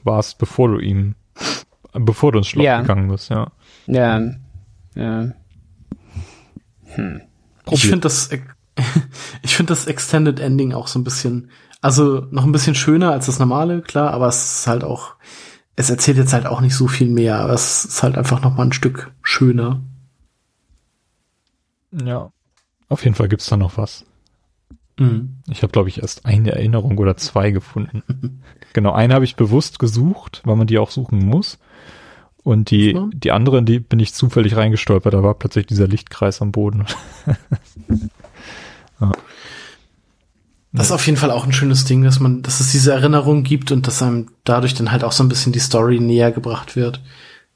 warst, 0.02 0.38
bevor 0.38 0.68
du 0.68 0.78
ihm, 0.78 1.14
bevor 1.92 2.32
du 2.32 2.38
ins 2.38 2.48
Schloss 2.48 2.64
Ja. 2.64 2.80
gegangen 2.80 3.08
bist, 3.08 3.28
ja. 3.30 3.52
ja. 3.86 4.20
ja. 4.94 5.28
Ich 7.70 7.82
finde 7.82 8.00
das, 8.00 8.30
ich 9.42 9.56
finde 9.56 9.70
das 9.72 9.86
Extended 9.86 10.40
Ending 10.40 10.72
auch 10.72 10.86
so 10.86 10.98
ein 10.98 11.04
bisschen, 11.04 11.50
also 11.80 12.26
noch 12.30 12.44
ein 12.44 12.52
bisschen 12.52 12.74
schöner 12.74 13.12
als 13.12 13.26
das 13.26 13.38
normale, 13.38 13.82
klar, 13.82 14.12
aber 14.12 14.28
es 14.28 14.60
ist 14.60 14.66
halt 14.66 14.84
auch, 14.84 15.14
es 15.76 15.90
erzählt 15.90 16.16
jetzt 16.18 16.32
halt 16.32 16.46
auch 16.46 16.60
nicht 16.60 16.74
so 16.74 16.86
viel 16.88 17.08
mehr, 17.10 17.40
aber 17.40 17.52
es 17.52 17.84
ist 17.84 18.02
halt 18.02 18.16
einfach 18.16 18.42
noch 18.42 18.56
mal 18.56 18.64
ein 18.64 18.72
Stück 18.72 19.12
schöner. 19.22 19.82
Ja. 22.04 22.32
Auf 22.88 23.04
jeden 23.04 23.14
Fall 23.16 23.28
gibt's 23.28 23.46
da 23.46 23.56
noch 23.56 23.76
was. 23.76 24.04
Mhm. 24.98 25.36
Ich 25.48 25.62
habe, 25.62 25.72
glaube 25.72 25.88
ich, 25.88 26.00
erst 26.02 26.24
eine 26.26 26.52
Erinnerung 26.52 26.98
oder 26.98 27.16
zwei 27.16 27.50
gefunden. 27.50 28.02
genau, 28.72 28.92
eine 28.92 29.14
habe 29.14 29.24
ich 29.24 29.36
bewusst 29.36 29.78
gesucht, 29.78 30.42
weil 30.44 30.56
man 30.56 30.66
die 30.66 30.78
auch 30.78 30.90
suchen 30.90 31.18
muss. 31.18 31.58
Und 32.42 32.70
die, 32.70 32.92
Ja. 32.92 33.08
die 33.12 33.32
andere, 33.32 33.62
die 33.62 33.80
bin 33.80 33.98
ich 34.00 34.12
zufällig 34.14 34.54
reingestolpert. 34.56 35.14
Da 35.14 35.22
war 35.22 35.34
plötzlich 35.34 35.66
dieser 35.66 35.88
Lichtkreis 35.88 36.42
am 36.42 36.52
Boden. 36.52 36.84
Das 40.72 40.86
ist 40.86 40.92
auf 40.92 41.06
jeden 41.06 41.18
Fall 41.18 41.30
auch 41.30 41.44
ein 41.44 41.52
schönes 41.52 41.84
Ding, 41.84 42.02
dass 42.02 42.18
man, 42.18 42.42
dass 42.42 42.58
es 42.58 42.72
diese 42.72 42.92
Erinnerung 42.92 43.44
gibt 43.44 43.70
und 43.70 43.86
dass 43.86 44.02
einem 44.02 44.30
dadurch 44.42 44.74
dann 44.74 44.90
halt 44.90 45.04
auch 45.04 45.12
so 45.12 45.22
ein 45.22 45.28
bisschen 45.28 45.52
die 45.52 45.60
Story 45.60 46.00
näher 46.00 46.32
gebracht 46.32 46.74
wird. 46.74 47.00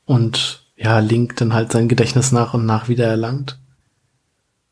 Und 0.05 0.65
ja, 0.77 1.01
Link 1.01 1.35
dann 1.37 1.53
halt 1.53 1.73
sein 1.73 1.89
Gedächtnis 1.89 2.31
nach 2.31 2.55
und 2.55 2.65
nach 2.65 2.89
wieder 2.89 3.07
erlangt. 3.07 3.59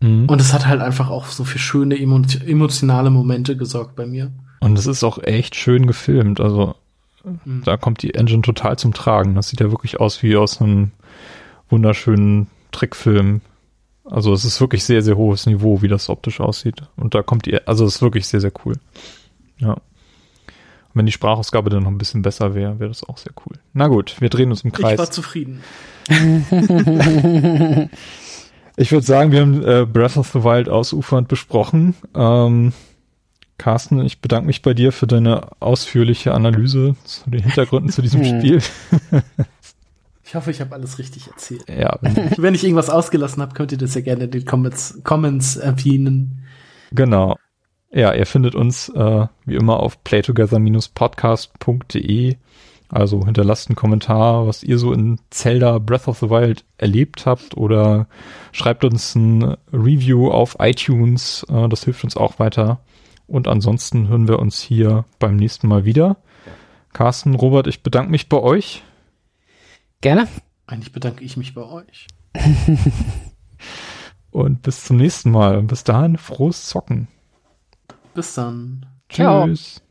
Mhm. 0.01 0.27
Und 0.29 0.41
es 0.41 0.53
hat 0.53 0.67
halt 0.67 0.81
einfach 0.83 1.09
auch 1.11 1.27
so 1.27 1.45
für 1.45 1.59
schöne 1.59 1.99
emo 1.99 2.21
emotionale 2.47 3.11
Momente 3.11 3.57
gesorgt 3.57 3.97
bei 3.97 4.07
mir. 4.07 4.31
Und 4.61 4.79
es 4.79 4.87
ist 4.87 5.05
auch 5.05 5.23
echt 5.23 5.55
schön 5.55 5.87
gefilmt. 5.87 6.41
Also 6.41 6.75
Mhm. 7.45 7.63
da 7.65 7.77
kommt 7.77 8.03
die 8.03 8.15
Engine 8.15 8.43
total 8.43 8.79
zum 8.79 8.93
Tragen. 8.95 9.35
Das 9.35 9.49
sieht 9.49 9.61
ja 9.61 9.71
wirklich 9.73 9.99
aus 9.99 10.23
wie 10.23 10.37
aus 10.37 10.61
einem 10.61 10.93
wunderschönen 11.69 12.47
Trickfilm. 12.71 13.41
Also 14.05 14.33
es 14.33 14.45
ist 14.45 14.61
wirklich 14.61 14.85
sehr, 14.85 15.03
sehr 15.03 15.17
hohes 15.17 15.47
Niveau, 15.47 15.83
wie 15.83 15.89
das 15.89 16.09
optisch 16.09 16.39
aussieht. 16.41 16.83
Und 16.97 17.15
da 17.17 17.23
kommt 17.23 17.47
die, 17.47 17.67
also 17.67 17.85
es 17.85 17.97
ist 17.97 18.03
wirklich 18.03 18.29
sehr, 18.29 18.41
sehr 18.41 18.53
cool. 18.65 18.75
Ja. 19.59 19.73
Und 19.73 19.81
wenn 20.95 21.07
die 21.07 21.13
Sprachausgabe 21.13 21.69
dann 21.71 21.83
noch 21.83 21.91
ein 21.91 21.99
bisschen 21.99 22.23
besser 22.23 22.55
wäre, 22.55 22.79
wäre 22.79 22.91
das 22.91 23.03
auch 23.03 23.19
sehr 23.19 23.33
cool. 23.45 23.59
Na 23.73 23.89
gut, 23.89 24.15
wir 24.21 24.29
drehen 24.29 24.51
uns 24.51 24.63
im 24.63 24.71
Ich 24.73 24.81
war 24.83 24.95
Kreis. 24.95 25.11
zufrieden. 25.11 25.61
Ich 28.77 28.93
würde 28.93 29.07
sagen, 29.07 29.33
wir 29.33 29.41
haben 29.41 29.65
äh, 29.65 29.87
Breath 29.87 30.19
of 30.19 30.29
the 30.29 30.45
Wild 30.45 30.69
ausufernd 30.69 31.29
besprochen. 31.29 31.95
Ähm, 32.15 32.75
Carsten, 33.59 34.05
ich 34.05 34.21
bedanke 34.21 34.47
mich 34.47 34.61
bei 34.61 34.75
dir 34.75 34.93
für 34.93 35.07
deine 35.07 35.49
ausführliche 35.61 36.35
Analyse 36.35 36.95
zu 37.05 37.31
den 37.31 37.43
Hintergründen 37.43 37.91
zu 37.91 38.03
diesem 38.03 38.23
Spiel. 38.25 38.61
Ich 40.25 40.35
hoffe, 40.35 40.51
ich 40.51 40.61
habe 40.61 40.75
alles 40.75 40.99
richtig 40.99 41.29
erzählt. 41.29 41.65
Ja, 41.69 41.97
wenn, 42.03 42.33
Wenn 42.37 42.55
ich 42.55 42.65
irgendwas 42.65 42.91
ausgelassen 42.91 43.41
habe, 43.43 43.55
könnt 43.55 43.73
ihr 43.73 43.79
das 43.79 43.95
ja 43.95 44.03
gerne 44.03 44.25
in 44.25 44.31
den 44.31 44.45
Comments, 44.45 45.01
Comments 45.05 45.57
erwähnen. 45.57 46.43
genau. 46.93 47.37
Ja, 47.93 48.13
ihr 48.13 48.27
findet 48.27 48.57
uns 48.57 48.89
äh, 48.91 49.27
wie 49.47 49.55
immer 49.55 49.81
auf 49.81 50.03
playtogether-podcast.de. 50.05 52.37
Also 52.89 53.25
hinterlasst 53.25 53.69
einen 53.69 53.77
Kommentar, 53.77 54.47
was 54.47 54.63
ihr 54.63 54.79
so 54.79 54.93
in 54.93 55.19
Zelda 55.31 55.79
Breath 55.79 56.07
of 56.07 56.19
the 56.19 56.31
Wild 56.31 56.65
erlebt 56.79 57.27
habt 57.27 57.57
oder 57.57 58.07
schreibt 58.53 58.85
uns 58.85 59.15
ein 59.15 59.57
Review 59.73 60.31
auf 60.31 60.57
iTunes. 60.61 61.45
Äh, 61.49 61.69
das 61.69 61.85
hilft 61.85 62.05
uns 62.05 62.17
auch 62.17 62.39
weiter. 62.39 62.81
Und 63.27 63.49
ansonsten 63.49 64.09
hören 64.09 64.29
wir 64.29 64.39
uns 64.39 64.61
hier 64.61 65.05
beim 65.19 65.37
nächsten 65.37 65.67
Mal 65.67 65.85
wieder. 65.85 66.17
Carsten, 66.93 67.35
Robert, 67.35 67.67
ich 67.67 67.83
bedanke 67.83 68.11
mich 68.11 68.29
bei 68.29 68.39
euch. 68.39 68.85
Gerne. 70.01 70.29
Eigentlich 70.67 70.93
bedanke 70.93 71.25
ich 71.25 71.37
mich 71.37 71.55
bei 71.55 71.65
euch. 71.65 72.07
Und 74.31 74.63
bis 74.63 74.85
zum 74.85 74.97
nächsten 74.97 75.31
Mal. 75.31 75.59
Und 75.59 75.67
bis 75.67 75.83
dahin, 75.83 76.19
frohes 76.19 76.67
Zocken. 76.67 77.09
Bis 78.15 78.35
dann. 78.35 78.87
Ciao. 79.09 79.47
Tschüss. 79.47 79.75
Thank 79.77 79.86